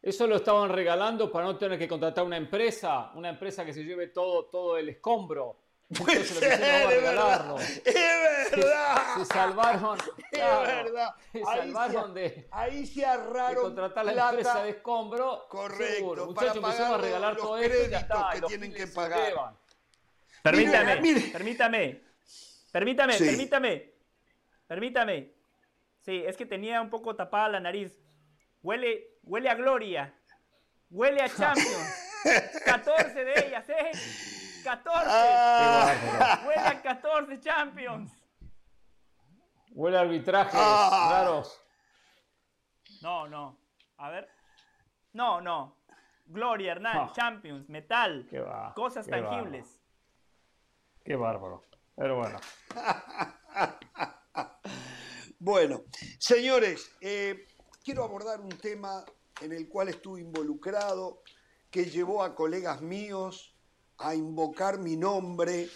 Eso 0.00 0.26
lo 0.26 0.36
estaban 0.36 0.70
regalando 0.70 1.30
para 1.30 1.44
no 1.46 1.56
tener 1.58 1.78
que 1.78 1.86
contratar 1.86 2.24
una 2.24 2.36
empresa, 2.36 3.12
una 3.14 3.28
empresa 3.28 3.64
que 3.64 3.72
se 3.72 3.84
lleve 3.84 4.08
todo, 4.08 4.46
todo 4.46 4.76
el 4.78 4.88
escombro. 4.88 5.61
Puede 5.98 6.24
ser, 6.24 6.52
a 6.52 6.54
es 6.92 7.02
verdad, 7.02 7.56
es 7.84 8.50
verdad. 8.56 8.96
Se 9.18 9.24
salvaron, 9.26 9.98
Es 10.18 10.38
claro, 10.38 10.62
verdad. 10.62 11.14
se 11.32 11.38
Ahí 11.38 11.44
salvaron 11.44 12.14
se- 12.14 12.20
de, 12.20 12.48
Ahí 12.50 12.86
se 12.86 13.00
de 13.00 13.06
ahorraron 13.06 13.62
contratar 13.64 14.04
la 14.06 14.12
plata. 14.12 14.28
empresa 14.30 14.62
de 14.62 14.70
escombro. 14.70 15.46
Correcto, 15.48 16.26
Muchachos, 16.26 16.56
empezamos 16.56 16.98
a 16.98 17.02
regalar 17.02 17.34
los 17.34 17.42
todo 17.42 17.58
esto 17.58 17.74
y 17.76 17.90
ya 17.90 17.98
créditos 17.98 18.18
está. 18.18 18.30
que 18.32 18.40
tienen 18.46 18.72
que 18.72 18.86
se 18.86 18.94
pagar. 18.94 19.54
Permítame, 20.42 21.00
Mire, 21.00 21.14
mire. 21.20 21.30
permítame, 21.32 22.00
permítame, 22.72 23.12
Sí. 23.14 23.24
permítame, 23.26 23.92
permítame. 24.66 25.32
Sí, 26.00 26.22
es 26.26 26.36
que 26.36 26.46
tenía 26.46 26.80
un 26.80 26.90
poco 26.90 27.14
tapada 27.14 27.48
la 27.48 27.60
nariz. 27.60 27.92
Huele, 28.62 29.18
huele 29.22 29.48
a 29.50 29.54
gloria, 29.54 30.14
huele 30.90 31.22
a 31.22 31.28
Champions. 31.28 32.08
14 32.64 33.24
de 33.24 33.46
ellas, 33.48 33.68
¿eh? 33.68 33.90
14. 34.62 35.08
Ah, 35.10 36.42
Huele 36.46 36.60
a 36.60 36.82
14 36.82 37.40
Champions. 37.40 38.12
Huele 39.72 39.98
a 39.98 40.00
arbitrajes 40.02 40.54
Ah. 40.54 41.08
raros. 41.12 41.58
No, 43.00 43.28
no. 43.28 43.58
A 43.98 44.10
ver. 44.10 44.28
No, 45.12 45.40
no. 45.40 45.76
Gloria, 46.26 46.72
Hernán, 46.72 46.96
Ah. 46.98 47.12
Champions, 47.14 47.68
metal, 47.68 48.26
Qué 48.30 48.40
va, 48.40 48.72
cosas 48.74 49.04
qué 49.06 49.10
tangibles. 49.12 49.80
Qué 51.04 51.16
bárbaro. 51.16 51.62
Pero 51.96 52.16
bueno. 52.16 52.38
Bueno, 55.44 55.82
señores, 56.20 56.92
eh, 57.00 57.48
quiero 57.84 58.04
abordar 58.04 58.40
un 58.40 58.56
tema 58.58 59.04
en 59.40 59.52
el 59.52 59.68
cual 59.68 59.88
estuve 59.88 60.20
involucrado, 60.20 61.20
que 61.68 61.86
llevó 61.86 62.22
a 62.22 62.36
colegas 62.36 62.80
míos 62.80 63.51
a 64.02 64.14
invocar 64.14 64.78
mi 64.78 64.96
nombre 64.96 65.68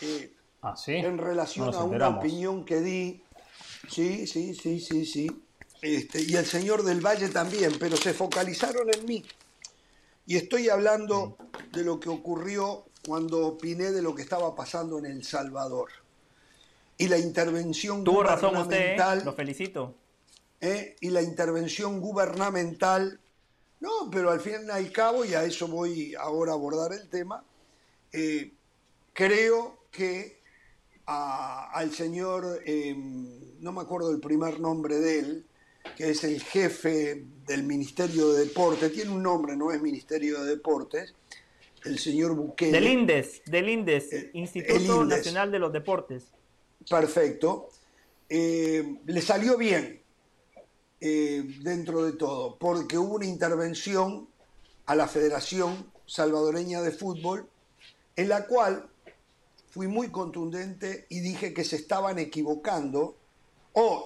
eh, 0.00 0.32
Ah, 0.62 0.76
sí. 0.76 0.92
en 0.92 1.16
relación 1.18 1.70
No 1.70 1.78
a 1.78 1.84
una 1.84 2.08
opinión 2.08 2.64
que 2.64 2.80
di. 2.80 3.22
Sí, 3.88 4.26
sí, 4.26 4.54
sí, 4.54 4.78
sí, 4.80 5.06
sí. 5.06 5.30
Este, 5.80 6.20
y 6.22 6.36
el 6.36 6.44
señor 6.44 6.82
del 6.82 7.00
Valle 7.00 7.28
también, 7.30 7.72
pero 7.80 7.96
se 7.96 8.12
focalizaron 8.12 8.92
en 8.92 9.06
mí. 9.06 9.24
Y 10.26 10.36
estoy 10.36 10.68
hablando 10.68 11.36
de 11.72 11.82
lo 11.82 11.98
que 11.98 12.10
ocurrió 12.10 12.84
cuando 13.06 13.46
opiné 13.46 13.90
de 13.90 14.02
lo 14.02 14.14
que 14.14 14.20
estaba 14.22 14.54
pasando 14.54 14.98
en 14.98 15.06
El 15.06 15.24
Salvador. 15.24 15.88
Y 16.98 17.08
la 17.08 17.16
intervención 17.16 18.04
Tuvo 18.04 18.22
razón 18.22 18.54
usted, 18.56 18.76
¿eh? 18.76 18.78
gubernamental. 18.96 19.24
lo 19.24 19.32
felicito. 19.32 19.94
¿eh? 20.60 20.96
y 21.00 21.08
la 21.08 21.22
intervención 21.22 22.00
gubernamental. 22.00 23.18
No, 23.80 24.10
pero 24.10 24.30
al 24.30 24.40
fin 24.40 24.66
y 24.66 24.70
al 24.70 24.92
cabo, 24.92 25.24
y 25.24 25.34
a 25.34 25.44
eso 25.44 25.66
voy 25.66 26.14
ahora 26.14 26.52
a 26.52 26.54
abordar 26.54 26.92
el 26.92 27.08
tema, 27.08 27.42
eh, 28.12 28.52
creo 29.12 29.84
que 29.90 30.38
al 31.06 31.92
señor, 31.92 32.62
em, 32.64 33.60
no 33.60 33.72
me 33.72 33.80
acuerdo 33.80 34.12
el 34.12 34.20
primer 34.20 34.60
nombre 34.60 34.96
de 35.00 35.18
él, 35.18 35.46
que 35.96 36.10
es 36.10 36.22
el 36.22 36.40
jefe 36.40 37.24
del 37.46 37.64
Ministerio 37.64 38.32
de 38.32 38.44
Deportes, 38.46 38.92
tiene 38.92 39.10
un 39.10 39.22
nombre, 39.22 39.56
no 39.56 39.72
es 39.72 39.82
Ministerio 39.82 40.40
de 40.44 40.50
Deportes, 40.50 41.14
el 41.84 41.98
señor 41.98 42.36
Bukele. 42.36 42.72
Del 42.72 42.86
INDES, 42.86 43.42
del 43.46 43.68
INDES, 43.70 44.12
eh, 44.12 44.30
Instituto 44.34 45.04
Nacional 45.04 45.50
de 45.50 45.58
los 45.58 45.72
Deportes. 45.72 46.30
Perfecto. 46.88 47.70
Eh, 48.28 48.98
le 49.06 49.20
salió 49.20 49.56
bien 49.56 49.99
eh, 51.00 51.42
dentro 51.62 52.04
de 52.04 52.12
todo, 52.12 52.56
porque 52.58 52.98
hubo 52.98 53.16
una 53.16 53.26
intervención 53.26 54.28
a 54.86 54.94
la 54.94 55.08
Federación 55.08 55.90
Salvadoreña 56.06 56.82
de 56.82 56.90
Fútbol, 56.90 57.48
en 58.16 58.28
la 58.28 58.46
cual 58.46 58.88
fui 59.70 59.86
muy 59.86 60.10
contundente 60.10 61.06
y 61.08 61.20
dije 61.20 61.54
que 61.54 61.64
se 61.64 61.76
estaban 61.76 62.18
equivocando 62.18 63.16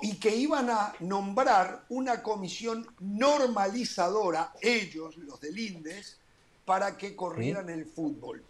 y 0.03 0.17
que 0.17 0.37
iban 0.37 0.71
a 0.71 0.95
nombrar 1.01 1.85
una 1.89 2.23
comisión 2.23 2.87
normalizadora, 3.01 4.53
ellos, 4.61 5.17
los 5.17 5.41
del 5.41 5.59
INDES, 5.59 6.19
para 6.65 6.97
que 6.97 7.17
corrieran 7.17 7.71
el 7.71 7.87
fútbol. 7.87 8.45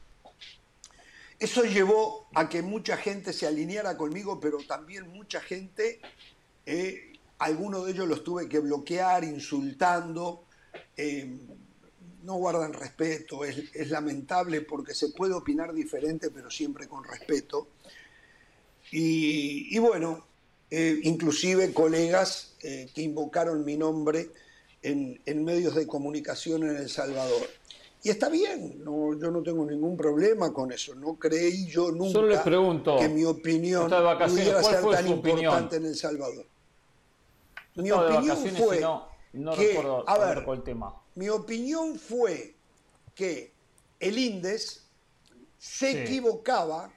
Eso 1.38 1.64
llevó 1.64 2.26
a 2.34 2.48
que 2.48 2.62
mucha 2.62 2.96
gente 2.96 3.32
se 3.32 3.46
alineara 3.46 3.96
conmigo, 3.96 4.40
pero 4.40 4.58
también 4.66 5.08
mucha 5.12 5.40
gente, 5.40 6.00
eh, 6.66 7.13
algunos 7.44 7.84
de 7.84 7.92
ellos 7.92 8.08
los 8.08 8.24
tuve 8.24 8.48
que 8.48 8.58
bloquear, 8.58 9.24
insultando, 9.24 10.44
eh, 10.96 11.38
no 12.22 12.34
guardan 12.34 12.72
respeto, 12.72 13.44
es, 13.44 13.90
lamentable 13.90 14.62
porque 14.62 14.94
se 14.94 15.10
puede 15.10 15.34
opinar 15.34 15.74
diferente, 15.74 16.30
pero 16.30 16.50
siempre 16.50 16.88
con 16.88 17.04
respeto. 17.04 17.68
Y, 18.90 19.78
bueno, 19.78 20.24
eh, 20.70 21.00
inclusive 21.02 21.72
colegas 21.72 22.54
que 22.60 23.02
invocaron 23.02 23.64
mi 23.64 23.76
nombre 23.76 24.30
en, 24.82 25.20
en 25.26 25.44
medios 25.44 25.74
de 25.74 25.86
comunicación 25.86 26.62
en 26.62 26.76
El 26.76 26.88
Salvador. 26.88 27.48
Y 28.04 28.10
está 28.10 28.28
bien, 28.28 28.84
no, 28.84 29.18
yo 29.18 29.30
no 29.30 29.42
tengo 29.42 29.64
ningún 29.64 29.96
problema 29.96 30.52
con 30.52 30.70
eso. 30.70 30.94
No 30.94 31.14
creí 31.14 31.66
yo 31.66 31.90
nunca 31.90 32.44
que 32.98 33.08
mi 33.08 33.24
opinión 33.24 33.88
pudiera 33.88 34.62
ser 34.62 34.84
tan 34.90 35.08
importante 35.08 35.76
en 35.76 35.86
El 35.86 35.96
Salvador. 35.96 36.46
Mi 37.74 37.90
opinión 37.90 38.36
fue 38.56 38.80
que, 39.56 40.02
a 40.06 40.18
ver, 40.18 40.44
el 40.46 40.62
tema. 40.62 40.94
mi 41.14 41.28
opinión 41.28 41.98
fue 41.98 42.54
que 43.14 43.52
el 44.00 44.18
INDES 44.18 44.86
se 45.58 46.02
equivocaba 46.02 46.92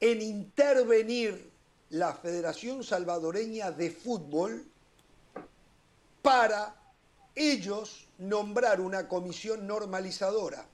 en 0.00 0.22
intervenir 0.22 1.52
la 1.90 2.14
Federación 2.14 2.82
Salvadoreña 2.82 3.70
de 3.70 3.90
Fútbol 3.90 4.66
para 6.22 6.74
ellos 7.34 8.08
nombrar 8.18 8.80
una 8.80 9.08
comisión 9.08 9.66
normalizadora. 9.66 10.66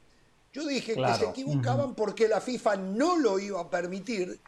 Yo 0.52 0.66
dije 0.66 0.94
que 0.94 1.14
se 1.14 1.24
equivocaban 1.26 1.94
porque 1.94 2.28
la 2.28 2.40
FIFA 2.40 2.76
no 2.76 3.16
lo 3.16 3.38
iba 3.38 3.60
a 3.60 3.68
permitir 3.68 4.40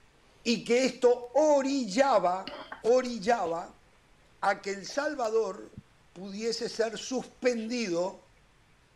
y 0.43 0.65
que 0.65 0.87
esto 0.87 1.31
orillaba, 1.35 2.45
orillaba 2.85 3.75
a 4.41 4.61
que 4.61 4.71
El 4.71 4.87
Salvador 4.87 5.71
pudiese 6.13 6.69
ser 6.69 6.99
suspendido 6.99 8.21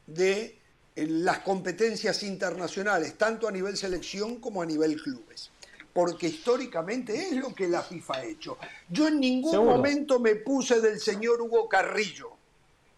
de 0.07 0.59
las 0.97 1.41
competencias 1.41 2.23
internacionales, 2.23 3.16
tanto 3.19 3.49
a 3.49 3.53
nivel 3.53 3.77
selección 3.77 4.37
como 4.37 4.62
a 4.62 4.66
nivel 4.66 5.01
clubes. 5.01 5.51
Porque 5.93 6.29
históricamente 6.29 7.29
es 7.29 7.37
lo 7.37 7.55
que 7.55 7.69
la 7.69 7.83
FIFA 7.83 8.15
ha 8.16 8.25
hecho. 8.25 8.59
Yo 8.89 9.09
en 9.09 9.21
ningún 9.21 9.65
momento 9.65 10.19
me 10.19 10.35
puse 10.37 10.81
del 10.81 11.01
señor 11.01 11.41
Hugo 11.41 11.69
Carrillo. 11.69 12.31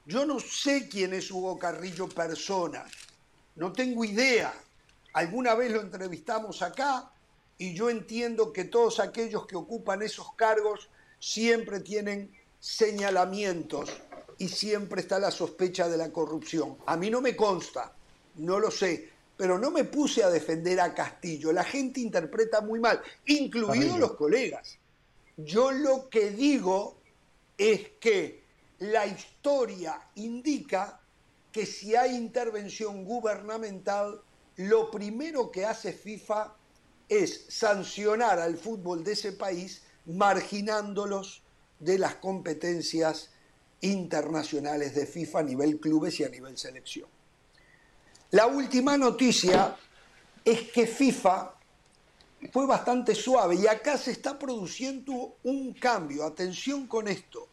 Yo 0.06 0.24
no 0.24 0.39
sé 0.40 0.89
quién 0.89 1.12
es 1.12 1.31
Hugo 1.31 1.59
Carrillo 1.59 2.09
persona, 2.09 2.86
no 3.56 3.73
tengo 3.73 4.05
idea. 4.05 4.55
Alguna 5.14 5.55
vez 5.55 5.73
lo 5.73 5.81
entrevistamos 5.81 6.62
acá 6.62 7.10
y 7.59 7.74
yo 7.74 7.90
entiendo 7.90 8.52
que 8.52 8.64
todos 8.64 9.01
aquellos 9.01 9.47
que 9.47 9.56
ocupan 9.56 10.02
esos 10.02 10.35
cargos 10.35 10.89
siempre 11.18 11.81
tienen 11.81 12.35
señalamientos 12.66 13.88
y 14.38 14.48
siempre 14.48 15.01
está 15.01 15.20
la 15.20 15.30
sospecha 15.30 15.88
de 15.88 15.97
la 15.97 16.10
corrupción. 16.10 16.76
A 16.86 16.97
mí 16.97 17.10
no 17.10 17.20
me 17.20 17.36
consta, 17.36 17.93
no 18.34 18.59
lo 18.59 18.72
sé, 18.72 19.09
pero 19.36 19.56
no 19.56 19.70
me 19.70 19.84
puse 19.84 20.24
a 20.24 20.30
defender 20.30 20.80
a 20.80 20.93
Castillo. 20.93 21.52
La 21.52 21.62
gente 21.62 22.01
interpreta 22.01 22.60
muy 22.62 22.80
mal, 22.80 23.01
incluidos 23.26 24.01
los 24.01 24.14
colegas. 24.14 24.78
Yo 25.36 25.70
lo 25.70 26.09
que 26.09 26.32
digo 26.32 26.98
es 27.56 27.88
que 28.01 28.43
la 28.80 29.06
historia 29.06 30.02
indica 30.16 31.01
que 31.52 31.66
si 31.66 31.94
hay 31.94 32.16
intervención 32.16 33.05
gubernamental, 33.05 34.20
lo 34.56 34.90
primero 34.90 35.52
que 35.52 35.64
hace 35.64 35.93
FIFA 35.93 36.52
es 37.09 37.47
sancionar 37.48 38.40
al 38.40 38.56
fútbol 38.56 39.05
de 39.05 39.12
ese 39.12 39.32
país 39.32 39.82
marginándolos 40.06 41.45
de 41.78 41.98
las 41.98 42.16
competencias 42.16 43.31
internacionales 43.81 44.94
de 44.94 45.07
FIFA 45.07 45.40
a 45.40 45.43
nivel 45.43 45.78
clubes 45.78 46.19
y 46.20 46.24
a 46.24 46.28
nivel 46.28 46.57
selección. 46.57 47.09
La 48.31 48.47
última 48.47 48.97
noticia 48.97 49.77
es 50.44 50.70
que 50.70 50.86
FIFA 50.86 51.53
fue 52.53 52.66
bastante 52.66 53.15
suave 53.15 53.57
y 53.57 53.66
acá 53.66 53.97
se 53.98 54.12
está 54.12 54.39
produciendo 54.39 55.36
un 55.44 55.73
cambio. 55.74 56.24
Atención 56.24 56.86
con 56.86 57.09
esto 57.09 57.48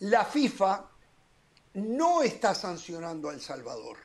la 0.00 0.24
FIFA 0.24 0.90
no 1.74 2.22
está 2.22 2.54
sancionando 2.54 3.30
a 3.30 3.32
El 3.32 3.40
Salvador, 3.40 3.98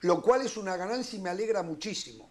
lo 0.00 0.20
cual 0.20 0.42
es 0.42 0.56
una 0.56 0.76
ganancia 0.76 1.18
y 1.18 1.22
me 1.22 1.30
alegra 1.30 1.62
muchísimo. 1.62 2.30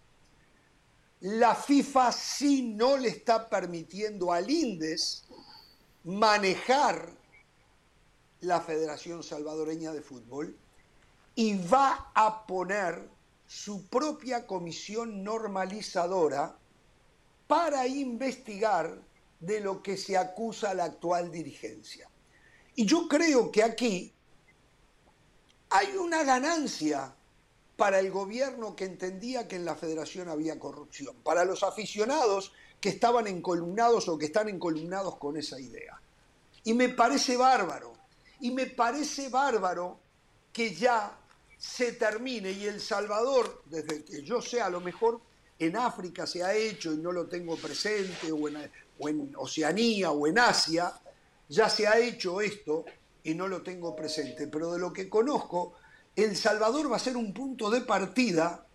La 1.21 1.55
FIFA 1.55 2.11
sí 2.11 2.73
no 2.75 2.97
le 2.97 3.09
está 3.09 3.49
permitiendo 3.49 4.31
al 4.31 4.49
INDES 4.49 5.25
manejar 6.03 7.09
la 8.41 8.59
Federación 8.61 9.23
Salvadoreña 9.23 9.91
de 9.91 10.01
Fútbol 10.01 10.57
y 11.35 11.57
va 11.67 12.11
a 12.13 12.45
poner 12.45 13.09
su 13.47 13.87
propia 13.87 14.45
comisión 14.45 15.23
normalizadora 15.23 16.57
para 17.47 17.87
investigar 17.87 19.01
de 19.39 19.59
lo 19.59 19.81
que 19.81 19.97
se 19.97 20.17
acusa 20.17 20.71
a 20.71 20.73
la 20.73 20.85
actual 20.85 21.31
dirigencia. 21.31 22.09
Y 22.75 22.85
yo 22.85 23.07
creo 23.07 23.51
que 23.51 23.63
aquí 23.63 24.13
hay 25.69 25.95
una 25.97 26.23
ganancia 26.23 27.13
para 27.83 27.99
el 27.99 28.11
gobierno 28.11 28.77
que 28.77 28.85
entendía 28.85 29.45
que 29.45 29.57
en 29.57 29.65
la 29.65 29.75
federación 29.75 30.29
había 30.29 30.57
corrupción, 30.57 31.17
para 31.21 31.43
los 31.43 31.63
aficionados 31.63 32.53
que 32.79 32.87
estaban 32.87 33.27
encolumnados 33.27 34.07
o 34.07 34.17
que 34.17 34.27
están 34.27 34.47
encolumnados 34.47 35.17
con 35.17 35.35
esa 35.35 35.59
idea. 35.59 35.99
Y 36.63 36.75
me 36.75 36.87
parece 36.87 37.35
bárbaro, 37.35 37.91
y 38.39 38.51
me 38.51 38.67
parece 38.67 39.27
bárbaro 39.27 39.99
que 40.53 40.73
ya 40.73 41.19
se 41.57 41.91
termine 41.91 42.51
y 42.51 42.67
El 42.67 42.79
Salvador, 42.79 43.63
desde 43.65 44.05
que 44.05 44.23
yo 44.23 44.41
sé, 44.41 44.61
a 44.61 44.69
lo 44.69 44.79
mejor 44.79 45.19
en 45.59 45.75
África 45.75 46.25
se 46.25 46.41
ha 46.41 46.55
hecho 46.55 46.93
y 46.93 46.99
no 46.99 47.11
lo 47.11 47.25
tengo 47.25 47.57
presente, 47.57 48.31
o 48.31 48.47
en, 48.47 48.71
o 48.97 49.09
en 49.09 49.33
Oceanía 49.35 50.11
o 50.11 50.25
en 50.25 50.39
Asia, 50.39 50.93
ya 51.49 51.67
se 51.67 51.85
ha 51.85 51.99
hecho 51.99 52.39
esto 52.39 52.85
y 53.25 53.33
no 53.33 53.49
lo 53.49 53.61
tengo 53.61 53.93
presente, 53.93 54.47
pero 54.47 54.71
de 54.71 54.79
lo 54.79 54.93
que 54.93 55.09
conozco, 55.09 55.73
El 56.15 56.35
Salvador 56.37 56.91
va 56.91 56.97
a 56.97 56.99
ser 56.99 57.17
un 57.17 57.33
punto 57.33 57.69
de 57.69 57.81
partida 57.81 58.65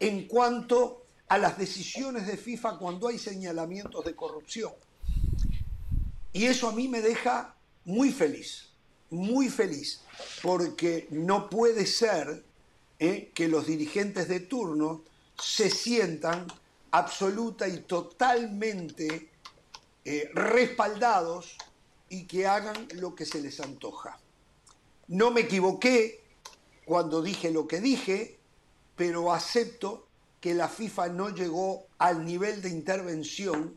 en 0.00 0.26
cuanto 0.26 1.04
a 1.28 1.38
las 1.38 1.58
decisiones 1.58 2.26
de 2.26 2.36
FIFA 2.36 2.78
cuando 2.78 3.08
hay 3.08 3.18
señalamientos 3.18 4.04
de 4.04 4.14
corrupción. 4.14 4.72
Y 6.32 6.46
eso 6.46 6.68
a 6.68 6.72
mí 6.72 6.88
me 6.88 7.02
deja 7.02 7.54
muy 7.84 8.12
feliz, 8.12 8.68
muy 9.10 9.48
feliz, 9.48 10.00
porque 10.42 11.06
no 11.10 11.50
puede 11.50 11.86
ser 11.86 12.44
eh, 12.98 13.30
que 13.34 13.48
los 13.48 13.66
dirigentes 13.66 14.28
de 14.28 14.40
turno 14.40 15.02
se 15.38 15.70
sientan 15.70 16.46
absoluta 16.90 17.68
y 17.68 17.80
totalmente 17.80 19.30
eh, 20.04 20.30
respaldados 20.32 21.56
y 22.08 22.24
que 22.24 22.46
hagan 22.46 22.88
lo 22.94 23.14
que 23.14 23.26
se 23.26 23.40
les 23.40 23.60
antoja. 23.60 24.18
No 25.08 25.30
me 25.30 25.42
equivoqué 25.42 26.22
cuando 26.88 27.20
dije 27.20 27.50
lo 27.50 27.68
que 27.68 27.80
dije, 27.80 28.38
pero 28.96 29.30
acepto 29.30 30.06
que 30.40 30.54
la 30.54 30.68
FIFA 30.68 31.08
no 31.10 31.28
llegó 31.28 31.84
al 31.98 32.24
nivel 32.24 32.62
de 32.62 32.70
intervención 32.70 33.76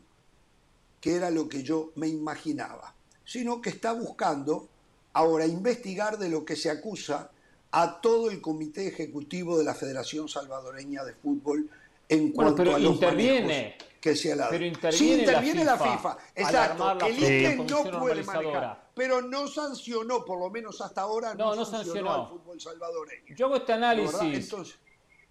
que 0.98 1.16
era 1.16 1.30
lo 1.30 1.46
que 1.46 1.62
yo 1.62 1.92
me 1.96 2.08
imaginaba, 2.08 2.94
sino 3.24 3.60
que 3.60 3.68
está 3.68 3.92
buscando 3.92 4.68
ahora 5.12 5.44
investigar 5.44 6.16
de 6.16 6.30
lo 6.30 6.46
que 6.46 6.56
se 6.56 6.70
acusa 6.70 7.30
a 7.70 8.00
todo 8.00 8.30
el 8.30 8.40
comité 8.40 8.86
ejecutivo 8.86 9.58
de 9.58 9.64
la 9.64 9.74
Federación 9.74 10.28
Salvadoreña 10.28 11.04
de 11.04 11.12
Fútbol 11.12 11.68
en 12.08 12.32
cuanto 12.32 12.56
pero 12.56 12.76
a 12.76 12.78
los 12.78 12.94
interviene. 12.94 13.76
manejos 13.76 13.91
que 14.02 14.16
se 14.16 14.32
ha 14.32 14.36
dado. 14.36 14.50
Pero 14.50 14.66
interviene 14.66 14.98
sí, 14.98 15.16
la 15.16 15.22
interviene 15.22 15.64
la 15.64 15.76
FIFA 15.78 15.96
FIFA. 15.96 16.10
al 16.10 16.18
Exacto. 16.34 16.94
la 16.94 17.06
El 17.06 17.14
INDE 17.14 17.56
no 17.70 18.00
puede 18.00 18.24
manejar, 18.24 18.90
pero 18.94 19.22
no 19.22 19.46
sancionó, 19.46 20.24
por 20.24 20.40
lo 20.40 20.50
menos 20.50 20.80
hasta 20.80 21.02
ahora, 21.02 21.34
no, 21.34 21.50
No, 21.50 21.54
no 21.54 21.64
sancionó, 21.64 21.84
sancionó. 21.84 22.12
al 22.14 22.28
fútbol 22.28 22.60
salvadoreño. 22.60 23.34
Yo 23.36 23.46
hago 23.46 23.56
este 23.56 23.72
análisis 23.74 24.20
Entonces, 24.50 24.78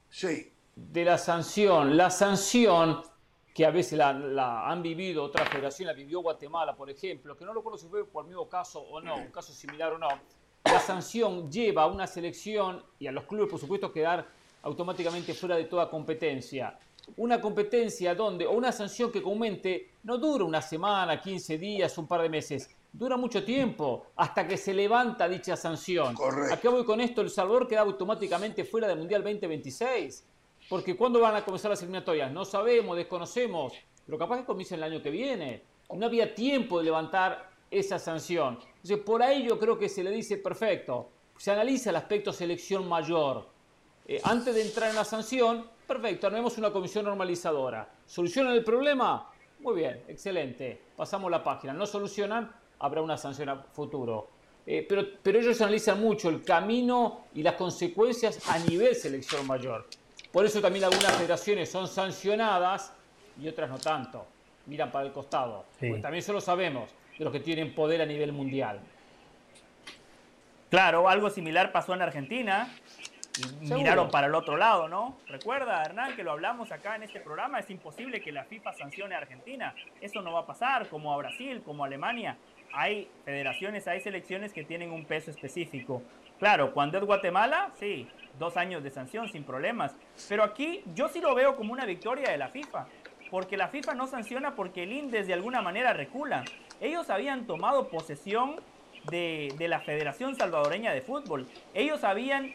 sí. 0.09 0.53
de 0.73 1.03
la 1.05 1.17
sanción. 1.17 1.97
La 1.97 2.09
sanción 2.09 3.03
que 3.53 3.65
a 3.65 3.71
veces 3.71 3.97
la, 3.97 4.13
la 4.13 4.69
han 4.69 4.81
vivido 4.81 5.25
otras 5.25 5.49
federaciones, 5.49 5.93
la 5.93 6.01
vivió 6.01 6.21
Guatemala, 6.21 6.73
por 6.73 6.89
ejemplo, 6.89 7.35
que 7.35 7.43
no 7.43 7.53
lo 7.53 7.61
conozco 7.61 7.83
si 7.85 7.89
fue 7.91 8.05
por 8.05 8.23
el 8.23 8.29
mismo 8.29 8.47
caso 8.47 8.79
o 8.79 9.01
no, 9.01 9.17
un 9.17 9.31
caso 9.31 9.51
similar 9.51 9.91
o 9.91 9.97
no. 9.97 10.07
La 10.63 10.79
sanción 10.79 11.51
lleva 11.51 11.83
a 11.83 11.87
una 11.87 12.07
selección 12.07 12.81
y 12.99 13.07
a 13.07 13.11
los 13.11 13.25
clubes, 13.25 13.49
por 13.49 13.59
supuesto, 13.59 13.91
quedar 13.91 14.25
automáticamente 14.63 15.33
fuera 15.33 15.57
de 15.57 15.65
toda 15.65 15.89
competencia. 15.89 16.79
Una 17.17 17.41
competencia 17.41 18.15
donde, 18.15 18.45
o 18.45 18.51
una 18.51 18.71
sanción 18.71 19.11
que 19.11 19.21
comúnmente 19.21 19.91
no 20.03 20.17
dura 20.17 20.43
una 20.43 20.61
semana, 20.61 21.19
15 21.19 21.57
días, 21.57 21.97
un 21.97 22.07
par 22.07 22.21
de 22.21 22.29
meses, 22.29 22.69
dura 22.93 23.17
mucho 23.17 23.43
tiempo 23.43 24.07
hasta 24.15 24.47
que 24.47 24.57
se 24.57 24.73
levanta 24.73 25.27
dicha 25.27 25.55
sanción. 25.55 26.13
Correcto. 26.13 26.53
¿A 26.53 26.57
qué 26.57 26.67
voy 26.67 26.85
con 26.85 27.01
esto? 27.01 27.21
El 27.21 27.29
Salvador 27.29 27.67
queda 27.67 27.81
automáticamente 27.81 28.63
fuera 28.63 28.87
del 28.87 28.97
Mundial 28.97 29.23
2026. 29.23 30.25
Porque 30.69 30.95
¿cuándo 30.95 31.19
van 31.19 31.35
a 31.35 31.43
comenzar 31.43 31.71
las 31.71 31.81
eliminatorias? 31.81 32.31
No 32.31 32.45
sabemos, 32.45 32.95
desconocemos. 32.95 33.73
Pero 34.05 34.17
capaz 34.17 34.39
que 34.39 34.45
comiencen 34.45 34.79
el 34.79 34.83
año 34.83 35.01
que 35.01 35.09
viene. 35.09 35.63
No 35.93 36.05
había 36.05 36.33
tiempo 36.33 36.77
de 36.79 36.85
levantar 36.85 37.49
esa 37.69 37.99
sanción. 37.99 38.59
Entonces, 38.75 38.97
por 38.99 39.23
ahí 39.23 39.47
yo 39.47 39.57
creo 39.59 39.77
que 39.77 39.89
se 39.89 40.03
le 40.03 40.11
dice 40.11 40.37
perfecto. 40.37 41.09
Se 41.37 41.51
analiza 41.51 41.89
el 41.89 41.95
aspecto 41.95 42.31
selección 42.31 42.87
mayor. 42.87 43.47
Eh, 44.07 44.19
antes 44.23 44.53
de 44.53 44.61
entrar 44.61 44.89
en 44.89 44.95
la 44.95 45.05
sanción, 45.05 45.65
perfecto, 45.91 46.27
armemos 46.27 46.57
una 46.57 46.71
comisión 46.71 47.03
normalizadora. 47.03 47.87
¿Solucionan 48.05 48.53
el 48.53 48.63
problema? 48.63 49.29
Muy 49.59 49.75
bien, 49.75 50.03
excelente. 50.07 50.79
Pasamos 50.95 51.29
la 51.29 51.43
página. 51.43 51.73
No 51.73 51.85
solucionan, 51.85 52.49
habrá 52.79 53.01
una 53.01 53.17
sanción 53.17 53.49
a 53.49 53.57
futuro. 53.57 54.29
Eh, 54.65 54.85
pero, 54.87 55.05
pero 55.21 55.39
ellos 55.39 55.59
analizan 55.59 55.99
mucho 55.99 56.29
el 56.29 56.43
camino 56.43 57.25
y 57.35 57.43
las 57.43 57.55
consecuencias 57.55 58.47
a 58.49 58.59
nivel 58.59 58.95
selección 58.95 59.45
mayor. 59.45 59.85
Por 60.31 60.45
eso 60.45 60.61
también 60.61 60.85
algunas 60.85 61.11
federaciones 61.13 61.69
son 61.69 61.89
sancionadas 61.89 62.93
y 63.41 63.49
otras 63.49 63.69
no 63.69 63.77
tanto. 63.77 64.25
Miran 64.67 64.91
para 64.91 65.07
el 65.07 65.11
costado. 65.11 65.65
Sí. 65.77 65.91
También 66.01 66.19
eso 66.19 66.31
lo 66.31 66.39
sabemos 66.39 66.89
de 67.17 67.23
los 67.25 67.33
que 67.33 67.41
tienen 67.41 67.75
poder 67.75 68.01
a 68.01 68.05
nivel 68.05 68.31
mundial. 68.31 68.79
Claro, 70.69 71.09
algo 71.09 71.29
similar 71.29 71.73
pasó 71.73 71.93
en 71.93 72.01
Argentina. 72.01 72.73
Y 73.37 73.43
Seguro. 73.43 73.77
miraron 73.77 74.11
para 74.11 74.27
el 74.27 74.35
otro 74.35 74.57
lado, 74.57 74.87
¿no? 74.87 75.17
Recuerda, 75.27 75.81
Hernán, 75.83 76.15
que 76.15 76.23
lo 76.23 76.31
hablamos 76.31 76.71
acá 76.71 76.95
en 76.95 77.03
este 77.03 77.21
programa. 77.21 77.59
Es 77.59 77.69
imposible 77.69 78.21
que 78.21 78.31
la 78.31 78.43
FIFA 78.43 78.73
sancione 78.73 79.15
a 79.15 79.19
Argentina. 79.19 79.73
Eso 80.01 80.21
no 80.21 80.33
va 80.33 80.41
a 80.41 80.45
pasar, 80.45 80.87
como 80.89 81.13
a 81.13 81.17
Brasil, 81.17 81.61
como 81.63 81.83
a 81.83 81.87
Alemania. 81.87 82.37
Hay 82.73 83.09
federaciones, 83.25 83.87
hay 83.87 84.01
selecciones 84.01 84.53
que 84.53 84.63
tienen 84.63 84.91
un 84.91 85.05
peso 85.05 85.31
específico. 85.31 86.01
Claro, 86.39 86.73
cuando 86.73 86.97
es 86.97 87.05
Guatemala, 87.05 87.71
sí, 87.79 88.07
dos 88.37 88.57
años 88.57 88.83
de 88.83 88.89
sanción 88.89 89.29
sin 89.29 89.43
problemas. 89.43 89.95
Pero 90.27 90.43
aquí 90.43 90.83
yo 90.93 91.07
sí 91.07 91.21
lo 91.21 91.33
veo 91.33 91.55
como 91.55 91.71
una 91.71 91.85
victoria 91.85 92.31
de 92.31 92.37
la 92.37 92.49
FIFA. 92.49 92.87
Porque 93.29 93.55
la 93.55 93.69
FIFA 93.69 93.93
no 93.93 94.07
sanciona 94.07 94.55
porque 94.55 94.83
el 94.83 94.91
INDES 94.91 95.27
de 95.27 95.33
alguna 95.33 95.61
manera 95.61 95.93
recula. 95.93 96.43
Ellos 96.81 97.09
habían 97.09 97.47
tomado 97.47 97.87
posesión 97.87 98.59
de, 99.09 99.53
de 99.57 99.67
la 99.69 99.79
Federación 99.79 100.35
Salvadoreña 100.35 100.91
de 100.91 101.01
Fútbol. 101.01 101.47
Ellos 101.73 102.03
habían 102.03 102.53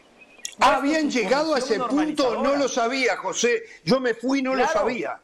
habían 0.59 1.09
llegado 1.09 1.55
a 1.55 1.59
ese 1.59 1.79
punto, 1.79 2.41
no 2.41 2.55
lo 2.55 2.67
sabía, 2.67 3.17
José. 3.17 3.63
Yo 3.83 3.99
me 3.99 4.13
fui 4.13 4.39
y 4.39 4.41
no 4.41 4.55
lo 4.55 4.65
sabía. 4.67 5.19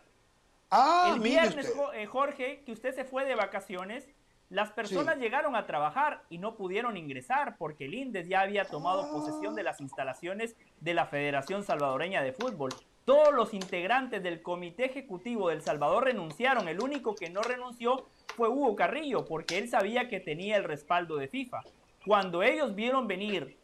Ah, 0.70 1.12
el 1.14 1.20
viernes, 1.22 1.68
usted. 1.70 2.00
Eh, 2.00 2.06
Jorge, 2.08 2.64
que 2.66 2.72
usted 2.72 2.96
se 2.96 3.04
fue 3.06 3.26
de 3.26 3.36
vacaciones, 3.36 4.08
las 4.50 4.72
personas 4.72 5.16
Sí. 5.16 5.22
llegaron 5.22 5.56
a 5.56 5.66
trabajar 5.66 6.24
y 6.30 6.38
no 6.38 6.56
pudieron 6.56 6.98
ingresar 6.98 7.58
porque 7.58 7.86
el 7.86 7.94
INDES 7.94 8.28
ya 8.28 8.42
había 8.42 8.66
tomado 8.66 9.10
posesión 9.12 9.56
de 9.56 9.64
las 9.64 9.82
instalaciones 9.82 10.56
de 10.80 10.94
la 10.94 11.06
Federación 11.06 11.64
Salvadoreña 11.64 12.22
de 12.22 12.34
Fútbol. 12.34 12.72
Todos 13.06 13.34
los 13.34 13.54
integrantes 13.54 14.24
del 14.24 14.42
Comité 14.42 14.86
Ejecutivo 14.86 15.50
del 15.50 15.62
Salvador 15.62 16.06
renunciaron. 16.06 16.68
El 16.68 16.82
único 16.82 17.16
que 17.16 17.30
no 17.30 17.42
renunció 17.42 18.08
fue 18.36 18.48
Hugo 18.48 18.76
Carrillo 18.76 19.26
porque 19.26 19.58
él 19.58 19.70
sabía 19.70 20.08
que 20.08 20.20
tenía 20.20 20.56
el 20.58 20.64
respaldo 20.64 21.18
de 21.18 21.28
FIFA. 21.28 21.62
Cuando 22.06 22.44
ellos 22.44 22.74
vieron 22.76 23.08
venir 23.08 23.58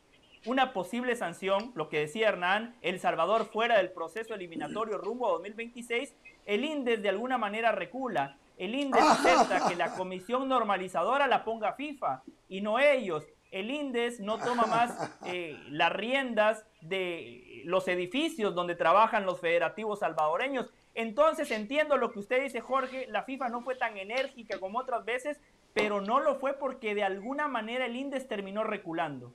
una 0.45 0.73
posible 0.73 1.15
sanción, 1.15 1.71
lo 1.75 1.89
que 1.89 1.99
decía 1.99 2.29
Hernán, 2.29 2.75
El 2.81 2.99
Salvador 2.99 3.45
fuera 3.45 3.77
del 3.77 3.91
proceso 3.91 4.33
eliminatorio 4.33 4.97
rumbo 4.97 5.27
a 5.27 5.31
2026, 5.31 6.15
el 6.45 6.63
INDES 6.63 7.01
de 7.01 7.09
alguna 7.09 7.37
manera 7.37 7.71
recula. 7.71 8.37
El 8.57 8.75
INDES 8.75 9.01
acepta 9.03 9.67
que 9.67 9.75
la 9.75 9.93
comisión 9.95 10.47
normalizadora 10.47 11.27
la 11.27 11.43
ponga 11.43 11.73
FIFA 11.73 12.23
y 12.47 12.61
no 12.61 12.79
ellos. 12.79 13.25
El 13.51 13.71
INDES 13.71 14.19
no 14.19 14.37
toma 14.37 14.65
más 14.65 15.11
eh, 15.25 15.57
las 15.69 15.91
riendas 15.91 16.65
de 16.81 17.63
los 17.65 17.87
edificios 17.87 18.53
donde 18.53 18.75
trabajan 18.75 19.25
los 19.25 19.39
federativos 19.39 19.99
salvadoreños. 19.99 20.69
Entonces 20.93 21.49
entiendo 21.51 21.97
lo 21.97 22.11
que 22.11 22.19
usted 22.19 22.43
dice, 22.43 22.61
Jorge, 22.61 23.07
la 23.09 23.23
FIFA 23.23 23.49
no 23.49 23.61
fue 23.61 23.75
tan 23.75 23.97
enérgica 23.97 24.59
como 24.59 24.79
otras 24.79 25.03
veces, 25.03 25.39
pero 25.73 25.99
no 26.01 26.19
lo 26.19 26.35
fue 26.35 26.53
porque 26.53 26.93
de 26.93 27.03
alguna 27.03 27.47
manera 27.47 27.85
el 27.85 27.95
INDES 27.95 28.27
terminó 28.27 28.63
reculando. 28.63 29.33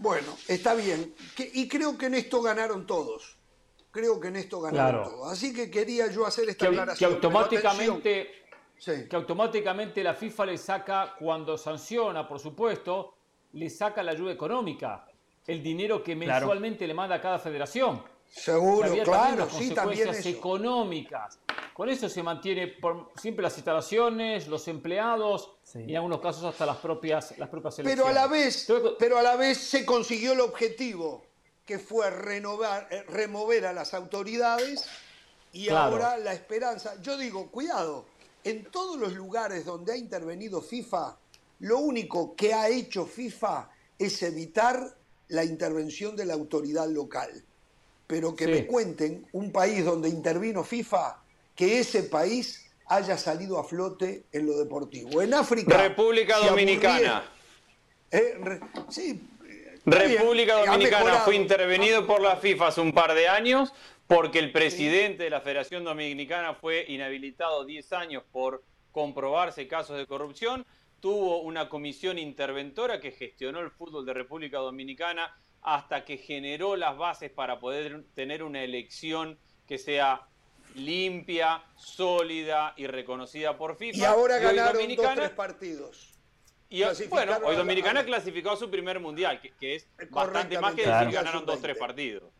Bueno, 0.00 0.36
está 0.48 0.74
bien. 0.74 1.14
Que- 1.36 1.50
y 1.54 1.68
creo 1.68 1.96
que 1.96 2.06
en 2.06 2.14
esto 2.14 2.40
ganaron 2.42 2.86
todos. 2.86 3.36
Creo 3.90 4.18
que 4.20 4.28
en 4.28 4.36
esto 4.36 4.60
ganaron 4.60 5.02
Claro. 5.02 5.10
todos. 5.10 5.32
Así 5.32 5.52
que 5.52 5.70
quería 5.70 6.06
yo 6.08 6.26
hacer 6.26 6.48
esta 6.48 6.66
Que, 6.66 6.72
que 6.72 6.80
aclaración. 6.80 7.14
pero 7.16 7.26
automáticamente. 7.28 8.34
Sí. 8.78 8.92
que 9.10 9.14
automáticamente 9.14 10.02
la 10.02 10.14
FIFA 10.14 10.46
le 10.46 10.56
saca, 10.56 11.14
cuando 11.18 11.58
sanciona, 11.58 12.26
por 12.26 12.40
supuesto, 12.40 13.14
le 13.52 13.68
saca 13.68 14.02
la 14.02 14.12
ayuda 14.12 14.32
económica, 14.32 15.06
el 15.46 15.62
dinero 15.62 16.02
que 16.02 16.16
Claro. 16.16 16.46
mensualmente 16.46 16.86
le 16.86 16.94
manda 16.94 17.16
a 17.16 17.20
cada 17.20 17.38
federación. 17.38 18.02
Seguro, 18.26 18.86
Había 18.88 19.02
claro, 19.04 19.46
sí, 19.50 19.74
también 19.74 19.98
consecuencias 20.06 20.16
eso. 20.26 20.28
económicas. 20.38 21.38
Con 21.74 21.88
eso 21.88 22.08
se 22.08 22.22
mantiene 22.22 22.66
por- 22.68 23.10
siempre 23.20 23.42
las 23.42 23.56
instalaciones, 23.56 24.48
los 24.48 24.66
empleados 24.68 25.50
Sí. 25.62 25.80
y 25.80 25.90
en 25.90 25.96
algunos 25.96 26.20
casos 26.20 26.44
hasta 26.44 26.66
las 26.66 26.76
propias, 26.78 27.36
las 27.38 27.48
propias 27.48 27.74
Pero 27.76 27.88
selecciones. 27.88 28.16
a 28.16 28.20
la 28.20 28.26
vez, 28.26 28.68
pero 28.98 29.18
a 29.18 29.22
la 29.22 29.36
vez 29.36 29.58
se 29.58 29.86
consiguió 29.86 30.32
el 30.32 30.40
objetivo, 30.40 31.22
que 31.64 31.78
fue 31.78 32.10
renovar, 32.10 32.88
eh, 32.90 33.04
remover 33.08 33.66
a 33.66 33.72
las 33.72 33.94
autoridades 33.94 34.86
y 35.52 35.66
Claro. 35.68 35.92
ahora 35.92 36.16
la 36.18 36.32
esperanza. 36.34 37.00
Yo 37.00 37.16
digo, 37.16 37.50
cuidado, 37.50 38.04
en 38.44 38.64
todos 38.70 38.98
los 38.98 39.12
lugares 39.14 39.64
donde 39.64 39.92
ha 39.92 39.96
intervenido 39.96 40.60
FIFA, 40.60 41.16
lo 41.60 41.78
único 41.78 42.34
que 42.34 42.52
ha 42.52 42.68
hecho 42.68 43.06
FIFA 43.06 43.70
es 43.98 44.22
evitar 44.22 44.96
la 45.28 45.44
intervención 45.44 46.16
de 46.16 46.24
la 46.26 46.34
autoridad 46.34 46.88
local. 46.88 47.44
Pero 48.06 48.34
que 48.34 48.46
Sí. 48.46 48.50
me 48.50 48.66
cuenten 48.66 49.28
un 49.32 49.52
país 49.52 49.84
donde 49.84 50.08
intervino 50.08 50.64
FIFA, 50.64 51.19
que 51.60 51.78
ese 51.78 52.04
país 52.04 52.72
haya 52.86 53.18
salido 53.18 53.58
a 53.58 53.64
flote 53.64 54.24
en 54.32 54.46
lo 54.46 54.56
deportivo. 54.56 55.20
En 55.20 55.34
África. 55.34 55.76
República 55.76 56.38
Dominicana. 56.38 57.22
eh, 58.10 58.34
re- 58.40 58.60
sí. 58.88 59.20
eh, 59.46 59.78
bien, 59.84 60.08
República 60.18 60.56
ha 60.62 60.64
Dominicana 60.64 61.16
fue 61.18 61.36
intervenido 61.36 62.06
por 62.06 62.22
la 62.22 62.36
FIFA 62.36 62.68
hace 62.68 62.80
un 62.80 62.92
par 62.92 63.12
de 63.14 63.28
años 63.28 63.74
porque 64.06 64.38
el 64.38 64.52
presidente 64.52 65.24
de 65.24 65.30
la 65.30 65.42
Federación 65.42 65.84
Dominicana 65.84 66.54
fue 66.54 66.86
inhabilitado 66.88 67.66
10 67.66 67.92
años 67.92 68.22
por 68.32 68.64
comprobarse 68.90 69.68
casos 69.68 69.98
de 69.98 70.06
corrupción. 70.06 70.64
Tuvo 71.00 71.42
una 71.42 71.68
comisión 71.68 72.18
interventora 72.18 73.00
que 73.00 73.10
gestionó 73.12 73.60
el 73.60 73.70
fútbol 73.70 74.06
de 74.06 74.14
República 74.14 74.56
Dominicana 74.58 75.30
hasta 75.60 76.06
que 76.06 76.16
generó 76.16 76.74
las 76.74 76.96
bases 76.96 77.30
para 77.30 77.60
poder 77.60 78.02
tener 78.14 78.42
una 78.42 78.64
elección 78.64 79.38
que 79.68 79.76
sea 79.76 80.22
limpia, 80.74 81.62
sólida 81.76 82.74
y 82.76 82.86
reconocida 82.86 83.56
por 83.56 83.76
FIFA. 83.76 83.98
Y 83.98 84.04
ahora 84.04 84.36
hoy 84.36 84.42
ganaron 84.42 84.96
dos 84.96 85.14
tres 85.14 85.30
partidos. 85.30 86.14
y 86.68 86.82
bueno, 87.08 87.38
hoy 87.44 87.56
Dominicana 87.56 88.04
clasificó 88.04 88.52
a 88.52 88.56
su 88.56 88.70
primer 88.70 89.00
mundial, 89.00 89.40
que, 89.40 89.50
que 89.52 89.74
es 89.76 89.86
bastante 90.10 90.10
Correctamente, 90.56 90.60
más 90.60 90.74
que 90.74 90.82
Claro. 90.84 90.98
decir 91.06 91.10
que 91.10 91.16
ganaron 91.24 91.46
dos 91.46 91.56
20. 91.56 91.68
tres 91.68 91.78
partidos. 91.78 92.30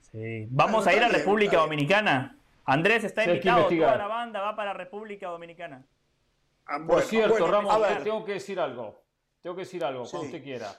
Vamos 0.50 0.86
a 0.86 0.94
ir 0.94 1.02
a 1.02 1.08
República 1.08 1.52
bien. 1.52 1.62
Dominicana. 1.62 2.36
Andrés 2.64 3.04
está 3.04 3.24
invitado, 3.24 3.66
toda 3.68 3.96
la 3.96 4.06
banda 4.06 4.40
va 4.40 4.54
para 4.54 4.72
República 4.72 5.28
Dominicana. 5.28 5.84
Ah, 6.66 6.78
Por 6.86 7.02
cierto, 7.02 7.30
bueno, 7.30 7.46
Ramos, 7.48 7.74
a 7.74 7.78
ver, 7.78 8.04
tengo 8.04 8.24
que 8.24 8.34
decir 8.34 8.60
algo. 8.60 9.02
Tengo 9.42 9.56
que 9.56 9.62
decir 9.62 9.82
algo, 9.82 10.04
cuando 10.08 10.26
usted 10.26 10.42
quiera. 10.44 10.72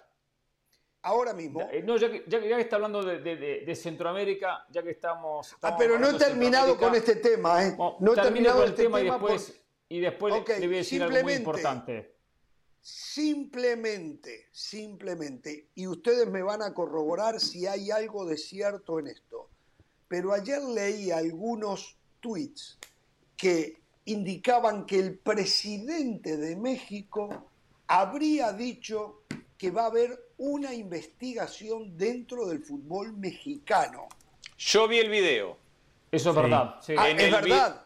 Ahora 1.04 1.34
mismo. 1.34 1.62
Eh, 1.72 1.82
No, 1.84 1.98
ya 1.98 2.12
que, 2.12 2.24
ya 2.28 2.40
que- 2.40 2.50
ya 2.50 2.56
que 2.58 2.62
está 2.62 2.76
hablando 2.78 3.04
de, 3.04 3.20
de- 3.20 3.36
de- 3.36 3.60
de 3.66 3.76
Centroamérica, 3.76 4.66
ya 4.70 4.84
que 4.84 4.92
estamos. 4.92 5.56
Ah, 5.62 5.76
pero 5.78 5.98
no 6.00 6.10
he 6.10 6.14
terminado 6.18 6.78
con 6.78 6.94
este 6.96 7.16
tema, 7.18 7.66
¿eh? 7.66 7.76
No 8.00 8.14
he 8.14 8.16
terminado 8.16 8.58
con 8.58 8.64
el 8.66 8.70
este 8.72 8.84
tema 8.84 9.00
y 9.00 9.04
tema 9.06 9.16
después, 9.18 9.44
por- 9.52 9.62
y 9.90 10.00
después 10.00 10.34
le- 10.34 10.40
Ok, 10.42 10.50
le 10.60 10.68
voy 10.68 10.76
a 10.76 10.80
decir 10.80 11.04
algo 11.04 11.24
muy 11.24 11.34
importante. 11.34 12.16
Simplemente, 12.84 14.48
simplemente, 14.52 15.68
y 15.76 15.86
ustedes 15.86 16.28
me 16.30 16.42
van 16.42 16.62
a 16.64 16.74
corroborar 16.74 17.40
si 17.40 17.68
hay 17.68 17.92
algo 17.92 18.26
de 18.26 18.38
cierto 18.38 19.00
en 19.00 19.08
esto, 19.08 19.50
pero 20.08 20.34
ayer 20.34 20.62
leí 20.64 21.12
algunos 21.12 21.96
tweets 22.22 22.80
que 23.38 23.82
indicaban 24.06 24.86
que 24.86 24.98
el 25.00 25.20
presidente 25.20 26.38
de 26.38 26.56
México 26.56 27.50
habría 27.88 28.52
dicho 28.54 29.22
que 29.58 29.70
va 29.72 29.84
a 29.84 29.88
haber 29.88 30.31
una 30.44 30.74
investigación 30.74 31.96
dentro 31.96 32.48
del 32.48 32.64
fútbol 32.64 33.14
mexicano. 33.14 34.08
Yo 34.58 34.88
vi 34.88 34.98
el 34.98 35.08
video. 35.12 35.56
Eso 36.12 36.32
es 36.32 36.36
verdad. 36.36 36.78
sí. 36.82 36.96
Ah, 36.98 37.12
En 37.12 37.20
es 37.20 37.26
el 37.26 37.32
verdad. 37.32 37.86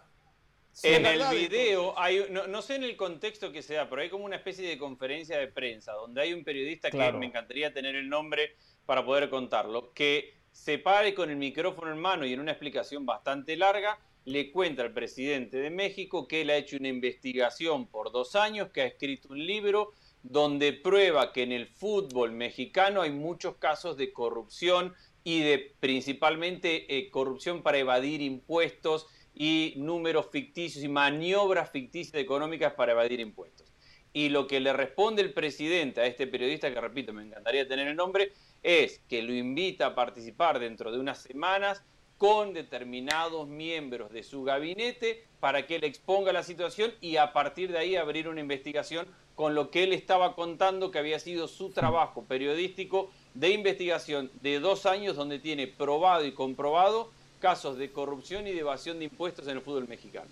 en 0.84 1.06
el 1.06 1.22
video, 1.35 2.00
hay, 2.00 2.25
no, 2.30 2.48
no 2.48 2.61
sé 2.61 2.75
en 2.75 2.85
el 2.85 2.95
contexto 2.95 3.51
que 3.51 3.61
sea, 3.61 3.90
pero 3.90 4.01
hay 4.01 4.09
como 4.09 4.24
una 4.24 4.38
especie 4.38 4.69
de 4.69 4.77
conferencia 4.77 5.38
de 5.38 5.48
prensa 5.50 5.92
donde 5.92 6.22
hay 6.22 6.32
un 6.34 6.45
periodista 6.45 6.90
Claro. 6.90 7.14
que 7.14 7.19
me 7.19 7.25
encantaría 7.25 7.74
tener 7.74 7.93
el 7.95 8.08
nombre 8.08 8.56
para 8.85 9.06
poder 9.06 9.30
contarlo, 9.30 9.92
que 9.93 10.34
se 10.53 10.77
pare 10.80 11.14
con 11.14 11.30
el 11.30 11.35
micrófono 11.35 11.92
en 11.92 11.98
mano 12.00 12.25
y 12.25 12.32
en 12.32 12.40
una 12.40 12.51
explicación 12.51 13.06
bastante 13.06 13.58
larga 13.58 14.00
le 14.24 14.50
cuenta 14.50 14.82
al 14.84 14.93
presidente 14.93 15.58
de 15.58 15.69
México 15.69 16.25
que 16.25 16.42
él 16.42 16.50
ha 16.51 16.56
hecho 16.56 16.77
una 16.77 16.88
investigación 16.88 17.88
por 17.88 18.14
dos 18.14 18.34
años, 18.38 18.69
que 18.72 18.82
ha 18.82 18.85
escrito 18.85 19.27
un 19.34 19.45
libro 19.45 19.92
donde 20.30 20.74
prueba 20.74 21.32
que 21.32 21.44
en 21.44 21.52
el 21.52 21.68
fútbol 21.68 22.32
mexicano 22.32 23.04
hay 23.04 23.12
muchos 23.12 23.58
casos 23.58 23.95
de 23.95 24.12
corrupción 24.12 24.95
y 25.24 25.42
de 25.42 25.76
principalmente 25.80 26.98
eh, 26.98 27.12
corrupción 27.12 27.62
para 27.62 27.78
evadir 27.78 28.22
impuestos 28.22 29.06
y 29.36 29.74
números 29.78 30.28
ficticios 30.32 30.84
y 30.84 30.88
maniobras 30.88 31.70
ficticias 31.70 32.16
económicas 32.16 32.74
para 32.74 32.94
evadir 32.94 33.20
impuestos. 33.20 33.72
Y 34.14 34.30
lo 34.30 34.48
que 34.48 34.60
le 34.60 34.74
responde 34.74 35.22
el 35.22 35.34
presidente 35.34 36.02
a 36.02 36.08
este 36.08 36.26
periodista, 36.26 36.74
que 36.74 36.82
repito, 36.82 37.14
me 37.14 37.24
encantaría 37.24 37.68
tener 37.68 37.88
el 37.88 37.95
nombre, 37.95 38.32
es 38.64 39.02
que 39.08 39.22
lo 39.22 39.34
invita 39.34 39.88
a 39.88 39.95
participar 39.95 40.58
dentro 40.58 40.92
de 40.92 41.00
unas 41.00 41.22
semanas 41.22 41.84
con 42.18 42.54
determinados 42.54 43.48
miembros 43.48 44.12
de 44.12 44.24
su 44.24 44.44
gabinete 44.44 45.28
para 45.40 45.68
que 45.68 45.76
él 45.76 45.84
exponga 45.84 46.32
la 46.34 46.44
situación 46.44 46.94
y 47.02 47.18
a 47.18 47.34
partir 47.34 47.72
de 47.72 47.78
ahí 47.78 47.95
abrir 47.95 48.28
una 48.28 48.40
investigación 48.40 49.06
con 49.35 49.53
lo 49.53 49.69
que 49.69 49.83
él 49.83 49.93
estaba 49.93 50.35
contando 50.35 50.91
que 50.91 50.99
había 50.99 51.19
sido 51.19 51.47
su 51.47 51.69
trabajo 51.72 52.23
periodístico 52.23 53.09
de 53.33 53.49
investigación 53.49 54.31
de 54.41 54.59
dos 54.59 54.85
años 54.85 55.15
donde 55.15 55.39
tiene 55.39 55.67
probado 55.67 56.25
y 56.25 56.31
comprobado 56.33 57.11
casos 57.39 57.77
de 57.77 57.91
corrupción 57.91 58.47
y 58.47 58.53
de 58.53 58.59
evasión 58.61 58.97
de 58.99 59.05
impuestos 59.05 59.45
en 59.47 59.57
el 59.57 59.61
fútbol 59.61 59.88
mexicano. 59.88 60.30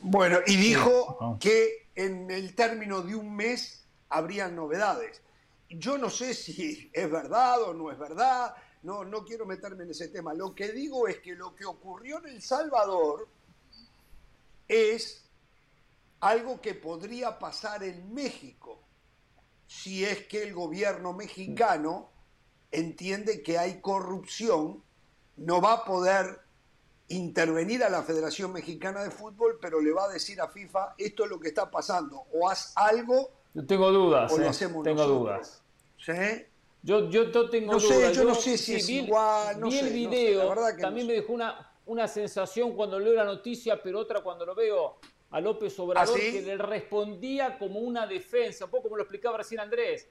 Bueno, 0.00 0.38
y 0.46 0.56
dijo 0.56 1.16
Ah. 1.20 1.36
que 1.40 1.86
en 1.94 2.30
el 2.30 2.54
término 2.54 3.02
de 3.02 3.14
un 3.16 3.34
mes 3.34 3.84
habrían 4.08 4.54
novedades. 4.56 5.20
Yo 5.68 5.98
no 5.98 6.10
sé 6.10 6.34
si 6.34 6.90
es 6.92 7.10
verdad 7.10 7.62
o 7.62 7.74
no 7.74 7.90
es 7.90 7.98
verdad, 7.98 8.54
no, 8.82 9.04
no 9.04 9.24
quiero 9.24 9.46
meterme 9.46 9.84
en 9.84 9.90
ese 9.90 10.08
tema. 10.08 10.34
Lo 10.34 10.54
que 10.54 10.70
digo 10.72 11.08
es 11.08 11.18
que 11.18 11.34
lo 11.34 11.54
que 11.54 11.64
ocurrió 11.64 12.18
en 12.18 12.26
El 12.30 12.42
Salvador 12.42 13.26
es 14.68 15.21
algo 16.22 16.60
que 16.60 16.74
podría 16.74 17.38
pasar 17.38 17.82
en 17.82 18.14
México 18.14 18.80
si 19.66 20.04
es 20.04 20.26
que 20.26 20.42
el 20.44 20.54
gobierno 20.54 21.12
mexicano 21.12 22.10
entiende 22.70 23.42
que 23.42 23.58
hay 23.58 23.80
corrupción, 23.80 24.82
no 25.36 25.60
va 25.60 25.72
a 25.72 25.84
poder 25.84 26.40
intervenir 27.08 27.82
a 27.82 27.90
la 27.90 28.02
Federación 28.02 28.52
Mexicana 28.52 29.02
de 29.02 29.10
Fútbol, 29.10 29.58
pero 29.60 29.80
le 29.80 29.92
va 29.92 30.04
a 30.04 30.08
decir 30.08 30.40
a 30.40 30.48
FIFA, 30.48 30.94
esto 30.96 31.24
es 31.24 31.30
lo 31.30 31.40
que 31.40 31.48
está 31.48 31.70
pasando, 31.70 32.24
o 32.32 32.48
haz 32.48 32.72
algo, 32.76 33.30
Yo 33.52 33.66
tengo 33.66 33.90
dudas. 33.90 34.32
o 34.32 34.38
lo 34.38 34.44
eh, 34.44 34.48
hacemos 34.48 34.84
tengo 34.84 35.02
nosotros. 35.02 35.20
dudas. 35.20 35.62
¿sí? 35.98 36.46
Yo, 36.82 37.10
yo, 37.10 37.30
yo 37.30 37.50
tengo 37.50 37.72
No 37.72 37.80
sé, 37.80 37.94
dudas. 37.94 38.16
yo 38.16 38.24
no 38.24 38.34
sé 38.34 38.56
si 38.56 38.76
es 38.76 38.86
vi 38.86 39.00
igual, 39.00 39.58
no 39.58 39.68
vi 39.68 39.78
el 39.78 39.80
sé, 39.80 39.90
no 39.90 39.90
sé, 39.90 39.94
video, 40.08 40.42
la 40.44 40.48
verdad 40.50 40.76
que 40.76 40.82
también 40.82 41.06
me 41.08 41.14
dejó 41.14 41.32
una, 41.32 41.72
una 41.86 42.06
sensación 42.06 42.74
cuando 42.76 43.00
leo 43.00 43.14
la 43.14 43.24
noticia, 43.24 43.82
pero 43.82 43.98
otra 43.98 44.20
cuando 44.22 44.46
lo 44.46 44.54
veo 44.54 44.98
a 45.32 45.40
López 45.40 45.78
Obrador, 45.80 46.16
¿Ah, 46.16 46.20
sí? 46.20 46.32
que 46.32 46.42
le 46.42 46.56
respondía 46.58 47.58
como 47.58 47.80
una 47.80 48.06
defensa, 48.06 48.66
un 48.66 48.70
poco 48.70 48.84
como 48.84 48.96
lo 48.96 49.02
explicaba 49.02 49.38
recién 49.38 49.60
Andrés, 49.60 50.08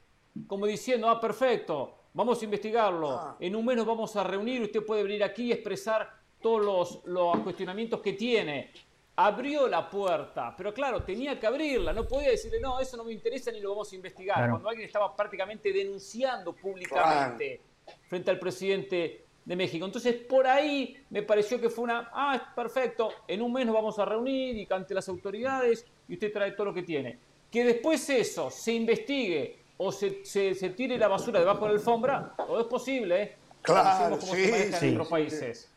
como 0.48 0.66
diciendo, 0.66 1.08
ah, 1.10 1.20
perfecto, 1.22 1.96
vamos 2.14 2.42
a 2.42 2.46
investigarlo, 2.46 3.10
Ah. 3.12 3.38
en 3.40 3.56
un 3.56 3.66
mes 3.66 3.78
nos 3.78 3.86
vamos 3.86 4.16
a 4.16 4.24
reunir, 4.24 4.62
usted 4.64 4.84
puede 4.86 5.04
venir 5.04 5.24
aquí 5.24 5.44
y 5.46 5.52
expresar 5.52 6.10
todos 6.42 6.66
los, 6.66 7.06
los 7.06 7.38
cuestionamientos 7.44 8.02
que 8.02 8.14
tiene. 8.14 8.72
Abrió 9.16 9.68
la 9.68 9.88
puerta, 9.90 10.56
pero 10.58 10.74
claro, 10.74 11.04
tenía 11.04 11.40
que 11.40 11.46
abrirla, 11.46 11.94
no 11.94 12.08
podía 12.08 12.30
decirle, 12.30 12.60
no, 12.60 12.80
eso 12.80 12.98
no 12.98 13.04
me 13.04 13.12
interesa 13.14 13.52
ni 13.52 13.60
lo 13.60 13.70
vamos 13.72 13.92
a 13.92 13.96
investigar, 13.96 14.38
Claro. 14.38 14.54
cuando 14.54 14.70
alguien 14.70 14.88
estaba 14.88 15.16
prácticamente 15.16 15.72
denunciando 15.72 16.54
públicamente 16.54 17.62
frente 18.08 18.32
al 18.32 18.40
presidente 18.40 19.26
de 19.46 19.56
México. 19.56 19.86
Entonces, 19.86 20.16
por 20.16 20.46
ahí 20.48 20.98
me 21.10 21.24
pareció 21.24 21.60
que 21.60 21.70
fue 21.70 21.84
una, 21.86 22.10
ah, 22.14 22.52
perfecto, 22.56 23.10
en 23.28 23.42
un 23.42 23.54
mes 23.54 23.66
nos 23.66 23.76
vamos 23.76 23.98
a 24.00 24.06
reunir 24.06 24.56
y 24.58 24.68
ante 24.72 24.94
las 24.94 25.10
autoridades 25.10 25.86
y 26.08 26.14
usted 26.14 26.32
trae 26.32 26.52
todo 26.52 26.66
lo 26.66 26.74
que 26.74 26.84
tiene. 26.84 27.18
Que 27.50 27.64
después 27.64 28.10
eso 28.10 28.50
se 28.50 28.74
investigue 28.74 29.58
o 29.78 29.92
se, 29.92 30.24
se, 30.24 30.54
se 30.54 30.70
tire 30.70 30.98
la 30.98 31.08
basura 31.08 31.40
debajo 31.40 31.66
de 31.66 31.74
la 31.74 31.80
alfombra, 31.80 32.34
todo 32.38 32.62
es 32.62 32.68
posible, 32.68 33.22
¿eh? 33.24 33.36
Claro, 33.64 34.16
Conocemos 34.16 34.20
cómo 34.20 34.34
sí, 34.36 34.46
se 34.46 34.52
maneja 34.52 34.78
sí, 34.80 34.88
en 34.88 34.94
otros 34.94 35.08
sí, 35.08 35.12
países. 35.12 35.72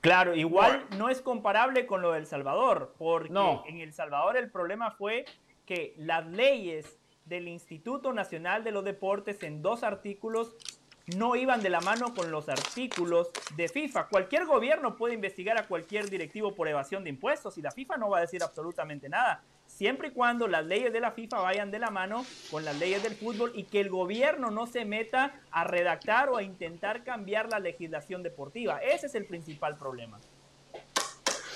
Claro, 0.00 0.34
igual 0.36 0.84
no 0.98 1.08
es 1.08 1.20
comparable 1.20 1.86
con 1.86 2.02
lo 2.02 2.12
de 2.12 2.18
El 2.18 2.26
Salvador, 2.26 2.94
porque 2.98 3.30
No. 3.30 3.64
en 3.66 3.80
El 3.80 3.92
Salvador 3.92 4.36
el 4.36 4.50
problema 4.50 4.90
fue 4.92 5.24
que 5.64 5.94
las 5.96 6.26
leyes 6.26 6.98
del 7.24 7.48
Instituto 7.48 8.12
Nacional 8.12 8.62
de 8.62 8.70
los 8.70 8.84
Deportes 8.84 9.42
en 9.42 9.62
dos 9.62 9.82
artículos 9.82 10.54
no 11.14 11.36
iban 11.36 11.62
de 11.62 11.70
la 11.70 11.80
mano 11.80 12.14
con 12.14 12.30
los 12.30 12.48
artículos 12.48 13.30
de 13.54 13.68
FIFA. 13.68 14.08
Cualquier 14.08 14.44
gobierno 14.44 14.96
puede 14.96 15.14
investigar 15.14 15.56
a 15.56 15.66
cualquier 15.66 16.10
directivo 16.10 16.54
por 16.54 16.66
evasión 16.66 17.04
de 17.04 17.10
impuestos 17.10 17.56
y 17.58 17.62
la 17.62 17.70
FIFA 17.70 17.96
no 17.96 18.10
va 18.10 18.18
a 18.18 18.20
decir 18.22 18.42
absolutamente 18.42 19.08
nada, 19.08 19.42
siempre 19.66 20.08
y 20.08 20.10
cuando 20.10 20.48
las 20.48 20.64
leyes 20.64 20.92
de 20.92 21.00
la 21.00 21.12
FIFA 21.12 21.40
vayan 21.40 21.70
de 21.70 21.78
la 21.78 21.90
mano 21.90 22.26
con 22.50 22.64
las 22.64 22.76
leyes 22.78 23.02
del 23.02 23.14
fútbol 23.14 23.52
y 23.54 23.64
que 23.64 23.80
el 23.80 23.88
gobierno 23.88 24.50
no 24.50 24.66
se 24.66 24.84
meta 24.84 25.40
a 25.52 25.64
redactar 25.64 26.28
o 26.28 26.38
a 26.38 26.42
intentar 26.42 27.04
cambiar 27.04 27.48
la 27.50 27.60
legislación 27.60 28.22
deportiva. 28.22 28.78
Ese 28.82 29.06
es 29.06 29.14
el 29.14 29.26
principal 29.26 29.78
problema. 29.78 30.18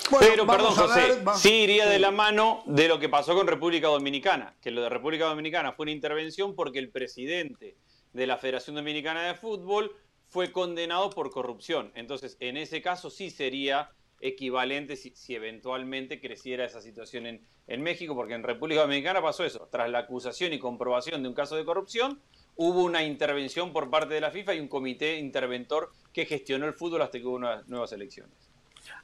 Bueno, 0.09 0.27
Pero, 0.29 0.45
perdón, 0.47 0.75
José, 0.75 1.21
ver, 1.23 1.35
sí 1.35 1.63
iría 1.63 1.85
de 1.85 1.97
la 1.97 2.11
mano 2.11 2.63
de 2.65 2.89
lo 2.89 2.99
que 2.99 3.07
pasó 3.07 3.33
con 3.33 3.47
República 3.47 3.87
Dominicana, 3.87 4.53
que 4.61 4.69
lo 4.69 4.81
de 4.81 4.89
República 4.89 5.25
Dominicana 5.25 5.71
fue 5.71 5.83
una 5.83 5.91
intervención 5.91 6.53
porque 6.53 6.79
el 6.79 6.89
presidente 6.89 7.77
de 8.13 8.27
la 8.27 8.37
Federación 8.37 8.75
Dominicana 8.75 9.23
de 9.23 9.35
Fútbol 9.35 9.95
fue 10.27 10.51
condenado 10.51 11.09
por 11.09 11.31
corrupción. 11.31 11.91
Entonces, 11.95 12.37
en 12.39 12.57
ese 12.57 12.81
caso 12.81 13.09
sí 13.09 13.29
sería 13.29 13.91
equivalente 14.21 14.95
si, 14.95 15.35
eventualmente 15.35 16.21
creciera 16.21 16.65
esa 16.65 16.81
situación 16.81 17.25
en, 17.25 17.45
en 17.67 17.81
México, 17.81 18.15
porque 18.15 18.35
en 18.35 18.43
República 18.43 18.81
Dominicana 18.81 19.21
pasó 19.21 19.43
eso. 19.43 19.67
Tras 19.71 19.89
la 19.89 19.99
acusación 19.99 20.53
y 20.53 20.59
comprobación 20.59 21.23
de 21.23 21.29
un 21.29 21.35
caso 21.35 21.55
de 21.55 21.65
corrupción, 21.65 22.21
hubo 22.55 22.83
una 22.83 23.03
intervención 23.03 23.73
por 23.73 23.89
parte 23.89 24.13
de 24.13 24.21
la 24.21 24.31
FIFA 24.31 24.55
y 24.55 24.59
un 24.59 24.67
comité 24.67 25.17
interventor 25.17 25.91
que 26.13 26.25
gestionó 26.25 26.65
el 26.65 26.73
fútbol 26.73 27.01
hasta 27.01 27.19
que 27.19 27.25
hubo 27.25 27.35
unas 27.35 27.67
nuevas 27.67 27.91
elecciones. 27.91 28.35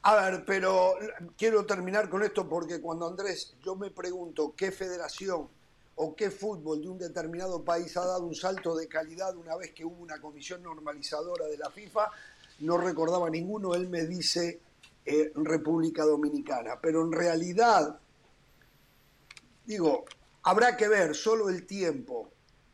A 0.04 0.16
ver, 0.16 0.44
pero 0.46 0.96
quiero 1.38 1.66
terminar 1.66 2.10
con 2.10 2.24
esto 2.24 2.48
porque 2.48 2.82
cuando 2.82 3.08
Andrés, 3.08 3.56
yo 3.64 3.76
me 3.76 3.90
pregunto 3.92 4.54
qué 4.56 4.72
federación 4.72 5.50
o 5.98 6.16
qué 6.16 6.30
fútbol 6.30 6.82
de 6.82 6.90
un 6.90 6.98
determinado 6.98 7.64
país 7.64 7.96
ha 7.98 8.06
dado 8.06 8.24
un 8.26 8.36
salto 8.36 8.76
de 8.76 8.88
calidad 8.88 9.36
una 9.36 9.56
vez 9.58 9.74
que 9.74 9.84
hubo 9.84 10.02
una 10.02 10.20
comisión 10.20 10.62
normalizadora 10.62 11.46
de 11.46 11.58
la 11.58 11.70
FIFA, 11.72 12.12
no 12.60 12.78
recordaba 12.78 13.30
ninguno, 13.30 13.74
él 13.74 13.90
me 13.90 14.06
dice 14.06 14.60
eh, 15.06 15.32
República 15.36 16.04
Dominicana, 16.04 16.80
pero 16.82 17.02
en 17.02 17.12
realidad, 17.12 18.00
digo, 19.66 20.06
habrá 20.44 20.78
que 20.78 20.88
ver, 20.88 21.16
solo 21.16 21.50
el 21.50 21.66
tiempo 21.66 22.30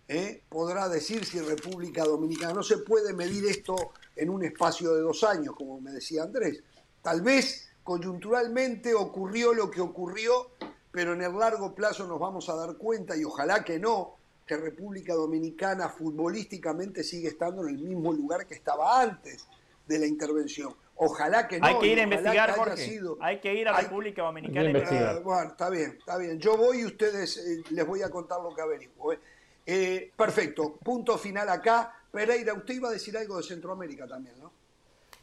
¿eh? 0.07 0.43
podrá 0.49 0.89
decir 0.89 1.25
si 1.25 1.39
República 1.39 2.03
Dominicana, 2.03 2.53
no 2.53 2.63
se 2.63 2.79
puede 2.79 3.13
medir 3.13 3.45
esto 3.45 3.93
en 4.15 4.29
un 4.29 4.43
espacio 4.43 4.93
de 4.93 5.01
dos 5.01 5.23
años, 5.23 5.55
como 5.55 5.79
me 5.79 5.91
decía 5.91 6.23
Andrés. 6.23 6.61
Tal 7.01 7.21
vez 7.21 7.69
coyunturalmente 7.83 8.93
ocurrió 8.93 9.53
lo 9.53 9.71
que 9.71 9.81
ocurrió, 9.81 10.51
pero 10.93 11.13
en 11.13 11.23
el 11.23 11.37
largo 11.37 11.73
plazo 11.73 12.07
nos 12.07 12.19
vamos 12.19 12.47
a 12.49 12.55
dar 12.55 12.77
cuenta, 12.77 13.17
y 13.17 13.25
ojalá 13.25 13.63
que 13.65 13.79
no, 13.79 14.15
que 14.45 14.55
República 14.55 15.13
Dominicana 15.15 15.89
futbolísticamente 15.89 17.03
sigue 17.03 17.29
estando 17.29 17.63
en 17.67 17.75
el 17.75 17.81
mismo 17.81 18.13
lugar 18.13 18.45
que 18.45 18.53
estaba 18.53 19.01
antes 19.01 19.47
de 19.87 19.99
la 19.99 20.05
intervención. 20.05 20.73
Ojalá 20.95 21.47
que 21.47 21.59
no. 21.59 21.65
Hay 21.65 21.79
que 21.79 21.87
ir 21.87 21.99
a 21.99 22.03
investigar, 22.03 22.51
Jorge. 22.55 22.77
sido- 22.77 23.17
Hay 23.19 23.39
que 23.41 23.53
ir 23.55 23.67
a 23.67 23.79
República 23.81 24.21
Dominicana. 24.21 24.59
Hay 24.67 24.71
que 24.73 24.77
investigar. 24.79 25.23
bueno, 25.23 25.49
está 25.49 25.69
bien, 25.71 25.95
está 25.97 26.17
bien. 26.19 26.39
Yo 26.39 26.55
voy 26.55 26.81
y 26.81 26.85
ustedes 26.85 27.37
eh, 27.37 27.63
les 27.71 27.87
voy 27.87 28.03
a 28.03 28.09
contar 28.11 28.39
lo 28.41 28.53
que 28.55 28.61
averiguo. 28.61 29.13
eh. 29.13 29.19
Eh, 29.65 30.11
perfecto, 30.15 30.75
punto 30.83 31.17
final 31.17 31.49
acá. 31.49 31.91
Pereira, 32.11 32.53
usted 32.53 32.75
iba 32.75 32.89
a 32.89 32.91
decir 32.91 33.17
algo 33.17 33.37
de 33.37 33.43
Centroamérica 33.43 34.05
también, 34.07 34.35
¿no? 34.39 34.51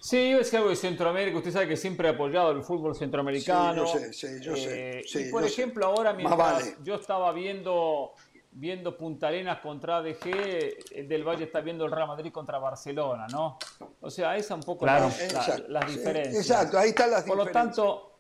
Sí, 0.00 0.30
yo 0.30 0.38
decía 0.38 0.58
algo 0.60 0.70
de 0.70 0.76
Centroamérica. 0.76 1.36
Usted 1.38 1.52
sabe 1.52 1.68
que 1.68 1.76
siempre 1.76 2.08
he 2.08 2.12
apoyado 2.12 2.52
el 2.52 2.62
fútbol 2.62 2.94
centroamericano. 2.96 3.86
Sí, 3.86 3.92
yo 3.92 4.00
sé, 4.00 4.12
sí, 4.12 4.26
yo 4.40 4.56
sé, 4.56 5.00
Eh, 5.00 5.04
sí, 5.06 5.18
y 5.28 5.30
por 5.30 5.42
yo 5.42 5.48
sé. 5.48 5.54
ejemplo, 5.54 5.86
ahora 5.86 6.12
mientras 6.14 6.38
vale. 6.38 6.76
yo 6.82 6.94
estaba 6.94 7.30
viendo, 7.32 8.12
viendo 8.52 8.96
Punta 8.96 9.28
Arenas 9.28 9.58
contra 9.60 9.98
ADG, 9.98 10.24
el 10.92 11.06
del 11.06 11.22
Valle 11.22 11.44
está 11.44 11.60
viendo 11.60 11.84
el 11.84 11.92
Real 11.92 12.08
Madrid 12.08 12.32
contra 12.32 12.58
Barcelona, 12.58 13.26
¿no? 13.30 13.58
O 14.00 14.08
sea, 14.08 14.36
esa 14.36 14.54
un 14.54 14.62
poco 14.62 14.86
Claro. 14.86 15.10
las, 15.34 15.68
la- 15.68 15.80
diferencias. 15.80 16.48
Exacto, 16.48 16.78
ahí 16.78 16.88
están 16.88 17.10
las 17.10 17.24
Por 17.24 17.36
lo 17.36 17.44
diferencias. 17.44 17.76
tanto, 17.76 18.12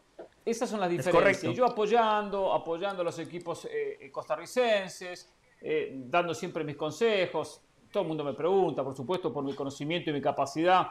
esas 0.44 0.68
son 0.68 0.80
las 0.80 0.90
Es 0.90 0.98
diferencias. 0.98 1.38
correcto. 1.38 1.50
Yo 1.52 1.64
apoyando, 1.64 2.52
apoyando 2.52 3.00
a 3.00 3.04
los 3.06 3.18
equipos 3.18 3.66
eh, 3.70 4.10
costarricenses, 4.12 5.30
eh, 5.62 5.92
dando 5.94 6.34
siempre 6.34 6.62
mis 6.62 6.76
consejos. 6.76 7.62
Todo 7.90 8.02
el 8.02 8.08
mundo 8.08 8.22
me 8.22 8.34
pregunta, 8.34 8.84
por 8.84 8.94
supuesto, 8.94 9.32
por 9.32 9.42
mi 9.42 9.54
conocimiento 9.54 10.10
y 10.10 10.12
mi 10.12 10.20
capacidad 10.20 10.86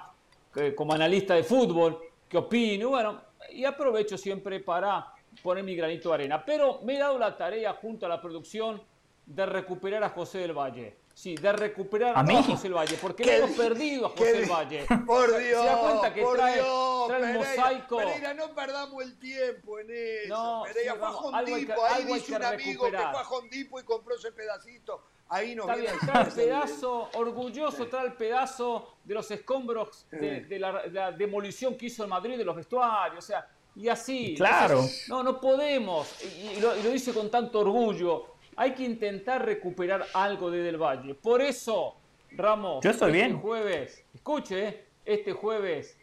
como 0.75 0.93
analista 0.93 1.35
de 1.35 1.43
fútbol, 1.43 1.99
qué 2.27 2.37
opino. 2.37 2.89
Bueno, 2.89 3.21
y 3.51 3.65
aprovecho 3.65 4.17
siempre 4.17 4.59
para 4.59 5.13
poner 5.41 5.63
mi 5.63 5.75
granito 5.75 6.09
de 6.09 6.15
arena. 6.15 6.43
Pero 6.45 6.81
me 6.83 6.95
he 6.95 6.99
dado 6.99 7.17
la 7.17 7.35
tarea 7.35 7.73
junto 7.73 8.05
a 8.05 8.09
la 8.09 8.21
producción 8.21 8.81
de 9.25 9.45
recuperar 9.45 10.03
a 10.03 10.09
José 10.09 10.39
del 10.39 10.53
Valle. 10.53 10.97
Sí, 11.19 11.35
de 11.35 11.51
recuperar 11.51 12.13
¿A? 12.17 12.43
José 12.43 12.69
Valle, 12.69 12.97
porque 13.01 13.23
¿Qué 13.23 13.31
lo 13.31 13.37
hemos 13.43 13.49
di- 13.49 13.55
perdido 13.57 14.05
a 14.05 14.09
José 14.11 14.45
Valle. 14.45 14.85
Por 15.05 15.29
¿Se 15.31 15.39
Dios, 15.39 15.65
da 15.65 15.77
cuenta 15.81 16.13
que 16.13 16.21
por 16.21 16.37
trae, 16.37 16.53
Dios, 16.53 17.07
trae 17.07 17.19
Pereira, 17.19 17.39
mosaico? 17.39 17.97
Pereira, 17.97 18.33
no 18.35 18.55
perdamos 18.55 19.03
el 19.03 19.19
tiempo 19.19 19.79
en 19.79 19.87
eso. 19.91 20.29
No, 20.33 20.63
Pereira 20.63 20.93
sí, 20.93 20.97
fue 20.99 21.07
vamos, 21.09 21.33
ahí 21.33 22.05
dice 22.05 22.25
que 22.25 22.35
un 22.37 22.43
amigo 22.43 22.85
que 22.85 22.91
fue 22.97 23.05
a 23.05 23.29
Hondipo 23.29 23.79
y 23.81 23.83
compró 23.83 24.15
ese 24.15 24.31
pedacito. 24.31 25.03
Ahí 25.27 25.55
nos 25.55 25.67
Está 25.67 25.81
bien, 25.81 25.93
trae 25.99 26.23
el 26.25 26.31
pedazo, 26.31 27.09
orgulloso, 27.15 27.87
trae 27.87 28.05
el 28.05 28.13
pedazo 28.13 28.95
de 29.03 29.13
los 29.13 29.29
escombros 29.29 30.05
de, 30.09 30.45
de 30.45 30.57
la, 30.57 30.83
de 30.83 30.89
la 30.91 31.11
demolición 31.11 31.75
que 31.75 31.87
hizo 31.87 32.01
el 32.03 32.09
Madrid 32.09 32.37
de 32.37 32.45
los 32.45 32.55
vestuarios, 32.55 33.25
o 33.25 33.27
sea, 33.27 33.45
y 33.75 33.89
así. 33.89 34.35
Claro. 34.37 34.75
Entonces, 34.75 35.09
no, 35.09 35.21
no 35.21 35.41
podemos, 35.41 36.07
y, 36.23 36.57
y 36.57 36.61
lo, 36.61 36.77
y 36.77 36.81
lo 36.81 36.89
dice 36.91 37.13
con 37.13 37.29
tanto 37.29 37.59
orgullo, 37.59 38.38
hay 38.59 38.73
que 38.73 38.83
intentar 38.83 39.45
recuperar 39.45 40.05
algo 40.13 40.51
de 40.51 40.61
Del 40.61 40.75
Valle. 40.75 41.15
Por 41.15 41.41
eso, 41.41 41.95
Ramos, 42.31 42.83
Yo 42.83 42.89
estoy 42.91 43.11
este 43.11 43.27
bien. 43.27 43.39
jueves, 43.39 44.03
escuche, 44.13 44.67
eh, 44.67 44.85
este 45.05 45.31
jueves 45.31 45.97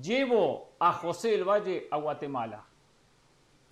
llevo 0.00 0.70
a 0.78 0.94
José 0.94 1.32
del 1.32 1.44
Valle 1.44 1.86
a 1.90 1.98
Guatemala. 1.98 2.64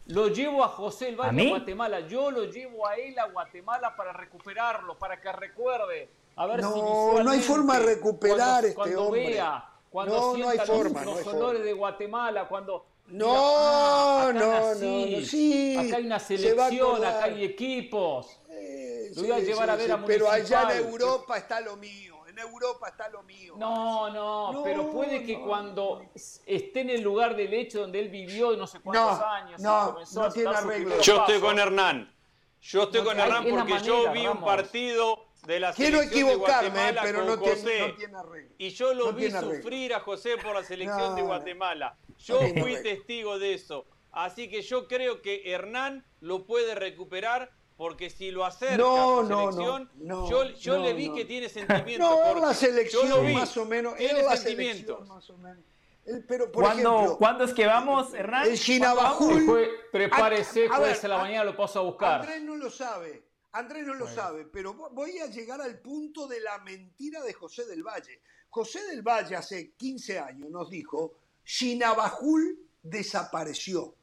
Lo 0.08 0.28
llevo 0.28 0.62
a 0.62 0.68
José 0.68 1.06
del 1.06 1.14
¿A 1.14 1.16
Valle 1.28 1.30
a? 1.30 1.48
Guatemala. 1.48 2.00
Yo 2.00 2.30
lo 2.30 2.44
llevo 2.44 2.86
a 2.86 2.94
él 2.96 3.18
a 3.18 3.26
Guatemala 3.28 3.96
para 3.96 4.12
recuperarlo, 4.12 4.98
para 4.98 5.18
que 5.18 5.32
recuerde. 5.32 6.10
A 6.36 6.46
ver 6.46 6.60
No, 6.60 6.72
si 7.16 7.24
no 7.24 7.30
hay 7.30 7.40
forma 7.40 7.78
de 7.78 7.86
recuperar 7.86 8.36
cuando, 8.38 8.66
este 8.66 8.74
cuando 8.74 9.04
hombre. 9.06 9.26
vea, 9.28 9.64
cuando 9.88 10.14
No, 10.14 10.20
no 10.36 10.48
hay 10.50 10.58
sienta 10.58 10.66
forma, 10.66 11.04
los 11.06 11.14
no 11.14 11.20
hay 11.20 11.26
olores 11.28 11.40
forma. 11.52 11.64
de 11.64 11.72
Guatemala, 11.72 12.48
cuando 12.48 12.84
No, 13.08 13.34
"Ah, 13.36 14.28
acá 14.30 14.32
no, 14.32 14.74
no, 14.74 15.06
no, 15.10 15.20
sí, 15.26 15.76
acá 15.78 15.96
hay 15.98 16.06
una 16.06 16.18
selección, 16.18 17.04
acá 17.04 17.24
hay 17.24 17.44
equipos. 17.44 18.40
Eh, 18.50 19.10
Lo 19.14 19.22
voy 19.22 19.32
a 19.32 19.38
llevar 19.40 19.70
a 19.70 19.76
ver 19.76 19.92
a 19.92 20.04
Pero 20.04 20.30
allá 20.30 20.68
en 20.72 20.86
Europa 20.86 21.36
está 21.36 21.60
lo 21.60 21.76
mío. 21.76 22.14
En 22.26 22.38
Europa 22.38 22.88
está 22.88 23.08
lo 23.10 23.22
mío. 23.22 23.54
No, 23.56 24.10
no, 24.10 24.52
No, 24.52 24.62
pero 24.64 24.90
puede 24.90 25.22
que 25.22 25.36
no, 25.38 25.46
cuando 25.46 26.02
esté 26.46 26.80
en 26.80 26.90
el 26.90 27.00
lugar 27.02 27.36
del 27.36 27.54
hecho 27.54 27.82
donde 27.82 28.00
él 28.00 28.08
vivió 28.08 28.56
no 28.56 28.66
sé 28.66 28.80
cuántos 28.80 29.20
No, 29.20 29.24
años, 29.26 29.60
no, 29.60 29.92
comenzó 29.92 30.20
no 30.20 30.26
a 30.26 30.32
tiene 30.32 30.50
arreglo. 30.50 31.00
Yo 31.00 31.16
estoy 31.18 31.40
con 31.40 31.58
Hernán. 31.60 32.12
Yo 32.60 32.82
estoy 32.84 33.00
No, 33.02 33.06
con 33.06 33.20
hay- 33.20 33.26
Hernán 33.28 33.46
porque 33.50 33.78
yo 33.84 34.10
vi 34.10 34.26
un 34.26 34.40
partido 34.40 35.26
de 35.46 35.60
la 35.60 35.72
Quiero 35.74 35.98
selección 35.98 36.26
de 36.26 36.32
equivocarme, 36.32 36.68
Guatemala 36.70 37.02
pero 37.04 37.18
con 37.18 37.26
no 37.28 37.38
tiene, 37.38 37.54
José. 37.60 37.78
no 37.88 37.94
tiene 37.94 38.16
arreglo. 38.18 38.54
Y 38.58 38.70
yo 38.70 38.94
lo 38.94 39.06
No 39.06 39.12
vi 39.12 39.30
sufrir 39.30 39.94
a 39.94 40.00
José 40.00 40.36
por 40.38 40.54
la 40.54 40.64
selección 40.64 41.14
de 41.14 41.20
No, 41.20 41.28
Guatemala. 41.28 41.96
Yo 42.18 42.40
fui 42.60 42.82
testigo 42.82 43.38
de 43.38 43.54
eso. 43.54 43.86
Así 44.12 44.48
que 44.48 44.62
yo 44.62 44.86
creo 44.86 45.22
que 45.22 45.42
Hernán 45.50 46.04
lo 46.20 46.46
puede 46.46 46.74
recuperar 46.74 47.50
porque 47.76 48.10
si 48.10 48.30
lo 48.30 48.44
acerca 48.44 48.76
No, 48.76 49.20
a 49.20 49.22
su 49.22 49.28
selección, 49.28 49.90
no, 49.96 50.14
no, 50.20 50.30
yo, 50.30 50.44
yo 50.50 50.76
no, 50.78 50.84
le 50.84 50.92
vi 50.92 51.08
no. 51.08 51.14
que 51.16 51.24
tiene 51.24 51.48
sentimiento. 51.48 52.06
No, 52.08 52.30
en 52.32 52.40
la 52.40 52.48
yo 52.48 52.54
selección 52.54 53.08
lo 53.08 53.22
vi. 53.22 53.34
más 53.34 53.56
o 53.56 53.64
menos. 53.64 53.96
Tiene 53.96 54.20
En 54.20 54.26
la 54.26 54.36
sentimientos. 54.36 54.96
selección 54.98 55.08
más 55.08 55.30
o 55.30 55.36
menos. 55.38 55.64
El- 56.06 56.24
pero, 56.26 56.52
por 56.52 56.64
¿Cuándo, 56.64 56.94
ejemplo, 56.96 57.18
¿Cuándo 57.18 57.44
es 57.44 57.54
que 57.54 57.66
vamos, 57.66 58.14
Hernán? 58.14 58.46
el 58.46 58.56
Shinabajul. 58.56 59.46
Jue- 59.46 59.70
prepárese, 59.90 60.68
A- 60.68 60.74
a 60.74 60.76
jueves 60.76 61.02
a 61.04 61.08
la 61.08 61.16
a- 61.16 61.22
mañana 61.22 61.44
lo 61.44 61.56
paso 61.56 61.80
a 61.80 61.82
buscar. 61.82 62.20
Andrés 62.20 62.42
no 62.42 62.56
lo 62.56 62.70
sabe. 62.70 63.24
Andrés 63.52 63.86
no 63.86 63.94
lo 63.94 64.06
sabe, 64.08 64.44
pero 64.46 64.74
vo- 64.74 64.90
voy 64.92 65.18
a 65.18 65.26
llegar 65.26 65.60
al 65.60 65.78
punto 65.80 66.26
de 66.26 66.40
la 66.40 66.58
mentira 66.58 67.22
de 67.22 67.32
José 67.32 67.64
del 67.66 67.82
Valle. 67.84 68.20
José 68.50 68.84
del 68.86 69.02
Valle 69.02 69.34
hace 69.36 69.72
15 69.76 70.18
años 70.18 70.50
nos 70.50 70.68
dijo, 70.70 71.14
Shinabajul 71.44 72.58
desapareció. 72.82 73.94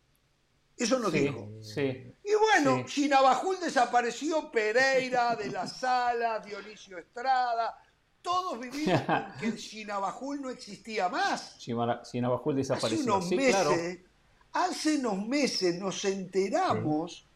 Eso 0.78 1.00
nos 1.00 1.12
Sí, 1.12 1.20
dijo. 1.20 1.50
sí. 1.62 2.14
Y 2.24 2.34
bueno, 2.36 2.84
Sí. 2.88 3.02
Shinabajul 3.04 3.60
desapareció, 3.60 4.52
Pereira, 4.52 5.36
De 5.36 5.50
la 5.52 5.68
Sala, 5.68 6.40
Dionisio 6.40 6.98
Estrada, 6.98 7.78
todos 8.22 8.60
vivimos 8.60 9.02
con 9.02 9.26
que 9.40 9.46
el 9.48 9.56
Shinabajul 9.58 10.42
no 10.42 10.50
existía 10.50 11.10
más. 11.10 11.58
Shinabajul 11.60 12.54
Hace 12.54 12.74
desapareció. 12.74 13.04
unos 13.16 13.30
Sí, 13.30 13.36
meses, 13.36 13.54
claro. 13.54 13.76
hace 14.54 14.98
unos 14.98 15.28
meses 15.28 15.76
nos 15.80 16.04
enteramos 16.06 17.28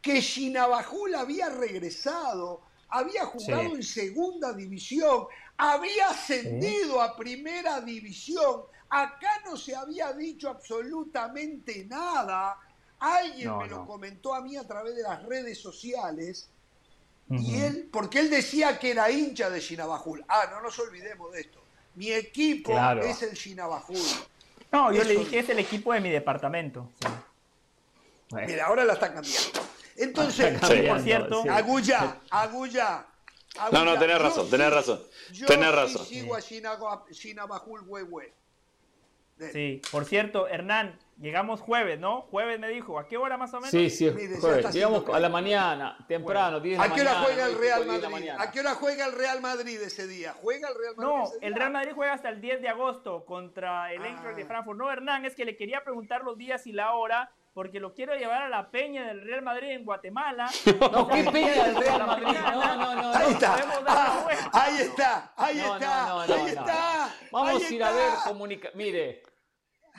que 0.00 0.20
Shinabajul 0.20 1.14
había 1.14 1.48
regresado, 1.50 2.62
había 2.88 3.26
jugado 3.26 3.74
en 3.76 3.82
segunda 3.82 4.52
división, 4.54 5.26
había 5.58 6.08
ascendido 6.08 7.00
a 7.02 7.14
primera 7.16 7.80
división. 7.82 8.62
Acá 8.90 9.30
no 9.44 9.56
se 9.56 9.74
había 9.74 10.12
dicho 10.12 10.48
absolutamente 10.48 11.84
nada. 11.86 12.58
Alguien 12.98 13.48
No, 13.48 13.58
me 13.60 13.68
lo 13.68 13.86
comentó 13.86 14.34
a 14.34 14.40
mí 14.42 14.56
a 14.56 14.66
través 14.66 14.96
de 14.96 15.02
las 15.02 15.22
redes 15.24 15.58
sociales. 15.60 16.48
Y 17.30 17.60
él, 17.60 17.88
porque 17.92 18.18
él 18.18 18.28
decía 18.28 18.78
que 18.80 18.90
era 18.90 19.08
hincha 19.10 19.48
de 19.48 19.60
Shinabajul. 19.60 20.24
Ah, 20.28 20.48
no 20.50 20.60
nos 20.60 20.76
olvidemos 20.80 21.30
de 21.32 21.42
esto. 21.42 21.60
Mi 21.94 22.10
equipo 22.10 22.72
Claro. 22.72 23.02
es 23.04 23.22
el 23.22 23.34
Shinabajul. 23.34 23.96
No, 24.72 24.92
yo 24.92 25.04
le 25.04 25.16
dije, 25.16 25.38
es 25.38 25.48
el 25.48 25.60
equipo 25.60 25.92
de 25.92 26.00
mi 26.00 26.10
departamento. 26.10 26.90
Sí. 27.00 27.06
Mira, 28.46 28.66
ahora 28.66 28.84
la 28.84 28.94
está 28.94 29.12
cambiando. 29.12 29.60
Entonces, 29.96 30.54
está 30.54 30.66
cambiando, 30.68 30.94
por 30.94 31.02
cierto. 31.04 31.42
sí. 31.42 31.48
Agulla, 31.48 32.16
Agulla. 32.30 33.06
No, 33.72 33.84
no, 33.84 33.98
tenés 33.98 34.16
yo 34.18 34.22
razón, 34.22 34.44
sí- 34.44 34.50
tenés 34.50 34.72
razón. 34.72 35.00
Yo 35.32 35.46
Tenés 35.46 35.66
sí 35.68 35.72
razón. 35.74 36.06
sigo 36.06 36.34
a 36.36 36.40
Shinabajul 37.10 37.80
Huehue. 37.86 38.32
Sí, 39.52 39.80
por 39.90 40.04
cierto, 40.04 40.46
Hernán, 40.48 40.98
llegamos 41.18 41.60
jueves, 41.60 41.98
¿no? 41.98 42.22
Jueves 42.30 42.58
me 42.60 42.68
dijo, 42.68 42.98
¿a 42.98 43.06
qué 43.08 43.16
hora 43.16 43.36
más 43.36 43.52
o 43.54 43.56
menos? 43.56 43.70
Sí, 43.70 43.88
sí, 43.90 44.10
jueves. 44.10 44.42
está 44.44 44.70
Llegamos 44.70 45.04
a 45.08 45.18
la 45.20 45.28
mañana, 45.28 45.96
temprano, 46.08 46.60
10 46.60 46.78
de 46.80 46.86
la 46.88 46.92
¿A 46.92 46.94
qué 46.94 47.00
hora 47.02 47.14
juega 47.24 47.46
el 47.46 47.58
Real 47.58 47.84
10 47.84 47.96
de 47.96 48.02
la 48.02 48.08
Madrid? 48.10 48.28
¿A 48.38 48.50
qué 48.50 48.60
hora 48.60 48.74
juega 48.74 49.06
el 49.06 49.12
Real 49.12 49.40
Madrid 49.40 49.80
ese 49.82 50.06
día? 50.06 50.34
¿Juega 50.40 50.68
el 50.68 50.74
Real 50.74 50.94
Madrid 50.96 51.10
No, 51.12 51.24
ese 51.24 51.38
día? 51.38 51.48
el 51.48 51.54
Real 51.54 51.70
Madrid 51.72 51.92
juega 51.94 52.12
hasta 52.12 52.28
el 52.28 52.40
10 52.40 52.60
de 52.62 52.68
agosto 52.68 53.24
contra 53.24 53.92
el 53.92 54.04
Eintracht 54.04 54.36
de 54.36 54.42
Ah. 54.42 54.46
Frankfurt. 54.46 54.78
No, 54.78 54.90
Hernán, 54.90 55.24
es 55.24 55.34
que 55.34 55.44
le 55.44 55.56
quería 55.56 55.82
preguntar 55.84 56.22
los 56.22 56.36
días 56.38 56.66
y 56.66 56.72
la 56.72 56.92
hora, 56.94 57.30
porque 57.52 57.80
lo 57.80 57.94
quiero 57.94 58.14
llevar 58.14 58.42
a 58.42 58.48
la 58.48 58.70
peña 58.70 59.04
del 59.06 59.22
Real 59.22 59.42
Madrid 59.42 59.70
en 59.70 59.84
Guatemala. 59.84 60.48
No, 60.92 61.08
qué 61.08 61.24
peña 61.24 61.64
del 61.64 61.76
Real 61.76 62.06
Madrid. 62.06 62.26
No, 62.54 62.76
no, 62.76 62.94
no. 63.02 63.12
Ahí 63.14 63.32
está. 63.32 63.56
Ah, 63.86 64.26
ahí 64.52 64.76
está, 64.80 65.32
ahí 65.36 65.56
No, 65.58 65.74
está, 65.74 66.06
no, 66.06 66.08
no, 66.08 66.26
no, 66.26 66.34
ahí 66.34 66.40
no, 66.42 66.46
está. 66.48 67.14
Vamos 67.32 67.48
ahí 67.50 67.62
a 67.64 67.74
ir 67.74 67.84
a 67.84 67.90
ver 67.92 68.08
está. 68.08 68.24
comunica 68.28 68.68
Mire, 68.74 69.22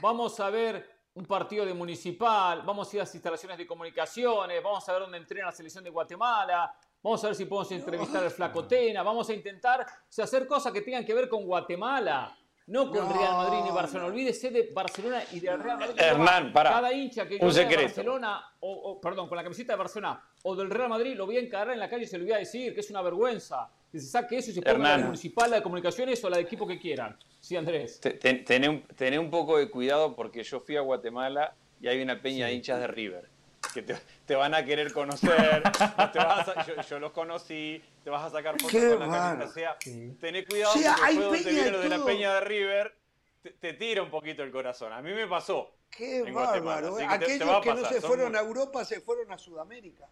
vamos 0.02 0.40
a 0.40 0.50
ver 0.50 1.02
un 1.14 1.26
partido 1.26 1.66
de 1.66 1.74
municipal, 1.74 2.64
vamos 2.66 2.92
a 2.92 2.96
ir 2.96 3.02
a 3.02 3.04
las 3.04 3.14
instalaciones 3.14 3.58
de 3.58 3.68
comunicaciones, 3.68 4.64
vamos 4.64 4.88
a 4.88 4.94
ver 4.94 5.02
dónde 5.02 5.18
entrena 5.18 5.48
la 5.48 5.52
selección 5.52 5.84
de 5.84 5.90
Guatemala, 5.90 6.74
vamos 7.04 7.24
a 7.24 7.28
ver 7.28 7.36
si 7.36 7.46
podemos 7.46 7.72
entrevistar 7.72 8.24
al 8.24 8.32
Flacotena, 8.32 9.04
vamos 9.04 9.30
a 9.30 9.34
intentar 9.34 9.82
o 9.82 9.86
sea, 10.10 10.26
hacer 10.26 10.48
cosas 10.48 10.74
que 10.74 10.82
tengan 10.82 11.06
que 11.06 11.14
ver 11.14 11.30
con 11.30 11.46
Guatemala. 11.46 12.36
No 12.72 12.90
con 12.90 13.00
No, 13.08 13.14
Real 13.14 13.34
Madrid 13.34 13.60
ni 13.66 13.72
Barcelona. 13.72 14.08
Olvídese 14.08 14.50
de 14.50 14.70
Barcelona 14.74 15.22
y 15.34 15.40
del 15.42 15.60
Real 15.62 15.78
Madrid. 15.78 15.96
Hernán, 16.02 16.54
pará. 16.54 16.70
Cada 16.72 16.94
hincha 16.94 17.28
que 17.28 17.38
Un 17.42 17.52
secreto. 17.54 17.82
Barcelona, 17.84 18.42
o, 18.62 18.72
o, 18.72 19.02
perdón, 19.02 19.28
con 19.28 19.36
la 19.36 19.44
camiseta 19.44 19.74
de 19.74 19.78
Barcelona 19.78 20.24
o 20.44 20.56
del 20.56 20.70
Real 20.70 20.88
Madrid, 20.88 21.16
lo 21.16 21.26
voy 21.26 21.36
a 21.38 21.42
encarar 21.42 21.74
en 21.74 21.80
la 21.80 21.90
calle 21.90 22.04
y 22.04 22.08
se 22.08 22.18
lo 22.18 22.24
voy 22.24 22.34
a 22.34 22.38
decir 22.38 22.74
que 22.74 22.80
es 22.80 22.90
una 22.90 23.02
vergüenza. 23.02 23.70
Que 23.92 24.00
se 24.00 24.08
saque 24.08 24.38
eso 24.38 24.52
y 24.52 24.54
se 24.54 24.62
ponga 24.62 24.98
la 24.98 25.04
municipal, 25.04 25.50
la 25.52 25.58
de 25.58 25.64
comunicaciones 25.64 26.24
o 26.24 26.30
la 26.30 26.38
de 26.38 26.44
equipo 26.44 26.66
que 26.66 26.80
quieran. 26.80 27.18
Sí, 27.42 27.58
Andrés. 27.58 28.00
Te- 28.00 28.12
te- 28.12 28.36
Tené 28.36 28.70
un, 28.70 28.82
tené 28.96 29.20
un 29.20 29.30
poco 29.30 29.58
de 29.58 29.70
cuidado 29.70 30.16
porque 30.16 30.42
yo 30.44 30.62
fui 30.62 30.78
a 30.78 30.82
Guatemala 30.82 31.54
y 31.82 31.90
hay 31.90 32.02
una 32.02 32.22
peña 32.22 32.46
de 32.46 32.54
hinchas 32.54 32.80
de 32.80 32.88
River 32.88 33.28
que 33.74 33.82
te, 33.84 33.96
te 34.26 34.36
van 34.36 34.54
a 34.54 34.64
querer 34.66 34.92
conocer. 34.94 35.64
no 35.98 36.12
te 36.12 36.20
vas 36.20 36.48
a- 36.48 36.66
yo, 36.66 36.82
yo 36.82 37.00
los 37.00 37.12
conocí, 37.12 37.82
te 38.04 38.10
vas 38.10 38.26
a 38.26 38.30
sacar 38.30 38.54
fotos 38.56 38.72
Qué 38.72 38.90
con 38.90 39.00
la 39.00 39.08
camiseta. 39.18 39.50
O 39.50 39.54
sea, 39.54 39.78
tené 40.20 40.46
cuidado 40.46 40.74
O 40.74 40.78
sea, 40.78 40.96
porque 40.98 41.44
de 41.44 41.52
viene 41.52 41.72
lo 41.72 41.80
de 41.80 41.90
la 41.90 42.04
peña 42.06 42.34
de 42.36 42.42
River, 42.42 42.98
te, 43.42 43.52
te 43.52 43.74
tira 43.74 44.04
un 44.04 44.10
poquito 44.12 44.44
el 44.44 44.52
corazón. 44.52 44.94
A 44.94 45.02
mí 45.02 45.12
me 45.14 45.28
pasó. 45.28 45.76
Qué 45.90 46.24
bárbaro. 46.32 46.98
¿eh? 47.00 47.08
que 47.12 47.20
te- 47.20 47.26
te 47.26 47.44
Aquellos 47.44 47.62
que 47.62 47.74
no 47.74 47.90
se 47.90 48.02
fueron 48.02 48.30
muy- 48.32 48.38
a 48.38 48.42
Europa 48.42 48.86
se 48.86 49.02
fueron 49.02 49.32
a 49.32 49.38
Sudamérica. 49.38 50.08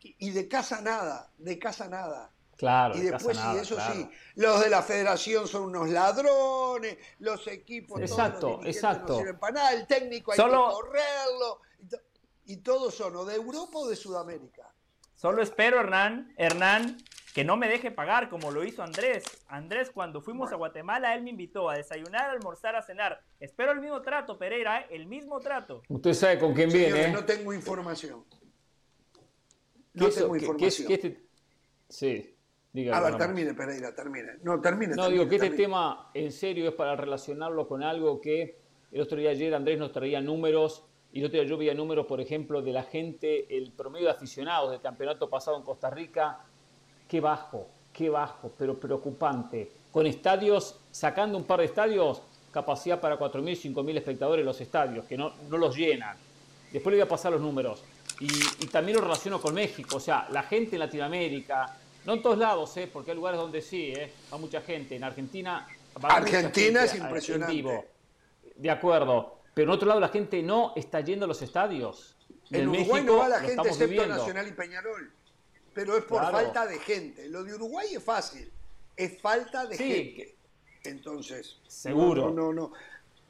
Y 0.00 0.30
de 0.32 0.46
casa 0.48 0.82
nada, 0.82 1.30
de 1.38 1.58
casa 1.58 1.88
nada. 1.88 2.30
Claro, 2.56 2.94
Y 2.96 3.00
de 3.00 3.10
después, 3.10 3.36
sí, 3.36 3.42
nada, 3.42 3.60
eso 3.62 3.74
claro. 3.74 3.94
sí, 3.94 4.08
los 4.36 4.60
de 4.62 4.70
la 4.70 4.82
federación 4.82 5.48
son 5.48 5.62
unos 5.64 5.88
ladrones, 5.88 6.98
los 7.18 7.44
equipos, 7.48 7.96
todos 7.98 8.10
Exacto, 8.10 8.46
los 8.50 8.60
dirigentes 8.60 8.76
exacto. 8.76 9.12
no 9.14 9.18
sirven 9.18 9.38
para 9.40 9.52
nada, 9.54 9.72
el 9.72 9.86
técnico 9.88 10.30
hay 10.30 10.36
Solo- 10.36 10.68
que 10.68 10.74
correrlo. 10.74 11.60
Y, 12.46 12.56
to- 12.56 12.60
y 12.60 12.62
todos 12.62 12.94
son 12.94 13.16
o 13.16 13.24
de 13.24 13.36
Europa 13.36 13.78
o 13.78 13.88
de 13.88 13.96
Sudamérica. 13.96 14.72
Solo 15.14 15.42
espero, 15.42 15.80
Hernán, 15.80 16.32
Hernán, 16.36 16.96
que 17.34 17.44
no 17.44 17.56
me 17.56 17.68
deje 17.68 17.90
pagar 17.90 18.28
como 18.28 18.50
lo 18.50 18.64
hizo 18.64 18.82
Andrés. 18.82 19.24
Andrés, 19.48 19.90
cuando 19.90 20.20
fuimos 20.20 20.52
a 20.52 20.56
Guatemala, 20.56 21.14
él 21.14 21.22
me 21.22 21.30
invitó 21.30 21.70
a 21.70 21.76
desayunar, 21.76 22.28
a 22.28 22.32
almorzar, 22.32 22.76
a 22.76 22.82
cenar. 22.82 23.20
Espero 23.40 23.72
el 23.72 23.80
mismo 23.80 24.02
trato, 24.02 24.38
Pereira, 24.38 24.80
¿eh? 24.82 24.86
el 24.90 25.06
mismo 25.06 25.40
trato. 25.40 25.82
Usted 25.88 26.12
sabe 26.12 26.38
con 26.38 26.52
quién 26.54 26.70
Señores, 26.70 26.92
viene. 26.94 27.08
¿eh? 27.08 27.12
no 27.12 27.24
tengo 27.24 27.52
información. 27.52 28.24
¿Qué 29.92 30.00
No 30.00 30.08
eso- 30.08 30.20
tengo 30.22 30.34
qué- 30.34 30.40
qué 30.56 30.66
es- 30.66 30.80
información. 30.80 30.88
qué 30.88 30.94
este- 30.94 31.24
Sí, 31.88 32.36
diga. 32.72 32.96
A 32.96 33.00
ver, 33.00 33.16
termine, 33.16 33.54
Pereira, 33.54 33.94
termine. 33.94 34.32
No, 34.42 34.60
termine. 34.60 34.94
No, 34.96 35.02
termine, 35.04 35.18
digo 35.24 35.28
que 35.28 35.36
este 35.36 35.50
tema 35.50 36.10
en 36.14 36.32
serio 36.32 36.68
es 36.68 36.74
para 36.74 36.96
relacionarlo 36.96 37.68
con 37.68 37.82
algo 37.82 38.20
que 38.20 38.58
el 38.90 39.00
otro 39.00 39.18
día 39.18 39.30
ayer 39.30 39.54
Andrés 39.54 39.78
nos 39.78 39.92
traía 39.92 40.20
números 40.20 40.84
y 41.14 41.20
el 41.20 41.26
otro 41.26 41.38
día 41.38 41.48
yo 41.48 41.56
veía 41.56 41.74
números, 41.74 42.06
por 42.06 42.20
ejemplo, 42.20 42.60
de 42.60 42.72
la 42.72 42.82
gente, 42.82 43.46
el 43.56 43.70
promedio 43.70 44.06
de 44.06 44.10
aficionados 44.10 44.72
del 44.72 44.80
campeonato 44.80 45.30
pasado 45.30 45.56
en 45.56 45.62
Costa 45.62 45.88
Rica, 45.88 46.40
qué 47.06 47.20
bajo, 47.20 47.68
qué 47.92 48.10
bajo, 48.10 48.50
pero 48.58 48.74
preocupante. 48.74 49.70
Con 49.92 50.08
estadios, 50.08 50.74
sacando 50.90 51.38
un 51.38 51.44
par 51.44 51.60
de 51.60 51.66
estadios, 51.66 52.20
capacidad 52.50 53.00
para 53.00 53.16
4.000, 53.16 53.74
5.000 53.74 53.96
espectadores 53.96 54.44
los 54.44 54.60
estadios, 54.60 55.04
que 55.04 55.16
no, 55.16 55.32
no 55.48 55.56
los 55.56 55.76
llenan. 55.76 56.16
Después 56.72 56.92
le 56.92 56.98
voy 56.98 57.06
a 57.06 57.08
pasar 57.08 57.30
los 57.30 57.40
números. 57.40 57.84
Y, 58.18 58.26
y 58.64 58.66
también 58.66 58.96
lo 58.96 59.04
relaciono 59.04 59.40
con 59.40 59.54
México, 59.54 59.98
o 59.98 60.00
sea, 60.00 60.26
la 60.32 60.42
gente 60.42 60.74
en 60.74 60.80
Latinoamérica, 60.80 61.78
no 62.06 62.14
en 62.14 62.22
todos 62.22 62.38
lados, 62.38 62.76
¿eh? 62.76 62.90
porque 62.92 63.12
hay 63.12 63.16
lugares 63.16 63.38
donde 63.38 63.62
sí, 63.62 63.92
¿eh? 63.92 64.10
va 64.32 64.38
mucha 64.38 64.60
gente. 64.62 64.96
En 64.96 65.04
Argentina 65.04 65.64
va 65.96 66.08
mucha 66.08 66.16
Argentina 66.16 66.80
gente 66.80 66.84
es 66.84 66.94
en 66.94 67.02
impresionante. 67.02 67.54
vivo. 67.54 67.84
De 68.56 68.70
acuerdo, 68.70 69.43
pero 69.54 69.64
en 69.70 69.74
otro 69.76 69.88
lado 69.88 70.00
la 70.00 70.08
gente 70.08 70.42
no 70.42 70.72
está 70.76 71.00
yendo 71.00 71.24
a 71.24 71.28
los 71.28 71.40
estadios. 71.42 72.16
Y 72.50 72.56
En 72.58 72.68
Uruguay 72.68 72.88
México 73.02 73.12
no 73.12 73.16
va 73.18 73.28
la 73.28 73.40
gente 73.40 73.62
excepto 73.68 73.88
viviendo. 73.88 74.16
Nacional 74.16 74.48
y 74.48 74.52
Peñarol. 74.52 75.12
Pero 75.72 75.96
es 75.96 76.04
por 76.04 76.20
Claro. 76.20 76.36
falta 76.38 76.66
de 76.66 76.78
gente. 76.78 77.28
Lo 77.28 77.42
de 77.44 77.54
Uruguay 77.54 77.94
es 77.94 78.02
fácil. 78.02 78.52
Es 78.96 79.20
falta 79.20 79.66
de 79.66 79.76
Sí, 79.76 79.92
gente. 79.92 80.36
Entonces. 80.84 81.58
Seguro. 81.66 82.30
No, 82.30 82.34
no, 82.34 82.52
no. 82.52 82.72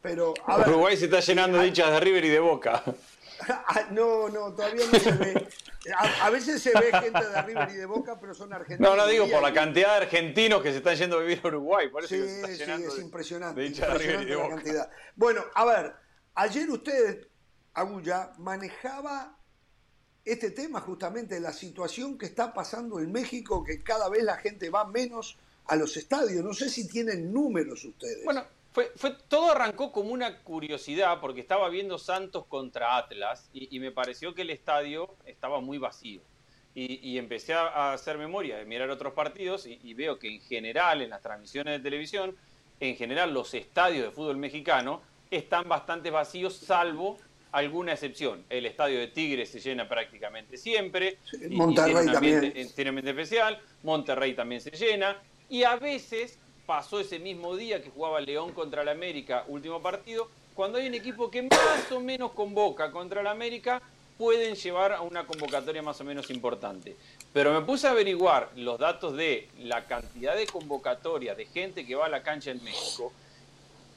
Pero, 0.02 0.34
a 0.46 0.58
ver. 0.58 0.68
Uruguay 0.68 0.96
se 0.96 1.06
está 1.06 1.20
llenando 1.20 1.58
de 1.58 1.68
hinchas 1.68 1.90
de 1.90 2.00
River 2.00 2.24
y 2.24 2.28
de 2.28 2.40
Boca. 2.40 2.82
Ah, 3.48 3.88
No, 3.90 4.28
no, 4.28 4.54
todavía 4.54 4.84
no 4.90 4.98
se 4.98 5.10
ve. 5.10 5.48
A, 5.98 6.26
a 6.26 6.30
veces 6.30 6.62
se 6.62 6.70
ve 6.78 6.92
gente 6.92 7.20
de 7.26 7.42
River 7.42 7.68
y 7.70 7.74
de 7.74 7.84
Boca, 7.84 8.18
pero 8.20 8.32
son 8.32 8.52
argentinos. 8.52 8.88
No, 8.90 8.96
no 8.96 9.08
digo 9.08 9.28
por 9.28 9.42
la 9.42 9.52
cantidad 9.52 9.98
de 9.98 10.04
argentinos 10.04 10.62
que 10.62 10.70
se 10.70 10.78
están 10.78 10.94
yendo 10.94 11.18
a 11.18 11.20
vivir 11.20 11.40
a 11.42 11.48
Uruguay. 11.48 11.88
Por 11.88 12.04
eso 12.04 12.14
Sí, 12.14 12.20
que 12.20 12.28
se 12.28 12.34
está 12.36 12.48
sí, 12.48 12.56
llenando 12.58 12.88
es 12.88 12.96
de- 12.96 13.02
impresionante. 13.02 13.60
de 13.60 13.66
hinchas 13.66 13.92
de 13.92 13.98
River 13.98 14.22
y 14.22 14.24
de 14.26 14.30
la 14.30 14.42
Boca. 14.44 14.54
cantidad. 14.54 14.90
Bueno, 15.16 15.42
a 15.52 15.64
ver, 15.64 15.92
ayer 16.34 16.70
usted, 16.70 17.28
Agulla, 17.72 18.32
manejaba 18.38 19.36
este 20.24 20.50
tema 20.50 20.80
justamente, 20.80 21.38
la 21.40 21.52
situación 21.52 22.16
que 22.16 22.26
está 22.26 22.54
pasando 22.54 22.98
en 22.98 23.12
México, 23.12 23.62
que 23.62 23.82
cada 23.82 24.08
vez 24.08 24.22
la 24.22 24.36
gente 24.36 24.70
va 24.70 24.86
menos 24.86 25.36
a 25.66 25.76
los 25.76 25.96
estadios. 25.96 26.44
No 26.44 26.54
sé 26.54 26.70
si 26.70 26.88
tienen 26.88 27.32
números 27.32 27.84
ustedes. 27.84 28.24
Bueno, 28.24 28.44
fue, 28.72 28.90
todo 29.28 29.52
arrancó 29.52 29.92
como 29.92 30.10
una 30.10 30.42
curiosidad 30.42 31.20
porque 31.20 31.40
estaba 31.40 31.68
viendo 31.68 31.98
Santos 31.98 32.46
contra 32.46 32.96
Atlas 32.96 33.48
y, 33.52 33.78
me 33.78 33.92
pareció 33.92 34.34
que 34.34 34.42
el 34.42 34.50
estadio 34.50 35.14
estaba 35.26 35.60
muy 35.60 35.78
vacío. 35.78 36.22
Y, 36.76 37.18
empecé 37.18 37.54
a, 37.54 37.68
a 37.68 37.92
hacer 37.92 38.18
memoria 38.18 38.56
de 38.56 38.64
mirar 38.64 38.90
otros 38.90 39.12
partidos 39.12 39.64
y, 39.64 39.78
y 39.84 39.94
veo 39.94 40.18
que 40.18 40.26
en 40.26 40.40
general, 40.40 41.02
en 41.02 41.10
las 41.10 41.22
transmisiones 41.22 41.78
de 41.78 41.84
televisión, 41.84 42.36
en 42.80 42.96
general 42.96 43.32
los 43.32 43.54
estadios 43.54 44.06
de 44.06 44.10
fútbol 44.10 44.38
mexicano 44.38 45.00
están 45.36 45.68
bastante 45.68 46.10
vacíos, 46.10 46.54
salvo 46.56 47.18
alguna 47.52 47.92
excepción. 47.92 48.44
El 48.50 48.66
estadio 48.66 48.98
de 48.98 49.06
Tigres 49.08 49.50
se 49.50 49.60
llena 49.60 49.88
prácticamente 49.88 50.56
siempre. 50.56 51.18
Y- 51.40 51.54
Monterrey 51.54 51.92
tiene 51.94 52.10
un 52.10 52.16
ambiente- 52.16 52.46
también. 52.48 52.72
tiene 52.74 52.90
un 52.90 52.98
ambiente 52.98 53.22
especial. 53.22 53.60
Monterrey 53.84 54.34
también 54.34 54.60
se 54.60 54.70
llena. 54.72 55.16
Y 55.48 55.62
a 55.62 55.76
veces 55.76 56.38
pasó 56.66 56.98
ese 56.98 57.18
mismo 57.18 57.54
día 57.56 57.82
que 57.82 57.90
jugaba 57.90 58.20
León 58.20 58.52
contra 58.52 58.82
el 58.82 58.88
América, 58.88 59.44
último 59.48 59.80
partido, 59.82 60.28
cuando 60.54 60.78
hay 60.78 60.86
un 60.88 60.94
equipo 60.94 61.30
que 61.30 61.42
más 61.42 61.92
o 61.92 62.00
menos 62.00 62.32
convoca 62.32 62.90
contra 62.90 63.20
el 63.20 63.26
América, 63.26 63.82
pueden 64.16 64.54
llevar 64.54 64.92
a 64.92 65.00
una 65.02 65.26
convocatoria 65.26 65.82
más 65.82 66.00
o 66.00 66.04
menos 66.04 66.30
importante. 66.30 66.96
Pero 67.32 67.52
me 67.52 67.66
puse 67.66 67.86
a 67.88 67.90
averiguar 67.90 68.50
los 68.56 68.78
datos 68.78 69.16
de 69.16 69.48
la 69.58 69.84
cantidad 69.84 70.36
de 70.36 70.46
convocatoria 70.46 71.34
de 71.34 71.46
gente 71.46 71.84
que 71.84 71.94
va 71.96 72.06
a 72.06 72.08
la 72.08 72.22
cancha 72.22 72.50
en 72.52 72.62
México 72.62 73.12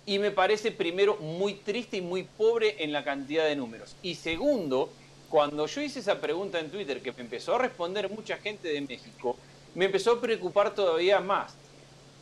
y 0.08 0.20
me 0.20 0.32
parece 0.32 0.72
primero 0.72 1.18
muy 1.18 1.54
triste 1.54 1.98
y 1.98 2.02
muy 2.02 2.24
pobre 2.24 2.82
en 2.82 2.94
la 2.94 3.04
cantidad 3.04 3.44
de 3.44 3.58
números. 3.58 3.98
Y 4.02 4.16
segundo, 4.16 4.90
cuando 5.30 5.68
yo 5.68 5.82
hice 5.82 6.00
esa 6.00 6.22
pregunta 6.22 6.60
en 6.60 6.72
Twitter, 6.72 7.02
que 7.02 7.12
me 7.12 7.22
empezó 7.22 7.56
a 7.56 7.58
responder 7.58 8.10
mucha 8.10 8.38
gente 8.38 8.70
de 8.70 8.80
México, 8.80 9.36
me 9.76 9.86
empezó 9.86 10.14
a 10.14 10.22
preocupar 10.22 10.74
todavía 10.74 11.20
más, 11.20 11.54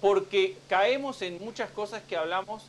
porque 0.02 0.58
caemos 0.68 1.22
en 1.22 1.38
muchas 1.38 1.70
cosas 1.70 2.02
que 2.02 2.18
hablamos 2.18 2.64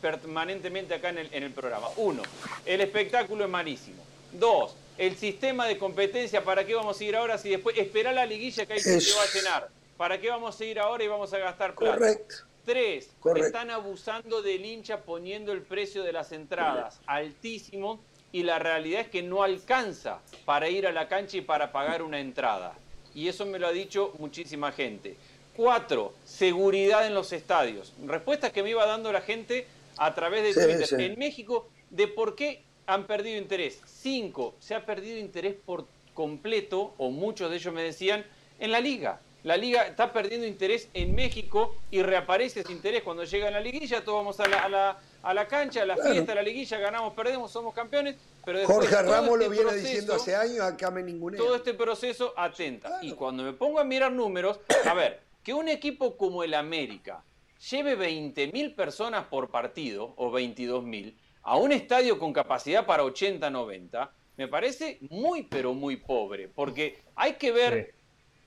permanentemente 0.00 0.94
acá 0.94 1.10
en 1.10 1.18
el, 1.18 1.28
en 1.34 1.42
el 1.42 1.52
programa. 1.52 1.88
Uno, 1.96 2.22
el 2.64 2.80
espectáculo 2.80 3.44
es 3.44 3.50
malísimo. 3.50 4.02
Dos, 4.32 4.74
el 4.96 5.14
sistema 5.18 5.66
de 5.66 5.76
competencia, 5.76 6.42
¿para 6.42 6.64
qué 6.64 6.74
vamos 6.74 6.98
a 6.98 7.04
ir 7.04 7.16
ahora 7.16 7.36
si 7.36 7.50
después 7.50 7.76
esperar 7.76 8.14
la 8.14 8.24
liguilla 8.24 8.64
que 8.64 8.72
ahí 8.72 8.80
se 8.80 8.96
Eso. 8.96 9.18
va 9.18 9.24
a 9.24 9.34
llenar? 9.34 9.68
¿Para 9.98 10.18
qué 10.18 10.30
vamos 10.30 10.58
a 10.58 10.64
ir 10.64 10.80
ahora 10.80 11.04
y 11.04 11.08
vamos 11.08 11.34
a 11.34 11.38
gastar 11.38 11.74
plata? 11.74 11.98
Correcto. 11.98 12.53
Tres, 12.64 13.10
Correcto. 13.20 13.46
están 13.46 13.70
abusando 13.70 14.40
del 14.42 14.64
hincha 14.64 15.02
poniendo 15.02 15.52
el 15.52 15.62
precio 15.62 16.02
de 16.02 16.12
las 16.12 16.32
entradas 16.32 17.00
altísimo 17.06 18.00
y 18.32 18.42
la 18.42 18.58
realidad 18.58 19.02
es 19.02 19.08
que 19.08 19.22
no 19.22 19.42
alcanza 19.42 20.20
para 20.44 20.68
ir 20.68 20.86
a 20.86 20.92
la 20.92 21.06
cancha 21.08 21.36
y 21.36 21.40
para 21.42 21.72
pagar 21.72 22.02
una 22.02 22.20
entrada. 22.20 22.74
Y 23.14 23.28
eso 23.28 23.46
me 23.46 23.58
lo 23.58 23.66
ha 23.66 23.72
dicho 23.72 24.12
muchísima 24.18 24.72
gente. 24.72 25.16
Cuatro, 25.56 26.14
seguridad 26.24 27.06
en 27.06 27.14
los 27.14 27.32
estadios. 27.32 27.92
Respuestas 28.04 28.50
que 28.50 28.62
me 28.62 28.70
iba 28.70 28.84
dando 28.86 29.12
la 29.12 29.20
gente 29.20 29.66
a 29.98 30.14
través 30.14 30.42
de 30.42 30.52
Sí, 30.54 30.60
Twitter. 30.66 30.86
sí. 30.86 30.96
En 31.04 31.18
México, 31.18 31.68
de 31.90 32.08
por 32.08 32.34
qué 32.34 32.62
han 32.86 33.06
perdido 33.06 33.38
interés. 33.38 33.80
Cinco, 33.86 34.54
se 34.58 34.74
ha 34.74 34.84
perdido 34.84 35.18
interés 35.18 35.54
por 35.64 35.86
completo, 36.12 36.94
o 36.98 37.10
muchos 37.10 37.50
de 37.50 37.56
ellos 37.58 37.72
me 37.72 37.82
decían, 37.82 38.24
en 38.58 38.72
la 38.72 38.80
liga. 38.80 39.20
La 39.44 39.56
liga 39.58 39.86
está 39.86 40.12
perdiendo 40.12 40.46
interés 40.46 40.88
en 40.94 41.14
México 41.14 41.76
y 41.90 42.02
reaparece 42.02 42.60
ese 42.60 42.72
interés 42.72 43.02
cuando 43.02 43.24
llega 43.24 43.50
la 43.50 43.60
liguilla. 43.60 44.02
Todos 44.02 44.18
vamos 44.18 44.40
a 44.40 44.48
la, 44.48 44.64
a 44.64 44.68
la, 44.70 44.98
a 45.22 45.34
la 45.34 45.46
cancha, 45.46 45.82
a 45.82 45.86
la 45.86 45.94
Claro. 45.94 46.12
fiesta, 46.12 46.32
a 46.32 46.34
la 46.36 46.42
liguilla, 46.42 46.78
ganamos, 46.78 47.12
perdemos, 47.12 47.50
somos 47.52 47.74
campeones. 47.74 48.16
Pero 48.44 48.58
después 48.58 48.78
Jorge 48.78 48.96
todo 48.96 49.12
Ramos 49.12 49.30
este 49.34 49.44
lo 49.44 49.50
viene 49.50 49.64
proceso- 49.66 49.84
diciendo 49.86 50.14
hace 50.14 50.34
años, 50.34 50.60
acá 50.60 50.90
me 50.90 51.02
ningunea. 51.02 51.38
todo 51.38 51.56
este 51.56 51.74
proceso 51.74 52.32
atenta. 52.36 52.88
Claro. 52.88 53.04
Y 53.06 53.12
cuando 53.12 53.42
me 53.42 53.52
pongo 53.52 53.78
a 53.80 53.84
mirar 53.84 54.12
números, 54.12 54.60
a 54.86 54.94
ver, 54.94 55.20
que 55.42 55.52
un 55.52 55.68
equipo 55.68 56.16
como 56.16 56.42
el 56.42 56.54
América 56.54 57.22
lleve 57.70 57.96
20.000 57.98 58.74
personas 58.74 59.26
por 59.26 59.50
partido, 59.50 60.14
o 60.16 60.30
22.000, 60.32 61.14
a 61.42 61.56
un 61.58 61.70
estadio 61.72 62.18
con 62.18 62.32
capacidad 62.32 62.86
para 62.86 63.04
80, 63.04 63.50
90, 63.50 64.10
me 64.38 64.48
parece 64.48 64.98
muy, 65.10 65.42
pero 65.42 65.74
muy 65.74 65.96
pobre. 65.96 66.48
Porque 66.48 66.98
hay 67.14 67.34
que 67.34 67.52
ver 67.52 67.93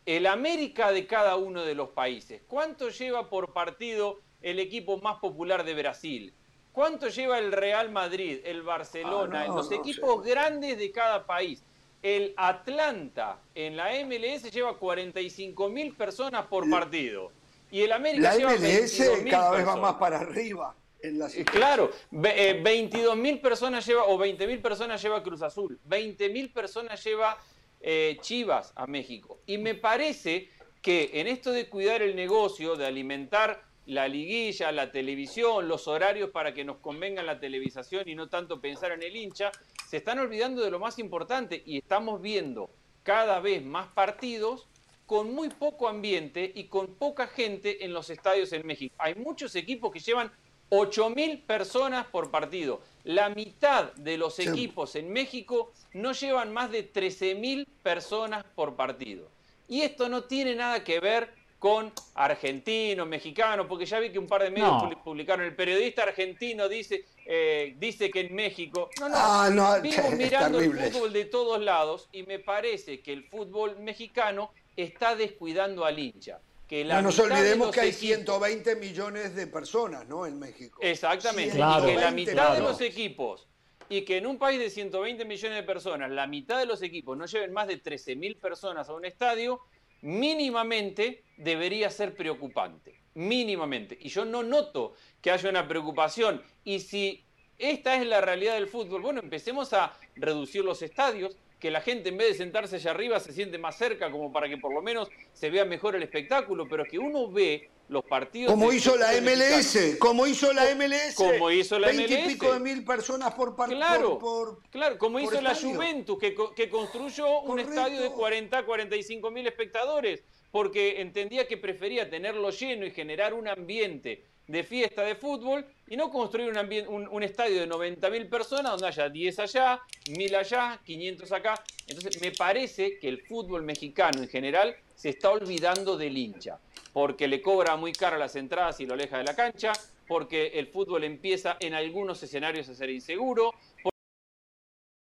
el 0.08 0.26
América 0.26 0.92
de 0.92 1.06
cada 1.06 1.36
uno 1.36 1.64
de 1.64 1.76
los 1.76 1.90
países. 1.90 2.42
¿Cuánto 2.48 2.90
lleva 2.90 3.30
por 3.30 3.52
partido 3.53 4.19
el 4.42 4.58
equipo 4.60 4.98
más 5.00 5.18
popular 5.19 5.64
de 5.66 5.74
Brasil? 5.76 6.34
¿Cuánto 6.72 7.10
lleva 7.10 7.38
el 7.40 7.52
Real 7.52 7.92
Madrid, 7.92 8.40
el 8.45 8.61
Barcelona, 8.64 9.42
Ah, 9.44 9.48
no, 9.48 9.56
los 9.58 9.69
no 9.69 9.76
equipos 9.77 10.24
grandes 10.24 10.77
de 10.77 10.92
cada 10.92 11.26
país? 11.26 11.61
El 12.02 12.34
Atlanta 12.38 13.40
en 13.53 13.76
la 13.76 13.92
MLS 14.06 14.50
lleva 14.52 14.77
45 14.77 15.69
mil 15.69 15.94
personas 15.94 16.45
por 16.45 16.69
partido. 16.69 17.32
Y 17.69 17.82
el 17.82 17.92
América 17.92 18.30
La 18.32 18.38
lleva 18.38 18.52
MLS 18.53 19.00
22.000 19.00 19.30
cada 19.30 19.52
vez 19.52 19.68
va 19.68 19.76
más 19.76 19.95
para 19.95 20.19
arriba 20.19 20.74
en 21.02 21.19
la 21.19 21.27
Claro, 21.52 21.92
ve- 22.11 22.52
eh, 22.52 22.64
22.000 22.64 23.42
personas 23.42 23.86
lleva, 23.86 24.06
o 24.06 24.18
20.000 24.18 24.61
personas 24.61 25.02
lleva 25.02 25.22
Cruz 25.22 25.42
Azul, 25.42 25.77
20.000 25.86 26.53
personas 26.53 27.03
lleva 27.03 27.38
eh, 27.81 28.17
Chivas 28.22 28.73
a 28.75 28.88
México. 28.88 29.39
Y 29.45 29.57
me 29.57 29.75
parece 29.75 30.49
que 30.81 31.11
en 31.14 31.27
esto 31.27 31.51
de 31.51 31.69
cuidar 31.69 32.01
el 32.01 32.15
negocio, 32.15 32.75
de 32.75 32.85
alimentar 32.85 33.64
la 33.85 34.07
liguilla, 34.07 34.72
la 34.72 34.91
televisión, 34.91 35.67
los 35.67 35.88
horarios 35.88 36.30
para 36.31 36.53
que 36.53 36.65
nos 36.65 36.77
convenga 36.77 37.23
la 37.23 37.39
televisación 37.39 38.07
y 38.09 38.15
no 38.15 38.27
tanto 38.27 38.59
pensar 38.59 38.91
en 38.91 39.01
el 39.01 39.15
hincha, 39.15 39.51
se 39.88 39.97
están 39.97 40.19
olvidando 40.19 40.61
de 40.61 40.72
lo 40.72 40.80
más 40.80 40.99
importante 40.99 41.64
y 41.65 41.77
estamos 41.77 42.22
viendo 42.22 42.69
cada 43.03 43.39
vez 43.39 43.64
más 43.64 43.88
partidos 43.88 44.67
con 45.06 45.33
muy 45.33 45.47
poco 45.49 45.88
ambiente 45.88 46.51
y 46.53 46.65
con 46.65 46.95
poca 46.95 47.27
gente 47.27 47.85
en 47.85 47.93
los 47.93 48.09
estadios 48.09 48.51
en 48.51 48.67
México. 48.67 48.93
Hay 48.99 49.15
muchos 49.15 49.56
equipos 49.56 49.93
que 49.93 49.99
llevan 49.99 50.31
8.000 50.70 51.42
personas 51.46 52.06
por 52.08 52.30
partido. 52.32 52.82
La 53.04 53.30
mitad 53.30 53.94
de 53.94 54.18
los 54.18 54.36
Sí. 54.36 54.44
equipos 54.48 54.96
en 54.96 55.12
México 55.12 55.72
no 55.94 56.12
llevan 56.12 56.52
más 56.52 56.72
de 56.72 56.84
13.000 56.84 57.66
personas 57.84 58.44
por 58.56 58.76
partido. 58.76 59.30
Y 59.70 59.82
esto 59.82 60.10
no 60.10 60.24
tiene 60.26 60.56
nada 60.56 60.84
que 60.84 61.00
ver 61.00 61.30
con 61.60 61.92
argentinos, 62.14 63.08
mexicanos, 63.08 63.66
porque 63.68 63.86
ya 63.86 64.00
vi 64.00 64.12
que 64.12 64.20
un 64.20 64.28
par 64.28 64.44
de 64.44 64.52
medios 64.52 64.70
No. 64.72 64.82
publi- 64.90 65.04
publicaron, 65.04 65.44
el 65.46 65.56
periodista 65.56 66.04
argentino 66.04 66.70
dice, 66.70 67.06
eh, 67.26 67.74
dice 67.80 68.12
que 68.12 68.20
en 68.22 68.36
México... 68.36 68.90
No, 69.00 69.10
no, 69.10 69.16
Ah, 69.18 69.50
no, 69.52 69.82
Vivo 69.82 70.04
es 70.04 70.18
mirando 70.18 70.60
el 70.60 70.72
fútbol 70.92 71.14
de 71.14 71.26
todos 71.26 71.60
lados 71.60 72.10
y 72.12 72.24
me 72.24 72.38
parece 72.40 73.00
que 73.02 73.12
el 73.14 73.24
fútbol 73.24 73.80
mexicano 73.80 74.52
está 74.76 75.16
descuidando 75.16 75.84
al 75.84 75.98
hincha. 75.98 76.40
Que 76.68 76.84
no 76.84 77.02
nos 77.02 77.18
olvidemos 77.20 77.72
que 77.72 77.80
hay 77.80 77.94
120 77.94 78.76
millones 78.76 79.36
de 79.36 79.48
personas, 79.48 80.08
¿no? 80.08 80.26
En 80.26 80.38
México. 80.38 80.80
Exactamente. 80.82 81.58
y 81.58 81.86
que 81.86 81.96
la 81.96 82.12
mitad 82.12 82.56
de 82.56 82.62
los 82.62 82.82
equipos 82.82 83.48
y 83.90 84.02
que 84.02 84.18
en 84.18 84.28
un 84.28 84.38
país 84.38 84.60
de 84.60 84.70
120 84.70 85.24
millones 85.26 85.58
de 85.58 85.64
personas, 85.64 86.12
la 86.12 86.28
mitad 86.28 86.60
de 86.60 86.66
los 86.66 86.82
equipos 86.82 87.18
no 87.18 87.26
lleven 87.26 87.54
más 87.54 87.68
de 87.68 87.82
13.000 87.82 88.40
personas 88.40 88.90
a 88.90 88.94
un 88.94 89.06
estadio, 89.06 89.62
mínimamente 90.02 91.24
debería 91.38 91.90
ser 91.90 92.16
preocupante. 92.16 93.02
Mínimamente. 93.14 93.98
Y 94.00 94.10
yo 94.10 94.26
no 94.26 94.44
noto 94.44 94.94
que 95.22 95.32
haya 95.32 95.50
una 95.50 95.68
preocupación. 95.68 96.44
Y 96.64 96.82
si 96.82 97.24
esta 97.58 97.96
es 97.96 98.06
la 98.06 98.22
realidad 98.22 98.56
del 98.56 98.68
fútbol, 98.68 99.02
bueno, 99.02 99.22
empecemos 99.22 99.74
a 99.74 99.98
reducir 100.16 100.64
los 100.64 100.82
estadios, 100.82 101.38
que 101.60 101.72
la 101.72 101.82
gente 101.82 102.10
en 102.10 102.18
vez 102.18 102.30
de 102.30 102.34
sentarse 102.36 102.76
allá 102.76 102.92
arriba 102.92 103.19
se 103.19 103.34
siente 103.34 103.58
más 103.58 103.77
cerca 103.77 104.11
como 104.11 104.32
para 104.32 104.48
que 104.48 104.58
por 104.58 104.74
lo 104.74 104.82
menos 104.82 105.10
se 105.34 105.50
vea 105.50 105.66
mejor 105.66 105.95
el 105.95 106.03
espectáculo, 106.03 106.68
pero 106.69 106.86
que 106.86 107.00
uno 107.00 107.32
ve 107.32 107.69
los 107.90 108.03
partidos. 108.03 108.52
Como 108.52 108.72
hizo 108.72 108.95
la 108.98 109.11
MLS, 109.22 109.98
como 109.98 110.27
hizo 110.27 110.53
la 110.53 110.66
MLS. 110.76 111.16
Como 111.16 111.50
hizo 111.50 111.80
la 111.80 111.92
MLS. 111.94 112.11
y 112.11 112.18
pico 112.27 112.53
de 112.53 112.60
mil 112.60 112.84
personas 112.84 113.34
por 113.34 113.56
partido. 113.56 113.80
Claro, 113.80 114.60
claro, 114.69 114.98
como 114.98 115.19
hizo 115.19 115.42
la 115.42 115.56
Juventus, 115.56 116.19
que, 116.19 116.36
que 116.56 116.69
construyó 116.69 117.42
un 117.42 117.60
estadio 117.60 118.02
de 118.02 118.10
40, 118.10 118.66
45 118.66 119.32
mil 119.32 119.48
espectadores, 119.48 120.24
porque 120.52 121.02
entendía 121.02 121.48
que 121.48 121.58
prefería 121.58 122.10
tenerlo 122.10 122.50
lleno 122.52 122.86
y 122.86 122.92
generar 122.92 123.34
un 123.34 123.48
ambiente 123.48 124.26
de 124.48 124.64
fiesta 124.64 125.03
de 125.03 125.16
fútbol 125.16 125.66
y 125.88 125.98
no 125.98 126.09
construir 126.09 126.53
un, 126.88 127.08
un, 127.08 127.24
estadio 127.24 127.59
de 127.59 127.69
90.000 127.69 128.30
personas 128.30 128.72
donde 128.72 128.88
haya 128.88 129.09
10 129.09 129.40
allá, 129.40 129.82
1000 130.09 130.35
allá, 130.35 130.80
500 130.85 131.32
acá. 131.32 131.64
Entonces 131.88 132.22
me 132.22 132.32
parece 132.32 132.98
que 132.98 133.09
el 133.09 133.22
fútbol 133.22 133.64
mexicano 133.64 134.24
en 134.24 134.30
general 134.30 134.76
se 134.95 135.09
está 135.09 135.32
olvidando 135.32 135.98
del 135.98 136.17
hincha, 136.17 136.59
porque 136.93 137.27
le 137.27 137.42
cobra 137.42 137.76
muy 137.76 137.92
caro 137.92 138.17
las 138.17 138.35
entradas 138.35 138.80
y 138.80 138.85
lo 138.85 138.93
aleja 138.93 139.17
de 139.17 139.26
la 139.26 139.35
cancha, 139.35 139.74
porque 140.08 140.48
el 140.56 140.67
fútbol 140.67 141.03
empieza 141.03 141.58
en 141.59 141.74
algunos 141.74 142.24
escenarios 142.24 142.69
a 142.69 142.74
ser 142.74 142.90
inseguro, 142.90 143.53
porque 143.84 143.98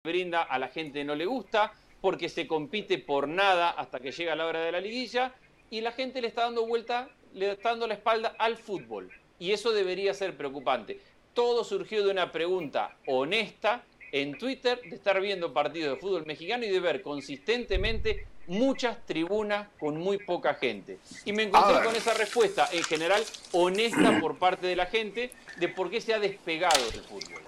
brinda 0.04 0.42
a 0.42 0.58
la 0.58 0.70
gente 0.70 1.04
no 1.04 1.16
le 1.16 1.26
gusta, 1.26 1.72
porque 2.02 2.30
se 2.30 2.48
compite 2.48 2.98
por 2.98 3.28
nada 3.28 3.70
hasta 3.70 4.00
que 4.00 4.12
llega 4.12 4.36
la 4.36 4.48
hora 4.48 4.62
de 4.62 4.72
la 4.72 4.82
liguilla 4.82 5.36
y 5.70 5.82
la 5.82 5.92
gente 5.92 6.22
le 6.22 6.28
está 6.28 6.44
dando 6.44 6.66
vuelta, 6.66 7.10
le 7.34 7.56
dando 7.56 7.88
la 7.88 7.96
espalda 7.96 8.36
al 8.38 8.58
fútbol. 8.58 9.12
Y 9.38 9.52
eso 9.52 9.72
debería 9.72 10.14
ser 10.14 10.36
preocupante. 10.36 11.00
Todo 11.34 11.64
surgió 11.64 12.04
de 12.04 12.12
una 12.12 12.32
pregunta 12.32 12.98
honesta 13.08 13.84
en 14.12 14.38
Twitter 14.38 14.82
de 14.82 14.96
estar 14.96 15.22
viendo 15.22 15.54
partidos 15.54 15.96
de 15.96 16.02
fútbol 16.02 16.26
mexicano 16.26 16.66
y 16.66 16.70
de 16.70 16.80
ver 16.80 17.02
consistentemente 17.02 18.28
muchas 18.48 19.06
tribunas 19.06 19.68
con 19.80 19.98
muy 19.98 20.18
poca 20.18 20.56
gente. 20.56 21.00
Y 21.24 21.34
me 21.34 21.44
encontré 21.44 21.84
con 21.84 21.96
esa 21.96 22.14
respuesta, 22.16 22.68
en 22.72 22.84
general 22.84 23.24
honesta 23.52 24.20
por 24.20 24.38
parte 24.38 24.68
de 24.68 24.76
la 24.76 24.88
gente, 24.88 25.32
de 25.58 25.70
por 25.70 25.90
qué 25.90 26.02
se 26.02 26.14
ha 26.14 26.20
despegado 26.20 26.84
del 26.92 27.02
fútbol. 27.02 27.42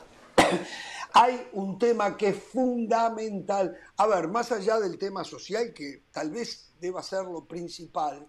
Hay 1.14 1.46
un 1.54 1.78
tema 1.78 2.16
que 2.16 2.30
es 2.30 2.38
fundamental. 2.38 3.78
A 3.98 4.08
ver, 4.08 4.28
más 4.30 4.52
allá 4.52 4.80
del 4.80 4.98
tema 4.98 5.26
social, 5.26 5.74
que 5.74 6.04
tal 6.12 6.32
vez 6.32 6.72
deba 6.80 7.04
ser 7.04 7.26
lo 7.26 7.46
principal, 7.46 8.26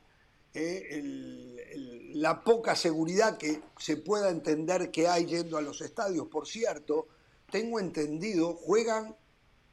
eh, 0.54 2.12
la 2.14 2.44
poca 2.44 2.76
seguridad 2.76 3.38
que 3.38 3.62
se 3.78 3.96
pueda 3.96 4.30
entender 4.30 4.90
que 4.90 5.08
hay 5.08 5.26
yendo 5.26 5.56
a 5.56 5.62
los 5.62 5.80
estadios. 5.80 6.28
Por 6.28 6.46
cierto, 6.46 7.08
tengo 7.50 7.80
entendido, 7.80 8.54
juegan 8.54 9.16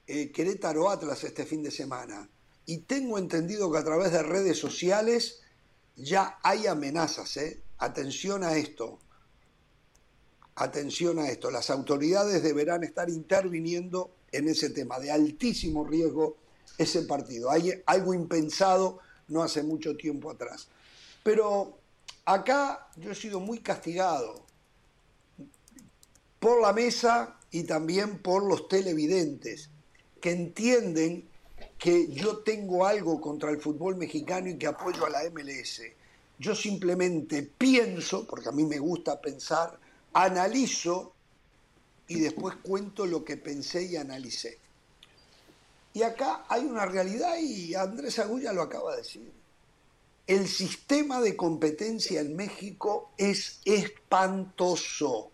eh, 0.08 0.32
Querétaro 0.32 0.90
Atlas 0.90 1.24
este 1.24 1.46
fin 1.46 1.64
de 1.64 1.72
semana 1.72 2.30
y 2.66 2.80
tengo 2.80 3.18
entendido 3.18 3.72
que 3.72 3.78
a 3.78 3.84
través 3.84 4.12
de 4.12 4.24
redes 4.24 4.58
sociales 4.58 5.42
ya 5.96 6.40
hay 6.44 6.68
amenazas. 6.68 7.38
¿eh? 7.38 7.62
Atención 7.78 8.44
a 8.44 8.56
esto. 8.58 9.00
Atención 10.56 11.20
a 11.20 11.30
esto. 11.30 11.52
Las 11.52 11.70
autoridades 11.70 12.42
deberán 12.44 12.84
estar 12.84 13.10
interviniendo 13.10 14.12
en 14.32 14.48
ese 14.48 14.70
tema 14.70 15.00
de 15.00 15.12
altísimo 15.12 15.86
riesgo 15.86 16.38
ese 16.78 17.04
partido. 17.04 17.50
Hay 17.50 17.82
algo 17.86 18.14
impensado 18.14 19.00
no 19.30 19.42
hace 19.44 19.64
mucho 19.64 19.96
tiempo 19.96 20.30
atrás. 20.30 20.68
Pero 21.24 21.78
acá 22.26 22.90
yo 22.98 23.12
he 23.12 23.16
sido 23.16 23.40
muy 23.40 23.60
castigado 23.60 24.46
por 26.40 26.62
la 26.62 26.74
mesa 26.74 27.38
y 27.52 27.64
también 27.64 28.20
por 28.20 28.44
los 28.44 28.68
televidentes, 28.68 29.70
que 30.22 30.32
entienden 30.32 31.28
que 31.78 32.10
yo 32.10 32.40
tengo 32.40 32.86
algo 32.86 33.20
contra 33.22 33.50
el 33.50 33.60
fútbol 33.60 33.96
mexicano 33.96 34.50
y 34.50 34.58
que 34.58 34.68
apoyo 34.68 35.06
a 35.06 35.10
la 35.10 35.30
MLS. 35.30 35.82
Yo 36.38 36.56
simplemente 36.56 37.44
pienso, 37.44 38.26
porque 38.28 38.50
a 38.50 38.52
mí 38.52 38.64
me 38.66 38.80
gusta 38.80 39.20
pensar, 39.20 39.80
analizo 40.14 41.14
y 42.08 42.20
después 42.20 42.56
cuento 42.58 43.06
lo 43.06 43.24
que 43.24 43.38
pensé 43.38 43.84
y 43.84 43.96
analicé. 43.96 44.58
Y 45.94 46.04
acá 46.04 46.46
hay 46.48 46.66
una 46.66 46.86
realidad 46.86 47.38
y 47.38 47.74
Andrés 47.74 48.20
Agulla 48.20 48.54
lo 48.54 48.62
acaba 48.62 48.92
de 48.92 48.98
decir. 48.98 49.34
El 50.28 50.48
sistema 50.48 51.20
de 51.22 51.36
competencia 51.36 52.22
en 52.22 52.36
México 52.36 53.12
es 53.18 53.62
espantoso. 53.66 55.32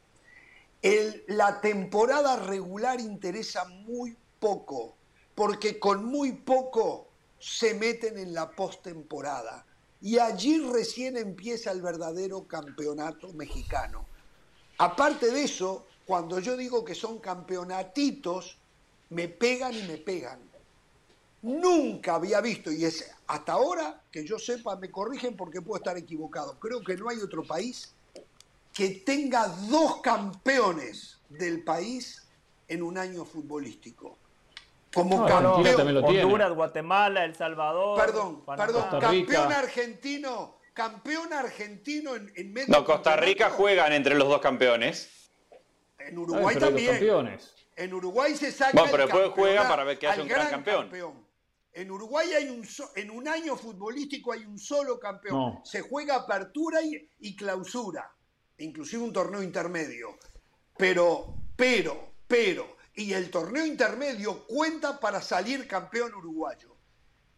la 1.27 1.59
temporada 1.59 2.37
regular 2.37 3.01
interesa 3.01 3.65
muy 3.65 4.15
poco, 4.39 4.95
porque 5.33 5.79
con 5.79 6.05
muy 6.05 6.31
poco 6.31 7.07
se 7.39 7.73
meten 7.73 8.17
en 8.17 8.33
la 8.33 8.51
postemporada. 8.51 9.65
Y 10.01 10.19
allí 10.19 10.59
recién 10.59 11.17
empieza 11.17 11.71
el 11.71 11.81
verdadero 11.81 12.47
campeonato 12.47 13.33
mexicano. 13.33 14.05
Aparte 14.77 15.31
de 15.31 15.43
eso, 15.43 15.87
cuando 16.05 16.39
yo 16.39 16.55
digo 16.55 16.85
que 16.85 16.95
son 16.95 17.19
campeonatitos, 17.19 18.57
me 19.09 19.27
pegan 19.27 19.73
y 19.73 19.83
me 19.83 19.97
pegan. 19.97 20.39
Nunca 21.41 22.15
había 22.15 22.41
visto, 22.41 22.71
y 22.71 22.85
es 22.85 23.11
hasta 23.27 23.53
ahora 23.53 24.01
que 24.11 24.25
yo 24.25 24.39
sepa, 24.39 24.75
me 24.77 24.89
corrigen 24.89 25.35
porque 25.35 25.61
puedo 25.61 25.77
estar 25.77 25.97
equivocado, 25.97 26.59
creo 26.59 26.81
que 26.83 26.95
no 26.95 27.09
hay 27.09 27.19
otro 27.19 27.43
país 27.43 27.93
que 28.73 28.89
tenga 28.89 29.47
dos 29.47 30.01
campeones 30.01 31.19
del 31.29 31.63
país 31.63 32.27
en 32.67 32.83
un 32.83 32.97
año 32.97 33.25
futbolístico. 33.25 34.17
Como 34.93 35.25
campeón. 35.25 36.03
Honduras, 36.03 36.53
Guatemala, 36.53 37.25
El 37.25 37.35
Salvador. 37.35 37.99
Perdón, 37.99 38.43
perdón, 38.45 38.99
campeón 38.99 39.51
argentino, 39.51 40.57
campeón 40.73 41.31
argentino 41.31 42.15
en, 42.15 42.31
en 42.35 42.53
medio. 42.53 42.67
No, 42.69 42.83
Costa 42.83 43.15
Rica 43.17 43.49
juegan 43.49 43.93
entre 43.93 44.15
los 44.15 44.27
dos 44.27 44.41
campeones. 44.41 45.29
En 45.99 46.17
Uruguay 46.17 46.55
también. 46.57 46.99
En 47.75 47.93
Uruguay 47.93 48.35
se 48.35 48.51
saca. 48.51 48.71
Bueno, 48.73 48.91
pero 48.91 49.03
después 49.05 49.31
juega 49.35 49.67
para 49.67 49.83
ver 49.83 49.99
que 49.99 50.07
haya 50.07 50.21
un 50.21 50.27
gran 50.27 50.49
campeón. 50.49 50.89
En 51.73 51.91
Uruguay 51.91 52.31
hay 52.31 52.47
un 52.47 52.65
en 52.95 53.11
un 53.11 53.27
año 53.27 53.57
futbolístico 53.57 54.31
hay 54.31 54.45
un 54.45 54.57
solo 54.57 54.97
campeón. 54.97 55.59
Se 55.65 55.81
juega 55.81 56.15
apertura 56.15 56.79
y, 56.81 57.35
clausura, 57.35 58.09
inclusive 58.57 59.03
un 59.03 59.11
torneo 59.11 59.43
intermedio. 59.43 60.17
Pero, 60.77 61.35
pero, 61.55 62.13
pero, 62.27 62.77
y 62.95 63.11
el 63.11 63.29
torneo 63.29 63.65
intermedio 63.65 64.45
cuenta 64.47 64.99
para 64.99 65.21
salir 65.21 65.67
campeón 65.67 66.13
uruguayo. 66.13 66.75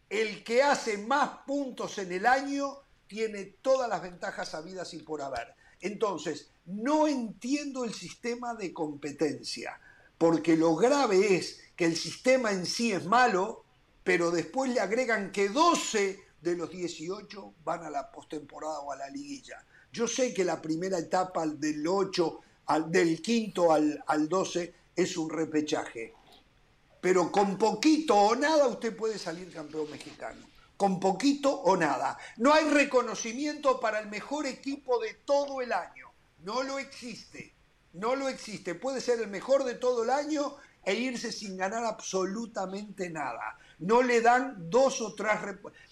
El 0.08 0.44
que 0.44 0.62
hace 0.62 0.98
más 0.98 1.40
puntos 1.44 1.98
en 1.98 2.12
el 2.12 2.24
año 2.24 2.78
tiene 3.08 3.44
todas 3.60 3.88
las 3.88 4.02
ventajas 4.02 4.54
habidas 4.54 4.94
y 4.94 4.98
por 4.98 5.20
haber. 5.20 5.54
Entonces, 5.80 6.50
no 6.64 7.08
entiendo 7.08 7.84
el 7.84 7.92
sistema 7.92 8.54
de 8.54 8.72
competencia 8.72 9.80
porque 10.18 10.56
lo 10.56 10.74
grave 10.74 11.36
es 11.36 11.60
que 11.76 11.84
el 11.84 11.96
sistema 11.96 12.50
en 12.50 12.66
sí 12.66 12.92
es 12.92 13.06
malo, 13.06 13.64
pero 14.02 14.32
después 14.32 14.70
le 14.72 14.80
agregan 14.80 15.30
que 15.30 15.48
12 15.48 16.20
de 16.40 16.56
los 16.56 16.70
18 16.70 17.54
van 17.64 17.84
a 17.84 17.90
la 17.90 18.10
postemporada 18.10 18.80
o 18.80 18.92
a 18.92 18.96
la 18.96 19.08
liguilla. 19.08 19.64
Yo 19.92 20.08
sé 20.08 20.34
que 20.34 20.44
la 20.44 20.60
primera 20.60 20.98
etapa 20.98 21.46
del 21.46 21.86
8, 21.86 22.40
al, 22.66 22.90
del 22.90 23.22
quinto 23.22 23.72
al, 23.72 24.02
al 24.06 24.28
12 24.28 24.74
es 24.96 25.16
un 25.16 25.30
repechaje, 25.30 26.14
pero 27.00 27.30
con 27.30 27.56
poquito 27.56 28.16
o 28.16 28.34
nada 28.34 28.66
usted 28.66 28.96
puede 28.96 29.18
salir 29.18 29.52
campeón 29.52 29.88
mexicano. 29.90 30.46
Con 30.76 31.00
poquito 31.00 31.50
o 31.52 31.76
nada. 31.76 32.16
No 32.36 32.54
hay 32.54 32.64
reconocimiento 32.68 33.80
para 33.80 33.98
el 33.98 34.08
mejor 34.08 34.46
equipo 34.46 35.00
de 35.00 35.14
todo 35.24 35.60
el 35.60 35.72
año. 35.72 36.08
No 36.44 36.62
lo 36.62 36.78
existe 36.78 37.57
no 37.98 38.14
lo 38.16 38.28
existe. 38.28 38.74
Puede 38.74 39.00
ser 39.00 39.20
el 39.20 39.28
mejor 39.28 39.64
de 39.64 39.74
todo 39.74 40.04
el 40.04 40.10
año 40.10 40.54
e 40.84 40.94
irse 40.94 41.32
sin 41.32 41.56
ganar 41.56 41.84
absolutamente 41.84 43.10
nada. 43.10 43.58
No 43.80 44.02
le 44.02 44.20
dan 44.20 44.70
dos 44.70 45.00
o 45.00 45.14
tres 45.14 45.34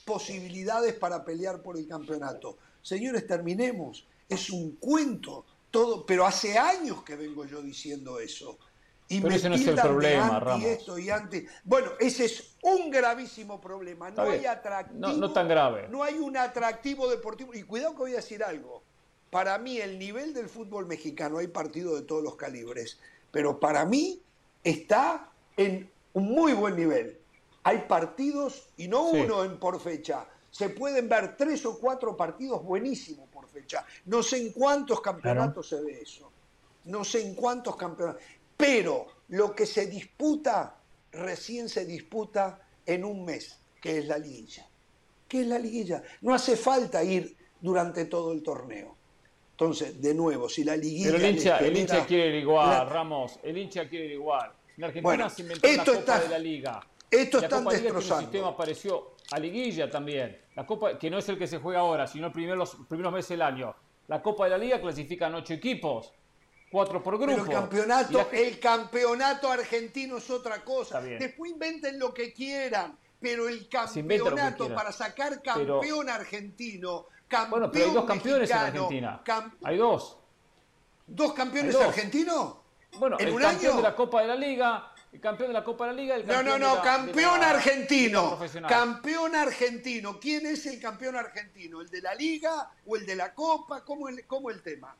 posibilidades 0.04 0.94
para 0.94 1.24
pelear 1.24 1.62
por 1.62 1.76
el 1.76 1.86
campeonato. 1.86 2.58
Señores, 2.82 3.26
terminemos. 3.26 4.06
Es 4.28 4.50
un 4.50 4.76
cuento 4.76 5.44
todo, 5.70 6.06
pero 6.06 6.26
hace 6.26 6.56
años 6.58 7.02
que 7.02 7.16
vengo 7.16 7.44
yo 7.44 7.60
diciendo 7.62 8.18
eso. 8.18 8.58
y 9.08 9.18
Pero 9.20 9.30
me 9.30 9.36
ese 9.36 9.48
no 9.48 9.54
es 9.54 9.66
el 9.66 9.76
problema, 9.76 10.40
Ramos. 10.40 10.64
esto 10.64 10.98
y 10.98 11.10
anti. 11.10 11.44
Bueno, 11.62 11.92
ese 12.00 12.24
es 12.24 12.56
un 12.62 12.90
gravísimo 12.90 13.60
problema. 13.60 14.10
No 14.10 14.22
hay 14.22 14.46
atractivo. 14.46 14.98
No- 14.98 15.12
no 15.12 15.32
tan 15.32 15.46
grave. 15.46 15.86
No 15.88 16.02
hay 16.02 16.14
un 16.14 16.36
atractivo 16.36 17.08
deportivo. 17.08 17.54
Y 17.54 17.62
cuidado 17.62 17.92
que 17.92 17.98
voy 17.98 18.12
a 18.14 18.16
decir 18.16 18.42
algo. 18.42 18.82
Para 19.36 19.58
mí, 19.58 19.76
el 19.76 19.98
nivel 19.98 20.32
del 20.32 20.48
fútbol 20.48 20.86
mexicano, 20.86 21.36
hay 21.36 21.48
partidos 21.48 22.00
de 22.00 22.06
todos 22.06 22.24
los 22.24 22.36
calibres, 22.36 22.98
pero 23.30 23.60
para 23.60 23.84
mí 23.84 24.22
está 24.64 25.30
en 25.58 25.90
un 26.14 26.30
muy 26.30 26.54
buen 26.54 26.74
nivel. 26.74 27.20
Hay 27.62 27.84
partidos, 27.86 28.70
y 28.78 28.88
no 28.88 29.10
Sí. 29.10 29.20
uno 29.20 29.44
en 29.44 29.58
por 29.58 29.78
fecha, 29.78 30.26
se 30.50 30.70
pueden 30.70 31.10
ver 31.10 31.36
tres 31.36 31.66
o 31.66 31.78
cuatro 31.78 32.16
partidos 32.16 32.64
buenísimos 32.64 33.28
por 33.28 33.46
fecha. 33.50 33.84
No 34.06 34.22
sé 34.22 34.38
en 34.38 34.52
cuántos 34.52 35.02
campeonatos 35.02 35.68
se 35.68 35.82
ve 35.82 36.00
eso. 36.00 36.32
No 36.86 37.04
sé 37.04 37.20
en 37.20 37.34
cuántos 37.34 37.76
campeonatos. 37.76 38.22
Pero 38.56 39.06
lo 39.28 39.54
que 39.54 39.66
se 39.66 39.86
disputa, 39.86 40.78
recién 41.12 41.68
se 41.68 41.84
disputa 41.84 42.66
en 42.86 43.04
un 43.04 43.26
mes, 43.26 43.58
que 43.82 43.98
es 43.98 44.06
la 44.06 44.16
liguilla. 44.16 44.66
¿Qué 45.28 45.42
es 45.42 45.46
la 45.46 45.58
liguilla? 45.58 46.02
No 46.22 46.32
hace 46.32 46.56
falta 46.56 47.04
ir 47.04 47.36
durante 47.60 48.06
todo 48.06 48.32
el 48.32 48.42
torneo. 48.42 48.95
Entonces, 49.58 50.02
de 50.02 50.12
nuevo, 50.12 50.50
si 50.50 50.64
la 50.64 50.76
liguilla. 50.76 51.12
Pero 51.12 51.24
el 51.24 51.34
hincha, 51.34 51.56
el 51.58 51.64
genera 51.64 51.80
hincha 51.80 52.06
quiere 52.06 52.44
la- 52.44 52.84
Ramos. 52.84 53.38
El 53.42 53.56
hincha 53.56 53.88
quiere 53.88 54.04
ir 54.04 54.10
igual. 54.12 54.52
En 54.76 54.84
Argentina 54.84 55.02
Bueno, 55.08 55.30
se 55.30 55.40
inventó 55.42 55.66
esto 55.66 55.92
la 55.94 55.98
Copa 56.00 56.12
está- 56.14 56.20
de 56.20 56.28
la 56.28 56.38
Liga. 56.38 56.86
esto 57.10 57.38
la 57.38 57.44
están 57.46 57.58
Copa 57.64 57.70
Liga 57.70 57.80
tiene 57.80 57.92
un 57.92 57.96
destrozando. 58.00 58.30
sistema 58.30 58.56
parecido 58.56 59.14
a 59.30 59.38
Liguilla 59.38 59.90
también. 59.90 60.38
La 60.54 60.66
Copa, 60.66 60.98
que 60.98 61.08
no 61.08 61.16
es 61.16 61.28
el 61.30 61.38
que 61.38 61.46
se 61.46 61.56
juega 61.56 61.80
ahora, 61.80 62.06
sino 62.06 62.26
el 62.26 62.32
primer- 62.34 62.58
los 62.58 62.76
primeros 62.86 63.10
meses 63.14 63.30
del 63.30 63.40
año. 63.42 63.74
La 64.08 64.20
Copa 64.20 64.44
de 64.44 64.50
la 64.50 64.58
Liga 64.58 64.78
clasifican 64.78 65.34
ocho 65.34 65.54
equipos, 65.54 66.12
cuatro 66.70 67.02
por 67.02 67.16
grupo. 67.16 67.32
Pero 67.32 67.44
el 67.46 67.50
campeonato, 67.50 68.28
la- 68.30 68.38
el 68.38 68.60
campeonato 68.60 69.50
argentino 69.50 70.18
es 70.18 70.28
otra 70.28 70.62
cosa. 70.62 71.00
Después 71.00 71.50
inventen 71.50 71.98
lo 71.98 72.12
que 72.12 72.34
quieran, 72.34 72.98
pero 73.18 73.48
el 73.48 73.66
campeonato 73.70 74.68
para 74.74 74.92
sacar 74.92 75.40
Pero- 75.42 75.80
campeón 75.80 76.10
argentino, 76.10 77.06
campeón 77.28 77.50
Bueno, 77.50 77.70
pero 77.72 77.86
hay 77.86 77.94
dos 77.94 78.04
campeones 78.04 78.50
en 78.50 78.56
Argentina. 78.56 79.20
cam- 79.24 79.52
Hay 79.64 79.76
dos. 79.76 80.18
¿Dos 81.06 81.32
campeones 81.34 81.72
dos. 81.74 81.84
argentinos? 81.84 82.56
Bueno, 82.98 83.16
¿En 83.20 83.28
el 83.28 83.34
un 83.34 83.40
campeón 83.40 83.72
año? 83.72 83.76
de 83.76 83.82
la 83.82 83.94
Copa 83.94 84.22
de 84.22 84.28
la 84.28 84.34
Liga, 84.36 84.92
el 85.12 85.20
campeón 85.20 85.48
de 85.50 85.54
la 85.54 85.64
Copa 85.64 85.86
de 85.86 85.92
la 85.92 85.96
Liga, 86.00 86.14
el 86.16 86.26
No, 86.26 86.32
campeón 86.34 86.60
no, 86.60 86.66
de 86.66 86.72
no, 86.72 86.76
la- 86.76 86.82
campeón 86.82 87.34
de 87.34 87.40
la 87.40 87.50
argentino. 87.50 88.28
profesional. 88.30 88.70
Campeón 88.70 89.34
argentino. 89.36 90.18
¿Quién 90.20 90.46
es 90.46 90.66
el 90.66 90.80
campeón 90.80 91.16
argentino? 91.16 91.80
¿El 91.80 91.88
de 91.88 92.00
la 92.02 92.14
Liga 92.14 92.70
o 92.86 92.96
el 92.96 93.06
de 93.06 93.16
la 93.16 93.34
Copa? 93.34 93.84
¿Cómo 93.84 94.08
el, 94.08 94.26
cómo 94.26 94.50
el 94.50 94.62
tema? 94.62 94.96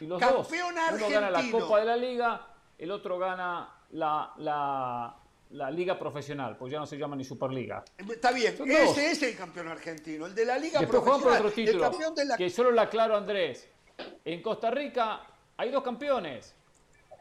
Y 0.00 0.06
los 0.06 0.18
Campeón 0.18 0.74
dos. 0.74 0.92
Uno 0.94 1.08
gana 1.10 1.30
la 1.30 1.38
argentino. 1.38 1.64
Copa 1.66 1.78
de 1.80 1.84
la 1.84 1.96
Liga, 1.96 2.46
el 2.78 2.90
otro 2.90 3.18
gana 3.18 3.68
la, 3.90 4.32
la, 4.38 5.14
la 5.52 5.70
Liga 5.70 5.98
Profesional, 5.98 6.56
pues 6.56 6.72
ya 6.72 6.78
no 6.78 6.86
se 6.86 6.96
llama 6.96 7.16
ni 7.16 7.24
Superliga. 7.24 7.84
Está 7.96 8.32
bien, 8.32 8.56
Son 8.56 8.68
dos. 8.68 8.78
ese 8.78 9.10
es 9.12 9.22
el 9.22 9.36
campeón 9.36 9.68
argentino, 9.68 10.26
el 10.26 10.34
de 10.34 10.44
la 10.44 10.58
Liga 10.58 10.80
Después 10.80 11.02
juegan 11.02 11.20
por 11.20 11.30
Profesional. 11.30 11.46
otro 11.46 11.60
el 11.60 11.66
título, 11.66 11.90
campeón 11.90 12.14
de 12.14 12.24
la 12.24 12.36
que 12.36 12.50
solo 12.50 12.70
le 12.70 12.80
aclaro 12.80 13.16
Andrés. 13.16 13.68
En 14.24 14.42
Costa 14.42 14.70
Rica 14.70 15.20
hay 15.56 15.70
dos 15.70 15.82
campeones. 15.82 16.54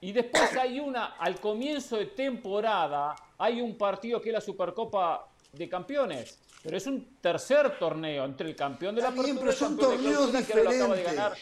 Y 0.03 0.14
después 0.14 0.56
hay 0.58 0.80
una, 0.80 1.18
al 1.18 1.40
comienzo 1.40 1.98
de 1.98 2.08
temporada, 2.08 3.16
hay 3.38 3.61
un 3.61 3.77
partido 3.77 4.19
que 4.19 4.30
es 4.30 4.34
la 4.34 4.42
Supercopa 4.42 5.27
de 5.51 5.69
Campeones. 5.69 6.40
Pero 6.64 6.77
es 6.77 6.88
un 6.88 7.18
tercer 7.22 7.77
torneo 7.77 8.26
entre 8.26 8.50
el 8.50 8.56
campeón 8.56 8.95
de 8.95 9.01
la 9.01 9.10
y 9.10 9.34
pero 9.34 9.50
el 9.50 9.56
son 9.56 9.77
campeón 9.77 10.03
de 10.32 10.38
torneos 10.40 11.19
ahora 11.19 11.35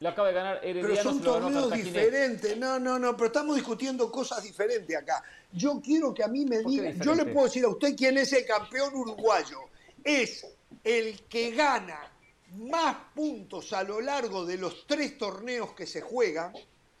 lo 0.00 0.08
acaba 0.08 0.28
de 0.28 0.34
ganar. 0.34 0.54
Ganar 0.56 0.60
Pero 0.62 0.78
Herediano, 0.80 1.10
son 1.10 1.22
torneos 1.22 1.72
diferentes. 1.72 2.56
No, 2.56 2.78
no, 2.78 2.98
no, 2.98 3.16
pero 3.16 3.26
estamos 3.26 3.56
discutiendo 3.56 4.10
cosas 4.10 4.42
diferentes 4.42 4.96
acá. 4.96 5.22
Yo 5.52 5.80
quiero 5.80 6.12
que 6.14 6.24
a 6.24 6.28
mí 6.28 6.44
me 6.46 6.60
¿Por 6.60 6.72
qué 6.72 6.80
digan, 6.80 7.00
yo 7.00 7.14
le 7.14 7.26
puedo 7.26 7.46
decir 7.46 7.64
a 7.64 7.68
usted 7.68 7.94
quién 7.94 8.16
es 8.16 8.32
el 8.32 8.46
campeón 8.46 8.94
uruguayo. 8.94 9.58
Es 10.02 10.46
el 10.82 11.20
que 11.28 11.50
gana 11.50 12.10
más 12.56 12.96
puntos 13.14 13.72
a 13.74 13.82
lo 13.84 14.00
largo 14.00 14.46
de 14.46 14.56
los 14.56 14.86
tres 14.86 15.18
torneos 15.18 15.74
que 15.74 15.86
se 15.86 16.00
juegan. 16.00 16.52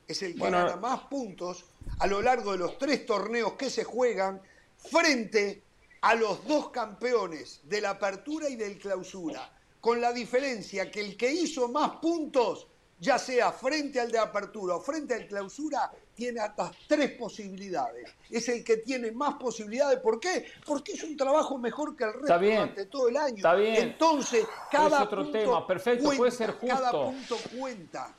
Es 0.06 0.22
el 0.22 0.34
que 0.34 0.40
Bueno, 0.40 0.58
gana 0.58 0.76
más 0.76 1.00
puntos 1.02 1.64
a 1.98 2.06
lo 2.06 2.20
largo 2.20 2.52
de 2.52 2.58
los 2.58 2.76
tres 2.76 3.06
torneos 3.06 3.54
que 3.54 3.70
se 3.70 3.84
juegan 3.84 4.42
frente 4.76 5.62
a 6.02 6.14
los 6.14 6.46
dos 6.46 6.70
campeones 6.70 7.60
de 7.64 7.80
la 7.80 7.90
apertura 7.90 8.48
y 8.48 8.56
del 8.56 8.78
clausura, 8.78 9.50
con 9.80 10.00
la 10.00 10.12
diferencia 10.12 10.90
que 10.90 11.00
el 11.00 11.16
que 11.16 11.30
hizo 11.30 11.68
más 11.68 11.96
puntos, 11.96 12.66
ya 13.00 13.18
sea 13.18 13.50
frente 13.50 13.98
al 13.98 14.12
de 14.12 14.18
apertura 14.18 14.76
o 14.76 14.80
frente 14.80 15.14
al 15.14 15.26
clausura, 15.26 15.90
tiene 16.14 16.40
hasta 16.40 16.70
tres 16.86 17.12
posibilidades. 17.12 18.10
Es 18.28 18.48
el 18.50 18.62
que 18.62 18.76
tiene 18.76 19.10
más 19.10 19.34
posibilidades. 19.34 19.98
¿Por 20.00 20.20
qué? 20.20 20.46
Porque 20.66 20.92
es 20.92 21.02
un 21.02 21.16
trabajo 21.16 21.56
mejor 21.56 21.96
que 21.96 22.04
el 22.04 22.12
resto 22.12 22.38
durante 22.38 22.86
todo 22.86 23.08
el 23.08 23.16
año. 23.16 23.36
está 23.36 23.54
bien. 23.54 23.76
Entonces, 23.76 24.46
cada 24.70 25.04
otro 25.04 25.22
punto 25.22 25.38
tema, 25.38 25.66
perfecto, 25.66 26.04
cuenta, 26.04 26.18
puede 26.18 26.30
ser 26.30 26.56
Cada 26.58 26.92
punto 26.92 27.36
cuenta. 27.58 28.14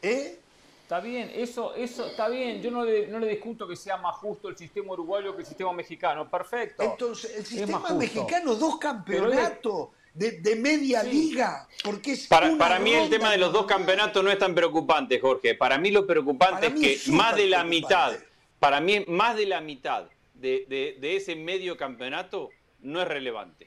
¿Eh? 0.00 0.38
Está 0.82 1.00
bien, 1.00 1.30
eso, 1.34 1.74
eso 1.74 2.06
está 2.06 2.28
bien. 2.28 2.62
Yo 2.62 2.70
no 2.70 2.84
le, 2.84 3.08
no 3.08 3.18
le 3.18 3.28
discuto 3.28 3.66
que 3.66 3.76
sea 3.76 3.96
más 3.96 4.16
justo 4.16 4.48
el 4.48 4.56
sistema 4.56 4.92
uruguayo 4.92 5.34
que 5.34 5.42
el 5.42 5.46
sistema 5.46 5.72
mexicano. 5.72 6.28
Perfecto. 6.28 6.82
Entonces, 6.82 7.32
el 7.34 7.42
Es 7.42 7.48
sistema 7.48 7.90
mexicano, 7.90 8.54
dos 8.54 8.78
campeonatos 8.78 9.88
de, 10.20 10.32
de 10.32 10.54
media 10.56 11.00
Sí. 11.02 11.10
liga. 11.10 11.66
Porque 11.82 12.12
es 12.12 12.26
Para, 12.26 12.54
para 12.58 12.78
mí 12.78 12.92
el 12.92 13.08
tema 13.08 13.30
de 13.30 13.38
los 13.38 13.52
dos 13.52 13.64
campeonatos 13.64 14.22
no 14.22 14.30
es 14.30 14.38
tan 14.38 14.54
preocupante, 14.54 15.18
Jorge. 15.18 15.54
Para 15.54 15.78
mí 15.78 15.90
lo 15.90 16.06
preocupante 16.06 16.66
es 16.66 16.74
que 16.74 16.92
es 16.92 17.08
más 17.08 17.34
de 17.36 17.46
la 17.46 17.64
mitad, 17.64 18.12
para 18.58 18.80
mí 18.82 19.02
más 19.08 19.34
de 19.36 19.46
la 19.46 19.62
mitad 19.62 20.04
de, 20.34 20.66
de- 20.68 20.96
de 21.00 21.16
ese 21.16 21.34
medio 21.36 21.76
campeonato 21.78 22.50
no 22.80 23.00
es 23.00 23.08
relevante. 23.08 23.66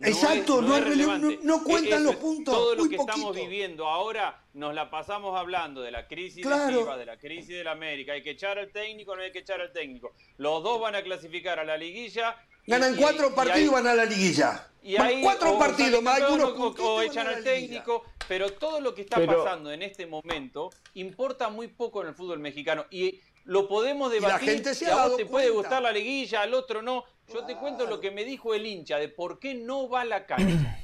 No 0.00 0.08
Exacto, 0.08 0.60
no 0.60 0.76
es 0.76 0.82
rele- 0.82 0.88
relevante. 0.88 1.38
no- 1.44 1.58
no 1.58 1.62
cuentan 1.64 2.00
Eso 2.02 2.10
los 2.12 2.16
puntos, 2.16 2.52
Todo 2.54 2.74
lo 2.74 2.80
muy 2.80 2.88
que 2.90 2.96
estamos 2.96 3.36
viviendo 3.36 3.86
ahora 3.86 4.42
nos 4.54 4.74
la 4.74 4.90
pasamos 4.90 5.38
hablando 5.38 5.80
de 5.82 5.92
la 5.92 6.08
crisis 6.08 6.42
Claro. 6.44 6.76
de 6.78 6.82
Chivas, 6.82 6.98
de 6.98 7.06
la 7.06 7.16
crisis 7.18 7.48
de 7.56 7.62
la 7.62 7.70
América. 7.70 8.12
Hay 8.14 8.24
que 8.24 8.30
echar 8.30 8.58
al 8.58 8.72
técnico, 8.72 9.14
no 9.14 9.22
hay 9.22 9.30
que 9.30 9.38
echar 9.38 9.60
al 9.60 9.72
técnico. 9.72 10.12
Los 10.38 10.64
dos 10.64 10.80
van 10.80 10.96
a 10.96 11.02
clasificar 11.02 11.60
a 11.60 11.64
la 11.64 11.76
liguilla. 11.76 12.34
Y- 12.66 12.70
Ganan 12.70 12.94
y- 12.94 12.96
cuatro 13.00 13.28
y 13.28 13.32
partidos 13.32 13.58
ahí- 13.58 13.64
y 13.64 13.68
van 13.68 13.86
a 13.86 13.94
la 13.94 14.04
liguilla. 14.04 14.68
y 14.82 14.96
cuatro 15.22 15.54
o 15.54 15.58
partidos, 15.58 16.02
más 16.02 16.20
algunos 16.20 16.50
o- 16.50 16.74
o, 16.94 17.02
y 17.02 17.06
echan 17.06 17.26
al 17.26 17.36
la 17.38 17.42
técnico, 17.42 18.04
pero 18.28 18.52
todo 18.52 18.80
lo 18.80 18.94
que 18.94 19.02
está 19.02 19.16
Pero- 19.16 19.42
pasando 19.44 19.72
en 19.72 19.82
este 19.82 20.06
momento 20.06 20.70
importa 20.94 21.48
muy 21.48 21.68
poco 21.68 22.02
en 22.02 22.08
el 22.08 22.14
fútbol 22.14 22.38
mexicano 22.38 22.84
y 22.90 23.20
lo 23.44 23.66
podemos 23.68 24.08
la 24.08 24.14
debatir. 24.14 24.48
gente 24.50 24.74
se 24.74 24.84
y 24.86 24.88
ha 24.88 24.92
a 24.92 24.94
vos 24.96 25.04
dado 25.04 25.16
te 25.16 25.26
puede 25.26 25.50
gustar 25.50 25.82
la 25.82 25.92
liguilla, 25.92 26.42
al 26.42 26.54
otro 26.54 26.82
no. 26.82 27.04
Yo 27.32 27.44
te 27.44 27.56
cuento 27.56 27.86
lo 27.86 28.00
que 28.00 28.10
me 28.10 28.24
dijo 28.24 28.52
el 28.54 28.66
hincha 28.66 28.98
de 28.98 29.08
por 29.08 29.38
qué 29.38 29.54
no 29.54 29.88
va 29.88 30.02
a 30.02 30.04
la 30.04 30.26
cancha. 30.26 30.78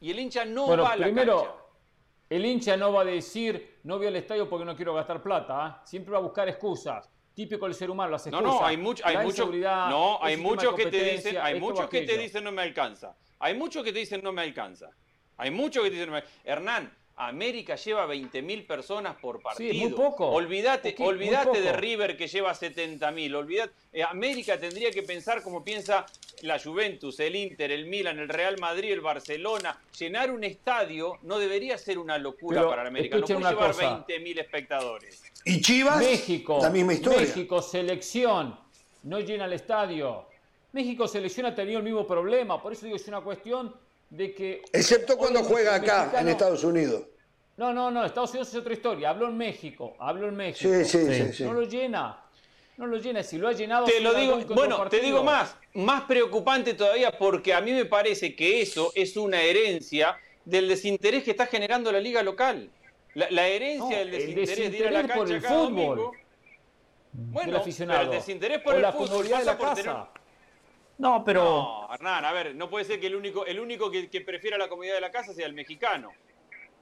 Y 0.00 0.10
el 0.10 0.18
hincha 0.18 0.44
no 0.44 0.66
bueno, 0.66 0.82
va 0.84 0.92
a 0.92 0.96
la 0.96 1.04
primero, 1.06 1.42
cancha. 1.42 1.56
el 2.30 2.46
hincha 2.46 2.76
no 2.76 2.92
va 2.92 3.02
a 3.02 3.04
decir 3.04 3.78
no 3.84 3.98
voy 3.98 4.06
al 4.08 4.16
estadio 4.16 4.48
porque 4.48 4.64
no 4.64 4.74
quiero 4.76 4.94
gastar 4.94 5.22
plata. 5.22 5.54
¿ah? 5.64 5.82
Siempre 5.84 6.12
va 6.12 6.18
a 6.18 6.22
buscar 6.22 6.48
excusas. 6.48 7.08
Típico 7.34 7.66
del 7.66 7.74
ser 7.74 7.90
humano, 7.90 8.10
las 8.10 8.26
No, 8.26 8.38
excusas. 8.38 8.60
no, 8.60 8.66
hay, 8.66 8.76
mucho, 8.76 9.02
hay 9.06 9.26
inseguridad, 9.26 9.88
no, 9.88 10.22
hay 10.22 10.36
muchos 10.36 10.74
que 10.74 10.86
te 10.86 11.12
dicen, 11.12 11.38
hay 11.38 11.58
muchos 11.58 11.88
que 11.88 12.02
te 12.02 12.18
dicen 12.18 12.44
no 12.44 12.52
me 12.52 12.62
alcanza. 12.62 13.16
Hay 13.38 13.54
muchos 13.54 13.82
que 13.82 13.92
te 13.92 13.98
dicen 14.00 14.20
no 14.22 14.32
me 14.32 14.42
alcanza. 14.42 14.90
Hay 15.38 15.50
muchos 15.50 15.82
que 15.82 15.88
te 15.90 15.96
dicen 15.96 16.10
no 16.10 16.16
me 16.16 16.24
Hernán, 16.44 16.92
América 17.16 17.76
lleva 17.76 18.06
20.000 18.06 18.66
personas 18.66 19.16
por 19.16 19.40
partido. 19.40 19.74
muy 19.74 19.92
poco. 19.92 20.28
Olvídate, 20.28 20.94
muy 20.98 21.08
olvídate 21.08 21.60
de. 21.60 21.72
River 21.72 22.16
que 22.16 22.26
lleva 22.26 22.52
70.000. 22.52 23.34
Olvídate, 23.34 23.72
eh, 23.92 24.02
América 24.02 24.58
tendría 24.58 24.90
que 24.90 25.02
pensar 25.02 25.42
como 25.42 25.62
piensa 25.62 26.06
la 26.42 26.58
Juventus, 26.58 27.20
el 27.20 27.36
Inter, 27.36 27.70
el 27.70 27.86
Milan, 27.86 28.18
el 28.18 28.28
Real 28.28 28.58
Madrid, 28.58 28.92
el 28.92 29.00
Barcelona. 29.00 29.78
Llenar 29.98 30.30
un 30.30 30.42
estadio 30.44 31.18
no 31.22 31.38
debería 31.38 31.76
ser 31.78 31.98
una 31.98 32.18
locura 32.18 32.60
Pero, 32.60 32.70
para 32.70 32.88
América. 32.88 33.18
No 33.18 33.26
puede 33.26 33.38
llevar 33.38 33.68
cosa. 33.68 34.06
20.000 34.06 34.40
espectadores. 34.40 35.31
Y 35.44 35.60
Chivas, 35.60 35.98
México, 35.98 36.58
la 36.62 36.70
misma 36.70 36.94
historia. 36.94 37.20
México, 37.20 37.60
selección, 37.62 38.58
no 39.04 39.20
llena 39.20 39.46
el 39.46 39.54
estadio. 39.54 40.26
México, 40.72 41.06
selección 41.08 41.46
ha 41.46 41.54
tenido 41.54 41.78
el 41.78 41.84
mismo 41.84 42.06
problema, 42.06 42.62
por 42.62 42.72
eso 42.72 42.86
digo, 42.86 42.96
es 42.96 43.06
una 43.08 43.20
cuestión 43.20 43.74
de 44.08 44.34
que... 44.34 44.62
Excepto 44.72 45.16
cuando 45.16 45.42
juega 45.42 45.74
acá, 45.74 46.12
en 46.20 46.28
Estados 46.28 46.64
Unidos. 46.64 47.04
No, 47.56 47.72
no, 47.72 47.90
no, 47.90 48.04
Estados 48.04 48.30
Unidos 48.30 48.48
es 48.48 48.54
otra 48.54 48.72
historia. 48.72 49.10
Hablo 49.10 49.28
en 49.28 49.36
México, 49.36 49.94
hablo 49.98 50.28
en 50.28 50.36
México. 50.36 50.72
Sí, 50.72 50.84
sí, 50.84 51.12
sí. 51.12 51.32
sí. 51.32 51.44
No 51.44 51.52
lo 51.52 51.62
llena, 51.62 52.24
no 52.76 52.86
lo 52.86 52.96
llena. 52.96 53.22
Si 53.22 53.36
lo 53.36 53.48
ha 53.48 53.52
llenado... 53.52 53.84
Te 53.84 54.00
lo 54.00 54.14
digo, 54.14 54.40
bueno, 54.54 54.88
te 54.88 55.00
digo 55.00 55.22
más, 55.22 55.54
más 55.74 56.02
preocupante 56.04 56.74
todavía 56.74 57.16
porque 57.16 57.52
a 57.52 57.60
mí 57.60 57.72
me 57.72 57.84
parece 57.84 58.34
que 58.34 58.62
eso 58.62 58.92
es 58.94 59.16
una 59.16 59.42
herencia 59.42 60.16
del 60.44 60.68
desinterés 60.68 61.22
que 61.22 61.32
está 61.32 61.46
generando 61.46 61.92
la 61.92 62.00
liga 62.00 62.22
local. 62.22 62.70
La, 63.14 63.30
la 63.30 63.46
herencia 63.46 63.78
No, 63.78 63.88
del 63.96 64.14
el 64.14 64.34
desinterés, 64.34 64.56
de 64.72 64.78
ir 64.78 64.86
a 64.86 64.90
la 64.90 65.02
desinterés 65.02 65.16
por 65.16 65.26
cancha 65.28 65.34
el 65.36 65.42
cada 65.42 65.54
fútbol. 65.54 65.96
domingo. 65.96 66.12
Bueno, 67.12 67.58
aficionado. 67.58 68.00
pero 68.00 68.12
el 68.12 68.18
desinterés 68.18 68.62
por 68.62 68.72
o 68.72 68.76
el 68.76 68.82
la 68.82 68.92
fútbol 68.92 69.24
de 69.28 69.44
la 69.44 69.58
por 69.58 69.68
casa. 69.68 69.82
tener... 69.82 70.22
No, 70.98 71.24
pero. 71.24 71.42
No, 71.44 71.94
Hernán, 71.94 72.24
a 72.24 72.32
ver, 72.32 72.54
no 72.54 72.70
puede 72.70 72.84
ser 72.84 73.00
que 73.00 73.08
el 73.08 73.16
único, 73.16 73.44
el 73.44 73.58
único 73.60 73.90
que, 73.90 74.08
que 74.08 74.20
prefiera 74.20 74.56
la 74.56 74.68
comodidad 74.68 74.94
de 74.94 75.00
la 75.00 75.10
casa 75.10 75.34
sea 75.34 75.46
el 75.46 75.52
mexicano. 75.52 76.10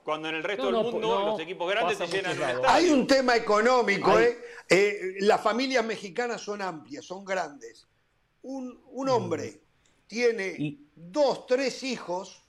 Cuando 0.05 0.29
en 0.29 0.37
el 0.37 0.43
resto 0.45 0.71
No, 0.71 0.79
del 0.79 0.87
no, 0.87 0.93
mundo 0.93 1.19
no, 1.21 1.27
los 1.33 1.41
equipos 1.41 1.71
grandes 1.71 1.99
pasa 1.99 2.11
llenan 2.13 2.37
un 2.37 2.43
estadio. 2.43 2.69
Hay 2.69 2.91
un 2.91 3.07
tema 3.07 3.37
económico, 3.37 4.13
Hay- 4.13 4.25
¿eh? 4.25 4.39
Eh, 4.69 5.01
Las 5.21 5.41
familias 5.43 5.85
mexicanas 5.85 6.41
son 6.41 6.63
amplias, 6.63 7.05
son 7.05 7.25
grandes. 7.25 7.87
Un, 8.43 8.83
un 8.93 9.09
hombre 9.09 9.61
tiene 10.07 10.55
Y- 10.59 10.87
dos, 10.95 11.47
tres 11.47 11.83
hijos, 11.83 12.43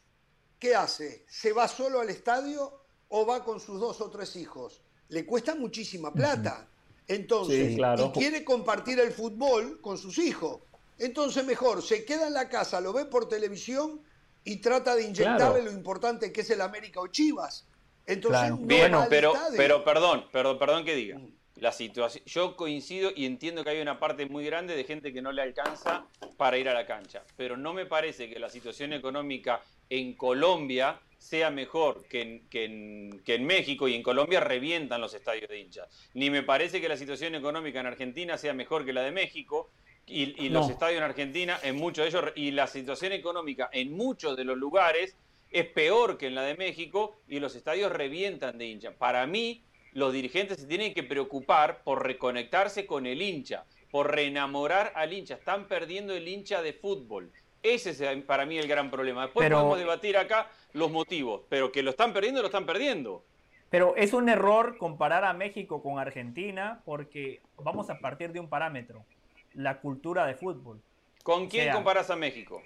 ¿qué 0.60 0.76
hace? 0.76 1.26
¿Se 1.28 1.52
va 1.52 1.68
solo 1.68 2.00
al 2.00 2.10
estadio 2.10 2.81
o 3.12 3.26
va 3.26 3.44
con 3.44 3.60
sus 3.60 3.80
dos 3.80 4.02
o 4.02 4.10
tres 4.10 4.36
hijos? 4.36 4.82
Le 5.10 5.26
cuesta 5.26 5.56
muchísima 5.56 6.12
plata. 6.14 6.68
Entonces, 7.08 7.70
Sí, 7.72 7.76
claro. 7.76 8.06
y 8.14 8.18
quiere 8.18 8.44
compartir 8.44 9.00
el 9.00 9.12
fútbol 9.12 9.80
con 9.82 9.98
sus 9.98 10.18
hijos. 10.18 10.62
Entonces, 10.98 11.46
mejor, 11.46 11.82
se 11.82 12.06
queda 12.06 12.28
en 12.28 12.34
la 12.34 12.48
casa, 12.48 12.80
lo 12.80 12.94
ve 12.94 13.06
por 13.06 13.28
televisión 13.28 14.02
y 14.44 14.58
trata 14.58 14.96
de 14.96 15.04
inyectarle 15.04 15.38
Claro. 15.60 15.64
lo 15.64 15.72
importante 15.72 16.32
que 16.32 16.42
es 16.42 16.50
el 16.52 16.62
América 16.62 17.02
o 17.02 17.08
Chivas. 17.08 17.66
Entonces, 18.06 18.52
Claro. 18.66 18.90
no 18.90 19.02
al 19.02 19.10
pero, 19.10 19.34
pero 19.58 19.84
perdón, 19.84 20.26
perdón, 20.32 20.58
perdón 20.58 20.86
que 20.86 20.96
diga. 20.96 21.20
La 21.56 21.72
situación, 21.72 22.24
yo 22.26 22.56
coincido 22.56 23.12
y 23.16 23.26
entiendo 23.26 23.64
que 23.64 23.72
hay 23.72 23.82
una 23.82 24.00
parte 24.00 24.26
muy 24.26 24.46
grande 24.46 24.76
de 24.76 24.84
gente 24.84 25.12
que 25.14 25.22
no 25.22 25.32
le 25.32 25.42
alcanza 25.44 26.06
para 26.38 26.58
ir 26.58 26.68
a 26.70 26.74
la 26.74 26.88
cancha, 26.88 27.24
pero 27.36 27.56
no 27.58 27.74
me 27.74 27.86
parece 27.86 28.30
que 28.30 28.40
la 28.40 28.50
situación 28.50 28.94
económica 28.94 29.62
en 29.90 30.16
Colombia 30.16 31.00
sea 31.22 31.52
mejor 31.52 32.04
que 32.08 32.22
en, 32.22 32.50
que 32.50 32.66
en- 32.66 33.22
que 33.24 33.36
en 33.36 33.46
México 33.46 33.88
y 33.88 33.94
en 33.94 34.02
Colombia 34.02 34.40
revientan 34.40 35.00
los 35.00 35.14
estadios 35.14 35.48
de 35.48 35.60
hinchas. 35.60 35.88
Ni 36.16 36.32
me 36.32 36.42
parece 36.42 36.82
que 36.82 36.90
la 36.90 36.98
situación 36.98 37.36
económica 37.36 37.80
en 37.80 37.86
Argentina 37.86 38.38
sea 38.40 38.54
mejor 38.56 38.84
que 38.86 38.92
la 38.92 39.04
de 39.04 39.12
México 39.12 39.70
y, 40.08 40.44
y 40.44 40.50
los 40.50 40.68
estadios 40.70 40.98
en 40.98 41.04
Argentina, 41.04 41.60
en 41.62 41.76
muchos 41.76 42.04
de 42.04 42.10
ellos, 42.10 42.32
y 42.36 42.50
la 42.52 42.66
situación 42.66 43.12
económica 43.14 43.70
en 43.72 43.92
muchos 43.96 44.36
de 44.36 44.44
los 44.46 44.58
lugares 44.58 45.16
es 45.52 45.68
peor 45.68 46.18
que 46.18 46.26
en 46.28 46.34
la 46.36 46.42
de 46.42 46.56
México 46.58 47.16
y 47.28 47.40
los 47.40 47.56
estadios 47.56 47.92
revientan 47.92 48.58
de 48.58 48.66
hincha. 48.66 48.92
Para 48.92 49.28
mí, 49.28 49.62
los 49.94 50.12
dirigentes 50.12 50.58
se 50.60 50.66
tienen 50.66 50.94
que 50.96 51.04
preocupar 51.04 51.84
por 51.84 52.04
reconectarse 52.04 52.88
con 52.88 53.06
el 53.06 53.22
hincha, 53.22 53.64
por 53.92 54.10
reenamorar 54.10 54.92
al 54.96 55.14
hincha. 55.14 55.36
Están 55.36 55.68
perdiendo 55.68 56.16
el 56.16 56.28
hincha 56.28 56.64
de 56.64 56.74
fútbol. 56.74 57.32
Ese 57.64 57.92
es 57.92 58.02
eh, 58.02 58.24
para 58.26 58.48
mí 58.48 58.58
el 58.58 58.68
gran 58.68 58.90
problema. 58.90 59.26
Después 59.26 59.46
Pero- 59.46 59.58
podemos 59.58 59.78
debatir 59.78 60.18
acá 60.18 60.50
los 60.74 60.92
motivos, 60.92 61.42
pero 61.50 61.72
que 61.72 61.84
lo 61.84 61.92
están 61.92 62.14
perdiendo, 62.14 62.42
lo 62.42 62.48
están 62.48 62.66
perdiendo. 62.66 63.24
Pero 63.70 63.96
es 63.96 64.14
un 64.14 64.28
error 64.28 64.78
comparar 64.78 65.24
a 65.24 65.34
México 65.34 65.82
con 65.82 65.98
Argentina 65.98 66.82
porque 66.84 67.42
vamos 67.58 67.90
a 67.90 68.00
partir 68.00 68.34
de 68.34 68.40
un 68.40 68.50
parámetro, 68.50 69.06
la 69.54 69.80
cultura 69.80 70.26
de 70.26 70.36
fútbol. 70.36 70.82
¿Con 71.24 71.48
quién 71.48 71.66
sea, 71.66 71.74
comparas 71.74 72.10
a 72.10 72.16
México? 72.16 72.62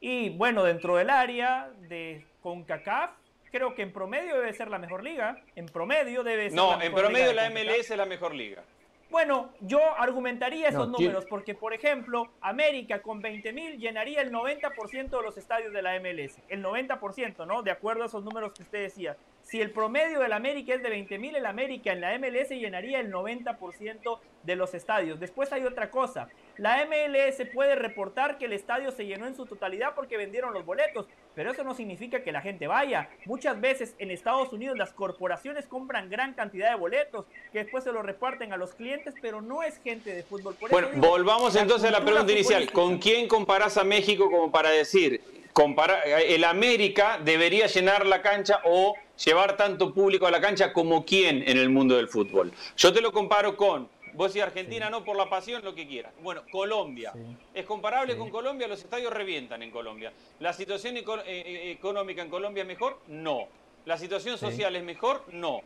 Y 0.00 0.30
bueno, 0.30 0.62
dentro 0.62 0.96
del 0.96 1.10
área 1.10 1.70
de 1.88 2.24
CONCACAF, 2.42 3.10
creo 3.50 3.74
que 3.74 3.82
en 3.82 3.92
promedio 3.92 4.36
debe 4.36 4.52
ser 4.52 4.68
la 4.68 4.78
mejor 4.78 5.02
liga. 5.02 5.42
En 5.56 5.66
promedio 5.66 6.22
debe 6.22 6.50
ser 6.50 6.56
la 6.58 6.62
No, 6.62 6.72
en 6.74 6.78
mejor 6.78 7.00
promedio 7.00 7.32
liga 7.32 7.48
la. 7.48 7.50
MLS 7.50 7.90
es 7.90 7.96
la 7.96 8.06
mejor 8.06 8.34
liga. 8.34 8.62
Bueno, 9.10 9.50
yo 9.60 9.80
argumentaría 9.98 10.68
esos 10.68 10.88
No, 10.88 10.98
números 10.98 11.26
porque, 11.28 11.54
por 11.54 11.74
ejemplo, 11.74 12.30
América 12.40 13.02
con 13.02 13.20
20 13.20 13.52
mil 13.52 13.78
llenaría 13.78 14.22
el 14.22 14.30
90% 14.32 15.10
de 15.10 15.22
los 15.22 15.36
estadios 15.36 15.72
de 15.72 15.82
la 15.82 15.98
MLS. 15.98 16.38
El 16.48 16.62
90%, 16.62 17.44
¿no? 17.46 17.62
De 17.62 17.72
acuerdo 17.72 18.04
a 18.04 18.06
esos 18.06 18.22
números 18.22 18.52
que 18.52 18.62
usted 18.62 18.82
decía. 18.82 19.16
Si 19.50 19.60
el 19.60 19.72
promedio 19.72 20.20
del 20.20 20.32
América 20.32 20.74
es 20.74 20.82
de 20.82 20.88
20 20.90 21.18
mil, 21.18 21.34
el 21.34 21.44
América 21.44 21.90
en 21.90 22.00
la 22.00 22.16
MLS 22.20 22.50
llenaría 22.50 23.00
el 23.00 23.10
90% 23.12 24.20
de 24.44 24.54
los 24.54 24.74
estadios. 24.74 25.18
Después 25.18 25.52
hay 25.52 25.64
otra 25.64 25.90
cosa. 25.90 26.28
La 26.56 26.86
MLS 26.86 27.44
puede 27.52 27.74
reportar 27.74 28.38
que 28.38 28.44
el 28.44 28.52
estadio 28.52 28.92
se 28.92 29.06
llenó 29.06 29.26
en 29.26 29.34
su 29.34 29.46
totalidad 29.46 29.96
porque 29.96 30.16
vendieron 30.16 30.54
los 30.54 30.64
boletos, 30.64 31.08
pero 31.34 31.50
eso 31.50 31.64
no 31.64 31.74
significa 31.74 32.22
que 32.22 32.30
la 32.30 32.42
gente 32.42 32.68
vaya. 32.68 33.08
Muchas 33.24 33.60
veces 33.60 33.96
en 33.98 34.12
Estados 34.12 34.52
Unidos 34.52 34.78
las 34.78 34.92
corporaciones 34.92 35.66
compran 35.66 36.08
gran 36.08 36.34
cantidad 36.34 36.70
de 36.70 36.76
boletos 36.76 37.26
que 37.52 37.58
después 37.64 37.82
se 37.82 37.90
los 37.90 38.04
reparten 38.06 38.52
a 38.52 38.56
los 38.56 38.72
clientes, 38.74 39.14
pero 39.20 39.40
no 39.42 39.64
es 39.64 39.80
gente 39.82 40.14
de 40.14 40.22
fútbol. 40.22 40.54
Por 40.54 40.70
Bueno, 40.70 40.88
digo, 40.94 41.08
volvamos 41.08 41.56
entonces 41.56 41.88
a 41.88 41.92
la 41.98 42.04
pregunta 42.04 42.30
inicial. 42.30 42.70
¿Con 42.70 42.98
quién 42.98 43.26
comparás 43.26 43.76
a 43.78 43.82
México 43.82 44.30
como 44.30 44.52
para 44.52 44.70
decir, 44.70 45.20
compara- 45.52 46.04
el 46.04 46.44
América 46.44 47.18
debería 47.24 47.66
llenar 47.66 48.06
la 48.06 48.22
cancha 48.22 48.60
o 48.64 48.94
llevar 49.24 49.56
tanto 49.56 49.92
público 49.92 50.26
a 50.26 50.30
la 50.30 50.40
cancha 50.40 50.72
como 50.72 51.04
quién 51.04 51.42
en 51.48 51.56
el 51.58 51.68
mundo 51.70 51.96
del 51.96 52.08
fútbol? 52.08 52.52
Yo 52.76 52.92
te 52.92 53.00
lo 53.00 53.12
comparo 53.12 53.56
con, 53.56 53.88
vos 54.14 54.34
y 54.36 54.40
Argentina 54.40 54.90
no 54.90 55.04
por 55.04 55.16
la 55.16 55.28
pasión, 55.28 55.62
lo 55.64 55.74
que 55.74 55.86
quieras. 55.86 56.12
Bueno, 56.22 56.42
Colombia. 56.50 57.12
¿Es 57.54 57.64
comparable 57.66 58.16
con 58.16 58.30
Colombia? 58.30 58.66
Los 58.68 58.80
estadios 58.80 59.12
revientan 59.12 59.62
en 59.62 59.70
Colombia. 59.70 60.12
¿La 60.40 60.52
situación 60.52 60.96
eco- 60.96 61.18
eh, 61.20 61.22
eh, 61.26 61.70
económica 61.72 62.22
en 62.22 62.28
Colombia 62.30 62.62
es 62.62 62.66
mejor? 62.68 62.98
No. 63.08 63.46
¿La 63.86 63.96
situación 63.96 64.36
social 64.38 64.74
es 64.76 64.82
mejor? 64.82 65.24
No. 65.32 65.60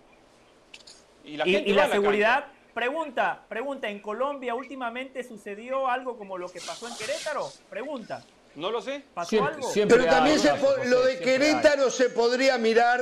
Y 1.24 1.36
la, 1.36 1.48
Y, 1.48 1.52
gente 1.52 1.70
y 1.70 1.72
va 1.72 1.78
la 1.78 1.84
a 1.84 1.88
la 1.88 1.94
seguridad, 1.94 2.40
cancha. 2.44 2.74
pregunta, 2.74 3.42
pregunta, 3.48 3.88
¿en 3.88 3.98
Colombia 4.00 4.54
últimamente 4.54 5.24
sucedió 5.24 5.88
algo 5.88 6.16
como 6.18 6.36
lo 6.38 6.48
que 6.50 6.60
pasó 6.60 6.86
en 6.86 6.94
Querétaro? 6.96 7.48
Pregunta, 7.70 8.22
No 8.56 8.70
lo 8.70 8.80
sé. 8.80 9.02
¿pasó 9.14 9.30
Siempre- 9.30 9.54
algo? 9.54 9.68
siempre 9.70 9.98
Pero 9.98 10.10
también 10.10 10.38
se 10.38 10.52
lo 10.86 11.02
de 11.02 11.12
hay. 11.14 11.18
Querétaro 11.18 11.90
se 11.90 12.10
podría 12.10 12.56
mirar 12.58 13.00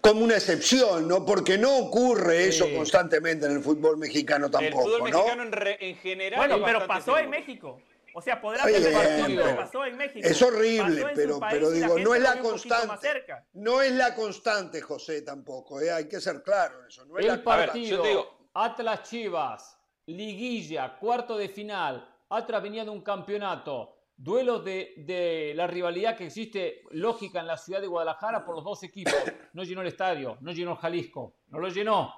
como 0.00 0.24
una 0.24 0.34
excepción, 0.36 1.06
¿no? 1.08 1.24
Porque 1.24 1.58
no 1.58 1.76
ocurre 1.78 2.46
eso 2.48 2.66
Sí. 2.66 2.74
constantemente 2.74 3.46
en 3.46 3.52
el 3.52 3.62
fútbol 3.62 3.96
mexicano 3.98 4.46
el 4.46 4.52
tampoco, 4.52 4.82
fútbol 4.84 5.10
¿no? 5.10 5.18
mexicano 5.18 5.42
en, 5.42 5.52
re- 5.52 5.78
en 5.80 5.96
general 5.96 6.38
Bueno, 6.48 6.64
pero 6.64 6.86
pasó 6.86 7.18
en. 7.18 7.30
México. 7.30 7.80
O 8.14 8.22
sea, 8.22 8.40
podrá 8.40 8.64
ser 8.64 8.92
pero 9.26 9.56
pasó 9.56 9.84
en 9.84 9.96
México. 9.96 10.26
Es 10.26 10.42
horrible, 10.42 11.06
pero, 11.14 11.38
país 11.38 11.54
pero 11.54 11.70
la 11.70 11.76
digo, 11.76 11.98
no 12.00 12.14
es 12.14 12.22
la 12.22 12.40
constante. 12.40 12.96
cerca. 13.00 13.44
No 13.52 13.80
es 13.82 13.92
la 13.92 14.14
constante, 14.14 14.80
José, 14.80 15.22
tampoco, 15.22 15.80
¿eh? 15.80 15.92
hay 15.92 16.08
que 16.08 16.20
ser 16.20 16.42
claro 16.42 16.80
en 16.80 16.88
eso. 16.88 17.04
No 17.04 17.18
es 17.18 17.26
la 17.26 17.34
El 17.34 17.42
A 17.46 17.56
ver, 17.56 17.66
partido 17.68 18.02
te 18.02 18.08
digo- 18.08 18.38
Atlas 18.54 19.02
Chivas, 19.08 19.78
liguilla, 20.06 20.96
cuarto 20.98 21.36
de 21.36 21.48
final. 21.48 22.08
Atlas 22.30 22.62
venía 22.62 22.82
de 22.84 22.90
un 22.90 23.02
campeonato. 23.02 23.97
Duelo 24.20 24.58
de, 24.58 24.94
de 24.96 25.52
la 25.54 25.68
rivalidad 25.68 26.16
que 26.16 26.26
existe 26.26 26.82
lógica 26.90 27.38
en 27.38 27.46
la 27.46 27.56
ciudad 27.56 27.80
de 27.80 27.86
Guadalajara 27.86 28.44
por 28.44 28.56
los 28.56 28.64
dos 28.64 28.82
equipos. 28.82 29.14
No 29.52 29.62
llenó 29.62 29.80
el 29.82 29.86
estadio, 29.86 30.36
no 30.40 30.50
llenó 30.50 30.74
Jalisco, 30.74 31.34
no 31.50 31.60
lo 31.60 31.68
llenó. 31.68 32.12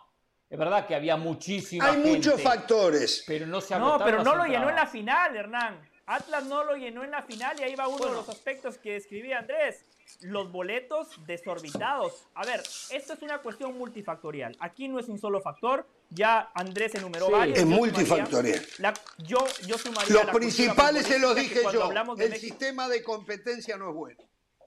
Es 0.48 0.58
verdad 0.58 0.86
que 0.86 0.94
había 0.94 1.16
muchísima 1.16 1.84
Hay 1.86 1.96
gente, 2.02 2.08
muchos 2.08 2.42
factores. 2.42 3.22
pero 3.26 3.46
no 3.46 3.60
se 3.60 3.78
No, 3.78 3.98
pero 4.02 4.24
no 4.24 4.34
lo 4.34 4.44
llenó 4.46 4.70
en 4.70 4.76
la 4.76 4.86
final, 4.86 5.36
Hernán. 5.36 5.88
Atlas 6.06 6.44
no 6.46 6.64
lo 6.64 6.74
llenó 6.74 7.04
en 7.04 7.10
la 7.10 7.22
final 7.22 7.60
y 7.60 7.64
ahí 7.64 7.74
va 7.76 7.86
uno 7.86 7.98
Bueno. 7.98 8.12
de 8.14 8.18
los 8.20 8.28
aspectos 8.30 8.78
que 8.78 8.96
escribía 8.96 9.38
Andrés. 9.40 9.84
Los 10.20 10.50
boletos 10.52 11.08
desorbitados. 11.26 12.26
A 12.34 12.44
ver, 12.44 12.60
esto 12.90 13.12
es 13.14 13.22
una 13.22 13.39
cuestión 13.39 13.76
multifactorial. 13.78 14.56
Aquí 14.60 14.89
no 14.89 14.98
es 14.98 15.08
un 15.08 15.18
solo 15.18 15.40
factor. 15.40 15.86
Ya 16.10 16.50
Andrés 16.55 16.94
enumeró 16.94 17.26
Sí. 17.26 17.32
varios. 17.32 17.58
Es 17.58 17.64
Yo 17.64 17.70
multifactorial. 17.70 18.58
sumaría 18.64 18.78
la- 18.78 18.94
yo, 19.26 19.39
yo 19.66 19.78
sumaría 19.78 20.14
Los 20.14 20.26
la 20.26 20.32
principales 20.32 21.06
se 21.06 21.18
los 21.18 21.34
dije 21.36 21.60
yo. 21.72 21.90
El 21.90 22.05
México- 22.16 22.39
sistema 22.40 22.89
de 22.89 23.02
competencia 23.02 23.76
no 23.76 23.90
es 23.90 23.94
bueno. 23.94 24.20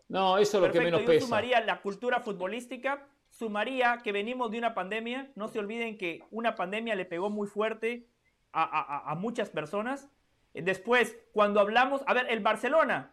No, 0.09 0.37
eso 0.37 0.57
es 0.57 0.63
lo 0.67 0.71
que 0.71 0.79
menos 0.79 1.01
yo 1.01 1.07
pesa. 1.07 1.25
sumaría 1.25 1.59
la 1.61 1.81
cultura 1.81 2.19
futbolística, 2.19 3.07
sumaría 3.29 3.99
que 4.03 4.11
venimos 4.11 4.51
de 4.51 4.57
una 4.59 4.73
pandemia. 4.73 5.31
No 5.35 5.47
se 5.47 5.59
olviden 5.59 5.97
que 5.97 6.21
una 6.31 6.55
pandemia 6.55 6.95
le 6.95 7.05
pegó 7.05 7.29
muy 7.29 7.47
fuerte 7.47 8.07
a, 8.51 9.09
a- 9.11 9.15
muchas 9.15 9.49
personas. 9.49 10.07
Después, 10.53 11.17
cuando 11.31 11.59
hablamos, 11.59 12.01
a 12.05 12.13
ver, 12.13 12.27
el 12.29 12.39
Barcelona. 12.41 13.11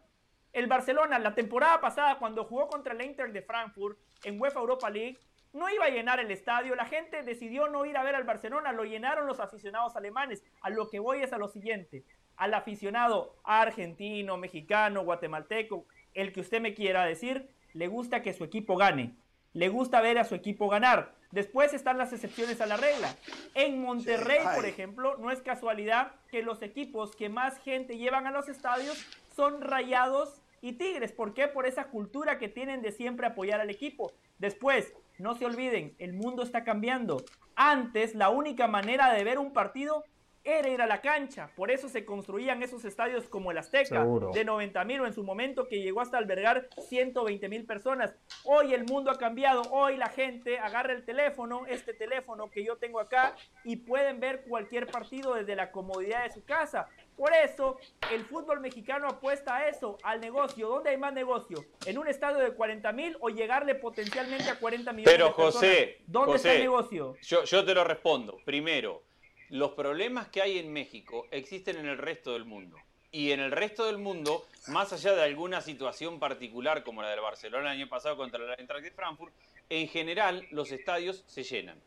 El 0.53 0.67
Barcelona, 0.67 1.19
la 1.19 1.35
temporada 1.35 1.81
pasada, 1.81 2.19
cuando 2.19 2.45
jugó 2.45 2.69
contra 2.69 2.93
el 2.93 3.03
Inter 3.03 3.33
de 3.33 3.43
Frankfurt 3.43 3.99
en 4.25 4.41
UEFA 4.41 4.61
Europa 4.61 4.91
League, 4.91 5.19
no 5.53 5.69
iba 5.69 5.85
a 5.85 5.91
llenar 5.91 6.21
el 6.21 6.31
estadio. 6.31 6.75
La 6.75 6.87
gente 6.87 7.23
decidió 7.23 7.69
no 7.69 7.85
ir 7.87 7.97
a 7.97 8.03
ver 8.03 8.15
al 8.15 8.25
Barcelona, 8.25 8.73
lo 8.73 8.85
llenaron 8.85 9.27
los 9.27 9.41
aficionados 9.41 9.97
alemanes. 9.97 10.45
A 10.61 10.71
lo 10.71 10.89
que 10.89 10.99
voy 10.99 11.23
es 11.23 11.33
a 11.33 11.39
lo 11.39 11.49
siguiente: 11.49 12.05
al 12.37 12.55
aficionado 12.55 13.37
argentino, 13.45 14.37
mexicano, 14.37 15.05
guatemalteco, 15.05 15.87
el 16.15 16.33
que 16.33 16.41
usted 16.41 16.61
me 16.61 16.75
quiera 16.75 17.05
decir, 17.05 17.49
le 17.73 17.87
gusta 17.87 18.23
que 18.23 18.33
su 18.33 18.45
equipo 18.45 18.77
gane. 18.77 19.15
Le 19.53 19.69
gusta 19.69 20.01
ver 20.01 20.19
a 20.19 20.25
su 20.25 20.35
equipo 20.37 20.69
ganar. 20.69 21.13
Después 21.33 21.75
están 21.75 21.99
las 21.99 22.13
excepciones 22.13 22.61
a 22.61 22.67
la 22.67 22.77
regla. 22.77 23.15
En 23.55 23.81
Monterrey, 23.81 24.41
por 24.55 24.65
ejemplo, 24.65 25.17
no 25.19 25.31
es 25.31 25.43
casualidad 25.43 26.13
que 26.31 26.43
los 26.43 26.63
equipos 26.63 27.15
que 27.15 27.29
más 27.29 27.59
gente 27.59 27.99
llevan 27.99 28.27
a 28.27 28.31
los 28.31 28.49
estadios 28.49 29.05
son 29.35 29.61
Rayados 29.61 30.40
y 30.61 30.73
Tigres. 30.73 31.13
¿Por 31.13 31.35
qué? 31.35 31.49
Por 31.49 31.67
esa 31.67 31.89
cultura 31.89 32.39
que 32.39 32.49
tienen 32.49 32.83
de 32.83 32.93
siempre 32.93 33.27
apoyar 33.27 33.61
al 33.61 33.71
equipo. 33.71 34.13
Después, 34.39 34.93
no 35.19 35.35
se 35.35 35.47
olviden, 35.47 35.95
el 35.99 36.13
mundo 36.13 36.43
está 36.43 36.65
cambiando. 36.65 37.25
Antes, 37.55 38.15
la 38.15 38.31
única 38.31 38.67
manera 38.67 39.13
de 39.13 39.25
ver 39.25 39.39
un 39.39 39.53
partido 39.53 40.05
era 40.43 40.69
ir 40.71 40.81
a 40.81 40.87
la 40.87 41.01
cancha. 41.03 41.51
Por 41.55 41.71
eso 41.71 41.89
se 41.89 42.05
construían 42.05 42.63
esos 42.63 42.85
estadios 42.85 43.29
como 43.29 43.51
el 43.51 43.59
Azteca, 43.59 44.03
Seguro. 44.03 44.31
de 44.33 44.45
90 44.45 44.85
mil 44.85 45.01
o 45.01 45.07
en 45.07 45.13
su 45.13 45.23
momento 45.23 45.69
que 45.69 45.83
llegó 45.83 46.01
hasta 46.01 46.17
albergar 46.17 46.69
120 46.89 47.49
mil 47.49 47.67
personas. 47.67 48.15
Hoy 48.45 48.73
el 48.73 48.85
mundo 48.85 49.11
ha 49.11 49.19
cambiado. 49.19 49.63
Hoy 49.71 49.97
la 49.97 50.09
gente 50.09 50.59
agarra 50.59 50.95
el 50.95 51.05
teléfono, 51.05 51.67
este 51.67 51.93
teléfono 51.93 52.51
que 52.51 52.65
yo 52.65 52.77
tengo 52.77 53.01
acá, 53.01 53.35
y 53.65 53.77
pueden 53.77 54.21
ver 54.21 54.45
cualquier 54.49 54.87
partido 54.87 55.35
desde 55.35 55.57
la 55.57 55.71
comodidad 55.71 56.25
de 56.25 56.31
su 56.31 56.43
casa. 56.45 56.87
Por 57.21 57.35
eso, 57.35 57.77
el 58.11 58.25
fútbol 58.25 58.61
mexicano 58.61 59.07
apuesta 59.07 59.57
a 59.57 59.69
eso, 59.69 59.99
al 60.05 60.23
negocio. 60.23 60.69
¿Dónde 60.69 60.89
hay 60.89 60.97
más 60.97 61.13
negocio? 61.13 61.67
¿En 61.85 61.99
un 61.99 62.09
estadio 62.09 62.39
de 62.39 62.55
40 62.55 62.91
mil 62.93 63.15
o 63.21 63.29
llegarle 63.29 63.75
potencialmente 63.75 64.49
a 64.49 64.59
40 64.59 64.91
millones 64.95 65.13
Pero 65.13 65.27
de 65.27 65.35
personas? 65.35 65.55
José, 65.55 65.99
¿Dónde 66.07 66.37
está 66.37 66.55
el 66.55 66.63
negocio? 66.63 67.17
Yo, 67.21 67.45
yo 67.45 67.63
te 67.63 67.75
lo 67.75 67.85
respondo. 67.85 68.39
Primero, 68.47 69.03
los 69.51 69.73
problemas 69.73 70.29
que 70.29 70.41
hay 70.41 70.61
en 70.61 70.73
México 70.73 71.27
existen 71.31 71.77
en 71.77 71.89
el 71.89 71.99
resto 71.99 72.33
del 72.33 72.47
mundo. 72.47 72.79
Y 73.13 73.33
en 73.33 73.41
el 73.41 73.53
resto 73.53 73.85
del 73.85 73.99
mundo, 73.99 74.47
más 74.69 74.95
allá 74.95 75.13
de 75.15 75.23
alguna 75.23 75.61
situación 75.61 76.21
particular 76.21 76.85
como 76.85 77.03
la 77.03 77.11
del 77.11 77.21
Barcelona 77.21 77.75
el 77.75 77.81
año 77.81 77.89
pasado 77.91 78.17
contra 78.17 78.41
la 78.41 78.55
Eintracht 78.55 78.83
de 78.83 78.93
Frankfurt, 78.93 79.35
en 79.69 79.89
general 79.89 80.47
los 80.53 80.73
estadios 80.73 81.23
se 81.27 81.43
llenan. 81.43 81.79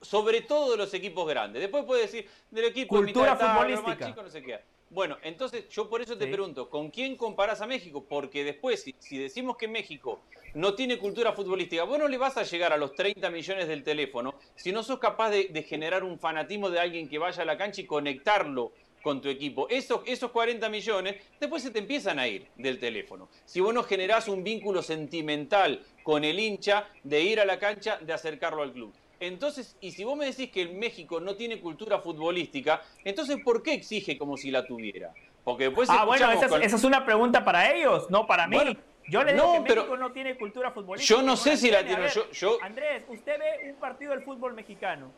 Sobre 0.00 0.42
todo 0.42 0.70
de 0.70 0.76
los 0.76 0.94
equipos 0.94 1.28
grandes. 1.28 1.60
Después 1.60 1.84
puede 1.84 2.02
decir 2.02 2.28
del 2.52 2.66
equipo 2.66 2.94
Cultura 2.94 3.32
mitad 3.32 3.34
de 3.34 3.40
tabla, 3.40 3.54
más 3.54 3.80
futbolística. 3.80 4.06
chico, 4.06 4.22
no 4.22 4.30
sé 4.30 4.42
qué. 4.44 4.75
Bueno, 4.88 5.18
entonces 5.22 5.68
yo 5.68 5.88
por 5.88 6.00
eso 6.00 6.16
te 6.16 6.26
Sí. 6.26 6.30
pregunto, 6.32 6.70
¿con 6.70 6.90
quién 6.90 7.16
comparás 7.16 7.60
a 7.60 7.66
México? 7.66 8.06
Porque 8.08 8.44
después, 8.44 8.82
si, 8.82 8.94
si 8.98 9.18
decimos 9.18 9.56
que 9.56 9.66
México 9.66 10.22
no 10.54 10.74
tiene 10.74 10.98
cultura 10.98 11.32
futbolística, 11.32 11.84
vos 11.84 11.98
no 11.98 12.08
le 12.08 12.18
vas 12.18 12.36
a 12.36 12.44
llegar 12.44 12.72
a 12.72 12.76
los 12.76 12.94
30 12.94 13.28
millones 13.30 13.68
del 13.68 13.82
teléfono 13.82 14.38
si 14.54 14.72
no 14.72 14.82
sos 14.82 14.98
capaz 14.98 15.30
de, 15.30 15.48
de 15.50 15.62
generar 15.64 16.04
un 16.04 16.18
fanatismo 16.18 16.70
de 16.70 16.78
alguien 16.78 17.08
que 17.08 17.18
vaya 17.18 17.42
a 17.42 17.46
la 17.46 17.58
cancha 17.58 17.80
y 17.80 17.86
conectarlo 17.86 18.72
con 19.02 19.20
tu 19.20 19.28
equipo. 19.28 19.68
Esos, 19.68 20.02
esos 20.06 20.30
40 20.30 20.68
millones 20.68 21.16
después 21.38 21.62
se 21.62 21.70
te 21.70 21.78
empiezan 21.78 22.18
a 22.18 22.26
ir 22.26 22.48
del 22.56 22.78
teléfono. 22.78 23.28
Si 23.44 23.60
vos 23.60 23.74
no 23.74 23.82
generás 23.82 24.28
un 24.28 24.42
vínculo 24.42 24.82
sentimental 24.82 25.84
con 26.02 26.24
el 26.24 26.38
hincha 26.40 26.88
de 27.02 27.22
ir 27.22 27.38
a 27.40 27.44
la 27.44 27.58
cancha, 27.58 27.98
de 28.00 28.12
acercarlo 28.12 28.62
al 28.62 28.72
club. 28.72 28.94
Entonces, 29.20 29.76
y 29.80 29.92
si 29.92 30.04
vos 30.04 30.16
me 30.16 30.26
decís 30.26 30.50
que 30.50 30.62
el 30.62 30.74
México 30.74 31.20
no 31.20 31.36
tiene 31.36 31.60
cultura 31.60 31.98
futbolística, 32.00 32.82
entonces 33.04 33.38
¿por 33.42 33.62
qué 33.62 33.72
exige 33.74 34.18
como 34.18 34.36
si 34.36 34.50
la 34.50 34.66
tuviera? 34.66 35.12
Porque 35.44 35.64
después 35.64 35.88
Ah, 35.90 36.04
bueno, 36.04 36.30
esa 36.32 36.46
es, 36.46 36.50
con- 36.50 36.62
esa 36.62 36.76
es 36.76 36.84
una 36.84 37.04
pregunta 37.06 37.44
para 37.44 37.72
ellos, 37.72 38.10
no 38.10 38.26
para 38.26 38.46
mí. 38.46 38.56
Bueno, 38.56 38.72
yo 39.08 39.22
le 39.22 39.32
no, 39.32 39.52
digo 39.52 39.64
que 39.64 39.68
pero- 39.68 39.82
México 39.82 39.96
no 39.96 40.12
tiene 40.12 40.36
cultura 40.36 40.70
futbolística. 40.72 41.20
Yo 41.20 41.26
no 41.26 41.36
sé 41.36 41.56
si 41.56 41.70
la 41.70 41.78
tiene. 41.84 42.06
A 42.06 42.08
tiene, 42.10 42.22
ver, 42.24 42.30
yo- 42.30 42.30
yo- 42.32 42.58
Andrés, 42.62 43.04
usted 43.08 43.38
ve 43.38 43.70
un 43.70 43.76
partido 43.76 44.10
del 44.12 44.22
fútbol 44.22 44.54
mexicano. 44.54 45.10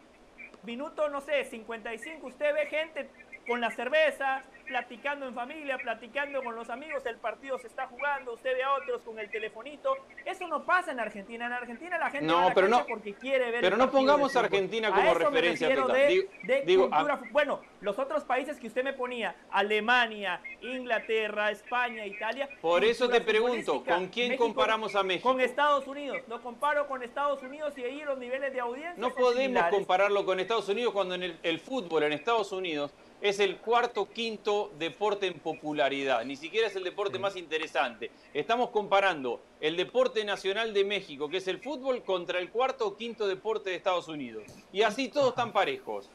Minuto, 0.65 1.09
no 1.09 1.21
sé, 1.21 1.45
55, 1.45 2.27
usted 2.27 2.53
ve 2.55 2.67
gente 2.67 3.09
con 3.47 3.61
la 3.61 3.71
cerveza, 3.71 4.43
platicando 4.69 5.27
en 5.27 5.35
familia, 5.35 5.79
platicando 5.79 6.43
con 6.45 6.55
los 6.55 6.69
amigos, 6.71 7.05
el 7.07 7.17
partido 7.17 7.59
se 7.59 7.67
está 7.67 7.87
jugando, 7.89 8.35
usted 8.35 8.55
ve 8.55 8.63
a 8.63 8.75
otros 8.75 9.03
con 9.03 9.19
el 9.19 9.31
telefonito. 9.31 9.97
Eso 10.25 10.47
no 10.47 10.65
pasa 10.65 10.93
en 10.93 11.01
Argentina. 11.01 11.47
En 11.47 11.53
Argentina 11.53 11.99
la 11.99 12.11
gente 12.11 12.27
No, 12.27 12.35
va 12.35 12.45
a 12.45 12.49
la 12.51 12.55
pero 12.55 12.69
no- 12.69 12.87
porque 12.87 13.15
quiere 13.15 13.51
ver 13.51 13.61
pero 13.63 13.77
no 13.77 13.91
pongamos 13.91 14.37
a. 14.37 14.41
Argentina 14.41 14.89
A 14.89 14.93
como 14.93 15.15
me 15.15 15.15
referencia 15.15 15.69
refiero 15.69 15.87
total. 15.89 16.01
de, 16.03 16.09
Digo- 16.09 16.29
de 16.45 16.63
digo, 16.63 16.85
a- 16.85 16.89
cultura 16.91 17.17
fu- 17.17 17.25
bueno, 17.33 17.61
los 17.81 17.99
otros 17.99 18.25
países 18.25 18.59
que 18.61 18.67
usted 18.69 18.85
me 18.85 18.93
ponía, 18.93 19.35
Alemania, 19.51 20.41
Inglaterra, 20.61 21.51
España, 21.51 22.07
Italia. 22.07 22.49
Por 22.61 22.85
eso 22.85 23.09
te 23.09 23.21
pregunto. 23.21 23.83
¿con 23.85 24.09
quién 24.09 24.37
comparamos 24.37 24.95
a 24.95 25.03
México? 25.03 25.29
Con 25.31 25.41
Estados 25.41 25.87
Unidos. 25.87 26.19
Lo 26.29 26.41
comparo 26.43 26.87
con 26.87 27.03
Estados 27.03 27.43
Unidos 27.43 27.77
y 27.79 27.85
ahí 27.85 28.03
los 28.03 28.19
niveles 28.19 28.53
de 28.53 28.61
audiencia 28.61 28.95
No 28.97 29.09
son 29.09 29.17
podemos 29.17 29.43
similares. 29.43 29.75
compararlo 29.75 30.25
con 30.25 30.39
Estados 30.41 30.69
Unidos 30.69 30.93
cuando 30.93 31.15
en 31.15 31.23
el, 31.23 31.39
el 31.43 31.59
fútbol 31.61 32.03
en 32.05 32.13
Estados 32.13 32.53
Unidos 32.53 32.93
es 33.21 33.41
el 33.41 33.59
cuarto 33.59 34.09
quinto 34.09 34.71
deporte 34.79 35.27
en 35.27 35.41
popularidad, 35.41 36.25
ni 36.25 36.37
siquiera 36.37 36.69
es 36.69 36.77
el 36.77 36.85
deporte 36.85 37.19
más 37.19 37.37
interesante. 37.37 38.11
Estamos 38.33 38.71
comparando 38.71 39.41
el 39.61 39.77
deporte 39.77 40.25
nacional 40.25 40.73
de 40.73 40.85
México, 40.85 41.29
que 41.29 41.39
es 41.39 41.49
el 41.49 41.59
fútbol, 41.59 42.03
contra 42.05 42.39
el 42.39 42.51
cuarto 42.51 42.87
o 42.87 42.97
quinto 42.97 43.27
deporte 43.27 43.71
de 43.71 43.77
Estados 43.77 44.09
Unidos. 44.09 44.45
Y 44.73 44.83
así 44.83 45.09
todos 45.09 45.31
están 45.31 45.53
parejos. 45.53 46.09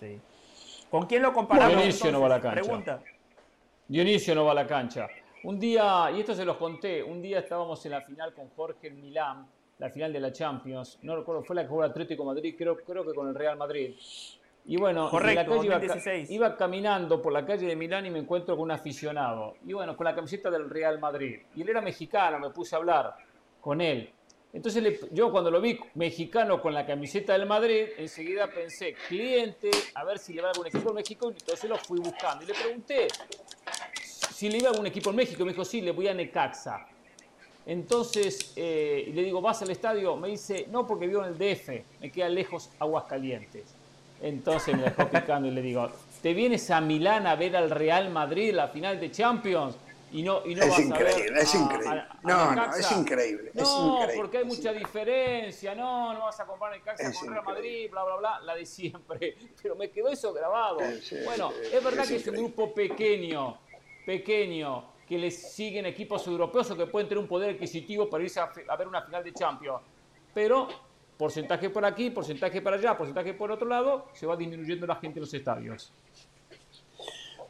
Sí. 0.00 0.20
¿Con 0.90 1.06
quién 1.06 1.22
lo 1.22 1.32
comparamos? 1.32 1.76
Dionisio 1.76 2.12
no 2.12 2.20
va 2.20 2.26
a 2.26 2.30
la 2.30 2.40
cancha. 2.40 2.62
Pregunta. 2.62 3.02
Dionisio 3.86 4.34
no 4.34 4.44
va 4.44 4.52
a 4.52 4.54
la 4.54 4.66
cancha. 4.66 5.08
Un 5.44 5.60
día, 5.60 6.10
y 6.14 6.20
esto 6.20 6.34
se 6.34 6.44
los 6.44 6.56
conté, 6.56 7.02
un 7.02 7.20
día 7.20 7.40
estábamos 7.40 7.84
en 7.84 7.92
la 7.92 8.00
final 8.00 8.32
con 8.32 8.48
Jorge 8.50 8.88
en 8.88 9.00
Milán, 9.00 9.46
la 9.78 9.90
final 9.90 10.12
de 10.12 10.20
la 10.20 10.32
Champions. 10.32 10.98
No 11.02 11.16
recuerdo, 11.16 11.42
fue 11.44 11.54
la 11.54 11.62
que 11.62 11.68
jugó 11.68 11.84
el 11.84 11.90
Atlético 11.90 12.24
Madrid, 12.24 12.54
creo, 12.56 12.76
creo 12.76 13.04
que 13.04 13.12
con 13.12 13.28
el 13.28 13.34
Real 13.34 13.56
Madrid. 13.56 13.94
Y 14.66 14.76
bueno, 14.78 15.10
en 15.30 15.34
la 15.34 15.44
calle 15.46 15.66
iba, 15.66 15.74
ca- 15.74 15.80
2016. 15.86 16.30
iba 16.30 16.56
caminando 16.56 17.20
por 17.20 17.32
la 17.32 17.44
calle 17.44 17.66
de 17.66 17.76
Milán 17.76 18.06
y 18.06 18.10
me 18.10 18.18
encuentro 18.20 18.56
con 18.56 18.64
un 18.64 18.70
aficionado. 18.70 19.56
Y 19.66 19.74
bueno, 19.74 19.94
con 19.96 20.04
la 20.04 20.14
camiseta 20.14 20.50
del 20.50 20.70
Real 20.70 20.98
Madrid. 20.98 21.40
Y 21.54 21.62
él 21.62 21.68
era 21.68 21.80
mexicano, 21.82 22.38
me 22.38 22.48
puse 22.50 22.74
a 22.74 22.78
hablar 22.78 23.14
con 23.60 23.80
él. 23.82 24.10
Entonces 24.54 24.82
le- 24.82 25.00
yo 25.10 25.30
cuando 25.32 25.50
lo 25.50 25.60
vi 25.60 25.78
mexicano 25.96 26.62
con 26.62 26.72
la 26.72 26.86
camiseta 26.86 27.32
del 27.34 27.44
Madrid, 27.44 27.88
enseguida 27.98 28.46
pensé, 28.46 28.94
cliente, 29.08 29.70
a 29.94 30.04
ver 30.04 30.18
si 30.18 30.32
le 30.32 30.40
va 30.42 30.48
a 30.48 30.50
algún 30.52 30.68
equipo 30.68 30.90
en 30.90 30.94
México, 30.94 31.28
entonces 31.28 31.68
lo 31.68 31.76
fui 31.76 31.98
buscando. 31.98 32.44
Y 32.44 32.46
le 32.46 32.54
pregunté 32.54 33.08
si 34.00 34.48
le 34.48 34.58
iba 34.58 34.68
a 34.68 34.70
algún 34.70 34.86
equipo 34.86 35.10
en 35.10 35.16
México, 35.16 35.44
me 35.44 35.50
dijo, 35.52 35.64
sí, 35.64 35.80
le 35.82 35.90
voy 35.90 36.08
a 36.08 36.14
Necaxa. 36.14 36.86
Entonces 37.66 38.52
eh, 38.56 39.10
le 39.12 39.22
digo, 39.24 39.40
¿vas 39.40 39.60
al 39.62 39.70
estadio? 39.70 40.16
Me 40.16 40.28
dice, 40.28 40.66
no, 40.70 40.86
porque 40.86 41.06
vivo 41.06 41.24
en 41.24 41.32
el 41.32 41.38
DF, 41.38 41.68
me 42.00 42.10
queda 42.12 42.28
lejos 42.28 42.70
Aguascalientes. 42.78 43.74
Entonces 44.28 44.74
me 44.74 44.84
dejó 44.84 45.06
picando 45.06 45.48
y 45.48 45.50
le 45.50 45.60
digo, 45.60 45.86
¿te 46.22 46.32
vienes 46.32 46.70
a 46.70 46.80
Milán 46.80 47.26
a 47.26 47.36
ver 47.36 47.54
al 47.56 47.68
Real 47.68 48.08
Madrid 48.08 48.54
la 48.54 48.68
final 48.68 48.98
de 48.98 49.10
Champions? 49.10 49.76
Y 50.12 50.22
no, 50.22 50.40
y 50.46 50.54
no 50.54 50.62
Es 50.62 50.70
vas 50.70 50.90
a 50.92 50.98
ver 50.98 51.36
es 51.36 51.54
a- 51.54 51.58
increíble. 51.58 51.88
a- 51.88 51.92
a 52.12 52.18
No, 52.22 52.54
no, 52.54 52.74
es 52.74 52.90
increíble, 52.92 53.50
es 53.54 53.76
No, 53.76 53.86
increíble, 53.88 54.14
porque 54.16 54.36
hay 54.38 54.42
es 54.44 54.48
mucha 54.48 54.60
increíble. 54.70 54.86
diferencia, 54.86 55.74
no, 55.74 56.14
no 56.14 56.20
vas 56.20 56.40
a 56.40 56.46
comprar 56.46 56.72
Necaxa 56.72 57.06
Es 57.08 57.18
con 57.18 57.28
Real. 57.34 57.44
Madrid, 57.44 57.90
bla, 57.90 58.04
bla, 58.04 58.16
bla, 58.16 58.40
la 58.40 58.54
de 58.54 58.64
siempre. 58.64 59.36
Pero 59.62 59.76
me 59.76 59.90
quedó 59.90 60.08
eso 60.08 60.32
grabado. 60.32 60.78
Bueno, 60.78 61.50
sí, 61.50 61.76
es 61.76 61.84
verdad 61.84 62.04
es 62.04 62.08
que 62.08 62.16
es 62.16 62.26
un 62.28 62.36
grupo 62.36 62.72
pequeño, 62.72 63.58
pequeño, 64.06 64.84
que 65.06 65.18
les 65.18 65.52
siguen 65.52 65.84
equipos 65.84 66.26
europeos 66.26 66.70
o 66.70 66.76
que 66.78 66.86
pueden 66.86 67.08
tener 67.10 67.20
un 67.20 67.28
poder 67.28 67.50
adquisitivo 67.56 68.08
para 68.08 68.24
irse 68.24 68.40
a 68.40 68.50
ver 68.78 68.88
una 68.88 69.02
final 69.02 69.22
de 69.22 69.34
Champions. 69.34 69.82
Pero 70.32 70.68
porcentaje 71.16 71.70
por 71.70 71.84
aquí, 71.84 72.10
porcentaje 72.10 72.60
para 72.60 72.76
allá, 72.76 72.96
porcentaje 72.96 73.34
por 73.34 73.50
otro 73.50 73.68
lado, 73.68 74.08
se 74.14 74.26
va 74.26 74.36
disminuyendo 74.36 74.86
la 74.86 74.96
gente 74.96 75.18
en 75.18 75.22
los 75.22 75.34
estadios. 75.34 75.92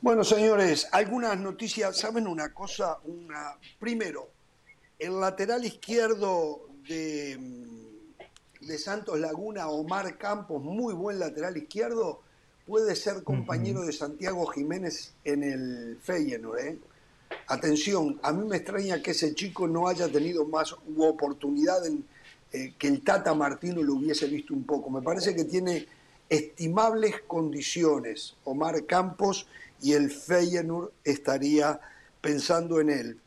Bueno, 0.01 0.23
señores, 0.23 0.89
algunas 0.93 1.39
noticias. 1.39 1.97
¿Saben 1.97 2.27
una 2.27 2.53
cosa? 2.53 2.99
Una... 3.05 3.57
Primero, 3.79 4.29
el 4.99 5.19
lateral 5.19 5.65
izquierdo 5.65 6.69
de, 6.87 7.39
mm, 7.39 8.67
de 8.67 8.79
Santos 8.79 9.19
Laguna, 9.19 9.69
Omar 9.69 10.19
Campos, 10.19 10.63
muy 10.63 10.93
buen 10.93 11.19
lateral 11.19 11.57
izquierdo, 11.57 12.21
puede 12.67 12.95
ser 12.97 13.23
compañero 13.25 13.83
de 13.83 13.93
Santiago 13.93 14.47
Jiménez 14.47 15.15
en 15.25 15.43
el 15.43 15.99
Feyenoord. 16.03 16.59
¿eh? 16.59 16.79
Atención, 17.49 18.19
a 18.23 18.33
mí 18.33 18.47
me 18.47 18.57
extraña 18.57 19.03
que 19.03 19.13
ese 19.13 19.35
chico 19.35 19.67
no 19.67 19.89
haya 19.89 20.09
tenido 20.09 20.47
más 20.47 20.75
oportunidad 20.99 21.87
en 21.87 22.05
eh, 22.55 22.75
que 22.79 22.87
el 22.89 23.03
Tata 23.03 23.35
Martino 23.35 23.83
lo 23.83 23.95
hubiese 23.95 24.27
visto 24.27 24.55
un 24.55 24.65
poco. 24.65 24.89
Me 24.91 25.03
parece 25.03 25.35
que 25.35 25.45
tiene 25.45 25.87
estimables 26.29 27.17
condiciones 27.27 28.37
Omar 28.45 28.87
Campos 28.87 29.47
y 29.83 29.93
el 29.93 30.11
Feyenoord 30.11 30.91
estaría 31.03 31.81
pensando 32.21 32.81
en 32.81 32.91
él. 32.91 33.21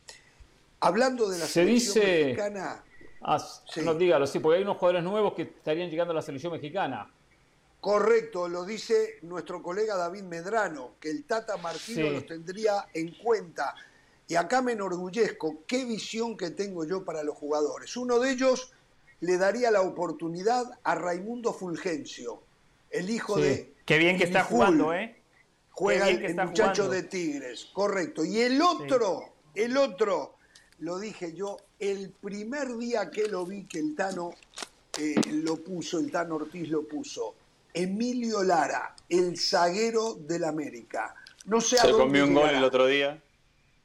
Hablando 0.79 1.29
de 1.29 1.39
la 1.39 1.45
Se 1.45 1.63
selección 1.65 2.05
dice- 2.05 2.23
mexicana, 2.25 2.83
Ah, 3.19 3.39
Sí. 3.39 3.81
no, 3.81 3.95
dígalo, 3.95 4.27
sí, 4.27 4.39
porque 4.39 4.57
hay 4.57 4.63
unos 4.63 4.77
jugadores 4.77 5.03
nuevos 5.03 5.33
que 5.33 5.41
estarían 5.41 5.89
llegando 5.89 6.11
a 6.11 6.15
la 6.15 6.21
selección 6.21 6.53
mexicana. 6.53 7.11
correcto, 7.81 8.47
lo 8.49 8.65
dice 8.65 9.17
nuestro 9.21 9.61
colega 9.61 9.95
David 9.95 10.23
Medrano, 10.23 10.91
que 10.99 11.09
el 11.09 11.23
Tata 11.25 11.57
Martino 11.57 12.07
Sí. 12.07 12.13
los 12.13 12.25
tendría 12.25 12.85
en 12.93 13.11
cuenta. 13.23 13.75
Y 14.27 14.35
acá 14.35 14.61
me 14.61 14.73
enorgullezco, 14.73 15.63
qué 15.65 15.85
visión 15.85 16.35
que 16.35 16.49
tengo 16.51 16.83
yo 16.85 17.05
para 17.05 17.23
los 17.23 17.35
jugadores. 17.37 17.95
Uno 17.95 18.19
de 18.19 18.31
ellos 18.31 18.73
le 19.21 19.37
daría 19.37 19.71
la 19.71 19.81
oportunidad 19.81 20.65
a 20.83 20.95
Raimundo 20.95 21.53
Fulgencio, 21.53 22.41
el 22.91 23.09
hijo 23.09 23.35
Sí. 23.37 23.41
de... 23.41 23.73
Qué 23.85 23.97
bien 23.97 24.17
que 24.17 24.25
está 24.25 24.43
jugando, 24.43 24.93
¿eh? 24.93 25.15
Juega 25.71 26.09
el, 26.09 26.35
muchacho 26.35 26.83
jugando. 26.83 26.89
de 26.89 27.03
Tigres, 27.03 27.67
correcto. 27.73 28.25
Y 28.25 28.41
el 28.41 28.61
otro, 28.61 29.23
el 29.55 29.77
otro, 29.77 30.35
lo 30.79 30.99
dije 30.99 31.33
yo, 31.33 31.57
el 31.79 32.09
primer 32.09 32.75
día 32.77 33.09
que 33.11 33.27
lo 33.27 33.45
vi 33.45 33.65
que 33.65 33.79
el 33.79 33.95
Tano 33.95 34.31
eh, 34.97 35.15
lo 35.31 35.57
puso, 35.57 35.99
el 35.99 36.11
Tano 36.11 36.35
Ortiz 36.35 36.67
lo 36.69 36.83
puso, 36.87 37.35
Emilio 37.73 38.43
Lara, 38.43 38.95
el 39.07 39.37
zaguero 39.39 40.15
del 40.15 40.43
América. 40.45 41.13
No 41.45 41.61
sé 41.61 41.77
a 41.77 41.83
Se 41.83 41.87
dónde 41.89 42.03
comió 42.05 42.23
un 42.25 42.33
gol 42.33 42.49
el 42.49 42.63
otro 42.63 42.87
día. 42.87 43.21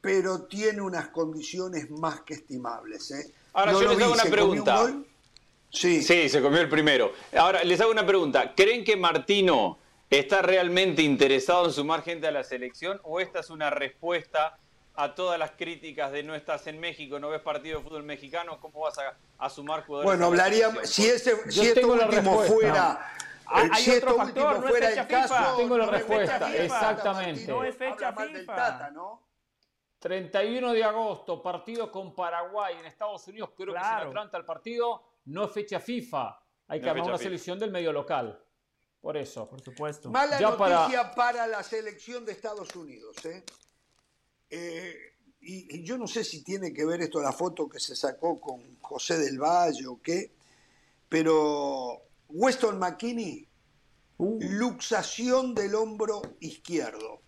pero 0.01 0.43
tiene 0.44 0.81
unas 0.81 1.09
condiciones 1.09 1.91
más 1.91 2.23
que 2.23 2.35
estimables. 2.35 3.11
¿eh? 3.12 3.33
Ahora, 3.52 3.73
No 3.73 3.83
yo 3.83 3.89
les 3.91 3.99
vi, 3.99 4.02
hago 4.05 4.12
una 4.15 4.23
¿se 4.25 4.31
comió 4.31 4.44
un 4.47 4.51
pregunta. 4.65 4.83
gol? 4.83 5.07
Sí. 5.73 6.02
Sí, 6.02 6.28
se 6.28 6.42
comió 6.42 6.60
el 6.60 6.68
primero. 6.68 7.12
Ahora, 7.36 7.65
les 7.65 7.81
hago 7.81 7.91
una 7.91 8.07
pregunta. 8.07 8.55
¿Creen 8.55 8.84
que 8.84 8.97
Martino 8.97 9.78
está 10.10 10.42
realmente 10.42 11.02
interesado 11.02 11.65
en 11.65 11.73
sumar 11.73 12.02
gente 12.02 12.26
a 12.26 12.31
la 12.31 12.44
selección 12.44 13.01
o 13.05 13.20
esta 13.20 13.41
es 13.41 13.49
una 13.51 13.70
respuesta 13.70 14.59
a 14.94 15.15
todas 15.15 15.39
las 15.39 15.52
críticas 15.52 16.12
de 16.12 16.23
no 16.23 16.34
estás 16.34 16.67
en 16.67 16.78
México, 16.78 17.18
no 17.18 17.31
ves 17.31 17.41
partido 17.41 17.78
de 17.78 17.84
fútbol 17.84 18.02
mexicano, 18.02 18.60
¿cómo 18.60 18.81
vas 18.81 18.99
a, 18.99 19.17
a 19.39 19.49
sumar 19.49 19.86
jugadores? 19.86 20.05
Bueno, 20.10 20.26
a 20.26 20.36
la 20.36 20.44
hablaríamos, 20.44 20.91
selección? 20.91 21.18
si, 21.18 21.31
ese, 21.41 21.51
si 21.51 21.67
esto 21.68 21.81
tengo 21.81 21.97
la 21.97 22.05
último 22.05 22.42
respuesta. 22.42 22.55
fuera 22.55 23.12
hay, 23.47 23.68
si 23.83 23.91
hay 23.91 23.97
esto 23.97 24.10
otro 24.10 24.25
último 24.26 24.44
factor, 24.47 24.60
no 24.60 24.67
es 24.67 24.70
fuera 24.70 24.89
fecha 24.89 25.01
el 25.01 25.09
caso, 25.09 25.34
FIFA. 25.34 25.57
Tengo 25.57 25.78
la 25.78 25.86
no 25.86 25.92
es 25.97 26.02
fecha 26.02 26.09
respuesta, 26.18 26.47
FIFA, 26.49 26.65
exactamente. 26.65 27.47
No 27.47 27.65
es 27.65 27.76
fecha 27.76 27.92
Habla 28.09 28.12
mal 28.12 28.33
del 28.33 28.41
FIFA. 28.42 28.55
Tata, 28.57 28.91
¿no? 28.91 29.23
31 29.99 30.73
de 30.75 30.84
agosto, 30.84 31.42
partido 31.42 31.91
con 31.91 32.15
Paraguay 32.15 32.76
en 32.78 32.84
Estados 32.86 33.26
Unidos, 33.28 33.51
creo 33.57 33.73
que 33.73 33.78
es 33.78 33.86
Claro. 33.86 34.02
en 34.02 34.09
Atlanta 34.09 34.36
el 34.36 34.44
partido, 34.44 35.02
no 35.26 35.44
es 35.44 35.52
fecha 35.52 35.81
FIFA. 35.81 36.39
Hay 36.68 36.81
que 36.81 36.86
No 36.86 36.92
armar 36.92 37.07
una 37.09 37.18
FIFA. 37.18 37.25
selección 37.28 37.59
del 37.59 37.70
medio 37.70 37.92
local. 37.92 38.42
Por 39.01 39.17
eso. 39.17 39.49
Por 39.49 39.60
supuesto. 39.60 40.10
Mala 40.10 40.39
Ya 40.41 40.57
para- 40.57 40.81
noticia 40.81 41.15
para... 41.15 41.47
la 41.47 41.62
selección 41.62 42.25
de 42.25 42.33
Estados 42.33 42.75
Unidos. 42.76 43.17
¿eh? 43.25 43.44
Eh, 44.51 44.94
y, 45.41 45.76
y 45.76 45.83
yo 45.84 45.99
no 45.99 46.07
sé 46.07 46.23
si 46.25 46.44
tiene 46.44 46.73
que 46.73 46.84
ver 46.84 47.01
esto 47.01 47.20
la 47.20 47.33
foto 47.33 47.68
que 47.68 47.81
se 47.81 47.97
sacó 47.97 48.41
con 48.41 48.78
José 48.81 49.18
del 49.18 49.39
Valle 49.41 49.86
o 49.89 50.01
qué, 50.01 50.31
pero 51.09 52.02
Weston 52.28 52.78
McKinney, 52.78 53.49
Uh, 54.18 54.39
luxación 54.41 55.52
del 55.52 55.75
hombro 55.75 56.23
izquierdo. 56.39 57.23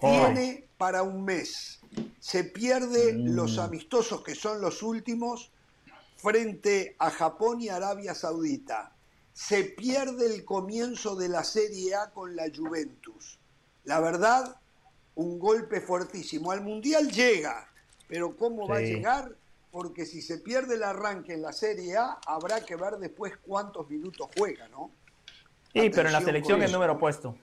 Oh. 0.00 0.10
Tiene 0.10 0.68
para 0.76 1.02
un 1.04 1.24
mes. 1.24 1.78
Se 2.18 2.42
pierde 2.42 3.12
Mm. 3.12 3.36
los 3.36 3.58
amistosos 3.58 4.22
que 4.24 4.34
son 4.34 4.60
los 4.60 4.82
últimos 4.82 5.52
frente 6.20 6.96
a 6.98 7.10
Japón 7.10 7.60
y 7.60 7.68
Arabia 7.68 8.14
Saudita. 8.14 8.94
Se 9.32 9.64
pierde 9.64 10.26
el 10.34 10.44
comienzo 10.44 11.16
de 11.16 11.28
la 11.28 11.44
Serie 11.44 11.94
A 11.94 12.10
con 12.10 12.36
la 12.36 12.44
Juventus. 12.54 13.38
La 13.84 14.00
verdad, 14.00 14.56
un 15.14 15.38
golpe 15.38 15.80
fuertísimo. 15.80 16.50
Al 16.52 16.60
Mundial 16.60 17.10
llega, 17.10 17.68
pero 18.08 18.36
¿cómo 18.36 18.68
va 18.68 18.78
a 18.78 18.80
llegar? 18.80 19.32
Porque 19.70 20.04
si 20.04 20.20
se 20.20 20.38
pierde 20.38 20.74
el 20.74 20.82
arranque 20.82 21.34
en 21.34 21.42
la 21.42 21.52
Serie 21.52 21.96
A, 21.96 22.18
habrá 22.26 22.60
que 22.64 22.76
ver 22.76 22.96
después 22.98 23.32
cuántos 23.40 23.88
minutos 23.88 24.28
juega, 24.36 24.68
¿no? 24.68 24.90
sí, 25.72 25.88
pero 25.90 26.08
en 26.08 26.12
la 26.12 26.20
selección 26.20 26.60
eso. 26.62 26.72
número 26.72 26.94
opuesto. 26.94 27.36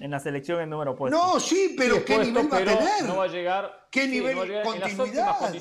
En 0.00 0.10
la 0.10 0.18
selección 0.18 0.60
es 0.62 0.66
número 0.66 0.92
opuesto. 0.92 1.16
No, 1.16 1.38
sí, 1.38 1.74
pero 1.76 1.96
Sí, 1.96 2.02
¿qué 2.06 2.18
nivel 2.18 2.52
va 2.52 2.56
a 2.56 2.64
tener? 2.64 3.04
No 3.04 3.16
va 3.18 3.24
a 3.24 3.28
llegar, 3.28 3.86
¿Qué 3.90 4.04
sí, 4.06 4.08
nivel? 4.10 4.32
no 4.34 4.38
va 4.38 4.44
a 4.44 4.46
llegar 4.48 4.62
en 4.66 4.80
las 4.80 4.94
Continuidad. 4.94 5.28
óptimas 5.30 5.52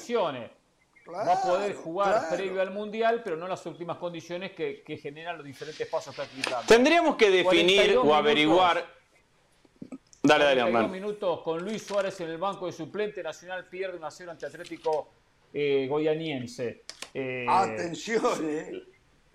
condiciones. 1.05 1.27
va 1.27 1.33
a 1.33 1.41
poder 1.41 1.71
Claro, 1.71 1.83
jugar 1.83 2.19
claro. 2.19 2.35
previo 2.35 2.61
al 2.61 2.71
Mundial, 2.71 3.21
pero 3.23 3.35
no 3.37 3.45
en 3.45 3.49
las 3.51 3.65
últimas 3.65 3.97
condiciones 3.97 4.51
que, 4.53 4.83
que 4.83 4.97
generan 4.97 5.37
los 5.37 5.45
diferentes 5.45 5.87
pasos 5.87 6.15
que 6.15 6.21
ha 6.21 6.25
explicado. 6.25 6.63
Tendríamos 6.67 7.15
que 7.15 7.29
definir 7.29 7.75
42 7.95 8.05
o 8.05 8.15
averiguar. 8.15 8.85
Dale, 10.25 10.43
dale, 10.45 10.61
42 10.61 10.67
Hernán. 10.67 10.91
minutos 10.91 11.41
con 11.41 11.63
Luis 11.63 11.83
Suárez 11.83 12.19
en 12.21 12.29
el 12.29 12.37
banco 12.37 12.65
de 12.65 12.71
suplente. 12.71 13.21
Nacional 13.21 13.65
pierde 13.67 13.97
1 13.97 14.07
a 14.07 14.11
0 14.11 14.31
ante 14.31 14.45
Atlético 14.45 15.09
eh, 15.53 15.85
Goianiense. 15.89 16.83
Eh, 17.13 17.45
Atención, 17.47 18.23
eh. 18.41 18.83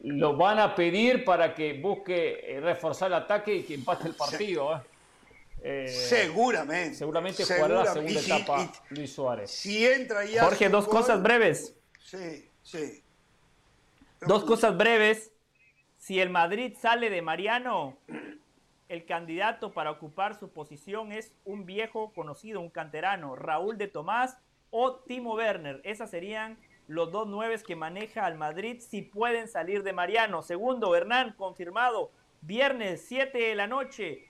lo 0.04 0.36
van 0.36 0.58
a 0.58 0.74
pedir 0.74 1.24
para 1.24 1.54
que 1.54 1.74
busque 1.74 2.40
eh, 2.56 2.60
reforzar 2.60 3.08
el 3.08 3.14
ataque 3.14 3.54
y 3.54 3.62
que 3.64 3.74
empate 3.74 4.08
el 4.08 4.14
partido. 4.14 4.82
Eh. 5.62 5.88
Seguramente. 5.88 6.94
seguramente 6.96 7.44
jugará 7.44 7.84
la 7.84 7.92
segunda 7.92 8.20
Y 8.20 8.22
si- 8.22 8.32
etapa 8.32 8.72
Luis 8.90 9.12
Suárez. 9.12 9.50
Si 9.50 9.86
entra 9.86 10.24
y 10.24 10.36
Jorge, 10.38 10.68
dos 10.68 10.86
gol- 10.86 10.96
cosas 10.96 11.22
breves. 11.22 11.74
Sí, 12.00 12.48
sí. 12.62 13.02
Dos 14.20 14.44
cosas 14.44 14.76
breves. 14.76 15.32
Si 15.98 16.20
el 16.20 16.30
Madrid 16.30 16.74
sale 16.80 17.10
de 17.10 17.22
Mariano, 17.22 17.98
el 18.88 19.04
candidato 19.04 19.72
para 19.72 19.90
ocupar 19.90 20.38
su 20.38 20.48
posición 20.50 21.12
es 21.12 21.32
un 21.44 21.66
viejo 21.66 22.12
conocido, 22.14 22.60
un 22.60 22.70
canterano, 22.70 23.36
Raúl 23.36 23.76
de 23.78 23.88
Tomás 23.88 24.38
o 24.70 24.96
Timo 24.96 25.34
Werner. 25.34 25.80
Esas 25.84 26.10
serían 26.10 26.58
los 26.86 27.12
dos 27.12 27.26
nueves 27.28 27.62
que 27.62 27.76
maneja 27.76 28.24
al 28.24 28.36
Madrid 28.36 28.80
si 28.80 29.02
pueden 29.02 29.48
salir 29.48 29.82
de 29.82 29.92
Mariano. 29.92 30.42
Segundo, 30.42 30.94
Hernán, 30.96 31.34
confirmado. 31.36 32.10
Viernes 32.40 33.04
7 33.06 33.36
de 33.38 33.54
la 33.54 33.66
noche, 33.66 34.27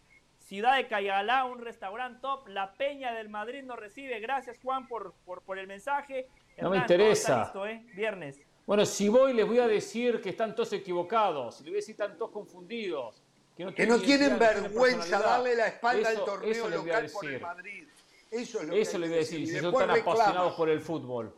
Ciudad 0.49 0.77
de 0.77 0.89
Cayalá, 0.89 1.45
un 1.45 1.61
restaurante 1.61 2.21
top. 2.23 2.49
La 2.49 2.73
Peña 2.73 3.13
del 3.13 3.29
Madrid 3.29 3.63
nos 3.65 3.79
recibe. 3.79 4.19
Gracias, 4.19 4.59
Juan, 4.63 4.89
por, 4.89 5.13
por, 5.27 5.43
por 5.43 5.59
el 5.59 5.67
mensaje. 5.67 6.27
No 6.57 6.71
me 6.71 6.77
Hernán, 6.79 6.81
interesa. 6.81 7.41
listo, 7.43 7.67
¿eh? 7.67 7.85
Viernes. 7.95 8.41
Bueno, 8.67 8.87
si 8.87 9.11
voy 9.11 9.35
les 9.35 9.47
voy 9.47 9.59
a 9.59 9.69
decir 9.69 10.23
que 10.23 10.31
están 10.31 10.55
todos 10.55 10.73
equivocados, 10.73 11.57
les 11.57 11.65
voy 11.65 11.73
a 11.73 11.77
decir 11.77 11.95
que 11.95 12.03
están 12.03 12.17
todos 12.17 12.31
confundidos. 12.31 13.23
Que 13.55 13.65
no 13.67 13.75
Que 13.75 13.87
no 13.87 13.99
tienen 13.99 14.29
identidad, 14.31 14.47
no 14.49 14.53
tienen 14.55 14.71
vergüenza 14.73 15.19
darle 15.21 15.55
la 15.55 15.67
espalda 15.67 16.11
Eso- 16.13 16.19
al 16.21 16.25
torneo 16.25 16.51
eso 16.51 16.69
les 16.71 16.81
voy 16.81 16.91
a 16.91 16.95
local 16.95 17.11
por 17.13 17.25
el 17.27 17.31
decir. 17.33 17.43
Madrid. 17.47 17.89
Eso 18.31 18.61
es 18.63 18.69
lo 18.69 18.75
Eso 18.75 18.93
que 18.93 18.99
les 19.01 19.09
voy 19.11 19.17
a 19.17 19.21
decir, 19.21 19.47
si 19.49 19.59
son 19.59 19.75
tan 19.75 19.91
apasionados 19.91 20.55
por 20.55 20.69
el 20.71 20.81
fútbol. 20.81 21.35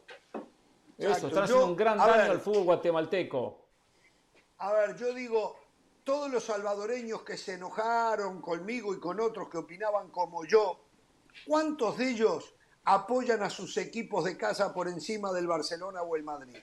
Eso, 0.99 1.13
están 1.13 1.31
Yo- 1.33 1.41
haciendo 1.43 1.67
un 1.67 1.77
gran 1.77 1.99
daño 1.99 2.13
ver, 2.13 2.31
al 2.31 2.41
fútbol 2.41 2.63
guatemalteco. 2.63 3.59
A 4.59 4.73
ver, 4.73 4.97
yo 4.97 5.13
digo, 5.15 5.59
todos 6.05 6.31
los 6.31 6.45
salvadoreños 6.45 7.23
que 7.23 7.37
se 7.37 7.55
enojaron 7.55 8.41
conmigo 8.41 8.95
y 8.95 8.99
con 8.99 9.21
otros 9.21 9.49
que 9.49 9.59
opinaban 9.59 10.09
como 10.11 10.45
yo, 10.45 10.81
¿cuántos 11.47 11.99
de 11.99 12.11
ellos 12.11 12.55
apoyan 12.85 13.43
a 13.43 13.51
sus 13.51 13.77
equipos 13.77 14.25
de 14.25 14.37
casa 14.37 14.73
por 14.73 14.89
encima 14.89 15.33
del 15.33 15.47
Barcelona 15.47 16.03
o 16.03 16.17
el 16.17 16.23
Madrid? 16.23 16.59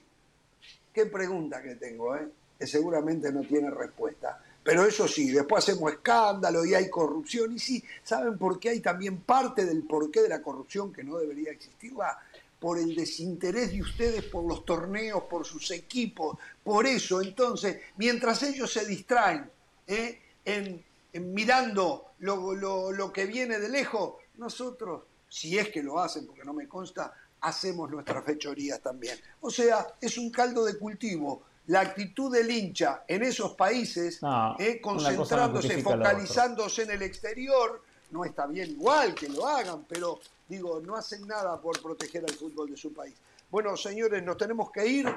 Qué 0.93 1.05
pregunta 1.05 1.61
que 1.61 1.75
tengo, 1.75 2.15
¿eh? 2.15 2.27
Que 2.57 2.65
seguramente 2.65 3.31
no 3.31 3.41
tiene 3.41 3.69
respuesta. 3.69 4.41
Pero 4.67 4.83
eso 4.83 5.07
sí, 5.07 5.31
después 5.31 5.63
hacemos 5.63 5.93
escándalo 5.93 6.65
y 6.65 6.73
hay 6.73 6.89
corrupción. 6.89 7.53
Y 7.53 7.59
sí, 7.59 7.81
¿saben 8.03 8.37
por 8.37 8.59
qué 8.59 8.69
hay 8.69 8.81
también 8.81 9.21
parte 9.21 9.65
del 9.65 9.83
porqué 9.83 10.23
de 10.23 10.27
la 10.27 10.41
corrupción 10.41 10.91
que 10.91 11.05
no 11.05 11.17
debería 11.17 11.51
existirla? 11.51 12.19
Por 12.59 12.77
el 12.77 12.93
desinterés 12.93 13.71
de 13.71 13.81
ustedes 13.81 14.23
por 14.25 14.43
los 14.43 14.65
torneos, 14.65 15.23
por 15.23 15.45
sus 15.45 15.71
equipos. 15.71 16.37
Por 16.67 16.85
eso, 16.85 17.21
entonces, 17.21 17.77
mientras 17.95 18.43
ellos 18.43 18.71
se 18.73 18.85
distraen 18.85 19.49
¿eh? 19.87 20.21
en, 20.43 20.83
en 21.13 21.33
mirando 21.33 22.07
lo, 22.19 22.53
lo- 22.53 22.91
lo 22.91 23.13
que 23.13 23.25
viene 23.25 23.57
de 23.57 23.69
lejos, 23.69 24.15
nosotros, 24.35 25.03
si 25.29 25.57
es 25.57 25.69
que 25.69 25.81
lo 25.81 25.97
hacen, 25.99 26.27
porque 26.27 26.43
no 26.43 26.51
me 26.53 26.67
consta, 26.67 27.13
hacemos 27.39 27.89
nuestras 27.89 28.25
fechorías 28.25 28.81
también. 28.81 29.17
O 29.39 29.49
sea, 29.49 29.87
es 30.01 30.17
un 30.17 30.29
caldo 30.29 30.65
de 30.65 30.77
cultivo. 30.77 31.43
La 31.67 31.79
actitud 31.79 32.31
del 32.33 32.51
hincha 32.51 33.03
en 33.07 33.23
esos 33.23 33.53
países, 33.53 34.21
No, 34.21 34.55
eh, 34.59 34.81
concentrándose, 34.81 35.67
focalizándose 36.09 36.83
en 36.83 36.91
el 36.91 37.01
exterior, 37.01 37.81
no 38.11 38.25
está 38.25 38.45
bien 38.45 38.71
igual 38.71 39.15
que 39.15 39.29
lo 39.29 39.47
hagan, 39.47 39.85
pero 39.87 40.19
digo, 40.49 40.81
no 40.81 40.97
hacen 40.97 41.25
nada 41.27 41.61
por 41.61 41.81
proteger 41.81 42.25
al 42.27 42.35
fútbol 42.35 42.69
de 42.71 42.75
su 42.77 42.91
país. 42.93 43.13
Bueno, 43.49 43.77
señores, 43.77 44.21
nos 44.21 44.37
tenemos 44.37 44.69
que 44.71 44.85
ir. 44.85 45.07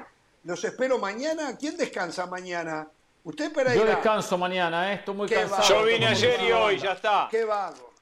Los 0.43 0.63
espero 0.63 0.97
mañana. 0.97 1.57
¿Quién 1.57 1.77
descansa 1.77 2.25
mañana? 2.25 2.87
¿Usted, 3.23 3.53
Pereira? 3.53 3.75
Yo 3.75 3.85
descanso 3.85 4.37
mañana, 4.37 4.91
¿eh? 4.91 4.95
estoy 4.95 5.15
muy 5.15 5.27
Qué 5.27 5.35
cansado. 5.35 5.63
Yo 5.63 5.83
vine 5.83 6.07
ayer 6.07 6.41
y 6.41 6.51
hoy, 6.51 6.79
ya 6.79 6.93
está. 6.93 7.27
Qué 7.29 7.45
vago. 7.45 7.93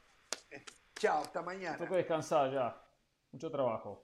Chao, 0.98 1.22
hasta 1.24 1.42
mañana. 1.42 1.78
Tengo 1.78 1.92
que 1.92 1.98
descansar 1.98 2.52
ya. 2.52 2.76
Mucho 3.32 3.52
trabajo. 3.52 4.04